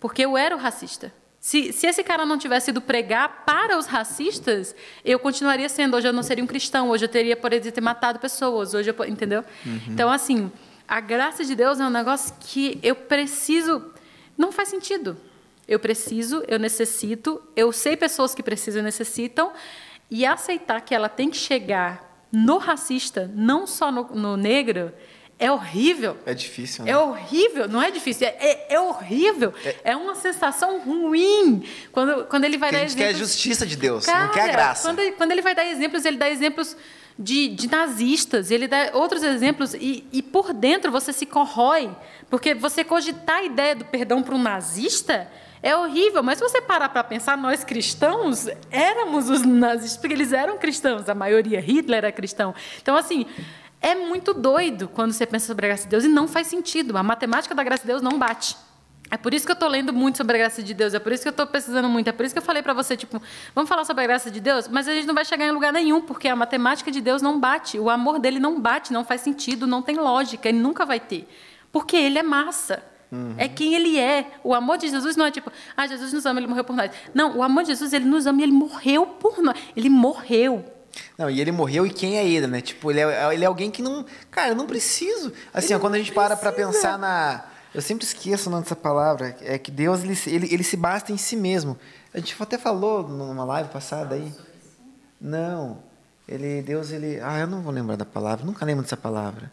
porque 0.00 0.22
eu 0.22 0.36
era 0.36 0.54
o 0.54 0.58
racista. 0.58 1.12
Se, 1.38 1.72
se 1.72 1.86
esse 1.86 2.02
cara 2.02 2.26
não 2.26 2.36
tivesse 2.38 2.70
ido 2.70 2.80
pregar 2.80 3.44
para 3.46 3.78
os 3.78 3.86
racistas, 3.86 4.74
eu 5.04 5.18
continuaria 5.18 5.68
sendo. 5.68 5.96
Hoje 5.96 6.08
eu 6.08 6.12
não 6.12 6.22
seria 6.22 6.42
um 6.42 6.46
cristão, 6.46 6.90
hoje 6.90 7.04
eu 7.04 7.08
teria, 7.08 7.36
por 7.36 7.52
exemplo, 7.52 7.72
ter 7.72 7.80
matado 7.80 8.18
pessoas, 8.18 8.74
hoje 8.74 8.90
eu, 8.90 9.04
entendeu? 9.04 9.44
Uhum. 9.64 9.80
Então, 9.88 10.10
assim, 10.10 10.50
a 10.88 11.00
graça 11.00 11.44
de 11.44 11.54
Deus 11.54 11.78
é 11.78 11.84
um 11.84 11.90
negócio 11.90 12.34
que 12.40 12.80
eu 12.82 12.96
preciso. 12.96 13.92
Não 14.36 14.50
faz 14.50 14.68
sentido. 14.68 15.16
Eu 15.68 15.80
preciso, 15.80 16.44
eu 16.46 16.58
necessito, 16.58 17.42
eu 17.56 17.72
sei 17.72 17.96
pessoas 17.96 18.34
que 18.34 18.42
precisam 18.42 18.80
e 18.80 18.84
necessitam, 18.84 19.52
e 20.10 20.24
aceitar 20.24 20.80
que 20.80 20.94
ela 20.94 21.08
tem 21.08 21.30
que 21.30 21.36
chegar 21.36 22.26
no 22.30 22.58
racista, 22.58 23.30
não 23.34 23.66
só 23.66 23.90
no, 23.90 24.04
no 24.14 24.36
negro, 24.36 24.92
é 25.38 25.50
horrível. 25.50 26.16
É 26.24 26.32
difícil, 26.32 26.84
né? 26.84 26.92
É 26.92 26.98
horrível, 26.98 27.68
não 27.68 27.82
é 27.82 27.90
difícil, 27.90 28.26
é, 28.26 28.36
é, 28.38 28.74
é 28.74 28.80
horrível. 28.80 29.52
É, 29.64 29.76
é, 29.84 29.96
uma 29.96 30.14
sensação 30.14 30.80
ruim. 30.80 31.66
Quando, 31.92 32.24
quando 32.24 32.44
ele 32.44 32.56
vai 32.56 32.70
Porque 32.70 32.78
dar 32.78 32.84
a 32.84 32.88
gente 32.88 32.98
exemplos. 32.98 33.14
quer 33.14 33.22
a 33.22 33.26
justiça 33.26 33.66
de 33.66 33.76
Deus, 33.76 34.06
Cara, 34.06 34.26
não 34.26 34.32
quer 34.32 34.48
a 34.48 34.52
graça. 34.52 34.88
Quando, 34.88 35.12
quando 35.16 35.32
ele 35.32 35.42
vai 35.42 35.54
dar 35.54 35.66
exemplos, 35.66 36.04
ele 36.04 36.16
dá 36.16 36.30
exemplos 36.30 36.76
de, 37.18 37.48
de 37.48 37.68
nazistas, 37.68 38.50
ele 38.50 38.66
dá 38.66 38.90
outros 38.94 39.22
exemplos, 39.22 39.74
e, 39.74 40.06
e 40.12 40.22
por 40.22 40.54
dentro 40.54 40.90
você 40.90 41.12
se 41.12 41.26
corrói. 41.26 41.90
Porque 42.30 42.54
você 42.54 42.82
cogitar 42.82 43.38
a 43.38 43.44
ideia 43.44 43.76
do 43.76 43.84
perdão 43.84 44.22
para 44.22 44.34
um 44.34 44.42
nazista 44.42 45.30
é 45.62 45.76
horrível, 45.76 46.22
mas 46.22 46.38
se 46.38 46.44
você 46.44 46.60
parar 46.60 46.88
para 46.88 47.02
pensar, 47.04 47.36
nós 47.36 47.64
cristãos 47.64 48.46
éramos 48.70 49.30
os 49.30 49.42
nazistas, 49.42 49.96
porque 49.96 50.14
eles 50.14 50.32
eram 50.32 50.58
cristãos, 50.58 51.08
a 51.08 51.14
maioria, 51.14 51.60
Hitler 51.60 51.98
era 51.98 52.12
cristão. 52.12 52.54
Então, 52.80 52.96
assim, 52.96 53.26
É 53.80 53.94
muito 53.94 54.32
doido 54.32 54.88
quando 54.88 55.12
você 55.12 55.26
pensa 55.26 55.46
sobre 55.46 55.66
a 55.66 55.68
graça 55.68 55.84
de 55.84 55.90
Deus 55.90 56.04
e 56.04 56.08
não 56.08 56.26
faz 56.26 56.46
sentido. 56.46 56.96
A 56.96 57.02
matemática 57.02 57.54
da 57.54 57.62
graça 57.62 57.82
de 57.82 57.88
Deus 57.88 58.02
não 58.02 58.18
bate. 58.18 58.56
É 59.08 59.16
por 59.16 59.32
isso 59.32 59.46
que 59.46 59.52
eu 59.52 59.54
estou 59.54 59.68
lendo 59.68 59.92
muito 59.92 60.16
sobre 60.16 60.34
a 60.34 60.38
graça 60.40 60.60
de 60.60 60.74
Deus, 60.74 60.92
é 60.92 60.98
por 60.98 61.12
isso 61.12 61.22
que 61.22 61.28
eu 61.28 61.30
estou 61.30 61.46
pesquisando 61.46 61.88
muito, 61.88 62.08
é 62.08 62.12
por 62.12 62.26
isso 62.26 62.34
que 62.34 62.40
eu 62.40 62.42
falei 62.42 62.60
para 62.60 62.72
você, 62.72 62.96
tipo, 62.96 63.22
vamos 63.54 63.68
falar 63.68 63.84
sobre 63.84 64.02
a 64.02 64.06
graça 64.08 64.32
de 64.32 64.40
Deus, 64.40 64.66
mas 64.66 64.88
a 64.88 64.92
gente 64.92 65.06
não 65.06 65.14
vai 65.14 65.24
chegar 65.24 65.46
em 65.46 65.52
lugar 65.52 65.72
nenhum, 65.72 66.00
porque 66.00 66.26
a 66.26 66.34
matemática 66.34 66.90
de 66.90 67.00
Deus 67.00 67.22
não 67.22 67.38
bate, 67.38 67.78
o 67.78 67.88
amor 67.88 68.18
dele 68.18 68.40
não 68.40 68.60
bate, 68.60 68.92
não 68.92 69.04
faz 69.04 69.20
sentido, 69.20 69.64
não 69.64 69.80
tem 69.80 69.94
lógica, 69.94 70.48
ele 70.48 70.58
nunca 70.58 70.84
vai 70.84 70.98
ter. 70.98 71.28
Porque 71.70 71.94
ele 71.96 72.18
é 72.18 72.22
massa. 72.24 72.82
Uhum. 73.10 73.34
É 73.38 73.48
quem 73.48 73.74
ele 73.74 73.98
é. 73.98 74.26
O 74.42 74.54
amor 74.54 74.78
de 74.78 74.88
Jesus 74.88 75.16
não 75.16 75.26
é 75.26 75.30
tipo, 75.30 75.50
ah, 75.76 75.86
Jesus 75.86 76.12
nos 76.12 76.26
ama, 76.26 76.40
ele 76.40 76.46
morreu 76.46 76.64
por 76.64 76.74
nós. 76.74 76.90
Não, 77.14 77.38
o 77.38 77.42
amor 77.42 77.62
de 77.62 77.70
Jesus, 77.70 77.92
ele 77.92 78.04
nos 78.04 78.26
ama 78.26 78.40
e 78.40 78.44
ele 78.44 78.52
morreu 78.52 79.06
por 79.06 79.42
nós. 79.42 79.56
Ele 79.76 79.88
morreu. 79.88 80.64
Não, 81.16 81.30
e 81.30 81.40
ele 81.40 81.52
morreu 81.52 81.86
e 81.86 81.90
quem 81.90 82.16
é 82.16 82.26
ele, 82.26 82.46
né? 82.46 82.60
Tipo, 82.60 82.90
ele 82.90 83.00
é, 83.00 83.34
ele 83.34 83.44
é 83.44 83.46
alguém 83.46 83.70
que 83.70 83.82
não. 83.82 84.04
Cara, 84.30 84.50
eu 84.50 84.54
não 84.54 84.66
preciso. 84.66 85.32
Assim, 85.52 85.74
ó, 85.74 85.78
quando 85.78 85.94
a 85.94 85.98
gente 85.98 86.12
para 86.12 86.36
para 86.36 86.52
pensar 86.52 86.98
na. 86.98 87.44
Eu 87.74 87.82
sempre 87.82 88.06
esqueço 88.06 88.48
o 88.48 88.52
nome 88.52 88.62
dessa 88.62 88.76
palavra. 88.76 89.36
É 89.42 89.58
que 89.58 89.70
Deus, 89.70 90.02
ele, 90.02 90.18
ele, 90.26 90.54
ele 90.54 90.64
se 90.64 90.76
basta 90.76 91.12
em 91.12 91.18
si 91.18 91.36
mesmo. 91.36 91.78
A 92.14 92.18
gente 92.18 92.34
até 92.40 92.56
falou 92.56 93.06
numa 93.06 93.44
live 93.44 93.68
passada 93.68 94.14
aí. 94.14 94.32
Não. 95.20 95.78
Ele, 96.26 96.62
Deus, 96.62 96.90
ele. 96.90 97.20
Ah, 97.22 97.38
eu 97.38 97.46
não 97.46 97.62
vou 97.62 97.72
lembrar 97.72 97.96
da 97.96 98.04
palavra, 98.04 98.44
nunca 98.44 98.64
lembro 98.64 98.82
dessa 98.82 98.96
palavra. 98.96 99.52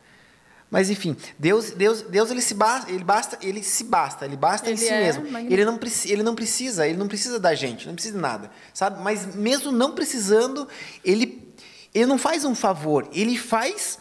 Mas 0.74 0.90
enfim, 0.90 1.16
Deus, 1.38 1.70
Deus, 1.70 2.02
Deus 2.02 2.32
ele 2.32 2.42
se 2.42 2.56
basta, 2.56 2.90
ele 2.90 3.04
basta, 3.04 3.38
ele 3.44 3.62
se 3.62 3.84
basta, 3.84 4.26
ele 4.26 4.36
basta 4.36 4.68
ele 4.68 4.74
em 4.74 4.78
si 4.78 4.90
é 4.90 5.02
mesmo. 5.02 5.28
Ele 5.38 5.64
não, 5.64 5.80
ele 6.06 6.24
não 6.24 6.34
precisa, 6.34 6.88
ele 6.88 6.98
não 6.98 7.08
precisa 7.08 7.40
da 7.40 7.54
gente, 7.54 7.86
não 7.86 7.94
precisa 7.94 8.16
de 8.16 8.20
nada, 8.20 8.50
sabe? 8.74 9.00
Mas 9.00 9.36
mesmo 9.36 9.72
não 9.72 9.92
precisando, 9.94 10.68
ele 11.06 11.44
ele 11.94 12.08
não 12.08 12.18
faz 12.18 12.44
um 12.44 12.56
favor, 12.56 13.08
ele 13.14 13.38
faz 13.38 14.00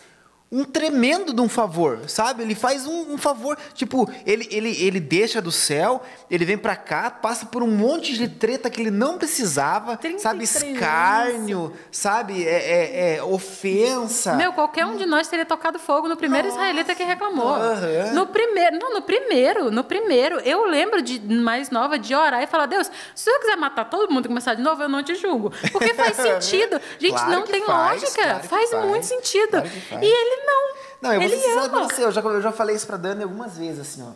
um 0.53 0.65
tremendo 0.65 1.33
de 1.33 1.41
um 1.41 1.49
favor, 1.49 2.01
sabe? 2.07 2.43
Ele 2.43 2.55
faz 2.55 2.87
um, 2.87 3.15
um, 3.15 3.17
favor, 3.17 3.57
tipo, 3.73 4.07
ele, 4.27 4.47
ele, 4.51 4.85
ele 4.85 5.01
deixa 5.01 5.41
do 5.41 5.51
céu, 5.51 6.03
ele 6.31 6.45
vem 6.45 6.59
para 6.59 6.77
cá, 6.77 7.11
passa 7.11 7.47
por 7.47 7.63
um 7.63 7.71
monte 7.71 8.13
de 8.13 8.29
treta 8.29 8.69
que 8.69 8.79
ele 8.79 8.91
não 8.91 9.17
precisava, 9.17 9.99
sabe? 10.19 10.45
Escárnio, 10.45 11.65
anos. 11.65 11.79
sabe? 11.91 12.47
É, 12.47 12.51
é, 12.51 13.17
é, 13.17 13.23
ofensa. 13.23 14.35
Meu, 14.35 14.53
qualquer 14.53 14.85
um 14.85 14.99
de 14.99 15.07
nós 15.07 15.27
teria 15.27 15.47
tocado 15.47 15.79
fogo 15.79 16.07
no 16.07 16.19
primeiro 16.19 16.49
Nossa. 16.49 16.61
israelita 16.61 16.95
que 16.95 17.03
reclamou. 17.03 17.57
Uhum. 17.57 18.13
No 18.13 18.27
primeiro, 18.27 18.79
não, 18.79 18.93
no 18.93 19.01
primeiro, 19.01 19.71
no 19.71 19.83
primeiro. 19.83 20.39
Eu 20.41 20.67
lembro 20.67 21.01
de 21.01 21.19
mais 21.35 21.71
nova 21.71 21.99
de 21.99 22.15
orar 22.15 22.43
e 22.43 22.47
falar, 22.47 22.67
Deus, 22.67 22.91
se 23.15 23.31
eu 23.31 23.41
quiser 23.41 23.57
matar 23.57 23.87
todo 23.87 24.13
mundo 24.13 24.27
e 24.27 24.29
começar 24.29 24.53
de 24.53 24.61
novo, 24.61 24.83
eu 24.83 24.89
não 24.89 25.03
te 25.03 25.15
julgo. 25.15 25.51
Porque 25.73 25.95
faz 25.95 26.15
sentido. 26.43 26.79
Gente, 26.99 27.15
claro 27.15 27.31
não 27.31 27.43
tem 27.47 27.65
faz, 27.65 28.03
lógica. 28.03 28.23
Claro 28.23 28.43
faz, 28.43 28.71
faz 28.71 28.85
muito 28.85 29.07
sentido. 29.07 29.63
Claro 29.63 30.05
e 30.05 30.07
ele 30.07 30.42
não. 30.47 30.73
Não, 31.03 31.13
eu 31.13 31.21
vou 31.21 31.31
ser 31.31 31.37
sincero 31.37 31.71
pra 31.71 31.83
você, 31.83 32.05
eu 32.05 32.13
já, 32.13 32.21
eu 32.21 32.43
já 32.43 32.53
falei 32.53 32.77
isso 32.77 32.87
pra 32.87 32.97
Dani 32.97 33.23
algumas 33.23 33.57
vezes, 33.57 33.81
assim, 33.81 34.03
ó. 34.03 34.13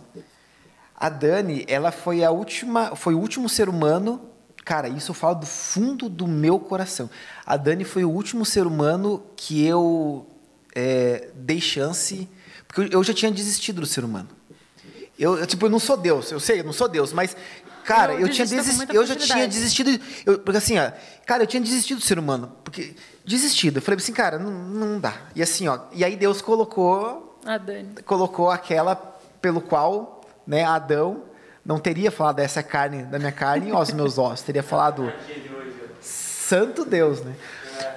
A 0.95 1.09
Dani, 1.09 1.65
ela 1.69 1.93
foi 1.93 2.25
a 2.25 2.31
última, 2.31 2.97
foi 2.97 3.15
o 3.15 3.19
último 3.19 3.49
ser 3.49 3.69
humano, 3.69 4.31
cara, 4.65 4.89
isso 4.89 5.11
eu 5.11 5.15
falo 5.15 5.37
do 5.37 5.47
fundo 5.47 6.09
do 6.09 6.27
meu 6.27 6.59
coração. 6.59 7.11
A 7.45 7.57
Dani 7.57 7.85
foi 7.85 8.05
o 8.05 8.11
último 8.11 8.45
ser 8.45 8.67
humano 8.67 9.23
que 9.37 9.65
eu 9.67 10.27
é, 10.75 11.29
dei 11.35 11.61
chance, 11.61 12.29
porque 12.67 12.95
eu 12.95 13.03
já 13.05 13.13
tinha 13.13 13.31
desistido 13.31 13.81
do 13.81 13.87
ser 13.87 14.05
humano. 14.05 14.29
Eu, 15.19 15.39
eu, 15.39 15.47
tipo, 15.47 15.67
eu 15.67 15.71
não 15.71 15.79
sou 15.79 15.97
Deus, 15.97 16.31
eu 16.31 16.39
sei, 16.39 16.61
eu 16.61 16.65
não 16.65 16.73
sou 16.73 16.89
Deus, 16.89 17.13
mas 17.13 17.37
Cara, 17.87 18.15
eu, 18.15 18.21
eu 18.23 18.29
tinha 18.29 18.47
desistido, 18.47 18.93
eu 18.93 19.07
já 19.07 19.15
tinha 19.17 19.47
desistido, 19.47 20.01
eu, 20.27 20.39
porque 20.41 20.59
assim, 20.59 20.77
ó, 20.79 20.91
cara, 21.25 21.45
eu 21.45 21.47
tinha 21.47 21.63
desistido 21.63 21.99
do 21.99 22.05
ser 22.05 22.19
humano, 22.19 22.53
porque 22.65 22.95
desistido. 23.25 23.77
Eu 23.79 23.83
falei 23.83 23.99
assim, 23.99 24.13
cara, 24.13 24.39
não, 24.39 24.51
não 24.51 25.01
dá. 25.01 25.15
E 25.35 25.43
assim, 25.43 25.69
ó, 25.69 25.81
e 25.93 26.05
aí 26.05 26.17
Deus 26.17 26.43
colocou 26.43 27.39
a 27.45 27.57
Dani. 27.59 27.95
colocou 28.05 28.51
aquela 28.51 28.97
pelo 29.41 29.61
qual, 29.61 30.23
né, 30.47 30.65
Adão 30.65 31.23
não 31.65 31.79
teria 31.79 32.11
falado 32.11 32.41
essa 32.41 32.63
carne 32.63 33.03
da 33.05 33.19
minha 33.19 33.33
carne 33.33 33.71
e 33.71 33.73
os 33.73 33.93
meus 33.93 34.19
ossos, 34.19 34.43
teria 34.43 34.63
falado 34.63 35.13
Santo 36.01 36.85
Deus, 36.85 37.23
né? 37.23 37.35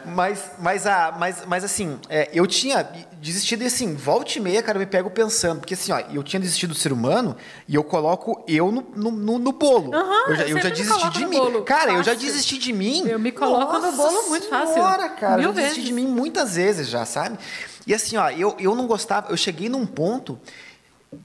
Mas, 0.05 0.51
mas, 0.59 0.87
a, 0.87 1.15
mas, 1.17 1.45
mas 1.45 1.63
assim, 1.63 1.99
é, 2.09 2.29
eu 2.33 2.47
tinha 2.47 2.83
desistido 3.21 3.63
e 3.63 3.67
assim, 3.67 3.95
volta 3.95 4.37
e 4.37 4.41
meia, 4.41 4.63
cara, 4.63 4.77
eu 4.77 4.79
me 4.79 4.85
pego 4.85 5.09
pensando, 5.09 5.59
porque 5.59 5.73
assim, 5.73 5.91
ó, 5.91 5.99
eu 6.11 6.23
tinha 6.23 6.39
desistido 6.39 6.69
do 6.69 6.75
ser 6.75 6.91
humano 6.91 7.35
e 7.67 7.75
eu 7.75 7.83
coloco 7.83 8.43
eu 8.47 8.71
no, 8.71 8.81
no, 8.95 9.11
no, 9.11 9.39
no 9.39 9.51
bolo. 9.51 9.91
Uhum, 9.95 10.29
eu 10.29 10.35
já, 10.35 10.47
eu 10.47 10.61
já 10.61 10.69
desisti 10.69 11.09
de 11.11 11.25
mim. 11.25 11.37
Bolo. 11.37 11.63
Cara, 11.63 11.81
fácil. 11.81 11.97
eu 11.97 12.03
já 12.03 12.13
desisti 12.13 12.57
de 12.57 12.73
mim. 12.73 13.07
Eu 13.07 13.19
me 13.19 13.31
coloco 13.31 13.73
Nossa 13.73 13.91
no 13.91 13.97
bolo 13.97 14.29
muito 14.29 14.47
fácil. 14.47 14.73
Senhora, 14.73 15.09
cara, 15.09 15.37
Mil 15.37 15.49
eu 15.49 15.53
desisti 15.53 15.81
vezes. 15.81 15.89
de 15.89 15.93
mim 15.93 16.07
muitas 16.07 16.55
vezes 16.55 16.87
já, 16.87 17.05
sabe? 17.05 17.37
E 17.85 17.93
assim, 17.93 18.17
ó, 18.17 18.29
eu, 18.29 18.55
eu 18.59 18.75
não 18.75 18.87
gostava, 18.87 19.31
eu 19.31 19.37
cheguei 19.37 19.69
num 19.69 19.85
ponto 19.85 20.39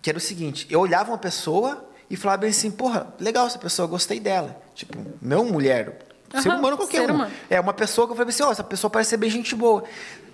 que 0.01 0.09
era 0.11 0.19
o 0.19 0.21
seguinte, 0.21 0.67
eu 0.71 0.81
olhava 0.81 1.11
uma 1.11 1.19
pessoa 1.19 1.85
e 2.09 2.17
falava 2.17 2.43
bem 2.43 2.51
assim, 2.51 2.71
porra, 2.71 3.13
legal 3.19 3.47
essa 3.47 3.59
pessoa, 3.59 3.87
gostei 3.89 4.21
dela. 4.21 4.61
Tipo, 4.75 4.99
não 5.21 5.45
mulher, 5.45 5.99
Uhum, 6.35 6.43
ser 6.43 6.49
humano 6.51 6.77
qualquer 6.77 7.11
um. 7.11 7.15
Humano. 7.15 7.33
É 7.49 7.61
uma 7.61 7.73
pessoa 7.73 8.07
que 8.07 8.13
eu 8.13 8.17
falei 8.17 8.31
assim, 8.31 8.43
ó, 8.43 8.49
oh, 8.49 8.53
essa 8.53 8.65
pessoa 8.65 8.91
parece 8.91 9.11
ser 9.11 9.17
bem 9.17 9.31
gente 9.31 9.55
boa. 9.55 9.85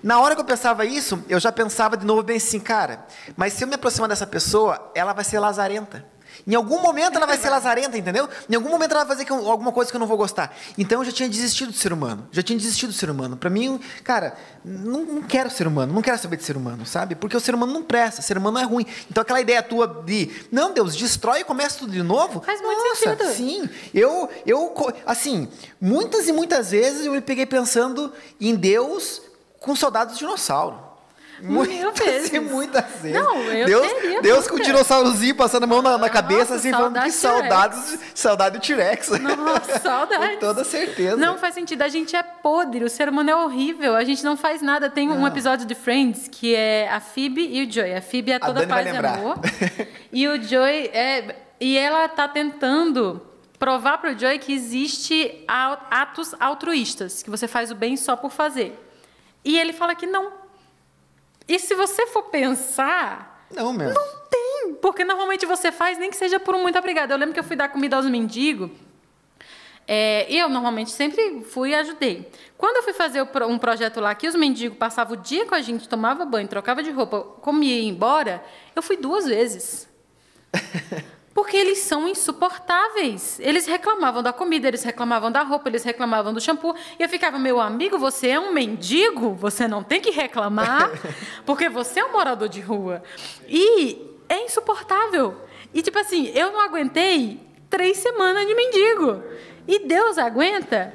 Na 0.03 0.19
hora 0.21 0.35
que 0.35 0.41
eu 0.41 0.45
pensava 0.45 0.85
isso, 0.85 1.23
eu 1.29 1.39
já 1.39 1.53
pensava 1.53 1.97
de 1.97 2.07
novo 2.07 2.23
bem 2.23 2.39
assim, 2.39 2.59
cara, 2.59 3.07
mas 3.37 3.53
se 3.53 3.65
eu 3.65 3.69
me 3.69 3.75
aproximar 3.75 4.09
dessa 4.09 4.27
pessoa, 4.27 4.91
ela 4.95 5.13
vai 5.13 5.25
ser 5.25 5.39
lazarenta. 5.39 6.05
Em 6.47 6.55
algum 6.55 6.81
momento 6.81 7.17
ela 7.17 7.27
vai 7.27 7.39
ser 7.39 7.51
lazarenta, 7.51 7.97
entendeu? 7.97 8.29
Em 8.49 8.55
algum 8.55 8.71
momento 8.71 8.93
ela 8.93 9.05
vai 9.05 9.17
fazer 9.17 9.31
alguma 9.33 9.73
coisa 9.73 9.91
que 9.91 9.97
eu 9.97 10.01
não 10.01 10.07
vou 10.07 10.17
gostar. 10.17 10.55
Então 10.77 11.01
eu 11.01 11.05
já 11.05 11.13
tinha 11.13 11.29
desistido 11.29 11.71
do 11.73 11.77
ser 11.77 11.93
humano. 11.93 12.29
Já 12.33 12.43
tinha 12.43 12.59
desistido 12.59 12.91
do 12.91 12.95
ser 12.95 13.11
humano. 13.11 13.37
Para 13.37 13.51
mim, 13.51 13.81
cara, 14.05 14.37
não, 14.65 15.05
não, 15.05 15.23
quero 15.23 15.51
ser 15.51 15.67
humano, 15.67 15.93
não 15.93 16.03
quero 16.03 16.19
saber 16.19 16.37
de 16.37 16.45
ser 16.45 16.57
humano, 16.57 16.85
sabe? 16.87 17.15
Porque 17.15 17.37
o 17.37 17.41
ser 17.41 17.55
humano 17.55 17.73
não 17.73 17.83
presta, 17.83 18.21
o 18.21 18.25
ser 18.25 18.39
humano 18.39 18.59
é 18.59 18.65
ruim. 18.65 18.87
Então 19.11 19.23
aquela 19.23 19.41
ideia 19.41 19.63
tua 19.63 19.87
de, 19.87 20.31
não, 20.51 20.73
Deus, 20.73 20.97
destrói 20.97 21.41
e 21.41 21.45
começa 21.45 21.79
tudo 21.79 21.93
de 21.93 22.03
novo. 22.03 22.41
Faz 22.41 22.61
muito 22.61 22.79
nossa, 22.79 22.97
sentido. 22.97 23.35
Sim. 23.35 23.69
Eu, 23.95 24.29
eu, 24.47 24.75
assim, 25.07 25.49
muitas 25.81 26.29
e 26.29 26.33
muitas 26.33 26.71
vezes 26.71 27.07
eu 27.07 27.13
me 27.13 27.21
peguei 27.21 27.47
pensando 27.47 28.13
em 28.41 28.55
Deus 28.55 29.23
com 29.59 29.77
soldados 29.77 30.15
de 30.15 30.21
dinossauro. 30.21 30.90
Muitas 31.43 32.05
vezes. 32.05 32.33
e 32.33 32.41
muitas 32.41 32.85
vezes. 33.01 33.19
Não, 33.19 33.37
eu 33.45 33.67
Deus, 33.67 33.93
teria 33.93 34.23
Deus 34.23 34.49
com 34.49 34.57
o 34.57 34.61
dinossaurozinho 34.61 35.35
passando 35.35 35.65
a 35.65 35.67
mão 35.67 35.83
na, 35.83 35.97
na 35.99 36.09
cabeça, 36.09 36.55
assim, 36.55 36.71
falando 36.71 37.01
que 37.01 37.11
saudades, 37.11 37.99
saudade 38.15 38.59
do 38.59 38.63
T-Rex. 38.63 39.11
Nossa, 39.21 39.79
saudade. 39.79 40.35
com 40.35 40.41
toda 40.41 40.65
certeza. 40.65 41.17
Não 41.17 41.39
faz 41.39 41.55
sentido. 41.55 41.83
A 41.83 41.89
gente 41.89 42.15
é 42.15 42.23
podre, 42.23 42.85
o 42.85 42.91
ser 42.91 43.09
humano 43.09 43.31
é 43.31 43.37
horrível, 43.37 43.97
a 43.97 44.05
gente 44.05 44.23
não 44.25 44.37
faz 44.37 44.63
nada. 44.63 44.91
Tem 44.91 45.11
um 45.11 45.27
episódio 45.27 45.67
de 45.67 45.75
Friends 45.75 46.29
que 46.29 46.55
é 46.55 46.89
a 46.91 47.01
Phoebe 47.01 47.49
e 47.51 47.65
o 47.65 47.71
Joey. 47.71 47.95
A 47.95 48.03
Phoebe 48.03 48.33
é 48.33 48.39
toda 48.39 48.67
paz 48.67 48.87
e 48.87 48.91
amor. 48.91 49.39
e 50.13 50.29
o 50.29 50.43
Joey 50.43 50.91
é. 50.93 51.37
E 51.61 51.77
ela 51.77 52.09
tá 52.09 52.27
tentando 52.27 53.21
provar 53.59 53.99
para 53.99 54.15
o 54.15 54.19
Joey 54.19 54.39
que 54.39 54.55
existe 54.55 55.45
atos 55.47 56.35
altruístas, 56.41 57.23
que 57.23 57.29
você 57.29 57.47
faz 57.47 57.71
o 57.71 57.75
bem 57.75 57.95
só 57.97 58.17
por 58.17 58.31
fazer. 58.31 58.75
E 59.45 59.59
ele 59.59 59.75
fala 59.75 59.95
que 59.95 60.07
não, 60.07 60.33
e 61.51 61.59
se 61.59 61.75
você 61.75 62.07
for 62.07 62.25
pensar. 62.25 63.47
Não, 63.51 63.73
mesmo. 63.73 63.95
Não 63.95 64.21
tem. 64.31 64.75
Porque 64.81 65.05
normalmente 65.05 65.45
você 65.45 65.73
faz, 65.73 65.99
nem 65.99 66.11
que 66.11 66.17
seja 66.17 66.39
por 66.39 66.55
um 66.55 66.63
muito 66.63 66.79
obrigado. 66.79 67.11
Eu 67.11 67.17
lembro 67.17 67.35
que 67.35 67.41
eu 67.41 67.45
fui 67.45 67.57
dar 67.57 67.69
comida 67.69 67.97
aos 67.97 68.07
mendigos. 68.07 68.71
É, 69.87 70.33
eu 70.33 70.49
normalmente 70.49 70.93
sempre 70.93 71.43
fui 71.43 71.71
e 71.71 71.75
ajudei. 71.75 72.31
Quando 72.57 72.77
eu 72.77 72.83
fui 72.85 72.93
fazer 72.93 73.27
um 73.49 73.59
projeto 73.59 73.99
lá 73.99 74.15
que 74.15 74.29
os 74.29 74.37
mendigos 74.37 74.79
passavam 74.79 75.15
o 75.15 75.21
dia 75.21 75.45
com 75.45 75.55
a 75.57 75.61
gente, 75.61 75.89
tomava 75.89 76.25
banho, 76.25 76.47
trocava 76.47 76.81
de 76.81 76.93
roupa, 76.93 77.23
comia 77.41 77.75
e 77.75 77.83
ia 77.83 77.89
embora, 77.89 78.45
eu 78.77 78.83
fui 78.83 78.97
duas 78.97 79.27
vezes. 79.27 79.89
Porque 81.33 81.57
eles 81.57 81.79
são 81.79 82.09
insuportáveis. 82.09 83.39
Eles 83.41 83.67
reclamavam 83.67 84.23
da 84.23 84.33
comida, 84.33 84.67
eles 84.67 84.83
reclamavam 84.83 85.31
da 85.31 85.43
roupa, 85.43 85.69
eles 85.69 85.85
reclamavam 85.85 86.35
do 86.35 86.41
shampoo. 86.41 86.75
E 86.99 87.03
eu 87.03 87.09
ficava, 87.09 87.39
meu 87.39 87.61
amigo, 87.61 87.99
você 87.99 88.29
é 88.29 88.41
um 88.41 88.53
mendigo, 88.53 89.35
você 89.35 89.69
não 89.69 89.83
tem 89.83 90.01
que 90.01 90.11
reclamar, 90.11 90.91
porque 91.47 91.69
você 91.69 92.01
é 92.01 92.05
um 92.05 92.13
morador 92.13 92.49
de 92.49 92.61
rua. 92.61 93.03
E 93.49 94.11
é 94.29 94.45
insuportável. 94.45 95.37
E, 95.73 95.83
tipo 95.83 95.99
assim, 95.99 96.33
eu 96.35 96.51
não 96.51 96.61
aguentei 96.61 97.41
três 97.69 97.99
semanas 97.99 98.47
de 98.47 98.55
mendigo. 98.55 99.23
E 99.69 99.87
Deus 99.87 100.19
aguenta 100.19 100.93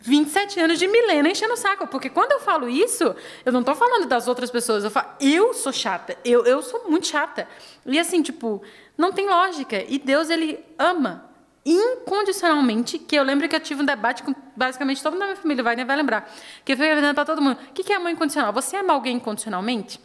27 0.00 0.60
anos 0.60 0.78
de 0.78 0.86
milênio 0.86 1.30
enchendo 1.30 1.54
o 1.54 1.56
saco. 1.56 1.86
Porque 1.86 2.10
quando 2.10 2.32
eu 2.32 2.40
falo 2.40 2.68
isso, 2.68 3.16
eu 3.44 3.52
não 3.52 3.60
estou 3.60 3.74
falando 3.74 4.06
das 4.06 4.28
outras 4.28 4.50
pessoas. 4.50 4.84
Eu 4.84 4.90
falo, 4.90 5.08
eu 5.20 5.54
sou 5.54 5.72
chata. 5.72 6.16
Eu, 6.24 6.44
eu 6.44 6.62
sou 6.62 6.88
muito 6.88 7.06
chata. 7.06 7.48
E 7.86 7.98
assim, 7.98 8.22
tipo, 8.22 8.62
não 8.98 9.12
tem 9.12 9.28
lógica. 9.28 9.84
E 9.88 9.98
Deus, 9.98 10.28
ele 10.28 10.58
ama 10.76 11.24
incondicionalmente, 11.64 12.98
que 12.98 13.14
eu 13.14 13.22
lembro 13.22 13.48
que 13.48 13.54
eu 13.54 13.60
tive 13.60 13.82
um 13.82 13.84
debate 13.84 14.22
com 14.22 14.34
basicamente 14.56 15.02
toda 15.02 15.16
a 15.16 15.18
minha 15.18 15.36
família, 15.36 15.62
vai, 15.62 15.76
vai 15.84 15.96
lembrar, 15.96 16.30
que 16.64 16.72
eu 16.72 16.76
fui 16.76 16.86
perguntando 16.86 17.14
para 17.14 17.24
todo 17.24 17.42
mundo, 17.42 17.58
o 17.70 17.72
que 17.72 17.92
é 17.92 17.96
amor 17.96 18.10
incondicional? 18.10 18.52
Você 18.52 18.76
ama 18.76 18.94
alguém 18.94 19.16
incondicionalmente? 19.16 20.00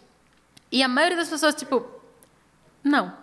E 0.71 0.83
a 0.83 0.87
maioria 0.87 1.17
das 1.17 1.29
pessoas, 1.29 1.55
tipo, 1.55 1.85
não. 2.83 3.13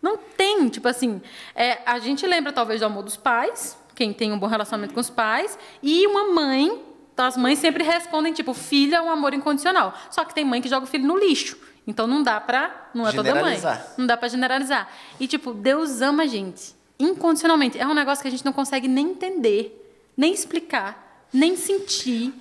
Não 0.00 0.16
tem, 0.16 0.68
tipo 0.68 0.88
assim, 0.88 1.22
é, 1.54 1.80
a 1.86 1.98
gente 2.00 2.26
lembra 2.26 2.52
talvez 2.52 2.80
do 2.80 2.86
amor 2.86 3.04
dos 3.04 3.16
pais, 3.16 3.78
quem 3.94 4.12
tem 4.12 4.32
um 4.32 4.38
bom 4.38 4.46
relacionamento 4.46 4.92
com 4.92 5.00
os 5.00 5.10
pais, 5.10 5.56
e 5.82 6.06
uma 6.06 6.32
mãe 6.32 6.82
as 7.16 7.36
mães 7.36 7.58
sempre 7.58 7.84
respondem, 7.84 8.32
tipo, 8.32 8.52
filho 8.54 8.94
é 8.94 9.00
um 9.00 9.10
amor 9.10 9.34
incondicional. 9.34 9.94
Só 10.10 10.24
que 10.24 10.34
tem 10.34 10.44
mãe 10.44 10.60
que 10.60 10.68
joga 10.68 10.84
o 10.84 10.88
filho 10.88 11.06
no 11.06 11.16
lixo. 11.16 11.56
Então 11.86 12.06
não 12.06 12.22
dá 12.22 12.40
pra. 12.40 12.90
Não 12.94 13.06
é 13.08 13.12
toda 13.12 13.34
mãe. 13.34 13.60
Não 13.96 14.06
dá 14.06 14.16
pra 14.16 14.28
generalizar. 14.28 14.88
E, 15.18 15.26
tipo, 15.26 15.52
Deus 15.52 16.00
ama 16.00 16.22
a 16.22 16.26
gente. 16.26 16.74
Incondicionalmente. 16.98 17.78
É 17.78 17.86
um 17.86 17.94
negócio 17.94 18.22
que 18.22 18.28
a 18.28 18.30
gente 18.30 18.44
não 18.44 18.52
consegue 18.52 18.86
nem 18.86 19.10
entender, 19.10 19.92
nem 20.16 20.32
explicar, 20.32 21.26
nem 21.32 21.56
sentir. 21.56 22.32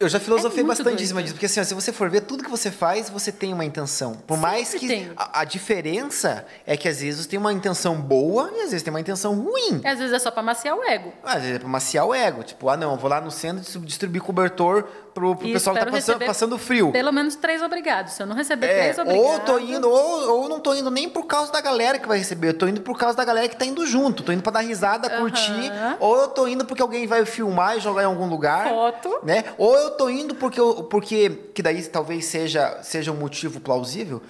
Eu 0.00 0.08
já 0.08 0.18
filosofei 0.18 0.64
É 0.64 0.66
bastante 0.66 0.88
em 0.94 0.96
doido. 0.96 1.06
cima 1.08 1.22
disso, 1.22 1.34
porque 1.34 1.44
assim, 1.44 1.60
ó, 1.60 1.62
se 1.62 1.74
você 1.74 1.92
for 1.92 2.08
ver 2.08 2.22
tudo 2.22 2.42
que 2.42 2.48
você 2.48 2.70
faz, 2.70 3.10
você 3.10 3.30
tem 3.30 3.52
uma 3.52 3.66
intenção. 3.66 4.14
Por 4.26 4.38
mais 4.38 4.72
que 4.72 5.10
a, 5.14 5.40
a 5.40 5.44
diferença 5.44 6.46
é 6.66 6.74
que 6.74 6.88
às 6.88 7.02
vezes 7.02 7.26
tem 7.26 7.38
uma 7.38 7.52
intenção 7.52 8.00
boa 8.00 8.50
e 8.56 8.60
às 8.62 8.70
vezes 8.70 8.82
tem 8.82 8.90
uma 8.90 9.00
intenção 9.00 9.34
ruim. 9.38 9.82
Às 9.84 9.98
vezes 9.98 10.14
é 10.14 10.18
só 10.18 10.30
pra 10.30 10.42
maciar 10.42 10.74
o 10.74 10.82
ego. 10.82 11.12
Às 11.22 11.42
vezes 11.42 11.56
é 11.56 11.58
pra 11.58 11.68
maciar 11.68 12.06
o 12.06 12.14
ego. 12.14 12.42
Tipo, 12.42 12.70
ah 12.70 12.78
não, 12.78 12.92
eu 12.92 12.96
vou 12.96 13.10
lá 13.10 13.20
no 13.20 13.30
centro 13.30 13.62
dis- 13.62 13.78
distribuir 13.86 14.22
cobertor 14.22 14.88
pro, 15.14 15.34
pro 15.36 15.52
pessoal 15.52 15.74
que 15.76 15.84
tá 15.84 15.90
passando, 15.90 16.24
passando 16.26 16.58
frio. 16.58 16.90
Pelo 16.92 17.12
menos 17.12 17.36
três 17.36 17.62
obrigados. 17.62 18.14
Se 18.14 18.22
eu 18.22 18.26
não 18.26 18.34
receber 18.36 18.66
É, 18.66 18.80
três 18.82 18.98
obrigados. 18.98 19.30
ou 19.30 19.40
tô 19.40 19.58
indo, 19.58 19.88
ou, 19.90 20.40
ou 20.42 20.48
não 20.48 20.60
tô 20.60 20.74
indo 20.74 20.90
nem 20.90 21.08
por 21.08 21.26
causa 21.26 21.52
da 21.52 21.60
galera 21.60 21.98
que 21.98 22.06
vai 22.08 22.18
receber, 22.18 22.48
eu 22.48 22.54
tô 22.58 22.66
indo 22.66 22.80
por 22.80 22.98
causa 22.98 23.16
da 23.16 23.24
galera 23.24 23.48
que 23.48 23.56
tá 23.56 23.64
indo 23.64 23.86
junto, 23.86 24.22
tô 24.22 24.32
indo 24.32 24.42
pra 24.42 24.52
dar 24.52 24.60
risada, 24.60 25.08
curtir, 25.10 25.70
ou 25.98 26.16
eu 26.16 26.28
tô 26.28 26.46
indo 26.48 26.64
porque 26.64 26.82
alguém 26.82 27.06
vai 27.06 27.24
filmar 27.24 27.76
e 27.76 27.80
jogar 27.80 28.02
em 28.02 28.06
algum 28.06 28.26
lugar. 28.28 28.68
Foto. 28.68 29.20
Né? 29.22 29.44
Ou 29.58 29.74
eu 29.76 29.90
tô 29.92 30.08
indo 30.08 30.34
porque, 30.34 30.60
eu- 30.60 30.84
porque 30.84 31.30
que 31.54 31.62
daí 31.62 31.82
talvez 31.84 32.24
seja, 32.26 32.78
seja 32.82 33.12
um 33.12 33.16
motivo 33.16 33.60
plausível, 33.60 34.22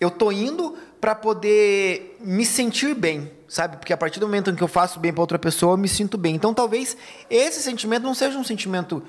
eu 0.00 0.10
tô 0.10 0.30
indo 0.30 0.76
pra 1.00 1.14
poder 1.14 2.16
me 2.20 2.44
sentir 2.44 2.94
bem, 2.94 3.30
sabe? 3.48 3.76
Porque 3.76 3.92
a 3.92 3.96
partir 3.96 4.18
do 4.20 4.26
momento 4.26 4.50
em 4.50 4.54
que 4.54 4.62
eu 4.62 4.68
faço 4.68 4.98
bem 4.98 5.12
pra 5.12 5.22
outra 5.22 5.38
pessoa, 5.38 5.74
eu 5.74 5.76
me 5.76 5.88
sinto 5.88 6.18
bem. 6.18 6.34
Então 6.34 6.52
talvez 6.52 6.96
esse 7.30 7.62
sentimento 7.62 8.02
não 8.02 8.14
seja 8.14 8.36
um 8.38 8.44
sentimento 8.44 9.02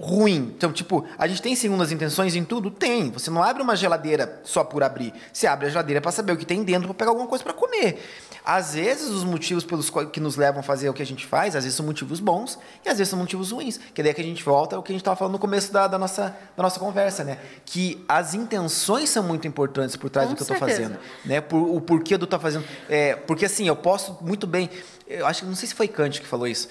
ruim. 0.00 0.52
Então, 0.56 0.72
tipo, 0.72 1.04
a 1.18 1.26
gente 1.26 1.42
tem 1.42 1.54
segundas 1.54 1.92
intenções 1.92 2.34
em 2.34 2.44
tudo? 2.44 2.70
Tem. 2.70 3.10
Você 3.10 3.30
não 3.30 3.42
abre 3.42 3.62
uma 3.62 3.76
geladeira 3.76 4.40
só 4.44 4.64
por 4.64 4.82
abrir. 4.82 5.12
Você 5.32 5.46
abre 5.46 5.66
a 5.66 5.70
geladeira 5.70 6.00
para 6.00 6.12
saber 6.12 6.32
o 6.32 6.36
que 6.36 6.46
tem 6.46 6.62
dentro, 6.62 6.88
para 6.88 6.94
pegar 6.94 7.10
alguma 7.10 7.26
coisa 7.26 7.44
para 7.44 7.52
comer. 7.52 8.02
Às 8.44 8.74
vezes, 8.74 9.08
os 9.08 9.24
motivos 9.24 9.64
pelos 9.64 9.90
que 10.12 10.20
nos 10.20 10.36
levam 10.36 10.60
a 10.60 10.62
fazer 10.62 10.88
o 10.88 10.94
que 10.94 11.02
a 11.02 11.06
gente 11.06 11.26
faz, 11.26 11.54
às 11.54 11.64
vezes 11.64 11.76
são 11.76 11.84
motivos 11.84 12.20
bons 12.20 12.58
e 12.84 12.88
às 12.88 12.98
vezes 12.98 13.10
são 13.10 13.18
motivos 13.18 13.50
ruins. 13.50 13.78
Que 13.92 14.02
daí 14.02 14.14
que 14.14 14.20
a 14.20 14.24
gente 14.24 14.42
volta 14.42 14.76
ao 14.76 14.82
que 14.82 14.92
a 14.92 14.94
gente 14.94 15.02
estava 15.02 15.16
falando 15.16 15.32
no 15.34 15.38
começo 15.38 15.72
da, 15.72 15.86
da 15.86 15.98
nossa, 15.98 16.36
da 16.56 16.62
nossa 16.62 16.80
conversa, 16.80 17.24
né? 17.24 17.38
Que 17.64 18.04
as 18.08 18.34
intenções 18.34 19.10
são 19.10 19.22
muito 19.22 19.46
importantes 19.46 19.96
por 19.96 20.08
trás 20.08 20.28
Com 20.28 20.34
do 20.34 20.36
que 20.36 20.42
eu 20.42 20.44
estou 20.44 20.58
certeza. 20.58 20.82
fazendo 20.82 20.98
né? 21.24 21.40
Por, 21.40 21.58
o 21.58 21.80
porquê 21.80 22.16
do 22.16 22.24
estar 22.24 22.38
fazendo. 22.38 22.64
É, 22.88 23.14
porque 23.14 23.44
assim, 23.44 23.68
eu 23.68 23.76
posso 23.76 24.18
muito 24.20 24.46
bem. 24.46 24.70
Eu 25.06 25.26
acho 25.26 25.42
que 25.42 25.46
não 25.46 25.54
sei 25.54 25.68
se 25.68 25.74
foi 25.74 25.88
Kant 25.88 26.20
que 26.20 26.26
falou 26.26 26.46
isso. 26.46 26.68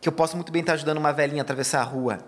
Que 0.00 0.08
eu 0.08 0.12
posso 0.12 0.36
muito 0.36 0.50
bem 0.50 0.60
estar 0.60 0.74
ajudando 0.74 0.98
uma 0.98 1.12
velhinha 1.12 1.42
a 1.42 1.44
atravessar 1.44 1.80
a 1.80 1.84
rua. 1.84 2.18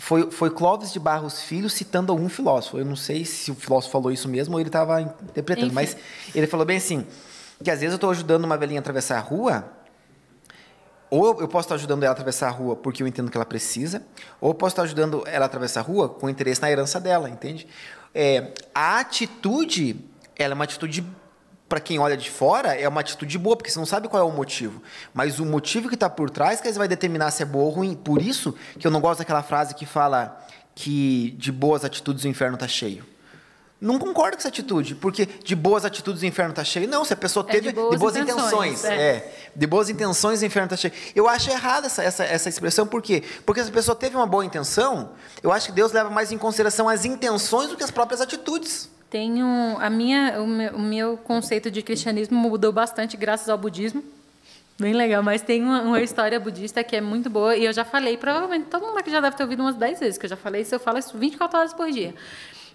Foi, 0.00 0.30
foi 0.30 0.48
Clóvis 0.50 0.92
de 0.92 1.00
Barros 1.00 1.42
Filho 1.42 1.68
citando 1.68 2.12
algum 2.12 2.28
filósofo. 2.28 2.78
Eu 2.78 2.84
não 2.84 2.94
sei 2.96 3.24
se 3.24 3.50
o 3.50 3.54
filósofo 3.54 3.90
falou 3.92 4.12
isso 4.12 4.28
mesmo 4.28 4.54
ou 4.54 4.60
ele 4.60 4.68
estava 4.68 5.00
interpretando, 5.02 5.66
Enfim. 5.66 5.74
mas 5.74 5.96
ele 6.34 6.46
falou 6.46 6.64
bem 6.64 6.76
assim: 6.76 7.04
que 7.62 7.70
às 7.70 7.80
vezes 7.80 7.92
eu 7.92 7.96
estou 7.96 8.10
ajudando 8.10 8.44
uma 8.44 8.56
velhinha 8.56 8.78
a 8.78 8.82
atravessar 8.82 9.18
a 9.18 9.20
rua, 9.20 9.64
ou 11.10 11.40
eu- 11.40 11.48
posso 11.48 11.66
estar 11.66 11.74
ajudando 11.74 12.02
ela 12.04 12.12
a 12.12 12.12
atravessar 12.12 12.46
a 12.48 12.50
rua 12.50 12.76
porque 12.76 13.02
eu 13.02 13.06
entendo 13.08 13.30
que 13.30 13.36
ela 13.36 13.44
precisa, 13.44 14.02
ou 14.40 14.50
eu 14.50 14.54
posso 14.54 14.72
estar 14.74 14.82
ajudando 14.82 15.24
ela 15.26 15.44
a 15.44 15.46
atravessar 15.46 15.80
a 15.80 15.82
rua 15.82 16.08
com 16.08 16.28
interesse 16.28 16.62
na 16.62 16.70
herança 16.70 17.00
dela, 17.00 17.28
entende? 17.28 17.66
É, 18.14 18.52
a 18.74 19.00
atitude, 19.00 20.04
ela 20.36 20.52
é 20.52 20.54
uma 20.54 20.64
atitude, 20.64 21.04
para 21.68 21.80
quem 21.80 21.98
olha 21.98 22.16
de 22.16 22.30
fora, 22.30 22.74
é 22.74 22.88
uma 22.88 23.00
atitude 23.00 23.36
boa, 23.36 23.56
porque 23.56 23.70
você 23.70 23.78
não 23.78 23.86
sabe 23.86 24.08
qual 24.08 24.22
é 24.22 24.26
o 24.26 24.34
motivo. 24.34 24.82
Mas 25.12 25.38
o 25.38 25.44
motivo 25.44 25.88
que 25.88 25.94
está 25.94 26.08
por 26.08 26.30
trás 26.30 26.60
que 26.60 26.72
vai 26.72 26.88
determinar 26.88 27.30
se 27.30 27.42
é 27.42 27.46
boa 27.46 27.66
ou 27.66 27.70
ruim. 27.70 27.94
Por 27.94 28.22
isso 28.22 28.54
que 28.78 28.86
eu 28.86 28.90
não 28.90 29.00
gosto 29.00 29.18
daquela 29.18 29.42
frase 29.42 29.74
que 29.74 29.84
fala 29.84 30.44
que 30.74 31.34
de 31.38 31.52
boas 31.52 31.84
atitudes 31.84 32.24
o 32.24 32.28
inferno 32.28 32.54
está 32.54 32.66
cheio. 32.66 33.04
Não 33.80 33.96
concordo 33.96 34.36
com 34.36 34.40
essa 34.40 34.48
atitude, 34.48 34.96
porque 34.96 35.24
de 35.26 35.54
boas 35.54 35.84
atitudes 35.84 36.22
o 36.22 36.26
inferno 36.26 36.50
está 36.50 36.64
cheio. 36.64 36.88
Não, 36.88 37.04
se 37.04 37.12
a 37.12 37.16
pessoa 37.16 37.46
É 37.48 37.52
teve 37.52 37.68
de 37.68 37.96
boas 37.96 38.16
intenções, 38.16 38.84
é. 38.84 38.94
é. 38.94 39.50
De 39.54 39.66
boas 39.68 39.88
intenções 39.88 40.42
o 40.42 40.44
inferno 40.44 40.66
está 40.66 40.76
cheio. 40.76 40.92
Eu 41.14 41.28
acho 41.28 41.48
errada 41.48 41.86
essa, 41.86 42.02
essa, 42.02 42.24
essa 42.24 42.48
expressão, 42.48 42.86
por 42.86 43.00
quê? 43.00 43.22
Porque 43.46 43.62
se 43.62 43.68
a 43.68 43.72
pessoa 43.72 43.94
teve 43.94 44.16
uma 44.16 44.26
boa 44.26 44.44
intenção, 44.44 45.10
eu 45.42 45.52
acho 45.52 45.66
que 45.66 45.72
Deus 45.72 45.92
leva 45.92 46.10
mais 46.10 46.32
em 46.32 46.38
consideração 46.38 46.88
as 46.88 47.04
intenções 47.04 47.68
do 47.68 47.76
que 47.76 47.84
as 47.84 47.90
próprias 47.90 48.20
atitudes. 48.20 48.88
Tenho 49.10 49.76
a 49.80 49.88
minha, 49.88 50.40
o 50.40 50.46
meu, 50.46 50.74
o 50.74 50.78
meu 50.78 51.16
conceito 51.16 51.70
de 51.70 51.82
cristianismo 51.82 52.38
mudou 52.38 52.72
bastante 52.72 53.16
graças 53.16 53.48
ao 53.48 53.56
budismo. 53.56 54.02
Bem 54.78 54.92
legal, 54.92 55.22
mas 55.22 55.42
tem 55.42 55.62
uma, 55.62 55.82
uma 55.82 56.00
história 56.00 56.38
budista 56.38 56.84
que 56.84 56.94
é 56.94 57.00
muito 57.00 57.28
boa 57.28 57.56
e 57.56 57.64
eu 57.64 57.72
já 57.72 57.84
falei, 57.84 58.16
provavelmente 58.16 58.66
todo 58.66 58.86
mundo 58.86 58.98
aqui 58.98 59.10
já 59.10 59.20
deve 59.20 59.34
ter 59.34 59.42
ouvido 59.42 59.60
umas 59.60 59.74
10 59.74 59.98
vezes, 59.98 60.18
que 60.18 60.26
eu 60.26 60.30
já 60.30 60.36
falei 60.36 60.62
isso, 60.62 60.74
eu 60.74 60.78
falo 60.78 60.98
isso 60.98 61.18
24 61.18 61.58
horas 61.58 61.74
por 61.74 61.90
dia. 61.90 62.14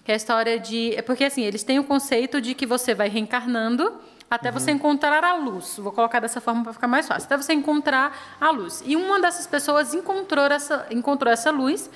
Que 0.04 0.12
é 0.12 0.16
a 0.16 0.18
história 0.18 0.60
de. 0.60 0.94
É 0.96 1.02
porque 1.02 1.24
assim, 1.24 1.44
eles 1.44 1.64
têm 1.64 1.80
o 1.80 1.84
conceito 1.84 2.42
de 2.42 2.54
que 2.54 2.66
você 2.66 2.94
vai 2.94 3.08
reencarnando 3.08 3.94
até 4.30 4.52
você 4.52 4.72
encontrar 4.72 5.24
a 5.24 5.36
luz. 5.36 5.78
Vou 5.78 5.94
colocar 5.94 6.20
dessa 6.20 6.42
forma 6.42 6.64
para 6.64 6.74
ficar 6.74 6.88
mais 6.88 7.08
fácil. 7.08 7.26
Até 7.26 7.38
você 7.38 7.54
encontrar 7.54 8.36
a 8.42 8.50
luz. 8.50 8.84
E 8.86 8.98
uma 8.98 9.22
dessas 9.22 9.48
pessoas 9.48 9.94
encontrou 9.94 10.46
essa, 10.46 10.88
encontrou 10.92 11.32
essa 11.32 11.52
luz 11.52 11.90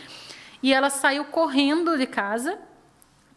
e 0.63 0.71
ela 0.71 0.89
saiu 0.89 1.25
correndo 1.25 1.97
de 1.97 2.05
casa 2.05 2.57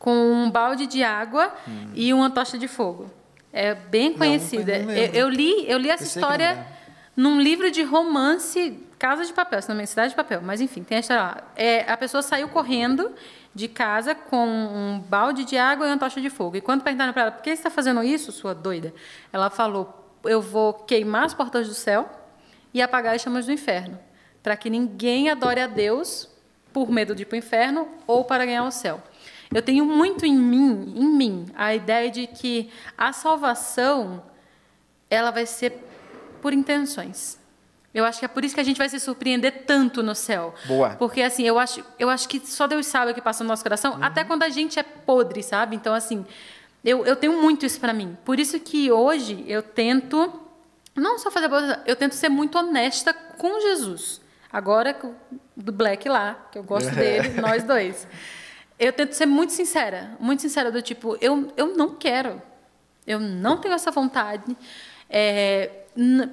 com 0.01 0.32
um 0.32 0.51
balde 0.51 0.86
de 0.86 1.05
água 1.05 1.55
e 1.94 2.12
uma 2.12 2.31
tocha 2.31 2.59
de 2.59 2.66
fogo. 2.66 3.10
É 3.52 3.74
bem 3.74 4.14
conhecida. 4.14 4.78
não 4.78 4.90
eu, 4.90 4.97
lembro. 4.97 5.16
eu 5.16 5.28
li, 5.28 5.70
eu 5.70 5.78
li 5.78 5.90
essa 5.90 6.05
Pensei 6.05 6.22
história 6.22 6.66
num 7.14 7.39
livro 7.39 7.70
de 7.70 7.82
romance, 7.82 8.82
Casa 8.98 9.27
de 9.27 9.32
Papel, 9.32 9.60
se 9.60 9.68
não 9.68 9.74
me 9.74 9.81
engano, 9.81 9.89
Cidade 9.89 10.10
de 10.10 10.16
Papel, 10.16 10.40
mas 10.43 10.62
enfim, 10.62 10.82
tem 10.82 10.97
a 10.97 11.01
história 11.01 11.22
lá. 11.22 11.36
É, 11.55 11.90
a 11.90 11.98
pessoa 11.98 12.22
saiu 12.22 12.48
correndo 12.48 13.12
de 13.55 13.68
casa 13.68 14.14
com 14.14 14.47
um 14.47 15.01
balde 15.01 15.44
de 15.44 15.59
água 15.59 15.86
e 15.86 15.90
uma 15.90 15.98
tocha 15.98 16.18
de 16.18 16.31
fogo. 16.31 16.56
E 16.56 16.62
quando 16.62 16.82
perguntaram 16.82 17.12
para 17.12 17.22
ela, 17.22 17.32
por 17.32 17.43
que 17.43 17.51
você 17.51 17.55
está 17.55 17.70
fazendo 17.70 18.02
isso, 18.02 18.32
sua 18.32 18.55
doida? 18.55 18.94
Ela 19.31 19.51
falou, 19.51 20.16
eu 20.24 20.40
vou 20.40 20.72
queimar 20.72 21.24
as 21.24 21.35
portas 21.35 21.68
do 21.68 21.74
céu 21.74 22.09
e 22.72 22.81
apagar 22.81 23.14
as 23.14 23.20
chamas 23.20 23.44
do 23.44 23.52
inferno, 23.52 23.98
para 24.43 24.56
que 24.56 24.70
ninguém 24.70 25.28
adore 25.28 25.60
a 25.60 25.66
Deus 25.66 26.27
por 26.72 26.90
medo 26.90 27.14
de 27.14 27.24
ir 27.24 27.27
para 27.27 27.35
o 27.35 27.39
inferno 27.39 27.86
ou 28.06 28.24
para 28.24 28.47
ganhar 28.47 28.64
o 28.64 28.70
céu. 28.70 29.02
Eu 29.52 29.62
tenho 29.62 29.85
muito 29.85 30.24
em 30.24 30.36
mim, 30.36 30.94
em 30.97 31.06
mim, 31.06 31.47
a 31.56 31.74
ideia 31.74 32.10
de 32.10 32.27
que 32.27 32.70
a 32.97 33.12
salvação 33.12 34.22
ela 35.09 35.31
vai 35.31 35.44
ser 35.44 35.72
por 36.40 36.52
intenções. 36.52 37.39
Eu 37.93 38.05
acho 38.05 38.20
que 38.20 38.24
é 38.24 38.28
por 38.28 38.44
isso 38.44 38.55
que 38.55 38.60
a 38.60 38.64
gente 38.64 38.78
vai 38.78 38.89
se 38.89 39.01
surpreender 39.01 39.64
tanto 39.66 40.02
no 40.02 40.14
céu. 40.14 40.55
Boa. 40.66 40.90
Porque 40.90 41.20
assim, 41.20 41.43
eu 41.43 41.59
acho, 41.59 41.85
eu 41.98 42.09
acho 42.09 42.28
que 42.28 42.39
só 42.47 42.68
Deus 42.68 42.86
sabe 42.86 43.10
o 43.10 43.14
que 43.14 43.20
passa 43.20 43.43
no 43.43 43.48
nosso 43.48 43.64
coração, 43.64 43.98
até 44.01 44.22
quando 44.22 44.44
a 44.44 44.48
gente 44.48 44.78
é 44.78 44.82
podre, 44.85 45.43
sabe? 45.43 45.74
Então 45.74 45.93
assim, 45.93 46.24
eu, 46.85 47.05
eu 47.05 47.16
tenho 47.16 47.43
muito 47.43 47.66
isso 47.66 47.81
para 47.81 47.93
mim. 47.93 48.16
Por 48.24 48.39
isso 48.39 48.60
que 48.60 48.93
hoje 48.93 49.44
eu 49.48 49.62
tento 49.62 50.32
não 50.94 51.18
só 51.18 51.31
fazer 51.31 51.48
boa, 51.48 51.82
eu 51.85 51.97
tento 51.97 52.14
ser 52.14 52.28
muito 52.28 52.56
honesta 52.56 53.12
com 53.12 53.60
Jesus. 53.60 54.20
Agora 54.52 54.97
do 55.56 55.72
Black 55.72 56.09
lá, 56.09 56.48
que 56.52 56.59
eu 56.59 56.62
gosto 56.62 56.90
dele, 56.94 57.40
nós 57.40 57.64
dois. 57.64 58.06
Eu 58.81 58.94
tento 58.94 59.12
ser 59.12 59.27
muito 59.27 59.52
sincera, 59.52 60.16
muito 60.19 60.40
sincera 60.40 60.73
do 60.73 60.81
tipo, 60.81 61.15
eu, 61.20 61.52
eu 61.55 61.77
não 61.77 61.94
quero. 61.94 62.40
Eu 63.07 63.20
não 63.20 63.59
tenho 63.59 63.74
essa 63.74 63.90
vontade. 63.90 64.57
É, 65.11 65.70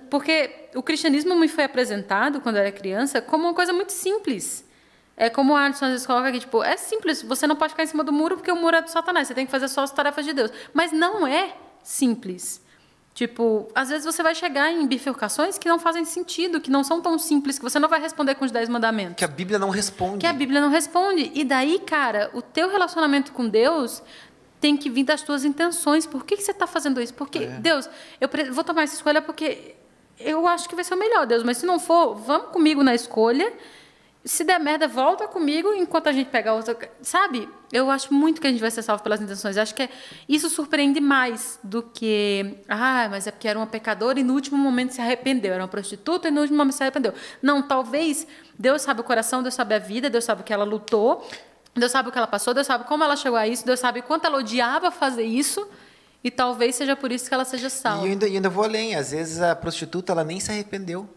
porque 0.10 0.70
o 0.74 0.82
cristianismo 0.82 1.36
me 1.36 1.50
foi 1.50 1.66
apresentado, 1.66 2.40
quando 2.40 2.56
eu 2.56 2.62
era 2.62 2.72
criança, 2.72 3.22
como 3.22 3.44
uma 3.44 3.54
coisa 3.54 3.74
muito 3.74 3.92
simples. 3.92 4.66
É 5.18 5.30
como 5.30 5.54
o 5.54 5.56
Alisson 5.58 5.86
às 5.86 5.92
vezes 5.92 6.08
coloca 6.08 6.30
aqui, 6.30 6.40
tipo, 6.40 6.64
é 6.64 6.78
simples, 6.78 7.22
você 7.22 7.46
não 7.46 7.56
pode 7.58 7.74
ficar 7.74 7.84
em 7.84 7.88
cima 7.88 8.04
do 8.04 8.14
muro 8.14 8.38
porque 8.38 8.52
o 8.52 8.56
muro 8.56 8.78
é 8.78 8.82
do 8.82 8.90
satanás, 8.90 9.28
você 9.28 9.34
tem 9.34 9.46
que 9.46 9.52
fazer 9.52 9.68
só 9.68 9.82
as 9.82 9.92
tarefas 9.92 10.24
de 10.24 10.32
Deus. 10.32 10.50
Mas 10.74 10.94
não 10.94 11.28
é 11.28 11.54
simples. 11.84 12.62
Tipo, 13.18 13.68
às 13.74 13.90
vezes 13.90 14.06
você 14.06 14.22
vai 14.22 14.36
chegar 14.36 14.72
em 14.72 14.86
bifurcações 14.86 15.58
que 15.58 15.68
não 15.68 15.80
fazem 15.80 16.06
sentido, 16.06 16.62
que 16.62 16.70
não 16.70 16.84
são 16.84 17.02
tão 17.02 17.18
simples, 17.18 17.58
que 17.58 17.64
você 17.64 17.80
não 17.80 17.90
vai 17.90 18.00
responder 18.00 18.36
com 18.36 18.46
os 18.46 18.52
dez 18.52 18.70
mandamentos 18.70 19.16
Que 19.16 19.26
a 19.26 19.28
Bíblia 19.28 19.58
não 19.58 19.72
responde. 19.72 20.20
que 20.20 20.28
a 20.28 20.34
Bíblia 20.34 20.62
não 20.62 20.70
responde. 20.70 21.32
E 21.34 21.44
daí, 21.44 21.80
cara, 21.80 22.30
o 22.36 22.44
teu 22.44 22.70
relacionamento 22.70 23.32
com 23.32 23.50
Deus 23.50 24.04
tem 24.62 24.78
que 24.78 24.88
vir 24.88 25.04
das 25.04 25.24
tuas 25.24 25.44
intenções. 25.44 26.06
Por 26.06 26.24
que, 26.24 26.38
que 26.38 26.44
você 26.44 26.52
está 26.52 26.68
fazendo 26.68 27.02
isso? 27.02 27.12
Porque, 27.16 27.48
Deus, 27.48 27.90
eu 28.22 28.30
vou 28.54 28.64
tomar 28.64 28.84
essa 28.84 28.94
escolha 28.94 29.20
porque 29.20 29.74
eu 30.20 30.46
acho 30.46 30.70
que 30.70 30.76
vai 30.76 30.84
ser 30.84 30.94
o 30.94 30.98
melhor, 31.00 31.26
Deus. 31.26 31.42
Mas 31.42 31.58
se 31.58 31.66
não 31.66 31.80
for, 31.80 32.14
vamos 32.14 32.50
comigo 32.50 32.84
na 32.84 32.94
escolha. 32.94 33.52
Se 34.24 34.44
der 34.44 34.60
merda, 34.60 34.88
volta 34.88 35.28
comigo 35.28 35.74
enquanto 35.74 36.06
a 36.06 36.12
gente 36.12 36.30
pega 36.30 36.54
outra. 36.54 36.78
Sabe? 37.02 37.50
Eu 37.72 37.92
acho 37.92 38.14
muito 38.14 38.40
que 38.40 38.48
a 38.48 38.50
gente 38.50 38.62
vai 38.62 38.72
ser 38.72 38.82
salvo 38.82 39.04
pelas 39.04 39.20
intenções. 39.22 39.58
Eu 39.58 39.64
acho 39.64 39.76
que 39.76 39.84
é- 39.84 39.90
isso 40.28 40.50
surpreende 40.50 41.02
mais 41.02 41.60
do 41.64 41.84
que. 41.84 42.58
Ah, 42.70 43.08
mas 43.10 43.28
é 43.28 43.32
porque 43.32 43.48
era 43.48 43.60
uma 43.60 43.68
pecadora 43.68 44.20
e 44.20 44.24
no 44.24 44.34
último 44.34 44.58
momento 44.58 44.92
se 44.94 45.02
arrependeu. 45.02 45.54
Era 45.54 45.62
uma 45.64 45.68
prostituta 45.68 46.30
e 46.30 46.32
no 46.32 46.40
último 46.42 46.58
momento 46.58 46.76
se 46.76 46.84
arrependeu. 46.84 47.14
Não, 47.42 47.62
talvez 47.62 48.26
Deus 48.58 48.82
sabe 48.82 49.02
o 49.02 49.04
coração, 49.04 49.42
Deus 49.44 49.54
sabe 49.54 49.76
a 49.76 49.80
vida, 49.80 50.10
Deus 50.10 50.24
sabe 50.24 50.42
o 50.42 50.44
que 50.46 50.54
ela 50.54 50.64
lutou, 50.64 51.28
Deus 51.76 51.92
sabe 51.92 52.08
o 52.10 52.12
que 52.12 52.18
ela 52.18 52.26
passou, 52.28 52.54
Deus 52.54 52.66
sabe 52.66 52.86
como 52.86 53.04
ela 53.04 53.16
chegou 53.18 53.38
a 53.38 53.46
isso, 53.48 53.66
Deus 53.66 53.80
sabe 53.80 54.02
quanto 54.02 54.26
ela 54.26 54.38
odiava 54.38 54.90
fazer 54.90 55.24
isso. 55.24 55.68
E 56.24 56.32
talvez 56.32 56.76
seja 56.76 56.96
por 56.96 57.12
isso 57.12 57.28
que 57.28 57.34
ela 57.34 57.46
seja 57.46 57.68
E 57.68 57.70
salva. 57.70 58.06
eu 58.06 58.12
ainda, 58.12 58.28
e 58.28 58.36
ainda 58.36 58.50
vou 58.50 58.64
além. 58.64 58.96
Às 58.96 59.12
vezes 59.12 59.40
a 59.42 59.56
prostituta 59.56 60.12
ela 60.14 60.24
nem 60.24 60.40
se 60.40 60.52
arrependeu. 60.52 61.08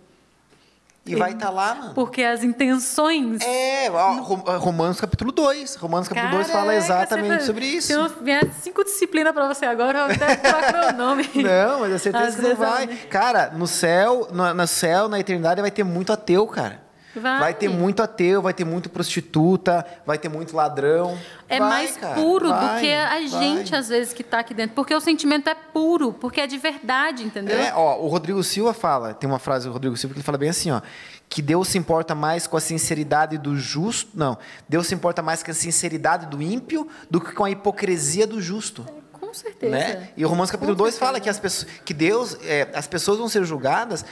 E 1.07 1.17
vai 1.17 1.33
estar 1.33 1.51
lá, 1.51 1.75
mano. 1.75 1.95
Porque 1.95 2.23
as 2.23 2.45
intenções. 2.45 3.41
É, 3.43 3.89
Rom- 3.89 4.59
Romanos 4.59 5.01
capítulo 5.01 5.33
2. 5.33 5.77
Romanos 5.77 6.09
capítulo 6.09 6.33
2 6.33 6.51
fala 6.51 6.73
Caraca, 6.73 6.77
exatamente 6.77 7.45
sobre 7.45 7.67
isso. 7.67 8.15
Vier 8.21 8.49
cinco 8.61 8.85
disciplinas 8.85 9.33
pra 9.33 9.49
você 9.49 9.65
agora, 9.65 10.01
eu 10.01 10.05
até 10.05 10.37
procurar 10.37 10.95
o 10.95 10.97
nome. 10.97 11.29
Não, 11.35 11.81
mas 11.81 11.91
eu 11.93 11.99
certeza 11.99 12.27
Às 12.27 12.35
que 12.37 12.43
não 12.43 12.55
vai. 12.55 12.87
Cara, 13.09 13.51
no 13.57 13.67
céu, 13.67 14.29
no, 14.31 14.53
no 14.55 14.67
céu, 14.67 15.09
na 15.09 15.19
eternidade, 15.19 15.61
vai 15.61 15.71
ter 15.71 15.85
muito 15.85 16.13
ateu, 16.13 16.47
cara. 16.47 16.83
Vai. 17.15 17.55
ter 17.55 17.69
muito 17.69 18.03
ateu, 18.03 18.41
vai 18.41 18.55
ter 18.55 18.65
muito 18.65 18.89
prostituta, 18.89 19.85
vai 20.07 20.19
ter 20.19 20.29
muito 20.29 20.55
ladrão. 20.55 21.19
É 21.49 21.59
Vai, 21.59 21.69
mais 21.69 21.97
cara, 21.97 22.15
puro 22.15 22.47
do 22.47 22.55
vai, 22.55 22.81
que 22.81 22.93
a 22.93 23.09
vai. 23.09 23.27
gente, 23.27 23.75
às 23.75 23.89
vezes, 23.89 24.13
que 24.13 24.23
tá 24.23 24.39
aqui 24.39 24.55
dentro. 24.55 24.75
Porque 24.77 24.95
o 24.95 25.01
sentimento 25.01 25.49
é 25.49 25.55
puro, 25.55 26.13
porque 26.13 26.41
é 26.41 26.47
de 26.47 26.57
verdade, 26.59 27.25
entendeu? 27.25 27.59
É, 27.59 27.73
ó, 27.75 27.99
o 28.01 28.07
Rodrigo 28.07 28.43
Silva 28.45 28.73
fala, 28.73 29.13
tem 29.13 29.29
uma 29.29 29.39
frase 29.41 29.67
do 29.67 29.73
Rodrigo 29.73 29.97
Silva 29.97 30.15
que 30.15 30.19
ele 30.21 30.25
fala 30.25 30.39
bem 30.39 30.51
assim, 30.51 30.71
ó, 30.71 30.81
que 31.29 31.43
Deus 31.43 31.69
se 31.69 31.79
importa 31.79 32.15
mais 32.15 32.47
com 32.47 32.57
a 32.57 32.61
sinceridade 32.61 33.39
do 33.39 33.57
justo, 33.57 34.11
não, 34.15 34.39
Deus 34.69 34.87
se 34.87 34.95
importa 34.95 35.23
mais 35.23 35.43
com 35.43 35.51
a 35.51 35.55
sinceridade 35.55 36.27
do 36.27 36.41
ímpio 36.41 36.87
do 37.11 37.21
que 37.21 37.33
com 37.33 37.45
a 37.45 37.51
hipocrisia 37.51 38.27
do 38.27 38.41
justo. 38.41 38.87
Com 39.13 39.35
certeza. 39.35 39.71
né? 39.71 40.09
E 40.17 40.25
o 40.25 40.29
Romanos 40.29 40.51
capítulo 40.51 40.77
Com 40.77 40.83
2 40.83 40.99
fala 40.99 41.21
que, 41.21 41.29
as 41.29 41.39
pessoas, 41.39 41.71
que 41.85 41.95
Deus, 41.95 42.37
é, 42.43 42.69
as 42.75 42.89
pessoas 42.89 43.19
vão 43.19 43.29
ser 43.29 43.45
julgadas 43.45 44.05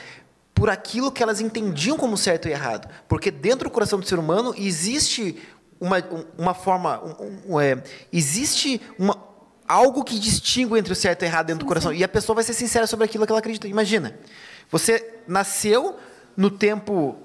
por 0.58 0.68
aquilo 0.68 1.12
que 1.12 1.22
elas 1.22 1.40
entendiam 1.40 1.96
como 1.96 2.16
certo 2.16 2.48
e 2.48 2.50
errado. 2.50 2.88
Porque 3.06 3.30
dentro 3.30 3.68
do 3.68 3.72
coração 3.72 4.00
do 4.00 4.06
ser 4.06 4.18
humano 4.18 4.52
existe 4.56 5.38
uma, 5.80 5.98
um- 5.98 6.24
uma 6.36 6.54
forma, 6.54 7.00
um- 7.02 7.54
um- 7.54 7.60
é, 7.60 7.82
existe 8.12 8.80
uma, 8.98 9.16
algo 9.68 10.02
que 10.02 10.18
distingue 10.18 10.76
entre 10.78 10.92
o 10.92 10.96
certo 10.96 11.22
e 11.22 11.24
o 11.24 11.28
errado 11.28 11.46
dentro 11.46 11.64
do 11.64 11.68
coração. 11.68 11.92
E 11.92 12.02
a 12.02 12.08
pessoa 12.08 12.34
vai 12.34 12.44
ser 12.44 12.54
sincera 12.54 12.86
sobre 12.86 13.04
aquilo 13.04 13.24
que 13.24 13.30
ela 13.32 13.38
acredita. 13.38 13.68
Imagina, 13.68 14.18
você 14.70 15.20
nasceu 15.28 15.96
no 16.36 16.50
tempo 16.50 17.16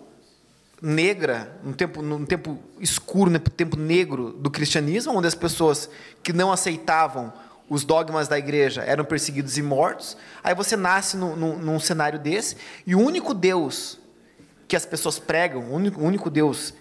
negra, 0.82 1.60
num 1.64 1.72
tempo, 1.74 2.02
num 2.02 2.26
tempo 2.26 2.60
escuro, 2.80 3.32
no 3.32 3.40
tempo 3.40 3.78
negro 3.78 4.34
do 4.34 4.52
cristianismo, 4.52 5.14
onde 5.18 5.28
as 5.28 5.36
pessoas 5.36 5.90
que 6.22 6.34
não 6.34 6.52
aceitavam 6.52 7.32
os 7.70 7.84
dogmas 7.84 8.28
da 8.28 8.38
igreja 8.38 8.82
eram 8.84 9.04
perseguidos 9.06 9.58
e 9.58 9.62
mortos. 9.62 10.18
Aí 10.44 10.54
você 10.54 10.76
nasce 10.76 11.18
num, 11.18 11.36
num- 11.36 11.58
num 11.58 11.80
cenário 11.80 12.20
desse, 12.20 12.58
e 12.86 12.94
o 12.96 13.00
único 13.00 13.34
Deus 13.34 14.00
que 14.68 14.76
as 14.76 14.86
pessoas 14.86 15.20
pregam, 15.20 15.62
o 15.62 15.74
único, 15.74 16.00
o 16.02 16.04
único 16.06 16.30
Deus 16.30 16.74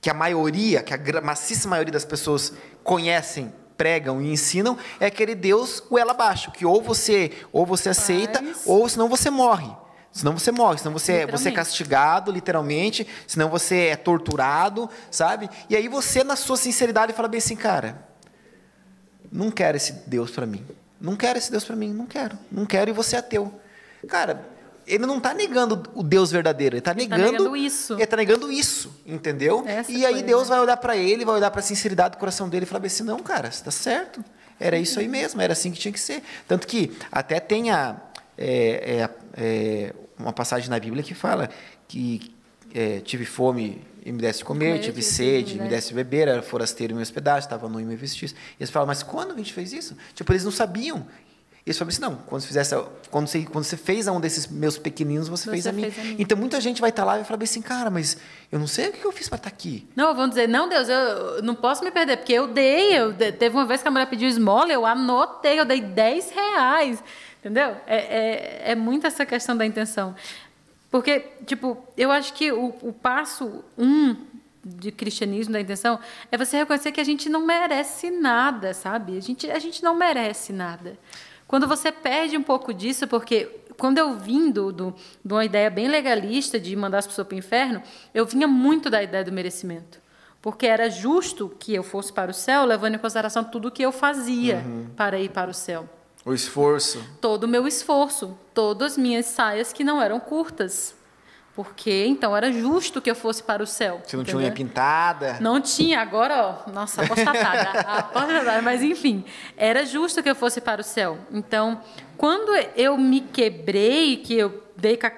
que 0.00 0.10
a 0.10 0.14
maioria, 0.14 0.82
que 0.82 0.94
a 0.94 1.20
maciça 1.20 1.68
maioria 1.68 1.92
das 1.92 2.04
pessoas 2.04 2.52
conhecem, 2.84 3.52
pregam 3.76 4.22
e 4.22 4.30
ensinam, 4.30 4.78
é 5.00 5.06
aquele 5.06 5.34
Deus 5.34 5.80
goela 5.80 6.12
abaixo, 6.12 6.50
que 6.50 6.64
ou 6.64 6.80
você, 6.80 7.32
ou 7.52 7.66
você 7.66 7.88
aceita, 7.90 8.38
Faz. 8.42 8.62
ou 8.66 8.88
senão 8.88 9.08
você 9.08 9.30
morre. 9.30 9.70
Senão 10.12 10.32
você 10.38 10.50
morre, 10.50 10.78
senão 10.78 10.92
você, 10.92 11.26
você 11.26 11.50
é 11.50 11.52
castigado, 11.52 12.32
literalmente, 12.32 13.06
senão 13.26 13.50
você 13.50 13.88
é 13.88 13.96
torturado, 13.96 14.88
sabe? 15.10 15.50
E 15.68 15.76
aí 15.76 15.88
você, 15.88 16.24
na 16.24 16.36
sua 16.36 16.56
sinceridade, 16.56 17.12
fala 17.12 17.28
bem 17.28 17.36
assim, 17.36 17.54
cara, 17.56 18.08
não 19.30 19.50
quero 19.50 19.76
esse 19.76 19.92
Deus 20.06 20.30
para 20.30 20.46
mim. 20.46 20.64
Não 21.00 21.16
quero 21.16 21.38
esse 21.38 21.50
Deus 21.50 21.64
para 21.64 21.76
mim, 21.76 21.92
não 21.92 22.06
quero. 22.06 22.38
Não 22.50 22.64
quero 22.64 22.90
e 22.90 22.92
você 22.92 23.16
é 23.16 23.18
ateu. 23.18 23.52
Cara, 24.08 24.46
ele 24.86 25.04
não 25.04 25.18
está 25.18 25.34
negando 25.34 25.82
o 25.94 26.02
Deus 26.02 26.30
verdadeiro, 26.30 26.74
ele 26.74 26.80
está 26.80 26.94
tá 26.94 27.00
negando, 27.00 27.22
negando 27.22 27.56
isso. 27.56 27.94
Ele 27.94 28.04
está 28.04 28.16
negando 28.16 28.52
isso, 28.52 28.94
entendeu? 29.04 29.64
Essa 29.66 29.90
e 29.90 30.06
aí 30.06 30.12
coisa. 30.12 30.26
Deus 30.26 30.48
vai 30.48 30.60
olhar 30.60 30.76
para 30.76 30.96
ele, 30.96 31.24
vai 31.24 31.34
olhar 31.34 31.50
para 31.50 31.60
a 31.60 31.62
sinceridade 31.62 32.16
do 32.16 32.18
coração 32.18 32.48
dele 32.48 32.64
e 32.64 32.68
falar 32.68 32.84
assim, 32.86 33.02
não, 33.02 33.18
cara, 33.18 33.50
você 33.50 33.58
está 33.58 33.70
certo. 33.70 34.24
Era 34.58 34.78
isso 34.78 34.98
aí 35.00 35.08
mesmo, 35.08 35.40
era 35.40 35.52
assim 35.52 35.70
que 35.70 35.78
tinha 35.78 35.92
que 35.92 36.00
ser. 36.00 36.22
Tanto 36.46 36.66
que 36.66 36.96
até 37.10 37.40
tem 37.40 37.70
a, 37.70 37.96
é, 38.38 39.00
é, 39.02 39.10
é, 39.36 39.94
uma 40.18 40.32
passagem 40.32 40.70
na 40.70 40.78
Bíblia 40.78 41.02
que 41.02 41.14
fala 41.14 41.50
que 41.88 42.34
é, 42.74 43.00
tive 43.00 43.24
fome 43.24 43.82
e 44.06 44.12
me 44.12 44.18
desse 44.18 44.38
de 44.38 44.44
comer, 44.44 44.66
Comer, 44.76 44.78
tive 44.84 45.02
sede, 45.02 45.48
sede, 45.48 45.54
me 45.56 45.64
né? 45.64 45.68
desse 45.68 45.88
de 45.88 45.94
beber, 45.94 46.28
era 46.28 46.40
forasteiro 46.40 46.92
e 46.92 46.96
me 46.96 47.02
hospedasse, 47.02 47.44
estava 47.48 47.68
nu 47.68 47.80
e 47.80 47.84
me 47.84 47.96
vestisse. 47.96 48.34
E 48.34 48.62
eles 48.62 48.70
falam, 48.70 48.86
mas 48.86 49.02
quando 49.02 49.32
a 49.32 49.36
gente 49.36 49.52
fez 49.52 49.72
isso? 49.72 49.96
Tipo, 50.14 50.30
eles 50.32 50.44
não 50.44 50.52
sabiam. 50.52 51.04
E 51.66 51.70
eles 51.70 51.76
falam 51.76 51.88
assim, 51.88 52.00
não, 52.00 52.14
quando 52.14 52.42
você, 52.42 52.46
fizesse, 52.46 52.76
quando 53.10 53.26
você, 53.26 53.42
quando 53.42 53.64
você 53.64 53.76
fez 53.76 54.06
a 54.06 54.12
um 54.12 54.20
desses 54.20 54.46
meus 54.46 54.78
pequeninos, 54.78 55.26
você, 55.26 55.46
Você 55.46 55.50
fez, 55.50 55.66
a 55.66 55.72
mim. 55.72 55.90
fez 55.90 55.98
a 55.98 56.02
mim. 56.10 56.16
Então 56.20 56.38
muita 56.38 56.60
gente 56.60 56.80
vai 56.80 56.90
estar 56.90 57.04
lá 57.04 57.14
e 57.14 57.16
vai 57.16 57.24
falar 57.24 57.42
assim, 57.42 57.60
cara, 57.60 57.90
mas 57.90 58.16
eu 58.52 58.60
não 58.60 58.68
sei 58.68 58.90
o 58.90 58.92
que 58.92 59.04
eu 59.04 59.10
fiz 59.10 59.28
para 59.28 59.38
estar 59.38 59.48
aqui. 59.48 59.84
Não, 59.96 60.14
vão 60.14 60.28
dizer, 60.28 60.46
não, 60.48 60.68
Deus, 60.68 60.88
eu 60.88 61.42
não 61.42 61.56
posso 61.56 61.82
me 61.82 61.90
perder, 61.90 62.18
porque 62.18 62.32
eu 62.32 62.46
dei, 62.46 62.96
eu 62.96 63.12
teve 63.12 63.56
uma 63.56 63.66
vez 63.66 63.82
que 63.82 63.88
a 63.88 63.90
mulher 63.90 64.06
pediu 64.06 64.28
esmola, 64.28 64.72
eu 64.72 64.86
anotei, 64.86 65.58
eu 65.58 65.64
dei 65.64 65.80
10 65.80 66.30
reais, 66.30 67.02
entendeu? 67.40 67.76
É, 67.88 67.96
é, 67.96 68.62
é 68.70 68.74
muito 68.76 69.04
essa 69.04 69.26
questão 69.26 69.56
da 69.56 69.66
intenção. 69.66 70.14
Porque, 70.96 71.20
tipo, 71.44 71.76
eu 71.94 72.10
acho 72.10 72.32
que 72.32 72.50
o, 72.50 72.74
o 72.80 72.90
passo 72.90 73.62
um 73.76 74.16
de 74.64 74.90
cristianismo, 74.90 75.52
da 75.52 75.60
intenção, 75.60 76.00
é 76.32 76.38
você 76.38 76.56
reconhecer 76.56 76.90
que 76.90 77.00
a 77.02 77.04
gente 77.04 77.28
não 77.28 77.44
merece 77.44 78.10
nada, 78.10 78.72
sabe? 78.72 79.18
A 79.18 79.20
gente, 79.20 79.50
a 79.50 79.58
gente 79.58 79.82
não 79.82 79.94
merece 79.94 80.54
nada. 80.54 80.98
Quando 81.46 81.68
você 81.68 81.92
perde 81.92 82.34
um 82.38 82.42
pouco 82.42 82.72
disso, 82.72 83.06
porque 83.06 83.44
quando 83.76 83.98
eu 83.98 84.14
vim 84.14 84.50
do, 84.50 84.72
do, 84.72 84.94
de 85.22 85.34
uma 85.34 85.44
ideia 85.44 85.68
bem 85.68 85.86
legalista 85.86 86.58
de 86.58 86.74
mandar 86.74 87.00
as 87.00 87.06
pessoas 87.06 87.28
para 87.28 87.34
o 87.34 87.38
inferno, 87.38 87.82
eu 88.14 88.24
vinha 88.24 88.48
muito 88.48 88.88
da 88.88 89.02
ideia 89.02 89.22
do 89.22 89.30
merecimento. 89.30 90.00
Porque 90.40 90.66
era 90.66 90.88
justo 90.88 91.54
que 91.60 91.74
eu 91.74 91.82
fosse 91.82 92.10
para 92.10 92.30
o 92.30 92.34
céu, 92.34 92.64
levando 92.64 92.94
em 92.94 92.98
consideração 92.98 93.44
tudo 93.44 93.68
o 93.68 93.70
que 93.70 93.82
eu 93.82 93.92
fazia 93.92 94.64
para 94.96 95.20
ir 95.20 95.28
para 95.28 95.50
o 95.50 95.54
céu. 95.54 95.86
O 96.26 96.34
esforço. 96.34 97.02
Todo 97.20 97.44
o 97.44 97.48
meu 97.48 97.68
esforço, 97.68 98.36
todas 98.52 98.92
as 98.92 98.98
minhas 98.98 99.26
saias 99.26 99.72
que 99.72 99.84
não 99.84 100.02
eram 100.02 100.18
curtas. 100.18 100.92
Porque 101.54 102.04
então 102.04 102.36
era 102.36 102.50
justo 102.52 103.00
que 103.00 103.08
eu 103.08 103.14
fosse 103.14 103.44
para 103.44 103.62
o 103.62 103.66
céu. 103.66 104.02
Você 104.04 104.16
não 104.16 104.24
tinha 104.24 104.34
entendeu? 104.34 104.48
unha 104.48 104.52
pintada. 104.52 105.38
Não 105.40 105.60
tinha, 105.60 106.00
agora, 106.00 106.64
ó, 106.66 106.70
nossa, 106.70 107.02
apostatada, 107.02 107.80
apostatada, 107.80 108.60
mas 108.60 108.82
enfim, 108.82 109.24
era 109.56 109.86
justo 109.86 110.20
que 110.20 110.28
eu 110.28 110.34
fosse 110.34 110.60
para 110.60 110.80
o 110.80 110.84
céu. 110.84 111.16
Então, 111.30 111.80
quando 112.16 112.52
eu 112.74 112.98
me 112.98 113.20
quebrei, 113.20 114.16
que 114.16 114.34
eu 114.34 114.64
dei 114.76 114.96
com 114.96 115.06
a 115.06 115.12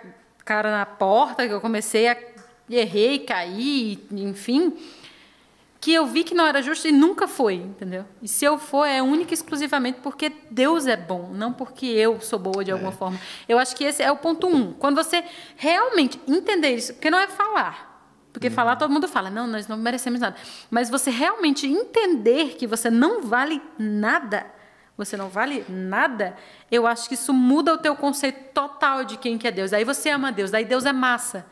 cara 0.44 0.70
na 0.70 0.84
porta, 0.84 1.48
que 1.48 1.54
eu 1.54 1.60
comecei 1.60 2.06
a 2.06 2.16
errei, 2.70 3.20
caí, 3.20 4.06
enfim, 4.12 4.76
que 5.80 5.92
eu 5.92 6.06
vi 6.06 6.24
que 6.24 6.34
não 6.34 6.46
era 6.46 6.60
justo 6.60 6.88
e 6.88 6.92
nunca 6.92 7.28
foi, 7.28 7.54
entendeu? 7.54 8.04
E 8.20 8.26
se 8.26 8.44
eu 8.44 8.58
for, 8.58 8.84
é 8.84 9.00
única 9.00 9.32
e 9.32 9.34
exclusivamente 9.34 10.00
porque 10.02 10.32
Deus 10.50 10.86
é 10.86 10.96
bom, 10.96 11.30
não 11.32 11.52
porque 11.52 11.86
eu 11.86 12.20
sou 12.20 12.38
boa 12.38 12.64
de 12.64 12.72
alguma 12.72 12.90
forma. 12.90 13.18
Eu 13.48 13.58
acho 13.58 13.76
que 13.76 13.84
esse 13.84 14.02
é 14.02 14.10
o 14.10 14.16
ponto 14.16 14.48
um. 14.48 14.72
Quando 14.72 14.96
você 14.96 15.22
realmente 15.56 16.20
entender 16.26 16.74
isso, 16.74 16.94
porque 16.94 17.10
não 17.10 17.18
é 17.18 17.28
falar. 17.28 17.88
Porque 18.32 18.50
falar 18.50 18.76
todo 18.76 18.92
mundo 18.92 19.08
fala, 19.08 19.30
não, 19.30 19.46
nós 19.46 19.68
não 19.68 19.76
merecemos 19.76 20.20
nada. 20.20 20.36
Mas 20.70 20.90
você 20.90 21.10
realmente 21.10 21.66
entender 21.66 22.56
que 22.56 22.66
você 22.66 22.90
não 22.90 23.22
vale 23.22 23.62
nada, 23.78 24.46
você 24.96 25.16
não 25.16 25.28
vale 25.28 25.64
nada, 25.68 26.36
eu 26.70 26.86
acho 26.86 27.08
que 27.08 27.14
isso 27.14 27.32
muda 27.32 27.72
o 27.72 27.78
teu 27.78 27.94
conceito 27.94 28.52
total 28.52 29.04
de 29.04 29.16
quem 29.16 29.38
que 29.38 29.46
é 29.46 29.50
Deus. 29.50 29.72
Aí 29.72 29.84
você 29.84 30.10
ama 30.10 30.32
Deus, 30.32 30.50
daí 30.50 30.64
Deus 30.64 30.84
é 30.84 30.92
massa. 30.92 31.46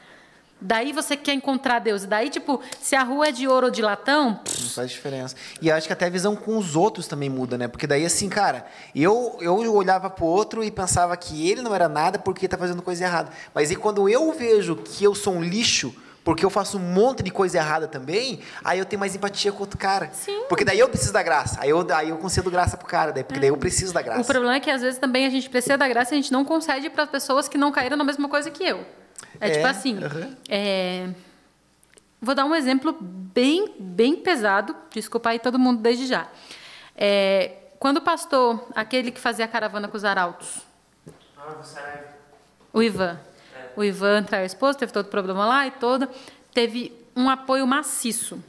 Daí 0.61 0.93
você 0.93 1.17
quer 1.17 1.35
encontrar 1.35 1.81
Deus. 1.81 2.05
Daí, 2.07 2.31
tipo, 2.31 2.61
se 2.81 2.97
a 2.97 3.03
rua 3.03 3.29
é 3.29 3.33
de 3.33 3.47
ouro 3.47 3.67
ou 3.67 3.71
de 3.71 3.83
latão, 3.83 4.41
Não 4.63 4.71
faz 4.71 4.91
diferença. 4.91 5.37
E 5.61 5.69
eu 5.69 5.75
acho 5.75 5.87
que 5.87 5.93
até 5.93 6.07
a 6.07 6.11
visão 6.11 6.35
com 6.35 6.57
os 6.57 6.75
outros 6.75 7.07
também 7.07 7.29
muda, 7.29 7.59
né? 7.59 7.69
Porque 7.69 7.87
daí, 7.87 8.07
assim, 8.07 8.29
cara, 8.29 8.67
eu, 8.95 9.37
eu 9.41 9.75
olhava 9.75 10.09
pro 10.09 10.25
outro 10.25 10.65
e 10.65 10.71
pensava 10.71 11.15
que 11.17 11.49
ele 11.49 11.61
não 11.61 11.75
era 11.75 11.89
nada 11.89 12.19
porque 12.19 12.49
tá 12.49 12.57
fazendo 12.57 12.81
coisa 12.81 13.05
errada. 13.05 13.31
Mas 13.55 13.71
e 13.71 13.77
quando 13.77 14.09
eu 14.09 14.33
vejo 14.33 14.77
que 14.77 15.05
eu 15.05 15.15
sou 15.15 15.35
um 15.35 15.43
lixo, 15.43 15.95
porque 16.25 16.45
eu 16.45 16.51
faço 16.51 16.79
um 16.79 16.81
monte 16.81 17.23
de 17.23 17.31
coisa 17.31 17.59
errada 17.59 17.87
também, 17.87 18.41
aí 18.65 18.79
eu 18.79 18.85
tenho 18.85 18.99
mais 18.99 19.15
empatia 19.15 19.53
com 19.53 19.59
o 19.59 19.61
outro 19.61 19.79
cara. 19.79 20.11
Sim. 20.13 20.45
Porque 20.49 20.65
daí 20.65 20.81
eu 20.81 20.89
preciso 20.89 21.13
da 21.13 21.23
graça. 21.23 21.59
Aí 21.61 21.71
eu, 21.71 21.87
aí 21.95 22.09
eu 22.09 22.17
concedo 22.17 22.51
graça 22.51 22.77
pro 22.77 22.87
cara, 22.87 23.13
daí, 23.13 23.23
porque 23.23 23.39
daí 23.39 23.51
eu 23.51 23.57
preciso 23.57 23.93
da 23.93 24.03
graça. 24.03 24.23
o 24.23 24.25
problema 24.25 24.57
é 24.57 24.61
que 24.61 24.71
às 24.71 24.81
vezes 24.81 24.99
também 24.99 25.27
a 25.27 25.31
gente 25.31 25.49
precisa 25.49 25.79
da 25.79 25.87
graça 25.87 26.15
e 26.15 26.19
a 26.19 26.21
gente 26.21 26.33
não 26.33 26.45
concede 26.45 26.91
para 26.91 27.05
as 27.05 27.11
pessoas 27.11 27.47
que 27.47 27.57
não 27.57 27.71
caíram 27.71 27.97
na 27.97 28.03
mesma 28.03 28.29
coisa 28.29 28.51
que 28.51 28.65
eu. 28.65 28.85
É, 29.41 29.49
É, 29.49 29.51
tipo 29.53 29.67
assim. 29.67 30.03
aham. 30.03 30.37
é, 30.49 31.09
Vou 32.21 32.35
dar 32.35 32.45
um 32.45 32.55
exemplo 32.55 32.97
bem, 33.01 33.75
bem 33.79 34.17
pesado. 34.17 34.75
Desculpa 34.91 35.31
aí 35.31 35.39
todo 35.39 35.59
mundo 35.59 35.81
desde 35.81 36.07
já. 36.07 36.27
É, 36.97 37.53
Quando 37.79 37.99
o 37.99 38.01
pastor, 38.01 38.67
aquele 38.75 39.11
que 39.11 39.21
fazia 39.21 39.45
a 39.45 39.49
caravana 39.49 39.87
com 39.87 39.97
os 39.97 40.05
arautos, 40.05 40.61
Ah, 41.37 41.53
você 41.63 41.79
é. 41.79 42.09
o 42.73 42.83
Ivan. 42.83 43.21
O 43.77 43.85
Ivan 43.85 44.23
traiu 44.23 44.43
a 44.45 44.47
esposa, 44.47 44.79
teve 44.79 44.93
todo 44.93 45.07
o 45.07 45.11
problema 45.11 45.45
lá 45.47 45.67
e 45.67 45.71
todo. 45.73 46.09
Teve 46.55 46.91
um 47.15 47.29
apoio 47.29 47.67
maciço. 47.67 48.43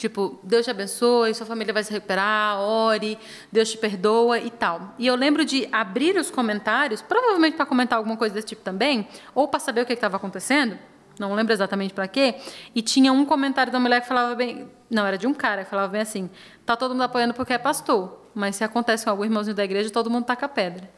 Tipo, 0.00 0.40
Deus 0.42 0.64
te 0.64 0.70
abençoe, 0.70 1.34
sua 1.34 1.44
família 1.44 1.74
vai 1.74 1.84
se 1.84 1.92
recuperar, 1.92 2.58
ore, 2.58 3.18
Deus 3.52 3.70
te 3.70 3.76
perdoa 3.76 4.38
e 4.38 4.48
tal. 4.48 4.94
E 4.98 5.06
eu 5.06 5.14
lembro 5.14 5.44
de 5.44 5.68
abrir 5.70 6.16
os 6.16 6.30
comentários, 6.30 7.02
provavelmente 7.02 7.54
para 7.54 7.66
comentar 7.66 7.98
alguma 7.98 8.16
coisa 8.16 8.34
desse 8.34 8.46
tipo 8.46 8.62
também, 8.62 9.06
ou 9.34 9.46
para 9.46 9.60
saber 9.60 9.82
o 9.82 9.84
que 9.84 9.92
estava 9.92 10.16
acontecendo, 10.16 10.78
não 11.18 11.34
lembro 11.34 11.52
exatamente 11.52 11.92
para 11.92 12.08
quê. 12.08 12.36
E 12.74 12.80
tinha 12.80 13.12
um 13.12 13.26
comentário 13.26 13.70
da 13.70 13.78
mulher 13.78 14.00
que 14.00 14.08
falava 14.08 14.34
bem. 14.34 14.70
Não, 14.88 15.06
era 15.06 15.18
de 15.18 15.26
um 15.26 15.34
cara 15.34 15.64
que 15.64 15.70
falava 15.70 15.92
bem 15.92 16.00
assim: 16.00 16.30
tá 16.64 16.74
todo 16.74 16.92
mundo 16.92 17.02
apoiando 17.02 17.34
porque 17.34 17.52
é 17.52 17.58
pastor, 17.58 18.24
mas 18.34 18.56
se 18.56 18.64
acontece 18.64 19.04
com 19.04 19.10
algum 19.10 19.26
irmãozinho 19.26 19.54
da 19.54 19.62
igreja, 19.62 19.90
todo 19.90 20.08
mundo 20.08 20.24
taca 20.24 20.48
pedra. 20.48 20.90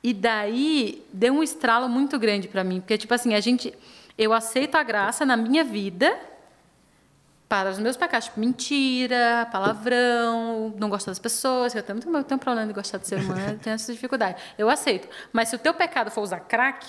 E 0.00 0.14
daí 0.14 1.04
deu 1.12 1.32
um 1.32 1.42
estralo 1.42 1.88
muito 1.88 2.20
grande 2.20 2.46
para 2.46 2.62
mim, 2.62 2.78
porque 2.78 2.96
tipo 2.96 3.12
assim, 3.12 3.34
a 3.34 3.40
gente 3.40 3.74
Eu 4.16 4.32
aceito 4.32 4.76
a 4.76 4.84
graça 4.84 5.26
na 5.26 5.36
minha 5.36 5.64
vida 5.64 6.30
para 7.50 7.68
os 7.68 7.80
meus 7.80 7.96
pecados, 7.96 8.26
tipo 8.26 8.38
mentira, 8.38 9.48
palavrão, 9.50 10.72
não 10.78 10.88
gostar 10.88 11.10
das 11.10 11.18
pessoas. 11.18 11.74
Eu 11.74 11.82
tenho, 11.82 11.98
eu 11.98 12.22
tenho 12.22 12.36
um 12.36 12.38
problema 12.38 12.64
de 12.68 12.72
gostar 12.72 12.98
do 12.98 13.04
ser 13.04 13.18
humano, 13.18 13.58
tenho 13.58 13.74
essa 13.74 13.92
dificuldade. 13.92 14.40
Eu 14.56 14.70
aceito. 14.70 15.08
Mas 15.32 15.48
se 15.48 15.56
o 15.56 15.58
teu 15.58 15.74
pecado 15.74 16.12
for 16.12 16.20
usar 16.20 16.38
crack, 16.38 16.86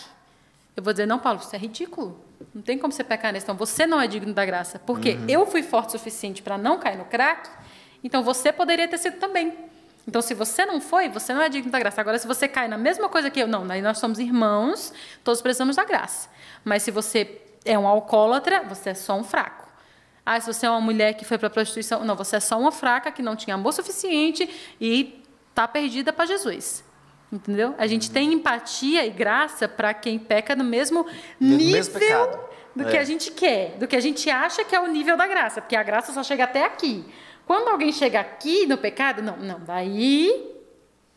eu 0.77 0.83
vou 0.83 0.93
dizer, 0.93 1.07
não, 1.07 1.17
Paulo, 1.17 1.39
isso 1.39 1.55
é 1.55 1.57
ridículo. 1.57 2.23
Não 2.53 2.61
tem 2.61 2.77
como 2.77 2.93
você 2.93 3.03
pecar 3.03 3.33
nesse. 3.33 3.43
Então, 3.43 3.55
você 3.55 3.87
não 3.87 3.99
é 3.99 4.05
digno 4.05 4.35
da 4.35 4.45
graça. 4.45 4.77
Porque 4.77 5.17
eu 5.27 5.47
fui 5.47 5.63
forte 5.63 5.89
o 5.89 5.91
suficiente 5.93 6.43
para 6.43 6.59
não 6.59 6.77
cair 6.77 6.95
no 6.95 7.05
crack, 7.05 7.49
então 8.03 8.21
você 8.21 8.53
poderia 8.53 8.87
ter 8.87 8.99
sido 8.99 9.17
também. 9.17 9.57
Então, 10.07 10.21
se 10.21 10.35
você 10.35 10.63
não 10.63 10.79
foi, 10.79 11.09
você 11.09 11.33
não 11.33 11.41
é 11.41 11.49
digno 11.49 11.71
da 11.71 11.79
graça. 11.79 11.99
Agora, 11.99 12.19
se 12.19 12.27
você 12.27 12.47
cai 12.47 12.67
na 12.67 12.77
mesma 12.77 13.09
coisa 13.09 13.31
que 13.31 13.39
eu, 13.39 13.47
não, 13.47 13.65
nós 13.65 13.97
somos 13.97 14.19
irmãos, 14.19 14.93
todos 15.23 15.41
precisamos 15.41 15.75
da 15.75 15.85
graça. 15.85 16.29
Mas 16.63 16.83
se 16.83 16.91
você 16.91 17.41
é 17.65 17.79
um 17.79 17.87
alcoólatra, 17.87 18.61
você 18.61 18.91
é 18.91 18.93
só 18.93 19.17
um 19.17 19.23
fraco. 19.23 19.60
Ah, 20.25 20.39
se 20.39 20.51
você 20.51 20.65
é 20.65 20.69
uma 20.69 20.81
mulher 20.81 21.13
que 21.13 21.25
foi 21.25 21.37
para 21.37 21.47
a 21.47 21.49
prostituição, 21.49 22.05
não, 22.05 22.15
você 22.15 22.35
é 22.35 22.39
só 22.39 22.59
uma 22.59 22.71
fraca 22.71 23.11
que 23.11 23.21
não 23.21 23.35
tinha 23.35 23.55
amor 23.55 23.73
suficiente 23.73 24.49
e 24.79 25.23
está 25.49 25.67
perdida 25.67 26.13
para 26.13 26.25
Jesus. 26.25 26.83
Entendeu? 27.31 27.73
A 27.77 27.87
gente 27.87 28.11
tem 28.11 28.33
empatia 28.33 29.05
e 29.05 29.09
graça 29.09 29.67
para 29.67 29.93
quem 29.93 30.19
peca 30.19 30.55
no 30.55 30.63
mesmo 30.63 31.05
No 31.39 31.57
nível 31.57 31.71
mesmo 31.71 31.99
do 32.75 32.83
É. 32.83 32.91
que 32.91 32.97
a 32.97 33.03
gente 33.03 33.31
quer, 33.31 33.77
do 33.77 33.87
que 33.87 33.95
a 33.95 33.99
gente 33.99 34.29
acha 34.29 34.63
que 34.63 34.75
é 34.75 34.79
o 34.79 34.87
nível 34.87 35.17
da 35.17 35.27
graça, 35.27 35.61
porque 35.61 35.75
a 35.75 35.83
graça 35.83 36.13
só 36.13 36.23
chega 36.23 36.43
até 36.43 36.65
aqui. 36.65 37.03
Quando 37.45 37.67
alguém 37.69 37.91
chega 37.91 38.19
aqui 38.19 38.65
no 38.65 38.77
pecado, 38.77 39.21
não, 39.21 39.37
não, 39.37 39.59
daí 39.59 40.55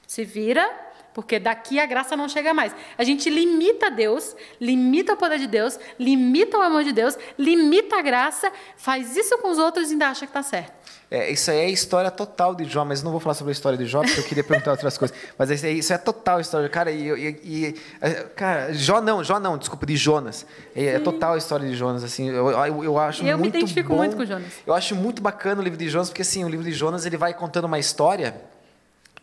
se 0.06 0.24
vira, 0.24 0.68
porque 1.14 1.38
daqui 1.38 1.78
a 1.78 1.86
graça 1.86 2.16
não 2.16 2.28
chega 2.28 2.52
mais. 2.52 2.74
A 2.98 3.04
gente 3.04 3.30
limita 3.30 3.90
Deus, 3.90 4.36
limita 4.60 5.14
o 5.14 5.16
poder 5.16 5.38
de 5.38 5.46
Deus, 5.46 5.78
limita 5.98 6.58
o 6.58 6.62
amor 6.62 6.84
de 6.84 6.92
Deus, 6.92 7.16
limita 7.38 7.96
a 7.96 8.02
graça, 8.02 8.52
faz 8.76 9.16
isso 9.16 9.38
com 9.38 9.50
os 9.50 9.58
outros 9.58 9.88
e 9.88 9.92
ainda 9.92 10.08
acha 10.08 10.26
que 10.26 10.30
está 10.30 10.42
certo. 10.42 10.72
É, 11.10 11.30
isso 11.30 11.48
aí 11.50 11.58
é 11.58 11.64
a 11.66 11.68
história 11.68 12.10
total 12.10 12.54
de 12.56 12.64
Jó, 12.64 12.84
mas 12.84 13.00
não 13.02 13.12
vou 13.12 13.20
falar 13.20 13.34
sobre 13.34 13.50
a 13.50 13.54
história 13.54 13.78
de 13.78 13.86
Jó, 13.86 14.00
porque 14.02 14.18
eu 14.18 14.24
queria 14.24 14.42
perguntar 14.42 14.72
outras 14.72 14.98
coisas. 14.98 15.16
Mas 15.38 15.48
isso, 15.50 15.64
aí- 15.64 15.78
isso 15.78 15.92
é 15.92 15.98
total 15.98 16.38
a 16.38 16.40
história. 16.40 16.68
Cara, 16.68 16.90
e, 16.90 17.08
e- 17.08 17.40
e- 17.44 17.74
é, 18.00 18.10
cara, 18.34 18.72
Jó 18.74 19.00
não, 19.00 19.22
Jó 19.22 19.38
não, 19.38 19.56
desculpa, 19.56 19.86
de 19.86 19.96
Jonas. 19.96 20.44
É, 20.74 20.86
é 20.86 20.98
total 20.98 21.34
a 21.34 21.38
história 21.38 21.68
de 21.68 21.76
Jonas, 21.76 22.02
assim. 22.02 22.30
Eu, 22.30 22.48
eu, 22.50 22.84
eu 22.84 22.98
acho 22.98 23.22
Eu 23.24 23.36
me 23.36 23.44
muito 23.44 23.56
identifico 23.58 23.90
bom- 23.90 23.96
muito 23.98 24.16
com 24.16 24.24
Jonas. 24.24 24.48
Eu 24.66 24.74
acho 24.74 24.96
muito 24.96 25.22
bacana 25.22 25.60
o 25.60 25.64
livro 25.64 25.78
de 25.78 25.88
Jonas, 25.88 26.08
porque 26.08 26.22
assim, 26.22 26.44
o 26.44 26.48
livro 26.48 26.64
de 26.64 26.72
Jonas 26.72 27.06
ele 27.06 27.16
vai 27.16 27.32
contando 27.32 27.66
uma 27.66 27.78
história 27.78 28.34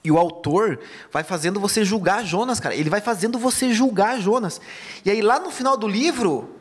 e 0.03 0.11
o 0.11 0.17
autor 0.17 0.79
vai 1.11 1.23
fazendo 1.23 1.59
você 1.59 1.83
julgar 1.85 2.25
Jonas, 2.25 2.59
cara. 2.59 2.73
Ele 2.75 2.89
vai 2.89 3.01
fazendo 3.01 3.37
você 3.37 3.73
julgar 3.73 4.19
Jonas. 4.19 4.59
E 5.05 5.11
aí 5.11 5.21
lá 5.21 5.39
no 5.39 5.51
final 5.51 5.77
do 5.77 5.87
livro, 5.87 6.55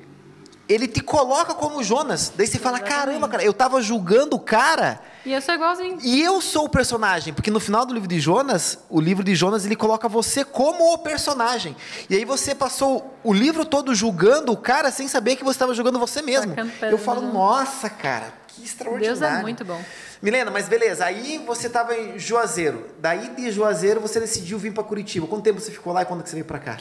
ele 0.68 0.86
te 0.86 1.00
coloca 1.00 1.54
como 1.54 1.82
Jonas. 1.82 2.32
Daí 2.36 2.46
você 2.46 2.58
fala: 2.58 2.78
caramba, 2.80 3.28
cara, 3.28 3.42
eu 3.42 3.52
tava 3.52 3.80
julgando 3.82 4.36
o 4.36 4.40
cara. 4.40 5.00
E 5.24 5.32
eu 5.32 5.40
sou 5.42 5.54
igualzinho. 5.54 5.98
E 6.02 6.22
eu 6.22 6.40
sou 6.40 6.64
o 6.64 6.68
personagem, 6.68 7.34
porque 7.34 7.50
no 7.50 7.60
final 7.60 7.84
do 7.84 7.92
livro 7.92 8.08
de 8.08 8.18
Jonas, 8.20 8.78
o 8.88 9.00
livro 9.00 9.22
de 9.24 9.34
Jonas, 9.34 9.66
ele 9.66 9.76
coloca 9.76 10.08
você 10.08 10.44
como 10.44 10.92
o 10.94 10.98
personagem. 10.98 11.76
E 12.08 12.14
aí 12.16 12.24
você 12.24 12.54
passou 12.54 13.14
o 13.24 13.32
livro 13.32 13.64
todo 13.64 13.94
julgando 13.94 14.52
o 14.52 14.56
cara 14.56 14.90
sem 14.90 15.08
saber 15.08 15.36
que 15.36 15.44
você 15.44 15.56
estava 15.56 15.74
julgando 15.74 15.98
você 15.98 16.22
mesmo. 16.22 16.54
Pedra 16.54 16.90
Eu 16.90 16.98
falo, 16.98 17.20
no- 17.22 17.32
nossa, 17.34 17.90
cara, 17.90 18.32
que 18.48 18.62
extraordinário. 18.64 19.18
Deus 19.20 19.32
é 19.38 19.42
muito 19.42 19.64
bom. 19.64 19.80
Milena, 20.22 20.50
mas 20.50 20.68
beleza, 20.68 21.06
aí 21.06 21.38
você 21.46 21.66
estava 21.66 21.96
em 21.96 22.18
Juazeiro. 22.18 22.86
Daí 22.98 23.28
de 23.34 23.50
Juazeiro 23.50 24.00
você 24.00 24.20
decidiu 24.20 24.58
vir 24.58 24.72
para 24.72 24.82
Curitiba. 24.84 25.26
Quanto 25.26 25.42
tempo 25.42 25.58
você 25.58 25.70
ficou 25.70 25.92
lá 25.92 26.02
e 26.02 26.04
quando 26.04 26.22
que 26.22 26.28
você 26.28 26.36
veio 26.36 26.44
para 26.44 26.58
cá? 26.58 26.78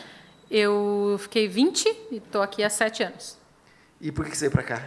Eu 0.52 1.18
fiquei 1.20 1.48
20 1.48 1.86
e 2.12 2.18
estou 2.18 2.42
aqui 2.42 2.64
há 2.64 2.70
7 2.70 3.04
anos. 3.04 3.38
E 4.02 4.12
por 4.12 4.26
que 4.26 4.32
que 4.32 4.38
você 4.38 4.46
veio 4.46 4.52
para 4.52 4.64
cá? 4.64 4.84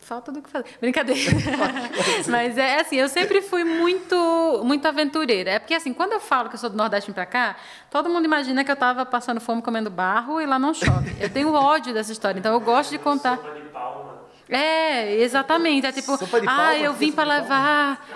Falta 0.00 0.32
do 0.32 0.42
que 0.42 0.50
fazer. 0.50 0.66
Brincadeira. 0.80 1.30
Mas 2.26 2.58
é 2.58 2.80
assim, 2.80 2.96
eu 2.96 3.08
sempre 3.08 3.42
fui 3.42 3.62
muito 3.62 4.60
muito 4.64 4.88
aventureira. 4.88 5.52
É 5.52 5.58
porque 5.60 5.74
assim, 5.74 5.92
quando 5.94 6.12
eu 6.12 6.18
falo 6.18 6.48
que 6.48 6.56
eu 6.56 6.58
sou 6.58 6.68
do 6.68 6.76
Nordeste 6.76 7.12
pra 7.12 7.26
cá, 7.26 7.54
todo 7.92 8.10
mundo 8.10 8.24
imagina 8.24 8.64
que 8.64 8.70
eu 8.70 8.74
estava 8.74 9.06
passando 9.06 9.40
fome 9.40 9.62
comendo 9.62 9.88
barro 9.88 10.40
e 10.40 10.46
lá 10.46 10.58
não 10.58 10.74
chove. 10.74 11.14
Eu 11.20 11.30
tenho 11.30 11.52
ódio 11.52 11.94
dessa 11.94 12.10
história, 12.10 12.40
então 12.40 12.52
eu 12.52 12.58
gosto 12.60 12.90
de 12.90 12.98
contar. 12.98 13.36
Sopa 13.36 13.54
de 13.54 13.68
palma. 13.68 14.09
É, 14.50 15.14
exatamente. 15.16 15.86
É 15.86 15.92
tipo, 15.92 16.16
Sopa 16.16 16.40
de 16.40 16.46
ah, 16.48 16.76
eu 16.76 16.92
Que 16.92 16.98
vim 16.98 17.12
para 17.12 17.24
levar, 17.24 18.06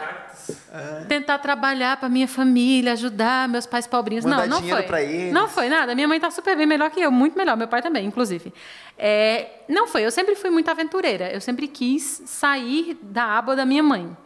tentar 1.08 1.38
trabalhar 1.38 1.96
para 1.96 2.08
minha 2.08 2.26
família, 2.26 2.92
ajudar 2.92 3.48
meus 3.48 3.66
pais 3.66 3.86
pobrinhos. 3.86 4.24
Mandar 4.24 4.48
não, 4.48 4.60
não 4.60 4.68
foi. 4.68 4.82
pra 4.82 5.02
eles. 5.02 5.32
Não 5.32 5.48
foi 5.48 5.68
nada. 5.68 5.94
Minha 5.94 6.08
mãe 6.08 6.16
está 6.16 6.30
super 6.30 6.56
bem, 6.56 6.66
melhor 6.66 6.90
que 6.90 7.00
eu, 7.00 7.10
muito 7.10 7.36
melhor. 7.38 7.56
Meu 7.56 7.68
pai 7.68 7.80
também, 7.80 8.04
inclusive. 8.04 8.52
É, 8.98 9.48
não 9.68 9.86
foi. 9.86 10.04
Eu 10.04 10.10
sempre 10.10 10.34
fui 10.34 10.50
muito 10.50 10.68
aventureira. 10.70 11.30
Eu 11.32 11.40
sempre 11.40 11.68
quis 11.68 12.22
sair 12.26 12.98
da 13.00 13.38
aba 13.38 13.54
da 13.54 13.64
minha 13.64 13.82
mãe. 13.82 14.16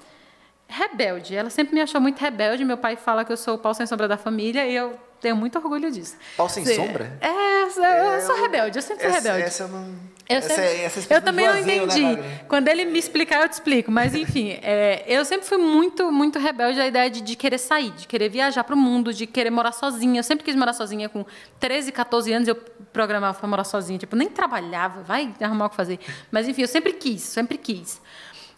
Rebelde. 0.67 1.35
Ela 1.35 1.51
sempre 1.51 1.75
me 1.75 1.81
achou 1.81 2.01
muito 2.01 2.19
rebelde. 2.19 2.65
Meu 2.65 2.77
pai 2.77 2.97
fala 2.97 3.25
que 3.25 3.33
eu 3.33 3.37
sou 3.37 3.55
o 3.55 3.59
pau 3.59 3.75
sem 3.75 3.87
sombra 3.87 4.09
da 4.09 4.17
família 4.17 4.67
e 4.67 4.75
eu 4.75 4.99
tenho 5.21 5.37
muito 5.37 5.59
orgulho 5.59 5.91
disso. 5.91 6.17
Pau 6.37 6.49
sem 6.49 6.65
Sim. 6.65 6.77
sombra? 6.77 7.19
É, 7.21 7.63
eu 7.65 8.08
sou 8.35 8.43
rebelde. 8.43 8.79
Eu 8.79 8.83
sempre 8.83 9.05
fui 9.05 9.13
essa, 9.17 9.21
rebelde. 9.29 9.47
Essa 9.49 9.63
eu 9.65 9.69
não. 9.69 10.09
Eu, 10.29 10.37
essa, 10.37 10.49
sempre- 10.49 10.65
é- 10.65 10.85
essa 10.85 11.15
é 11.15 11.17
eu 11.17 11.23
também 11.23 11.47
não 11.47 11.55
né, 11.55 11.61
entendi. 11.61 12.03
Wagner? 12.03 12.45
Quando 12.47 12.69
ele 12.69 12.85
me 12.85 12.99
explicar, 12.99 13.43
eu 13.43 13.49
te 13.49 13.55
explico. 13.55 13.91
Mas, 13.91 14.15
enfim, 14.15 14.59
é, 14.63 15.03
eu 15.07 15.25
sempre 15.25 15.47
fui 15.47 15.57
muito, 15.57 16.13
muito 16.13 16.39
rebelde 16.39 16.79
à 16.81 16.87
ideia 16.87 17.09
de, 17.09 17.23
de 17.23 17.35
querer 17.35 17.57
sair, 17.59 17.91
de 17.93 18.07
querer 18.07 18.29
viajar 18.29 18.63
para 18.65 18.75
o 18.75 18.79
mundo, 18.79 19.13
de 19.13 19.27
querer 19.27 19.51
morar 19.51 19.73
sozinha. 19.73 20.19
Eu 20.21 20.25
sempre 20.25 20.45
quis 20.45 20.55
morar 20.55 20.75
sozinha. 20.75 21.09
Com 21.09 21.25
13, 21.59 21.91
14 21.93 22.33
anos, 22.33 22.47
eu 22.49 22.55
programava 22.93 23.39
para 23.39 23.49
morar 23.49 23.65
sozinha. 23.65 23.99
Tipo, 23.99 24.17
nem 24.17 24.29
trabalhava, 24.29 25.03
vai 25.03 25.33
arrumar 25.41 25.67
o 25.67 25.71
que 25.71 25.77
fazer. 25.77 25.99
Mas, 26.31 26.47
enfim, 26.47 26.63
eu 26.63 26.69
sempre 26.69 26.93
quis, 26.93 27.23
sempre 27.23 27.57
quis. 27.57 28.01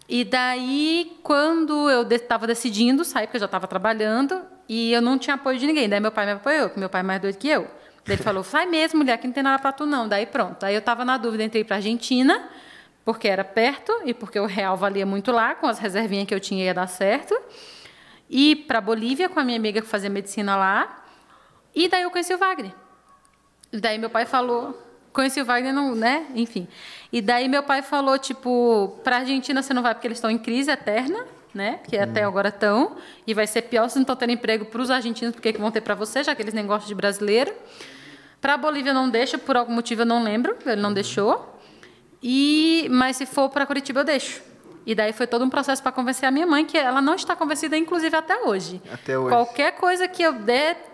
E 0.09 0.25
daí, 0.25 1.17
quando 1.23 1.89
eu 1.89 2.01
estava 2.09 2.45
decidindo 2.45 3.05
sair, 3.05 3.27
porque 3.27 3.37
eu 3.37 3.41
já 3.41 3.45
estava 3.45 3.65
trabalhando, 3.65 4.41
e 4.67 4.91
eu 4.91 5.01
não 5.01 5.17
tinha 5.17 5.35
apoio 5.35 5.57
de 5.57 5.65
ninguém. 5.65 5.87
Daí 5.87 5.99
meu 6.01 6.11
pai 6.11 6.25
me 6.25 6.33
apoiou, 6.33 6.67
porque 6.67 6.79
meu 6.79 6.89
pai 6.89 6.99
é 6.99 7.03
mais 7.03 7.21
doido 7.21 7.37
que 7.37 7.47
eu. 7.47 7.67
Daí 8.05 8.15
ele 8.15 8.23
falou, 8.23 8.43
sai 8.43 8.65
mesmo, 8.65 8.99
mulher, 8.99 9.17
que 9.17 9.27
não 9.27 9.33
tem 9.33 9.43
nada 9.43 9.59
para 9.59 9.71
tu 9.71 9.85
não. 9.85 10.07
Daí 10.07 10.25
pronto. 10.25 10.63
Aí 10.63 10.73
eu 10.73 10.79
estava 10.79 11.05
na 11.05 11.17
dúvida 11.17 11.43
entre 11.43 11.59
ir 11.59 11.63
para 11.63 11.77
Argentina, 11.77 12.49
porque 13.05 13.27
era 13.27 13.43
perto, 13.43 13.93
e 14.05 14.13
porque 14.13 14.39
o 14.39 14.45
real 14.45 14.75
valia 14.75 15.05
muito 15.05 15.31
lá, 15.31 15.55
com 15.55 15.67
as 15.67 15.79
reservinhas 15.79 16.27
que 16.27 16.33
eu 16.33 16.39
tinha 16.39 16.65
ia 16.65 16.73
dar 16.73 16.87
certo. 16.87 17.37
E 18.29 18.55
para 18.55 18.79
Bolívia, 18.79 19.27
com 19.27 19.39
a 19.39 19.43
minha 19.43 19.57
amiga 19.57 19.81
que 19.81 19.87
fazia 19.87 20.09
medicina 20.09 20.55
lá. 20.55 21.03
E 21.75 21.87
daí 21.87 22.03
eu 22.03 22.11
conheci 22.11 22.33
o 22.33 22.37
Wagner. 22.37 22.73
E 23.71 23.79
daí 23.79 23.97
meu 23.97 24.09
pai 24.09 24.25
falou, 24.25 24.81
conheci 25.13 25.41
o 25.41 25.45
Wagner, 25.45 25.73
não, 25.73 25.93
né? 25.95 26.25
Enfim. 26.35 26.67
E 27.11 27.21
daí 27.21 27.47
meu 27.47 27.63
pai 27.63 27.81
falou, 27.81 28.17
tipo, 28.17 28.99
para 29.03 29.17
Argentina 29.17 29.61
você 29.61 29.73
não 29.73 29.81
vai 29.81 29.93
porque 29.93 30.07
eles 30.07 30.17
estão 30.17 30.31
em 30.31 30.37
crise 30.37 30.71
eterna, 30.71 31.25
né? 31.53 31.79
Que 31.87 31.97
até 31.97 32.23
agora 32.23 32.49
estão. 32.49 32.95
E 33.27 33.33
vai 33.33 33.47
ser 33.47 33.63
pior 33.63 33.89
se 33.89 33.95
não 33.97 34.03
estão 34.03 34.15
tendo 34.15 34.31
emprego 34.31 34.65
para 34.65 34.81
os 34.81 34.89
argentinos, 34.89 35.33
porque 35.33 35.53
que 35.53 35.59
vão 35.59 35.71
ter 35.71 35.81
para 35.81 35.95
você, 35.95 36.23
já 36.23 36.33
que 36.33 36.41
eles 36.41 36.53
nem 36.53 36.65
gostam 36.65 36.87
de 36.87 36.95
brasileiro. 36.95 37.53
Para 38.41 38.55
a 38.55 38.57
Bolívia 38.57 38.93
não 38.93 39.09
deixa, 39.09 39.37
por 39.37 39.55
algum 39.55 39.71
motivo 39.71 40.01
eu 40.01 40.05
não 40.05 40.23
lembro, 40.23 40.57
ele 40.65 40.81
não 40.81 40.91
deixou. 40.91 41.59
E 42.21 42.87
mas 42.89 43.17
se 43.17 43.25
for 43.25 43.49
para 43.49 43.65
Curitiba 43.65 44.01
eu 44.01 44.03
deixo. 44.03 44.41
E 44.85 44.95
daí 44.95 45.13
foi 45.13 45.27
todo 45.27 45.45
um 45.45 45.49
processo 45.49 45.81
para 45.81 45.91
convencer 45.91 46.27
a 46.27 46.31
minha 46.31 46.47
mãe 46.47 46.65
que 46.65 46.77
ela 46.77 47.01
não 47.01 47.13
está 47.13 47.35
convencida 47.35 47.77
inclusive 47.77 48.15
até 48.15 48.35
hoje. 48.41 48.81
Até 48.91 49.17
hoje. 49.17 49.29
Qualquer 49.29 49.73
coisa 49.73 50.07
que 50.07 50.23
eu 50.23 50.33
der 50.33 50.91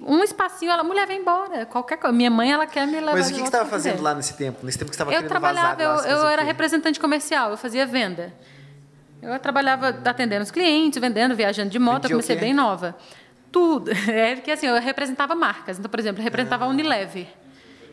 um 0.00 0.22
espacinho, 0.22 0.70
ela, 0.70 0.84
mulher, 0.84 1.06
vem 1.06 1.20
embora. 1.20 1.64
Qualquer 1.66 1.96
coisa. 1.96 2.14
Minha 2.14 2.30
mãe, 2.30 2.52
ela 2.52 2.66
quer 2.66 2.86
me 2.86 3.00
levar 3.00 3.14
Mas 3.14 3.26
o 3.26 3.28
que, 3.30 3.34
que 3.36 3.40
você 3.40 3.46
estava 3.46 3.68
fazendo 3.68 4.02
lá 4.02 4.14
nesse 4.14 4.34
tempo? 4.34 4.64
Nesse 4.64 4.78
tempo 4.78 4.90
que 4.90 4.96
você 4.96 5.02
estava 5.02 5.10
Eu 5.10 5.16
querendo 5.16 5.28
trabalhava, 5.28 5.76
vazar 5.76 6.10
eu, 6.10 6.16
lá, 6.16 6.22
eu 6.24 6.28
era 6.28 6.42
representante 6.42 7.00
comercial, 7.00 7.50
eu 7.50 7.56
fazia 7.56 7.86
venda. 7.86 8.32
Eu 9.22 9.38
trabalhava 9.38 9.88
atendendo 10.04 10.42
os 10.42 10.50
clientes, 10.50 11.00
vendendo, 11.00 11.34
viajando 11.34 11.70
de 11.70 11.78
moto, 11.78 12.02
Vendia 12.02 12.14
eu 12.14 12.18
comecei 12.18 12.36
bem 12.36 12.52
nova. 12.52 12.94
Tudo. 13.56 13.90
É 14.06 14.34
porque 14.34 14.50
assim, 14.50 14.66
eu 14.66 14.78
representava 14.78 15.34
marcas. 15.34 15.78
Então, 15.78 15.90
por 15.90 15.98
exemplo, 15.98 16.20
eu 16.20 16.24
representava 16.24 16.64
Ah. 16.64 16.66
a 16.66 16.70
Unilever. 16.70 17.26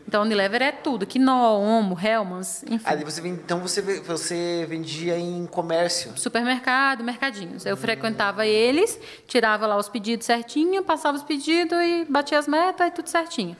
Então, 0.06 0.20
a 0.20 0.24
Unilever 0.26 0.60
é 0.60 0.70
tudo. 0.70 1.06
Quinó, 1.06 1.58
Omo, 1.58 1.98
Hellmann's, 1.98 2.62
enfim. 2.68 2.84
Aí 2.84 3.02
você, 3.02 3.22
vem- 3.22 3.32
então 3.32 3.60
você, 3.60 3.80
você 4.02 4.66
vendia 4.68 5.18
em 5.18 5.46
comércio. 5.46 6.12
Supermercado, 6.18 7.02
mercadinhos. 7.02 7.64
Eu 7.64 7.74
frequentava 7.78 8.46
eles, 8.46 9.00
tirava 9.26 9.66
lá 9.66 9.78
os 9.78 9.88
pedidos 9.88 10.26
certinho, 10.26 10.82
passava 10.84 11.16
os 11.16 11.22
pedidos 11.22 11.78
e 11.78 12.04
batia 12.10 12.38
as 12.38 12.46
metas 12.46 12.88
e 12.88 12.90
tudo 12.90 13.08
certinho. 13.08 13.56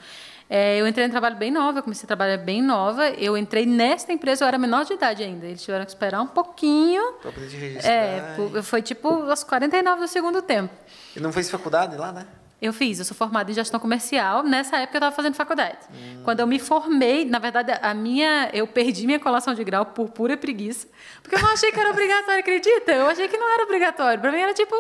É, 0.57 0.81
eu 0.81 0.87
entrei 0.87 1.05
no 1.09 1.11
trabalho 1.11 1.35
bem 1.35 1.51
nova, 1.51 1.81
eu 1.81 1.83
comecei 1.83 2.05
a 2.05 2.07
trabalhar 2.07 2.37
bem 2.37 2.63
nova. 2.63 3.09
Eu 3.11 3.37
entrei 3.37 3.67
nesta 3.67 4.13
empresa, 4.13 4.45
eu 4.45 4.47
era 4.47 4.57
menor 4.57 4.85
de 4.85 4.93
idade 4.93 5.21
ainda. 5.21 5.47
Eles 5.47 5.61
tiveram 5.61 5.85
que 5.85 5.91
esperar 5.91 6.23
um 6.23 6.29
pouquinho. 6.29 7.15
Pra 7.15 7.33
poder 7.33 7.49
te 7.49 7.57
registrar. 7.57 7.93
É, 7.93 8.63
foi 8.63 8.81
tipo 8.81 9.09
aos 9.29 9.43
49 9.43 10.03
do 10.03 10.07
segundo 10.07 10.41
tempo. 10.41 10.73
E 11.17 11.19
não 11.19 11.33
fez 11.33 11.51
faculdade 11.51 11.97
lá, 11.97 12.13
né? 12.13 12.25
Eu 12.63 12.73
fiz, 12.73 13.01
eu 13.01 13.05
sou 13.05 13.17
formada 13.17 13.51
em 13.51 13.55
gestão 13.55 13.81
comercial. 13.81 14.45
Nessa 14.45 14.77
época 14.77 14.97
eu 14.97 14.99
estava 15.01 15.17
fazendo 15.17 15.35
faculdade. 15.35 15.77
Quando 16.23 16.39
eu 16.39 16.47
me 16.47 16.61
formei, 16.61 17.25
na 17.25 17.41
verdade, 17.41 17.73
a 17.83 17.93
minha, 17.93 18.49
eu 18.53 18.65
perdi 18.69 19.07
minha 19.07 19.19
colação 19.19 19.55
de 19.55 19.65
grau 19.65 19.85
por 19.87 20.09
pura 20.11 20.37
preguiça, 20.37 20.87
porque 21.21 21.35
eu 21.35 21.43
não 21.43 21.53
achei 21.53 21.73
que 21.73 21.81
era 21.81 21.91
obrigatório, 21.91 22.39
acredita? 22.39 22.93
Eu 22.93 23.09
achei 23.09 23.27
que 23.27 23.37
não 23.37 23.53
era 23.53 23.65
obrigatório. 23.65 24.21
Para 24.21 24.31
mim 24.31 24.39
era 24.39 24.55
tipo, 24.55 24.75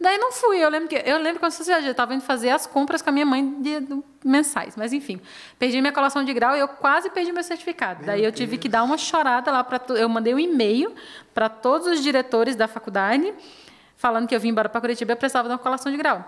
Daí 0.00 0.16
não 0.16 0.30
fui. 0.32 0.58
Eu 0.58 0.68
lembro 0.68 0.88
que 0.88 0.96
eu 0.96 1.18
lembro 1.18 1.40
quando 1.40 1.52
eu 1.52 1.90
estava 1.90 2.14
indo 2.14 2.22
fazer 2.22 2.50
as 2.50 2.66
compras 2.66 3.02
com 3.02 3.10
a 3.10 3.12
minha 3.12 3.26
mãe 3.26 3.60
de, 3.60 3.80
de, 3.80 4.02
mensais, 4.24 4.76
mas 4.76 4.92
enfim, 4.92 5.20
perdi 5.58 5.80
minha 5.80 5.92
colação 5.92 6.24
de 6.24 6.32
grau 6.32 6.56
e 6.56 6.60
eu 6.60 6.68
quase 6.68 7.10
perdi 7.10 7.32
meu 7.32 7.42
certificado. 7.42 8.00
Meu 8.00 8.06
Daí 8.06 8.24
eu 8.24 8.30
tive 8.30 8.52
Deus. 8.52 8.62
que 8.62 8.68
dar 8.68 8.84
uma 8.84 8.96
chorada 8.96 9.50
lá 9.50 9.64
para 9.64 9.80
eu 9.96 10.08
mandei 10.08 10.34
um 10.34 10.38
e-mail 10.38 10.94
para 11.34 11.48
todos 11.48 11.88
os 11.88 12.02
diretores 12.02 12.54
da 12.54 12.68
faculdade 12.68 13.34
falando 13.96 14.28
que 14.28 14.34
eu 14.34 14.40
vim 14.40 14.48
embora 14.48 14.68
para 14.68 14.80
Curitiba 14.80 15.12
e 15.12 15.16
precisava 15.16 15.48
de 15.48 15.52
uma 15.52 15.58
colação 15.58 15.90
de 15.90 15.98
grau. 15.98 16.24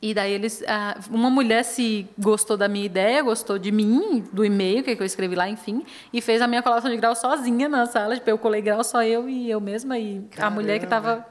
E 0.00 0.14
daí 0.14 0.32
eles, 0.32 0.62
uma 1.10 1.28
mulher 1.28 1.64
se 1.64 2.08
gostou 2.16 2.56
da 2.56 2.68
minha 2.68 2.86
ideia, 2.86 3.20
gostou 3.20 3.58
de 3.58 3.72
mim, 3.72 4.24
do 4.32 4.44
e-mail 4.44 4.84
que 4.84 4.96
eu 4.96 5.04
escrevi 5.04 5.34
lá, 5.34 5.48
enfim, 5.48 5.84
e 6.12 6.20
fez 6.20 6.40
a 6.40 6.46
minha 6.46 6.62
colação 6.62 6.88
de 6.88 6.96
grau 6.96 7.16
sozinha 7.16 7.68
na 7.68 7.84
sala. 7.84 8.14
Tipo, 8.14 8.30
eu 8.30 8.38
colei 8.38 8.62
grau 8.62 8.84
só 8.84 9.02
eu 9.02 9.28
e 9.28 9.50
eu 9.50 9.60
mesma 9.60 9.98
e 9.98 10.22
Caramba. 10.30 10.46
a 10.46 10.50
mulher 10.50 10.78
que 10.78 10.84
estava 10.84 11.26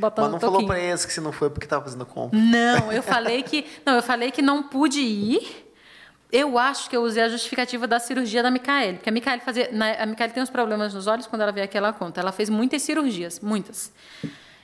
botando 0.00 0.32
Mas 0.32 0.32
não 0.32 0.40
falou 0.40 0.66
para 0.66 0.78
eles 0.78 1.04
que 1.04 1.12
você 1.12 1.20
não 1.20 1.32
foi 1.32 1.50
porque 1.50 1.66
estava 1.66 1.84
fazendo 1.84 2.06
compra. 2.06 2.38
Não, 2.38 2.90
eu 2.90 3.02
falei 3.04 3.42
que 3.42 3.66
não, 3.84 3.94
eu 3.94 4.02
falei 4.02 4.30
que 4.30 4.42
não 4.42 4.62
pude 4.62 5.00
ir. 5.00 5.66
Eu 6.32 6.58
acho 6.58 6.88
que 6.88 6.96
eu 6.96 7.02
usei 7.02 7.24
a 7.24 7.28
justificativa 7.28 7.88
da 7.88 7.98
cirurgia 7.98 8.40
da 8.40 8.52
Micaele, 8.52 8.98
porque 8.98 9.08
a 9.08 9.12
Micaele 9.12 9.42
fazia, 9.42 9.68
a 9.98 10.06
Micaele 10.06 10.32
tem 10.32 10.40
uns 10.40 10.50
problemas 10.50 10.94
nos 10.94 11.08
olhos 11.08 11.26
quando 11.26 11.42
ela 11.42 11.50
veio 11.50 11.64
aqui 11.64 11.76
ela 11.76 11.92
conta. 11.92 12.20
Ela 12.20 12.30
fez 12.30 12.48
muitas 12.48 12.82
cirurgias, 12.82 13.40
muitas. 13.40 13.92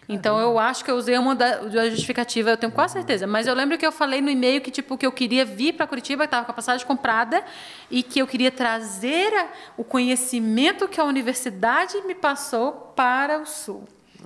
Então 0.09 0.39
eu 0.39 0.59
acho 0.59 0.85
que 0.85 0.91
eu 0.91 0.97
usei 0.97 1.19
uma 1.19 1.35
da, 1.35 1.57
da, 1.59 1.91
justificativa, 1.91 2.51
eu 2.51 2.57
tenho 2.57 2.71
quase 2.71 2.93
certeza. 2.93 3.27
Mas 3.27 3.47
eu 3.47 3.55
lembro 3.55 3.77
que 3.77 3.85
eu 3.85 3.91
falei 3.91 4.21
no 4.21 4.31
e-mail 4.31 4.61
que 4.61 4.71
tipo 4.71 4.97
que 4.97 5.05
eu 5.05 5.11
queria 5.11 5.45
vir 5.45 5.73
para 5.73 5.87
Curitiba, 5.87 6.25
estava 6.25 6.45
com 6.45 6.53
a 6.53 6.55
passagem 6.55 6.87
comprada 6.87 7.43
e 7.91 8.03
que 8.03 8.21
eu 8.21 8.27
queria 8.27 8.53
trazer 8.53 9.33
o 9.77 9.83
conhecimento 9.83 10.87
que 10.87 11.01
a 11.01 11.05
universidade 11.05 12.01
me 12.03 12.15
passou 12.15 12.93
para 12.95 13.41
o 13.41 13.47
Sul. 13.47 13.85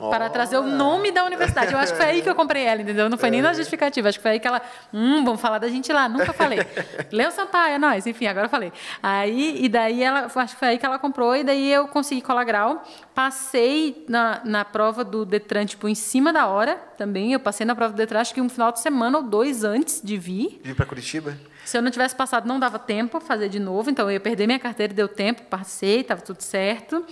Para 0.09 0.31
trazer 0.31 0.57
o 0.57 0.63
nome 0.63 1.11
da 1.11 1.25
universidade. 1.25 1.73
Eu 1.73 1.79
acho 1.79 1.93
que 1.93 1.99
foi 1.99 2.07
aí 2.07 2.23
que 2.23 2.29
eu 2.29 2.35
comprei 2.35 2.65
ela, 2.65 2.81
entendeu? 2.81 3.09
Não 3.11 3.19
foi 3.19 3.31
nem 3.31 3.43
na 3.43 3.53
justificativa. 3.53 4.09
Acho 4.09 4.19
que 4.19 4.23
foi 4.23 4.33
aí 4.33 4.41
que 4.41 4.47
ela. 4.47 4.63
Hum, 4.95 5.25
vamos 5.25 5.41
falar 5.41 5.59
da 5.59 5.69
gente 5.69 5.93
lá. 5.93 6.09
Nunca 6.09 6.33
falei. 6.33 6.61
Leo 7.13 7.31
Sampaio, 7.31 7.75
é 7.75 7.79
nós. 7.79 8.07
Enfim, 8.07 8.27
agora 8.27 8.49
falei. 8.49 8.73
Aí, 9.03 9.65
e 9.65 9.69
daí 9.69 10.03
ela. 10.03 10.31
Acho 10.35 10.55
que 10.55 10.59
foi 10.59 10.69
aí 10.69 10.79
que 10.79 10.87
ela 10.87 10.99
comprou, 10.99 11.37
e 11.37 11.45
daí 11.45 11.71
eu 11.73 11.89
consegui 11.89 12.23
colar 12.23 12.45
grau. 12.45 12.83
Passei 13.15 14.05
na, 14.09 14.41
na 14.45 14.65
prova 14.65 15.05
do 15.05 15.27
Detran, 15.27 15.67
tipo, 15.67 15.89
em 15.89 15.95
cima 15.95 16.33
da 16.33 16.47
hora 16.47 16.77
também. 16.97 17.33
Eu 17.33 17.41
passei 17.41 17.67
na 17.67 17.75
prova 17.75 17.93
do 17.93 17.97
Detran, 17.97 18.21
acho 18.21 18.33
que 18.33 18.41
um 18.41 18.49
final 18.49 18.73
de 18.73 18.81
semana 18.81 19.19
ou 19.19 19.25
dois 19.25 19.65
antes 19.65 20.01
de 20.03 20.17
vir. 20.17 20.61
Vir 20.63 20.75
para 20.75 20.87
Curitiba? 20.87 21.37
Se 21.65 21.77
eu 21.77 21.83
não 21.83 21.91
tivesse 21.91 22.17
passado, 22.17 22.47
não 22.47 22.59
dava 22.59 22.79
tempo 22.79 23.21
fazer 23.21 23.49
de 23.49 23.61
novo. 23.61 23.91
Então 23.91 24.07
eu 24.07 24.13
ia 24.13 24.21
perder 24.21 24.47
minha 24.47 24.59
carteira, 24.59 24.93
deu 24.93 25.09
tempo, 25.09 25.43
passei, 25.43 26.01
estava 26.01 26.21
tudo 26.21 26.41
certo. 26.41 27.05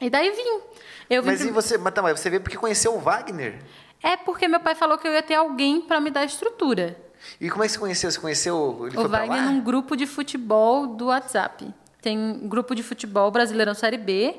E 0.00 0.10
daí 0.10 0.30
vim. 0.30 0.60
Eu 1.08 1.22
vim 1.22 1.30
mas 1.30 1.44
e 1.44 1.50
você, 1.50 1.78
mas, 1.78 1.94
tá, 1.94 2.02
mas 2.02 2.18
você 2.18 2.30
veio 2.30 2.42
porque 2.42 2.56
conheceu 2.56 2.94
o 2.94 3.00
Wagner? 3.00 3.58
É 4.02 4.16
porque 4.16 4.48
meu 4.48 4.60
pai 4.60 4.74
falou 4.74 4.98
que 4.98 5.06
eu 5.06 5.12
ia 5.12 5.22
ter 5.22 5.34
alguém 5.34 5.80
para 5.80 6.00
me 6.00 6.10
dar 6.10 6.24
estrutura. 6.24 6.96
E 7.40 7.48
como 7.48 7.64
é 7.64 7.66
que 7.66 7.72
você 7.72 7.78
conheceu? 7.78 8.10
Você 8.10 8.20
conheceu 8.20 8.86
ele 8.86 8.98
o 8.98 9.08
Wagner 9.08 9.42
num 9.42 9.60
grupo 9.60 9.96
de 9.96 10.06
futebol 10.06 10.86
do 10.86 11.06
WhatsApp. 11.06 11.72
Tem 12.02 12.18
um 12.18 12.46
grupo 12.48 12.74
de 12.74 12.82
futebol 12.82 13.30
Brasileirão 13.30 13.74
Série 13.74 13.96
B. 13.96 14.34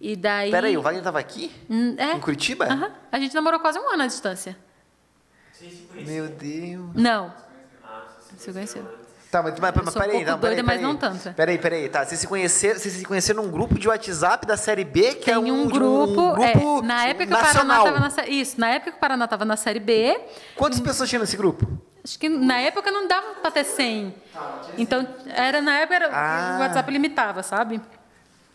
E 0.00 0.14
daí. 0.16 0.50
Peraí, 0.50 0.76
o 0.76 0.82
Wagner 0.82 1.00
estava 1.00 1.18
aqui? 1.18 1.50
Hum, 1.68 1.94
é. 1.98 2.12
Em 2.12 2.20
Curitiba? 2.20 2.68
Uhum. 2.68 2.90
A 3.10 3.18
gente 3.18 3.34
namorou 3.34 3.58
quase 3.58 3.78
um 3.78 3.88
ano 3.88 4.02
à 4.02 4.06
distância. 4.06 4.56
Meu 5.92 6.28
Deus. 6.28 6.94
Não. 6.94 7.32
Ah, 7.82 8.04
você 8.36 8.52
conheceu. 8.52 9.03
Tá, 9.34 9.42
mas, 9.42 9.58
mas, 9.58 9.74
mas 9.74 9.94
peraí, 9.94 10.22
um 10.22 10.26
não, 10.26 10.38
peraí, 10.38 10.54
doida, 10.54 10.62
mas 10.62 10.80
não 10.80 10.94
tanto. 10.94 11.34
Peraí, 11.34 11.58
peraí, 11.58 11.88
tá. 11.88 12.04
Vocês 12.04 12.20
se 12.20 12.26
conheceram, 12.28 12.78
vocês 12.78 12.94
se 12.94 13.04
conheceram 13.04 13.42
num 13.42 13.50
grupo 13.50 13.76
de 13.76 13.88
WhatsApp 13.88 14.46
da 14.46 14.56
série 14.56 14.84
B, 14.84 15.16
que 15.16 15.24
Tem 15.24 15.34
é 15.34 15.38
um, 15.40 15.62
um 15.62 15.68
grupo, 15.68 16.20
um 16.20 16.34
grupo 16.34 16.78
é, 16.78 16.86
na 16.86 17.06
época 17.06 17.26
nacional. 17.26 17.82
que 17.82 17.90
o 17.90 17.92
Paraná 17.92 18.06
estava 18.06 18.22
na 18.22 18.28
Isso, 18.28 18.60
na 18.60 18.68
época 18.68 18.90
que 18.92 18.96
o 18.96 19.00
Paraná 19.00 19.24
estava 19.24 19.44
na 19.44 19.56
série 19.56 19.80
B. 19.80 20.20
Quantas 20.54 20.78
pessoas 20.78 21.08
tinham 21.08 21.20
nesse 21.20 21.36
grupo? 21.36 21.66
Acho 22.04 22.16
que 22.16 22.28
na 22.28 22.60
época 22.60 22.92
não 22.92 23.08
dava 23.08 23.34
para 23.42 23.50
ter 23.50 23.64
100. 23.64 24.14
Então, 24.78 25.04
era 25.26 25.60
na 25.60 25.78
época 25.78 25.96
era, 25.96 26.10
ah. 26.12 26.56
o 26.56 26.60
WhatsApp 26.60 26.92
limitava, 26.92 27.42
sabe? 27.42 27.80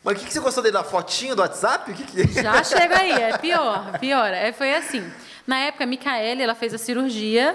Mas 0.01 0.15
o 0.15 0.19
que, 0.21 0.27
que 0.27 0.31
você 0.31 0.39
gostou 0.39 0.63
dele? 0.63 0.75
Da 0.75 0.83
fotinho 0.85 1.35
do 1.35 1.41
WhatsApp? 1.41 1.91
O 1.91 1.93
que 1.93 2.03
que... 2.05 2.31
Já 2.41 2.63
chega 2.63 2.99
aí, 2.99 3.11
é 3.11 3.37
pior, 3.37 3.99
pior. 3.99 4.29
É, 4.33 4.53
foi 4.53 4.73
assim. 4.73 5.11
Na 5.45 5.57
época, 5.57 5.83
a 5.83 5.87
Micaele, 5.87 6.41
ela 6.41 6.55
fez 6.55 6.73
a 6.73 6.77
cirurgia 6.77 7.53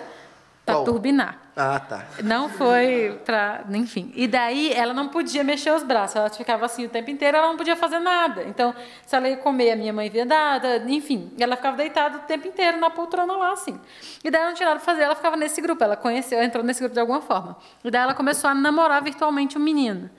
para 0.65 0.83
turbinar. 0.83 1.39
Ah, 1.57 1.79
tá. 1.79 2.05
Não 2.23 2.49
foi 2.49 3.21
para. 3.25 3.65
Enfim. 3.71 4.13
E 4.17 4.27
daí 4.27 4.73
ela 4.73 4.93
não 4.93 5.09
podia 5.09 5.45
mexer 5.45 5.71
os 5.71 5.85
braços, 5.85 6.17
ela 6.17 6.29
ficava 6.29 6.67
assim 6.67 6.87
o 6.87 6.89
tempo 6.89 7.11
inteiro, 7.11 7.37
ela 7.37 7.49
não 7.49 7.57
podia 7.57 7.77
fazer 7.77 8.01
nada. 8.01 8.43
Então, 8.45 8.75
se 9.07 9.15
ela 9.15 9.29
ia 9.29 9.37
comer, 9.37 9.73
a 9.73 9.77
minha 9.77 9.93
mãe 9.93 10.11
via 10.11 10.25
nada, 10.25 10.79
enfim. 10.89 11.33
ela 11.39 11.55
ficava 11.55 11.77
deitada 11.77 12.19
o 12.19 12.21
tempo 12.23 12.49
inteiro 12.49 12.79
na 12.79 12.91
poltrona 12.91 13.37
lá, 13.37 13.53
assim. 13.53 13.79
E 14.25 14.31
daí 14.31 14.41
ela 14.41 14.51
não 14.51 14.57
tinha 14.57 14.69
nada 14.69 14.81
para 14.81 14.93
fazer, 14.93 15.03
ela 15.05 15.15
ficava 15.15 15.37
nesse 15.37 15.61
grupo. 15.61 15.85
Ela 15.85 15.97
conheceu, 15.97 16.43
entrou 16.43 16.65
nesse 16.65 16.81
grupo 16.81 16.95
de 16.95 17.01
alguma 17.01 17.21
forma. 17.21 17.57
E 17.85 17.91
daí 17.91 18.03
ela 18.03 18.15
começou 18.15 18.51
a 18.51 18.55
namorar 18.55 19.03
virtualmente 19.03 19.57
um 19.57 19.61
menino. 19.61 20.11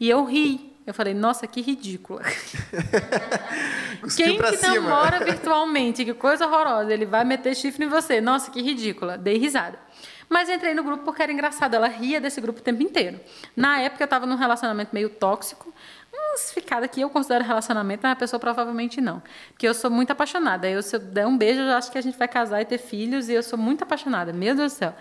E 0.00 0.08
eu 0.08 0.24
ri. 0.24 0.68
Eu 0.86 0.94
falei, 0.94 1.12
nossa, 1.12 1.46
que 1.46 1.60
ridícula. 1.60 2.22
Quem 4.16 4.38
que 4.38 4.56
cima. 4.56 4.74
namora 4.74 5.22
virtualmente? 5.22 6.02
Que 6.02 6.14
coisa 6.14 6.46
horrorosa. 6.46 6.90
Ele 6.90 7.04
vai 7.04 7.24
meter 7.24 7.54
chifre 7.54 7.84
em 7.84 7.88
você. 7.88 8.22
Nossa, 8.22 8.50
que 8.50 8.62
ridícula. 8.62 9.18
Dei 9.18 9.36
risada. 9.36 9.78
Mas 10.28 10.48
entrei 10.48 10.74
no 10.74 10.82
grupo 10.84 11.04
porque 11.04 11.22
era 11.22 11.32
engraçado. 11.32 11.74
Ela 11.74 11.88
ria 11.88 12.20
desse 12.20 12.40
grupo 12.40 12.60
o 12.60 12.62
tempo 12.62 12.82
inteiro. 12.82 13.18
Na 13.56 13.80
época, 13.80 14.02
eu 14.02 14.06
estava 14.06 14.26
num 14.26 14.36
relacionamento 14.36 14.90
meio 14.92 15.08
tóxico. 15.08 15.72
Uns 16.12 16.52
ficada 16.52 16.86
que 16.86 17.00
eu 17.00 17.08
considero 17.08 17.44
relacionamento, 17.44 18.00
mas 18.02 18.12
a 18.12 18.16
pessoa 18.16 18.38
provavelmente 18.38 19.00
não. 19.00 19.22
Porque 19.50 19.66
eu 19.66 19.74
sou 19.74 19.90
muito 19.90 20.10
apaixonada. 20.10 20.68
Eu, 20.68 20.82
se 20.82 20.96
eu 20.96 21.00
der 21.00 21.26
um 21.26 21.36
beijo, 21.36 21.60
eu 21.60 21.66
já 21.66 21.78
acho 21.78 21.90
que 21.90 21.98
a 21.98 22.02
gente 22.02 22.18
vai 22.18 22.28
casar 22.28 22.60
e 22.60 22.64
ter 22.64 22.78
filhos. 22.78 23.28
E 23.28 23.32
eu 23.32 23.42
sou 23.42 23.58
muito 23.58 23.82
apaixonada. 23.82 24.32
Meu 24.32 24.54
Deus 24.54 24.72
do 24.72 24.76
céu. 24.76 24.94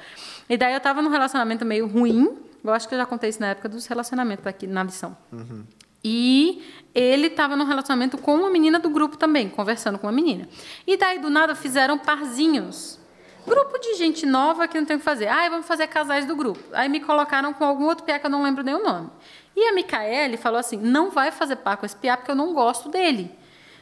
E 0.49 0.57
daí 0.57 0.73
eu 0.73 0.77
estava 0.77 1.01
num 1.01 1.09
relacionamento 1.09 1.65
meio 1.65 1.87
ruim. 1.87 2.37
Eu 2.63 2.73
acho 2.73 2.87
que 2.87 2.95
eu 2.95 2.99
já 2.99 3.05
contei 3.05 3.29
isso 3.29 3.39
na 3.39 3.47
época 3.47 3.69
dos 3.69 3.85
relacionamentos 3.85 4.45
aqui 4.45 4.67
na 4.67 4.83
lição. 4.83 5.15
Uhum. 5.31 5.63
E 6.03 6.63
ele 6.93 7.27
estava 7.27 7.55
num 7.55 7.65
relacionamento 7.65 8.17
com 8.17 8.35
uma 8.35 8.49
menina 8.49 8.79
do 8.79 8.89
grupo 8.89 9.17
também, 9.17 9.49
conversando 9.49 9.97
com 9.99 10.07
uma 10.07 10.13
menina. 10.13 10.47
E 10.85 10.95
daí, 10.95 11.19
do 11.19 11.29
nada, 11.29 11.53
fizeram 11.53 11.97
parzinhos. 11.97 12.96
Grupo 13.47 13.79
de 13.79 13.93
gente 13.93 14.25
nova 14.25 14.67
que 14.67 14.77
não 14.77 14.85
tem 14.85 14.97
o 14.97 14.99
que 14.99 15.05
fazer. 15.05 15.29
Ah, 15.29 15.47
vamos 15.49 15.65
fazer 15.65 15.87
casais 15.87 16.25
do 16.25 16.35
grupo. 16.35 16.59
Aí 16.73 16.89
me 16.89 16.99
colocaram 16.99 17.53
com 17.53 17.63
algum 17.63 17.85
outro 17.85 18.03
piá 18.03 18.19
que 18.19 18.25
eu 18.25 18.29
não 18.29 18.43
lembro 18.43 18.61
nem 18.61 18.75
o 18.75 18.83
nome. 18.83 19.09
E 19.55 19.69
a 19.69 19.73
Micaele 19.73 20.35
falou 20.35 20.59
assim: 20.59 20.75
não 20.75 21.09
vai 21.09 21.31
fazer 21.31 21.55
par 21.55 21.77
com 21.77 21.85
esse 21.85 21.95
piá 21.95 22.17
porque 22.17 22.29
eu 22.29 22.35
não 22.35 22.53
gosto 22.53 22.89
dele. 22.89 23.31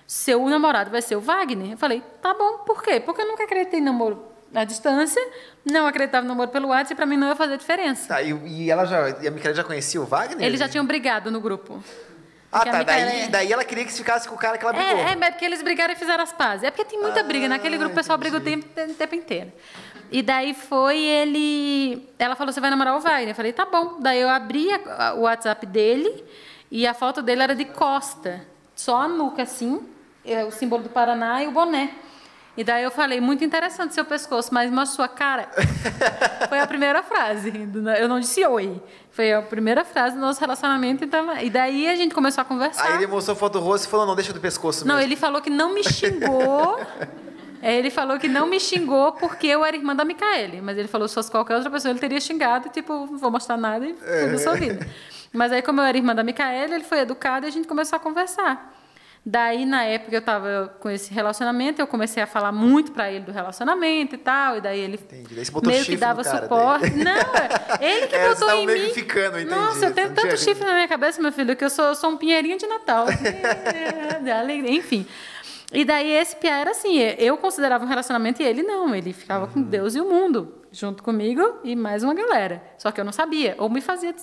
Seu 0.05 0.47
namorado 0.47 0.91
vai 0.91 1.01
ser 1.01 1.15
o 1.15 1.19
Wagner. 1.19 1.71
Eu 1.71 1.77
falei: 1.77 2.03
tá 2.21 2.31
bom, 2.35 2.59
por 2.59 2.83
quê? 2.83 2.99
Porque 2.99 3.21
eu 3.21 3.27
nunca 3.27 3.43
acreditei 3.43 3.79
em 3.79 3.83
namoro 3.83 4.23
à 4.53 4.63
distância, 4.63 5.21
não 5.65 5.87
acreditava 5.87 6.21
no 6.21 6.29
namoro 6.29 6.49
pelo 6.51 6.67
WhatsApp 6.69 6.93
e 6.93 6.95
para 6.95 7.05
mim 7.07 7.17
não 7.17 7.27
ia 7.27 7.35
fazer 7.35 7.57
diferença. 7.57 8.07
Tá, 8.07 8.21
e, 8.21 8.31
e 8.45 8.71
ela 8.71 8.85
já, 8.85 9.09
e 9.21 9.27
a 9.27 9.31
Micaele 9.31 9.57
já 9.57 9.63
conhecia 9.63 9.99
o 9.99 10.05
Wagner? 10.05 10.45
Eles 10.45 10.59
já 10.59 10.69
tinham 10.69 10.85
brigado 10.85 11.31
no 11.31 11.41
grupo. 11.41 11.83
Ah, 12.51 12.63
tá. 12.63 12.83
Daí, 12.83 13.21
é... 13.21 13.27
daí 13.27 13.51
ela 13.51 13.65
queria 13.65 13.83
que 13.83 13.91
ficasse 13.91 14.27
com 14.27 14.35
o 14.35 14.37
cara 14.37 14.57
que 14.57 14.63
ela 14.63 14.73
brigou. 14.73 14.97
É, 14.97 15.11
é, 15.11 15.31
porque 15.31 15.45
eles 15.45 15.61
brigaram 15.61 15.93
e 15.93 15.95
fizeram 15.97 16.23
as 16.23 16.31
pazes. 16.31 16.63
É 16.63 16.71
porque 16.71 16.85
tem 16.85 17.01
muita 17.01 17.19
ah, 17.19 17.23
briga. 17.23 17.47
Naquele 17.47 17.77
grupo 17.77 17.93
o 17.93 17.95
pessoal 17.95 18.17
briga 18.17 18.37
o 18.37 18.41
tempo, 18.41 18.65
o 18.65 18.93
tempo 18.93 19.15
inteiro. 19.15 19.51
E 20.11 20.21
daí 20.21 20.53
foi 20.53 20.97
ele. 20.99 22.07
Ela 22.17 22.35
falou: 22.35 22.53
você 22.53 22.61
vai 22.61 22.69
namorar 22.69 22.95
o 22.95 22.99
Wagner? 22.99 23.29
Eu 23.29 23.35
falei: 23.35 23.51
tá 23.51 23.65
bom. 23.65 23.97
Daí 23.99 24.21
eu 24.21 24.29
abri 24.29 24.69
a, 24.71 25.13
o 25.15 25.21
WhatsApp 25.21 25.65
dele 25.65 26.23
e 26.71 26.85
a 26.87 26.93
foto 26.93 27.21
dele 27.21 27.43
era 27.43 27.55
de 27.55 27.65
costa. 27.65 28.45
Só 28.75 29.01
a 29.01 29.07
nuca, 29.07 29.43
assim, 29.43 29.81
é, 30.23 30.43
o 30.43 30.51
símbolo 30.51 30.83
do 30.83 30.89
Paraná 30.89 31.43
e 31.43 31.47
o 31.47 31.51
boné. 31.51 31.91
E 32.57 32.63
daí 32.63 32.83
eu 32.83 32.91
falei, 32.91 33.19
muito 33.19 33.43
interessante 33.43 33.93
seu 33.93 34.05
pescoço, 34.05 34.53
mas 34.53 34.71
uma 34.71 34.85
sua 34.85 35.09
cara. 35.09 35.49
Foi 36.47 36.59
a 36.59 36.65
primeira 36.65 37.03
frase. 37.03 37.51
Eu 37.99 38.07
não 38.07 38.19
disse 38.19 38.45
oi. 38.45 38.81
Foi 39.11 39.33
a 39.33 39.41
primeira 39.41 39.83
frase 39.83 40.15
do 40.15 40.21
nosso 40.21 40.39
relacionamento. 40.39 41.03
Então, 41.03 41.37
e 41.37 41.49
daí 41.49 41.87
a 41.87 41.95
gente 41.95 42.15
começou 42.15 42.41
a 42.41 42.45
conversar. 42.45 42.85
Aí 42.85 42.95
ele 42.95 43.07
mostrou 43.07 43.35
foto 43.35 43.53
do 43.53 43.59
rosto 43.59 43.85
e 43.85 43.89
falou, 43.89 44.05
não, 44.05 44.15
deixa 44.15 44.31
do 44.31 44.39
pescoço 44.39 44.85
mesmo. 44.85 44.93
Não, 44.93 45.03
ele 45.03 45.17
falou 45.17 45.41
que 45.41 45.49
não 45.49 45.73
me 45.73 45.83
xingou. 45.83 46.79
ele 47.61 47.89
falou 47.89 48.17
que 48.17 48.29
não 48.29 48.47
me 48.47 48.59
xingou 48.59 49.11
porque 49.13 49.47
eu 49.47 49.65
era 49.65 49.75
irmã 49.75 49.93
da 49.93 50.05
Micaele. 50.05 50.61
Mas 50.61 50.77
ele 50.77 50.87
falou, 50.87 51.09
se 51.09 51.15
fosse 51.15 51.29
qualquer 51.29 51.55
outra 51.55 51.69
pessoa, 51.69 51.91
ele 51.91 51.99
teria 51.99 52.21
xingado. 52.21 52.69
Tipo, 52.69 52.93
não 52.93 53.17
vou 53.17 53.31
mostrar 53.31 53.57
nada 53.57 53.85
e 53.85 53.93
tudo 53.93 54.35
a 54.35 54.37
sua 54.37 54.53
vida. 54.55 54.87
Mas 55.33 55.51
aí, 55.51 55.61
como 55.61 55.81
eu 55.81 55.85
era 55.85 55.97
irmã 55.97 56.15
da 56.15 56.23
Micaele, 56.23 56.75
ele 56.75 56.83
foi 56.85 56.99
educado 56.99 57.45
e 57.45 57.49
a 57.49 57.51
gente 57.51 57.67
começou 57.67 57.97
a 57.97 57.99
conversar. 57.99 58.74
Daí, 59.27 59.65
na 59.65 59.83
época 59.83 60.15
eu 60.15 60.19
estava 60.19 60.75
com 60.79 60.87
esse 60.87 61.11
relacionamento, 61.11 61.81
eu 61.81 61.87
comecei 61.87 62.21
a 62.21 62.27
falar 62.27 62.51
muito 62.51 62.91
para 62.91 63.11
ele 63.11 63.25
do 63.25 63.31
relacionamento 63.31 64.13
e 64.13 64.17
tal. 64.19 64.57
E 64.57 64.61
daí 64.61 64.79
ele 64.79 64.99
daí 65.09 65.45
meio 65.65 65.83
que 65.83 65.97
dava 65.97 66.23
suporte. 66.23 66.91
Daí. 66.91 67.03
Não, 67.03 67.81
ele 67.81 68.05
que 68.05 68.13
é, 68.15 68.29
botou 68.29 68.51
em 68.51 68.67
mim. 68.67 68.93
Ficando, 68.93 69.39
entendi. 69.39 69.49
Nossa, 69.49 69.87
eu 69.87 69.93
tenho 69.95 70.13
tanto 70.13 70.37
chifre 70.37 70.63
na 70.63 70.73
minha 70.73 70.87
cabeça, 70.87 71.19
meu 71.19 71.31
filho, 71.31 71.55
que 71.55 71.65
eu 71.65 71.71
sou, 71.71 71.85
eu 71.85 71.95
sou 71.95 72.11
um 72.11 72.17
pinheirinho 72.17 72.59
de 72.59 72.67
Natal. 72.67 73.07
Enfim. 74.69 75.07
E 75.73 75.83
daí 75.83 76.11
esse 76.11 76.35
Pia 76.35 76.57
era 76.57 76.69
assim, 76.69 76.99
eu 77.17 77.35
considerava 77.37 77.83
um 77.83 77.87
relacionamento 77.87 78.43
e 78.43 78.45
ele 78.45 78.61
não, 78.61 78.93
ele 78.93 79.11
ficava 79.11 79.45
uhum. 79.45 79.51
com 79.51 79.61
Deus 79.63 79.95
e 79.95 79.99
o 79.99 80.07
mundo, 80.07 80.53
junto 80.71 81.01
comigo 81.01 81.41
e 81.63 81.75
mais 81.75 82.03
uma 82.03 82.13
galera. 82.13 82.61
Só 82.77 82.91
que 82.91 83.01
eu 83.01 83.05
não 83.05 83.11
sabia, 83.11 83.55
ou 83.57 83.69
me 83.71 83.81
fazia 83.81 84.13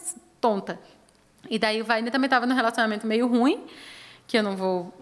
tonta. 0.41 0.79
E 1.51 1.59
daí 1.59 1.83
o 1.83 1.85
Vainer 1.85 2.13
também 2.13 2.27
estava 2.27 2.47
num 2.47 2.55
relacionamento 2.55 3.05
meio 3.05 3.27
ruim, 3.27 3.67
que 4.27 4.39
eu 4.39 4.43
não 4.43 4.57
vou 4.57 4.93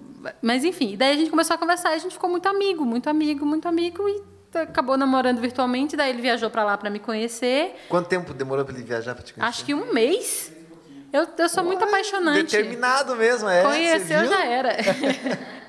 Mas 0.42 0.64
enfim, 0.64 0.96
daí 0.96 1.14
a 1.14 1.16
gente 1.16 1.30
começou 1.30 1.54
a 1.54 1.58
conversar, 1.58 1.90
a 1.90 1.98
gente 1.98 2.12
ficou 2.12 2.28
muito 2.30 2.48
amigo, 2.48 2.84
muito 2.84 3.08
amigo, 3.08 3.46
muito 3.46 3.66
amigo 3.68 4.08
e 4.08 4.22
acabou 4.58 4.96
namorando 4.96 5.40
virtualmente, 5.40 5.96
daí 5.96 6.10
ele 6.10 6.22
viajou 6.22 6.50
para 6.50 6.64
lá 6.64 6.76
para 6.76 6.90
me 6.90 6.98
conhecer. 6.98 7.76
Quanto 7.88 8.08
tempo 8.08 8.34
demorou 8.34 8.64
para 8.64 8.74
ele 8.74 8.84
viajar 8.84 9.14
para 9.14 9.22
te 9.22 9.32
conhecer? 9.32 9.48
Acho 9.48 9.64
que 9.64 9.74
um 9.74 9.92
mês. 9.92 10.52
Eu, 11.12 11.26
eu 11.38 11.48
sou 11.48 11.64
muito 11.64 11.82
apaixonante. 11.84 12.42
Determinado 12.42 13.16
mesmo, 13.16 13.48
é. 13.48 13.62
Conheceu, 13.62 14.26
já 14.26 14.44
era. 14.44 14.76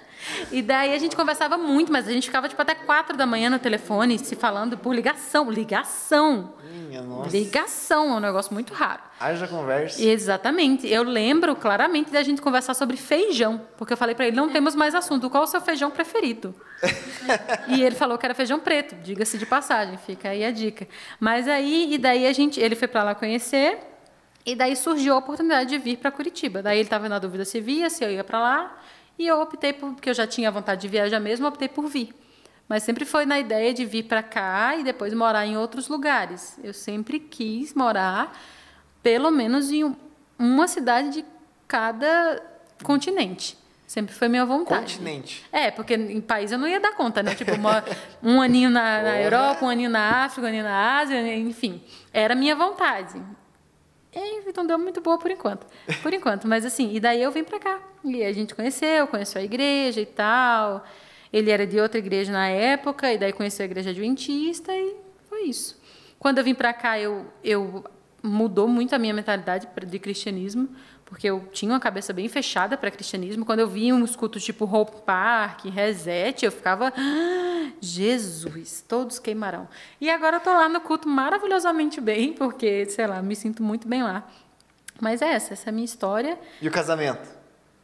E 0.52 0.62
daí 0.62 0.94
a 0.94 0.98
gente 0.98 1.16
conversava 1.16 1.58
muito, 1.58 1.92
mas 1.92 2.08
a 2.08 2.12
gente 2.12 2.28
ficava 2.28 2.48
tipo 2.48 2.62
até 2.62 2.76
quatro 2.76 3.16
da 3.16 3.26
manhã 3.26 3.50
no 3.50 3.60
telefone, 3.60 4.20
se 4.20 4.36
falando 4.36 4.78
por 4.78 4.94
ligação. 4.94 5.50
Ligação. 5.50 6.54
Minha 6.72 7.02
nossa. 7.02 7.36
Ligação 7.36 8.12
é 8.12 8.16
um 8.16 8.20
negócio 8.20 8.54
muito 8.54 8.74
raro. 8.74 9.02
Haja 9.20 9.48
conversa. 9.48 10.02
Exatamente. 10.04 10.88
Eu 10.88 11.04
lembro 11.04 11.56
claramente 11.56 12.12
da 12.12 12.24
gente 12.24 12.42
conversar 12.42 12.74
sobre 12.74 12.98
feijão, 12.98 13.62
porque 13.78 13.94
eu 13.94 13.98
falei 13.98 14.16
para 14.16 14.28
ele: 14.28 14.36
não 14.36 14.50
temos 14.50 14.76
mais 14.76 14.96
assunto. 14.96 15.30
Qual 15.30 15.44
é 15.44 15.46
o 15.46 15.50
seu 15.50 15.62
feijão 15.62 15.92
preferido? 15.92 16.56
e 17.68 17.84
ele 17.84 17.96
falou 17.96 18.18
que 18.18 18.26
era 18.26 18.34
feijão 18.34 18.60
preto. 18.60 18.96
Diga-se 18.96 19.38
de 19.38 19.46
passagem, 19.46 19.98
fica 19.98 20.30
aí 20.30 20.44
a 20.44 20.52
dica. 20.52 20.88
Mas 21.20 21.48
aí, 21.48 21.94
e 21.94 21.98
daí 21.98 22.26
a 22.26 22.34
gente, 22.34 22.60
ele 22.60 22.76
foi 22.76 22.88
para 22.88 23.04
lá 23.04 23.16
conhecer. 23.16 23.78
E 24.46 24.56
daí 24.56 24.76
surgiu 24.76 25.14
a 25.14 25.18
oportunidade 25.18 25.70
de 25.70 25.78
vir 25.78 25.98
para 25.98 26.10
Curitiba. 26.10 26.64
Daí 26.64 26.78
ele 26.78 26.88
estava 26.88 27.08
na 27.08 27.20
dúvida 27.20 27.46
se 27.46 27.62
via, 27.62 27.90
se 27.90 28.04
eu 28.04 28.10
ia 28.10 28.24
para 28.24 28.40
lá. 28.40 28.78
E 29.22 29.28
eu 29.28 29.40
optei 29.40 29.72
por, 29.72 29.94
porque 29.94 30.10
eu 30.10 30.16
já 30.16 30.26
tinha 30.26 30.50
vontade 30.50 30.82
de 30.82 30.88
viajar 30.88 31.20
mesmo, 31.20 31.46
optei 31.46 31.68
por 31.68 31.86
vir. 31.86 32.12
Mas 32.68 32.82
sempre 32.82 33.06
foi 33.06 33.24
na 33.24 33.40
ideia 33.40 33.72
de 33.72 33.86
vir 33.86 34.06
para 34.06 34.24
cá 34.24 34.76
e 34.76 34.84
depois 34.84 35.14
morar 35.14 35.46
em 35.46 35.56
outros 35.56 35.88
lugares. 35.88 36.58
Eu 36.64 36.74
sempre 36.74 37.20
quis 37.20 37.76
morar 37.76 38.36
pelo 39.04 39.30
menos 39.30 39.72
em 39.72 39.84
um, 39.84 39.96
uma 40.40 40.68
cidade 40.68 41.12
de 41.12 41.26
cada 41.68 42.42
continente. 42.82 43.56
Sempre 43.86 44.16
foi 44.16 44.28
minha 44.28 44.44
vontade. 44.44 44.94
Continente. 44.94 45.46
É, 45.52 45.70
porque 45.70 45.94
em 45.94 46.20
país 46.20 46.52
eu 46.52 46.58
não 46.58 46.68
ia 46.68 46.80
dar 46.80 46.94
conta, 46.94 47.22
né? 47.22 47.36
Tipo, 47.36 47.54
uma, 47.54 47.84
um 48.24 48.42
aninho 48.42 48.72
na, 48.72 49.04
na 49.04 49.22
Europa, 49.22 49.64
um 49.64 49.70
aninho 49.70 49.92
na 49.92 50.24
África, 50.26 50.48
um 50.48 50.50
aninho 50.50 50.64
na 50.64 50.98
Ásia, 50.98 51.36
enfim. 51.36 51.80
Era 52.12 52.34
minha 52.34 52.56
vontade. 52.56 53.22
E, 54.16 54.50
então 54.50 54.66
deu 54.66 54.80
muito 54.80 55.00
boa 55.00 55.20
por 55.20 55.30
enquanto. 55.30 55.68
Por 56.02 56.12
enquanto, 56.12 56.48
mas 56.48 56.66
assim, 56.66 56.92
e 56.92 57.00
daí 57.00 57.22
eu 57.22 57.32
vim 57.32 57.44
para 57.44 57.60
cá. 57.60 57.91
E 58.04 58.24
a 58.24 58.34
gente 58.34 58.56
conheceu, 58.56 59.08
conheceu 59.08 59.42
a 59.42 59.44
igreja 59.44 60.02
e 60.02 60.06
tal. 60.06 60.86
Ele 61.32 61.50
era 61.50 61.66
de 61.66 61.80
outra 61.80 62.00
igreja 62.00 62.32
na 62.32 62.48
época, 62.48 63.12
e 63.12 63.18
daí 63.18 63.32
conheceu 63.32 63.64
a 63.64 63.66
igreja 63.66 63.92
adventista 63.92 64.76
e 64.76 64.96
foi 65.30 65.44
isso. 65.44 65.80
Quando 66.20 66.40
eu 66.40 66.44
vim 66.44 66.54
para 66.54 66.74
cá, 66.74 67.00
eu, 67.00 67.26
eu 67.44 67.84
mudou 68.22 68.68
muito 68.68 68.94
a 68.94 69.00
minha 69.00 69.14
mentalidade 69.14 69.68
de 69.88 70.00
cristianismo, 70.00 70.70
porque 71.06 71.28
eu 71.28 71.48
tinha 71.52 71.72
uma 71.72 71.80
cabeça 71.80 72.14
bem 72.14 72.28
fechada 72.28 72.78
para 72.78 72.92
cristianismo. 72.92 73.46
Quando 73.46 73.60
eu 73.60 73.68
via 73.68 73.94
uns 73.94 74.16
cultos 74.16 74.44
tipo 74.44 74.66
Hope 74.66 75.02
Park, 75.02 75.66
Reset, 75.66 76.46
eu 76.46 76.52
ficava, 76.52 76.94
ah, 76.96 77.72
Jesus, 77.82 78.84
todos 78.88 79.20
queimarão. 79.20 79.68
E 80.00 80.10
agora 80.10 80.38
eu 80.38 80.42
tô 80.42 80.52
lá 80.52 80.70
no 80.70 80.80
culto 80.82 81.08
maravilhosamente 81.08 82.00
bem, 82.00 82.34
porque, 82.34 82.86
sei 82.86 83.08
lá, 83.08 83.22
me 83.22 83.36
sinto 83.36 83.64
muito 83.64 83.88
bem 83.88 84.04
lá. 84.04 84.28
Mas 85.00 85.22
é 85.22 85.34
essa, 85.34 85.54
essa 85.54 85.68
é 85.68 85.72
a 85.72 85.74
minha 85.74 85.86
história. 85.86 86.38
E 86.62 86.68
o 86.68 86.72
casamento? 86.72 87.41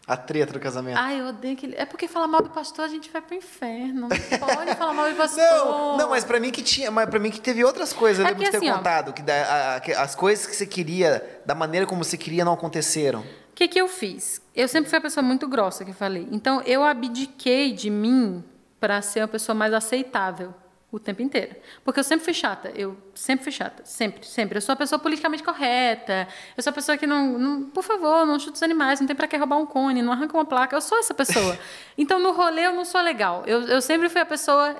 A 0.07 0.15
treta 0.15 0.53
do 0.53 0.59
casamento. 0.59 0.97
Ai, 0.97 1.19
eu 1.19 1.27
odeio 1.27 1.53
aquele. 1.53 1.75
É 1.75 1.85
porque 1.85 2.07
falar 2.07 2.27
mal 2.27 2.41
do 2.41 2.49
pastor 2.49 2.85
a 2.85 2.87
gente 2.87 3.09
vai 3.11 3.21
pro 3.21 3.35
inferno. 3.35 4.07
Não 4.07 4.07
pode 4.39 4.75
falar 4.75 4.93
mal 4.93 5.09
do 5.09 5.15
pastor. 5.17 5.43
Não, 5.43 5.97
não, 5.97 6.09
mas 6.11 6.23
para 6.23 6.39
mim 6.39 6.49
que 6.49 6.61
tinha, 6.61 6.89
mas 6.89 7.09
para 7.09 7.19
mim 7.19 7.29
que 7.29 7.41
teve 7.41 7.61
outras 7.65 7.91
coisas, 7.91 8.19
eu 8.19 8.25
É 8.25 8.29
lembro 8.29 8.39
de 8.45 8.45
que 8.45 8.51
ter 8.51 8.57
assim, 8.65 8.69
ó. 8.69 8.77
contado 8.77 9.11
que 9.11 9.21
da- 9.21 9.33
a- 9.33 9.75
a- 9.75 9.79
que 9.81 9.91
as 9.91 10.15
coisas 10.15 10.47
que 10.47 10.55
você 10.55 10.65
queria, 10.65 11.41
da 11.45 11.53
maneira 11.53 11.85
como 11.85 12.05
você 12.05 12.15
queria 12.17 12.45
não 12.45 12.53
aconteceram. 12.53 13.19
O 13.19 13.25
que, 13.53 13.67
que 13.67 13.81
eu 13.81 13.87
fiz? 13.89 14.39
Eu 14.55 14.67
sempre 14.69 14.89
fui 14.89 14.97
uma 14.97 15.01
pessoa 15.03 15.23
muito 15.23 15.45
grossa, 15.47 15.83
que 15.83 15.91
eu 15.91 15.95
falei. 15.95 16.25
Então, 16.31 16.61
eu 16.61 16.83
abdiquei 16.85 17.73
de 17.73 17.89
mim 17.89 18.41
para 18.79 19.01
ser 19.01 19.19
uma 19.21 19.27
pessoa 19.27 19.53
mais 19.55 19.73
aceitável 19.73 20.53
o 20.91 20.99
tempo 20.99 21.21
inteiro. 21.21 21.55
Porque 21.83 21.99
eu 21.99 22.03
sempre 22.03 22.23
fui 22.23 22.33
chata. 22.33 22.71
Eu 22.73 22.97
sempre 23.13 23.43
fui 23.43 23.51
chata. 23.51 23.83
Sempre, 23.85 24.25
sempre. 24.25 24.57
Eu 24.57 24.61
sou 24.61 24.73
a 24.73 24.75
pessoa 24.75 24.97
politicamente 24.97 25.43
correta. 25.43 26.27
Eu 26.55 26.63
sou 26.63 26.71
a 26.71 26.73
pessoa 26.73 26.97
que 26.97 27.05
não... 27.05 27.37
não 27.37 27.63
por 27.69 27.83
favor, 27.83 28.25
não 28.25 28.39
chuta 28.39 28.53
os 28.53 28.63
animais. 28.63 28.99
Não 28.99 29.07
tem 29.07 29.15
para 29.15 29.27
que 29.27 29.35
roubar 29.35 29.57
um 29.57 29.65
cone. 29.65 30.01
Não 30.01 30.13
arranca 30.13 30.37
uma 30.37 30.45
placa. 30.45 30.75
Eu 30.75 30.81
sou 30.81 30.97
essa 30.97 31.13
pessoa. 31.13 31.57
Então, 31.99 32.19
no 32.19 32.31
rolê, 32.31 32.67
eu 32.67 32.73
não 32.73 32.85
sou 32.85 33.01
legal. 33.01 33.43
Eu, 33.47 33.61
eu 33.63 33.81
sempre 33.81 34.07
fui 34.07 34.21
a 34.21 34.25
pessoa... 34.25 34.75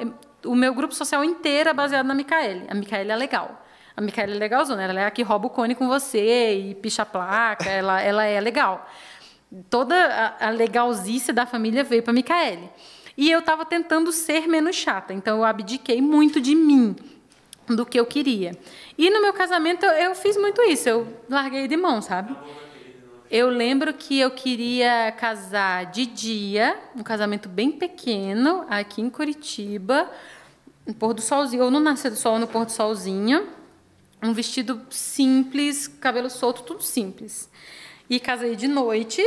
O 0.46 0.54
meu 0.54 0.72
grupo 0.74 0.94
social 0.94 1.24
inteiro 1.24 1.72
é 1.72 1.74
baseado 1.74 2.06
na 2.06 2.14
Micaele. 2.14 2.68
A 2.70 2.76
Micaele 2.76 3.12
é 3.12 3.16
legal. 3.16 3.66
A 3.98 4.02
Micaela 4.02 4.34
é 4.34 4.38
legalzona, 4.38 4.84
ela 4.84 5.00
é 5.02 5.06
a 5.08 5.12
que 5.12 5.24
rouba 5.24 5.48
o 5.48 5.50
cone 5.50 5.74
com 5.74 5.88
você 5.88 6.54
e 6.54 6.76
picha 6.76 7.02
a 7.02 7.06
placa, 7.06 7.68
ela, 7.68 8.00
ela 8.00 8.24
é 8.24 8.40
legal. 8.40 8.88
Toda 9.72 9.96
a, 9.96 10.48
a 10.48 10.50
legalzice 10.52 11.34
da 11.34 11.48
família 11.48 11.84
veio 11.84 12.04
para 12.04 12.14
Micaele. 12.14 12.70
E 13.18 13.32
eu 13.32 13.40
estava 13.40 13.66
tentando 13.66 14.12
ser 14.12 14.48
menos 14.48 14.76
chata, 14.76 15.12
então 15.12 15.38
eu 15.38 15.44
abdiquei 15.44 16.00
muito 16.02 16.40
de 16.40 16.54
mim, 16.54 16.96
do 17.68 17.84
que 17.84 18.00
eu 18.00 18.06
queria. 18.06 18.56
E 18.96 19.10
no 19.10 19.22
meu 19.22 19.34
casamento 19.34 19.86
eu, 19.86 19.92
eu 19.92 20.16
fiz 20.16 20.38
muito 20.38 20.62
isso, 20.62 20.88
eu 20.88 21.08
larguei 21.28 21.68
de 21.68 21.76
mão, 21.76 22.00
sabe? 22.00 22.36
Eu 23.30 23.50
lembro 23.50 23.94
que 23.94 24.20
eu 24.20 24.32
queria 24.32 25.12
casar 25.12 25.88
de 25.88 26.06
dia, 26.06 26.80
um 26.96 27.04
casamento 27.04 27.50
bem 27.50 27.72
pequeno, 27.72 28.66
aqui 28.70 29.02
em 29.02 29.10
Curitiba, 29.10 30.10
no 30.86 30.94
pôr 30.94 31.14
do 31.14 31.22
solzinho, 31.22 31.64
ou 31.64 31.72
no 31.72 31.80
nascer 31.80 32.10
do 32.10 32.16
sol, 32.16 32.40
no 32.40 32.48
pôr 32.48 32.66
do 32.66 32.72
solzinho. 32.72 33.50
Um 34.24 34.32
vestido 34.32 34.82
simples, 34.90 35.88
cabelo 35.88 36.30
solto, 36.30 36.64
tudo 36.64 36.82
simples. 36.82 37.50
E 38.10 38.20
casei 38.20 38.56
de 38.56 38.68
noite, 38.68 39.22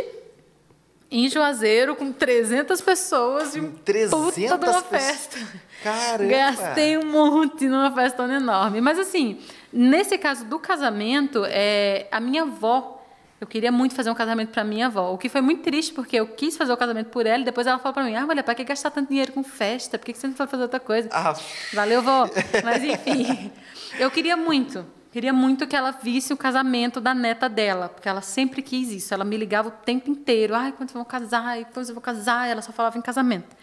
em 1.11 1.29
Juazeiro, 1.29 1.97
com 1.97 2.13
300 2.13 2.81
pessoas 2.81 3.57
e 3.57 3.61
um 3.61 3.71
puta 3.73 3.93
de 3.93 4.09
300 4.09 4.69
uma 4.69 4.83
festa. 4.83 5.39
Caramba! 5.83 6.31
Gastei 6.31 6.97
um 6.99 7.07
monte 7.07 7.67
numa 7.67 7.91
festona 7.93 8.37
enorme. 8.37 8.81
Mas, 8.81 8.99
assim, 8.99 9.41
nesse 9.73 10.17
caso 10.17 10.45
do 10.45 10.59
casamento, 10.59 11.45
é, 11.47 12.07
a 12.13 12.21
minha 12.21 12.43
avó, 12.43 13.03
eu 13.41 13.47
queria 13.47 13.73
muito 13.73 13.95
fazer 13.95 14.11
um 14.11 14.15
casamento 14.15 14.51
para 14.51 14.63
minha 14.63 14.87
avó. 14.87 15.13
O 15.13 15.19
que 15.19 15.29
foi 15.29 15.41
muito 15.41 15.63
triste, 15.63 15.93
porque 15.93 16.17
eu 16.17 16.29
quis 16.29 16.57
fazer 16.57 16.73
o 16.73 16.77
casamento 16.77 17.09
por 17.09 17.27
ela 17.27 17.43
e 17.43 17.45
depois 17.45 17.67
ela 17.67 17.79
falou 17.79 17.95
para 17.95 18.05
mim: 18.05 18.15
Ah, 18.15 18.27
olha, 18.29 18.43
para 18.43 18.55
que 18.55 18.63
gastar 18.63 18.91
tanto 18.91 19.09
dinheiro 19.09 19.33
com 19.33 19.43
festa? 19.43 19.99
Por 19.99 20.05
que 20.05 20.15
você 20.15 20.29
não 20.29 20.35
foi 20.35 20.47
fazer 20.47 20.63
outra 20.63 20.79
coisa? 20.79 21.09
Ah, 21.11 21.35
Valeu, 21.73 22.03
vó. 22.03 22.29
Mas, 22.63 22.85
enfim, 22.85 23.51
eu 23.99 24.11
queria 24.11 24.37
muito. 24.37 24.85
Queria 25.11 25.33
muito 25.33 25.67
que 25.67 25.75
ela 25.75 25.91
visse 25.91 26.33
o 26.33 26.37
casamento 26.37 27.01
da 27.01 27.13
neta 27.13 27.49
dela, 27.49 27.89
porque 27.89 28.09
ela 28.09 28.21
sempre 28.21 28.63
quis 28.63 28.91
isso. 28.93 29.13
Ela 29.13 29.25
me 29.25 29.37
ligava 29.37 29.69
o 29.69 29.73
tempo 29.73 30.09
inteiro. 30.09 30.55
Ai, 30.55 30.73
quando 30.73 30.93
vão 30.93 31.05
casar? 31.05 31.45
Ai, 31.45 31.65
quando 31.65 31.85
vocês 31.87 31.91
vão 31.91 32.01
casar? 32.01 32.49
Ela 32.49 32.63
só 32.63 32.73
falava 32.73 32.97
em 32.97 33.03
casamento. 33.03 33.57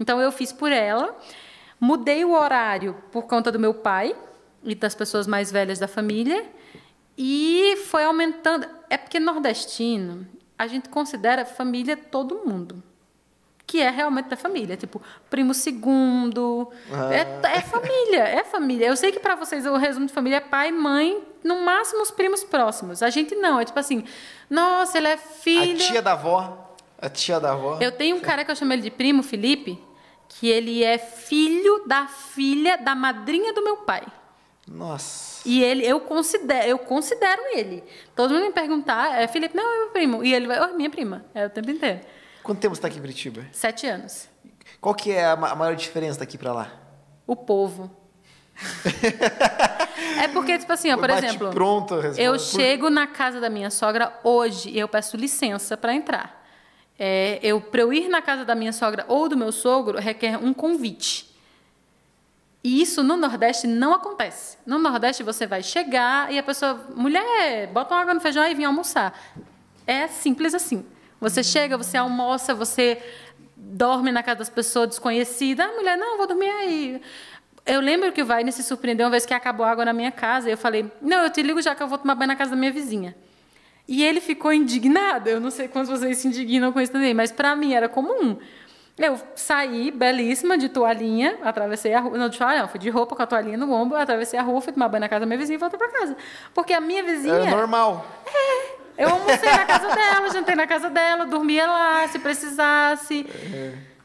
Então, 0.00 0.20
eu 0.20 0.32
fiz 0.32 0.52
por 0.52 0.72
ela. 0.72 1.16
Mudei 1.78 2.24
o 2.24 2.32
horário 2.32 2.96
por 3.12 3.22
conta 3.22 3.52
do 3.52 3.60
meu 3.60 3.72
pai 3.72 4.16
e 4.64 4.74
das 4.74 4.94
pessoas 4.94 5.28
mais 5.28 5.52
velhas 5.52 5.78
da 5.78 5.86
família. 5.86 6.44
E 7.16 7.76
foi 7.86 8.04
aumentando. 8.04 8.66
É 8.90 8.96
porque 8.96 9.20
nordestino, 9.20 10.26
a 10.58 10.66
gente 10.66 10.88
considera 10.88 11.44
família 11.44 11.96
todo 11.96 12.44
mundo. 12.44 12.82
Que 13.68 13.82
é 13.82 13.90
realmente 13.90 14.30
da 14.30 14.36
família. 14.36 14.78
Tipo, 14.78 15.00
primo 15.28 15.52
segundo. 15.52 16.72
É, 17.12 17.58
é 17.58 17.60
família, 17.60 18.24
é 18.24 18.42
família. 18.42 18.86
Eu 18.86 18.96
sei 18.96 19.12
que 19.12 19.20
para 19.20 19.36
vocês 19.36 19.66
o 19.66 19.76
resumo 19.76 20.06
de 20.06 20.12
família 20.12 20.38
é 20.38 20.40
pai, 20.40 20.72
mãe, 20.72 21.22
no 21.44 21.60
máximo 21.60 22.00
os 22.00 22.10
primos 22.10 22.42
próximos. 22.42 23.02
A 23.02 23.10
gente 23.10 23.34
não. 23.34 23.60
É 23.60 23.66
tipo 23.66 23.78
assim, 23.78 24.04
nossa, 24.48 24.96
ele 24.96 25.08
é 25.08 25.12
a 25.12 25.18
filho. 25.18 25.76
tia 25.76 26.00
da 26.00 26.12
avó. 26.12 26.74
A 27.00 27.10
tia 27.10 27.38
da 27.38 27.52
avó. 27.52 27.76
Eu 27.78 27.92
tenho 27.92 28.16
um 28.16 28.20
cara 28.20 28.42
que 28.42 28.50
eu 28.50 28.56
chamo 28.56 28.72
ele 28.72 28.80
de 28.80 28.90
primo, 28.90 29.22
Felipe, 29.22 29.78
que 30.30 30.48
ele 30.48 30.82
é 30.82 30.96
filho 30.96 31.84
da 31.86 32.06
filha 32.06 32.78
da 32.78 32.94
madrinha 32.94 33.52
do 33.52 33.62
meu 33.62 33.76
pai. 33.76 34.02
Nossa. 34.66 35.46
E 35.46 35.62
ele, 35.62 35.86
eu 35.86 36.00
considero, 36.00 36.66
eu 36.66 36.78
considero 36.78 37.42
ele. 37.54 37.84
Todo 38.16 38.34
mundo 38.34 38.46
me 38.46 38.52
perguntar, 38.52 39.20
é 39.20 39.26
Felipe, 39.28 39.54
não, 39.56 39.64
é 39.64 39.78
meu 39.78 39.88
primo. 39.88 40.24
E 40.24 40.34
ele 40.34 40.46
vai, 40.46 40.60
oh, 40.60 40.74
minha 40.74 40.90
prima, 40.90 41.24
é 41.34 41.46
o 41.46 41.50
tempo 41.50 41.70
inteiro. 41.70 42.00
Quanto 42.48 42.60
tempo 42.60 42.74
você 42.74 42.78
está 42.78 42.88
aqui 42.88 42.96
em 42.96 43.00
Curitiba? 43.02 43.44
Sete 43.52 43.86
anos. 43.86 44.26
Qual 44.80 44.94
que 44.94 45.10
é 45.12 45.26
a 45.26 45.36
ma- 45.36 45.50
a 45.50 45.54
maior 45.54 45.76
diferença 45.76 46.20
daqui 46.20 46.38
para 46.38 46.50
lá? 46.50 46.72
O 47.26 47.36
povo. 47.36 47.90
é 50.18 50.28
porque, 50.28 50.56
tipo 50.58 50.72
assim, 50.72 50.90
ó, 50.90 50.96
por 50.96 51.08
Bate 51.08 51.26
exemplo, 51.26 51.50
pronto 51.50 51.94
eu 52.16 52.32
Por- 52.32 52.38
chego 52.38 52.88
na 52.88 53.06
casa 53.06 53.38
da 53.38 53.50
minha 53.50 53.70
sogra 53.70 54.18
hoje 54.24 54.70
e 54.70 54.78
eu 54.78 54.88
peço 54.88 55.14
licença 55.14 55.76
para 55.76 55.92
entrar. 55.92 56.42
É, 56.98 57.38
eu, 57.42 57.60
para 57.60 57.82
eu 57.82 57.92
ir 57.92 58.08
na 58.08 58.22
casa 58.22 58.46
da 58.46 58.54
minha 58.54 58.72
sogra 58.72 59.04
ou 59.08 59.28
do 59.28 59.36
meu 59.36 59.52
sogro, 59.52 59.98
requer 59.98 60.38
um 60.38 60.54
convite. 60.54 61.28
E 62.64 62.80
isso 62.80 63.02
no 63.02 63.18
Nordeste 63.18 63.66
não 63.66 63.92
acontece. 63.92 64.56
No 64.64 64.78
Nordeste 64.78 65.22
você 65.22 65.46
vai 65.46 65.62
chegar 65.62 66.32
e 66.32 66.38
a 66.38 66.42
pessoa, 66.42 66.86
mulher, 66.96 67.66
bota 67.74 67.94
uma 67.94 68.00
água 68.00 68.14
no 68.14 68.20
feijão 68.22 68.42
e 68.46 68.54
vem 68.54 68.64
almoçar. 68.64 69.12
É 69.86 70.08
simples 70.08 70.54
assim. 70.54 70.82
Você 71.20 71.42
chega, 71.42 71.76
você 71.76 71.96
almoça, 71.96 72.54
você 72.54 73.02
dorme 73.56 74.12
na 74.12 74.22
casa 74.22 74.38
das 74.38 74.50
pessoas 74.50 74.88
desconhecidas. 74.88 75.66
Ah, 75.66 75.72
mulher, 75.74 75.96
não, 75.96 76.16
vou 76.16 76.26
dormir 76.26 76.48
aí. 76.48 77.02
Eu 77.66 77.80
lembro 77.80 78.12
que 78.12 78.22
o 78.22 78.26
Vaine 78.26 78.50
se 78.52 78.62
surpreendeu 78.62 79.06
uma 79.06 79.10
vez 79.10 79.26
que 79.26 79.34
acabou 79.34 79.66
a 79.66 79.70
água 79.70 79.84
na 79.84 79.92
minha 79.92 80.10
casa. 80.10 80.48
E 80.48 80.52
eu 80.52 80.56
falei, 80.56 80.90
não, 81.02 81.24
eu 81.24 81.30
te 81.30 81.42
ligo 81.42 81.60
já 81.60 81.74
que 81.74 81.82
eu 81.82 81.88
vou 81.88 81.98
tomar 81.98 82.14
banho 82.14 82.28
na 82.28 82.36
casa 82.36 82.52
da 82.52 82.56
minha 82.56 82.72
vizinha. 82.72 83.14
E 83.86 84.04
ele 84.04 84.20
ficou 84.20 84.52
indignado. 84.52 85.28
Eu 85.28 85.40
não 85.40 85.50
sei 85.50 85.66
quantos 85.66 85.90
vocês 85.90 86.18
se 86.18 86.28
indignam 86.28 86.72
com 86.72 86.80
isso 86.80 86.92
também, 86.92 87.12
mas 87.12 87.32
para 87.32 87.54
mim 87.56 87.74
era 87.74 87.88
comum. 87.88 88.38
Eu 88.96 89.18
saí 89.34 89.90
belíssima 89.90 90.58
de 90.58 90.68
toalhinha, 90.68 91.38
atravessei 91.42 91.94
a 91.94 92.00
rua. 92.00 92.18
Não, 92.18 92.28
de 92.28 92.36
toalha, 92.36 92.62
não, 92.62 92.68
fui 92.68 92.80
de 92.80 92.90
roupa 92.90 93.14
com 93.14 93.22
a 93.22 93.26
toalhinha 93.26 93.56
no 93.56 93.72
ombro, 93.72 93.96
atravessei 93.96 94.38
a 94.38 94.42
rua, 94.42 94.60
fui 94.60 94.72
tomar 94.72 94.88
banho 94.88 95.02
na 95.02 95.08
casa 95.08 95.20
da 95.20 95.26
minha 95.26 95.38
vizinha 95.38 95.56
e 95.56 95.58
voltei 95.58 95.78
para 95.78 95.88
casa. 95.88 96.16
Porque 96.52 96.72
a 96.72 96.80
minha 96.80 97.02
vizinha. 97.02 97.34
É 97.34 97.50
normal. 97.50 98.04
Eu 98.98 99.10
almocei 99.10 99.48
na 99.48 99.64
casa 99.64 99.94
dela, 99.94 100.30
jantei 100.30 100.54
na 100.56 100.66
casa 100.66 100.90
dela, 100.90 101.24
dormia 101.24 101.66
lá 101.66 102.08
se 102.08 102.18
precisasse. 102.18 103.24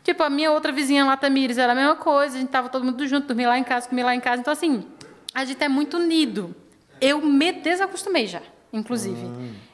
Tipo, 0.04 0.22
a 0.22 0.30
minha 0.30 0.52
outra 0.52 0.72
vizinha 0.72 1.04
lá, 1.04 1.18
Tamires, 1.18 1.58
era 1.58 1.72
a 1.72 1.76
mesma 1.76 1.96
coisa, 1.96 2.38
a 2.38 2.40
gente 2.40 2.50
tava 2.50 2.70
todo 2.70 2.86
mundo 2.86 3.08
junto, 3.08 3.26
dormia 3.26 3.48
lá 3.48 3.58
em 3.58 3.64
casa, 3.64 3.90
comia 3.90 4.06
lá 4.06 4.14
em 4.14 4.20
casa. 4.20 4.40
Então, 4.42 4.54
assim, 4.54 4.86
a 5.34 5.44
gente 5.44 5.64
é 5.64 5.68
muito 5.68 5.98
unido. 5.98 6.56
Eu 7.02 7.20
me 7.22 7.52
desacostumei 7.52 8.28
já, 8.28 8.42
inclusive. 8.72 9.26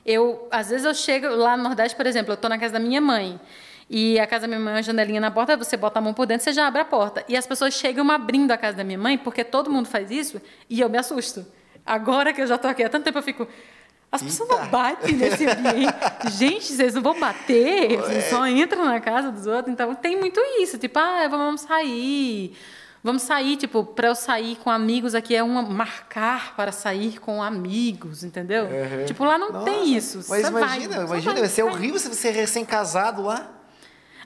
Eu, 0.06 0.48
às 0.50 0.70
vezes 0.70 0.86
eu 0.86 0.94
chego 0.94 1.28
lá 1.36 1.58
no 1.58 1.64
Nordeste, 1.64 1.98
por 1.98 2.06
exemplo, 2.06 2.32
eu 2.34 2.38
tô 2.38 2.48
na 2.48 2.58
casa 2.58 2.74
da 2.74 2.80
minha 2.80 3.02
mãe. 3.02 3.40
E 3.90 4.20
a 4.20 4.28
casa 4.28 4.42
da 4.42 4.48
minha 4.48 4.60
mãe 4.60 4.74
é 4.74 4.76
uma 4.78 4.84
janelinha 4.84 5.20
na 5.20 5.32
porta, 5.32 5.58
você 5.58 5.76
bota 5.76 6.00
a 6.00 6.02
mão 6.02 6.14
por 6.14 6.28
dentro, 6.28 6.44
você 6.44 6.54
já 6.54 6.66
abre 6.68 6.80
a 6.80 6.86
porta. 6.86 7.26
E 7.28 7.36
as 7.36 7.46
pessoas 7.46 7.74
chegam 7.74 8.10
abrindo 8.10 8.52
a 8.52 8.58
casa 8.58 8.78
da 8.78 8.84
minha 8.84 9.00
mãe, 9.00 9.18
porque 9.18 9.44
todo 9.44 9.70
mundo 9.70 9.88
faz 9.88 10.12
isso, 10.12 10.40
e 10.70 10.80
eu 10.80 10.88
me 10.88 10.98
assusto. 10.98 11.46
Agora 11.86 12.32
que 12.32 12.40
eu 12.40 12.48
já 12.48 12.58
tô 12.58 12.68
aqui 12.68 12.84
há 12.84 12.90
tanto 12.90 13.04
tempo, 13.04 13.18
eu 13.18 13.24
fico. 13.24 13.48
As 14.12 14.24
pessoas 14.24 14.50
Eita. 14.50 14.64
não 14.64 14.70
batem 14.72 15.16
nesse 15.16 15.46
ambiente. 15.46 15.94
Gente, 16.32 16.66
vocês 16.74 16.96
não 16.96 17.02
vão 17.02 17.20
bater, 17.20 17.98
vocês 17.98 18.26
só 18.26 18.48
entram 18.48 18.86
na 18.86 19.00
casa 19.00 19.32
dos 19.32 19.46
outros. 19.46 19.72
Então 19.72 19.94
tem 19.94 20.18
muito 20.18 20.40
isso, 20.60 20.78
tipo, 20.78 20.98
ah, 20.98 21.28
vamos 21.30 21.62
sair. 21.62 22.56
Vamos 23.04 23.22
sair, 23.22 23.56
tipo, 23.56 23.84
para 23.86 24.10
eu 24.10 24.16
sair 24.16 24.58
com 24.58 24.70
amigos 24.70 25.16
aqui 25.16 25.34
é 25.34 25.42
uma 25.42 25.62
marcar 25.62 26.54
para 26.56 26.72
sair 26.72 27.18
com 27.20 27.42
amigos, 27.42 28.24
entendeu? 28.24 28.68
Tipo, 29.06 29.24
lá 29.24 29.38
não 29.38 29.64
tem 29.64 29.78
Nossa, 29.78 29.86
isso. 29.86 30.18
Mas 30.28 30.42
Você 30.42 30.52
vai, 30.52 30.64
imagina, 30.64 30.94
você 30.96 31.04
imagina, 31.06 31.34
vai, 31.34 31.42
vai 31.42 31.50
ser 31.50 31.64
vai. 31.64 31.72
horrível 31.74 32.00
se 32.00 32.10
você 32.10 32.28
é 32.28 32.32
recém-casado 32.32 33.22
lá. 33.22 33.59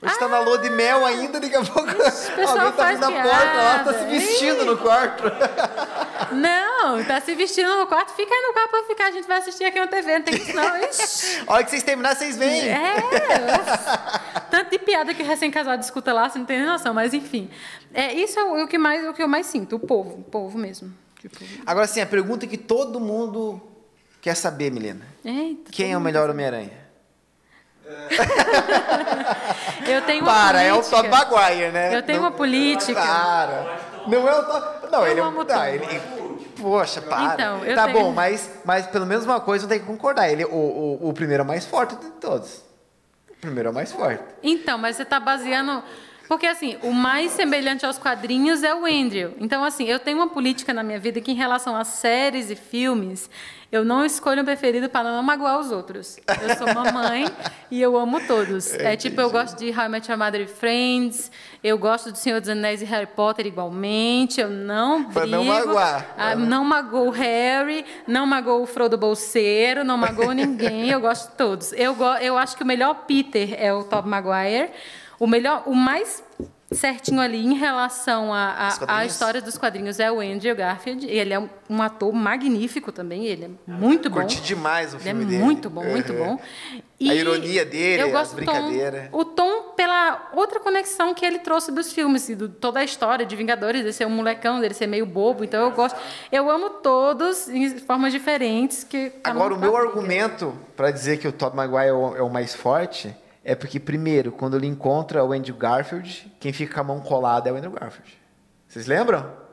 Hoje 0.04 0.18
tá 0.18 0.28
na 0.28 0.38
lua 0.40 0.58
de 0.58 0.68
mel 0.70 1.04
ainda, 1.06 1.40
daqui 1.40 1.56
a 1.56 1.62
pouco 1.64 1.88
alguém 1.88 2.72
tá 2.72 2.90
vindo 2.90 3.00
na 3.00 3.10
porta 3.22 3.56
lá, 3.56 3.78
tá 3.84 3.94
se 3.94 4.04
vestindo 4.04 4.64
no 4.64 4.76
quarto. 4.76 5.24
Não, 6.32 7.02
tá 7.04 7.20
se 7.20 7.34
vestindo 7.34 7.74
no 7.76 7.86
quarto, 7.86 8.12
fica 8.14 8.32
aí 8.32 8.42
no 8.46 8.52
quarto 8.52 8.70
pra 8.70 8.82
ficar, 8.84 9.06
a 9.06 9.10
gente 9.10 9.26
vai 9.26 9.38
assistir 9.38 9.64
aqui 9.64 9.78
na 9.78 9.86
TV, 9.86 10.18
não 10.18 10.24
tem 10.24 10.34
isso 10.34 10.54
não. 10.54 10.76
Ixi. 10.84 11.42
A 11.46 11.52
hora 11.54 11.64
que 11.64 11.70
vocês 11.70 11.82
terminarem, 11.82 12.18
vocês 12.18 12.36
vêm. 12.36 12.68
É, 12.68 12.96
tanto 14.50 14.70
de 14.70 14.78
piada 14.78 15.14
que 15.14 15.22
recém-casado 15.22 15.82
escuta 15.82 16.12
lá, 16.12 16.28
você 16.28 16.38
não 16.38 16.46
tem 16.46 16.58
nem 16.58 16.66
noção, 16.66 16.92
mas 16.92 17.14
enfim. 17.14 17.50
É, 17.92 18.12
isso 18.12 18.38
é 18.38 18.44
o, 18.44 18.64
o 18.64 18.68
que 18.68 18.76
mais, 18.76 19.06
o 19.06 19.12
que 19.12 19.22
eu 19.22 19.28
mais 19.28 19.46
sinto, 19.46 19.76
o 19.76 19.80
povo, 19.80 20.18
o 20.18 20.22
povo 20.22 20.58
mesmo. 20.58 20.92
Tipo, 21.20 21.38
Agora 21.64 21.86
sim, 21.86 22.00
a 22.02 22.06
pergunta 22.06 22.46
que 22.46 22.58
todo 22.58 23.00
mundo 23.00 23.60
quer 24.20 24.34
saber, 24.34 24.70
Milena. 24.70 25.06
eita, 25.24 25.70
Quem 25.72 25.92
é 25.92 25.96
o 25.96 26.00
melhor 26.00 26.28
Homem-Aranha? 26.28 26.83
Eu 29.86 30.02
tenho 30.02 30.22
uma 30.22 30.32
Para, 30.32 30.62
é 30.62 30.72
o 30.72 30.76
política. 30.82 31.02
Tom 31.02 31.08
Maguire, 31.08 31.70
né? 31.70 31.94
Eu 31.94 32.02
tenho 32.02 32.20
Não- 32.20 32.28
uma 32.28 32.36
política. 32.36 33.00
Para. 33.00 33.78
Não 34.06 34.28
é 34.28 34.38
o 34.38 34.42
Tom... 34.44 34.62
Não, 34.90 35.00
Eu 35.06 35.10
ele 35.10 35.20
é 35.20 35.24
um... 35.24 35.44
Tá, 35.44 35.70
ele... 35.70 36.00
Poxa, 36.60 37.00
para. 37.02 37.34
Então, 37.34 37.64
eu 37.64 37.74
tá 37.74 37.84
tenho- 37.86 37.98
bom, 37.98 38.12
mas, 38.12 38.50
mas 38.64 38.86
pelo 38.86 39.04
menos 39.06 39.24
uma 39.24 39.40
coisa 39.40 39.64
eu 39.64 39.68
tenho 39.68 39.80
que 39.82 39.86
concordar. 39.86 40.28
Ele, 40.30 40.44
o, 40.44 40.48
o, 40.54 41.08
o 41.08 41.12
primeiro 41.12 41.42
é 41.42 41.44
o 41.44 41.46
mais 41.46 41.64
forte 41.66 41.94
de 41.96 42.06
todos. 42.12 42.62
O 43.30 43.34
primeiro 43.40 43.68
é 43.68 43.72
o 43.72 43.74
mais 43.74 43.92
forte. 43.92 44.22
Então, 44.42 44.78
mas 44.78 44.96
você 44.96 45.02
está 45.02 45.20
baseando. 45.20 45.82
Porque, 46.28 46.46
assim, 46.46 46.76
o 46.82 46.92
mais 46.92 47.32
semelhante 47.32 47.84
aos 47.84 47.98
quadrinhos 47.98 48.62
é 48.62 48.74
o 48.74 48.86
Andrew. 48.86 49.34
Então, 49.38 49.62
assim, 49.62 49.84
eu 49.84 49.98
tenho 49.98 50.18
uma 50.18 50.28
política 50.28 50.72
na 50.72 50.82
minha 50.82 50.98
vida 50.98 51.20
que, 51.20 51.30
em 51.30 51.34
relação 51.34 51.76
a 51.76 51.84
séries 51.84 52.50
e 52.50 52.56
filmes, 52.56 53.28
eu 53.74 53.84
não 53.84 54.04
escolho 54.04 54.42
um 54.42 54.44
preferido 54.44 54.88
para 54.88 55.10
não 55.10 55.22
magoar 55.22 55.58
os 55.58 55.72
outros. 55.72 56.18
Eu 56.40 56.56
sou 56.56 56.72
mamãe 56.72 57.26
e 57.70 57.82
eu 57.82 57.96
amo 57.98 58.20
todos. 58.24 58.72
É, 58.74 58.96
tipo, 58.96 59.20
eu 59.20 59.28
gosto 59.28 59.58
de 59.58 59.70
How 59.70 59.86
I 59.86 59.88
Met 59.88 60.08
Your 60.08 60.16
Mother 60.16 60.42
e 60.42 60.46
Friends, 60.46 61.30
eu 61.62 61.76
gosto 61.76 62.12
do 62.12 62.16
Senhor 62.16 62.40
dos 62.40 62.48
Anéis 62.48 62.80
e 62.82 62.84
Harry 62.84 63.08
Potter 63.08 63.46
igualmente, 63.46 64.40
eu 64.40 64.48
não. 64.48 65.04
Pra 65.04 65.26
não 65.26 65.44
magoar. 65.44 66.14
Ah, 66.16 66.36
não 66.36 66.64
magoou 66.64 67.08
o 67.08 67.10
Harry, 67.10 67.84
não 68.06 68.26
magoou 68.26 68.62
o 68.62 68.66
Frodo 68.66 68.96
Bolseiro, 68.96 69.82
não 69.82 69.98
magoou 69.98 70.32
ninguém, 70.32 70.88
eu 70.90 71.00
gosto 71.00 71.30
de 71.32 71.36
todos. 71.36 71.72
Eu, 71.72 71.96
go 71.96 72.14
eu 72.20 72.38
acho 72.38 72.56
que 72.56 72.62
o 72.62 72.66
melhor 72.66 72.94
Peter 73.08 73.56
é 73.58 73.74
o 73.74 73.82
Tobey 73.82 74.08
Maguire. 74.08 74.70
O 75.18 75.26
melhor, 75.26 75.62
o 75.66 75.74
mais 75.74 76.22
certinho 76.72 77.20
ali 77.20 77.38
em 77.44 77.54
relação 77.54 78.30
à 78.34 79.04
história 79.06 79.40
dos 79.40 79.56
quadrinhos 79.56 80.00
é 80.00 80.10
o 80.10 80.20
Andrew 80.20 80.56
Garfield. 80.56 81.06
Ele 81.06 81.32
é 81.32 81.38
um, 81.38 81.48
um 81.70 81.80
ator 81.80 82.12
magnífico 82.12 82.90
também, 82.90 83.26
ele 83.26 83.44
é 83.44 83.50
muito 83.70 84.10
bom. 84.10 84.16
Curti 84.16 84.40
demais 84.40 84.92
o 84.92 84.96
Ele 84.96 85.08
é 85.08 85.12
filme 85.12 85.24
dele. 85.24 85.42
muito 85.42 85.70
bom, 85.70 85.84
muito 85.84 86.12
Uhum. 86.12 86.36
bom. 86.36 86.40
A 87.06 87.14
ironia 87.14 87.64
dele, 87.66 88.02
eu 88.02 88.06
as 88.06 88.12
gosto 88.12 88.30
Tom, 88.30 88.36
brincadeiras. 88.36 89.08
o 89.12 89.24
Tom 89.24 89.72
pela 89.76 90.30
outra 90.32 90.58
conexão 90.58 91.12
que 91.12 91.24
ele 91.24 91.38
trouxe 91.38 91.70
dos 91.70 91.92
filmes, 91.92 92.28
e 92.30 92.34
do, 92.34 92.48
toda 92.48 92.80
a 92.80 92.84
história 92.84 93.26
de 93.26 93.36
Vingadores, 93.36 93.82
dele 93.82 93.92
ser 93.92 94.06
um 94.06 94.10
molecão, 94.10 94.58
dele 94.58 94.72
ser 94.74 94.86
meio 94.86 95.04
bobo. 95.04 95.44
Então 95.44 95.60
eu 95.62 95.70
gosto, 95.72 95.96
eu 96.32 96.50
amo 96.50 96.70
todos 96.70 97.48
em 97.48 97.68
formas 97.80 98.10
diferentes. 98.12 98.82
Que 98.84 99.12
um 99.26 99.30
Agora, 99.30 99.54
o 99.54 99.58
meu 99.58 99.76
argumento 99.76 100.54
para 100.76 100.90
dizer 100.90 101.18
que 101.18 101.28
o 101.28 101.32
Tobey 101.32 101.56
Maguire 101.56 101.88
é 101.88 101.92
o, 101.92 102.16
é 102.16 102.22
o 102.22 102.30
mais 102.30 102.54
forte 102.54 103.14
é 103.44 103.54
porque, 103.54 103.78
primeiro, 103.78 104.32
quando 104.32 104.56
ele 104.56 104.66
encontra 104.66 105.22
o 105.22 105.32
Andrew 105.32 105.56
Garfield, 105.56 106.32
quem 106.40 106.52
fica 106.52 106.74
com 106.74 106.80
a 106.80 106.84
mão 106.84 107.00
colada 107.00 107.48
é 107.48 107.52
o 107.52 107.56
Andrew 107.56 107.72
Garfield. 107.72 108.18
Vocês 108.66 108.86
lembram? 108.86 109.43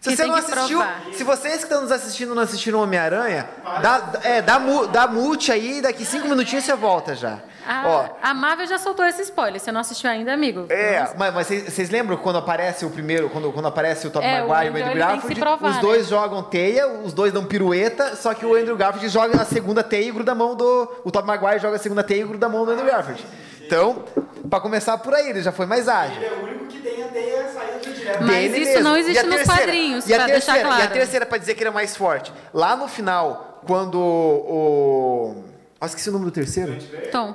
Se 0.00 0.10
Que 0.10 0.16
você 0.16 0.26
não 0.26 0.34
assistiu, 0.36 0.82
se 1.14 1.24
vocês 1.24 1.56
que 1.56 1.62
estão 1.64 1.80
nos 1.82 1.90
assistindo 1.90 2.34
não 2.34 2.42
assistiram 2.42 2.80
Homem-Aranha, 2.80 3.48
dá, 3.82 4.12
é, 4.22 4.40
dá, 4.42 4.58
mu- 4.58 4.86
dá 4.86 5.06
mute 5.08 5.50
aí, 5.50 5.80
daqui 5.80 6.04
cinco 6.04 6.28
minutinhos 6.28 6.64
você 6.64 6.74
volta 6.76 7.14
já. 7.16 7.38
Ó, 7.84 8.04
A, 8.22 8.32
Marvel 8.32 8.64
já 8.68 8.78
soltou 8.78 9.04
esse 9.04 9.22
spoiler. 9.22 9.58
Você 9.60 9.72
não 9.72 9.80
assistiu 9.80 10.08
ainda, 10.08 10.32
amigo? 10.32 10.66
É, 10.68 11.08
mas, 11.18 11.34
mas 11.34 11.46
vocês 11.48 11.64
vocês 11.64 11.90
lembram 11.90 12.16
quando 12.18 12.38
aparece 12.38 12.84
o 12.86 12.90
primeiro, 12.90 13.28
quando, 13.28 13.50
quando 13.52 13.66
aparece 13.66 14.06
o 14.06 14.10
Tobey 14.10 14.28
É, 14.28 14.44
o 14.44 14.48
Maguire 14.48 14.78
e 14.78 14.82
o 14.82 14.84
Andrew, 14.86 14.98
Garfield, 14.98 15.40
provar, 15.40 15.68
os 15.70 15.74
né? 15.76 15.82
dois 15.82 16.06
jogam 16.08 16.42
teia, 16.44 16.86
os 16.86 17.12
dois 17.12 17.32
dão 17.32 17.44
pirueta, 17.44 18.14
só 18.14 18.32
que 18.34 18.46
o 18.46 18.54
Andrew 18.54 18.76
Garfield 18.76 19.08
joga 19.08 19.42
a 19.42 19.44
segunda 19.44 19.82
teia 19.82 20.08
e 20.08 20.12
gruda 20.12 20.30
a 20.30 20.34
mão 20.36 20.54
do... 20.54 20.88
O 21.02 21.10
Tobey 21.10 21.26
Maguire 21.26 21.58
joga 21.58 21.74
a 21.74 21.80
segunda 21.80 22.04
teia 22.04 22.20
e 22.20 22.24
gruda 22.24 22.46
a 22.46 22.48
mão 22.48 22.64
do 22.64 22.70
Andrew 22.70 22.86
Garfield. 22.86 23.26
Então, 23.66 24.04
pra 24.48 24.60
começar 24.60 24.96
por 24.98 25.12
aí, 25.12 25.28
ele 25.30 25.42
já 25.42 25.50
foi 25.50 25.66
mais 25.66 25.88
ágil. 25.88 26.14
Ele 26.22 26.26
é 26.26 26.30
o 26.38 26.42
único 26.44 26.66
que 26.66 26.78
tem 26.78 27.02
a 27.02 27.08
teia 27.08 27.48
saindo. 27.52 27.75
Mas 28.20 28.52
isso 28.52 28.64
mesmo. 28.64 28.82
não 28.84 28.96
existe 28.96 29.22
nos 29.24 29.36
terceira? 29.36 29.62
quadrinhos, 29.62 30.08
e 30.08 30.14
a 30.14 30.16
pra 30.16 30.26
deixar 30.26 30.52
terceira, 30.52 30.68
E 30.68 30.72
a 30.72 30.76
claro. 30.76 30.92
terceira 30.92 31.26
pra 31.26 31.38
dizer 31.38 31.54
que 31.54 31.62
ele 31.62 31.70
é 31.70 31.72
mais 31.72 31.96
forte. 31.96 32.32
Lá 32.52 32.76
no 32.76 32.88
final, 32.88 33.62
quando 33.66 33.98
o... 33.98 35.44
Ah, 35.80 35.86
esqueci 35.86 36.08
o 36.08 36.12
nome 36.12 36.24
do 36.24 36.30
terceiro. 36.30 36.76
Tom. 37.12 37.34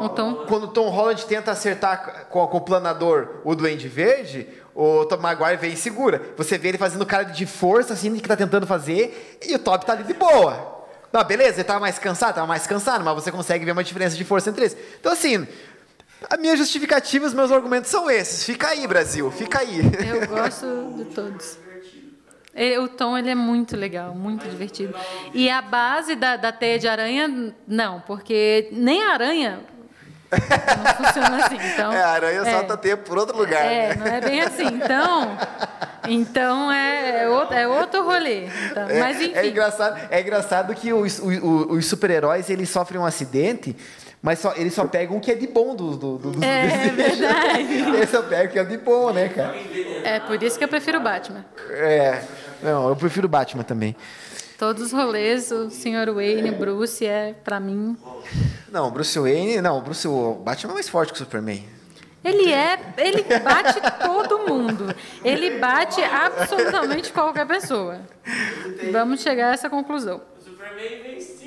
O 0.00 0.08
Tom. 0.10 0.44
Quando 0.46 0.64
o 0.64 0.68
Tom 0.68 0.88
Holland 0.90 1.24
tenta 1.26 1.50
acertar 1.50 2.26
com, 2.28 2.46
com 2.46 2.56
o 2.58 2.60
planador 2.60 3.40
o 3.44 3.54
Duende 3.54 3.88
Verde, 3.88 4.46
o 4.74 5.04
Tom 5.06 5.16
Maguire 5.16 5.56
vem 5.56 5.72
e 5.72 5.76
segura. 5.76 6.22
Você 6.36 6.56
vê 6.56 6.68
ele 6.68 6.78
fazendo 6.78 7.04
cara 7.04 7.24
de 7.24 7.46
força, 7.46 7.94
assim, 7.94 8.14
que 8.14 8.28
tá 8.28 8.36
tentando 8.36 8.66
fazer, 8.66 9.38
e 9.44 9.54
o 9.54 9.58
Top 9.58 9.84
tá 9.84 9.94
ali 9.94 10.04
de 10.04 10.14
boa. 10.14 10.78
Não, 11.12 11.24
beleza, 11.24 11.56
ele 11.56 11.64
tava 11.64 11.80
mais 11.80 11.98
cansado, 11.98 12.34
tava 12.34 12.46
mais 12.46 12.66
cansado, 12.66 13.02
mas 13.02 13.14
você 13.14 13.32
consegue 13.32 13.64
ver 13.64 13.72
uma 13.72 13.82
diferença 13.82 14.14
de 14.14 14.24
força 14.24 14.50
entre 14.50 14.64
eles. 14.64 14.76
Então, 15.00 15.10
assim, 15.10 15.48
a 16.28 16.36
minha 16.36 16.56
justificativa, 16.56 17.26
os 17.26 17.34
meus 17.34 17.50
argumentos 17.52 17.90
são 17.90 18.10
esses. 18.10 18.44
Fica 18.44 18.68
aí, 18.68 18.86
Brasil, 18.86 19.30
fica 19.30 19.60
aí. 19.60 19.80
Eu 20.06 20.26
gosto 20.26 20.66
de 20.96 21.04
todos. 21.06 21.58
O 22.82 22.88
Tom 22.88 23.16
ele 23.16 23.30
é 23.30 23.34
muito 23.36 23.76
legal, 23.76 24.14
muito 24.14 24.48
divertido. 24.48 24.92
E 25.32 25.48
a 25.48 25.62
base 25.62 26.16
da, 26.16 26.36
da 26.36 26.50
teia 26.50 26.76
de 26.78 26.88
aranha, 26.88 27.54
não, 27.68 28.00
porque 28.00 28.68
nem 28.72 29.00
a 29.04 29.12
aranha 29.12 29.60
não 30.32 30.94
funciona 31.06 31.44
assim. 31.44 31.56
Então, 31.72 31.92
É, 31.92 32.02
a 32.02 32.08
aranha 32.08 32.40
é, 32.40 32.50
solta 32.52 32.76
tempo 32.76 33.04
por 33.04 33.16
outro 33.16 33.36
lugar, 33.36 33.64
É, 33.64 33.94
né? 33.94 33.94
não 33.96 34.06
é 34.08 34.20
bem 34.20 34.40
assim. 34.40 34.66
Então, 34.66 35.38
então 36.08 36.72
é, 36.72 37.22
é 37.22 37.28
outro, 37.28 37.54
é 37.54 37.68
outro 37.68 38.02
rolê. 38.04 38.46
Então, 38.70 38.88
É, 38.88 38.98
mas 38.98 39.20
enfim. 39.20 39.32
é 39.36 39.46
engraçado, 39.46 40.08
é 40.10 40.20
engraçado 40.20 40.74
que 40.74 40.92
os, 40.92 41.20
o- 41.20 41.28
o- 41.28 41.72
os 41.74 41.86
super-heróis 41.86 42.50
eles 42.50 42.68
sofrem 42.70 43.00
um 43.00 43.04
acidente, 43.06 43.76
mas 44.22 44.38
só, 44.40 44.52
eles 44.56 44.74
só 44.74 44.86
pegam 44.86 45.16
o 45.16 45.20
que 45.20 45.30
é 45.30 45.34
de 45.34 45.46
bom 45.46 45.74
do, 45.76 45.96
do, 45.96 46.18
do, 46.18 46.30
dos 46.32 46.42
É 46.42 46.88
dos- 46.88 46.96
verdade. 46.96 47.72
Eles 47.96 48.10
só 48.10 48.22
pegam 48.22 48.46
o 48.46 48.48
que 48.50 48.58
é 48.58 48.64
de 48.64 48.76
bom, 48.78 49.12
né, 49.12 49.28
cara? 49.28 49.54
É 50.04 50.18
por 50.20 50.42
isso 50.42 50.58
que 50.58 50.64
eu 50.64 50.68
prefiro 50.68 50.98
o 50.98 51.02
Batman. 51.02 51.44
É. 51.70 52.22
Não, 52.62 52.88
eu 52.88 52.96
prefiro 52.96 53.28
Batman 53.28 53.62
também. 53.62 53.94
Todos 54.58 54.82
os 54.82 54.92
rolês, 54.92 55.52
o 55.52 55.70
Sr. 55.70 56.12
Wayne, 56.12 56.50
Bruce 56.50 57.06
é 57.06 57.32
pra 57.44 57.60
mim. 57.60 57.96
Não, 58.72 58.90
Bruce 58.90 59.16
Wayne. 59.18 59.60
Não, 59.60 59.80
Bruce, 59.80 60.08
o 60.08 60.34
Batman 60.34 60.72
é 60.72 60.74
mais 60.74 60.88
forte 60.88 61.12
que 61.12 61.20
o 61.20 61.24
Superman. 61.24 61.64
Ele 62.24 62.52
é, 62.52 62.76
ele 62.98 63.22
bate 63.22 63.80
todo 64.04 64.40
mundo. 64.40 64.92
Ele 65.24 65.58
bate 65.60 66.02
absolutamente 66.02 67.12
qualquer 67.12 67.46
pessoa. 67.46 68.00
Vamos 68.90 69.22
chegar 69.22 69.50
a 69.50 69.54
essa 69.54 69.70
conclusão. 69.70 70.20
O 70.40 70.44
Superman 70.44 70.84
é 70.84 70.98
cara. 70.98 71.37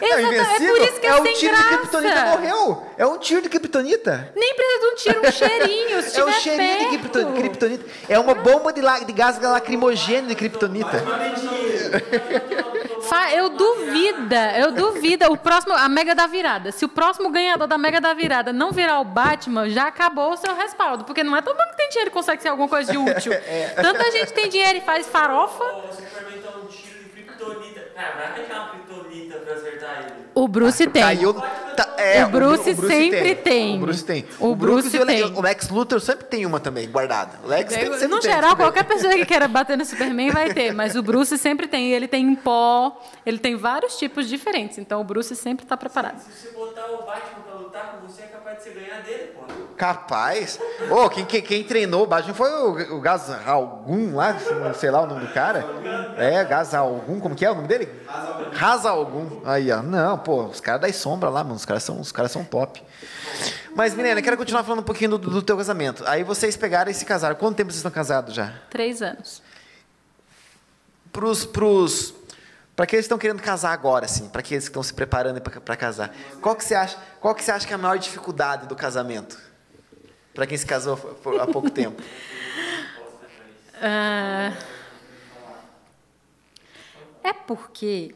É 0.00 0.06
Exato, 0.20 0.34
é 0.34 0.68
por 0.68 0.80
isso 0.82 1.00
que 1.00 1.06
é, 1.06 1.10
é 1.10 1.14
um 1.20 1.22
sem 1.24 1.34
tiro 1.34 1.52
graça. 1.52 1.68
de 1.70 1.76
Kryptonita 1.78 2.24
morreu. 2.26 2.82
É 2.98 3.06
um 3.06 3.18
tiro 3.18 3.42
de 3.42 3.48
Kryptonita. 3.48 4.32
Nem 4.36 4.54
precisa 4.54 4.80
de 4.80 4.86
um 4.86 4.94
tiro, 4.96 5.20
um 5.28 5.32
cheirinho. 5.32 6.02
Se 6.02 6.20
É 6.20 6.24
um 6.24 6.32
cheirinho 6.32 6.90
de 6.90 6.98
perto. 6.98 7.10
Krypton- 7.12 7.32
Kryptonita. 7.34 7.84
É 8.08 8.18
uma 8.18 8.34
bomba 8.34 8.72
de, 8.72 8.80
la- 8.82 8.98
de 9.00 9.12
gás 9.12 9.40
lacrimogêneo 9.40 10.28
de 10.28 10.34
Kryptonita. 10.34 11.02
Eu 13.32 13.48
duvida, 13.50 14.58
eu 14.58 14.72
duvida. 14.72 15.30
O 15.30 15.36
próximo, 15.36 15.72
a 15.74 15.88
Mega 15.88 16.14
da 16.14 16.26
Virada. 16.26 16.70
Se 16.72 16.84
o 16.84 16.88
próximo 16.88 17.30
ganhador 17.30 17.66
da 17.66 17.76
Mega 17.78 18.00
da 18.00 18.12
Virada 18.14 18.52
não 18.52 18.72
virar 18.72 19.00
o 19.00 19.04
Batman, 19.04 19.68
já 19.70 19.86
acabou 19.86 20.32
o 20.32 20.36
seu 20.36 20.54
respaldo. 20.54 21.04
Porque 21.04 21.22
não 21.24 21.36
é 21.36 21.42
todo 21.42 21.56
mundo 21.56 21.70
que 21.70 21.76
tem 21.76 21.88
dinheiro 21.88 22.10
que 22.10 22.16
consegue 22.16 22.42
ser 22.42 22.48
alguma 22.48 22.68
coisa 22.68 22.90
de 22.90 22.98
útil. 22.98 23.32
Tanta 23.80 24.10
gente 24.10 24.32
tem 24.32 24.48
dinheiro 24.48 24.78
e 24.78 24.80
faz 24.80 25.06
farofa. 25.06 25.64
Você 25.90 26.02
experimentar 26.02 26.52
um 26.58 26.66
kryptonita. 27.44 27.80
Cara, 27.94 28.14
vai 28.16 28.26
arranjar 28.26 28.54
uma 28.60 28.68
kryptonita 28.70 29.38
pra 29.38 29.54
acertar 29.54 29.98
ele. 30.04 30.24
O 30.34 30.48
Bruce 30.48 30.86
tem. 30.88 31.02
Caiu. 31.02 31.34
tá- 31.34 31.94
é, 31.96 32.24
O 32.24 32.28
Bruce 32.28 32.74
sempre 32.74 33.34
tem. 33.36 33.76
O 33.76 33.80
Bruce 33.80 34.04
tem. 34.04 34.24
O 34.40 34.54
Bruce 34.54 34.98
o, 34.98 35.06
tem. 35.06 35.22
o 35.24 35.40
Lex 35.40 35.68
Luthor 35.68 36.00
sempre 36.00 36.24
tem 36.24 36.44
uma 36.44 36.58
também, 36.60 36.88
guardada. 36.90 37.38
O 37.44 37.48
Lex 37.48 37.72
tem, 37.72 37.84
sempre 37.92 38.06
No 38.08 38.20
tem, 38.20 38.30
geral, 38.32 38.56
qualquer 38.56 38.84
pessoa 38.84 39.12
que 39.14 39.24
queira 39.24 39.46
bater 39.46 39.76
no 39.78 39.84
Superman 39.84 40.30
vai 40.30 40.52
ter, 40.52 40.72
mas 40.74 40.96
o 40.96 41.02
Bruce 41.02 41.36
sempre 41.38 41.66
tem. 41.68 41.92
Ele 41.92 42.08
tem 42.08 42.24
em 42.24 42.34
pó, 42.34 43.00
ele 43.24 43.38
tem 43.38 43.54
vários 43.56 43.96
tipos 43.96 44.28
diferentes. 44.28 44.78
Então 44.78 45.00
o 45.00 45.04
Bruce 45.04 45.34
sempre 45.36 45.64
está 45.64 45.76
preparado. 45.76 46.18
Se 46.20 46.30
você 46.48 46.50
botar 46.54 46.86
o 46.86 47.04
Batman 47.04 47.42
pra 47.46 47.54
lutar 47.54 47.92
com 47.92 48.06
você, 48.08 48.22
é 48.22 48.26
capaz 48.54 48.58
de 48.58 48.62
você 48.62 48.70
ganhar 48.70 49.02
dele, 49.02 49.32
pô. 49.34 49.44
Capaz. 49.76 50.60
Ô, 50.90 51.08
quem, 51.08 51.24
quem, 51.24 51.42
quem 51.42 51.64
treinou 51.64 52.04
o 52.04 52.06
Batman 52.06 52.34
foi 52.34 52.50
o, 52.50 52.96
o 52.96 53.00
Gaz 53.00 53.30
Algum 53.46 54.14
lá, 54.14 54.36
sei 54.74 54.90
lá 54.90 55.02
o 55.02 55.06
nome 55.06 55.26
do 55.26 55.32
cara. 55.32 55.64
É, 56.16 56.44
Gaz 56.44 56.74
Algum, 56.74 57.20
como 57.20 57.34
que 57.34 57.44
é 57.44 57.50
o 57.50 57.54
nome 57.54 57.68
dele? 57.68 57.88
Raza 58.52 58.90
Algum. 58.90 59.40
Aí, 59.44 59.70
ó. 59.72 59.82
Não, 59.82 60.18
pô, 60.18 60.44
os 60.44 60.60
caras 60.60 60.80
das 60.80 60.96
sombras 60.96 61.32
lá, 61.32 61.42
mano. 61.42 61.56
Os 61.56 61.64
caras 61.64 61.82
são, 61.82 62.00
os 62.00 62.12
caras 62.12 62.30
são 62.30 62.44
top. 62.44 62.82
Mas, 63.74 63.94
Milena, 63.94 64.20
eu 64.20 64.24
quero 64.24 64.36
continuar 64.36 64.62
falando 64.62 64.80
um 64.80 64.84
pouquinho 64.84 65.10
do, 65.10 65.18
do 65.18 65.42
teu 65.42 65.56
casamento. 65.56 66.04
Aí 66.06 66.22
vocês 66.22 66.56
pegaram 66.56 66.90
e 66.90 66.94
se 66.94 67.04
casaram. 67.04 67.34
Quanto 67.34 67.56
tempo 67.56 67.70
vocês 67.70 67.78
estão 67.78 67.90
casados 67.90 68.34
já? 68.34 68.54
Três 68.70 69.02
anos. 69.02 69.42
Pros, 71.12 71.44
pros, 71.44 72.14
para 72.74 72.84
aqueles 72.84 73.04
que 73.04 73.06
estão 73.06 73.18
querendo 73.18 73.42
casar 73.42 73.72
agora, 73.72 74.04
assim, 74.06 74.28
para 74.28 74.40
aqueles 74.40 74.64
que 74.64 74.70
estão 74.70 74.82
se 74.82 74.92
preparando 74.92 75.40
para 75.40 75.76
casar, 75.76 76.14
qual 76.40 76.56
que 76.56 76.64
você 76.64 76.74
acha? 76.74 76.98
Qual 77.20 77.34
que 77.34 77.42
você 77.44 77.52
acha 77.52 77.66
que 77.66 77.72
é 77.72 77.76
a 77.76 77.78
maior 77.78 77.98
dificuldade 77.98 78.66
do 78.66 78.74
casamento? 78.74 79.38
Para 80.34 80.46
quem 80.46 80.58
se 80.58 80.66
casou 80.66 80.98
há 81.40 81.46
pouco 81.46 81.70
tempo? 81.70 82.02
Ah, 83.86 84.52
é 87.22 87.32
porque 87.32 88.14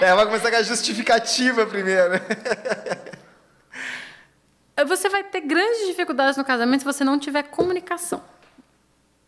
É, 0.00 0.14
vai 0.14 0.26
começar 0.26 0.50
com 0.50 0.56
a 0.56 0.62
justificativa 0.62 1.66
primeiro. 1.66 2.12
você 4.86 5.08
vai 5.08 5.24
ter 5.24 5.40
grandes 5.40 5.86
dificuldades 5.86 6.36
no 6.36 6.44
casamento 6.44 6.80
se 6.80 6.84
você 6.84 7.04
não 7.04 7.18
tiver 7.18 7.44
comunicação. 7.44 8.22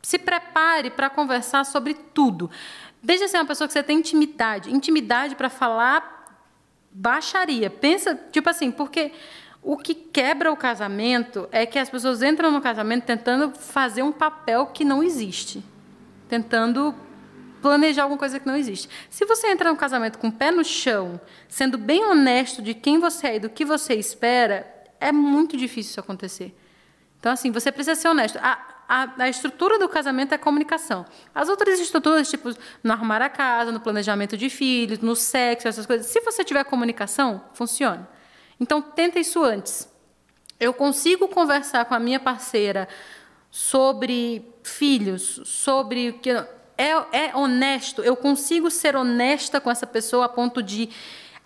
Se 0.03 0.19
prepare 0.19 0.91
para 0.91 1.11
conversar 1.11 1.65
sobre 1.65 1.95
tudo. 1.95 2.51
Desde 3.07 3.29
ser 3.29 3.37
uma 3.37 3.47
pessoa 3.47 3.69
que 3.69 3.73
você 3.73 3.85
tem 3.85 4.01
intimidade, 4.01 4.75
intimidade 4.75 5.37
para 5.37 5.49
falar 5.49 6.43
baixaria. 6.91 7.71
Pensa, 7.71 8.19
tipo 8.33 8.51
assim, 8.51 8.73
porque 8.73 9.13
o 9.63 9.77
que 9.77 9.95
quebra 9.95 10.51
o 10.51 10.57
casamento 10.57 11.49
é 11.53 11.65
que 11.65 11.79
as 11.79 11.89
pessoas 11.89 12.21
entram 12.21 12.51
no 12.51 12.61
casamento 12.61 13.05
tentando 13.05 13.53
fazer 13.53 14.03
um 14.03 14.11
papel 14.11 14.67
que 14.67 14.85
não 14.85 15.05
existe. 15.05 15.63
Tentando 16.29 16.93
planejar 17.63 18.03
alguma 18.03 18.19
coisa 18.19 18.41
que 18.41 18.47
não 18.49 18.57
existe. 18.57 18.89
Se 19.09 19.25
você 19.25 19.53
entra 19.53 19.71
no 19.71 19.77
casamento 19.77 20.19
com 20.19 20.27
o 20.27 20.33
pé 20.33 20.51
no 20.51 20.65
chão, 20.65 21.21
sendo 21.49 21.79
bem 21.79 22.05
honesto 22.05 22.61
de 22.61 22.75
quem 22.75 22.99
você 22.99 23.29
é 23.29 23.37
e 23.37 23.39
do 23.39 23.49
que 23.49 23.65
você 23.65 23.95
espera, 23.95 24.67
é 24.99 25.13
muito 25.13 25.57
difícil 25.57 25.91
isso 25.91 26.01
acontecer. 26.01 26.53
Então, 27.21 27.31
assim, 27.31 27.53
você 27.53 27.71
precisa 27.71 27.95
ser 27.95 28.09
honesto. 28.09 28.37
A, 28.43 28.76
a, 28.89 29.25
a 29.25 29.29
estrutura 29.29 29.79
do 29.79 29.89
casamento 29.89 30.33
é 30.33 30.37
a 30.37 30.39
comunicação. 30.39 31.05
As 31.35 31.49
outras 31.49 31.81
estruturas, 31.81 32.29
tipo, 32.31 32.55
no 32.83 32.93
arrumar 32.93 33.21
a 33.23 33.29
casa, 33.29 33.73
no 33.73 33.81
planejamento 33.81 34.37
de 34.37 34.49
filhos, 34.49 35.01
no 35.01 35.17
sexo, 35.17 35.69
essas 35.69 35.87
coisas, 35.87 36.07
se 36.07 36.21
você 36.21 36.45
tiver 36.45 36.65
comunicação, 36.65 37.43
funciona. 37.53 38.09
Então, 38.61 38.81
tenta 38.81 39.19
isso 39.19 39.43
antes. 39.43 39.89
Eu 40.59 40.73
consigo 40.73 41.29
conversar 41.29 41.85
com 41.85 41.95
a 41.95 41.99
minha 41.99 42.21
parceira 42.21 42.89
sobre 43.51 44.45
filhos, 44.63 45.41
sobre 45.45 46.11
o 46.11 46.19
que. 46.19 46.31
É, 46.79 46.91
é 47.13 47.35
honesto, 47.35 48.03
eu 48.03 48.15
consigo 48.15 48.71
ser 48.71 48.95
honesta 48.95 49.59
com 49.63 49.71
essa 49.71 49.87
pessoa 49.87 50.27
a 50.27 50.29
ponto 50.29 50.63
de 50.63 50.91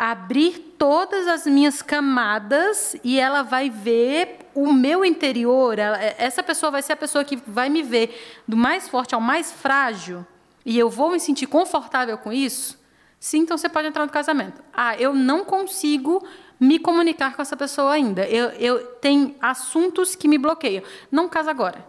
abrir 0.02 0.74
todas 0.78 1.28
as 1.28 1.44
minhas 1.44 1.82
camadas 1.82 2.96
e 3.04 3.20
ela 3.20 3.42
vai 3.42 3.68
ver 3.68 4.38
o 4.54 4.72
meu 4.72 5.04
interior. 5.04 5.78
Ela- 5.78 5.98
essa 6.16 6.42
pessoa 6.42 6.72
vai 6.72 6.80
ser 6.80 6.94
a 6.94 6.96
pessoa 6.96 7.22
que 7.22 7.36
vai 7.46 7.68
me 7.68 7.82
ver 7.82 8.40
do 8.48 8.56
mais 8.56 8.88
forte 8.88 9.14
ao 9.14 9.20
mais 9.20 9.52
frágil 9.52 10.24
e 10.64 10.78
eu 10.78 10.88
vou 10.88 11.10
me 11.10 11.20
sentir 11.20 11.46
confortável 11.46 12.16
com 12.16 12.32
isso. 12.32 12.80
Sim, 13.18 13.40
então 13.40 13.58
você 13.58 13.68
pode 13.68 13.88
entrar 13.88 14.06
no 14.06 14.10
casamento. 14.10 14.62
Ah, 14.72 14.96
eu 14.96 15.12
não 15.12 15.44
consigo 15.44 16.26
me 16.58 16.78
comunicar 16.78 17.36
com 17.36 17.42
essa 17.42 17.54
pessoa 17.54 17.92
ainda. 17.92 18.26
Eu, 18.26 18.46
eu 18.52 18.82
tenho 19.02 19.34
assuntos 19.38 20.16
que 20.16 20.26
me 20.26 20.38
bloqueiam. 20.38 20.82
Não 21.12 21.28
casa 21.28 21.50
agora 21.50 21.84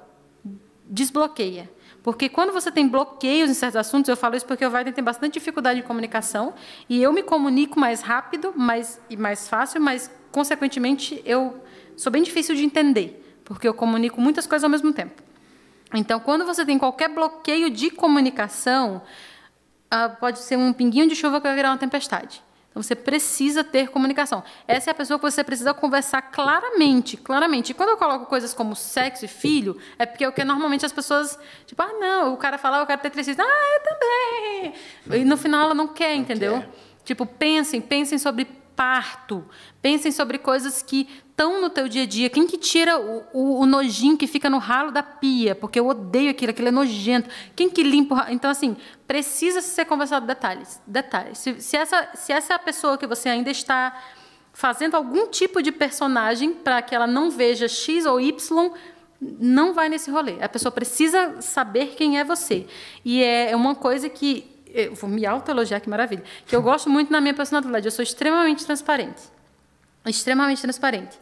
desbloqueia. 0.85 1.71
Porque 2.03 2.27
quando 2.29 2.51
você 2.51 2.71
tem 2.71 2.87
bloqueios 2.87 3.49
em 3.49 3.53
certos 3.53 3.75
assuntos, 3.75 4.09
eu 4.09 4.17
falo 4.17 4.35
isso 4.35 4.45
porque 4.45 4.65
o 4.65 4.69
Vaiden 4.69 4.91
tem 4.91 5.03
bastante 5.03 5.33
dificuldade 5.33 5.81
de 5.81 5.87
comunicação, 5.87 6.53
e 6.89 7.01
eu 7.01 7.13
me 7.13 7.21
comunico 7.21 7.79
mais 7.79 8.01
rápido 8.01 8.53
mais, 8.55 8.99
e 9.09 9.15
mais 9.15 9.47
fácil, 9.47 9.79
mas, 9.79 10.09
consequentemente, 10.31 11.21
eu 11.25 11.63
sou 11.95 12.11
bem 12.11 12.23
difícil 12.23 12.55
de 12.55 12.63
entender, 12.63 13.39
porque 13.45 13.67
eu 13.67 13.73
comunico 13.73 14.19
muitas 14.19 14.47
coisas 14.47 14.63
ao 14.63 14.69
mesmo 14.69 14.91
tempo. 14.91 15.21
Então, 15.93 16.19
quando 16.19 16.45
você 16.45 16.65
tem 16.65 16.79
qualquer 16.79 17.09
bloqueio 17.09 17.69
de 17.69 17.91
comunicação, 17.91 19.01
ah, 19.89 20.09
pode 20.09 20.39
ser 20.39 20.57
um 20.57 20.73
pinguinho 20.73 21.07
de 21.07 21.15
chuva 21.15 21.39
que 21.39 21.47
vai 21.47 21.55
virar 21.55 21.69
uma 21.69 21.77
tempestade. 21.77 22.41
Então, 22.71 22.81
você 22.81 22.95
precisa 22.95 23.65
ter 23.65 23.89
comunicação. 23.89 24.41
Essa 24.65 24.89
é 24.89 24.91
a 24.91 24.93
pessoa 24.93 25.19
que 25.19 25.29
você 25.29 25.43
precisa 25.43 25.73
conversar 25.73 26.21
claramente, 26.21 27.17
claramente. 27.17 27.71
E 27.71 27.73
quando 27.73 27.89
eu 27.89 27.97
coloco 27.97 28.25
coisas 28.25 28.53
como 28.53 28.77
sexo 28.77 29.25
e 29.25 29.27
filho, 29.27 29.77
é 29.99 30.05
porque 30.05 30.23
é 30.23 30.27
o 30.29 30.31
que 30.31 30.41
normalmente 30.45 30.85
as 30.85 30.93
pessoas, 30.93 31.37
tipo, 31.65 31.81
ah, 31.81 31.91
não, 31.99 32.33
o 32.33 32.37
cara 32.37 32.57
fala, 32.57 32.77
ah, 32.77 32.81
eu 32.81 32.87
quero 32.87 33.01
ter 33.01 33.09
três 33.09 33.27
filhos. 33.27 33.39
Ah, 33.45 33.75
eu 33.75 33.83
também. 35.03 35.21
E 35.21 35.25
no 35.25 35.35
final 35.35 35.65
ela 35.65 35.73
não 35.73 35.89
quer, 35.89 36.15
entendeu? 36.15 36.59
quer. 36.59 36.69
Tipo, 37.03 37.25
pensem, 37.25 37.81
pensem 37.81 38.17
sobre 38.17 38.45
parto. 38.81 39.45
Pensem 39.79 40.11
sobre 40.11 40.39
coisas 40.39 40.81
que 40.81 41.07
estão 41.29 41.61
no 41.61 41.69
teu 41.69 41.87
dia 41.87 42.01
a 42.01 42.05
dia. 42.07 42.31
Quem 42.31 42.47
que 42.47 42.57
tira 42.57 42.99
o, 42.99 43.23
o- 43.31 43.59
o 43.61 43.65
nojinho 43.67 44.17
que 44.17 44.25
fica 44.25 44.49
no 44.49 44.57
ralo 44.57 44.89
da 44.91 45.03
pia? 45.03 45.53
Porque 45.53 45.79
eu 45.79 45.87
odeio 45.87 46.31
aquilo, 46.31 46.49
aquilo 46.49 46.69
é 46.69 46.71
nojento. 46.71 47.29
Quem 47.55 47.69
que 47.69 47.83
limpa 47.83 48.25
Então, 48.31 48.49
assim, 48.49 48.75
precisa 49.05 49.61
ser 49.61 49.85
conversado 49.85 50.25
detalhes. 50.25 50.81
Detalhes. 50.87 51.37
Se, 51.37 51.61
se 51.61 51.77
essa, 51.77 52.09
se 52.15 52.33
essa 52.33 52.53
é 52.53 52.55
a 52.55 52.59
pessoa 52.59 52.97
que 52.97 53.05
você 53.05 53.29
ainda 53.29 53.51
está 53.51 53.95
fazendo 54.51 54.95
algum 54.95 55.27
tipo 55.27 55.61
de 55.61 55.71
personagem 55.71 56.51
para 56.51 56.81
que 56.81 56.95
ela 56.95 57.05
não 57.05 57.29
veja 57.29 57.67
X 57.67 58.07
ou 58.07 58.19
Y, 58.19 58.71
não 59.21 59.73
vai 59.73 59.89
nesse 59.89 60.09
rolê. 60.09 60.41
A 60.41 60.49
pessoa 60.49 60.71
precisa 60.71 61.39
saber 61.39 61.93
quem 61.95 62.17
é 62.19 62.23
você. 62.23 62.65
E 63.05 63.23
é 63.23 63.55
uma 63.55 63.75
coisa 63.75 64.09
que 64.09 64.50
eu 64.73 64.95
vou 64.95 65.09
me 65.09 65.25
autoelogiar, 65.25 65.79
que 65.81 65.89
maravilha. 65.89 66.23
Que 66.45 66.55
eu 66.55 66.61
gosto 66.61 66.89
muito 66.89 67.11
na 67.11 67.19
minha 67.21 67.33
personalidade. 67.33 67.85
Eu 67.85 67.91
sou 67.91 68.03
extremamente 68.03 68.65
transparente. 68.65 69.21
Extremamente 70.05 70.61
transparente. 70.61 71.17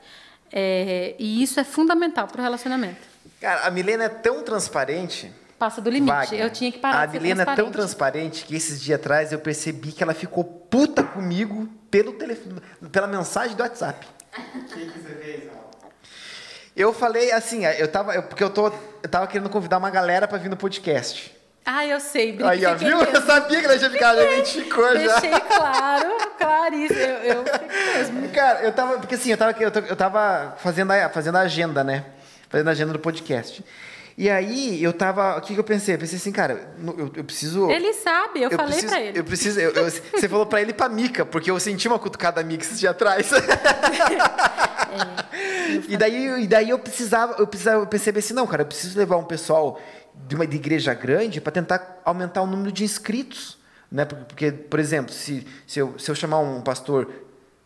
É, 0.52 1.16
e 1.20 1.44
isso 1.44 1.60
é 1.60 1.64
fundamental 1.64 2.28
para 2.28 2.40
o 2.40 2.44
relacionamento. 2.44 3.02
Cara, 3.40 3.68
a 3.68 3.72
Milena 3.72 4.06
é 4.06 4.10
tão 4.10 4.42
transparente. 4.44 5.32
Passa 5.58 5.82
do 5.82 5.90
limite. 5.90 6.12
Wagner, 6.14 6.42
eu 6.42 6.50
tinha 6.50 6.72
que 6.72 6.80
parar 6.80 7.02
A 7.02 7.06
de 7.06 7.12
ser 7.14 7.20
Milena 7.22 7.44
é 7.44 7.56
tão 7.56 7.70
transparente. 7.72 8.46
que 8.46 8.56
esses 8.56 8.82
dias 8.82 9.00
atrás 9.00 9.32
eu 9.34 9.40
percebi 9.40 9.92
que 9.92 10.02
ela 10.02 10.14
ficou 10.14 10.44
puta 10.44 11.04
comigo 11.04 11.68
pelo 11.92 12.14
telefone, 12.14 12.62
pela 12.92 13.08
mensagem 13.08 13.56
do 13.56 13.62
WhatsApp. 13.62 14.08
O 14.38 14.64
que, 14.64 14.86
que 14.86 15.00
você 15.00 15.16
fez? 15.16 15.44
Eu 16.76 16.94
falei 16.94 17.32
assim, 17.34 17.66
eu 17.66 17.88
tava, 17.92 18.14
eu- 18.16 18.24
porque 18.24 18.44
eu 18.44 18.50
tô, 18.50 18.68
eu 18.68 19.10
tava 19.10 19.28
querendo 19.28 19.50
convidar 19.50 19.78
uma 19.78 19.90
galera 19.90 20.28
para 20.28 20.38
vir 20.38 20.50
no 20.50 20.56
podcast. 20.56 21.36
Ah, 21.72 21.86
eu 21.86 22.00
sei. 22.00 22.36
Aí, 22.44 22.66
ó, 22.66 22.74
viu? 22.74 23.00
Eu 23.00 23.12
mesmo. 23.12 23.28
sabia 23.28 23.60
que 23.60 23.66
ela 23.68 23.78
tinha 23.78 23.92
ficado, 23.92 24.18
a 24.18 24.26
gente 24.38 24.64
ficou 24.64 24.92
já. 24.98 25.20
Deixei 25.20 25.40
claro, 25.40 26.18
claríssimo. 26.36 27.00
Eu, 27.00 27.36
eu 27.36 27.44
fiquei 27.46 27.68
mesmo. 27.94 28.28
Cara, 28.34 28.64
eu 28.64 28.72
tava. 28.72 28.98
Porque 28.98 29.14
assim, 29.14 29.30
eu 29.30 29.38
tava, 29.38 29.56
eu, 29.62 29.72
eu 29.88 29.96
tava 29.96 30.56
fazendo, 30.58 30.90
a, 30.92 31.10
fazendo 31.10 31.36
a 31.36 31.42
agenda, 31.42 31.84
né? 31.84 32.06
Fazendo 32.50 32.70
a 32.70 32.72
agenda 32.72 32.94
do 32.94 32.98
podcast. 32.98 33.64
E 34.18 34.28
aí 34.32 34.84
eu 34.84 34.92
tava. 34.92 35.38
O 35.38 35.42
que, 35.42 35.54
que 35.54 35.60
eu 35.60 35.64
pensei? 35.64 35.94
Eu 35.94 36.00
pensei 36.00 36.18
assim, 36.18 36.32
cara, 36.32 36.74
eu, 36.98 37.12
eu 37.16 37.24
preciso. 37.24 37.70
Ele 37.70 37.94
sabe, 37.94 38.42
eu, 38.42 38.50
falei 38.50 38.72
preciso, 38.72 38.92
pra 38.92 39.02
ele. 39.02 39.20
Eu 39.20 39.24
preciso. 39.24 39.60
eu- 39.60 39.72
eu- 39.72 39.92
você 39.92 40.28
falou 40.28 40.48
pra 40.48 40.62
ele 40.62 40.72
e 40.72 40.74
pra 40.74 40.90
Mica, 40.90 41.24
porque 41.24 41.52
eu 41.52 41.60
senti 41.60 41.88
uma 41.88 42.00
cutucada 42.00 42.44
esses 42.52 42.80
dias 42.80 42.94
atrás. 42.94 43.30
e, 45.88 45.96
daí, 45.96 46.42
e 46.44 46.48
daí 46.48 46.72
eu 46.72 46.80
precisava, 46.80 47.36
eu 47.38 47.46
precisava 47.46 47.86
perceber 47.86 48.22
assim, 48.22 48.34
não, 48.34 48.48
cara, 48.48 48.64
eu 48.64 48.66
preciso 48.66 48.98
levar 48.98 49.18
um 49.18 49.24
pessoal 49.24 49.80
de 50.30 50.36
uma 50.36 50.46
de 50.46 50.56
igreja 50.58 50.94
grande 50.94 51.42
para 51.42 51.52
tentar 51.52 52.02
aumentar 52.06 52.44
o 52.44 52.46
número 52.46 52.72
de 52.72 52.84
inscritos. 52.84 53.58
Né? 53.92 54.06
Porque, 54.06 54.52
por 54.52 54.80
exemplo, 54.80 55.12
se, 55.12 55.46
se, 55.66 55.80
eu, 55.80 55.98
se 55.98 56.10
eu 56.12 56.14
chamar 56.14 56.38
um 56.38 56.62
pastor 56.62 57.10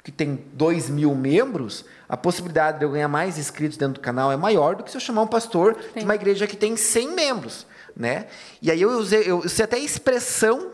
que 0.01 0.13
tem 0.13 0.45
2 0.53 0.89
mil 0.89 1.13
membros, 1.13 1.83
a 2.07 2.15
possibilidade 2.15 2.79
de 2.79 2.85
eu 2.85 2.91
ganhar 2.91 3.09
mais 3.09 3.37
inscritos 3.37 3.77
dentro 3.77 3.95
do 3.95 3.99
canal 3.99 4.31
é 4.31 4.37
maior 4.37 4.77
do 4.77 4.83
que 4.83 4.89
se 4.89 4.95
eu 4.95 5.01
chamar 5.01 5.23
um 5.23 5.27
pastor 5.27 5.75
de 5.75 5.99
Sim. 5.99 6.05
uma 6.05 6.15
igreja 6.15 6.47
que 6.47 6.55
tem 6.55 6.77
100 6.77 7.13
membros. 7.13 7.67
Né? 7.97 8.27
E 8.61 8.71
aí 8.71 8.81
eu 8.81 8.91
usei, 8.91 9.29
eu 9.29 9.39
usei 9.39 9.65
até 9.65 9.75
a 9.75 9.79
expressão 9.79 10.71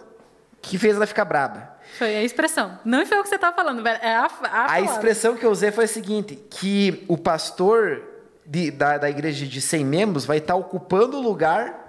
que 0.61 0.77
fez 0.77 0.95
ela 0.95 1.07
ficar 1.07 1.25
braba. 1.25 1.75
Foi 1.97 2.15
a 2.17 2.23
expressão. 2.23 2.77
Não 2.85 3.03
foi 3.03 3.17
o 3.17 3.23
que 3.23 3.29
você 3.29 3.35
estava 3.35 3.55
falando. 3.55 3.85
É 3.87 4.13
a, 4.13 4.29
a, 4.43 4.71
A 4.73 4.81
expressão 4.81 5.35
que 5.35 5.43
eu 5.43 5.49
usei 5.49 5.71
foi 5.71 5.85
a 5.85 5.87
seguinte: 5.87 6.35
que 6.51 7.03
o 7.07 7.17
pastor 7.17 8.08
de- 8.49 8.71
da, 8.71 8.97
da 8.97 9.09
igreja 9.09 9.45
de 9.45 9.61
100 9.61 9.85
membros 9.85 10.25
vai 10.25 10.37
estar 10.39 10.55
ocupando 10.55 11.17
o 11.17 11.21
lugar 11.21 11.85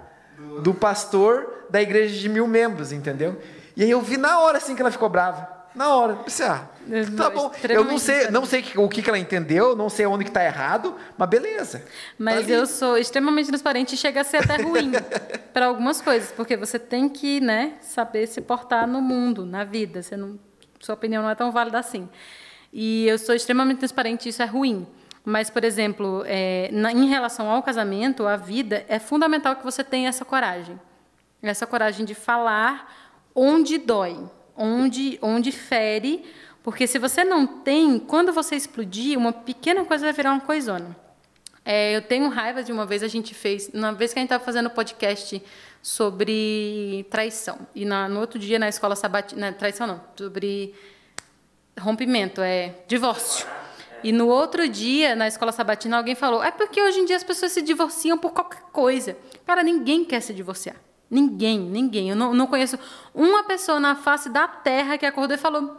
do 0.61 0.73
pastor 0.73 1.65
da 1.69 1.81
igreja 1.81 2.17
de 2.19 2.29
mil 2.29 2.47
membros, 2.47 2.91
entendeu? 2.91 3.41
E 3.75 3.83
aí 3.83 3.89
eu 3.89 4.01
vi 4.01 4.17
na 4.17 4.39
hora 4.39 4.57
assim 4.57 4.75
que 4.75 4.81
ela 4.81 4.91
ficou 4.91 5.09
brava. 5.09 5.59
Na 5.73 5.95
hora. 5.95 6.15
Pensei, 6.17 6.45
ah, 6.45 6.67
tá 7.15 7.29
bom. 7.29 7.49
Eu 7.69 7.85
não 7.85 7.97
sei, 7.97 8.29
não 8.29 8.45
sei 8.45 8.63
o 8.75 8.89
que, 8.89 9.01
que 9.01 9.09
ela 9.09 9.17
entendeu, 9.17 9.73
não 9.73 9.89
sei 9.89 10.05
onde 10.05 10.25
que 10.25 10.31
tá 10.31 10.43
errado, 10.43 10.93
mas 11.17 11.29
beleza. 11.29 11.81
Mas 12.19 12.45
Tá 12.45 12.51
eu 12.51 12.65
sou 12.67 12.97
extremamente 12.97 13.47
transparente 13.47 13.93
e 13.93 13.97
chega 13.97 14.19
a 14.19 14.23
ser 14.25 14.37
até 14.43 14.61
ruim 14.61 14.91
para 15.53 15.67
algumas 15.67 16.01
coisas, 16.01 16.29
porque 16.33 16.57
você 16.57 16.77
tem 16.77 17.07
que, 17.07 17.39
né, 17.39 17.75
saber 17.81 18.27
se 18.27 18.41
portar 18.41 18.85
no 18.85 19.01
mundo, 19.01 19.45
na 19.45 19.63
vida. 19.63 20.01
Você 20.03 20.17
não, 20.17 20.37
sua 20.81 20.93
opinião 20.95 21.23
não 21.23 21.29
é 21.29 21.35
tão 21.35 21.51
válida 21.53 21.79
assim. 21.79 22.09
E 22.73 23.07
eu 23.07 23.17
sou 23.17 23.33
extremamente 23.33 23.77
transparente, 23.79 24.25
e 24.25 24.29
isso 24.29 24.41
é 24.43 24.45
ruim. 24.45 24.85
Mas, 25.23 25.49
por 25.49 25.63
exemplo, 25.63 26.23
é, 26.25 26.69
na- 26.71 26.91
em 26.91 27.07
relação 27.07 27.49
ao 27.49 27.61
casamento, 27.61 28.25
à 28.25 28.35
vida, 28.35 28.83
é 28.87 28.97
fundamental 28.99 29.55
que 29.55 29.63
você 29.63 29.83
tenha 29.83 30.09
essa 30.09 30.25
coragem. 30.25 30.79
Essa 31.41 31.67
coragem 31.67 32.05
de 32.05 32.15
falar 32.15 33.19
onde 33.35 33.77
dói, 33.77 34.19
onde, 34.55 35.17
onde 35.21 35.51
fere, 35.51 36.25
porque 36.63 36.85
se 36.85 36.99
você 36.99 37.23
não 37.23 37.47
tem, 37.47 37.97
quando 37.99 38.31
você 38.31 38.55
explodir, 38.55 39.17
uma 39.17 39.31
pequena 39.33 39.83
coisa 39.85 40.05
vai 40.05 40.13
virar 40.13 40.31
uma 40.31 40.41
coisona. 40.41 40.95
É, 41.63 41.95
eu 41.95 42.01
tenho 42.01 42.27
raiva 42.29 42.63
de 42.63 42.71
uma 42.71 42.85
vez 42.85 43.03
a 43.03 43.07
gente 43.07 43.33
fez, 43.35 43.69
uma 43.73 43.93
vez 43.93 44.13
que 44.13 44.19
a 44.19 44.21
gente 44.21 44.27
estava 44.27 44.43
fazendo 44.43 44.69
podcast 44.69 45.41
sobre 45.81 47.05
traição. 47.09 47.59
E 47.75 47.85
na, 47.85 48.07
no 48.09 48.19
outro 48.19 48.39
dia 48.39 48.57
na 48.57 48.67
escola 48.69 48.95
sabatina, 48.95 49.51
traição 49.53 49.85
não, 49.85 50.01
sobre 50.15 50.73
rompimento, 51.79 52.41
é 52.41 52.75
divórcio. 52.87 53.47
E 54.03 54.11
no 54.11 54.27
outro 54.27 54.67
dia, 54.67 55.15
na 55.15 55.27
escola 55.27 55.51
sabatina, 55.51 55.97
alguém 55.97 56.15
falou: 56.15 56.43
é 56.43 56.51
porque 56.51 56.81
hoje 56.81 56.99
em 56.99 57.05
dia 57.05 57.15
as 57.15 57.23
pessoas 57.23 57.51
se 57.51 57.61
divorciam 57.61 58.17
por 58.17 58.31
qualquer 58.31 58.61
coisa. 58.71 59.17
Cara, 59.45 59.63
ninguém 59.63 60.03
quer 60.05 60.21
se 60.21 60.33
divorciar. 60.33 60.75
Ninguém, 61.09 61.59
ninguém. 61.59 62.09
Eu 62.09 62.15
não, 62.15 62.33
não 62.33 62.47
conheço 62.47 62.79
uma 63.13 63.43
pessoa 63.43 63.79
na 63.79 63.95
face 63.95 64.29
da 64.29 64.47
terra 64.47 64.97
que 64.97 65.05
acordou 65.05 65.35
e 65.35 65.39
falou: 65.39 65.77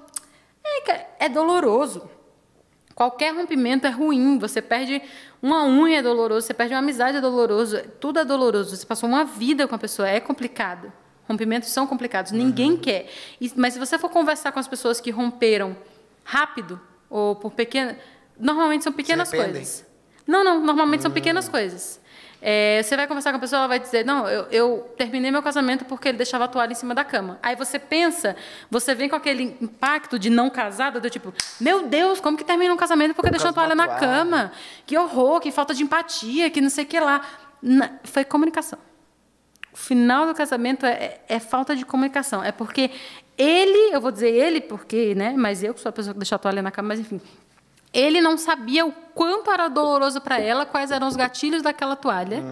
é, 0.65 0.81
cara, 0.83 1.07
é 1.19 1.29
doloroso. 1.29 2.09
Qualquer 2.95 3.35
rompimento 3.35 3.87
é 3.87 3.91
ruim. 3.91 4.39
Você 4.39 4.61
perde 4.61 5.03
uma 5.41 5.65
unha 5.65 5.99
é 5.99 6.03
doloroso, 6.03 6.47
você 6.47 6.55
perde 6.55 6.75
uma 6.75 6.81
amizade 6.81 7.17
é 7.17 7.21
doloroso, 7.21 7.83
tudo 7.99 8.19
é 8.19 8.25
doloroso. 8.25 8.77
Você 8.77 8.87
passou 8.87 9.09
uma 9.09 9.25
vida 9.25 9.67
com 9.67 9.75
a 9.75 9.79
pessoa, 9.79 10.09
é 10.09 10.21
complicado. 10.21 10.93
Rompimentos 11.29 11.71
são 11.71 11.87
complicados, 11.87 12.33
ninguém 12.33 12.77
quer. 12.77 13.09
E- 13.41 13.51
mas 13.57 13.73
se 13.73 13.79
você 13.79 13.99
for 13.99 14.11
conversar 14.11 14.53
com 14.53 14.59
as 14.59 14.69
pessoas 14.69 15.01
que 15.01 15.11
romperam 15.11 15.75
rápido 16.25 16.79
ou 17.13 17.37
por 17.37 17.53
pequena, 17.53 17.97
normalmente 18.39 18.83
são 18.85 18.93
pequenas 18.93 19.31
coisas. 19.31 19.85
Não, 20.27 20.43
não, 20.43 20.61
normalmente 20.61 21.03
são 21.03 21.11
pequenas 21.11 21.49
coisas. 21.49 22.01
É, 22.45 22.83
você 22.83 22.97
vai 22.97 23.07
conversar 23.07 23.31
com 23.31 23.37
a 23.37 23.41
pessoa, 23.41 23.61
ela 23.61 23.69
vai 23.69 23.79
dizer, 23.79 24.05
não, 24.05 24.29
eu, 24.29 24.47
eu 24.51 24.93
terminei 24.97 25.31
meu 25.31 25.43
casamento 25.43 25.85
porque 25.85 26.09
ele 26.09 26.19
deixava 26.19 26.45
a 26.47 26.49
toalha 26.49 26.73
em 26.73 26.75
cima 26.75 26.93
da 26.93 27.05
cama. 27.05 27.39
Aí 27.41 27.55
você 27.55 27.79
pensa, 27.79 28.35
você 28.69 28.97
vem 28.97 29.09
com 29.09 29.15
aquele 29.15 29.57
impacto 29.61 30.19
de 30.19 30.29
não 30.29 30.51
casada, 30.51 30.99
do 30.99 31.09
tipo, 31.09 31.33
meu 31.61 31.87
Deus, 31.87 32.19
como 32.21 32.37
que 32.37 32.43
termina 32.45 32.75
um 32.75 32.77
casamento 32.77 33.15
porque 33.15 33.29
Por 33.29 33.33
deixou 33.37 33.51
a 33.51 33.53
toalha 33.53 33.77
na 33.77 33.87
toalha. 33.87 34.01
cama? 34.01 34.53
Que 34.87 34.99
horror, 34.99 35.39
que 35.41 35.53
falta 35.53 35.73
de 35.73 35.85
empatia, 35.85 36.51
que 36.51 36.61
não 36.61 36.71
sei 36.71 36.83
o 36.85 36.87
que 36.89 36.99
lá. 36.99 37.21
Na- 37.63 37.91
foi 38.03 38.25
comunicação. 38.25 38.79
O 39.73 39.77
final 39.77 40.27
do 40.27 40.35
casamento 40.35 40.85
é, 40.85 41.21
é 41.29 41.39
falta 41.39 41.77
de 41.77 41.85
comunicação. 41.87 42.43
É 42.43 42.51
porque 42.51 42.91
ele, 43.37 43.95
eu 43.95 44.01
vou 44.01 44.11
dizer 44.11 44.31
ele, 44.31 44.61
porque, 44.61 45.15
né? 45.15 45.35
Mas 45.37 45.63
eu 45.63 45.75
que 45.75 45.81
sou 45.81 45.91
a 45.91 45.93
pessoa 45.93 46.13
que 46.13 46.19
deixou 46.19 46.37
a 46.37 46.39
toalha 46.39 46.63
na 46.63 46.71
cama, 46.71 46.89
mas 46.89 47.01
enfim. 47.01 47.21
Ele 47.93 48.21
não 48.21 48.39
sabia 48.39 48.87
o 48.87 48.93
quanto 49.15 49.51
era 49.51 49.69
doloroso 49.69 50.21
para 50.21 50.39
ela, 50.39 50.65
quais 50.65 50.91
eram 50.91 51.07
os 51.07 51.17
gatilhos 51.17 51.63
daquela 51.63 51.95
toalha. 51.95 52.43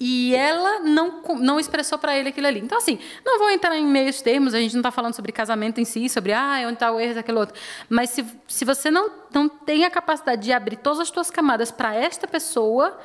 E 0.00 0.34
ela 0.34 0.80
não, 0.80 1.22
não 1.38 1.60
expressou 1.60 1.96
para 1.96 2.16
ele 2.18 2.30
aquilo 2.30 2.46
ali. 2.46 2.58
Então, 2.58 2.76
assim, 2.76 2.98
não 3.24 3.38
vou 3.38 3.50
entrar 3.50 3.76
em 3.76 3.86
meios 3.86 4.20
termos, 4.20 4.52
a 4.52 4.58
gente 4.58 4.72
não 4.72 4.80
está 4.80 4.90
falando 4.90 5.14
sobre 5.14 5.30
casamento 5.30 5.80
em 5.80 5.84
si, 5.84 6.08
sobre 6.08 6.32
ah, 6.32 6.62
onde 6.64 6.74
está 6.74 6.90
o 6.90 6.98
erro 6.98 7.14
daquele 7.14 7.38
outro. 7.38 7.54
Mas 7.88 8.10
se, 8.10 8.24
se 8.48 8.64
você 8.64 8.90
não, 8.90 9.10
não 9.32 9.48
tem 9.48 9.84
a 9.84 9.90
capacidade 9.90 10.42
de 10.42 10.52
abrir 10.52 10.76
todas 10.76 11.00
as 11.00 11.08
suas 11.08 11.30
camadas 11.30 11.70
para 11.70 11.94
esta 11.94 12.26
pessoa, 12.26 12.98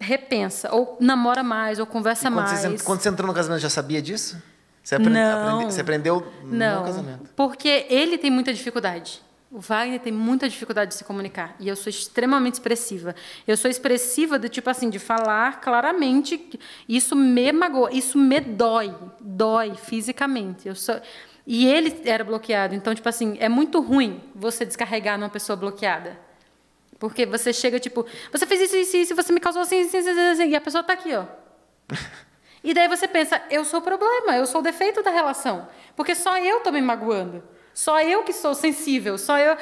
repensa. 0.00 0.74
Ou 0.74 0.96
namora 0.98 1.42
mais, 1.42 1.78
ou 1.78 1.86
conversa 1.86 2.28
quando, 2.28 2.34
mais. 2.34 2.60
você, 2.60 2.84
quando 2.84 3.00
você 3.00 3.08
entrou 3.08 3.28
no 3.28 3.34
casamento, 3.34 3.60
já 3.60 3.70
sabia 3.70 4.02
disso? 4.02 4.42
Você 4.82 4.96
aprende- 4.96 5.14
Não. 5.18 5.54
aprende- 5.54 5.74
você 5.74 5.80
aprendeu 5.80 6.32
no 6.42 6.54
Não, 6.56 6.84
casamento? 6.84 7.30
porque 7.36 7.86
ele 7.88 8.18
tem 8.18 8.30
muita 8.30 8.52
dificuldade. 8.52 9.22
O 9.50 9.60
Wagner 9.60 10.00
tem 10.00 10.12
muita 10.12 10.48
dificuldade 10.48 10.92
de 10.92 10.94
se 10.96 11.04
comunicar. 11.04 11.54
E 11.60 11.68
eu 11.68 11.76
sou 11.76 11.90
extremamente 11.90 12.54
expressiva. 12.54 13.14
Eu 13.46 13.54
sou 13.54 13.70
expressiva 13.70 14.38
do 14.38 14.48
tipo 14.48 14.70
assim, 14.70 14.88
de 14.88 14.98
falar 14.98 15.60
claramente. 15.60 16.58
Isso 16.88 17.14
me 17.14 17.52
magoa, 17.52 17.92
isso 17.92 18.16
me 18.16 18.40
dói. 18.40 18.94
Dói 19.20 19.74
fisicamente. 19.76 20.66
Eu 20.66 20.74
sou... 20.74 20.98
E 21.46 21.66
ele 21.66 22.00
era 22.06 22.24
bloqueado. 22.24 22.74
Então, 22.74 22.94
tipo 22.94 23.06
assim, 23.06 23.36
é 23.40 23.48
muito 23.48 23.78
ruim 23.80 24.22
você 24.34 24.64
descarregar 24.64 25.18
numa 25.18 25.28
pessoa 25.28 25.54
bloqueada. 25.54 26.18
Porque 26.98 27.26
você 27.26 27.52
chega, 27.52 27.78
tipo, 27.78 28.06
você 28.32 28.46
fez 28.46 28.60
isso, 28.62 28.76
isso, 28.76 28.96
isso, 28.96 29.14
você 29.14 29.32
me 29.34 29.40
causou 29.40 29.60
assim, 29.60 29.82
assim, 29.82 29.98
assim, 29.98 30.10
assim, 30.10 30.20
assim, 30.20 30.48
e 30.48 30.56
a 30.56 30.60
pessoa 30.62 30.82
tá 30.82 30.94
aqui, 30.94 31.12
ó. 31.14 31.26
E 32.64 32.72
daí 32.72 32.88
você 32.88 33.08
pensa, 33.08 33.42
eu 33.50 33.64
sou 33.64 33.80
o 33.80 33.82
problema, 33.82 34.36
eu 34.36 34.46
sou 34.46 34.60
o 34.60 34.64
defeito 34.64 35.02
da 35.02 35.10
relação. 35.10 35.68
Porque 35.96 36.14
só 36.14 36.38
eu 36.38 36.58
estou 36.58 36.72
me 36.72 36.80
magoando. 36.80 37.42
Só 37.74 38.00
eu 38.00 38.22
que 38.22 38.32
sou 38.32 38.54
sensível, 38.54 39.16
só 39.16 39.38
eu. 39.38 39.56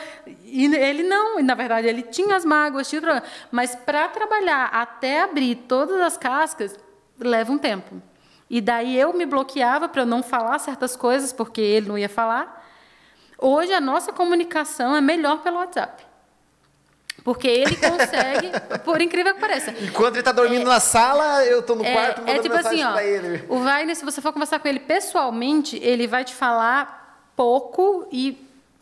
E 0.45 0.67
ele 0.75 1.03
não, 1.03 1.39
e 1.39 1.43
na 1.43 1.55
verdade 1.55 1.87
ele 1.87 2.03
tinha 2.03 2.37
as 2.37 2.45
mágoas, 2.45 2.89
tinha 2.89 2.99
o 2.99 3.03
problema. 3.03 3.27
Mas 3.51 3.75
para 3.75 4.09
trabalhar 4.09 4.67
até 4.67 5.23
abrir 5.23 5.55
todas 5.69 6.01
as 6.01 6.17
cascas, 6.17 6.79
leva 7.19 7.53
um 7.53 7.59
tempo. 7.59 8.03
E 8.49 8.61
daí 8.61 8.99
eu 8.99 9.13
me 9.13 9.25
bloqueava 9.25 9.89
para 9.89 10.05
não 10.05 10.23
falar 10.23 10.59
certas 10.59 10.97
coisas, 10.97 11.33
porque 11.33 11.61
ele 11.61 11.89
não 11.89 11.97
ia 11.97 12.09
falar. 12.09 12.69
Hoje 13.39 13.73
a 13.73 13.81
nossa 13.81 14.13
comunicação 14.13 14.95
é 14.95 15.01
melhor 15.01 15.39
pelo 15.39 15.57
WhatsApp. 15.57 16.10
Porque 17.25 17.47
ele 17.49 17.77
consegue, 17.77 18.51
por 18.85 19.01
incrível 19.01 19.35
que 19.35 19.41
pareça. 19.41 19.75
Enquanto 19.83 20.15
ele 20.17 20.23
tá 20.23 20.33
dormindo 20.33 20.65
na 20.65 20.81
sala, 20.81 21.45
eu 21.45 21.63
tô 21.63 21.75
no 21.75 21.85
É, 21.85 21.93
quarto 21.93 22.19
é 22.23 22.25
mandando 22.25 22.43
tipo 22.43 22.55
mensagem 22.55 22.83
assim, 22.83 22.95
ó. 22.95 23.01
ele. 23.01 23.45
O 23.49 23.59
Wagner, 23.59 23.95
se 23.97 24.05
você 24.05 24.21
for 24.21 24.33
conversar 24.33 24.59
com 24.59 24.69
ele 24.69 24.81
pessoalmente, 24.81 25.79
ele 25.83 26.07
vai 26.07 26.25
te 26.25 26.35
falar 26.35 27.31
pouco 27.37 28.07
e 28.11 28.37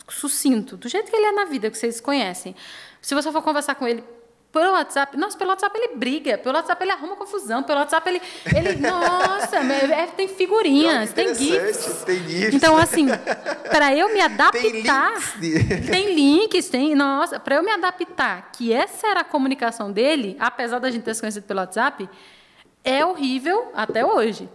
sucinto, 0.09 0.77
do 0.77 0.89
jeito 0.89 1.11
que 1.11 1.17
ele 1.17 1.27
é 1.27 1.33
na 1.33 1.45
vida, 1.45 1.71
que 1.71 1.77
vocês 1.77 2.01
conhecem. 2.01 2.55
Se 3.03 3.15
você 3.15 3.31
for 3.31 3.43
conversar 3.43 3.75
com 3.75 3.87
ele 3.87 4.03
pelo 4.51 4.73
WhatsApp, 4.73 5.17
nossa, 5.17 5.37
pelo 5.37 5.51
WhatsApp 5.51 5.79
ele 5.79 5.95
briga, 5.97 6.39
pelo 6.39 6.57
WhatsApp 6.57 6.83
ele 6.83 6.91
arruma 6.93 7.17
confusão, 7.17 7.63
pelo 7.63 7.79
WhatsApp 7.81 8.09
ele, 8.09 8.23
ele 8.57 8.77
nossa, 8.89 9.57
é- 9.59 10.07
tem 10.07 10.27
figurinhas, 10.27 11.13
tem 11.13 11.35
GIFs. 11.35 12.05
Tem 12.05 12.19
GIFs. 12.29 12.55
Então, 12.55 12.77
assim, 12.77 13.07
para 13.71 13.95
eu 13.95 14.13
me 14.13 14.21
adaptar. 14.21 14.61
links 14.63 15.35
de- 15.39 15.91
Tem 15.91 16.15
links, 16.15 16.69
tem. 16.69 16.95
Nossa, 16.95 17.39
para 17.39 17.57
eu 17.57 17.63
me 17.63 17.71
adaptar, 17.71 18.51
que 18.53 18.73
essa 18.73 19.07
era 19.09 19.21
a 19.21 19.25
comunicação 19.25 19.93
dele, 19.93 20.37
apesar 20.41 20.79
da 20.79 20.91
gente 20.91 21.03
ter 21.03 21.15
se 21.15 21.21
conhecido 21.21 21.47
pelo 21.47 21.61
WhatsApp, 21.61 22.09
é 22.83 23.05
horrível 23.05 23.71
até 23.75 24.05
hoje. 24.05 24.49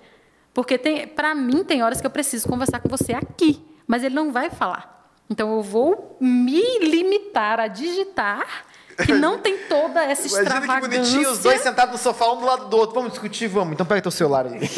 Porque 0.53 0.77
tem, 0.77 1.07
para 1.07 1.33
mim, 1.35 1.63
tem 1.63 1.83
horas 1.83 2.01
que 2.01 2.07
eu 2.07 2.11
preciso 2.11 2.47
conversar 2.47 2.79
com 2.79 2.89
você 2.89 3.13
aqui, 3.13 3.63
mas 3.87 4.03
ele 4.03 4.15
não 4.15 4.31
vai 4.31 4.49
falar. 4.49 5.11
Então, 5.29 5.55
eu 5.55 5.61
vou 5.61 6.17
me 6.19 6.61
limitar 6.79 7.59
a 7.59 7.67
digitar, 7.67 8.65
que 9.05 9.13
não 9.13 9.39
tem 9.39 9.57
toda 9.67 10.03
essa 10.03 10.27
Imagina 10.27 10.43
que 10.43 10.57
extravagância. 10.57 10.99
bonitinho, 10.99 11.31
os 11.31 11.39
dois 11.39 11.61
sentados 11.61 11.93
no 11.93 11.97
sofá, 11.97 12.31
um 12.31 12.39
do 12.39 12.45
lado 12.45 12.65
do 12.67 12.77
outro. 12.77 12.95
Vamos 12.95 13.11
discutir, 13.11 13.47
vamos. 13.47 13.73
Então 13.73 13.85
pega 13.85 14.01
teu 14.01 14.11
celular 14.11 14.45
aí. 14.45 14.59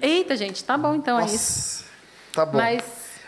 Eita, 0.00 0.36
gente, 0.36 0.62
tá 0.62 0.78
bom, 0.78 0.94
então 0.94 1.18
é 1.18 1.26
isso. 1.26 1.82
Nossa, 1.82 1.84
tá 2.32 2.46
bom. 2.46 2.58
Mas, 2.58 2.84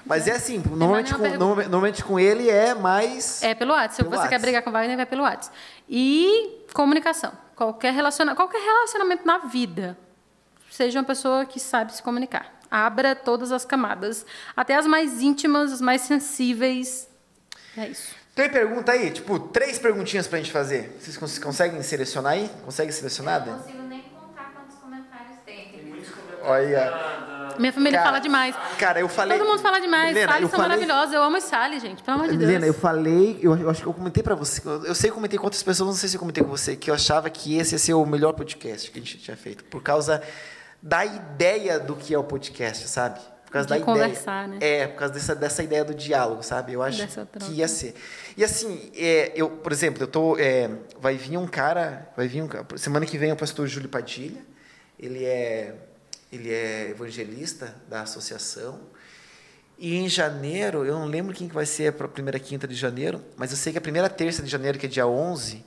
Mas 0.07 0.29
é 0.29 0.33
assim, 0.33 0.63
normalmente 0.71 1.15
com, 1.15 1.29
normalmente, 1.37 2.05
com 2.05 2.19
ele 2.19 2.49
é 2.49 2.75
mais... 2.75 3.43
É 3.43 3.55
pelo 3.55 3.73
WhatsApp. 3.73 3.95
Se 3.97 4.03
você 4.05 4.11
quer 4.11 4.19
WhatsApp. 4.19 4.43
brigar 4.43 4.63
com 4.63 4.71
o 4.71 4.73
Wagner, 4.73 4.97
vai 4.97 5.07
pelo 5.07 5.23
WhatsApp. 5.23 5.57
E 5.89 6.65
comunicação. 6.73 7.33
Qualquer, 7.57 7.93
relaciona... 7.93 8.37
Qualquer 8.37 8.61
relacionamento 8.63 9.27
na 9.27 9.39
vida, 9.39 9.99
seja 10.71 11.01
uma 11.01 11.05
pessoa 11.05 11.45
que 11.45 11.59
sabe 11.59 11.93
se 11.93 12.03
comunicar. 12.03 12.61
Abra 12.71 13.17
todas 13.17 13.51
as 13.51 13.65
camadas, 13.65 14.25
até 14.57 14.77
as 14.77 14.87
mais 14.87 15.21
íntimas, 15.21 15.73
as 15.73 15.81
mais 15.81 16.03
sensíveis. 16.03 17.10
É 17.77 17.87
isso. 17.89 18.15
Tem 18.35 18.49
pergunta 18.49 18.93
aí? 18.93 19.11
Tipo, 19.11 19.39
três 19.39 19.79
perguntinhas 19.79 20.27
pra 20.27 20.39
gente 20.39 20.51
fazer. 20.53 20.97
Vocês 21.01 21.17
cons- 21.17 21.39
conseguem 21.39 21.83
selecionar 21.83 22.33
aí? 22.33 22.51
Consegue 22.65 22.91
selecionar, 22.93 23.41
Não 23.41 23.47
Dani? 23.47 23.63
consigo 23.63 23.83
nem 23.85 24.03
contar 24.03 24.53
quantos 24.55 24.77
comentários 24.79 25.37
tem. 25.45 25.71
Olha, 26.43 27.55
Minha 27.59 27.73
família 27.73 27.99
Cara, 27.99 28.11
fala 28.11 28.19
demais. 28.21 28.57
cara, 28.79 29.01
eu 29.01 29.09
falei... 29.09 29.37
Todo 29.37 29.47
mundo 29.47 29.61
fala 29.61 29.79
demais. 29.79 30.09
Milena, 30.15 30.33
Salles 30.33 30.43
eu 30.45 30.49
são 30.49 30.59
falei- 30.59 30.77
maravilhosos. 30.77 31.15
Eu 31.15 31.23
amo 31.23 31.37
os 31.37 31.45
Salles, 31.45 31.83
gente. 31.83 32.03
Pelo 32.03 32.17
amor 32.17 32.29
de 32.31 32.37
Deus. 32.39 32.49
Milena, 32.49 32.67
eu 32.67 32.73
falei, 32.73 33.39
eu, 33.43 33.55
eu 33.59 33.69
acho 33.69 33.83
que 33.83 33.87
eu 33.89 33.93
comentei 33.93 34.23
pra 34.23 34.35
você, 34.35 34.67
eu, 34.67 34.87
eu 34.87 34.95
sei 34.95 35.11
que 35.11 35.13
eu 35.13 35.15
comentei 35.17 35.39
com 35.39 35.45
outras 35.45 35.63
pessoas, 35.63 35.89
não 35.91 35.97
sei 35.97 36.09
se 36.09 36.17
eu 36.17 36.21
comentei 36.21 36.43
com 36.43 36.49
você, 36.49 36.77
que 36.77 36.91
eu 36.91 36.95
achava 36.95 37.29
que 37.29 37.59
esse 37.59 37.75
ia 37.75 37.79
ser 37.79 37.93
o 37.93 38.07
melhor 38.07 38.33
podcast 38.33 38.91
que 38.91 38.99
a 38.99 39.03
gente 39.03 39.19
tinha 39.19 39.37
feito, 39.37 39.65
por 39.65 39.83
causa 39.83 40.23
da 40.83 41.05
ideia 41.05 41.79
do 41.79 41.95
que 41.95 42.15
é 42.15 42.19
o 42.19 42.25
podcast, 42.25 42.89
sabe? 42.89 43.21
Por 43.51 43.55
causa 43.55 43.67
De 43.69 43.81
da 43.81 43.85
conversar, 43.85 44.47
ideia. 44.47 44.61
né? 44.61 44.83
É, 44.83 44.87
por 44.87 44.97
causa 45.01 45.13
dessa, 45.15 45.35
dessa 45.35 45.61
ideia 45.65 45.85
do 45.85 45.93
diálogo, 45.93 46.41
sabe? 46.41 46.73
Eu 46.73 46.85
acho 46.85 47.05
que 47.41 47.53
ia 47.53 47.67
ser. 47.67 47.97
E 48.37 48.45
assim, 48.45 48.93
é, 48.97 49.33
eu, 49.35 49.51
por 49.51 49.73
exemplo, 49.73 50.05
eu 50.05 50.07
tô. 50.07 50.37
é, 50.39 50.71
vai 51.01 51.17
vir 51.17 51.37
um 51.37 51.49
cara. 51.49 52.09
Vai 52.17 52.29
vir 52.29 52.43
um 52.43 52.47
cara. 52.47 52.65
Semana 52.77 53.05
que 53.05 53.19
vem 53.19 53.31
é 53.31 53.33
o 53.33 53.37
pastor 53.37 53.67
Júlio 53.67 53.89
Padilha. 53.89 54.41
Ele 54.97 55.25
é, 55.25 55.75
ele 56.33 56.53
é 56.53 56.91
evangelista 56.91 57.75
da 57.89 58.03
associação. 58.03 58.79
E 59.77 59.97
em 59.97 60.09
janeiro, 60.09 60.85
eu 60.85 60.95
não 60.95 61.07
lembro 61.07 61.35
quem 61.35 61.49
que 61.49 61.55
vai 61.55 61.67
ser 61.67 61.89
a 61.89 62.07
primeira 62.07 62.39
quinta 62.39 62.69
de 62.69 62.75
janeiro, 62.77 63.21
mas 63.37 63.51
eu 63.51 63.57
sei 63.57 63.73
que 63.73 63.79
a 63.79 63.81
primeira 63.81 64.09
terça 64.09 64.43
de 64.45 64.49
janeiro, 64.49 64.79
que 64.79 64.87
é 64.87 64.89
dia 64.89 65.07
11, 65.09 65.65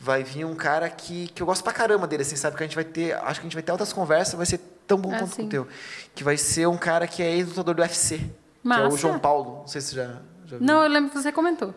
vai 0.00 0.24
vir 0.24 0.44
um 0.46 0.54
cara 0.56 0.88
que, 0.88 1.28
que 1.28 1.42
eu 1.42 1.46
gosto 1.46 1.62
pra 1.62 1.72
caramba 1.72 2.06
dele, 2.08 2.22
assim, 2.22 2.34
sabe? 2.36 2.56
Que 2.56 2.62
a 2.64 2.66
gente 2.66 2.74
vai 2.74 2.84
ter, 2.84 3.12
acho 3.16 3.38
que 3.38 3.46
a 3.46 3.48
gente 3.48 3.54
vai 3.54 3.62
ter 3.62 3.70
outras 3.70 3.92
conversas, 3.92 4.34
vai 4.34 4.46
ser 4.46 4.58
tão 4.90 4.98
bom 4.98 5.12
Ah, 5.14 5.18
quanto 5.20 5.34
sim. 5.34 5.46
o 5.46 5.48
teu. 5.48 5.68
Que 6.14 6.22
vai 6.24 6.36
ser 6.36 6.66
um 6.66 6.76
cara 6.76 7.06
que 7.06 7.22
é 7.22 7.30
ex-lutador 7.36 7.74
do 7.74 7.82
UFC, 7.82 8.18
que 8.18 8.24
é 8.24 8.26
o 8.62 8.68
Massa. 8.68 8.96
João 8.96 9.18
Paulo. 9.18 9.58
Não 9.60 9.66
sei 9.66 9.80
se 9.80 9.88
você 9.90 9.96
já, 9.96 10.06
já 10.46 10.56
viu. 10.58 10.60
Não, 10.60 10.82
eu 10.82 10.88
lembro 10.90 11.10
que 11.10 11.18
você 11.20 11.30
comentou. 11.32 11.74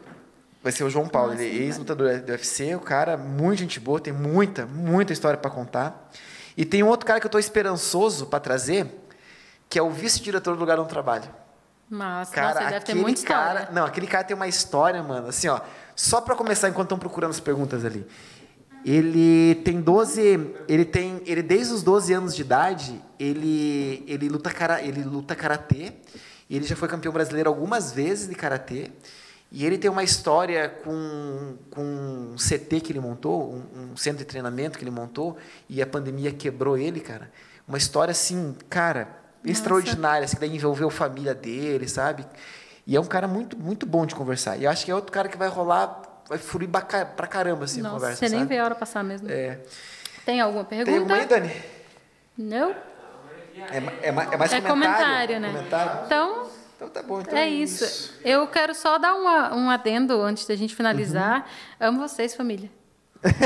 Vai 0.61 0.71
ser 0.71 0.83
o 0.83 0.89
João 0.89 1.07
Paulo, 1.07 1.31
Nossa, 1.31 1.43
ele 1.43 1.59
é 1.59 1.61
ex-lutador 1.65 2.19
do 2.21 2.31
UFC, 2.31 2.73
o 2.75 2.79
cara, 2.79 3.17
muito 3.17 3.59
gente 3.59 3.79
boa, 3.81 3.99
tem 3.99 4.13
muita, 4.13 4.65
muita 4.65 5.11
história 5.11 5.37
para 5.37 5.51
contar. 5.51 6.09
E 6.55 6.63
tem 6.63 6.81
um 6.81 6.87
outro 6.87 7.05
cara 7.05 7.19
que 7.19 7.25
eu 7.25 7.29
estou 7.29 7.39
esperançoso 7.39 8.27
para 8.27 8.39
trazer, 8.39 8.87
que 9.69 9.77
é 9.77 9.81
o 9.81 9.89
vice-diretor 9.89 10.53
do 10.55 10.59
lugar 10.59 10.79
onde 10.79 10.87
trabalho. 10.89 11.25
Mas, 11.89 12.29
Cara, 12.29 12.53
nossa, 12.61 12.69
deve 12.69 12.85
ter 12.85 12.95
muita 12.95 13.19
história. 13.19 13.61
cara, 13.61 13.71
não, 13.73 13.85
aquele 13.85 14.07
cara 14.07 14.23
tem 14.23 14.35
uma 14.35 14.47
história, 14.47 15.03
mano, 15.03 15.27
assim, 15.27 15.47
ó, 15.49 15.59
só 15.95 16.21
para 16.21 16.33
começar 16.35 16.69
enquanto 16.69 16.85
estão 16.87 16.97
procurando 16.97 17.31
as 17.31 17.39
perguntas 17.41 17.83
ali. 17.85 18.07
Ele 18.85 19.55
tem 19.63 19.79
12, 19.79 20.55
ele 20.67 20.83
tem, 20.83 21.21
ele 21.25 21.41
desde 21.41 21.73
os 21.73 21.83
12 21.83 22.13
anos 22.13 22.35
de 22.35 22.41
idade, 22.41 23.01
ele 23.17 24.03
ele 24.07 24.27
luta 24.27 24.51
cara, 24.51 24.81
ele 24.81 25.03
luta 25.03 25.35
karatê, 25.35 25.93
ele 26.49 26.65
já 26.65 26.75
foi 26.75 26.87
campeão 26.87 27.13
brasileiro 27.13 27.49
algumas 27.49 27.91
vezes 27.91 28.27
de 28.27 28.35
karatê. 28.35 28.91
E 29.55 29.65
ele 29.65 29.77
tem 29.77 29.89
uma 29.89 30.03
história 30.03 30.67
com, 30.67 31.55
com 31.69 31.83
um 31.83 32.35
CT 32.35 32.81
que 32.81 32.91
ele 32.91 32.99
montou, 32.99 33.53
um, 33.53 33.91
um 33.91 33.95
centro 33.95 34.17
de 34.17 34.25
treinamento 34.25 34.79
que 34.79 34.83
ele 34.83 34.89
montou, 34.89 35.37
e 35.69 35.79
a 35.79 35.85
pandemia 35.85 36.31
quebrou 36.31 36.75
ele, 36.75 36.99
cara. 36.99 37.31
Uma 37.67 37.77
história 37.77 38.11
assim, 38.11 38.55
cara, 38.67 39.15
extraordinária, 39.45 40.25
assim, 40.25 40.35
que 40.35 40.41
daí 40.41 40.55
envolveu 40.55 40.87
a 40.87 40.91
família 40.91 41.35
dele, 41.35 41.87
sabe? 41.87 42.25
E 42.87 42.95
é 42.95 42.99
um 42.99 43.05
cara 43.05 43.27
muito, 43.27 43.55
muito 43.55 43.85
bom 43.85 44.07
de 44.07 44.15
conversar. 44.15 44.57
E 44.57 44.63
eu 44.63 44.71
acho 44.71 44.83
que 44.83 44.89
é 44.89 44.95
outro 44.95 45.11
cara 45.11 45.29
que 45.29 45.37
vai 45.37 45.47
rolar, 45.47 46.01
vai 46.33 46.39
fluir 46.39 46.69
pra 46.69 47.27
caramba, 47.27 47.65
assim, 47.65 47.79
a 47.79 47.83
Nossa, 47.83 47.95
conversa, 47.95 48.15
você 48.17 48.29
nem 48.29 48.39
sabe? 48.39 48.49
vê 48.55 48.59
a 48.59 48.65
hora 48.65 48.75
passar 48.75 49.03
mesmo. 49.03 49.29
É. 49.29 49.59
Tem 50.25 50.41
alguma 50.41 50.63
Tem 50.65 50.83
pergunta? 50.83 51.13
alguma 51.13 51.17
aí, 51.17 51.25
Dani? 51.27 51.63
Não? 52.37 52.71
É, 52.71 53.77
é, 53.77 54.07
é 54.07 54.11
mais 54.11 54.51
é 54.51 54.61
comentário, 54.61 55.39
né? 55.39 55.49
Comentário? 55.49 56.05
Então, 56.05 56.49
Então 56.75 56.89
tá 56.89 57.03
bom. 57.03 57.21
Então 57.21 57.37
é 57.37 57.47
isso. 57.47 58.15
Eu 58.25 58.47
quero 58.47 58.73
só 58.73 58.97
dar 58.97 59.13
uma, 59.13 59.53
um 59.53 59.69
adendo 59.69 60.19
antes 60.21 60.47
da 60.47 60.55
gente 60.55 60.75
finalizar. 60.75 61.41
Uhum. 61.79 61.87
Amo 61.87 61.99
vocês, 61.99 62.33
família. 62.33 62.69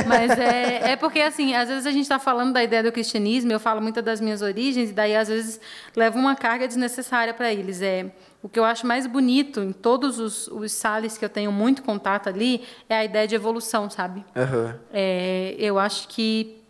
Mas 0.07 0.31
é, 0.37 0.91
é 0.91 0.95
porque, 0.95 1.19
assim, 1.19 1.53
às 1.53 1.69
vezes 1.69 1.85
a 1.85 1.91
gente 1.91 2.03
está 2.03 2.19
falando 2.19 2.53
da 2.53 2.63
ideia 2.63 2.83
do 2.83 2.91
cristianismo, 2.91 3.51
eu 3.51 3.59
falo 3.59 3.81
muito 3.81 4.01
das 4.01 4.19
minhas 4.19 4.41
origens, 4.41 4.89
e 4.89 4.93
daí, 4.93 5.15
às 5.15 5.27
vezes, 5.27 5.59
leva 5.95 6.17
uma 6.17 6.35
carga 6.35 6.67
desnecessária 6.67 7.33
para 7.33 7.53
eles. 7.53 7.81
É, 7.81 8.11
o 8.41 8.49
que 8.49 8.59
eu 8.59 8.63
acho 8.63 8.85
mais 8.85 9.05
bonito 9.05 9.59
em 9.61 9.71
todos 9.71 10.19
os, 10.19 10.47
os 10.47 10.71
sales 10.71 11.17
que 11.17 11.25
eu 11.25 11.29
tenho 11.29 11.51
muito 11.51 11.83
contato 11.83 12.29
ali 12.29 12.63
é 12.89 12.95
a 12.95 13.05
ideia 13.05 13.27
de 13.27 13.35
evolução, 13.35 13.89
sabe? 13.89 14.23
Aham. 14.35 14.79
É, 14.91 15.55
eu 15.57 15.77
acho 15.77 16.07
que, 16.07 16.61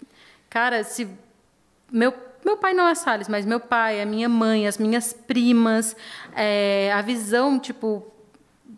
cara, 0.50 0.84
se 0.84 1.08
meu 1.92 2.14
meu 2.46 2.56
pai 2.56 2.74
não 2.74 2.88
é 2.88 2.96
Salles, 2.96 3.28
mas 3.28 3.46
meu 3.46 3.60
pai, 3.60 4.02
a 4.02 4.06
minha 4.06 4.30
mãe, 4.30 4.68
as 4.68 4.78
minhas 4.78 5.12
primas, 5.12 5.98
é, 6.34 6.90
a 6.94 7.02
visão, 7.02 7.60
tipo, 7.60 8.10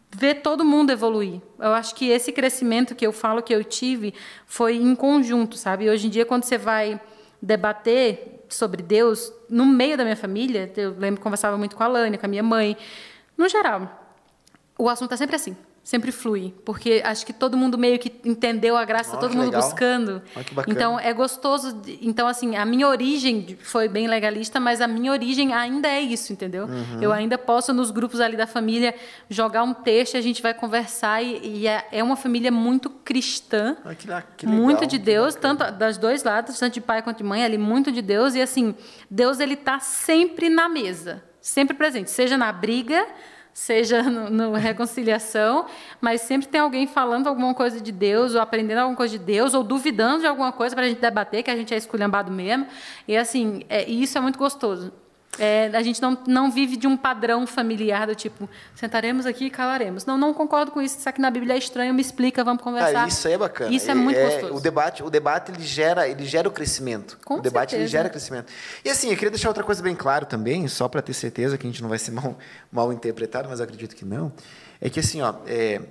ver 0.09 0.35
todo 0.35 0.65
mundo 0.65 0.91
evoluir. 0.91 1.41
Eu 1.57 1.73
acho 1.73 1.93
que 1.95 2.09
esse 2.09 2.31
crescimento 2.31 2.95
que 2.95 3.05
eu 3.05 3.11
falo 3.11 3.43
que 3.43 3.53
eu 3.53 3.63
tive 3.63 4.13
foi 4.45 4.75
em 4.75 4.95
conjunto, 4.95 5.55
sabe? 5.55 5.89
Hoje 5.89 6.07
em 6.07 6.09
dia, 6.09 6.25
quando 6.25 6.43
você 6.43 6.57
vai 6.57 6.99
debater 7.41 8.43
sobre 8.49 8.81
Deus, 8.81 9.31
no 9.49 9.65
meio 9.65 9.95
da 9.95 10.03
minha 10.03 10.15
família, 10.15 10.71
eu 10.75 10.95
lembro 10.97 11.17
que 11.17 11.23
conversava 11.23 11.57
muito 11.57 11.75
com 11.75 11.83
a 11.83 11.87
Lânia, 11.87 12.17
com 12.17 12.25
a 12.25 12.29
minha 12.29 12.43
mãe, 12.43 12.75
no 13.37 13.47
geral, 13.47 14.11
o 14.77 14.89
assunto 14.89 15.13
é 15.13 15.17
sempre 15.17 15.35
assim, 15.35 15.55
sempre 15.89 16.11
flui, 16.11 16.53
porque 16.63 17.01
acho 17.03 17.25
que 17.25 17.33
todo 17.33 17.57
mundo 17.57 17.75
meio 17.75 17.97
que 17.97 18.13
entendeu 18.23 18.77
a 18.77 18.85
graça, 18.85 19.15
Ó, 19.17 19.19
todo 19.19 19.31
mundo 19.35 19.45
legal. 19.45 19.59
buscando. 19.63 20.21
Bacana. 20.51 20.65
Então 20.67 20.99
é 20.99 21.11
gostoso. 21.11 21.73
de- 21.73 21.97
Então 22.03 22.27
assim, 22.27 22.55
a 22.55 22.63
minha 22.63 22.87
origem 22.87 23.57
foi 23.63 23.87
bem 23.89 24.05
legalista, 24.07 24.59
mas 24.59 24.81
a 24.81 24.87
minha 24.87 25.11
origem 25.11 25.51
ainda 25.51 25.87
é 25.87 25.99
isso, 25.99 26.31
entendeu? 26.31 26.65
Uhum. 26.67 27.01
Eu 27.01 27.11
ainda 27.11 27.39
posso 27.39 27.73
nos 27.73 27.89
grupos 27.89 28.19
ali 28.21 28.37
da 28.37 28.45
família 28.45 28.93
jogar 29.31 29.63
um 29.63 29.73
texto, 29.73 30.15
a 30.15 30.21
gente 30.21 30.43
vai 30.43 30.53
conversar 30.53 31.23
e, 31.23 31.61
e 31.61 31.67
é, 31.67 31.87
é 31.91 32.03
uma 32.03 32.15
família 32.15 32.51
muito 32.51 32.87
cristã. 32.91 33.75
Ah, 33.83 33.95
que 33.95 34.07
que 34.37 34.45
legal, 34.45 34.61
muito 34.61 34.85
de 34.85 34.99
Deus, 34.99 35.33
tanto 35.33 35.71
das 35.71 35.97
dois 35.97 36.23
lados, 36.23 36.59
tanto 36.59 36.75
de 36.75 36.81
pai 36.81 37.01
quanto 37.01 37.17
de 37.17 37.23
mãe, 37.23 37.43
ali 37.43 37.57
muito 37.57 37.91
de 37.91 38.03
Deus 38.03 38.35
e 38.35 38.41
assim, 38.43 38.75
Deus 39.09 39.39
ele 39.39 39.55
tá 39.55 39.79
sempre 39.79 40.49
na 40.49 40.69
mesa, 40.69 41.23
sempre 41.41 41.75
presente, 41.75 42.11
seja 42.11 42.37
na 42.37 42.51
briga, 42.51 43.03
seja 43.59 44.01
no, 44.09 44.29
no 44.29 44.53
reconciliação, 44.53 45.65
mas 45.99 46.21
sempre 46.21 46.47
tem 46.47 46.61
alguém 46.61 46.87
falando 46.87 47.27
alguma 47.27 47.53
coisa 47.53 47.81
de 47.81 47.91
Deus, 47.91 48.33
ou 48.33 48.39
aprendendo 48.39 48.79
alguma 48.79 48.95
coisa 48.95 49.17
de 49.17 49.23
Deus, 49.23 49.53
ou 49.53 49.63
duvidando 49.63 50.21
de 50.21 50.27
alguma 50.27 50.51
coisa 50.53 50.73
para 50.73 50.85
a 50.85 50.87
gente 50.87 51.01
debater, 51.01 51.43
que 51.43 51.51
a 51.51 51.55
gente 51.57 51.73
é 51.73 51.77
esculhambado 51.77 52.31
mesmo. 52.31 52.65
E 53.05 53.17
assim, 53.17 53.63
é, 53.67 53.87
e 53.87 54.01
isso 54.01 54.17
é 54.17 54.21
muito 54.21 54.39
gostoso. 54.39 54.93
É, 55.37 55.69
a 55.73 55.81
gente 55.83 56.01
não, 56.01 56.17
não 56.27 56.51
vive 56.51 56.75
de 56.75 56.87
um 56.87 56.97
padrão 56.97 57.45
familiar 57.45 58.07
do 58.07 58.15
tipo, 58.15 58.49
sentaremos 58.75 59.25
aqui 59.25 59.45
e 59.45 59.49
calaremos. 59.49 60.05
Não, 60.05 60.17
não 60.17 60.33
concordo 60.33 60.71
com 60.71 60.81
isso. 60.81 60.97
Isso 60.97 61.07
aqui 61.07 61.21
na 61.21 61.29
Bíblia 61.29 61.53
é 61.53 61.57
estranho, 61.57 61.93
me 61.93 62.01
explica, 62.01 62.43
vamos 62.43 62.63
conversar. 62.63 63.03
Ah, 63.03 63.07
isso 63.07 63.27
é 63.27 63.37
bacana. 63.37 63.73
Isso 63.73 63.89
é 63.89 63.93
muito 63.93 64.19
gostoso. 64.19 64.53
O 64.55 64.59
debate, 64.59 65.03
o 65.03 65.09
debate 65.09 65.51
ele 65.51 65.63
gera, 65.63 66.07
ele 66.07 66.25
gera 66.25 66.47
o 66.47 66.51
crescimento. 66.51 67.17
Com 67.23 67.35
o 67.35 67.41
debate 67.41 67.75
ele 67.75 67.87
gera 67.87 68.09
crescimento. 68.09 68.51
E 68.83 68.89
assim, 68.89 69.09
eu 69.09 69.15
queria 69.15 69.29
deixar 69.29 69.49
outra 69.49 69.63
coisa 69.63 69.81
bem 69.83 69.95
claro 69.95 70.25
também, 70.25 70.67
só 70.67 70.87
para 70.87 71.01
ter 71.01 71.13
certeza 71.13 71.57
que 71.57 71.65
a 71.65 71.69
gente 71.69 71.81
não 71.81 71.89
vai 71.89 71.99
ser 71.99 72.11
mal, 72.11 72.37
mal 72.71 72.91
interpretado, 72.91 73.47
mas 73.47 73.61
acredito 73.61 73.95
que 73.95 74.03
não. 74.03 74.33
É 74.81 74.89
que 74.89 74.99
assim, 74.99 75.21
ó, 75.21 75.35
é, 75.45 75.81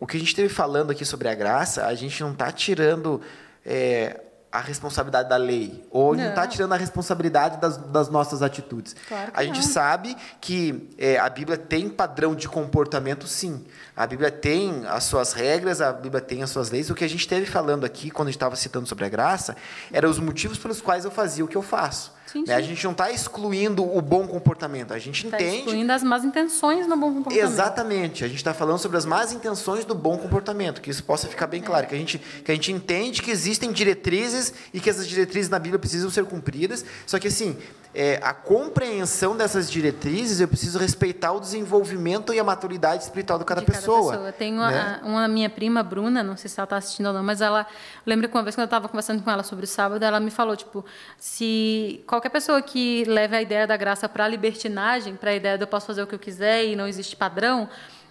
o 0.00 0.06
que 0.06 0.16
a 0.16 0.20
gente 0.20 0.28
esteve 0.28 0.48
falando 0.48 0.90
aqui 0.90 1.04
sobre 1.04 1.28
a 1.28 1.34
graça, 1.34 1.86
a 1.86 1.94
gente 1.94 2.20
não 2.22 2.32
está 2.32 2.52
tirando 2.52 3.20
é, 3.64 4.20
a 4.50 4.60
responsabilidade 4.60 5.28
da 5.28 5.36
lei, 5.36 5.86
ou 5.90 6.16
não 6.16 6.28
está 6.28 6.46
tirando 6.46 6.72
a 6.72 6.76
responsabilidade 6.76 7.58
das, 7.58 7.76
das 7.76 8.08
nossas 8.08 8.42
atitudes. 8.42 8.96
Claro 9.06 9.30
a 9.34 9.44
gente 9.44 9.60
não. 9.60 9.62
sabe 9.62 10.16
que 10.40 10.88
é, 10.96 11.18
a 11.18 11.28
Bíblia 11.28 11.58
tem 11.58 11.88
padrão 11.88 12.34
de 12.34 12.48
comportamento, 12.48 13.26
sim. 13.26 13.64
A 13.94 14.06
Bíblia 14.06 14.30
tem 14.30 14.86
as 14.86 15.04
suas 15.04 15.34
regras, 15.34 15.82
a 15.82 15.92
Bíblia 15.92 16.22
tem 16.22 16.42
as 16.42 16.50
suas 16.50 16.70
leis. 16.70 16.88
O 16.88 16.94
que 16.94 17.04
a 17.04 17.08
gente 17.08 17.20
esteve 17.20 17.44
falando 17.44 17.84
aqui, 17.84 18.10
quando 18.10 18.28
a 18.28 18.30
gente 18.30 18.36
estava 18.36 18.56
citando 18.56 18.86
sobre 18.86 19.04
a 19.04 19.08
graça, 19.08 19.54
eram 19.92 20.08
os 20.08 20.18
motivos 20.18 20.56
pelos 20.56 20.80
quais 20.80 21.04
eu 21.04 21.10
fazia 21.10 21.44
o 21.44 21.48
que 21.48 21.56
eu 21.56 21.62
faço. 21.62 22.16
Sim, 22.30 22.44
né? 22.46 22.56
A 22.56 22.60
sim. 22.60 22.68
gente 22.68 22.84
não 22.84 22.92
está 22.92 23.10
excluindo 23.10 23.82
o 23.82 24.02
bom 24.02 24.26
comportamento, 24.26 24.92
a 24.92 24.98
gente 24.98 25.24
Está 25.24 25.40
entende. 25.40 25.58
excluindo 25.60 25.92
as 25.92 26.02
más 26.02 26.24
intenções 26.24 26.86
no 26.86 26.94
bom 26.94 27.14
comportamento. 27.14 27.50
Exatamente. 27.50 28.22
A 28.22 28.28
gente 28.28 28.36
está 28.36 28.52
falando 28.52 28.78
sobre 28.78 28.98
as 28.98 29.06
más 29.06 29.32
intenções 29.32 29.86
do 29.86 29.94
bom 29.94 30.18
comportamento, 30.18 30.82
que 30.82 30.90
isso 30.90 31.02
possa 31.02 31.26
ficar 31.26 31.46
bem 31.46 31.62
claro, 31.62 31.86
que 31.86 31.94
a 31.94 31.98
gente 31.98 32.18
que 32.18 32.52
a 32.52 32.54
gente 32.54 32.70
entende 32.70 33.22
que 33.22 33.30
existem 33.30 33.72
diretrizes 33.72 34.52
e 34.74 34.80
que 34.80 34.90
essas 34.90 35.08
diretrizes 35.08 35.48
na 35.48 35.58
Bíblia 35.58 35.78
precisam 35.78 36.10
ser 36.10 36.26
cumpridas. 36.26 36.84
Só 37.06 37.18
que 37.18 37.28
assim, 37.28 37.56
é, 37.94 38.20
a 38.22 38.34
compreensão 38.34 39.36
dessas 39.36 39.70
diretrizes, 39.70 40.40
eu 40.40 40.48
preciso 40.48 40.78
respeitar 40.78 41.32
o 41.32 41.40
desenvolvimento 41.40 42.32
e 42.32 42.38
a 42.38 42.44
maturidade 42.44 43.02
espiritual 43.02 43.38
de 43.38 43.44
cada, 43.44 43.60
de 43.60 43.66
cada 43.66 43.78
pessoa. 43.78 44.12
pessoa. 44.12 44.32
Tem 44.32 44.52
uma, 44.52 44.70
né? 44.70 45.00
uma 45.02 45.26
minha 45.26 45.48
prima, 45.48 45.82
Bruna, 45.82 46.22
não 46.22 46.36
sei 46.36 46.50
se 46.50 46.60
ela 46.60 46.64
está 46.64 46.76
assistindo 46.76 47.06
ou 47.06 47.12
não, 47.12 47.22
mas 47.22 47.40
ela 47.40 47.66
lembra 48.04 48.28
que 48.28 48.36
uma 48.36 48.42
vez 48.42 48.54
quando 48.54 48.62
eu 48.62 48.66
estava 48.66 48.88
conversando 48.88 49.22
com 49.22 49.30
ela 49.30 49.42
sobre 49.42 49.64
o 49.64 49.68
sábado, 49.68 50.02
ela 50.02 50.20
me 50.20 50.30
falou 50.30 50.54
tipo, 50.54 50.84
se 51.18 52.02
qualquer 52.18 52.30
pessoa 52.30 52.60
que 52.60 53.04
leve 53.04 53.36
a 53.36 53.40
ideia 53.42 53.64
da 53.66 53.76
graça 53.76 54.08
para 54.08 54.24
a 54.24 54.28
libertinagem, 54.28 55.14
para 55.14 55.30
a 55.30 55.34
ideia 55.34 55.56
de 55.56 55.62
eu 55.62 55.68
posso 55.68 55.86
fazer 55.86 56.02
o 56.02 56.06
que 56.06 56.14
eu 56.14 56.18
quiser 56.18 56.64
e 56.64 56.74
não 56.74 56.86
existe 56.86 57.14
padrão, 57.14 57.68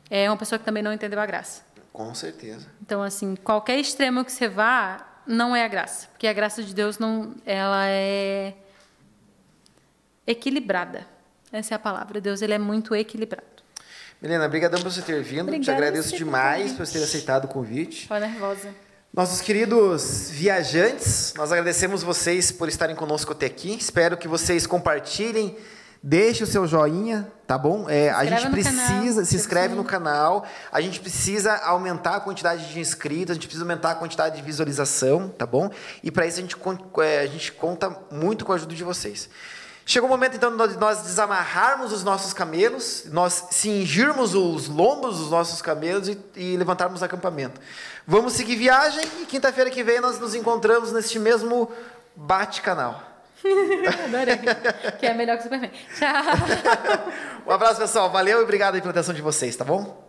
é 0.10 0.30
uma 0.30 0.38
pessoa 0.38 0.58
que 0.58 0.64
também 0.64 0.82
não 0.82 0.94
entendeu 0.94 1.20
a 1.20 1.26
graça. 1.26 1.62
Com 1.92 2.16
certeza. 2.16 2.68
Então, 2.82 3.04
assim, 3.04 3.36
qualquer 3.36 3.78
extremo 3.78 4.24
que 4.24 4.32
você 4.32 4.48
vá, 4.48 5.06
não 5.26 5.54
é 5.54 5.66
a 5.66 5.68
graça, 5.68 6.08
porque 6.08 6.26
a 6.26 6.32
graça 6.32 6.64
de 6.64 6.74
Deus 6.74 6.98
não, 6.98 7.36
ela 7.46 7.86
é 7.88 8.54
equilibrada. 10.26 11.06
Essa 11.52 11.74
é 11.74 11.76
a 11.76 11.80
palavra. 11.80 12.22
Deus 12.22 12.42
ele 12.42 12.54
é 12.54 12.60
muito 12.60 12.96
equilibrado. 12.96 13.46
Milena, 14.22 14.46
obrigadão 14.46 14.82
por 14.82 14.92
você 14.92 15.02
ter 15.02 15.22
vindo. 15.22 15.46
Te 15.46 15.56
Obrigada 15.56 15.78
agradeço 15.78 16.08
a 16.08 16.12
você 16.12 16.18
pelo 16.18 16.26
demais 16.26 16.62
convite. 16.62 16.78
por 16.78 16.86
você 16.86 16.98
ter 16.98 17.04
aceitado 17.04 17.46
o 17.46 17.48
convite. 17.50 18.02
Estou 18.04 18.20
nervosa. 18.20 18.74
Nossos 19.18 19.42
queridos 19.42 20.30
viajantes, 20.30 21.34
nós 21.36 21.52
agradecemos 21.52 22.04
vocês 22.04 22.52
por 22.52 22.70
estarem 22.70 22.96
conosco 22.96 23.32
até 23.32 23.48
aqui. 23.48 23.76
Espero 23.76 24.16
que 24.16 24.28
vocês 24.28 24.68
compartilhem 24.68 25.58
Deixe 26.04 26.44
o 26.44 26.48
seu 26.48 26.68
joinha, 26.68 27.30
tá 27.46 27.58
bom? 27.58 27.90
É, 27.90 28.10
a 28.12 28.24
gente 28.24 28.50
precisa, 28.52 28.80
canal, 28.80 29.26
se 29.26 29.36
inscreve 29.36 29.76
no 29.76 29.84
canal. 29.84 30.46
A 30.72 30.80
gente 30.80 31.00
precisa 31.00 31.56
aumentar 31.56 32.18
a 32.18 32.20
quantidade 32.20 32.72
de 32.72 32.80
inscritos, 32.80 33.32
a 33.32 33.34
gente 33.34 33.48
precisa 33.48 33.66
aumentar 33.66 33.92
a 33.92 33.96
quantidade 33.96 34.36
de 34.36 34.42
visualização, 34.42 35.28
tá 35.30 35.46
bom? 35.46 35.70
E 36.04 36.12
para 36.12 36.26
isso 36.28 36.38
a 36.38 36.42
gente, 36.42 36.56
é, 37.02 37.20
a 37.20 37.26
gente 37.26 37.52
conta 37.52 37.90
muito 38.12 38.46
com 38.46 38.52
a 38.52 38.56
ajuda 38.56 38.76
de 38.76 38.84
vocês. 38.84 39.30
Chegou 39.90 40.10
o 40.10 40.12
momento 40.12 40.36
então 40.36 40.52
de 40.68 40.76
nós 40.76 41.02
desamarrarmos 41.04 41.94
os 41.94 42.04
nossos 42.04 42.34
camelos, 42.34 43.06
nós 43.06 43.46
cingirmos 43.52 44.36
os 44.36 44.68
lombos 44.68 45.18
dos 45.18 45.32
nossos 45.32 45.62
camelos 45.62 46.10
e, 46.10 46.20
e 46.36 46.58
levantarmos 46.58 47.02
acampamento. 47.02 47.62
Vamos 48.06 48.34
seguir 48.34 48.58
viagem 48.58 49.02
e 49.22 49.26
quinta-feira 49.26 49.70
que 49.70 49.82
vem 49.86 50.02
nós 50.02 50.20
nos 50.20 50.36
encontramos 50.36 50.92
neste 50.92 51.18
mesmo 51.18 51.72
bate-canal. 52.14 53.02
Adorei. 54.04 54.38
que 55.00 55.06
é 55.06 55.14
melhor 55.14 55.38
que 55.38 55.42
o 55.42 55.44
Superman. 55.44 55.72
Tchau. 55.98 57.14
Um 57.48 57.52
abraço, 57.52 57.80
pessoal. 57.80 58.12
Valeu 58.12 58.42
e 58.42 58.44
obrigado 58.44 58.76
aí 58.76 58.82
pela 58.82 58.92
atenção 58.92 59.16
de 59.16 59.22
vocês, 59.22 59.56
tá 59.56 59.64
bom? 59.64 60.07